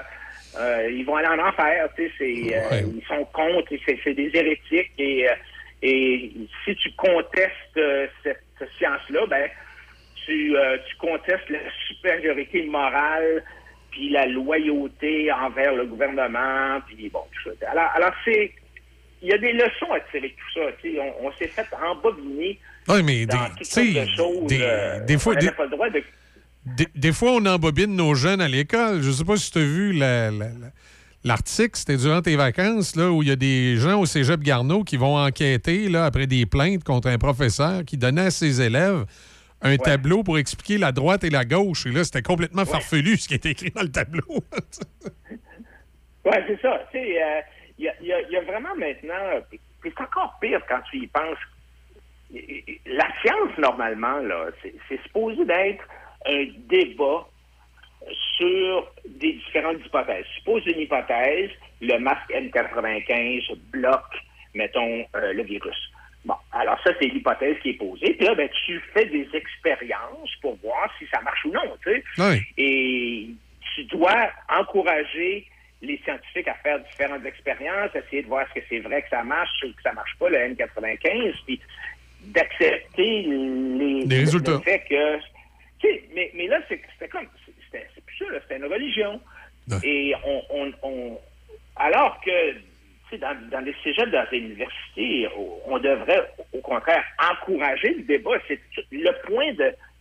euh, 0.58 0.90
ils 0.90 1.04
vont 1.04 1.16
aller 1.16 1.28
en 1.28 1.46
enfer. 1.46 1.88
Tu 1.96 2.08
sais, 2.08 2.12
c'est, 2.18 2.56
euh, 2.56 2.92
Ils 2.96 3.04
sont 3.06 3.24
contre, 3.26 3.72
c'est, 3.86 3.98
c'est 4.02 4.14
des 4.14 4.30
hérétiques. 4.34 4.92
Et, 4.98 5.28
euh, 5.28 5.34
et 5.82 6.32
si 6.64 6.74
tu 6.76 6.90
contestes 6.92 7.80
cette, 8.22 8.42
cette 8.58 8.70
science-là, 8.78 9.26
ben, 9.26 9.48
tu, 10.24 10.56
euh, 10.56 10.78
tu 10.88 10.96
contestes 10.96 11.48
la 11.50 11.58
supériorité 11.88 12.62
morale 12.64 13.42
puis 13.90 14.10
la 14.10 14.26
loyauté 14.26 15.30
envers 15.30 15.72
le 15.72 15.86
gouvernement, 15.86 16.80
puis 16.88 17.08
bon, 17.10 17.22
tout 17.32 17.50
ça. 17.60 17.70
Alors, 17.70 17.90
alors 17.94 18.12
c'est 18.24 18.52
y 19.26 19.32
a 19.32 19.38
des 19.38 19.52
leçons 19.52 19.90
à 19.94 20.00
tirer 20.10 20.28
de 20.28 20.34
tout 20.34 20.52
ça. 20.54 21.02
On, 21.22 21.26
on 21.28 21.32
s'est 21.32 21.48
fait 21.48 21.66
embobiner 21.84 22.58
Oui, 22.88 23.02
mais 23.02 23.26
dans 23.26 23.38
des, 23.58 23.92
de 23.94 24.06
choses. 24.06 24.46
des, 24.46 24.58
euh, 24.62 25.04
des 25.04 25.18
fois, 25.18 25.32
on 25.32 25.36
n'avait 25.36 25.46
des, 25.48 25.52
pas 25.56 25.64
le 25.64 25.70
droit 25.70 25.90
de... 25.90 26.02
des- 26.76 26.88
des 26.94 27.12
fois, 27.12 27.32
on 27.32 27.46
embobine 27.46 27.94
nos 27.96 28.14
jeunes 28.14 28.40
à 28.40 28.48
l'école. 28.48 29.02
Je 29.02 29.10
sais 29.10 29.24
pas 29.24 29.36
si 29.36 29.50
tu 29.50 29.58
as 29.58 29.62
vu 29.62 29.92
la- 29.92 30.30
la- 30.30 30.48
la- 30.48 30.72
l'article, 31.24 31.70
c'était 31.76 31.96
durant 31.96 32.20
tes 32.22 32.36
vacances, 32.36 32.96
là, 32.96 33.10
où 33.10 33.22
il 33.22 33.28
y 33.28 33.32
a 33.32 33.36
des 33.36 33.76
gens 33.76 34.00
au 34.00 34.06
cégep 34.06 34.40
Garneau 34.40 34.84
qui 34.84 34.96
vont 34.96 35.16
enquêter 35.16 35.88
là, 35.88 36.04
après 36.04 36.26
des 36.26 36.44
plaintes 36.46 36.84
contre 36.84 37.08
un 37.08 37.18
professeur 37.18 37.84
qui 37.84 37.96
donnait 37.96 38.26
à 38.26 38.30
ses 38.30 38.60
élèves 38.60 39.04
un 39.62 39.78
tableau 39.78 40.22
pour 40.22 40.36
expliquer 40.36 40.76
la 40.76 40.92
droite 40.92 41.24
et 41.24 41.30
la 41.30 41.46
gauche. 41.46 41.86
Et 41.86 41.90
là, 41.90 42.04
c'était 42.04 42.20
complètement 42.20 42.66
farfelu 42.66 43.16
ce 43.16 43.26
qui 43.28 43.34
était 43.34 43.52
écrit 43.52 43.70
dans 43.70 43.80
le 43.82 43.90
tableau. 43.90 44.22
Oui, 46.26 46.32
c'est 46.46 46.60
ça. 46.62 46.80
Euh, 46.94 47.40
il 47.78 47.84
y, 47.84 47.88
a, 47.88 47.94
y 48.00 48.12
a- 48.12 48.20
il 48.22 48.30
y 48.30 48.36
a 48.36 48.40
vraiment 48.42 48.74
maintenant... 48.76 49.40
C'est 49.82 50.00
encore 50.00 50.38
pire 50.40 50.60
quand 50.68 50.80
tu 50.90 50.98
y 50.98 51.06
penses. 51.06 51.38
La 52.86 53.06
science, 53.20 53.56
normalement, 53.58 54.16
là, 54.18 54.46
c'est 54.62 54.74
c'est 54.88 55.00
supposé 55.02 55.44
d'être 55.44 55.84
un 56.26 56.46
débat 56.68 57.26
sur 58.36 58.90
des 59.06 59.34
différentes 59.34 59.84
hypothèses. 59.84 60.24
Suppose 60.38 60.66
une 60.66 60.80
hypothèse, 60.80 61.50
le 61.80 61.98
masque 61.98 62.30
N95 62.30 63.54
bloque, 63.72 64.16
mettons, 64.54 65.04
euh, 65.16 65.32
le 65.32 65.42
virus. 65.42 65.76
Bon, 66.24 66.34
alors 66.52 66.78
ça, 66.82 66.92
c'est 66.98 67.08
l'hypothèse 67.08 67.58
qui 67.62 67.70
est 67.70 67.74
posée. 67.74 68.14
Puis 68.14 68.26
là, 68.26 68.34
ben, 68.34 68.48
tu 68.64 68.80
fais 68.94 69.04
des 69.06 69.28
expériences 69.34 70.34
pour 70.40 70.56
voir 70.62 70.90
si 70.98 71.06
ça 71.12 71.20
marche 71.20 71.44
ou 71.44 71.52
non, 71.52 71.76
tu 71.82 71.90
sais. 71.92 72.04
Oui. 72.18 72.40
Et 72.56 73.28
tu 73.74 73.84
dois 73.84 74.30
encourager 74.48 75.46
les 75.84 75.98
scientifiques 76.04 76.48
à 76.48 76.54
faire 76.54 76.80
différentes 76.80 77.24
expériences, 77.26 77.90
essayer 77.94 78.22
de 78.22 78.28
voir 78.28 78.42
est-ce 78.42 78.60
que 78.60 78.66
c'est 78.68 78.80
vrai 78.80 79.02
que 79.02 79.08
ça 79.10 79.22
marche 79.22 79.62
ou 79.64 79.68
que 79.72 79.82
ça 79.82 79.92
marche 79.92 80.14
pas, 80.18 80.28
le 80.28 80.38
N95, 80.38 81.34
puis 81.46 81.60
d'accepter 82.22 83.22
les, 83.22 84.04
Les 84.06 84.18
résultats. 84.20 84.52
le 84.52 84.58
fait 84.60 84.80
que... 84.88 85.18
Mais, 86.14 86.30
mais 86.34 86.46
là, 86.46 86.60
c'est 86.68 86.80
c'était 86.94 87.08
comme... 87.08 87.26
C'était 87.66 87.86
c'est 87.94 88.04
plus 88.04 88.16
ça, 88.16 88.24
c'était 88.42 88.56
une 88.56 88.72
religion. 88.72 89.20
Et 89.82 90.14
on, 90.24 90.42
on, 90.50 90.72
on- 90.82 91.18
Alors 91.76 92.20
que, 92.22 92.52
tu 92.52 92.58
sais, 93.10 93.18
dans, 93.18 93.34
dans 93.50 93.60
les 93.60 93.74
cégeps, 93.84 94.10
dans 94.10 94.24
les 94.32 94.38
universités, 94.38 95.28
on 95.66 95.78
devrait, 95.78 96.22
au 96.54 96.60
contraire, 96.60 97.04
encourager 97.32 97.94
le 97.94 98.02
débat. 98.02 98.38
C'est 98.48 98.60
Le 98.92 99.10
point 99.26 99.52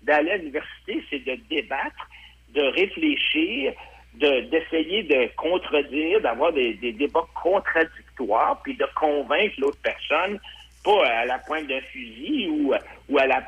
d'aller 0.03 0.31
à 0.31 0.37
l'université, 0.37 1.03
c'est 1.09 1.19
de 1.25 1.35
débattre, 1.49 2.09
de 2.53 2.61
réfléchir, 2.61 3.73
d'essayer 4.15 5.03
de, 5.03 5.27
contredire, 5.35 6.21
d'avoir 6.21 6.53
des, 6.53 6.73
des 6.75 6.91
débats 6.93 7.25
contradictoires, 7.41 8.61
puis 8.63 8.75
de 8.75 8.85
convaincre 8.95 9.55
l'autre 9.57 9.79
personne, 9.83 10.39
pas 10.83 11.05
à 11.07 11.25
la 11.25 11.39
pointe 11.39 11.67
d'un 11.67 11.81
fusil 11.81 12.47
ou, 12.49 12.73
ou 13.09 13.17
à 13.17 13.25
la, 13.27 13.41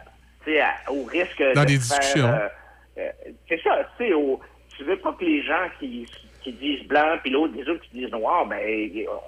tu 0.43 0.51
sais, 0.53 0.61
à- 0.61 0.75
au 0.91 1.03
risque 1.05 1.43
Dans 1.53 1.61
de 1.61 1.67
des 1.67 1.79
faire, 1.79 1.99
discussions. 1.99 2.27
euh, 2.27 2.47
euh, 2.97 3.09
c'est 3.47 3.61
ça, 3.61 3.87
tu 3.97 4.05
sais, 4.07 4.13
au- 4.13 4.39
tu 4.77 4.83
veux 4.83 4.97
pas 4.97 5.13
que 5.13 5.23
les 5.25 5.43
gens 5.43 5.67
qui, 5.79 6.05
qui 6.41 6.51
disent 6.53 6.83
blanc, 6.87 7.17
puis 7.21 7.31
l'autre, 7.31 7.53
les 7.55 7.67
autres 7.69 7.81
qui 7.83 7.97
disent 7.99 8.11
noir, 8.11 8.45
ben, 8.45 8.59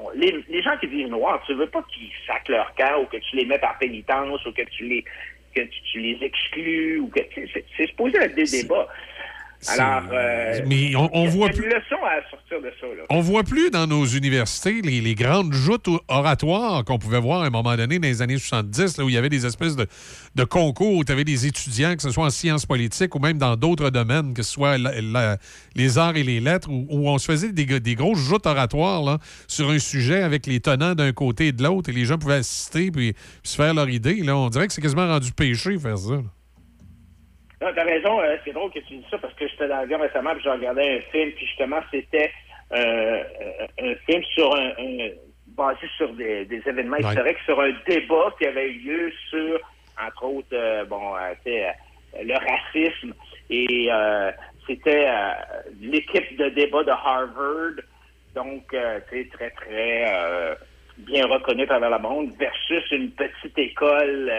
on- 0.02 0.10
les, 0.16 0.44
les 0.50 0.62
gens 0.62 0.76
qui 0.80 0.88
disent 0.88 1.08
noir, 1.10 1.42
tu 1.46 1.54
veux 1.54 1.68
pas 1.68 1.84
qu'ils 1.94 2.10
sacent 2.26 2.48
leur 2.50 2.74
camp 2.76 3.02
ou 3.02 3.06
que 3.06 3.18
tu 3.18 3.36
les 3.36 3.46
mets 3.46 3.60
par 3.60 3.78
pénitence 3.78 4.46
ou 4.46 4.52
que 4.52 4.64
tu 4.64 4.86
les 4.88 5.04
que 5.56 5.62
tu, 5.62 5.82
tu 5.92 6.00
les 6.02 6.24
exclus 6.24 7.00
ou 7.00 7.08
que 7.08 7.20
tu 7.22 7.42
sais, 7.48 7.50
c'est 7.54 7.66
c'est 7.76 7.88
supposé 7.88 8.18
être 8.18 8.36
des 8.36 8.44
débats. 8.44 8.88
Alors, 9.68 10.04
euh, 10.14 10.60
Mais 10.68 10.96
on, 10.96 11.26
voit 11.26 11.50
plus. 11.50 11.66
leçon 11.66 11.96
à 12.06 12.30
sortir 12.30 12.62
de 12.62 12.72
ça, 12.80 12.86
là. 12.88 13.04
On 13.10 13.22
voit 13.22 13.44
plus 13.44 13.70
dans 13.72 13.88
nos 13.88 14.06
universités 14.06 14.82
les, 14.84 15.02
les 15.02 15.16
grandes 15.16 15.52
joutes 15.54 15.90
oratoires 16.08 16.84
qu'on 16.86 17.00
pouvait 17.00 17.20
voir 17.20 17.42
à 17.42 17.48
un 17.48 17.50
moment 17.50 17.76
donné 17.76 17.98
dans 18.00 18.08
les 18.08 18.22
années 18.22 18.38
70, 18.38 18.98
là, 18.98 19.04
où 19.04 19.10
il 19.10 19.16
y 19.16 19.18
avait 19.18 19.30
des 19.30 19.46
espèces 19.46 19.76
de, 19.76 19.88
de 20.36 20.44
concours 20.44 20.94
où 20.96 21.04
tu 21.04 21.12
avais 21.12 21.24
des 21.24 21.48
étudiants, 21.48 21.96
que 21.96 22.02
ce 22.04 22.12
soit 22.12 22.26
en 22.26 22.30
sciences 22.30 22.66
politiques 22.66 23.16
ou 23.16 23.20
même 23.20 23.38
dans 23.40 23.56
d'autres 23.56 23.90
domaines, 23.90 24.34
que 24.34 24.44
ce 24.44 24.52
soit 24.54 24.78
la- 24.78 25.02
la- 25.02 25.38
les 25.76 25.98
arts 25.98 26.16
et 26.18 26.24
les 26.24 26.40
lettres, 26.40 26.70
où, 26.70 26.86
où 26.90 27.10
on 27.10 27.18
se 27.18 27.26
faisait 27.26 27.52
des, 27.52 27.66
des 27.80 27.96
grosses 27.96 28.20
joutes 28.20 28.46
oratoires 28.46 29.02
là, 29.04 29.18
sur 29.48 29.70
un 29.72 29.80
sujet 29.80 30.22
avec 30.22 30.46
les 30.46 30.60
tenants 30.60 30.94
d'un 30.96 31.12
côté 31.14 31.48
et 31.48 31.52
de 31.52 31.64
l'autre, 31.64 31.90
et 31.90 31.94
les 31.94 32.06
gens 32.06 32.18
pouvaient 32.18 32.36
assister 32.36 32.92
puis, 32.92 33.14
puis 33.14 33.16
se 33.44 33.56
faire 33.56 33.74
leur 33.74 33.90
idée. 33.90 34.16
Là. 34.24 34.38
On 34.38 34.50
dirait 34.50 34.68
que 34.68 34.74
c'est 34.74 34.82
quasiment 34.82 35.08
rendu 35.08 35.32
péché 35.32 35.78
faire 35.80 35.98
ça. 35.98 36.22
Non, 37.62 37.70
t'as 37.74 37.84
raison, 37.86 38.22
euh, 38.22 38.38
c'est 38.46 38.54
drôle 38.54 38.72
que 38.72 38.80
tu 38.80 38.98
dis 38.98 39.06
ça 39.10 39.18
parce 39.18 39.34
que 39.34 39.48
j'étais 39.48 39.68
dans 39.68 39.78
l'avion 39.78 40.00
récemment 40.00 40.34
puis 40.36 40.44
je 40.44 40.50
regardais 40.50 40.98
un 40.98 41.02
film 41.12 41.32
puis 41.32 41.48
justement 41.48 41.80
c'était 41.90 42.32
euh, 42.72 43.24
euh, 43.42 43.68
un 43.82 43.96
film 44.06 44.24
sur 44.36 44.54
un, 44.56 44.70
un- 44.78 45.10
basé 45.48 45.88
sur 45.96 46.14
des, 46.14 46.46
des 46.46 46.62
événements 46.68 46.98
Ouais. 46.98 47.10
historiques, 47.14 47.40
sur 47.46 47.60
un 47.60 47.72
débat 47.88 48.36
qui 48.38 48.46
avait 48.46 48.70
eu 48.70 48.80
lieu 48.80 49.14
sur, 49.30 49.60
entre 50.00 50.24
autres, 50.26 50.48
euh, 50.54 50.84
bon, 50.86 51.16
euh, 51.16 51.34
le 52.22 52.34
racisme 52.36 53.14
et 53.50 53.88
euh, 53.92 54.32
c'était 54.68 55.08
euh, 55.08 55.32
l'équipe 55.80 56.38
de 56.38 56.50
débat 56.50 56.84
de 56.84 56.92
Harvard, 56.92 57.82
donc 58.36 58.66
euh, 58.74 59.00
sais, 59.10 59.28
très 59.34 59.50
très 59.52 60.06
euh, 60.14 60.54
bien 60.98 61.26
reconnue 61.26 61.66
travers 61.66 61.90
le 61.90 62.00
monde 62.00 62.34
versus 62.38 62.84
une 62.92 63.12
petite 63.12 63.58
école 63.58 64.30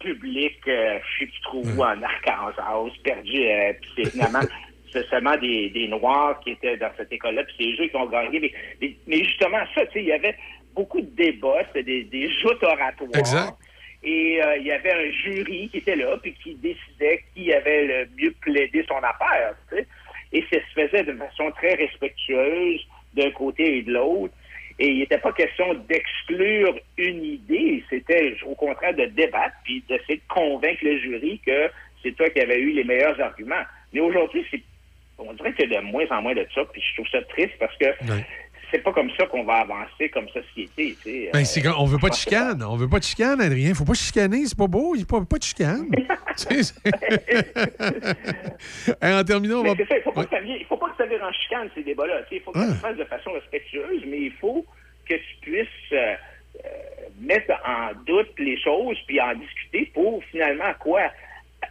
publique, 0.00 0.60
euh, 0.68 0.98
je 1.02 1.18
sais 1.18 1.26
plus 1.26 1.40
trop 1.42 1.62
où, 1.64 1.82
en 1.82 2.02
Arkansas, 2.02 2.92
perdue, 3.02 3.46
euh, 3.46 3.72
puis 3.80 3.90
c'est 3.96 4.10
finalement 4.10 4.40
c'est 4.92 5.06
seulement 5.08 5.36
des, 5.36 5.70
des 5.70 5.88
Noirs 5.88 6.40
qui 6.40 6.52
étaient 6.52 6.76
dans 6.76 6.90
cette 6.96 7.12
école-là, 7.12 7.44
puis 7.44 7.76
c'est 7.76 7.84
eux 7.84 7.88
qui 7.88 7.96
ont 7.96 8.06
gagné. 8.06 8.40
Mais, 8.40 8.52
mais, 8.80 8.96
mais 9.06 9.24
justement, 9.24 9.58
ça, 9.74 9.84
tu 9.86 9.92
sais, 9.92 10.00
il 10.00 10.06
y 10.06 10.12
avait 10.12 10.36
beaucoup 10.74 11.00
de 11.00 11.10
débats, 11.10 11.62
c'était 11.68 11.82
des, 11.82 12.04
des 12.04 12.30
joutes 12.40 12.62
oratoires. 12.62 13.10
Exact. 13.14 13.54
Et 14.02 14.40
euh, 14.42 14.56
il 14.58 14.66
y 14.66 14.72
avait 14.72 14.92
un 14.92 15.10
jury 15.10 15.68
qui 15.70 15.78
était 15.78 15.96
là, 15.96 16.16
puis 16.22 16.32
qui 16.42 16.54
décidait 16.54 17.24
qui 17.34 17.52
avait 17.52 17.84
le 17.84 18.08
mieux 18.16 18.34
plaidé 18.40 18.84
son 18.88 18.98
affaire. 18.98 19.54
tu 19.68 19.76
sais. 19.76 19.86
Et 20.32 20.44
ça 20.50 20.58
se 20.60 20.80
faisait 20.86 21.04
de 21.04 21.12
façon 21.14 21.50
très 21.52 21.74
respectueuse 21.74 22.86
d'un 23.14 23.30
côté 23.32 23.78
et 23.78 23.82
de 23.82 23.92
l'autre. 23.92 24.34
Et 24.78 24.88
il 24.88 24.98
n'était 25.00 25.18
pas 25.18 25.32
question 25.32 25.74
d'exclure 25.88 26.78
une 26.96 27.24
idée, 27.24 27.82
c'était 27.90 28.36
au 28.46 28.54
contraire 28.54 28.94
de 28.94 29.06
débattre, 29.06 29.56
puis 29.64 29.82
d'essayer 29.88 30.16
de 30.16 30.32
convaincre 30.32 30.84
le 30.84 30.98
jury 30.98 31.40
que 31.44 31.68
c'est 32.02 32.12
toi 32.12 32.30
qui 32.30 32.40
avais 32.40 32.60
eu 32.60 32.70
les 32.70 32.84
meilleurs 32.84 33.20
arguments. 33.20 33.64
Mais 33.92 34.00
aujourd'hui, 34.00 34.44
c'est 34.50 34.62
on 35.18 35.32
dirait 35.32 35.52
qu'il 35.52 35.68
y 35.70 35.76
a 35.76 35.80
de 35.80 35.86
moins 35.86 36.06
en 36.10 36.22
moins 36.22 36.34
de 36.34 36.46
ça, 36.54 36.64
puis 36.72 36.80
je 36.80 36.94
trouve 36.94 37.08
ça 37.08 37.20
triste 37.22 37.54
parce 37.58 37.76
que 37.76 37.86
c'est 38.70 38.82
pas 38.82 38.92
comme 38.92 39.10
ça 39.18 39.26
qu'on 39.26 39.44
va 39.44 39.54
avancer 39.60 40.08
comme 40.10 40.28
société. 40.28 40.96
Tu 41.02 41.10
sais. 41.10 41.30
Ben, 41.32 41.40
Euh, 41.40 41.44
c'est 41.44 41.62
qu'on- 41.62 41.78
on 41.78 41.84
veut 41.86 41.98
pas 41.98 42.08
de 42.10 42.14
chicane. 42.14 42.62
On 42.62 42.76
veut 42.76 42.88
pas 42.88 42.98
de 42.98 43.04
chicane, 43.04 43.40
Adrien. 43.40 43.74
Faut 43.74 43.84
pas 43.84 43.94
chicaner. 43.94 44.44
C'est 44.46 44.56
pas 44.58 44.66
beau. 44.66 44.94
Il 44.96 45.00
faut 45.06 45.20
pas, 45.20 45.24
pas 45.26 45.38
de 45.38 45.42
chicane. 45.42 45.88
Hey, 49.02 49.12
en 49.14 49.24
terminant, 49.24 49.60
on 49.60 49.62
va. 49.62 49.74
Ça, 49.88 49.96
il 49.96 50.02
faut 50.02 50.12
pas 50.12 50.24
que 50.24 50.30
ça 50.30 50.40
vienne- 50.40 50.56
il 50.60 50.66
faut 50.66 50.76
pas 50.76 50.88
que 50.90 50.96
ça 50.96 51.06
vire 51.06 51.22
en 51.22 51.32
chicane, 51.32 51.68
ces 51.74 51.82
débats-là. 51.82 52.20
Il 52.30 52.40
faut 52.40 52.52
que 52.52 52.58
ça 52.60 52.68
se 52.68 52.74
fasse 52.74 52.96
de 52.96 53.04
façon 53.04 53.32
respectueuse, 53.32 54.02
mais 54.06 54.20
il 54.22 54.32
faut 54.32 54.64
que 55.08 55.14
tu 55.14 55.36
puisses 55.40 55.66
euh, 55.92 56.14
euh, 56.64 56.68
mettre 57.20 57.52
en 57.66 57.90
doute 58.06 58.32
les 58.38 58.60
choses 58.60 58.96
puis 59.06 59.20
en 59.20 59.34
discuter 59.34 59.90
pour 59.94 60.22
finalement 60.30 60.72
quoi 60.80 61.02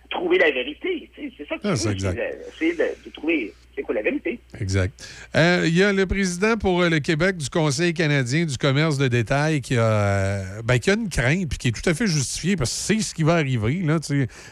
trouver 0.09 0.37
la 0.37 0.51
vérité. 0.51 1.09
C'est 1.15 1.47
ça 1.47 1.55
que 1.55 1.61
tu 1.61 1.67
Ah, 1.67 1.69
veux, 1.71 1.75
c'est 1.75 1.93
de- 1.95 2.49
essayer 2.53 2.73
de, 2.73 3.09
trouver 3.11 3.53
c'est 3.75 3.83
quoi 3.83 3.93
la 3.93 4.01
vérité. 4.01 4.39
Exact. 4.59 4.91
Euh, 5.35 5.63
Il 5.67 5.77
y 5.77 5.83
a 5.83 5.93
le 5.93 6.05
président 6.07 6.57
pour 6.57 6.81
euh, 6.81 6.89
le 6.89 6.99
Québec 6.99 7.37
du 7.37 7.47
Conseil 7.49 7.93
canadien 7.93 8.45
du 8.45 8.57
commerce 8.57 8.97
de 8.97 9.07
détail 9.07 9.61
qui 9.61 9.77
a, 9.77 9.81
euh, 9.83 10.61
ben, 10.63 10.79
qui 10.79 10.89
a 10.89 10.93
une 10.95 11.09
crainte 11.09 11.47
puis 11.49 11.57
qui 11.59 11.67
est 11.67 11.71
tout 11.71 11.87
à 11.87 11.93
fait 11.93 12.07
justifiée 12.07 12.55
parce 12.55 12.71
que 12.71 12.75
c'est 12.95 12.99
ce 13.01 13.13
qui 13.13 13.21
va 13.23 13.33
arriver. 13.35 13.73
Là, 13.83 13.97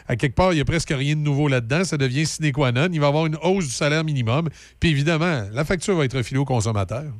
à 0.06 0.14
quelque 0.16 0.34
part, 0.36 0.52
il 0.52 0.56
n'y 0.56 0.60
a 0.60 0.64
presque 0.64 0.90
rien 0.90 1.16
de 1.16 1.20
nouveau 1.20 1.48
là-dedans. 1.48 1.82
Ça 1.84 1.96
devient 1.96 2.24
sine 2.26 2.52
qua 2.52 2.70
non. 2.70 2.88
Il 2.92 3.00
va 3.00 3.06
y 3.06 3.08
avoir 3.08 3.26
une 3.26 3.36
hausse 3.42 3.64
du 3.66 3.72
salaire 3.72 4.04
minimum. 4.04 4.48
Puis 4.78 4.90
évidemment, 4.90 5.42
la 5.52 5.64
facture 5.64 5.96
va 5.96 6.04
être 6.04 6.16
refilée 6.16 6.38
aux 6.38 6.44
consommateurs. 6.44 7.10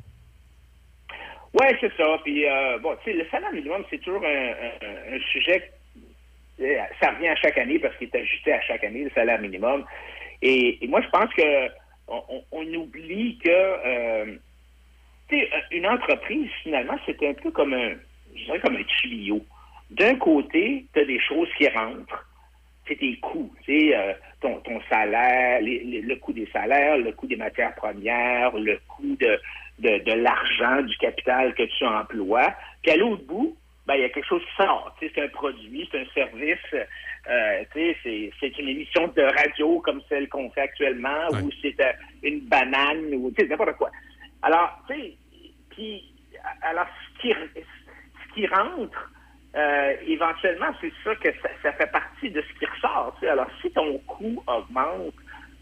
Oui, 1.59 1.65
c'est 1.81 1.91
ça. 1.97 2.05
Puis, 2.23 2.45
euh, 2.45 2.77
bon, 2.81 2.91
le 3.05 3.25
salaire 3.31 3.51
minimum, 3.51 3.83
c'est 3.89 3.97
toujours 3.99 4.23
un, 4.23 4.27
un- 4.27 5.15
un 5.15 5.19
sujet. 5.31 5.71
Euh, 6.61 6.77
Ça 7.01 7.11
revient 7.11 7.29
à 7.29 7.35
chaque 7.35 7.57
année 7.57 7.79
parce 7.79 7.95
qu'il 7.97 8.07
est 8.07 8.15
ajusté 8.15 8.53
à 8.53 8.61
chaque 8.61 8.83
année, 8.83 9.03
le 9.03 9.11
salaire 9.11 9.39
minimum. 9.39 9.85
Et, 10.41 10.79
moi, 10.87 11.01
je 11.01 11.09
pense 11.09 11.33
que 11.33 11.69
on, 12.51 12.73
oublie 12.73 13.37
que 13.43 13.49
euh, 13.49 14.37
une 15.71 15.87
entreprise, 15.87 16.49
finalement, 16.63 16.97
c'est 17.05 17.21
un 17.27 17.33
peu 17.33 17.51
comme 17.51 17.73
un, 17.73 17.95
comme 18.59 18.75
un 18.75 18.83
tuyau. 18.83 19.43
D'un 19.89 20.15
côté, 20.15 20.85
tu 20.93 20.99
as 20.99 21.05
des 21.05 21.19
choses 21.19 21.49
qui 21.57 21.67
rentrent, 21.69 22.25
c'est 22.87 22.95
tes 22.95 23.17
coûts, 23.17 23.51
sais, 23.65 23.95
euh, 23.95 24.13
ton, 24.41 24.59
ton 24.61 24.79
salaire, 24.89 25.59
le 25.61 26.15
coût 26.15 26.33
des 26.33 26.47
salaires, 26.53 26.97
le 26.97 27.11
coût 27.11 27.27
des 27.27 27.35
matières 27.35 27.75
premières, 27.75 28.55
le 28.55 28.79
coût 28.87 29.15
de, 29.19 29.39
de, 29.79 30.03
de 30.03 30.13
l'argent, 30.13 30.81
du 30.83 30.95
capital 30.97 31.53
que 31.55 31.63
tu 31.63 31.85
emploies. 31.85 32.53
Puis 32.81 32.91
à 32.91 32.97
l'autre 32.97 33.23
bout, 33.23 33.57
ben, 33.87 33.95
il 33.95 34.01
y 34.01 34.05
a 34.05 34.09
quelque 34.09 34.27
chose 34.27 34.43
qui 34.43 34.63
sort. 34.63 34.93
Tu 34.99 35.07
sais, 35.07 35.13
c'est 35.15 35.23
un 35.23 35.29
produit, 35.29 35.87
c'est 35.89 36.01
un 36.01 36.05
service, 36.13 36.59
euh, 36.73 37.63
tu 37.73 37.79
sais, 37.79 37.97
c'est, 38.03 38.31
c'est 38.39 38.59
une 38.59 38.67
émission 38.67 39.07
de 39.07 39.21
radio 39.21 39.79
comme 39.79 40.01
celle 40.09 40.27
qu'on 40.27 40.51
fait 40.51 40.61
actuellement, 40.61 41.29
ou 41.41 41.49
c'est 41.61 41.79
euh, 41.79 41.91
une 42.21 42.41
banane, 42.41 43.13
ou 43.13 43.31
tu 43.31 43.43
sais, 43.43 43.49
n'importe 43.49 43.77
quoi. 43.77 43.89
Alors, 44.41 44.83
tu 44.89 44.93
sais, 44.93 45.13
puis, 45.69 46.13
alors, 46.61 46.87
ce 47.15 47.21
qui, 47.21 47.33
ce 47.33 48.33
qui 48.33 48.45
rentre, 48.47 49.11
euh, 49.55 49.93
éventuellement, 50.05 50.71
c'est 50.81 50.91
ça 51.03 51.15
que 51.15 51.29
ça, 51.41 51.49
ça 51.63 51.71
fait 51.71 51.91
partie 51.91 52.29
de 52.29 52.41
ce 52.41 52.59
qui 52.59 52.65
ressort. 52.65 53.15
tu 53.19 53.25
sais. 53.25 53.31
Alors, 53.31 53.47
si 53.61 53.71
ton 53.71 53.97
coût 53.99 54.43
augmente, 54.47 55.13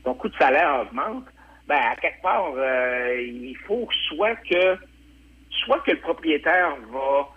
ton 0.04 0.16
coût 0.16 0.30
de 0.30 0.36
salaire 0.38 0.82
augmente, 0.82 1.26
ben, 1.68 1.78
à 1.78 1.96
quelque 1.96 2.22
part, 2.24 2.54
euh, 2.56 3.22
il 3.22 3.56
faut 3.68 3.88
soit 4.08 4.36
que 4.38 4.78
soit 5.64 5.80
que 5.82 5.92
le 5.92 6.00
propriétaire 6.00 6.76
va 6.92 7.30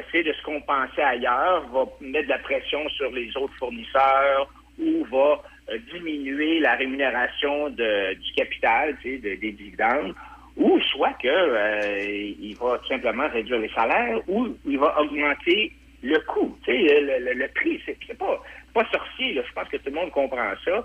essayer 0.00 0.24
de 0.24 0.32
se 0.32 0.42
compenser 0.42 1.00
ailleurs, 1.02 1.66
va 1.68 1.84
mettre 2.00 2.26
de 2.26 2.32
la 2.32 2.38
pression 2.38 2.88
sur 2.90 3.10
les 3.10 3.34
autres 3.36 3.54
fournisseurs 3.58 4.48
ou 4.78 5.04
va 5.10 5.42
euh, 5.70 5.78
diminuer 5.92 6.60
la 6.60 6.74
rémunération 6.74 7.70
du 7.70 8.32
capital, 8.36 8.96
tu 9.02 9.12
sais, 9.12 9.18
de- 9.18 9.34
des 9.40 9.52
dividendes, 9.52 10.14
ou 10.56 10.80
soit 10.80 11.12
que 11.22 11.28
euh, 11.28 12.32
il 12.40 12.56
va 12.56 12.78
tout 12.78 12.88
simplement 12.88 13.28
réduire 13.28 13.58
les 13.58 13.68
salaires 13.70 14.20
ou 14.28 14.48
il 14.66 14.78
va 14.78 14.98
augmenter 15.00 15.72
le 16.02 16.18
coût, 16.20 16.56
tu 16.64 16.72
sais, 16.72 17.00
le, 17.00 17.48
prix. 17.48 17.80
C'est 17.86 18.18
pas, 18.18 18.42
pas 18.74 18.84
sorcier, 18.92 19.34
je 19.34 19.52
pense 19.52 19.68
que 19.68 19.76
tout 19.78 19.86
le 19.90 19.92
monde 19.96 20.10
comprend 20.12 20.52
ça. 20.64 20.84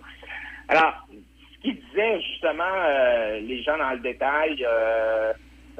Alors, 0.69 1.05
ce 1.53 1.61
qu'ils 1.61 1.79
disaient 1.89 2.19
justement 2.21 2.63
euh, 2.75 3.39
les 3.41 3.61
gens 3.61 3.77
dans 3.77 3.91
le 3.91 3.99
détail 3.99 4.65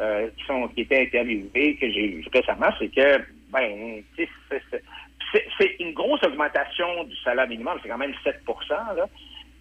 euh, 0.02 0.30
qui 0.36 0.46
sont 0.46 0.68
qui 0.70 0.82
étaient 0.82 1.02
interviewés 1.04 1.76
que 1.76 1.90
j'ai 1.92 2.08
vu 2.08 2.26
récemment, 2.34 2.70
c'est 2.80 2.90
que 2.90 3.20
ben 3.50 4.02
c'est- 4.18 5.76
une 5.80 5.94
grosse 5.94 6.24
augmentation 6.24 7.04
du 7.04 7.16
salaire 7.18 7.48
minimum, 7.48 7.78
c'est 7.82 7.90
quand 7.90 7.98
même 7.98 8.14
7 8.24 8.42
là. 8.68 9.08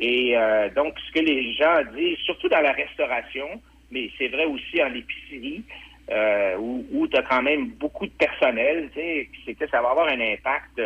Et 0.01 0.37
euh, 0.37 0.69
donc, 0.71 0.95
ce 1.07 1.13
que 1.13 1.21
les 1.25 1.53
gens 1.53 1.83
disent, 1.95 2.19
surtout 2.25 2.49
dans 2.49 2.61
la 2.61 2.73
restauration, 2.73 3.47
mais 3.91 4.11
c'est 4.19 4.29
vrai 4.29 4.47
aussi 4.47 4.83
en 4.83 4.93
épicerie, 4.95 5.63
euh, 6.11 6.57
où, 6.59 7.07
tu 7.07 7.17
as 7.17 7.23
quand 7.23 7.43
même 7.43 7.69
beaucoup 7.73 8.07
de 8.07 8.13
personnel, 8.13 8.91
c'est 8.95 9.55
que 9.55 9.69
ça 9.69 9.83
va 9.83 9.91
avoir 9.91 10.09
un 10.09 10.21
impact. 10.21 10.81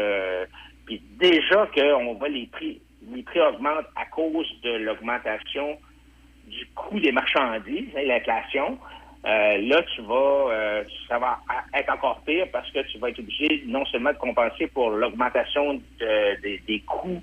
puis 0.85 1.01
déjà 1.19 1.67
qu'on 1.75 2.15
voit 2.15 2.29
les 2.29 2.47
prix, 2.47 2.81
les 3.11 3.23
prix 3.23 3.41
augmentent 3.41 3.87
à 3.97 4.05
cause 4.07 4.49
de 4.63 4.73
l'augmentation 4.79 5.79
du 6.47 6.67
coût 6.75 7.01
des 7.01 7.13
marchandises, 7.13 7.89
hein, 7.97 8.03
l'inflation. 8.05 8.79
Euh, 9.27 9.57
là, 9.69 9.83
tu 9.95 10.03
vas, 10.03 10.51
euh, 10.51 10.85
ça 11.09 11.19
va 11.19 11.39
être 11.75 11.91
encore 11.91 12.21
pire 12.27 12.47
parce 12.53 12.71
que 12.71 12.81
tu 12.81 12.99
vas 12.99 13.09
être 13.09 13.19
obligé 13.21 13.63
non 13.67 13.85
seulement 13.87 14.13
de 14.13 14.19
compenser 14.19 14.67
pour 14.67 14.91
l'augmentation 14.91 15.75
de- 15.75 16.41
des- 16.43 16.59
des 16.67 16.81
coûts 16.81 17.23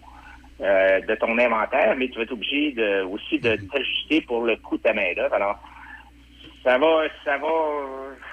euh, 0.62 1.00
de 1.02 1.16
ton 1.16 1.38
inventaire, 1.38 1.96
mais 1.96 2.08
tu 2.10 2.18
vas 2.18 2.24
être 2.24 2.32
obligé 2.34 2.72
de, 2.72 3.04
aussi 3.04 3.40
de 3.40 3.56
t'ajuster 3.72 4.22
pour 4.22 4.46
le 4.46 4.56
coût 4.58 4.78
de 4.78 4.84
ta 4.84 4.94
main-d'œuvre. 4.94 5.34
Alors, 5.34 5.60
ça 6.64 6.78
va, 6.78 7.04
ça 7.26 7.38
va 7.38 7.48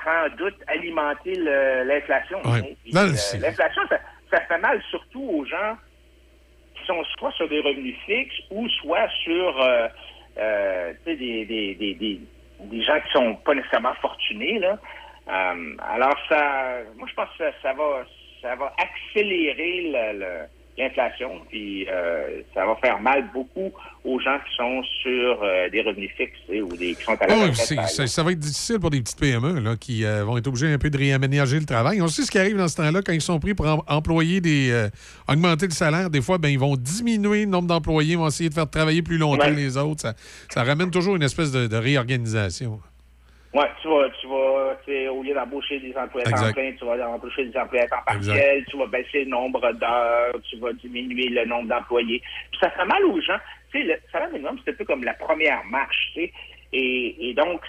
sans 0.04 0.36
doute 0.36 0.56
alimenter 0.66 1.34
l'inflation. 1.34 2.38
Ouais. 2.44 2.76
euh, 3.36 3.40
L'inflation, 3.40 3.82
ça, 3.88 3.98
ça 4.30 4.40
fait 4.42 4.58
mal 4.58 4.80
surtout 4.90 5.22
aux 5.22 5.44
gens 5.46 5.76
qui 6.74 6.84
sont 6.86 7.02
soit 7.18 7.32
sur 7.32 7.48
des 7.48 7.60
revenus 7.60 7.96
fixes 8.06 8.40
ou 8.50 8.68
soit 8.68 9.08
sur 9.24 9.62
euh, 9.62 9.88
euh, 10.38 10.92
des, 11.06 11.16
des, 11.16 11.74
des, 11.74 11.94
des, 11.94 12.20
des 12.60 12.82
gens 12.82 12.98
qui 13.00 13.12
sont 13.12 13.34
pas 13.36 13.54
nécessairement 13.54 13.94
fortunés. 13.94 14.58
Là. 14.58 14.78
Euh, 15.28 15.76
alors, 15.80 16.16
ça, 16.28 16.78
moi, 16.96 17.06
je 17.08 17.14
pense 17.14 17.28
que 17.38 17.44
ça, 17.62 17.72
va, 17.72 18.04
ça 18.40 18.54
va 18.56 18.74
accélérer 18.78 19.82
le- 19.92 20.18
le- 20.18 20.46
l'inflation, 20.78 21.30
puis 21.48 21.86
euh, 21.90 22.42
ça 22.54 22.64
va 22.64 22.76
faire 22.76 23.00
mal 23.00 23.24
beaucoup 23.34 23.72
aux 24.04 24.20
gens 24.20 24.38
qui 24.48 24.56
sont 24.56 24.82
sur 25.02 25.42
euh, 25.42 25.68
des 25.70 25.82
revenus 25.82 26.10
fixes 26.16 26.38
ou 26.62 26.76
des, 26.76 26.94
qui 26.94 27.02
sont 27.02 27.12
à 27.20 27.26
la 27.26 27.34
Ah 27.34 27.52
c'est- 27.54 27.74
par 27.74 27.88
ça, 27.88 28.06
ça 28.06 28.22
va 28.22 28.32
être 28.32 28.38
difficile 28.38 28.78
pour 28.78 28.90
des 28.90 29.00
petites 29.00 29.18
PME 29.18 29.60
là, 29.60 29.76
qui 29.76 30.04
euh, 30.04 30.24
vont 30.24 30.38
être 30.38 30.46
obligés 30.46 30.72
un 30.72 30.78
peu 30.78 30.88
de 30.90 30.96
réaménager 30.96 31.58
le 31.58 31.66
travail. 31.66 32.00
On 32.00 32.08
sait 32.08 32.22
ce 32.22 32.30
qui 32.30 32.38
arrive 32.38 32.56
dans 32.56 32.68
ce 32.68 32.76
temps-là 32.76 33.02
quand 33.04 33.12
ils 33.12 33.20
sont 33.20 33.38
pris 33.40 33.54
pour 33.54 33.66
em- 33.66 33.82
employer 33.88 34.40
des. 34.40 34.70
euh, 34.70 34.88
augmenter 35.28 35.66
le 35.66 35.72
salaire. 35.72 36.10
Des 36.10 36.22
fois, 36.22 36.38
ben, 36.38 36.48
ils 36.48 36.58
vont 36.58 36.76
diminuer 36.76 37.40
le 37.44 37.50
nombre 37.50 37.66
d'employés, 37.68 38.12
ils 38.12 38.18
vont 38.18 38.28
essayer 38.28 38.48
de 38.48 38.54
faire 38.54 38.70
travailler 38.70 39.02
plus 39.02 39.18
longtemps 39.18 39.44
Ouais. 39.44 39.50
que 39.50 39.56
les 39.56 39.76
autres. 39.76 40.00
Ça, 40.02 40.14
ça 40.50 40.62
ramène 40.62 40.90
toujours 40.90 41.16
une 41.16 41.22
espèce 41.22 41.50
de, 41.52 41.66
de 41.66 41.76
réorganisation. 41.76 42.80
Ouais, 43.54 43.66
tu 43.80 43.88
vas, 43.88 44.10
tu 44.20 44.26
vas, 44.26 44.76
tu 44.84 44.92
sais, 44.92 45.08
au 45.08 45.22
lieu 45.22 45.32
d'embaucher 45.32 45.80
des 45.80 45.96
employés 45.96 46.28
Exact. 46.28 46.52
plein, 46.52 46.72
tu 46.72 46.84
vas 46.84 47.08
embaucher 47.08 47.46
des 47.46 47.56
employés 47.58 47.86
temps 47.86 47.96
partiel, 48.06 48.64
tu 48.68 48.76
vas 48.76 48.86
baisser 48.86 49.24
le 49.24 49.30
nombre 49.30 49.72
d'heures, 49.72 50.34
tu 50.50 50.58
vas 50.58 50.72
diminuer 50.74 51.30
le 51.30 51.46
nombre 51.46 51.68
d'employés. 51.68 52.20
Puis 52.50 52.60
ça 52.60 52.70
fait 52.70 52.84
mal 52.84 53.02
aux 53.06 53.20
gens. 53.22 53.38
Tu 53.72 53.78
sais, 53.80 53.84
le 53.86 53.96
salaire 54.12 54.28
minimum, 54.30 54.58
c'est 54.64 54.72
un 54.72 54.74
peu 54.74 54.84
comme 54.84 55.02
la 55.02 55.14
première 55.14 55.64
marche, 55.64 56.10
tu 56.14 56.20
sais. 56.20 56.32
Et, 56.74 57.30
et 57.30 57.34
donc, 57.34 57.62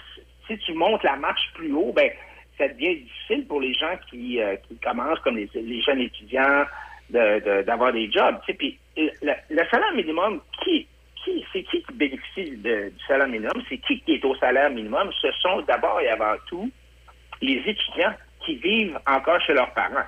si 0.46 0.58
tu 0.58 0.74
montes 0.74 1.02
la 1.02 1.16
marche 1.16 1.50
plus 1.54 1.72
haut, 1.72 1.92
ben, 1.94 2.10
ça 2.58 2.68
devient 2.68 2.96
difficile 2.96 3.46
pour 3.46 3.62
les 3.62 3.72
gens 3.72 3.96
qui, 4.10 4.38
euh, 4.42 4.56
qui 4.68 4.76
commencent, 4.76 5.20
comme 5.20 5.38
les, 5.38 5.48
les 5.54 5.80
jeunes 5.80 6.00
étudiants, 6.02 6.64
de- 7.08 7.40
de- 7.40 7.62
d'avoir 7.62 7.92
des 7.94 8.10
jobs. 8.12 8.36
Tu 8.44 8.52
sais, 8.52 8.58
puis 8.58 8.78
le, 8.98 9.32
le 9.48 9.62
salaire 9.70 9.94
minimum, 9.94 10.42
qui, 10.62 10.86
qui, 11.24 11.44
c'est 11.52 11.62
qui 11.64 11.82
qui 11.82 11.92
bénéficie 11.92 12.56
de- 12.56 12.90
du 12.90 13.04
salaire 13.06 13.28
minimum? 13.28 13.62
C'est 13.68 13.78
qui 13.78 14.00
qui 14.00 14.14
est 14.14 14.24
au 14.24 14.34
salaire 14.36 14.70
minimum? 14.70 15.10
Ce 15.20 15.30
sont 15.32 15.60
d'abord 15.62 16.00
et 16.00 16.08
avant 16.08 16.34
tout 16.46 16.70
les 17.42 17.62
étudiants 17.66 18.14
qui 18.40 18.56
vivent 18.56 18.98
encore 19.06 19.40
chez 19.42 19.54
leurs 19.54 19.72
parents. 19.72 20.06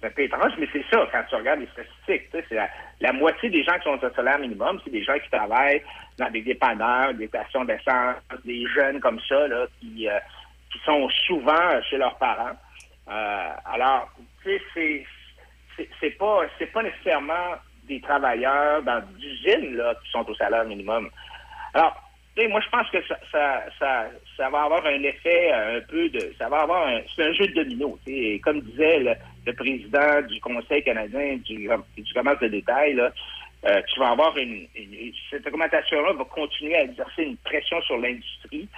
C'est 0.00 0.06
un 0.06 0.10
peu 0.10 0.22
étrange, 0.22 0.52
mais 0.58 0.68
c'est 0.72 0.84
ça 0.90 1.08
quand 1.10 1.22
tu 1.28 1.34
regardes 1.34 1.60
les 1.60 1.66
statistiques. 1.68 2.28
C'est 2.32 2.54
la, 2.54 2.68
la 3.00 3.12
moitié 3.12 3.48
des 3.50 3.64
gens 3.64 3.74
qui 3.78 3.84
sont 3.84 3.98
au 4.04 4.10
salaire 4.14 4.38
minimum, 4.38 4.80
c'est 4.84 4.90
des 4.90 5.02
gens 5.02 5.18
qui 5.18 5.30
travaillent 5.30 5.82
dans 6.18 6.30
des 6.30 6.42
dépanneurs, 6.42 7.14
des 7.14 7.26
stations 7.28 7.64
d'essence, 7.64 8.16
des 8.44 8.64
jeunes 8.74 9.00
comme 9.00 9.18
ça, 9.28 9.48
là, 9.48 9.66
qui, 9.80 10.08
euh, 10.08 10.18
qui 10.72 10.78
sont 10.84 11.08
souvent 11.26 11.82
chez 11.88 11.96
leurs 11.96 12.16
parents. 12.18 12.56
Euh, 13.10 13.50
alors, 13.64 14.08
tu 14.42 14.50
sais, 14.50 14.62
c'est 14.74 15.06
c'est- 15.76 15.88
c'est 16.00 16.10
pas 16.18 16.42
c'est 16.58 16.66
pas 16.66 16.82
nécessairement 16.82 17.54
travailleurs 18.00 18.82
dans 18.82 19.02
d'usines 19.18 19.76
là 19.76 19.94
qui 20.04 20.10
sont 20.10 20.28
au 20.28 20.34
salaire 20.34 20.64
minimum. 20.64 21.08
Alors, 21.74 21.96
moi 22.48 22.60
je 22.60 22.68
pense 22.70 22.88
que 22.90 22.98
ça, 23.30 24.48
va 24.50 24.62
avoir 24.62 24.84
un 24.86 25.02
effet 25.02 25.52
euh, 25.52 25.78
un 25.78 25.80
peu 25.82 26.08
de 26.08 26.32
ça 26.38 26.48
va 26.48 26.62
avoir 26.62 26.88
c'est 27.14 27.24
un 27.24 27.32
jeu 27.32 27.46
de 27.48 27.62
domino. 27.62 27.98
Et 28.06 28.40
Comme 28.40 28.60
disait 28.60 29.00
le, 29.46 29.52
président 29.52 30.22
du 30.28 30.40
Conseil 30.40 30.82
canadien 30.82 31.36
du, 31.44 31.68
commerce 32.14 32.40
de 32.40 32.48
détail, 32.48 32.98
euh, 32.98 33.80
tu 33.92 34.00
vas 34.00 34.10
avoir 34.10 34.36
une, 34.36 34.66
cette 35.30 35.46
augmentation-là 35.46 36.12
va 36.14 36.24
continuer 36.24 36.76
à 36.76 36.84
exercer 36.84 37.24
une 37.24 37.36
pression 37.38 37.80
sur 37.82 37.98
l'industrie. 37.98 38.68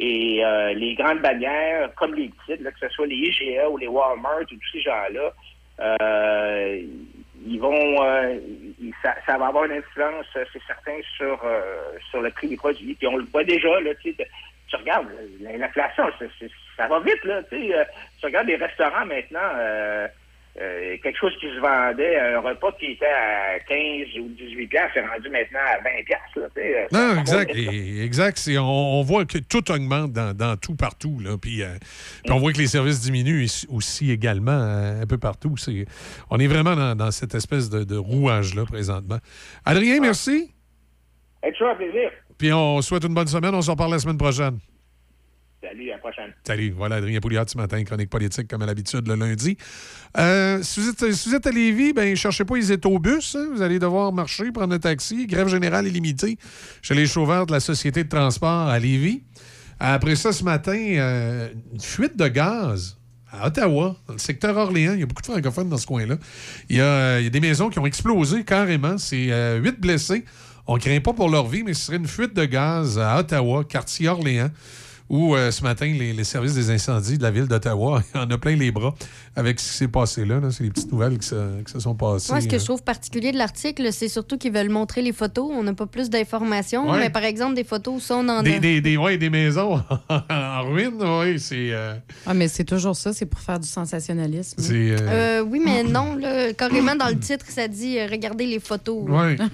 Et 0.00 0.44
euh, 0.44 0.72
les 0.74 0.94
grandes 0.94 1.20
bannières, 1.20 1.94
comme 1.94 2.14
les 2.14 2.30
là, 2.48 2.72
que 2.72 2.80
ce 2.80 2.88
soit 2.88 3.06
les 3.06 3.14
IGA 3.14 3.70
ou 3.70 3.76
les 3.76 3.86
Walmart 3.86 4.40
ou 4.40 4.56
tous 4.56 4.72
ces 4.72 4.80
gens-là, 4.80 5.32
ils 7.44 7.60
vont, 7.60 8.02
euh, 8.02 8.38
ça, 9.02 9.14
ça 9.26 9.36
va 9.36 9.48
avoir 9.48 9.64
une 9.64 9.72
influence, 9.72 10.26
euh, 10.36 10.44
c'est 10.52 10.62
certain, 10.66 10.96
sur 11.16 11.38
euh, 11.44 11.92
sur 12.10 12.22
le 12.22 12.30
prix 12.30 12.48
des 12.48 12.56
produits. 12.56 12.94
Puis 12.94 13.06
on 13.06 13.16
le 13.16 13.24
voit 13.24 13.44
déjà, 13.44 13.80
là, 13.80 13.94
tu 13.96 14.14
tu 14.14 14.76
regardes 14.76 15.08
euh, 15.08 15.56
l'inflation, 15.58 16.04
ça 16.76 16.88
va 16.88 17.00
vite, 17.00 17.22
là, 17.24 17.42
tu 17.44 17.74
euh, 17.74 17.84
tu 18.18 18.26
regardes 18.26 18.46
les 18.48 18.56
restaurants 18.56 19.06
maintenant. 19.06 20.08
Euh, 20.60 20.96
quelque 21.02 21.18
chose 21.18 21.32
qui 21.40 21.46
se 21.46 21.58
vendait, 21.60 22.16
un 22.18 22.40
repas 22.40 22.70
qui 22.78 22.92
était 22.92 23.06
à 23.06 23.58
15 23.68 24.18
ou 24.20 24.28
18 24.38 24.66
piastres, 24.68 24.90
c'est 24.94 25.00
rendu 25.06 25.28
maintenant 25.28 25.58
à 25.66 25.82
20 25.82 25.90
piastres. 26.06 26.38
Là, 26.38 26.46
tu 26.54 26.60
sais, 26.62 26.78
euh, 26.78 26.86
Non, 26.92 27.20
exact. 27.20 27.50
Et- 27.56 28.04
exact. 28.04 28.38
C'est- 28.38 28.56
On, 28.58 28.64
on 28.64 29.02
voit 29.02 29.24
que 29.24 29.38
tout 29.38 29.68
augmente 29.72 30.12
dans, 30.12 30.32
dans 30.36 30.56
tout, 30.56 30.76
partout. 30.76 31.18
Là. 31.20 31.36
Puis, 31.40 31.62
euh, 31.62 31.74
puis 32.22 32.32
on 32.32 32.38
voit 32.38 32.52
que 32.52 32.58
les 32.58 32.68
services 32.68 33.00
diminuent 33.00 33.46
aussi 33.68 34.10
également 34.12 34.52
euh, 34.52 35.02
un 35.02 35.06
peu 35.06 35.18
partout. 35.18 35.56
C'est- 35.56 35.86
on 36.30 36.38
est 36.38 36.46
vraiment 36.46 36.76
dans, 36.76 36.94
dans 36.94 37.10
cette 37.10 37.34
espèce 37.34 37.68
de, 37.68 37.82
de 37.82 37.96
rouage-là 37.96 38.64
présentement. 38.64 39.18
Adrien, 39.64 40.00
merci. 40.00 40.54
Hey, 41.42 41.52
toujours 41.52 41.70
un 41.70 41.74
plaisir. 41.76 42.10
Puis 42.38 42.52
on 42.52 42.80
souhaite 42.80 43.04
une 43.04 43.14
bonne 43.14 43.26
semaine. 43.26 43.54
On 43.54 43.62
se 43.62 43.70
reparle 43.70 43.90
la 43.92 43.98
semaine 43.98 44.18
prochaine. 44.18 44.58
Salut, 45.64 45.90
à 45.90 45.94
la 45.94 45.98
prochaine. 45.98 46.30
Salut, 46.46 46.74
voilà 46.76 46.96
Adrien 46.96 47.20
Pouliot 47.20 47.42
ce 47.46 47.56
matin, 47.56 47.82
chronique 47.84 48.10
politique 48.10 48.48
comme 48.48 48.60
à 48.60 48.66
l'habitude 48.66 49.08
le 49.08 49.14
lundi. 49.14 49.56
Euh, 50.18 50.58
si, 50.62 50.80
vous 50.80 51.34
êtes, 51.34 51.46
à 51.46 51.50
Lévis, 51.50 51.94
ben 51.94 52.14
cherchez 52.14 52.44
pas 52.44 52.56
les 52.56 52.70
autobus. 52.72 53.34
hein. 53.34 53.48
Vous 53.50 53.62
allez 53.62 53.78
devoir 53.78 54.12
marcher, 54.12 54.52
prendre 54.52 54.74
un 54.74 54.78
taxi. 54.78 55.26
Grève 55.26 55.48
générale 55.48 55.86
illimitée 55.86 56.36
chez 56.82 56.94
les 56.94 57.06
chauffeurs 57.06 57.46
de 57.46 57.52
la 57.52 57.60
Société 57.60 58.04
de 58.04 58.08
transport 58.10 58.68
à 58.68 58.78
Lévis. 58.78 59.22
Après 59.80 60.16
ça, 60.16 60.32
ce 60.32 60.44
matin, 60.44 60.76
euh, 60.76 61.48
une 61.72 61.80
fuite 61.80 62.16
de 62.18 62.28
gaz 62.28 62.98
à 63.32 63.46
Ottawa, 63.46 63.96
dans 64.06 64.12
le 64.12 64.18
secteur 64.18 64.54
Orléans. 64.58 64.92
Il 64.92 65.00
y 65.00 65.02
a 65.02 65.06
beaucoup 65.06 65.22
de 65.22 65.26
francophones 65.28 65.70
dans 65.70 65.78
ce 65.78 65.86
coin-là. 65.86 66.16
Il 66.68 66.76
y 66.76 66.80
a, 66.80 66.84
euh, 66.84 67.16
il 67.20 67.24
y 67.24 67.26
a 67.26 67.30
des 67.30 67.40
maisons 67.40 67.70
qui 67.70 67.78
ont 67.78 67.86
explosé 67.86 68.44
carrément. 68.44 68.98
C'est 68.98 69.58
huit 69.60 69.80
blessés. 69.80 70.26
On 70.66 70.76
ne 70.76 70.80
craint 70.80 71.00
pas 71.00 71.14
pour 71.14 71.30
leur 71.30 71.46
vie, 71.46 71.62
mais 71.62 71.72
ce 71.72 71.86
serait 71.86 71.96
une 71.96 72.06
fuite 72.06 72.34
de 72.34 72.44
gaz 72.44 72.98
à 72.98 73.18
Ottawa, 73.18 73.64
quartier 73.64 74.08
Orléans 74.08 74.50
où 75.10 75.34
euh, 75.36 75.50
ce 75.50 75.62
matin, 75.62 75.86
les, 75.86 76.12
les 76.12 76.24
services 76.24 76.54
des 76.54 76.70
incendies 76.70 77.18
de 77.18 77.22
la 77.22 77.30
ville 77.30 77.46
d'Ottawa 77.46 78.02
en 78.14 78.30
a 78.30 78.38
plein 78.38 78.56
les 78.56 78.70
bras 78.72 78.94
avec 79.36 79.60
ce 79.60 79.70
qui 79.70 79.76
s'est 79.78 79.88
passé 79.88 80.24
là. 80.24 80.40
là. 80.40 80.50
C'est 80.50 80.64
les 80.64 80.70
petites 80.70 80.90
nouvelles 80.90 81.18
qui 81.18 81.26
se, 81.28 81.62
qui 81.62 81.70
se 81.72 81.78
sont 81.80 81.94
passées. 81.94 82.32
Moi, 82.32 82.40
ce 82.40 82.48
que 82.48 82.56
euh. 82.56 82.58
je 82.58 82.64
trouve 82.64 82.82
particulier 82.82 83.30
de 83.30 83.36
l'article, 83.36 83.92
c'est 83.92 84.08
surtout 84.08 84.38
qu'ils 84.38 84.52
veulent 84.52 84.70
montrer 84.70 85.02
les 85.02 85.12
photos. 85.12 85.50
On 85.52 85.62
n'a 85.62 85.74
pas 85.74 85.86
plus 85.86 86.08
d'informations, 86.10 86.90
Ouais. 86.90 86.98
mais 87.00 87.10
par 87.10 87.24
exemple, 87.24 87.54
des 87.54 87.64
photos 87.64 87.94
où 87.96 88.00
ça, 88.00 88.16
on 88.16 88.28
en 88.28 88.42
des, 88.42 88.54
a. 88.54 88.58
des, 88.58 88.80
des- 88.80 88.96
ouais, 88.96 89.18
des 89.18 89.30
maisons 89.30 89.82
en 90.08 90.62
ruine, 90.70 90.94
oui, 91.00 91.38
c'est. 91.38 91.68
euh, 91.72 91.94
Ah, 92.26 92.32
mais 92.34 92.48
c'est 92.48 92.64
toujours 92.64 92.96
ça, 92.96 93.12
c'est 93.12 93.26
pour 93.26 93.40
faire 93.40 93.60
du 93.60 93.68
sensationnalisme. 93.68 94.56
euh, 94.72 94.96
Euh, 95.02 95.44
oui, 95.46 95.60
mais 95.64 95.82
non, 95.96 96.14
là, 96.16 96.52
carrément 96.54 96.94
dans 96.96 97.08
le 97.08 97.18
titre, 97.18 97.44
ça 97.48 97.68
dit 97.68 97.98
euh, 97.98 98.06
regardez 98.10 98.46
les 98.46 98.60
photos. 98.60 99.04
ouais. 99.08 99.36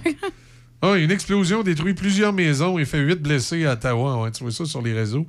Ah, 0.83 0.97
une 0.97 1.11
explosion 1.11 1.61
détruit 1.61 1.93
plusieurs 1.93 2.33
maisons 2.33 2.79
et 2.79 2.85
fait 2.85 2.99
huit 2.99 3.21
blessés 3.21 3.65
à 3.65 3.73
Ottawa. 3.73 4.23
Ouais, 4.23 4.31
tu 4.31 4.43
vois 4.43 4.51
ça 4.51 4.65
sur 4.65 4.81
les 4.81 4.93
réseaux. 4.93 5.27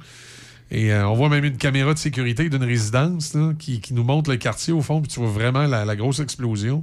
Et 0.71 0.91
euh, 0.91 1.07
on 1.07 1.15
voit 1.15 1.29
même 1.29 1.45
une 1.45 1.59
caméra 1.59 1.93
de 1.93 1.99
sécurité 1.99 2.49
d'une 2.49 2.65
résidence 2.65 3.37
qui, 3.59 3.83
qui 3.83 3.93
nous 3.93 4.05
montre 4.05 4.31
le 4.31 4.39
quartier 4.39 4.73
au 4.73 4.81
fond, 4.81 5.03
puis 5.03 5.13
tu 5.13 5.21
vois 5.21 5.29
vraiment 5.29 5.67
la, 5.67 5.97
grosse 5.97 6.21
explosion. 6.21 6.83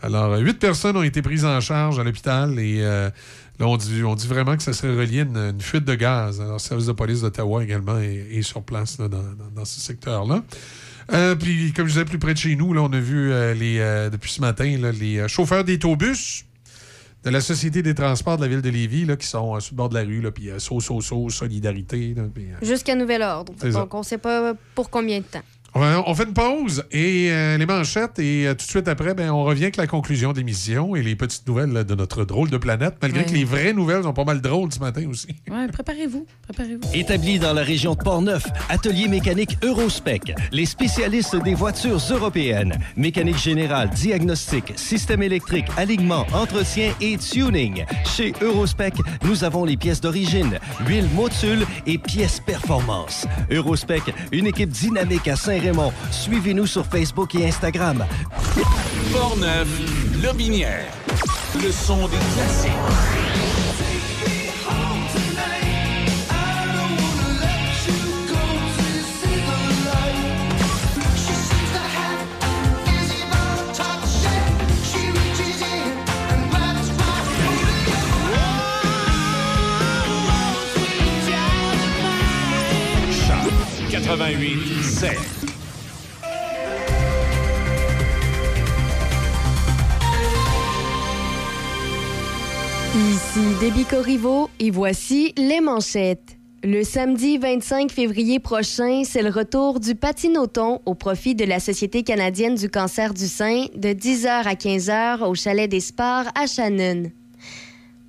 Alors, 0.00 0.32
euh, 0.32 0.38
huit 0.38 0.58
personnes 0.58 0.96
ont 0.96 1.02
été 1.02 1.20
prises 1.20 1.44
en 1.44 1.60
charge 1.60 1.98
à 1.98 2.04
l'hôpital 2.04 2.58
et 2.58 2.78
euh, 2.80 3.10
là, 3.60 3.66
on 3.66 3.76
dit, 3.76 4.02
on 4.02 4.14
dit 4.14 4.26
vraiment 4.26 4.56
que 4.56 4.62
ça 4.62 4.72
serait 4.72 4.96
relié 4.96 5.20
à 5.20 5.24
une, 5.24 5.60
fuite 5.60 5.84
de 5.84 5.94
gaz. 5.94 6.40
Alors, 6.40 6.54
le 6.54 6.58
service 6.58 6.86
de 6.86 6.92
police 6.92 7.20
d'Ottawa 7.20 7.62
également 7.62 7.98
est, 7.98 8.40
sur 8.40 8.62
place 8.62 8.96
dans, 8.96 9.08
dans- 9.08 9.64
ce 9.66 9.80
secteur-là. 9.80 10.42
Puis, 11.38 11.74
comme 11.74 11.88
je 11.88 11.92
disais, 11.92 12.04
plus 12.06 12.18
près 12.18 12.32
de 12.32 12.38
chez 12.38 12.56
nous, 12.56 12.72
là, 12.72 12.80
on 12.80 12.92
a 12.94 12.98
vu 12.98 13.28
les, 13.54 14.08
depuis 14.10 14.32
ce 14.32 14.40
matin 14.40 14.64
les 14.98 15.28
chauffeurs 15.28 15.64
d'autobus 15.64 16.46
de 17.24 17.30
la 17.30 17.40
Société 17.40 17.82
des 17.82 17.94
transports 17.94 18.36
de 18.36 18.42
la 18.42 18.48
ville 18.48 18.62
de 18.62 18.70
Lévis 18.70 19.04
là, 19.04 19.16
qui 19.16 19.26
sont 19.26 19.54
euh, 19.56 19.60
sur 19.60 19.74
le 19.74 19.76
bord 19.76 19.88
de 19.88 19.94
la 19.94 20.02
rue, 20.02 20.20
là, 20.20 20.30
puis 20.32 20.50
euh, 20.50 20.58
so, 20.58 20.80
so, 20.80 21.00
so, 21.00 21.28
solidarité. 21.30 22.14
euh, 22.18 22.28
Jusqu'à 22.62 22.94
nouvel 22.94 23.22
ordre. 23.22 23.52
Ça. 23.60 23.70
Donc, 23.70 23.94
on 23.94 23.98
ne 24.00 24.04
sait 24.04 24.18
pas 24.18 24.54
pour 24.74 24.90
combien 24.90 25.18
de 25.18 25.24
temps. 25.24 25.42
On 25.74 26.14
fait 26.14 26.24
une 26.24 26.34
pause 26.34 26.84
et 26.92 27.28
euh, 27.30 27.56
les 27.56 27.66
manchettes 27.66 28.18
et 28.18 28.46
euh, 28.46 28.50
tout 28.52 28.58
de 28.66 28.70
suite 28.70 28.88
après, 28.88 29.14
ben, 29.14 29.30
on 29.30 29.44
revient 29.44 29.64
avec 29.64 29.76
la 29.76 29.86
conclusion 29.86 30.32
d'émission 30.32 30.94
et 30.96 31.02
les 31.02 31.16
petites 31.16 31.46
nouvelles 31.46 31.72
là, 31.72 31.84
de 31.84 31.94
notre 31.94 32.24
drôle 32.24 32.50
de 32.50 32.58
planète, 32.58 32.96
malgré 33.00 33.20
Ouais. 33.22 33.26
que 33.26 33.32
les 33.32 33.44
vraies 33.44 33.72
nouvelles 33.72 34.02
sont 34.02 34.12
pas 34.12 34.24
mal 34.24 34.40
drôles 34.40 34.72
ce 34.72 34.80
matin 34.80 35.06
aussi. 35.08 35.28
Ouais, 35.50 35.68
préparez-vous, 35.68 36.26
préparez-vous. 36.42 36.80
Établi 36.92 37.38
dans 37.38 37.52
la 37.52 37.62
région 37.62 37.94
de 37.94 38.02
Portneuf, 38.02 38.44
Atelier 38.68 39.06
mécanique 39.08 39.56
Eurospec, 39.62 40.34
les 40.50 40.66
spécialistes 40.66 41.36
des 41.42 41.54
voitures 41.54 42.00
européennes. 42.10 42.72
Mécanique 42.96 43.38
générale, 43.38 43.90
diagnostic, 43.90 44.72
système 44.76 45.22
électrique, 45.22 45.66
alignement, 45.76 46.26
entretien 46.34 46.92
et 47.00 47.16
tuning. 47.16 47.84
Chez 48.04 48.32
Eurospec, 48.42 48.94
nous 49.24 49.44
avons 49.44 49.64
les 49.64 49.76
pièces 49.76 50.00
d'origine, 50.00 50.58
huile 50.86 51.08
motule 51.14 51.64
et 51.86 51.96
pièces 51.98 52.40
performance. 52.40 53.26
Eurospec, 53.50 54.02
une 54.32 54.46
équipe 54.46 54.70
dynamique 54.70 55.28
à 55.28 55.36
Saint-Raymond. 55.62 55.92
Suivez-nous 56.10 56.66
sur 56.66 56.84
Facebook 56.84 57.34
et 57.36 57.46
Instagram. 57.46 58.04
Portneuf, 59.12 59.68
Lobinière. 60.22 60.86
Le 61.62 61.70
son 61.70 62.08
des 62.08 62.16
classiques. 62.34 62.72
Choc 85.00 85.51
Ici 92.94 93.40
Déby 93.58 93.86
Corriveau 93.86 94.50
et 94.60 94.70
voici 94.70 95.32
les 95.38 95.62
manchettes. 95.62 96.36
Le 96.62 96.84
samedi 96.84 97.38
25 97.38 97.90
février 97.90 98.38
prochain, 98.38 99.02
c'est 99.06 99.22
le 99.22 99.30
retour 99.30 99.80
du 99.80 99.94
patinoton 99.94 100.82
au 100.84 100.94
profit 100.94 101.34
de 101.34 101.46
la 101.46 101.58
Société 101.58 102.02
canadienne 102.02 102.54
du 102.54 102.68
cancer 102.68 103.14
du 103.14 103.28
sein 103.28 103.64
de 103.74 103.88
10h 103.88 104.28
à 104.28 104.52
15h 104.52 105.24
au 105.24 105.34
Chalet 105.34 105.70
des 105.70 105.80
Sports 105.80 106.26
à 106.38 106.46
Shannon. 106.46 107.10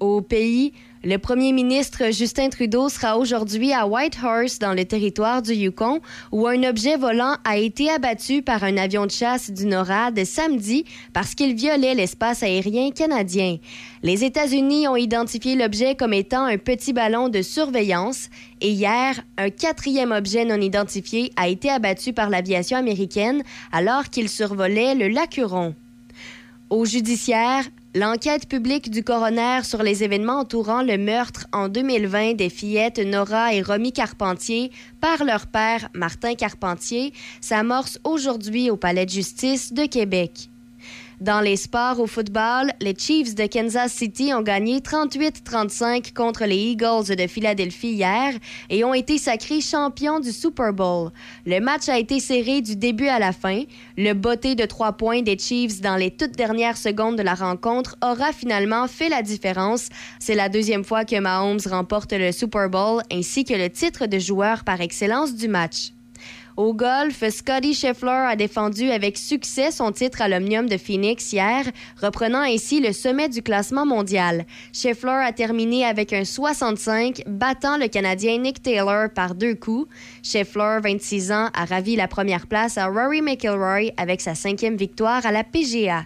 Au 0.02 0.20
pays, 0.20 0.74
le 1.06 1.18
premier 1.18 1.52
ministre 1.52 2.14
Justin 2.14 2.48
Trudeau 2.48 2.88
sera 2.88 3.18
aujourd'hui 3.18 3.74
à 3.74 3.86
Whitehorse, 3.86 4.60
dans 4.60 4.74
le 4.74 4.86
territoire 4.86 5.42
du 5.42 5.54
Yukon, 5.54 6.00
où 6.32 6.48
un 6.48 6.64
objet 6.64 6.96
volant 6.96 7.36
a 7.44 7.58
été 7.58 7.90
abattu 7.90 8.42
par 8.42 8.64
un 8.64 8.78
avion 8.78 9.06
de 9.06 9.12
chasse 9.12 9.52
du 9.52 9.66
NORAD 9.66 10.24
samedi 10.24 10.86
parce 11.12 11.36
qu'il 11.36 11.56
violait 11.56 11.94
l'espace 11.94 12.42
aérien 12.42 12.92
canadien. 12.92 13.58
Les 14.02 14.24
États-Unis 14.24 14.88
ont 14.88 14.96
identifié 14.96 15.58
l'objet 15.58 15.96
comme 15.96 16.14
étant 16.14 16.46
un 16.46 16.58
petit 16.58 16.94
ballon 16.94 17.28
de 17.28 17.42
surveillance 17.42 18.30
et 18.62 18.70
hier, 18.70 19.20
un 19.38 19.50
quatrième 19.50 20.14
objet 20.14 20.46
non 20.46 20.62
identifié 20.62 21.34
a 21.36 21.50
été 21.50 21.70
abattu 21.70 22.14
par 22.14 22.30
l'aviation 22.30 22.78
américaine 22.78 23.44
alors 23.74 24.06
qu'il 24.06 24.30
survolait 24.30 24.96
le 24.96 25.10
lac 25.10 25.36
Huron. 25.36 25.76
Au 26.70 26.86
judiciaire, 26.86 27.66
L'enquête 27.96 28.50
publique 28.50 28.90
du 28.90 29.04
coroner 29.04 29.60
sur 29.64 29.84
les 29.84 30.04
événements 30.04 30.40
entourant 30.40 30.82
le 30.82 30.98
meurtre 30.98 31.46
en 31.54 31.70
2020 31.70 32.34
des 32.34 32.50
fillettes 32.50 32.98
Nora 32.98 33.54
et 33.54 33.62
Romy 33.62 33.94
Carpentier 33.94 34.72
par 35.00 35.24
leur 35.24 35.46
père 35.46 35.90
Martin 35.94 36.34
Carpentier 36.34 37.14
s'amorce 37.40 38.00
aujourd'hui 38.04 38.72
au 38.72 38.78
Palais 38.78 39.06
de 39.06 39.12
justice 39.12 39.74
de 39.74 39.86
Québec. 39.86 40.50
Dans 41.24 41.40
les 41.40 41.56
sports 41.56 42.02
au 42.02 42.06
football, 42.06 42.74
les 42.82 42.96
Chiefs 42.98 43.34
de 43.34 43.48
Kansas 43.48 43.94
City 43.94 44.34
ont 44.34 44.42
gagné 44.42 44.80
38-35 44.80 46.12
contre 46.12 46.44
les 46.44 46.58
Eagles 46.58 47.16
de 47.16 47.28
Philadelphie 47.28 47.94
hier 47.94 48.34
et 48.70 48.84
ont 48.84 48.94
été 48.94 49.18
sacrés 49.18 49.62
champions 49.62 50.20
du 50.20 50.34
Super 50.34 50.74
Bowl. 50.74 51.12
Le 51.46 51.62
match 51.62 51.88
a 51.88 51.98
été 51.98 52.20
serré 52.20 52.60
du 52.60 52.76
début 52.76 53.08
à 53.08 53.20
la 53.20 53.32
fin. 53.32 53.64
Le 53.96 54.12
botté 54.12 54.56
de 54.56 54.66
trois 54.66 54.92
points 54.92 55.22
des 55.22 55.38
Chiefs 55.38 55.80
dans 55.80 55.96
les 55.96 56.12
toutes 56.12 56.36
dernières 56.36 56.76
secondes 56.76 57.18
de 57.18 57.24
la 57.24 57.36
rencontre 57.36 57.96
aura 58.04 58.34
finalement 58.34 58.90
fait 58.90 59.08
la 59.08 59.22
différence. 59.22 59.88
C'est 60.20 60.36
la 60.36 60.50
deuxième 60.50 60.84
fois 60.84 61.06
que 61.06 61.18
Mahomes 61.18 61.62
remporte 61.70 62.12
le 62.12 62.34
Super 62.34 62.70
Bowl 62.70 63.02
ainsi 63.10 63.46
que 63.46 63.54
le 63.54 63.70
titre 63.70 64.08
de 64.08 64.20
joueur 64.20 64.66
par 64.66 64.82
excellence 64.82 65.34
du 65.36 65.48
match. 65.48 65.94
Au 66.56 66.76
golf, 66.76 67.28
Scotty 67.28 67.74
Scheffler 67.74 68.28
a 68.30 68.36
défendu 68.36 68.92
avec 68.92 69.18
succès 69.18 69.72
son 69.72 69.92
titre 69.92 70.22
à 70.22 70.28
l'Omnium 70.28 70.70
de 70.70 70.78
Phoenix 70.78 71.34
hier, 71.34 71.64
reprenant 72.00 72.42
ainsi 72.42 72.80
le 72.80 72.94
sommet 72.94 73.28
du 73.28 73.42
classement 73.42 73.88
mondial. 73.88 74.46
Scheffler 74.72 75.24
a 75.26 75.32
terminé 75.32 75.84
avec 75.84 76.14
un 76.14 76.26
65, 76.26 77.24
battant 77.26 77.78
le 77.78 77.88
Canadien 77.88 78.38
Nick 78.38 78.62
Taylor 78.62 79.10
par 79.10 79.34
deux 79.34 79.56
coups. 79.56 79.88
Scheffler, 80.22 80.78
26 80.84 81.32
ans, 81.32 81.50
a 81.56 81.66
ravi 81.66 81.96
la 81.96 82.08
première 82.08 82.46
place 82.46 82.78
à 82.78 82.86
Rory 82.86 83.24
McIlroy 83.24 83.92
avec 83.98 84.22
sa 84.22 84.36
cinquième 84.36 84.78
victoire 84.78 85.26
à 85.26 85.32
la 85.32 85.44
PGA. 85.44 86.06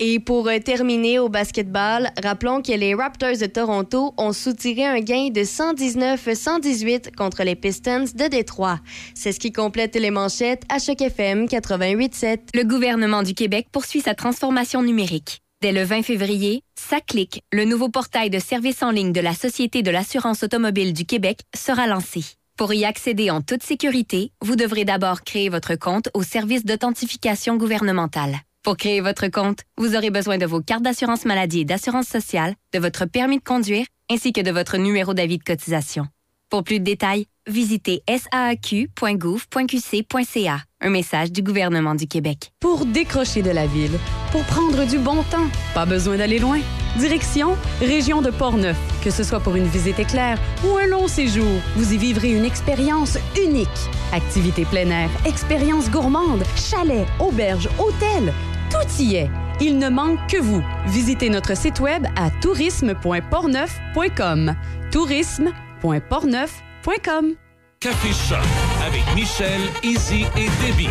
Et 0.00 0.18
pour 0.18 0.48
euh, 0.48 0.58
terminer 0.58 1.18
au 1.18 1.28
basketball, 1.28 2.10
rappelons 2.22 2.62
que 2.62 2.72
les 2.72 2.94
Raptors 2.94 3.38
de 3.38 3.46
Toronto 3.46 4.14
ont 4.16 4.32
soutiré 4.32 4.84
un 4.84 5.00
gain 5.00 5.28
de 5.30 5.40
119-118 5.40 7.14
contre 7.14 7.42
les 7.42 7.54
Pistons 7.54 8.04
de 8.14 8.28
Détroit. 8.28 8.78
C'est 9.14 9.32
ce 9.32 9.40
qui 9.40 9.52
complète 9.52 9.96
les 9.96 10.10
manchettes 10.10 10.62
à 10.68 10.78
Choc 10.78 11.00
FM 11.00 11.46
88.7. 11.46 12.38
Le 12.54 12.64
gouvernement 12.64 13.22
du 13.22 13.34
Québec 13.34 13.66
poursuit 13.72 14.00
sa 14.00 14.14
transformation 14.14 14.82
numérique. 14.82 15.42
Dès 15.62 15.70
le 15.72 15.84
20 15.84 16.02
février, 16.02 16.64
SACLIC, 16.74 17.42
le 17.52 17.64
nouveau 17.64 17.88
portail 17.88 18.30
de 18.30 18.40
services 18.40 18.82
en 18.82 18.90
ligne 18.90 19.12
de 19.12 19.20
la 19.20 19.32
Société 19.32 19.82
de 19.82 19.92
l'assurance 19.92 20.42
automobile 20.42 20.92
du 20.92 21.04
Québec, 21.06 21.38
sera 21.54 21.86
lancé. 21.86 22.24
Pour 22.58 22.74
y 22.74 22.84
accéder 22.84 23.30
en 23.30 23.40
toute 23.40 23.62
sécurité, 23.62 24.32
vous 24.40 24.56
devrez 24.56 24.84
d'abord 24.84 25.22
créer 25.22 25.48
votre 25.48 25.76
compte 25.76 26.08
au 26.14 26.22
service 26.22 26.64
d'authentification 26.64 27.56
gouvernementale. 27.56 28.40
Pour 28.62 28.76
créer 28.76 29.00
votre 29.00 29.26
compte, 29.26 29.64
vous 29.76 29.96
aurez 29.96 30.10
besoin 30.10 30.38
de 30.38 30.46
vos 30.46 30.60
cartes 30.60 30.84
d'assurance 30.84 31.24
maladie 31.24 31.60
et 31.60 31.64
d'assurance 31.64 32.06
sociale, 32.06 32.54
de 32.72 32.78
votre 32.78 33.06
permis 33.06 33.38
de 33.38 33.42
conduire 33.42 33.86
ainsi 34.08 34.32
que 34.32 34.40
de 34.40 34.52
votre 34.52 34.76
numéro 34.76 35.14
d'avis 35.14 35.38
de 35.38 35.42
cotisation. 35.42 36.06
Pour 36.48 36.62
plus 36.62 36.78
de 36.78 36.84
détails, 36.84 37.26
visitez 37.48 38.02
saaq.gouv.qc.ca. 38.06 40.60
Un 40.80 40.90
message 40.90 41.32
du 41.32 41.42
gouvernement 41.42 41.96
du 41.96 42.06
Québec. 42.06 42.52
Pour 42.60 42.86
décrocher 42.86 43.42
de 43.42 43.50
la 43.50 43.66
ville, 43.66 43.98
pour 44.30 44.44
prendre 44.44 44.86
du 44.86 44.98
bon 44.98 45.24
temps, 45.24 45.48
pas 45.74 45.86
besoin 45.86 46.18
d'aller 46.18 46.38
loin. 46.38 46.60
Direction 46.98 47.56
Région 47.80 48.20
de 48.20 48.30
Portneuf. 48.30 48.76
Que 49.02 49.10
ce 49.10 49.24
soit 49.24 49.40
pour 49.40 49.56
une 49.56 49.66
visite 49.66 49.98
éclair 49.98 50.38
ou 50.64 50.76
un 50.76 50.86
long 50.86 51.08
séjour, 51.08 51.50
vous 51.74 51.94
y 51.94 51.98
vivrez 51.98 52.32
une 52.32 52.44
expérience 52.44 53.18
unique. 53.42 53.66
Activités 54.12 54.66
plein 54.66 54.88
air, 54.90 55.10
expériences 55.24 55.90
gourmandes, 55.90 56.44
chalets, 56.54 57.08
auberges, 57.18 57.70
hôtels, 57.78 58.32
tout 58.72 59.02
y 59.02 59.14
est. 59.16 59.30
Il 59.60 59.78
ne 59.78 59.88
manque 59.88 60.18
que 60.28 60.36
vous. 60.38 60.62
Visitez 60.86 61.28
notre 61.30 61.56
site 61.56 61.78
web 61.80 62.06
à 62.16 62.30
tourisme.portneuf.com. 62.40 64.54
tourisme.portneuf.com. 64.90 67.34
Café 67.80 68.12
Choc 68.12 68.38
avec 68.86 69.02
Michel, 69.14 69.60
Izzy 69.82 70.24
et 70.36 70.48
Debbie. 70.64 70.88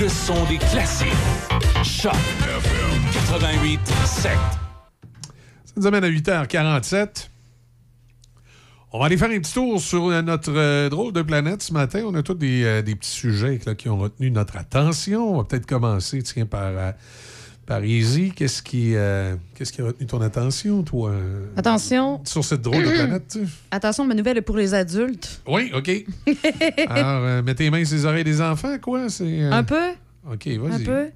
Le 0.00 0.08
son 0.08 0.44
des 0.44 0.58
classiques. 0.58 1.08
Choc 1.82 2.12
88 3.12 3.80
7. 4.04 4.32
Ça 5.64 5.72
nous 5.76 5.86
amène 5.86 6.04
à 6.04 6.08
8h47. 6.08 7.28
On 8.96 9.00
va 9.00 9.06
aller 9.06 9.16
faire 9.16 9.28
un 9.30 9.40
petit 9.40 9.52
tour 9.52 9.80
sur 9.80 10.06
euh, 10.08 10.22
notre 10.22 10.52
euh, 10.54 10.88
drôle 10.88 11.12
de 11.12 11.22
planète 11.22 11.62
ce 11.62 11.72
matin. 11.72 12.04
On 12.06 12.14
a 12.14 12.22
tous 12.22 12.34
des, 12.34 12.62
euh, 12.62 12.80
des 12.80 12.94
petits 12.94 13.10
sujets 13.10 13.58
là, 13.66 13.74
qui 13.74 13.88
ont 13.88 13.98
retenu 13.98 14.30
notre 14.30 14.56
attention. 14.56 15.32
On 15.34 15.38
va 15.38 15.42
peut-être 15.42 15.66
commencer 15.66 16.22
tiens, 16.22 16.46
par, 16.46 16.62
euh, 16.62 16.92
par 17.66 17.84
Easy. 17.84 18.30
Qu'est-ce 18.30 18.62
qui, 18.62 18.94
qu'est-ce 19.56 19.72
qui 19.72 19.80
a 19.80 19.86
retenu 19.86 20.06
ton 20.06 20.20
attention, 20.20 20.84
toi? 20.84 21.12
Attention. 21.56 22.20
Sur 22.24 22.44
cette 22.44 22.62
drôle 22.62 22.84
de 22.84 22.90
planète, 22.90 23.24
tu? 23.32 23.40
Attention, 23.72 24.04
ma 24.04 24.14
nouvelle 24.14 24.38
est 24.38 24.42
pour 24.42 24.56
les 24.56 24.74
adultes. 24.74 25.42
Oui, 25.48 25.72
OK. 25.74 25.90
Alors, 26.86 27.42
mets 27.42 27.56
tes 27.56 27.70
mains 27.70 27.84
sur 27.84 27.96
les 27.96 28.04
oreilles 28.06 28.22
des 28.22 28.40
enfants, 28.40 28.78
quoi? 28.80 29.08
C'est, 29.08 29.42
Un 29.42 29.64
peu. 29.64 29.88
OK, 30.32 30.46
Un 30.46 30.58
vas-y. 30.68 30.84
peu. 30.84 31.06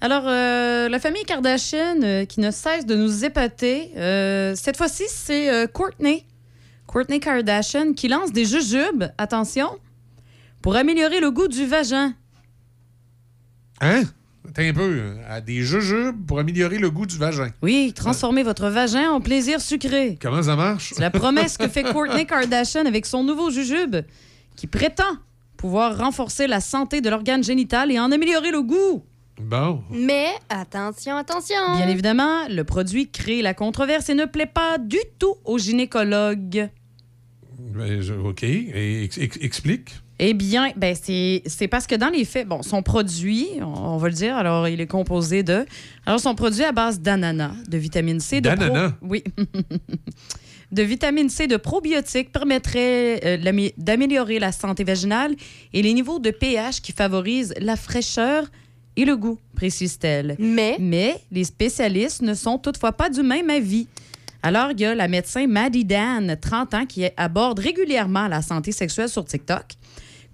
Alors, 0.00 0.24
euh, 0.28 0.88
la 0.88 1.00
famille 1.00 1.24
Kardashian 1.24 2.00
euh, 2.02 2.24
qui 2.26 2.38
ne 2.40 2.52
cesse 2.52 2.86
de 2.86 2.94
nous 2.94 3.24
épater. 3.24 3.90
euh, 3.96 4.54
cette 4.54 4.76
fois-ci, 4.76 5.04
c'est 5.08 5.66
Courtney. 5.72 6.26
Courtney 6.94 7.18
Kardashian 7.18 7.92
qui 7.92 8.06
lance 8.06 8.30
des 8.30 8.44
jujubes, 8.44 9.06
attention, 9.18 9.68
pour 10.62 10.76
améliorer 10.76 11.18
le 11.18 11.32
goût 11.32 11.48
du 11.48 11.66
vagin. 11.66 12.14
Hein? 13.80 14.04
Attends 14.48 14.62
un 14.62 14.72
peu. 14.72 15.16
À 15.28 15.40
des 15.40 15.62
jujubes 15.62 16.24
pour 16.24 16.38
améliorer 16.38 16.78
le 16.78 16.92
goût 16.92 17.04
du 17.04 17.18
vagin. 17.18 17.50
Oui, 17.62 17.92
transformer 17.96 18.44
votre 18.44 18.68
vagin 18.68 19.10
en 19.10 19.20
plaisir 19.20 19.60
sucré. 19.60 20.16
Comment 20.22 20.44
ça 20.44 20.54
marche? 20.54 20.92
C'est 20.94 21.00
la 21.00 21.10
promesse 21.10 21.58
que 21.58 21.66
fait 21.66 21.82
Courtney 21.82 22.26
Kardashian 22.26 22.86
avec 22.86 23.06
son 23.06 23.24
nouveau 23.24 23.50
jujube, 23.50 23.96
qui 24.54 24.68
prétend 24.68 25.16
pouvoir 25.56 25.98
renforcer 25.98 26.46
la 26.46 26.60
santé 26.60 27.00
de 27.00 27.10
l'organe 27.10 27.42
génital 27.42 27.90
et 27.90 27.98
en 27.98 28.12
améliorer 28.12 28.52
le 28.52 28.62
goût. 28.62 29.02
Bon. 29.40 29.82
Mais 29.90 30.28
attention, 30.48 31.16
attention. 31.16 31.56
Bien 31.76 31.88
évidemment, 31.88 32.46
le 32.48 32.62
produit 32.62 33.10
crée 33.10 33.42
la 33.42 33.52
controverse 33.52 34.10
et 34.10 34.14
ne 34.14 34.26
plaît 34.26 34.46
pas 34.46 34.78
du 34.78 35.00
tout 35.18 35.34
aux 35.44 35.58
gynécologues. 35.58 36.70
Ben, 37.58 38.00
je- 38.00 38.12
OK. 38.14 38.42
Et 38.42 39.04
ex- 39.04 39.18
ex- 39.18 39.38
explique. 39.40 39.90
Eh 40.20 40.32
bien, 40.32 40.70
ben 40.76 40.94
c'est 41.00 41.42
c'est 41.46 41.66
parce 41.66 41.88
que 41.88 41.96
dans 41.96 42.08
les 42.08 42.24
faits, 42.24 42.46
bon, 42.46 42.62
son 42.62 42.82
produit, 42.82 43.48
on, 43.60 43.64
on 43.64 43.96
va 43.96 44.08
le 44.08 44.14
dire, 44.14 44.36
alors 44.36 44.68
il 44.68 44.80
est 44.80 44.86
composé 44.86 45.42
de. 45.42 45.66
Alors, 46.06 46.20
son 46.20 46.34
produit 46.36 46.62
à 46.62 46.70
base 46.70 47.00
d'ananas, 47.00 47.54
de 47.68 47.76
vitamine 47.78 48.20
C, 48.20 48.40
de. 48.40 48.48
pro- 48.48 48.56
D'ananas? 48.58 48.92
Oui. 49.02 49.24
de 50.72 50.82
vitamine 50.82 51.28
C, 51.28 51.46
de 51.46 51.56
probiotiques 51.56 52.32
permettrait 52.32 53.20
euh, 53.24 53.70
d'améliorer 53.76 54.38
la 54.38 54.52
santé 54.52 54.84
vaginale 54.84 55.34
et 55.72 55.82
les 55.82 55.92
niveaux 55.92 56.18
de 56.18 56.30
pH 56.30 56.80
qui 56.80 56.92
favorisent 56.92 57.54
la 57.60 57.76
fraîcheur 57.76 58.44
et 58.96 59.04
le 59.04 59.16
goût, 59.16 59.38
précise-t-elle. 59.56 60.36
Mais? 60.38 60.76
Mais 60.78 61.16
les 61.32 61.44
spécialistes 61.44 62.22
ne 62.22 62.34
sont 62.34 62.58
toutefois 62.58 62.92
pas 62.92 63.10
du 63.10 63.22
même 63.22 63.50
avis. 63.50 63.88
Alors, 64.44 64.72
il 64.72 64.80
y 64.80 64.84
a 64.84 64.94
la 64.94 65.08
médecin 65.08 65.46
Maddie 65.46 65.86
Dan, 65.86 66.36
30 66.38 66.74
ans, 66.74 66.84
qui 66.84 67.08
aborde 67.16 67.60
régulièrement 67.60 68.28
la 68.28 68.42
santé 68.42 68.72
sexuelle 68.72 69.08
sur 69.08 69.24
TikTok, 69.24 69.64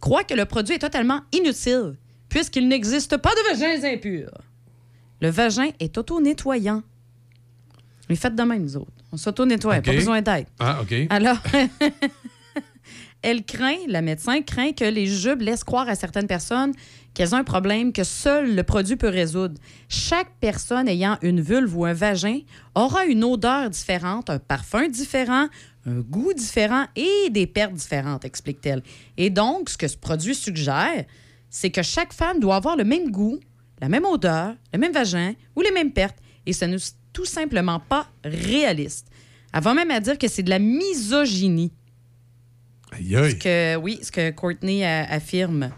croit 0.00 0.24
que 0.24 0.34
le 0.34 0.46
produit 0.46 0.74
est 0.74 0.80
totalement 0.80 1.20
inutile, 1.30 1.94
puisqu'il 2.28 2.66
n'existe 2.66 3.16
pas 3.18 3.30
de 3.30 3.50
vagins 3.52 3.84
impurs. 3.84 4.36
Le 5.20 5.30
vagin 5.30 5.70
est 5.78 5.96
auto-nettoyant. 5.96 6.82
Mais 8.08 8.16
faites 8.16 8.34
de 8.34 8.42
même, 8.42 8.62
nous 8.62 8.76
autres. 8.78 8.90
On 9.12 9.16
s'auto-nettoie, 9.16 9.76
OK. 9.78 9.84
pas 9.84 9.92
besoin 9.92 10.22
d'aide. 10.22 10.46
Ah, 10.58 10.80
OK. 10.82 10.92
Alors, 11.08 11.38
elle 13.22 13.44
craint, 13.44 13.78
la 13.86 14.02
médecin 14.02 14.42
craint 14.42 14.72
que 14.72 14.86
les 14.86 15.06
jujubes 15.06 15.42
laissent 15.42 15.62
croire 15.62 15.88
à 15.88 15.94
certaines 15.94 16.26
personnes 16.26 16.72
qu'elles 17.14 17.34
ont 17.34 17.38
un 17.38 17.44
problème 17.44 17.92
que 17.92 18.04
seul 18.04 18.54
le 18.54 18.62
produit 18.62 18.96
peut 18.96 19.08
résoudre. 19.08 19.60
Chaque 19.88 20.30
personne 20.40 20.88
ayant 20.88 21.18
une 21.22 21.40
vulve 21.40 21.76
ou 21.76 21.84
un 21.84 21.92
vagin 21.92 22.40
aura 22.74 23.04
une 23.06 23.24
odeur 23.24 23.68
différente, 23.70 24.30
un 24.30 24.38
parfum 24.38 24.88
différent, 24.88 25.48
un 25.86 26.00
goût 26.00 26.32
différent 26.32 26.86
et 26.96 27.30
des 27.30 27.46
pertes 27.46 27.74
différentes, 27.74 28.24
explique-t-elle. 28.24 28.82
Et 29.16 29.30
donc, 29.30 29.70
ce 29.70 29.76
que 29.78 29.88
ce 29.88 29.96
produit 29.96 30.34
suggère, 30.34 31.04
c'est 31.48 31.70
que 31.70 31.82
chaque 31.82 32.12
femme 32.12 32.38
doit 32.38 32.56
avoir 32.56 32.76
le 32.76 32.84
même 32.84 33.10
goût, 33.10 33.40
la 33.80 33.88
même 33.88 34.04
odeur, 34.04 34.54
le 34.72 34.78
même 34.78 34.92
vagin 34.92 35.32
ou 35.56 35.62
les 35.62 35.72
mêmes 35.72 35.92
pertes. 35.92 36.18
Et 36.46 36.52
ce 36.52 36.64
n'est 36.64 36.76
tout 37.12 37.24
simplement 37.24 37.80
pas 37.80 38.06
réaliste. 38.24 39.08
Va 39.52 39.74
même 39.74 39.90
à 39.90 39.98
dire 39.98 40.16
que 40.16 40.28
c'est 40.28 40.44
de 40.44 40.50
la 40.50 40.60
misogynie. 40.60 41.72
Aïe, 42.92 43.16
aïe. 43.16 43.30
Ce 43.32 43.36
que, 43.36 43.76
oui, 43.76 43.98
ce 44.02 44.12
que 44.12 44.30
Courtney 44.30 44.84
a- 44.84 45.10
affirme. 45.10 45.70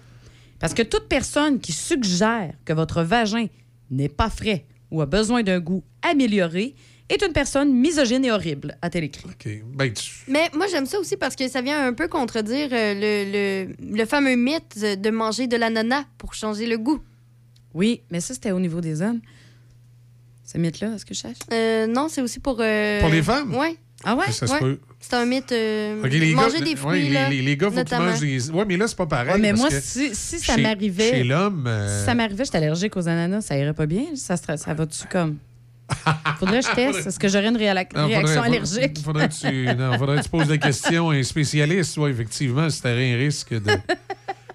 Parce 0.63 0.73
que 0.73 0.83
toute 0.83 1.09
personne 1.09 1.61
qui 1.61 1.73
suggère 1.73 2.55
que 2.65 2.73
votre 2.73 3.03
vagin 3.03 3.47
n'est 3.91 4.09
pas 4.09 4.31
frais 4.31 4.65
ou 4.91 5.03
a 5.03 5.07
besoin 5.07 5.43
d'un 5.43 5.61
goût 5.61 5.83
amélioré 6.03 6.75
est 7.09 7.23
une 7.23 7.33
personne 7.35 7.71
misogyne 7.75 8.25
et 8.25 8.31
horrible, 8.31 8.79
a-t-elle 8.81 9.05
écrit. 9.05 9.25
OK. 9.27 9.49
Ben, 9.75 9.93
tu- 9.93 10.11
Mais 10.29 10.49
moi, 10.55 10.67
j'aime 10.71 10.87
ça 10.87 10.99
aussi 10.99 11.17
parce 11.19 11.37
que 11.37 11.47
ça 11.49 11.61
vient 11.61 11.87
un 11.87 11.93
peu 11.93 12.09
contredire 12.09 12.69
euh, 12.73 12.95
le, 12.95 13.67
le, 13.91 13.97
le 13.99 14.05
fameux 14.07 14.35
mythe 14.37 14.79
de 14.81 15.11
manger 15.11 15.47
de 15.47 15.57
l'ananas 15.57 16.05
pour 16.17 16.33
changer 16.33 16.67
le 16.67 16.79
goût. 16.79 17.01
Oui, 17.75 18.01
mais 18.11 18.21
ça, 18.21 18.33
c'était 18.33 18.53
au 18.53 18.61
niveau 18.61 18.81
des 18.81 19.03
hommes. 19.03 19.21
Ce 20.45 20.59
mythe-là, 20.59 20.95
est-ce 20.95 21.05
que 21.05 21.13
je 21.15 21.21
cherche? 21.21 21.39
Euh, 21.53 21.87
non, 21.87 22.09
c'est 22.09 22.21
aussi 22.23 22.39
pour. 22.41 22.59
euh, 22.61 23.01
Pour 23.01 23.11
les 23.11 23.23
femmes? 23.23 23.55
Ouais. 23.55 23.77
Ah 24.05 24.15
ouais? 24.17 24.31
Ça 24.33 24.47
se 24.47 24.59
peut. 24.59 24.79
C'est 25.03 25.15
un 25.17 25.27
mythe. 25.27 25.53
euh, 25.53 26.01
les 26.07 26.35
manger 26.35 26.61
gars, 26.61 26.65
des 26.65 26.77
fruits. 26.77 27.03
les, 27.03 27.11
là, 27.11 27.29
les- 27.29 27.43
les 27.43 27.57
gars, 27.57 27.71
faut 27.71 27.85
qu'ils 27.85 27.99
mangent 27.99 28.21
des. 28.21 28.51
Ouais, 28.51 28.65
mais 28.67 28.77
là, 28.79 28.87
c'est 28.89 28.97
pas 28.97 29.07
pareil. 29.07 29.33
Ouais, 29.33 29.39
mais 29.39 29.51
parce 29.51 29.61
moi, 29.61 29.69
que 29.71 29.81
si, 29.81 30.15
si 30.15 30.39
ça 30.39 30.57
m'arrivait. 30.57 31.11
Chez 31.11 31.25
l'homme. 31.25 31.65
euh, 31.67 31.99
Si 32.01 32.07
ça 32.07 32.15
m'arrivait, 32.15 32.45
j'étais 32.45 32.59
allergique 32.59 32.97
aux 32.97 33.09
ananas, 33.09 33.43
ça 33.43 33.59
irait 33.59 33.75
pas 33.75 33.87
bien. 33.87 34.05
Ça, 34.15 34.37
ça 34.37 34.73
va-tu 34.75 35.07
comme. 35.11 35.37
Faudrait 36.39 36.61
que 36.61 36.67
je 36.69 36.75
teste. 36.75 37.07
Est-ce 37.09 37.19
que 37.19 37.29
j'aurais 37.29 37.49
une 37.49 37.53
Non, 37.55 37.59
réaction 37.59 38.43
faudrait- 38.43 38.47
allergique? 38.47 38.99
Faudrait 39.05 39.29
que 39.29 39.35
tu, 39.35 39.77
non, 39.77 39.99
faudrait 39.99 40.17
que 40.19 40.23
tu 40.23 40.29
poses 40.31 40.49
la 40.49 40.57
question 40.59 41.11
à 41.11 41.15
un 41.17 41.23
spécialiste, 41.23 41.99
ouais, 41.99 42.11
effectivement, 42.11 42.71
si 42.71 42.81
t'aurais 42.81 43.13
un 43.13 43.17
risque 43.19 43.53
de. 43.53 43.73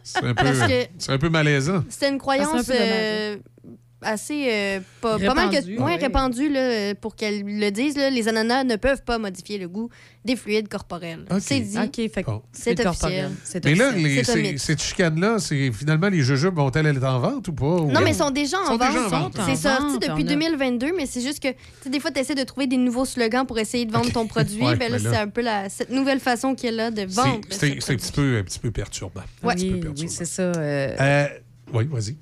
C'est 0.01 0.23
un, 0.23 0.33
peu- 0.33 1.11
un 1.11 1.17
peu 1.17 1.29
malaisant. 1.29 1.83
C'était 1.89 2.09
une 2.09 2.17
croyance 2.17 2.47
Ah, 2.69 3.35
assez. 4.01 4.47
euh, 4.51 4.79
pas, 5.01 5.17
pas 5.19 5.33
mal 5.33 5.49
que, 5.49 5.55
Répandue, 5.55 5.77
ouais, 5.79 5.83
oui. 5.95 5.97
répandue 5.99 6.49
là, 6.49 6.95
pour 6.95 7.15
qu'elle 7.15 7.43
le 7.43 7.69
dise. 7.71 7.97
là, 7.97 8.09
les 8.09 8.27
ananas 8.27 8.63
ne 8.63 8.75
peuvent 8.75 9.03
pas 9.03 9.17
modifier 9.17 9.57
le 9.57 9.67
goût 9.67 9.89
des 10.25 10.35
fluides 10.35 10.67
corporels. 10.67 11.25
C'est 11.39 11.59
dit. 11.61 11.77
OK, 11.77 11.95
fait 12.11 12.23
que 12.23 12.29
C'est 12.51 12.85
officiel. 12.85 13.31
Mais 13.63 13.75
là, 13.75 13.91
les- 13.91 14.23
ces- 14.23 14.57
cette 14.57 14.81
chicane-là, 14.81 15.39
c'est 15.39 15.71
finalement 15.71 16.09
les 16.09 16.21
jujubes 16.21 16.55
vont-elles 16.55 16.85
être 16.87 17.03
en 17.03 17.19
vente 17.19 17.47
ou 17.47 17.53
pas? 17.53 17.65
ou- 17.65 17.91
Non, 17.91 18.01
mais 18.01 18.11
ils 18.11 18.15
sont 18.15 18.29
déjà 18.31 18.59
en 18.59 18.65
Sont 18.65 18.77
vente. 18.77 18.87
déjà 18.91 19.05
en 19.05 19.09
vente. 19.09 19.37
C'est 19.45 19.55
sorti 19.55 19.99
depuis 19.99 20.23
on 20.23 20.27
a- 20.27 20.29
2022, 20.29 20.91
mais 20.95 21.05
c'est 21.05 21.21
juste 21.21 21.41
que, 21.41 21.49
tu 21.49 21.55
sais, 21.83 21.89
des 21.89 21.99
fois, 21.99 22.11
tu 22.11 22.19
essaies 22.19 22.35
de 22.35 22.43
trouver 22.43 22.67
des 22.67 22.77
nouveaux 22.77 23.05
slogans 23.05 23.45
pour 23.45 23.57
essayer 23.57 23.85
de 23.85 23.91
vendre 23.91 24.11
ton 24.11 24.27
produit. 24.27 24.61
Ouais, 24.63 24.75
ben 24.75 24.91
là, 24.91 24.97
mais 24.97 25.03
là- 25.03 25.11
c'est 25.11 25.17
un 25.21 25.27
peu 25.29 25.41
la, 25.41 25.69
cette 25.69 25.89
nouvelle 25.91 26.19
façon 26.19 26.53
qu'il 26.55 26.69
y 26.69 26.73
a 26.73 26.75
là 26.75 26.91
de 26.91 27.03
vendre. 27.05 27.41
C'est 27.49 27.75
ce 27.75 27.79
c'est 27.81 27.93
un 27.93 27.95
petit 27.95 28.11
peu, 28.11 28.37
un 28.39 28.43
petit 28.43 28.59
peu 28.59 28.71
perturbant. 28.71 29.21
Oui, 29.43 30.07
c'est 30.07 30.25
ça. 30.25 30.41
euh, 30.43 30.95
Euh, 30.99 31.27
oui, 31.73 31.85
vas-y. 31.89 32.15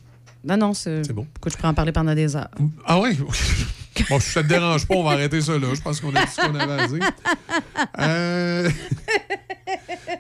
Non, 0.46 0.58
non, 0.58 0.74
c'est 0.74 1.12
bon. 1.14 1.26
Écoute, 1.38 1.52
je 1.54 1.58
pourrais 1.58 1.70
en 1.70 1.74
parler 1.74 1.92
pendant 1.92 2.14
des 2.14 2.36
heures. 2.36 2.50
Ah 2.86 3.00
oui? 3.00 3.18
bon, 4.10 4.20
si 4.20 4.30
ça 4.32 4.44
te 4.44 4.48
dérange 4.48 4.86
pas, 4.88 4.96
on 4.96 5.04
va 5.04 5.12
arrêter 5.12 5.42
ça 5.42 5.58
là. 5.58 5.68
Je 5.74 5.82
pense 5.82 6.00
qu'on 6.00 6.14
a 6.16 6.24
dit 6.26 6.32
ce 6.32 6.42
qu'on 6.48 6.56
avait 6.56 6.82
à 6.84 6.88
dire. 6.88 7.12
Euh, 8.00 8.70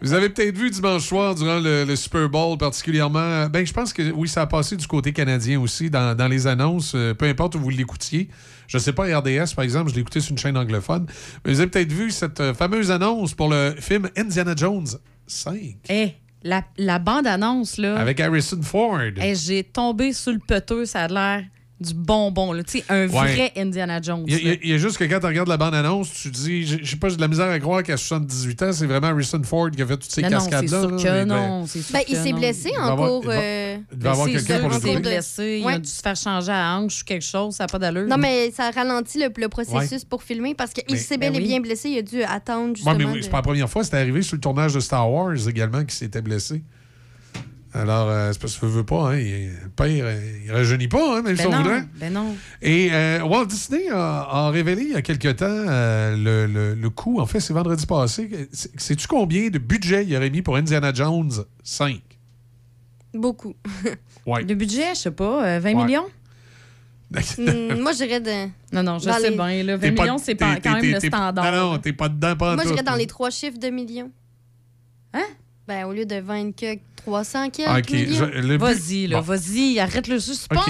Vous 0.01 0.13
avez 0.13 0.29
peut-être 0.29 0.57
vu 0.57 0.69
dimanche 0.69 1.03
soir, 1.07 1.35
durant 1.35 1.59
le, 1.59 1.83
le 1.83 1.95
Super 1.95 2.29
Bowl 2.29 2.57
particulièrement, 2.57 3.47
ben 3.47 3.65
je 3.65 3.73
pense 3.73 3.93
que 3.93 4.11
oui, 4.11 4.27
ça 4.27 4.41
a 4.41 4.47
passé 4.47 4.75
du 4.75 4.87
côté 4.87 5.13
canadien 5.13 5.59
aussi 5.59 5.89
dans, 5.89 6.15
dans 6.15 6.27
les 6.27 6.47
annonces, 6.47 6.93
euh, 6.95 7.13
peu 7.13 7.25
importe 7.25 7.55
où 7.55 7.59
vous 7.59 7.69
l'écoutiez. 7.69 8.29
Je 8.67 8.77
sais 8.77 8.93
pas, 8.93 9.03
RDS, 9.03 9.53
par 9.55 9.63
exemple, 9.63 9.89
je 9.91 9.95
l'ai 9.95 10.01
écouté 10.01 10.21
sur 10.21 10.31
une 10.31 10.37
chaîne 10.37 10.57
anglophone. 10.57 11.05
Mais 11.45 11.53
vous 11.53 11.59
avez 11.59 11.69
peut-être 11.69 11.91
vu 11.93 12.09
cette 12.11 12.39
euh, 12.39 12.53
fameuse 12.53 12.89
annonce 12.91 13.33
pour 13.35 13.49
le 13.49 13.75
film 13.79 14.09
Indiana 14.17 14.53
Jones 14.55 14.87
5 15.27 15.77
Eh, 15.89 16.13
la, 16.45 16.63
la 16.77 16.99
bande-annonce, 16.99 17.77
là. 17.77 17.97
avec 17.97 18.19
Harrison 18.21 18.61
Ford. 18.61 18.99
eh, 19.21 19.35
J'ai 19.35 19.63
tombé 19.63 20.13
sur 20.13 20.31
le 20.31 20.39
peteux, 20.39 20.85
ça 20.85 21.01
a 21.03 21.07
l'air 21.09 21.43
du 21.81 21.93
bonbon, 21.93 22.53
là. 22.53 22.63
Tu 22.63 22.79
sais, 22.79 22.85
un 22.87 23.01
Ouais. 23.09 23.35
vrai 23.35 23.51
Indiana 23.57 24.01
Jones. 24.01 24.23
Il 24.27 24.33
y, 24.33 24.35
a- 24.35 24.39
il 24.39 24.45
y 24.45 24.47
a- 24.47 24.51
là. 24.53 24.59
il 24.63 24.69
y 24.69 24.73
a 24.73 24.77
juste 24.77 24.97
que 24.97 25.03
quand 25.03 25.19
tu 25.19 25.25
regardes 25.25 25.49
la 25.49 25.57
bande-annonce, 25.57 26.09
tu 26.13 26.31
te 26.31 26.35
dis, 26.37 26.65
je 26.65 26.85
sais 26.89 26.95
pas, 26.95 27.09
j'ai 27.09 27.17
de 27.17 27.21
la 27.21 27.27
misère 27.27 27.49
à 27.49 27.59
croire 27.59 27.83
qu'à 27.83 27.97
78 27.97 28.61
ans, 28.63 28.71
c'est 28.71 28.85
vraiment 28.85 29.07
Harrison 29.07 29.41
Ford 29.43 29.69
qui 29.71 29.81
a 29.81 29.85
fait 29.85 29.97
toutes 29.97 30.09
ces 30.11 30.21
Non, 30.21 30.29
non, 30.29 30.37
cascades-là. 30.37 30.67
c'est 30.81 30.99
sûr 30.99 31.11
là. 31.11 31.23
que 31.23 31.25
non, 31.25 31.65
c'est 31.67 31.81
sûr 31.81 31.91
Ben, 31.93 32.01
il 32.07 32.15
s'est 32.15 32.31
blessé 32.33 32.71
Il 32.73 32.79
en 32.79 32.95
cours. 32.95 33.21
il 33.23 33.27
va- 33.27 33.33
euh, 33.33 33.77
Il 33.91 33.97
va 33.99 34.09
y 34.09 34.11
avoir 34.13 34.27
quelqu'un 34.27 34.59
pour 34.59 34.69
le 34.69 34.79
qu'il 34.79 34.89
s'est 34.93 34.99
blessé, 35.01 35.57
il 35.59 35.65
Ouais. 35.65 35.73
a 35.73 35.79
dû 35.79 35.89
se 35.89 36.01
faire 36.01 36.15
changer 36.15 36.51
à 36.53 36.77
hanche 36.77 37.01
ou 37.01 37.05
quelque 37.05 37.25
chose, 37.25 37.55
ça 37.55 37.65
n'a 37.65 37.67
pas 37.67 37.79
d'allure. 37.79 38.07
Non, 38.07 38.17
mais 38.17 38.51
ça 38.51 38.71
ralentit 38.71 39.19
le, 39.19 39.29
le 39.35 39.49
processus 39.49 40.05
pour 40.05 40.23
filmer 40.23 40.55
parce 40.55 40.71
qu'il 40.71 40.97
s'est 40.97 41.17
bel 41.17 41.33
Ben 41.33 41.39
et 41.39 41.41
oui. 41.43 41.47
bien 41.49 41.59
blessé. 41.59 41.89
Il 41.89 41.97
a 41.97 42.01
dû 42.03 42.23
attendre 42.23 42.69
Ouais, 42.69 42.75
justement. 42.75 42.95
mais 42.97 43.17
de- 43.17 43.21
c'est 43.21 43.29
pas 43.29 43.37
la 43.39 43.43
première 43.43 43.69
fois, 43.69 43.83
c'était 43.83 43.97
arrivé 43.97 44.21
sur 44.21 44.35
le 44.35 44.41
tournage 44.41 44.73
de 44.73 44.79
Star 44.79 45.11
Wars 45.11 45.33
également 45.49 45.81
qu'il 45.81 45.91
s'était 45.91 46.21
blessé. 46.21 46.63
Alors, 47.75 48.09
euh, 48.09 48.31
c'est 48.31 48.39
parce 48.39 48.57
que 48.57 48.65
veut 48.65 48.85
pas, 48.85 49.09
hein, 49.11 49.17
il- 49.19 49.49
le 49.63 49.69
père, 49.75 49.87
euh, 50.05 50.39
il 50.45 50.51
rajeunit 50.51 50.87
pas, 50.87 51.17
hein, 51.17 51.21
même 51.21 51.35
si 51.35 51.43
Ben 51.43 51.49
on 51.49 51.51
non, 51.51 51.61
voudrait. 51.63 51.83
ben 51.95 52.13
non. 52.13 52.35
Et 52.61 52.89
euh, 52.93 53.21
Walt 53.23 53.47
Disney 53.47 53.89
a, 53.89 54.21
a 54.21 54.49
révélé 54.49 54.83
il 54.83 54.91
y 54.91 54.95
a 54.95 55.01
quelque 55.01 55.27
temps 55.33 55.45
euh, 55.49 56.15
le, 56.15 56.45
le- 56.51 56.73
le 56.73 56.89
coût, 56.89 57.19
en 57.19 57.25
fait, 57.25 57.39
c'est 57.41 57.53
vendredi 57.53 57.85
passé. 57.85 58.47
C'est- 58.53 58.71
Sais-tu 58.79 59.07
combien 59.07 59.49
de 59.49 59.57
budget 59.59 60.05
il 60.05 60.15
aurait 60.15 60.29
mis 60.29 60.41
pour 60.41 60.55
Indiana 60.55 60.93
Jones 60.93 61.31
5? 61.63 61.99
Beaucoup. 63.13 63.53
Ouais. 64.25 64.41
Le 64.43 64.55
budget, 64.55 64.95
je 64.95 64.99
sais 65.01 65.11
pas, 65.11 65.45
euh, 65.45 65.59
20 65.59 65.75
Ouais. 65.75 65.85
millions? 65.85 66.05
Hmm, 67.37 67.79
moi, 67.79 67.91
j'irais 67.93 68.19
de... 68.19 68.47
Non, 68.73 68.81
non, 68.81 68.97
je 68.97 69.05
Dans 69.05 69.13
sais 69.17 69.29
les- 69.29 69.35
bien. 69.35 69.63
Là, 69.63 69.77
20 69.77 69.79
T'es 69.89 69.91
pas- 69.91 70.01
millions, 70.03 70.17
c'est 70.17 70.33
pas- 70.35 70.55
quand 70.59 70.71
même 70.73 70.81
t'es- 70.81 70.91
le 70.93 70.99
standard. 70.99 71.51
Non, 71.51 71.71
non, 71.73 71.77
t'es 71.77 71.93
pas 71.93 72.09
dedans, 72.09 72.35
pas 72.35 72.55
Moi, 72.55 72.63
j'irais 72.65 72.81
dans 72.83 72.95
les 72.95 73.05
trois 73.05 73.29
chiffres 73.29 73.59
de 73.59 73.67
millions. 73.69 74.09
Hein? 75.13 75.23
Ben, 75.67 75.85
au 75.85 75.93
lieu 75.93 76.05
de 76.07 76.15
20 76.15 76.51
que 76.55 76.75
300 77.05 77.49
quelques 77.51 77.69
Ok, 77.87 77.91
millions. 77.91 78.29
je- 78.33 78.57
Vas-y, 78.57 79.07
là, 79.07 79.17
Bon. 79.17 79.21
vas-y, 79.23 79.79
arrête 79.79 80.07
le 80.07 80.19
suspense. 80.19 80.65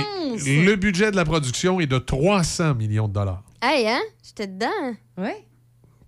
Le 0.45 0.75
budget 0.75 1.11
de 1.11 1.15
la 1.15 1.25
production 1.25 1.79
est 1.79 1.87
de 1.87 1.97
300 1.97 2.75
millions 2.75 3.07
de 3.07 3.13
dollars. 3.13 3.43
Hey, 3.61 3.87
hein? 3.87 4.01
J'étais 4.23 4.47
dedans. 4.47 4.67
Ouais. 5.17 5.45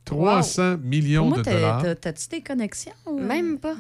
300 0.06 0.78
millions 0.84 1.22
Pour 1.24 1.30
moi, 1.30 1.38
de 1.40 1.44
t'as- 1.44 1.54
dollars. 1.54 1.82
t'as- 1.82 1.96
t'as-tu 1.96 2.28
tes 2.28 2.42
connexions? 2.42 2.92
Même 3.20 3.58
pas. 3.58 3.76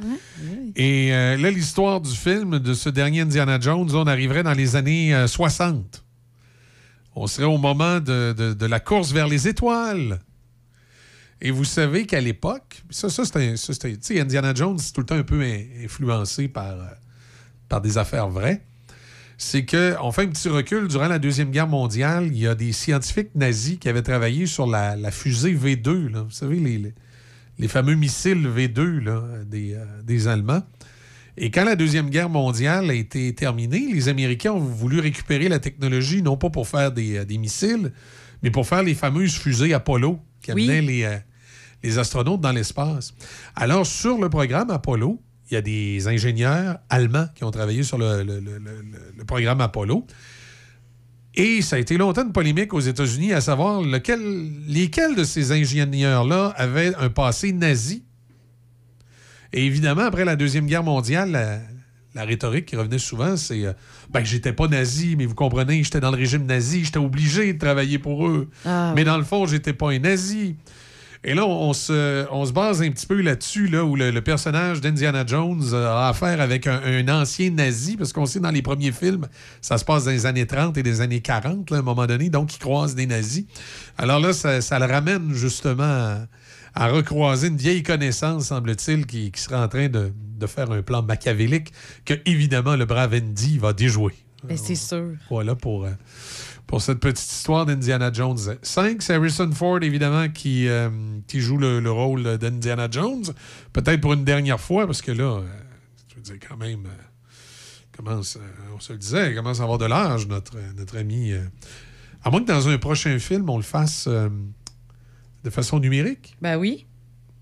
Et 0.75 1.13
euh, 1.13 1.37
là, 1.37 1.51
l'histoire 1.51 2.01
du 2.01 2.13
film 2.13 2.59
de 2.59 2.73
ce 2.73 2.89
dernier 2.89 3.21
Indiana 3.21 3.59
Jones, 3.59 3.89
on 3.93 4.07
arriverait 4.07 4.43
dans 4.43 4.53
les 4.53 4.75
années 4.75 5.13
euh, 5.15 5.27
60. 5.27 6.03
On 7.15 7.27
serait 7.27 7.45
au 7.47 7.57
moment 7.57 7.99
de, 7.99 8.33
de- 8.37 8.53
de 8.53 8.65
la 8.65 8.79
course 8.79 9.11
vers 9.11 9.27
les 9.27 9.47
étoiles. 9.47 10.19
Et 11.41 11.51
vous 11.51 11.65
savez 11.65 12.05
qu'à 12.05 12.19
l'époque, 12.21 12.81
ça, 12.89 13.09
ça 13.09 13.23
c'était- 13.25 13.53
Tu 13.55 13.97
sais, 14.01 14.19
Indiana 14.19 14.53
Jones, 14.55 14.77
c'est 14.79 14.91
tout 14.91 15.01
le 15.01 15.05
temps 15.05 15.15
un 15.15 15.23
peu 15.23 15.41
in- 15.41 15.83
influencé 15.85 16.47
par, 16.47 16.71
euh, 16.73 16.85
par 17.69 17.81
des 17.81 17.97
affaires 17.97 18.29
vraies. 18.29 18.63
C'est 19.37 19.65
qu'on 19.67 20.11
fait 20.11 20.23
un 20.23 20.27
petit 20.29 20.49
recul. 20.49 20.87
Durant 20.87 21.07
la 21.07 21.19
Deuxième 21.19 21.51
Guerre 21.51 21.67
mondiale, 21.67 22.25
il 22.27 22.39
y 22.39 22.47
a 22.47 22.55
des 22.55 22.71
scientifiques 22.71 23.35
nazis 23.35 23.77
qui 23.77 23.87
avaient 23.87 24.01
travaillé 24.01 24.47
sur 24.47 24.65
la, 24.65 24.95
la 24.95 25.11
fusée 25.11 25.53
V2. 25.53 26.07
là. 26.09 26.21
Vous 26.23 26.31
savez, 26.31 26.55
les, 26.59 26.79
les- 26.79 26.93
les 27.59 27.67
fameux 27.67 27.93
missiles 27.95 28.47
V2 28.47 28.99
là, 28.99 29.23
des, 29.45 29.73
euh, 29.75 29.85
des 30.03 30.27
Allemands. 30.27 30.63
Et 31.37 31.51
quand 31.51 31.65
la 31.65 31.75
Deuxième 31.75 32.09
Guerre 32.09 32.29
mondiale 32.29 32.89
a 32.89 32.93
été 32.95 33.33
terminée, 33.35 33.93
les 33.93 34.09
Américains 34.09 34.53
ont 34.53 34.59
voulu 34.59 34.99
récupérer 34.99 35.49
la 35.49 35.59
technologie, 35.59 36.23
non 36.23 36.35
pas 36.35 36.49
pour 36.49 36.67
faire 36.67 36.91
des, 36.91 37.17
euh, 37.17 37.25
des 37.25 37.37
missiles, 37.37 37.91
mais 38.41 38.49
pour 38.49 38.67
faire 38.67 38.81
les 38.81 38.95
fameuses 38.95 39.35
fusées 39.37 39.71
Apollo 39.75 40.19
qui 40.41 40.51
Oui. 40.51 40.63
amenaient 40.63 40.81
les, 40.81 41.03
les 41.83 41.97
astronautes 41.99 42.41
dans 42.41 42.51
l'espace. 42.51 43.13
Alors, 43.55 43.85
sur 43.85 44.17
le 44.17 44.29
programme 44.29 44.71
Apollo, 44.71 45.21
il 45.49 45.53
y 45.53 45.57
a 45.57 45.61
des 45.61 46.07
ingénieurs 46.07 46.79
allemands 46.89 47.27
qui 47.35 47.43
ont 47.43 47.51
travaillé 47.51 47.83
sur 47.83 47.97
le, 47.97 48.23
le- 48.23 48.39
le- 48.39 48.57
le- 48.59 48.83
le 49.17 49.23
programme 49.25 49.61
Apollo. 49.61 50.05
Et 51.35 51.61
ça 51.61 51.75
a 51.75 51.79
été 51.79 51.97
longtemps 51.97 52.23
une 52.25 52.33
polémique 52.33 52.73
aux 52.73 52.79
États-Unis 52.79 53.31
à 53.31 53.41
savoir 53.41 53.81
lequel, 53.81 54.19
lesquels 54.67 55.15
de 55.15 55.23
ces 55.23 55.51
ingénieurs-là 55.51 56.47
avaient 56.57 56.95
un 56.95 57.09
passé 57.09 57.51
nazi. 57.53 58.03
Et 59.53 59.65
évidemment, 59.65 60.01
après 60.01 60.25
la 60.25 60.35
Deuxième 60.35 60.65
Guerre 60.65 60.83
mondiale, 60.83 61.31
la, 61.31 61.59
la 62.15 62.25
rhétorique 62.25 62.65
qui 62.65 62.75
revenait 62.75 62.97
souvent, 62.97 63.37
c'est 63.37 63.65
euh, 63.65 63.73
ben, 64.09 64.23
j'étais 64.25 64.51
pas 64.51 64.67
nazi, 64.67 65.15
mais 65.15 65.25
vous 65.25 65.35
comprenez, 65.35 65.83
j'étais 65.83 65.99
dans 65.99 66.11
le 66.11 66.17
régime 66.17 66.45
nazi, 66.45 66.83
j'étais 66.83 66.97
obligé 66.97 67.53
de 67.53 67.59
travailler 67.59 67.99
pour 67.99 68.27
eux. 68.27 68.49
Ah, 68.65 68.91
mais 68.95 69.01
oui. 69.01 69.05
dans 69.05 69.17
le 69.17 69.23
fond, 69.23 69.45
j'étais 69.45 69.73
pas 69.73 69.91
un 69.91 69.99
nazi. 69.99 70.55
Et 71.23 71.33
là, 71.33 71.45
on, 71.45 71.73
se, 71.73 72.25
on 72.31 72.45
se 72.45 72.51
base 72.53 72.81
un 72.81 72.89
petit 72.91 73.07
peu 73.07 73.21
là-dessus, 73.21 73.67
là, 73.67 73.83
où 73.83 73.95
le, 73.95 74.11
le 74.11 74.21
personnage 74.21 74.81
d'Indiana 74.81 75.25
Jones 75.25 75.73
a 75.73 76.07
affaire 76.09 76.39
avec 76.41 76.67
un, 76.67 76.79
un 76.83 77.07
ancien 77.21 77.49
nazi, 77.49 77.97
parce 77.97 78.13
qu'on 78.13 78.25
sait 78.25 78.39
dans 78.39 78.51
les 78.51 78.61
premiers 78.61 78.91
films, 78.91 79.27
ça 79.61 79.77
se 79.77 79.85
passe 79.85 80.05
dans 80.05 80.11
les 80.11 80.25
années 80.25 80.45
30 80.45 80.77
et 80.77 80.83
les 80.83 81.01
années 81.01 81.21
40, 81.21 81.71
là, 81.71 81.77
à 81.77 81.79
un 81.79 81.83
moment 81.83 82.05
donné, 82.05 82.29
donc 82.29 82.55
il 82.55 82.59
croise 82.59 82.95
des 82.95 83.07
nazis. 83.07 83.45
Alors 83.97 84.19
là, 84.19 84.33
ça, 84.33 84.61
ça 84.61 84.79
le 84.79 84.85
ramène 84.85 85.33
justement 85.33 85.83
à, 85.83 86.17
à 86.75 86.87
recroiser 86.87 87.47
une 87.47 87.57
vieille 87.57 87.83
connaissance, 87.83 88.45
semble-t-il, 88.45 89.05
qui, 89.05 89.31
qui 89.31 89.41
serait 89.41 89.55
en 89.57 89.67
train 89.67 89.89
de, 89.89 90.13
de 90.37 90.47
faire 90.47 90.71
un 90.71 90.81
plan 90.83 91.01
machiavélique 91.01 91.73
que, 92.05 92.13
évidemment, 92.25 92.75
le 92.75 92.85
brave 92.85 93.15
Andy 93.15 93.57
va 93.57 93.73
déjouer. 93.73 94.13
Mais 94.47 94.55
c'est 94.55 94.75
sûr. 94.75 95.13
Voilà 95.31 95.55
pour, 95.55 95.85
euh, 95.85 95.89
pour 96.67 96.81
cette 96.81 96.99
petite 96.99 97.31
histoire 97.31 97.65
d'Indiana 97.65 98.11
Jones 98.11 98.37
5. 98.61 99.01
C'est 99.01 99.15
Harrison 99.15 99.49
Ford, 99.51 99.81
évidemment, 99.81 100.27
qui, 100.29 100.67
euh, 100.67 100.89
qui 101.27 101.39
joue 101.39 101.57
le, 101.57 101.79
le 101.79 101.91
rôle 101.91 102.37
d'Indiana 102.37 102.87
Jones. 102.91 103.23
Peut-être 103.73 104.01
pour 104.01 104.13
une 104.13 104.25
dernière 104.25 104.59
fois, 104.59 104.85
parce 104.85 105.01
que 105.01 105.11
là, 105.11 105.37
euh, 105.37 105.47
je 106.09 106.15
veux 106.15 106.21
dire, 106.21 106.35
quand 106.47 106.57
même, 106.57 106.85
euh, 106.85 107.97
commence, 107.97 108.37
on 108.75 108.79
se 108.79 108.93
le 108.93 108.99
disait, 108.99 109.31
il 109.31 109.35
commence 109.35 109.59
à 109.59 109.63
avoir 109.63 109.77
de 109.77 109.85
l'âge, 109.85 110.27
notre, 110.27 110.57
notre 110.75 110.97
ami. 110.97 111.33
à 112.23 112.29
moins 112.29 112.41
que 112.41 112.47
dans 112.47 112.67
un 112.67 112.77
prochain 112.77 113.17
film, 113.19 113.49
on 113.49 113.57
le 113.57 113.63
fasse 113.63 114.05
euh, 114.07 114.29
de 115.43 115.49
façon 115.49 115.79
numérique. 115.79 116.35
Ben 116.41 116.57
oui. 116.57 116.85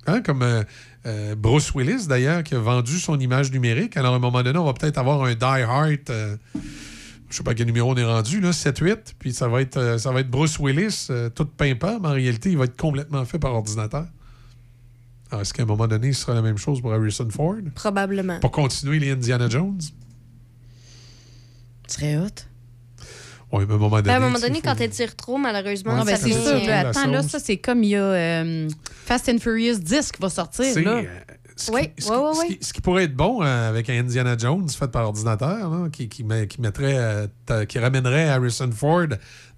Hein, 0.08 0.22
comme 0.22 0.44
euh, 0.44 0.64
euh, 1.08 1.36
Bruce 1.36 1.74
Willis, 1.74 2.06
d'ailleurs, 2.08 2.44
qui 2.44 2.54
a 2.54 2.60
vendu 2.60 3.00
son 3.00 3.20
image 3.20 3.52
numérique. 3.52 3.98
Alors, 3.98 4.14
à 4.14 4.18
un 4.18 4.20
moment 4.20 4.44
donné, 4.44 4.60
on 4.60 4.66
va 4.66 4.74
peut-être 4.74 5.00
avoir 5.00 5.24
un 5.24 5.34
Die 5.34 5.44
Hard. 5.44 6.40
Je 7.30 7.38
sais 7.38 7.44
pas 7.44 7.54
quel 7.54 7.66
numéro 7.68 7.92
on 7.92 7.96
est 7.96 8.04
rendu, 8.06 8.40
là, 8.40 8.52
7-8. 8.52 9.16
Puis 9.20 9.34
ça 9.34 9.48
va 9.48 9.62
être, 9.62 9.78
euh, 9.78 9.98
ça 9.98 10.12
va 10.12 10.20
être 10.22 10.30
Bruce 10.30 10.60
Willis, 10.60 11.08
euh, 11.10 11.30
tout 11.30 11.46
pimpant, 11.46 12.00
mais 12.00 12.08
en 12.08 12.14
réalité, 12.14 12.52
il 12.52 12.58
va 12.58 12.66
être 12.66 12.78
complètement 12.78 13.26
fait 13.26 13.40
par 13.40 13.54
ordinateur. 13.54 14.06
Alors, 15.32 15.42
est-ce 15.42 15.54
qu'à 15.54 15.64
un 15.64 15.66
moment 15.66 15.88
donné, 15.88 16.14
ce 16.14 16.22
sera 16.22 16.34
la 16.36 16.42
même 16.42 16.58
chose 16.58 16.82
pour 16.82 16.94
Harrison 16.94 17.28
Ford? 17.30 17.56
Probablement. 17.74 18.40
Pour 18.40 18.52
continuer 18.52 19.00
les 19.00 19.12
Indiana 19.12 19.50
Jones? 19.50 19.80
Ce 21.88 21.96
serait 21.96 22.18
hot. 22.18 22.28
Oui, 23.52 23.64
mais 23.68 23.74
à 23.74 23.76
un 23.76 23.80
moment 23.80 23.96
donné. 23.98 24.08
Ben, 24.08 24.14
à 24.14 24.18
un 24.18 24.20
moment 24.20 24.40
donné, 24.40 24.62
quand 24.62 24.76
t'étires 24.76 25.16
trop, 25.16 25.38
malheureusement, 25.38 25.96
Non, 25.96 26.04
ben, 26.04 26.16
ça 26.16 26.24
c'est 26.24 26.32
sûr. 26.32 26.72
attends, 26.74 27.08
là, 27.08 27.24
ça, 27.24 27.40
c'est 27.40 27.58
comme 27.58 27.84
il 27.84 27.90
y 27.90 27.96
a 27.96 28.04
euh, 28.04 28.70
Fast 29.06 29.30
and 29.30 29.38
Furious 29.40 29.78
10 29.78 30.12
qui 30.12 30.22
va 30.22 30.30
sortir. 30.30 30.66
C'est, 30.74 30.82
Là. 30.82 31.02
Ce, 31.56 31.72
Oui, 31.72 31.90
qui, 31.96 32.02
ce, 32.04 32.10
oui, 32.12 32.16
qui- 32.18 32.22
oui, 32.24 32.36
ce 32.36 32.40
oui. 32.42 32.58
qui- 32.60 32.66
ce 32.66 32.74
qui 32.74 32.82
pourrait 32.82 33.04
être 33.06 33.16
bon 33.16 33.42
euh, 33.44 33.70
avec 33.70 33.90
un 33.90 34.00
Indiana 34.00 34.38
Jones 34.38 34.70
fait 34.70 34.88
par 34.90 35.06
ordinateur, 35.08 35.70
là, 35.70 35.90
qui, 35.90 36.10
qui, 36.10 36.24
met- 36.24 36.48
qui 36.48 36.60
mettrait, 36.62 36.96
euh, 36.98 37.66
qui 37.66 37.80
ramènerait 37.80 38.30
Harrison 38.30 38.70
Ford 38.72 39.08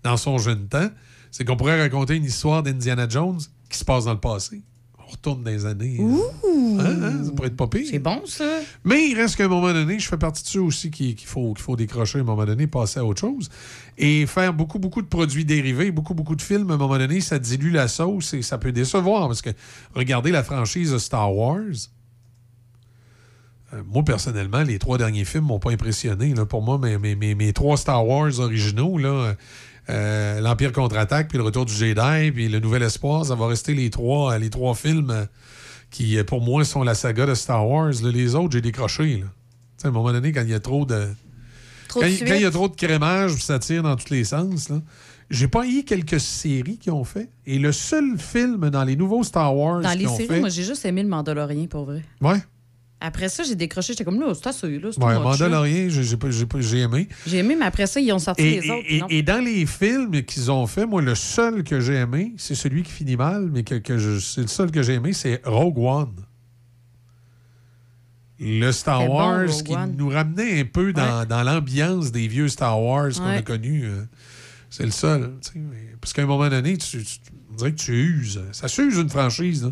dans 0.04 0.18
son 0.18 0.38
jeune 0.38 0.68
temps, 0.68 0.90
c'est 1.32 1.44
qu'on 1.46 1.58
pourrait 1.58 1.82
raconter 1.82 2.16
une 2.16 2.26
histoire 2.26 2.64
d'Indiana 2.64 3.08
Jones 3.10 3.40
qui 3.70 3.78
se 3.78 3.84
passe 3.86 4.06
dans 4.06 4.14
le 4.14 4.20
passé. 4.20 4.62
On 5.08 5.12
retourne 5.12 5.46
les 5.46 5.66
années. 5.66 6.00
euh, 6.02 6.80
hein, 6.80 7.00
hein, 7.02 7.24
ça 7.24 7.32
pourrait 7.32 7.48
être 7.48 7.56
pas 7.56 7.68
pire. 7.68 7.88
C'est 7.90 8.00
bon, 8.00 8.22
ça. 8.26 8.60
Mais 8.84 9.08
il 9.10 9.16
reste 9.16 9.38
qu'à 9.38 9.46
un 9.46 9.48
moment 9.48 9.72
donné, 9.72 10.00
je 10.00 10.08
fais 10.08 10.18
partie 10.18 10.44
de 10.44 10.48
ceux 10.50 10.62
aussi 10.62 10.92
qui- 10.92 11.16
qu'il 11.16 11.28
faut, 11.30 11.54
qu'il 11.54 11.64
faut 11.64 11.78
décrocher 11.78 12.18
à 12.20 12.22
un 12.24 12.26
moment 12.26 12.46
donné, 12.46 12.68
passer 12.68 13.00
à 13.00 13.06
autre 13.06 13.22
chose. 13.22 13.50
Et 13.98 14.26
faire 14.26 14.54
beaucoup, 14.54 14.80
beaucoup 14.80 15.02
de 15.02 15.08
produits 15.08 15.46
dérivés, 15.46 15.92
beaucoup, 15.92 16.14
beaucoup 16.14 16.36
de 16.36 16.42
films, 16.42 16.70
à 16.72 16.74
un 16.74 16.78
moment 16.78 16.98
donné, 16.98 17.22
ça 17.22 17.40
dilue 17.40 17.72
la 17.72 17.88
sauce 17.88 18.34
et 18.34 18.42
ça 18.42 18.58
peut 18.58 18.74
décevoir. 18.74 19.28
Parce 19.28 19.42
que 19.42 19.52
regardez 19.96 20.32
la 20.32 20.44
franchise 20.44 20.98
Star 20.98 21.34
Wars. 21.34 21.62
Euh, 23.74 23.82
moi, 23.86 24.04
personnellement, 24.04 24.64
les 24.64 24.80
trois 24.80 24.98
derniers 24.98 25.26
films 25.26 25.46
m'ont 25.46 25.60
pas 25.60 25.72
impressionné. 25.72 26.34
Là. 26.34 26.46
Pour 26.46 26.62
moi, 26.62 26.78
mes, 26.78 26.98
mes, 26.98 27.16
mes- 27.16 27.36
mes 27.36 27.54
trois 27.54 27.78
Star 27.78 28.06
Wars 28.06 28.40
originaux, 28.40 28.98
là, 28.98 29.36
euh, 29.90 30.40
l'Empire 30.42 30.72
contre-attaque, 30.72 31.30
puis 31.30 31.38
le 31.38 31.44
Retour 31.44 31.66
du 31.66 31.74
Jedi, 31.74 32.32
puis 32.32 32.50
le 32.50 32.60
Nouvel 32.60 32.84
Espoir, 32.84 33.26
ça 33.26 33.36
va 33.36 33.48
rester 33.48 33.74
les 33.74 33.90
trois, 33.90 34.34
euh, 34.34 34.38
les 34.38 34.50
trois 34.50 34.76
films 34.76 35.10
euh, 35.12 35.26
qui, 35.92 36.18
pour 36.26 36.42
moi, 36.42 36.66
sont 36.66 36.84
la 36.84 36.96
saga 36.96 37.26
de 37.26 37.34
Star 37.36 37.68
Wars. 37.68 37.94
Les 38.04 38.36
autres, 38.36 38.54
j'ai 38.54 38.62
décroché. 38.62 39.18
Là. 39.18 39.26
À 39.84 39.88
un 39.88 39.92
moment 39.92 40.12
donné, 40.12 40.32
quand 40.32 40.42
il 40.42 40.50
y 40.50 40.54
a 40.54 40.60
trop 40.60 40.86
de. 40.86 41.08
Trop 41.88 42.02
quand, 42.02 42.08
il- 42.08 42.42
y 42.42 42.46
a 42.46 42.52
trop 42.52 42.68
de 42.68 42.76
crémage, 42.76 43.36
ça 43.44 43.60
tire 43.60 43.84
dans 43.84 43.96
tous 43.96 44.10
les 44.14 44.26
sens. 44.26 44.68
Là. 44.70 44.82
J'ai 45.30 45.48
pas 45.48 45.66
eu 45.68 45.84
quelques 45.84 46.20
séries 46.20 46.78
qui 46.78 46.90
ont 46.90 47.04
fait. 47.04 47.30
Et 47.46 47.60
le 47.60 47.72
seul 47.72 48.18
film 48.18 48.70
dans 48.70 48.84
les 48.84 48.96
nouveaux 48.96 49.24
Star 49.24 49.56
Wars 49.56 49.82
Dans 49.82 49.98
les 49.98 50.08
séries, 50.08 50.28
fait. 50.28 50.40
moi, 50.40 50.50
j'ai 50.50 50.64
juste 50.64 50.84
aimé 50.86 51.04
le 51.04 51.10
Mandalorien, 51.10 51.68
pour 51.68 51.86
vrai. 51.86 52.04
Ouais. 52.22 52.40
Après 53.00 53.30
ça, 53.30 53.44
j'ai 53.44 53.56
décroché. 53.56 53.94
J'étais 53.94 54.04
comme 54.04 54.20
là, 54.20 54.34
c'est 54.34 54.48
assez, 54.48 54.80
là. 54.80 54.90
c'est 54.92 55.04
Ouais. 55.04 55.20
Mandalorian, 55.20 55.88
j'ai 55.90 56.80
aimé. 56.80 57.08
J'ai 57.28 57.38
aimé, 57.38 57.56
mais 57.58 57.66
après 57.66 57.86
ça, 57.86 58.00
ils 58.00 58.12
ont 58.12 58.18
sorti 58.20 58.42
Et, 58.42 58.60
les 58.62 58.70
autres. 58.72 58.86
et- 58.90 59.00
non? 59.00 59.08
et 59.10 59.22
dans 59.22 59.44
les 59.44 59.66
films 59.68 60.24
qu'ils 60.24 60.50
ont 60.50 60.66
fait, 60.66 60.86
moi, 60.88 61.02
le 61.04 61.14
seul 61.14 61.64
que 61.64 61.80
j'ai 61.80 61.94
aimé, 61.94 62.34
c'est 62.38 62.56
celui 62.56 62.82
qui 62.82 62.92
finit 62.92 63.16
mal, 63.16 63.50
mais 63.54 63.64
que, 63.64 63.80
c'est 64.20 64.42
le 64.42 64.48
seul 64.48 64.72
que 64.72 64.82
j'ai 64.82 64.94
aimé, 64.96 65.14
c'est 65.14 65.42
Rogue 65.46 65.78
One. 65.78 66.16
Le 68.40 68.72
Star 68.72 69.06
bon, 69.06 69.16
Wars 69.16 69.48
Rogue 69.50 69.64
qui 69.64 69.76
One. 69.76 69.96
nous 69.98 70.10
ramenait 70.10 70.62
un 70.62 70.66
peu 70.66 70.94
dans, 70.94 71.26
dans 71.28 71.44
l'ambiance 71.44 72.12
des 72.12 72.28
vieux 72.28 72.48
Star 72.48 72.80
Wars 72.82 73.12
qu'on 73.16 73.26
Ouais. 73.26 73.38
a 73.38 73.42
connus. 73.42 73.86
euh, 73.86 74.04
C'est 74.70 74.84
le 74.86 74.92
seul. 74.92 75.34
Parce 76.02 76.14
qu'à 76.14 76.24
un 76.24 76.26
moment 76.26 76.48
donné, 76.50 76.78
tu, 76.78 77.04
tu- 77.04 77.20
on 77.52 77.56
dirait 77.56 77.72
que 77.72 77.78
tu 77.80 77.94
uses. 77.94 78.42
Ça 78.52 78.68
s'use 78.68 78.98
une 78.98 79.10
franchise. 79.10 79.64
là. 79.64 79.72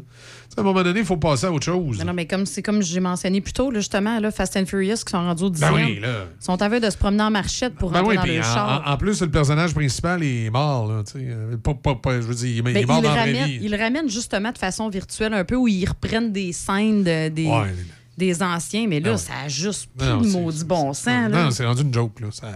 À 0.57 0.61
un 0.61 0.63
moment 0.63 0.83
donné, 0.83 1.01
il 1.01 1.05
faut 1.05 1.17
passer 1.17 1.45
à 1.47 1.51
autre 1.51 1.65
chose. 1.65 1.99
Non, 1.99 2.05
non, 2.05 2.13
mais 2.13 2.25
comme 2.27 2.45
c'est 2.45 2.61
comme 2.61 2.81
j'ai 2.81 2.99
mentionné 3.01 3.41
plus 3.41 3.51
tôt, 3.51 3.71
là, 3.71 3.79
justement, 3.79 4.19
là, 4.19 4.31
Fast 4.31 4.55
and 4.55 4.65
Furious 4.65 4.97
qui 5.05 5.11
sont 5.11 5.17
rendus 5.17 5.43
au 5.43 5.49
10 5.49 5.59
Ben 5.59 5.73
oui, 5.73 5.99
là. 5.99 6.25
Ils 6.39 6.45
sont 6.45 6.61
aveux 6.61 6.79
de 6.79 6.89
se 6.89 6.95
promener 6.97 7.23
en 7.23 7.31
marchette 7.31 7.75
pour 7.75 7.91
Ben 7.91 7.99
rentrer 8.01 8.17
oui, 8.17 8.27
dans 8.27 8.33
le 8.33 8.39
en, 8.39 8.43
char. 8.43 8.83
en- 8.87 8.91
en 8.93 8.97
plus, 8.97 9.21
le 9.21 9.29
personnage 9.29 9.73
principal 9.73 10.23
est 10.23 10.49
mort. 10.49 10.87
Là. 10.87 11.03
Euh, 11.17 11.57
pas, 11.57 11.73
pas- 11.73 11.95
pas- 11.95 12.15
je 12.21 12.25
veux 12.27 12.35
dire, 12.35 12.47
il, 12.47 12.55
est- 12.55 12.59
il 12.59 12.63
Ben, 12.63 12.77
est 12.77 12.85
mort 12.85 13.01
dans 13.01 13.09
le 13.11 13.15
la 13.15 13.25
vie. 13.45 13.59
ils 13.61 13.69
le 13.71 13.77
ramènent 13.77 14.09
justement 14.09 14.51
de 14.51 14.57
façon 14.57 14.87
virtuelle 14.89 15.33
un 15.33 15.43
peu 15.43 15.55
où 15.55 15.67
ils 15.67 15.85
reprennent 15.85 16.31
des 16.31 16.53
scènes 16.53 17.03
de- 17.03 17.27
des, 17.29 17.47
Ouais. 17.47 17.73
des 18.17 18.41
anciens, 18.41 18.87
mais 18.87 19.01
là, 19.01 19.11
Non. 19.11 19.17
ça 19.17 19.33
a 19.45 19.47
juste 19.49 19.89
plus 19.97 20.07
Non, 20.07 20.21
de 20.21 20.27
maudit 20.29 20.63
bon 20.63 20.93
sens. 20.93 21.29
Non, 21.31 21.51
c'est 21.51 21.65
rendu 21.65 21.81
une 21.81 21.93
joke. 21.93 22.21
Là. 22.21 22.27
Ça 22.31 22.47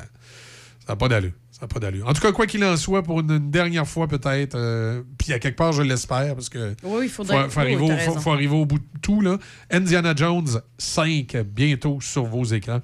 n'a 0.88 0.95
pas 0.95 1.08
d'allure. 1.10 1.32
Ça 1.60 1.68
pas 1.68 1.80
d'allure. 1.80 2.08
En 2.08 2.14
tout 2.14 2.22
cas, 2.22 2.32
quoi 2.32 2.46
qu'il 2.48 2.64
en 2.64 2.78
soit, 2.78 3.04
pour 3.04 3.20
une, 3.20 3.32
une 3.32 3.52
dernière 3.52 3.86
fois 3.88 4.08
peut-être, 4.08 4.56
euh, 4.56 5.02
puis 5.18 5.34
à 5.34 5.40
quelque 5.40 5.58
part, 5.58 5.74
je 5.74 5.82
l'espère, 5.82 6.34
parce 6.36 6.48
que 6.48 6.74
Oui, 6.84 7.02
il 7.04 7.10
faudrait- 7.10 7.44
faut, 7.46 7.50
faut 7.50 7.60
oui, 7.60 7.66
arriver, 7.66 8.08
au, 8.08 8.20
faut- 8.22 8.32
arriver 8.32 8.56
au 8.56 8.66
bout 8.66 8.80
de 8.80 8.86
tout. 9.02 9.20
Là. 9.20 9.38
Indiana 9.70 10.14
Jones 10.16 10.48
5, 10.78 11.36
bientôt 11.54 12.00
sur 12.02 12.24
vos 12.26 12.46
écrans. 12.46 12.80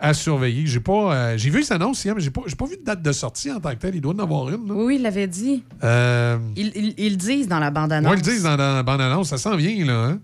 À 0.00 0.14
surveiller. 0.14 0.64
J'ai 0.66 0.78
pas. 0.78 1.12
euh, 1.14 1.36
j'ai 1.38 1.50
vu 1.50 1.58
les 1.60 1.72
annonces 1.72 2.04
hier, 2.04 2.14
mais 2.14 2.20
j'ai 2.20 2.30
pas, 2.30 2.42
j'ai 2.46 2.54
pas 2.54 2.66
vu 2.66 2.76
de 2.76 2.84
date 2.84 3.02
de 3.02 3.10
sortie 3.10 3.50
en 3.50 3.58
tant 3.58 3.70
que 3.70 3.76
telle. 3.80 3.96
Il 3.96 4.00
doit 4.00 4.14
en 4.14 4.18
avoir 4.20 4.48
une. 4.48 4.68
là. 4.68 4.74
Oui, 4.74 4.84
oui, 4.84 4.94
il 4.96 5.02
l'avait 5.02 5.26
dit. 5.26 5.64
Euh, 5.82 6.38
Ils, 6.54 6.70
ils- 6.76 6.94
ils 6.98 7.10
le 7.12 7.16
disent 7.16 7.48
dans 7.48 7.58
la 7.58 7.70
bande-annonce. 7.72 8.06
moi, 8.06 8.14
ils 8.14 8.24
le 8.24 8.30
disent 8.32 8.42
dans, 8.44 8.56
la 8.56 8.82
bande-annonce. 8.84 9.30
Ça 9.30 9.38
s'en 9.38 9.56
vient, 9.56 9.84
là. 9.84 10.04
Hein? 10.04 10.20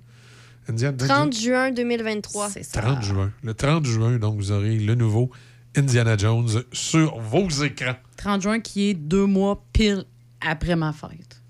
Indiana 0.68 0.96
30 0.96 1.36
juin 1.36 1.72
2023. 1.72 2.50
30 2.72 3.02
juin. 3.02 3.32
Le 3.42 3.52
30 3.54 3.84
juin, 3.86 4.16
donc, 4.18 4.36
vous 4.36 4.52
aurez 4.52 4.76
le 4.78 4.94
nouveau 4.94 5.30
Indiana 5.76 6.16
Jones 6.16 6.62
sur 6.72 7.18
vos 7.18 7.48
écrans. 7.48 7.96
30 8.16 8.42
juin, 8.42 8.60
qui 8.60 8.90
est 8.90 8.94
deux 8.94 9.26
mois 9.26 9.64
pile 9.72 10.04
après 10.40 10.76
ma 10.76 10.92
fête. 10.92 11.40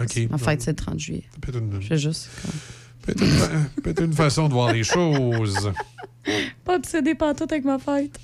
OK. 0.00 0.30
Ma 0.30 0.38
fête, 0.38 0.62
c'est 0.62 0.70
le 0.70 0.76
30 0.76 0.98
juillet. 0.98 1.24
Peut-être 1.40 1.58
une, 1.58 1.80
Je 1.80 1.86
fais 1.86 1.98
juste. 1.98 2.30
peut-être 3.02 3.22
une 3.22 3.30
fa- 3.30 3.48
peut-être 3.82 4.02
une 4.02 4.12
façon 4.12 4.48
de 4.48 4.52
voir 4.54 4.72
les 4.72 4.84
choses. 4.84 5.72
Pas 6.64 6.76
obsédé 6.76 7.14
par 7.14 7.34
tout 7.34 7.46
avec 7.50 7.64
ma 7.64 7.78
fête. 7.78 8.18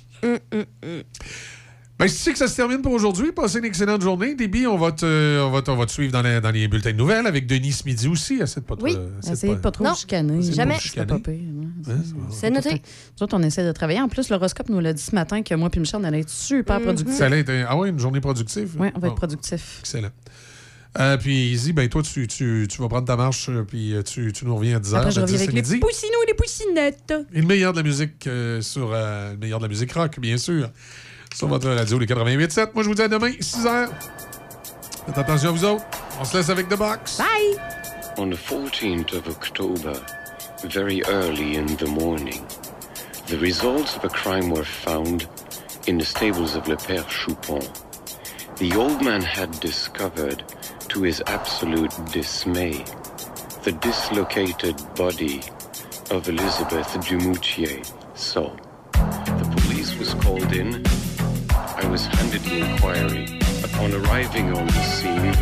Ben, 1.99 2.07
c'est 2.07 2.31
que 2.31 2.37
ça 2.37 2.47
se 2.47 2.55
termine 2.55 2.81
pour 2.81 2.93
aujourd'hui. 2.93 3.33
Passez 3.33 3.59
une 3.59 3.65
excellente 3.65 4.01
journée. 4.01 4.33
Déby, 4.33 4.65
on 4.67 4.77
va 4.77 4.93
te, 4.93 5.41
on 5.41 5.51
va 5.51 5.61
te, 5.61 5.69
on 5.69 5.75
va 5.75 5.85
te 5.85 5.91
suivre 5.91 6.13
dans 6.13 6.21
les, 6.21 6.39
dans 6.39 6.49
les 6.51 6.67
bulletins 6.69 6.93
de 6.93 6.97
nouvelles 6.97 7.27
avec 7.27 7.45
Denis 7.45 7.73
ce 7.73 7.83
midi 7.85 8.07
aussi. 8.07 8.35
Essaie 8.41 8.61
de 8.61 8.65
pas 8.65 8.77
te- 8.77 8.83
Oui, 8.83 8.95
essayez 9.29 9.55
de 9.55 9.59
pas 9.59 9.71
trop 9.71 9.93
chicaner. 9.93 10.41
jamais. 10.41 10.75
C'est 10.79 11.05
pas 11.05 11.15
chicaner. 11.17 11.19
pire, 11.21 11.33
ouais. 11.87 11.93
C'est 12.31 12.49
noté. 12.51 12.71
Nous 12.75 13.23
autres, 13.23 13.35
on 13.37 13.43
essaie 13.43 13.65
de 13.65 13.71
travailler. 13.73 13.99
En 13.99 14.07
plus, 14.07 14.29
l'horoscope 14.29 14.69
nous 14.69 14.79
l'a 14.79 14.93
dit 14.93 15.01
ce 15.03 15.13
matin 15.13 15.41
que 15.43 15.53
moi 15.55 15.69
et 15.73 15.79
Michel, 15.79 15.99
on 16.01 16.05
allait 16.05 16.21
être 16.21 16.29
super 16.29 16.77
Mhm. 16.79 16.85
productifs. 16.85 17.15
Ça 17.17 17.25
allait 17.25 17.39
être 17.41 17.49
un- 17.49 17.65
ah 17.67 17.75
ouais, 17.77 17.89
une 17.89 17.99
journée 17.99 18.21
productive? 18.21 18.75
Oui, 18.79 18.87
on 18.95 18.99
va 18.99 19.07
être 19.09 19.15
productifs. 19.15 19.77
Excellent. 19.81 20.09
Euh, 20.99 21.17
puis, 21.17 21.51
Izzy, 21.51 21.73
ben, 21.73 21.87
toi, 21.89 22.01
tu, 22.01 22.27
tu, 22.27 22.65
tu 22.69 22.81
vas 22.81 22.87
prendre 22.87 23.05
ta 23.05 23.15
marche, 23.17 23.47
euh, 23.49 23.63
puis 23.63 23.93
euh, 23.93 24.01
tu, 24.03 24.31
tu 24.33 24.45
nous 24.45 24.55
reviens 24.55 24.77
à 24.77 24.79
10h. 24.79 24.95
Après, 24.95 25.11
je 25.11 25.19
reviens 25.19 25.35
10 25.35 25.43
avec 25.43 25.53
les 25.53 25.61
midi. 25.61 25.77
poussinous 25.79 26.23
et 26.23 26.27
les 26.27 26.33
poussinettes. 26.33 27.13
Et 27.33 27.41
le 27.41 27.45
meilleur 27.47 27.73
de 27.73 27.77
la 27.77 27.83
musique 27.83 28.25
euh, 28.25 28.61
sur 28.61 28.89
euh, 28.93 29.33
le 29.33 29.37
meilleur 29.37 29.59
de 29.59 29.65
la 29.65 29.69
musique 29.69 29.91
rock, 29.91 30.17
bien 30.19 30.37
sûr, 30.37 30.69
sur 31.33 31.47
votre 31.47 31.69
radio, 31.69 31.99
les 31.99 32.05
88.7. 32.05 32.69
Moi, 32.73 32.83
je 32.83 32.89
vous 32.89 32.95
dis 32.95 33.01
à 33.01 33.07
demain, 33.07 33.29
6h. 33.29 33.89
Faites 35.05 35.17
attention 35.17 35.49
à 35.49 35.51
vous 35.51 35.65
autres. 35.65 35.85
On 36.19 36.25
se 36.25 36.37
laisse 36.37 36.49
avec 36.49 36.67
The 36.67 36.77
Box. 36.77 37.17
Bye! 37.17 37.57
On 38.17 38.29
the 38.29 38.35
14th 38.35 39.13
of 39.15 39.27
October, 39.29 39.93
very 40.65 41.01
early 41.07 41.55
in 41.55 41.65
the 41.77 41.87
morning, 41.87 42.41
the 43.27 43.37
results 43.37 43.95
of 43.95 44.03
a 44.03 44.09
crime 44.09 44.49
were 44.49 44.65
found 44.65 45.27
in 45.87 45.97
the 45.97 46.05
stables 46.05 46.55
of 46.55 46.67
Le 46.67 46.75
Père 46.75 47.07
Choupon. 47.07 47.61
The 48.57 48.75
old 48.75 49.01
man 49.01 49.21
had 49.21 49.57
discovered, 49.61 50.43
to 50.89 51.03
his 51.03 51.23
absolute 51.27 51.93
dismay, 52.11 52.83
the 53.63 53.71
dislocated 53.71 54.75
body 54.95 55.41
of 56.11 56.27
Elizabeth 56.27 56.87
Dumoutier. 57.07 57.85
So, 58.15 58.57
the 58.93 59.61
police 59.61 59.95
was 59.97 60.13
called 60.15 60.51
in. 60.51 60.83
I 61.81 61.87
was 61.87 62.05
handed 62.07 62.41
the 62.41 62.59
inquiry. 62.59 63.39
Upon 63.63 63.93
arriving 63.93 64.51
on 64.53 64.67
the 64.67 64.83
scene, 64.83 65.33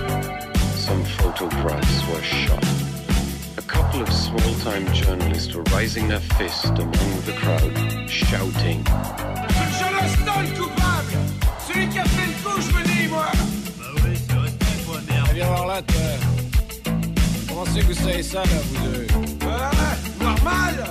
some 0.75 1.03
photographs 1.17 2.07
were 2.09 2.21
shot. 2.21 2.63
A 3.57 3.61
couple 3.63 4.01
of 4.03 4.13
small-time 4.13 4.85
journalists 4.93 5.55
were 5.55 5.63
raising 5.75 6.07
their 6.07 6.19
fist 6.37 6.77
among 6.77 7.21
the 7.25 7.33
crowd, 7.41 7.73
shouting, 8.07 8.83
Je 8.85 9.87
l'instant 9.95 10.41
le 10.41 10.51
coupable 10.59 11.17
Celui 11.67 11.87
qui 11.89 11.99
a 11.99 12.05
fait 12.05 12.27
le 12.27 12.33
coup, 12.43 12.61
je 12.61 12.71
me 12.77 12.83
dis, 12.83 13.07
moi 13.07 13.31
Bah 13.79 13.85
oui, 14.03 14.17
c'est 14.27 14.35
vrai 14.35 14.49
que 14.51 14.85
toi, 14.85 14.99
merde. 15.09 15.29
Viens 15.33 15.47
voir 15.47 15.65
là, 15.65 15.81
toi. 15.81 16.01
Comment 17.47 17.65
c'est 17.65 17.79
que 17.79 17.85
vous 17.87 17.93
savez 17.93 18.21
ça, 18.21 18.43
là, 18.43 18.59
vous 18.69 18.85
deux 18.85 19.07
Ouais, 19.43 20.23
normal 20.23 20.87